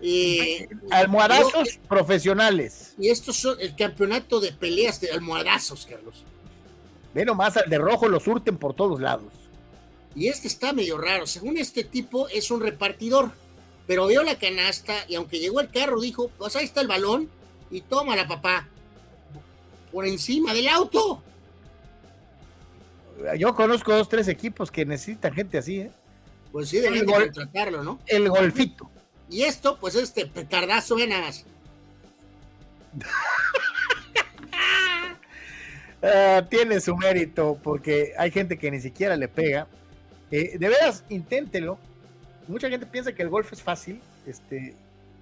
Eh, 0.00 0.68
Almohadazos 0.90 1.78
profesionales. 1.88 2.94
y 2.98 3.08
estos 3.08 3.36
son 3.36 3.56
el 3.60 3.74
campeonato 3.76 4.40
de 4.40 4.52
peleas 4.52 5.00
de 5.00 5.10
almohadazos, 5.12 5.86
Carlos. 5.86 6.24
Ve 7.14 7.24
nomás 7.24 7.56
al 7.56 7.68
de 7.70 7.78
rojo, 7.78 8.08
lo 8.08 8.18
surten 8.20 8.56
por 8.56 8.74
todos 8.74 9.00
lados. 9.00 9.32
Y 10.14 10.28
este 10.28 10.48
está 10.48 10.72
medio 10.72 10.98
raro. 10.98 11.26
Según 11.26 11.56
este 11.56 11.84
tipo, 11.84 12.28
es 12.28 12.50
un 12.50 12.60
repartidor. 12.60 13.30
Pero 13.86 14.06
vio 14.06 14.22
la 14.22 14.38
canasta 14.38 14.94
y 15.08 15.16
aunque 15.16 15.38
llegó 15.38 15.60
el 15.60 15.70
carro, 15.70 16.00
dijo, 16.00 16.30
pues 16.38 16.54
ahí 16.56 16.64
está 16.64 16.80
el 16.80 16.88
balón 16.88 17.28
y 17.70 17.80
tómala, 17.80 18.26
papá. 18.26 18.68
Por 19.90 20.06
encima 20.06 20.54
del 20.54 20.68
auto. 20.68 21.22
Yo 23.38 23.54
conozco 23.54 23.92
dos, 23.94 24.08
tres 24.08 24.28
equipos 24.28 24.70
que 24.70 24.84
necesitan 24.84 25.32
gente 25.32 25.58
así, 25.58 25.80
¿eh? 25.80 25.90
Pues 26.50 26.68
sí, 26.68 26.78
deben 26.78 27.06
de 27.06 27.12
contratarlo, 27.12 27.82
¿no? 27.82 27.98
El 28.06 28.28
golfito. 28.28 28.90
Y 29.28 29.42
esto, 29.42 29.78
pues 29.78 29.94
este 29.94 30.26
petardazo, 30.26 30.96
ve 30.96 31.06
nada 31.06 31.22
más. 31.22 31.44
Ah, 36.04 36.44
tiene 36.50 36.80
su 36.80 36.96
mérito 36.96 37.56
porque 37.62 38.12
hay 38.18 38.32
gente 38.32 38.58
que 38.58 38.72
ni 38.72 38.80
siquiera 38.80 39.16
le 39.16 39.28
pega. 39.28 39.68
Eh, 40.32 40.58
de 40.58 40.68
veras, 40.68 41.04
inténtelo. 41.08 41.78
Mucha 42.48 42.68
gente 42.68 42.86
piensa 42.86 43.12
que 43.14 43.22
el 43.22 43.28
golf 43.28 43.52
es 43.52 43.62
fácil. 43.62 44.00
Este, 44.26 44.74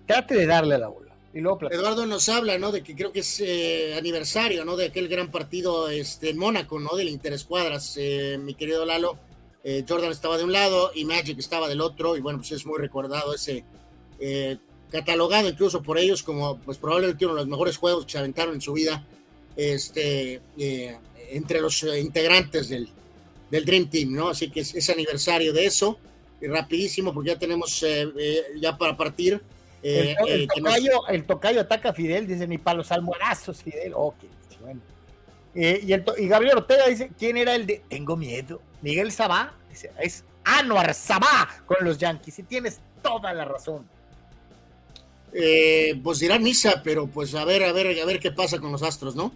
trate 0.06 0.34
de 0.34 0.46
darle 0.46 0.74
a 0.74 0.78
la 0.78 0.88
bola. 0.88 1.10
Y 1.32 1.40
luego 1.40 1.70
Eduardo 1.70 2.06
nos 2.06 2.28
habla, 2.28 2.58
¿no? 2.58 2.72
De 2.72 2.82
que 2.82 2.96
creo 2.96 3.12
que 3.12 3.20
es 3.20 3.40
eh, 3.40 3.94
aniversario, 3.96 4.64
¿no? 4.64 4.76
De 4.76 4.86
aquel 4.86 5.08
gran 5.08 5.30
partido 5.30 5.88
este, 5.88 6.30
en 6.30 6.38
Mónaco, 6.38 6.80
¿no? 6.80 6.96
Del 6.96 7.08
Interescuadras, 7.08 7.96
eh, 7.96 8.36
mi 8.40 8.54
querido 8.54 8.84
Lalo. 8.84 9.16
Eh, 9.62 9.84
Jordan 9.88 10.10
estaba 10.10 10.38
de 10.38 10.44
un 10.44 10.52
lado 10.52 10.90
y 10.94 11.04
Magic 11.04 11.38
estaba 11.38 11.68
del 11.68 11.80
otro, 11.82 12.16
y 12.16 12.20
bueno, 12.20 12.38
pues 12.38 12.50
es 12.52 12.66
muy 12.66 12.78
recordado 12.78 13.34
ese, 13.34 13.62
eh, 14.18 14.56
catalogado 14.90 15.48
incluso 15.48 15.82
por 15.82 15.98
ellos 15.98 16.22
como, 16.22 16.58
pues 16.58 16.78
probablemente 16.78 17.26
uno 17.26 17.34
de 17.34 17.42
los 17.42 17.48
mejores 17.48 17.76
juegos 17.76 18.06
que 18.06 18.12
se 18.12 18.18
aventaron 18.18 18.54
en 18.54 18.60
su 18.62 18.72
vida, 18.72 19.04
este, 19.56 20.40
entre 21.30 21.60
los 21.60 21.82
integrantes 21.82 22.70
del, 22.70 22.88
del 23.50 23.64
Dream 23.64 23.90
Team, 23.90 24.12
¿no? 24.12 24.30
Así 24.30 24.50
que 24.50 24.60
es, 24.60 24.90
aniversario 24.90 25.52
de 25.52 25.66
eso, 25.66 25.98
rapidísimo, 26.42 27.12
porque 27.12 27.30
ya 27.30 27.38
tenemos, 27.38 27.84
ya 28.60 28.76
para 28.76 28.96
partir, 28.96 29.42
eh, 29.82 30.14
el, 30.26 30.42
eh, 30.42 30.48
el, 31.08 31.24
tocayo, 31.24 31.60
ataca 31.60 31.90
a 31.90 31.92
Fidel, 31.94 32.26
dice 32.26 32.46
ni 32.46 32.58
para 32.58 32.78
los 32.78 32.92
almohazos, 32.92 33.62
Fidel. 33.62 33.92
Ok, 33.94 34.16
bueno. 34.60 34.80
Eh, 35.54 35.80
y, 35.82 35.92
el, 35.92 36.04
y, 36.18 36.28
Gabriel 36.28 36.58
Ortega 36.58 36.86
dice: 36.86 37.10
¿Quién 37.18 37.36
era 37.36 37.54
el 37.54 37.66
de 37.66 37.82
Tengo 37.88 38.16
miedo? 38.16 38.60
Miguel 38.82 39.10
Sabá, 39.10 39.54
dice, 39.70 39.90
es 39.98 40.24
Anuar 40.44 40.94
Sabá 40.94 41.48
con 41.66 41.78
los 41.80 41.98
Yankees. 41.98 42.40
Y 42.40 42.42
tienes 42.42 42.80
toda 43.02 43.32
la 43.32 43.44
razón. 43.46 43.86
pues 46.02 46.18
dirá 46.18 46.38
misa, 46.38 46.82
pero 46.84 47.06
pues 47.06 47.34
a 47.34 47.44
ver, 47.44 47.64
a 47.64 47.72
ver, 47.72 47.98
a 48.00 48.04
ver 48.04 48.20
qué 48.20 48.32
pasa 48.32 48.58
con 48.58 48.72
los 48.72 48.82
astros, 48.82 49.16
¿no? 49.16 49.32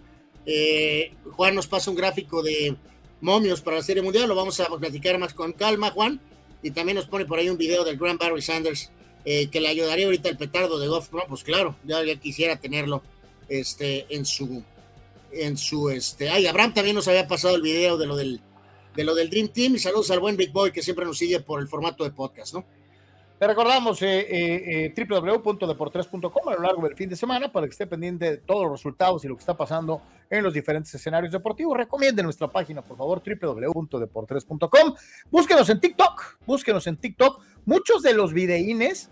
Juan 1.31 1.55
nos 1.55 1.67
pasa 1.67 1.89
un 1.89 1.97
gráfico 1.97 2.43
de 2.43 2.75
momios 3.19 3.61
para 3.61 3.77
la 3.77 3.83
Serie 3.83 4.03
Mundial, 4.03 4.29
lo 4.29 4.35
vamos 4.35 4.59
a 4.59 4.67
platicar 4.67 5.17
más 5.17 5.33
con 5.33 5.53
calma, 5.53 5.89
Juan. 5.89 6.21
Y 6.65 6.71
también 6.71 6.95
nos 6.95 7.05
pone 7.05 7.25
por 7.25 7.37
ahí 7.37 7.47
un 7.47 7.59
video 7.59 7.83
del 7.83 7.95
Grand 7.95 8.19
Barry 8.19 8.41
Sanders 8.41 8.89
eh, 9.23 9.51
que 9.51 9.61
le 9.61 9.67
ayudaría 9.67 10.05
ahorita 10.05 10.29
el 10.29 10.35
petardo 10.35 10.79
de 10.79 10.87
Goff, 10.87 11.13
no, 11.13 11.21
pues 11.27 11.43
claro, 11.43 11.75
ya, 11.83 12.03
quisiera 12.15 12.55
tenerlo 12.55 13.03
este, 13.47 14.07
en 14.09 14.25
su, 14.25 14.63
en 15.31 15.57
su, 15.57 15.91
este, 15.91 16.27
ay, 16.27 16.47
Abraham 16.47 16.73
también 16.73 16.95
nos 16.95 17.07
había 17.07 17.27
pasado 17.27 17.55
el 17.55 17.61
video 17.61 17.99
de 17.99 18.07
lo 18.07 18.15
del, 18.15 18.41
de 18.95 19.03
lo 19.03 19.13
del 19.13 19.29
Dream 19.29 19.49
Team 19.49 19.75
y 19.75 19.79
saludos 19.79 20.09
al 20.09 20.19
buen 20.19 20.37
Big 20.37 20.51
Boy 20.51 20.71
que 20.71 20.81
siempre 20.81 21.05
nos 21.05 21.19
sigue 21.19 21.39
por 21.39 21.61
el 21.61 21.67
formato 21.67 22.03
de 22.03 22.09
podcast, 22.09 22.55
¿no? 22.55 22.65
Te 23.39 23.47
recordamos 23.47 24.01
eh, 24.01 24.19
eh, 24.19 24.85
eh 24.85 24.93
a 24.95 26.55
lo 26.55 26.61
largo 26.61 26.81
del 26.83 26.95
fin 26.95 27.09
de 27.09 27.17
semana 27.17 27.51
para 27.51 27.65
que 27.65 27.71
esté 27.71 27.85
pendiente 27.85 28.31
de 28.31 28.37
todos 28.37 28.63
los 28.63 28.71
resultados 28.79 29.25
y 29.25 29.27
lo 29.27 29.35
que 29.35 29.41
está 29.41 29.57
pasando 29.57 30.01
en 30.29 30.41
los 30.41 30.53
diferentes 30.53 30.95
escenarios 30.95 31.33
deportivos. 31.33 31.75
Recomiende 31.75 32.23
nuestra 32.23 32.47
página, 32.47 32.81
por 32.81 32.97
favor, 32.97 33.21
www.deportres.com. 33.21 34.95
Búsquenos 35.29 35.69
en 35.69 35.81
TikTok, 35.81 36.37
búsquenos 36.45 36.87
en 36.87 36.95
TikTok. 36.95 37.43
Muchos 37.65 38.03
de 38.03 38.13
los 38.13 38.31
videínes 38.31 39.09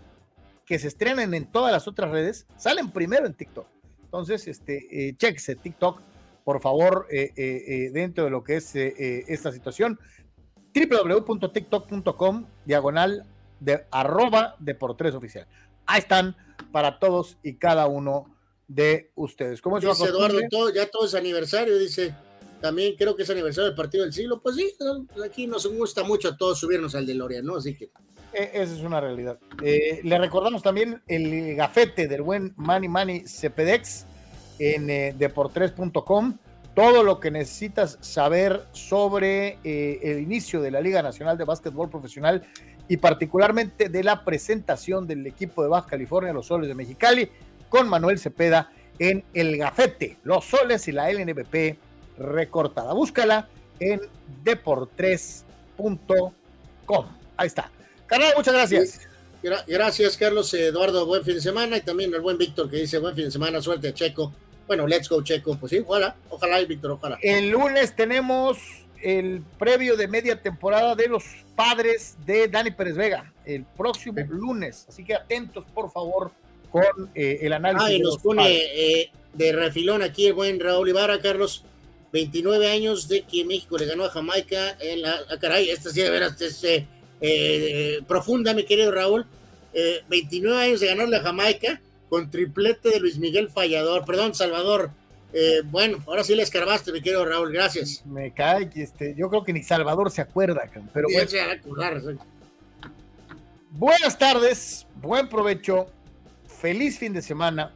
que 0.64 0.78
se 0.78 0.88
estrenan 0.88 1.34
en 1.34 1.44
todas 1.44 1.70
las 1.70 1.86
otras 1.86 2.10
redes 2.10 2.46
salen 2.56 2.90
primero 2.90 3.26
en 3.26 3.34
TikTok. 3.34 3.66
Entonces, 4.04 4.48
este, 4.48 5.08
eh, 5.08 5.16
chequese 5.18 5.56
TikTok, 5.56 6.00
por 6.44 6.62
favor, 6.62 7.08
dentro 7.08 8.24
de 8.24 8.30
lo 8.30 8.42
que 8.42 8.56
es 8.56 8.74
esta 8.74 9.50
situación 9.50 9.98
www.tiktok.com 10.74 12.46
diagonal 12.64 13.26
de 13.60 13.86
arroba 13.90 14.56
de 14.58 14.74
por 14.74 14.96
tres 14.96 15.14
oficial. 15.14 15.46
Ahí 15.86 16.00
están 16.00 16.36
para 16.72 16.98
todos 16.98 17.36
y 17.42 17.54
cada 17.54 17.86
uno 17.86 18.34
de 18.68 19.10
ustedes. 19.14 19.60
¿Cómo 19.60 19.78
dice 19.78 20.04
Eduardo, 20.04 20.40
ya 20.74 20.86
todo 20.90 21.06
es 21.06 21.14
aniversario, 21.14 21.78
dice. 21.78 22.14
También 22.60 22.94
creo 22.96 23.14
que 23.14 23.24
es 23.24 23.30
aniversario 23.30 23.66
del 23.66 23.76
partido 23.76 24.04
del 24.04 24.12
siglo. 24.12 24.40
Pues 24.40 24.56
sí, 24.56 24.74
aquí 25.22 25.46
nos 25.46 25.66
gusta 25.66 26.02
mucho 26.02 26.28
a 26.28 26.36
todos 26.36 26.58
subirnos 26.58 26.94
al 26.94 27.06
DeLorean, 27.06 27.44
¿no? 27.44 27.56
Así 27.56 27.74
que. 27.74 27.90
E, 28.32 28.50
esa 28.54 28.74
es 28.74 28.80
una 28.80 29.00
realidad. 29.00 29.38
Eh, 29.62 30.00
le 30.02 30.18
recordamos 30.18 30.62
también 30.62 31.02
el 31.06 31.54
gafete 31.56 32.08
del 32.08 32.22
buen 32.22 32.54
Manny 32.56 32.88
Manny 32.88 33.28
Cepedex 33.28 34.06
en 34.58 34.88
eh, 34.88 35.14
deportres.com. 35.16 36.38
Todo 36.74 37.02
lo 37.04 37.20
que 37.20 37.30
necesitas 37.30 37.98
saber 38.00 38.64
sobre 38.72 39.58
eh, 39.62 40.00
el 40.02 40.20
inicio 40.20 40.60
de 40.60 40.70
la 40.70 40.80
Liga 40.80 41.02
Nacional 41.02 41.36
de 41.36 41.44
Básquetbol 41.44 41.90
Profesional 41.90 42.42
y 42.88 42.98
particularmente 42.98 43.88
de 43.88 44.04
la 44.04 44.24
presentación 44.24 45.06
del 45.06 45.26
equipo 45.26 45.62
de 45.62 45.68
Baja 45.68 45.88
California, 45.88 46.32
los 46.32 46.46
Soles 46.46 46.68
de 46.68 46.74
Mexicali, 46.74 47.30
con 47.68 47.88
Manuel 47.88 48.18
Cepeda 48.18 48.70
en 48.98 49.24
El 49.32 49.56
Gafete, 49.56 50.18
los 50.24 50.44
Soles 50.44 50.86
y 50.88 50.92
la 50.92 51.10
LNBP 51.10 51.78
recortada. 52.18 52.92
Búscala 52.92 53.48
en 53.80 54.00
deportres.com. 54.44 57.06
Ahí 57.36 57.46
está. 57.46 57.70
Carlos, 58.06 58.32
muchas 58.36 58.54
gracias. 58.54 59.00
Gracias, 59.66 60.16
Carlos. 60.16 60.52
Eduardo, 60.54 61.06
buen 61.06 61.24
fin 61.24 61.34
de 61.34 61.40
semana. 61.40 61.76
Y 61.76 61.82
también 61.82 62.14
el 62.14 62.20
buen 62.20 62.38
Víctor 62.38 62.70
que 62.70 62.76
dice 62.76 62.98
buen 62.98 63.14
fin 63.14 63.26
de 63.26 63.30
semana, 63.30 63.60
suerte 63.60 63.88
a 63.88 63.94
Checo. 63.94 64.32
Bueno, 64.66 64.86
let's 64.86 65.08
go, 65.08 65.22
Checo. 65.22 65.56
Pues 65.56 65.70
sí, 65.70 65.84
ojalá, 65.86 66.16
ojalá, 66.30 66.60
Víctor, 66.60 66.92
ojalá. 66.92 67.18
El 67.20 67.50
lunes 67.50 67.94
tenemos 67.94 68.58
el 69.04 69.42
previo 69.58 69.96
de 69.96 70.08
media 70.08 70.40
temporada 70.40 70.94
de 70.94 71.08
los 71.08 71.24
padres 71.54 72.16
de 72.24 72.48
Dani 72.48 72.70
Pérez 72.70 72.96
Vega 72.96 73.32
el 73.44 73.64
próximo 73.64 74.18
lunes. 74.28 74.86
Así 74.88 75.04
que 75.04 75.14
atentos, 75.14 75.64
por 75.74 75.92
favor, 75.92 76.32
con 76.70 77.10
eh, 77.14 77.38
el 77.42 77.52
análisis. 77.52 77.88
Ah, 77.88 77.92
y 77.92 78.00
nos 78.00 78.18
pone 78.18 78.48
eh, 78.48 79.10
de 79.34 79.52
refilón 79.52 80.02
aquí 80.02 80.26
el 80.26 80.32
buen 80.32 80.58
Raúl 80.58 80.88
Ibarra, 80.88 81.20
Carlos. 81.20 81.64
29 82.12 82.70
años 82.70 83.08
de 83.08 83.22
que 83.22 83.44
México 83.44 83.76
le 83.76 83.86
ganó 83.86 84.04
a 84.04 84.10
Jamaica 84.10 84.76
en 84.80 85.02
la. 85.02 85.18
Ah, 85.28 85.36
caray, 85.38 85.68
esta 85.68 85.90
sí 85.90 86.00
de 86.00 86.10
veras 86.10 86.40
es 86.40 86.64
eh, 87.20 87.98
profunda, 88.06 88.54
mi 88.54 88.64
querido 88.64 88.90
Raúl. 88.90 89.26
29 90.08 90.62
años 90.62 90.80
de 90.80 90.86
ganarle 90.86 91.16
a 91.16 91.22
Jamaica 91.22 91.80
con 92.08 92.30
triplete 92.30 92.90
de 92.90 93.00
Luis 93.00 93.18
Miguel 93.18 93.50
Fallador. 93.50 94.04
Perdón, 94.04 94.32
Salvador 94.32 94.92
eh, 95.36 95.62
bueno, 95.64 95.98
ahora 96.06 96.22
sí 96.22 96.34
le 96.36 96.44
escarbaste, 96.44 96.92
mi 96.92 97.02
querido 97.02 97.24
Raúl, 97.24 97.52
gracias. 97.52 98.06
Me 98.06 98.32
cae 98.32 98.70
que 98.70 98.84
este, 98.84 99.16
yo 99.16 99.28
creo 99.28 99.42
que 99.42 99.52
ni 99.52 99.64
Salvador 99.64 100.12
se 100.12 100.20
acuerda, 100.20 100.62
pero 100.92 101.08
bueno. 101.12 102.20
Buenas 103.70 104.16
tardes, 104.16 104.86
buen 105.02 105.28
provecho, 105.28 105.88
feliz 106.46 107.00
fin 107.00 107.12
de 107.12 107.20
semana 107.20 107.72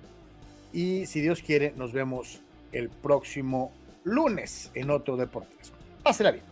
y 0.73 1.07
si 1.07 1.21
Dios 1.21 1.43
quiere 1.43 1.73
nos 1.77 1.93
vemos 1.93 2.41
el 2.71 2.91
próximo 2.91 3.73
lunes 4.05 4.71
en 4.75 4.91
otro 4.91 5.17
Deportes. 5.17 5.73
Pásela 6.05 6.31
bien. 6.31 6.48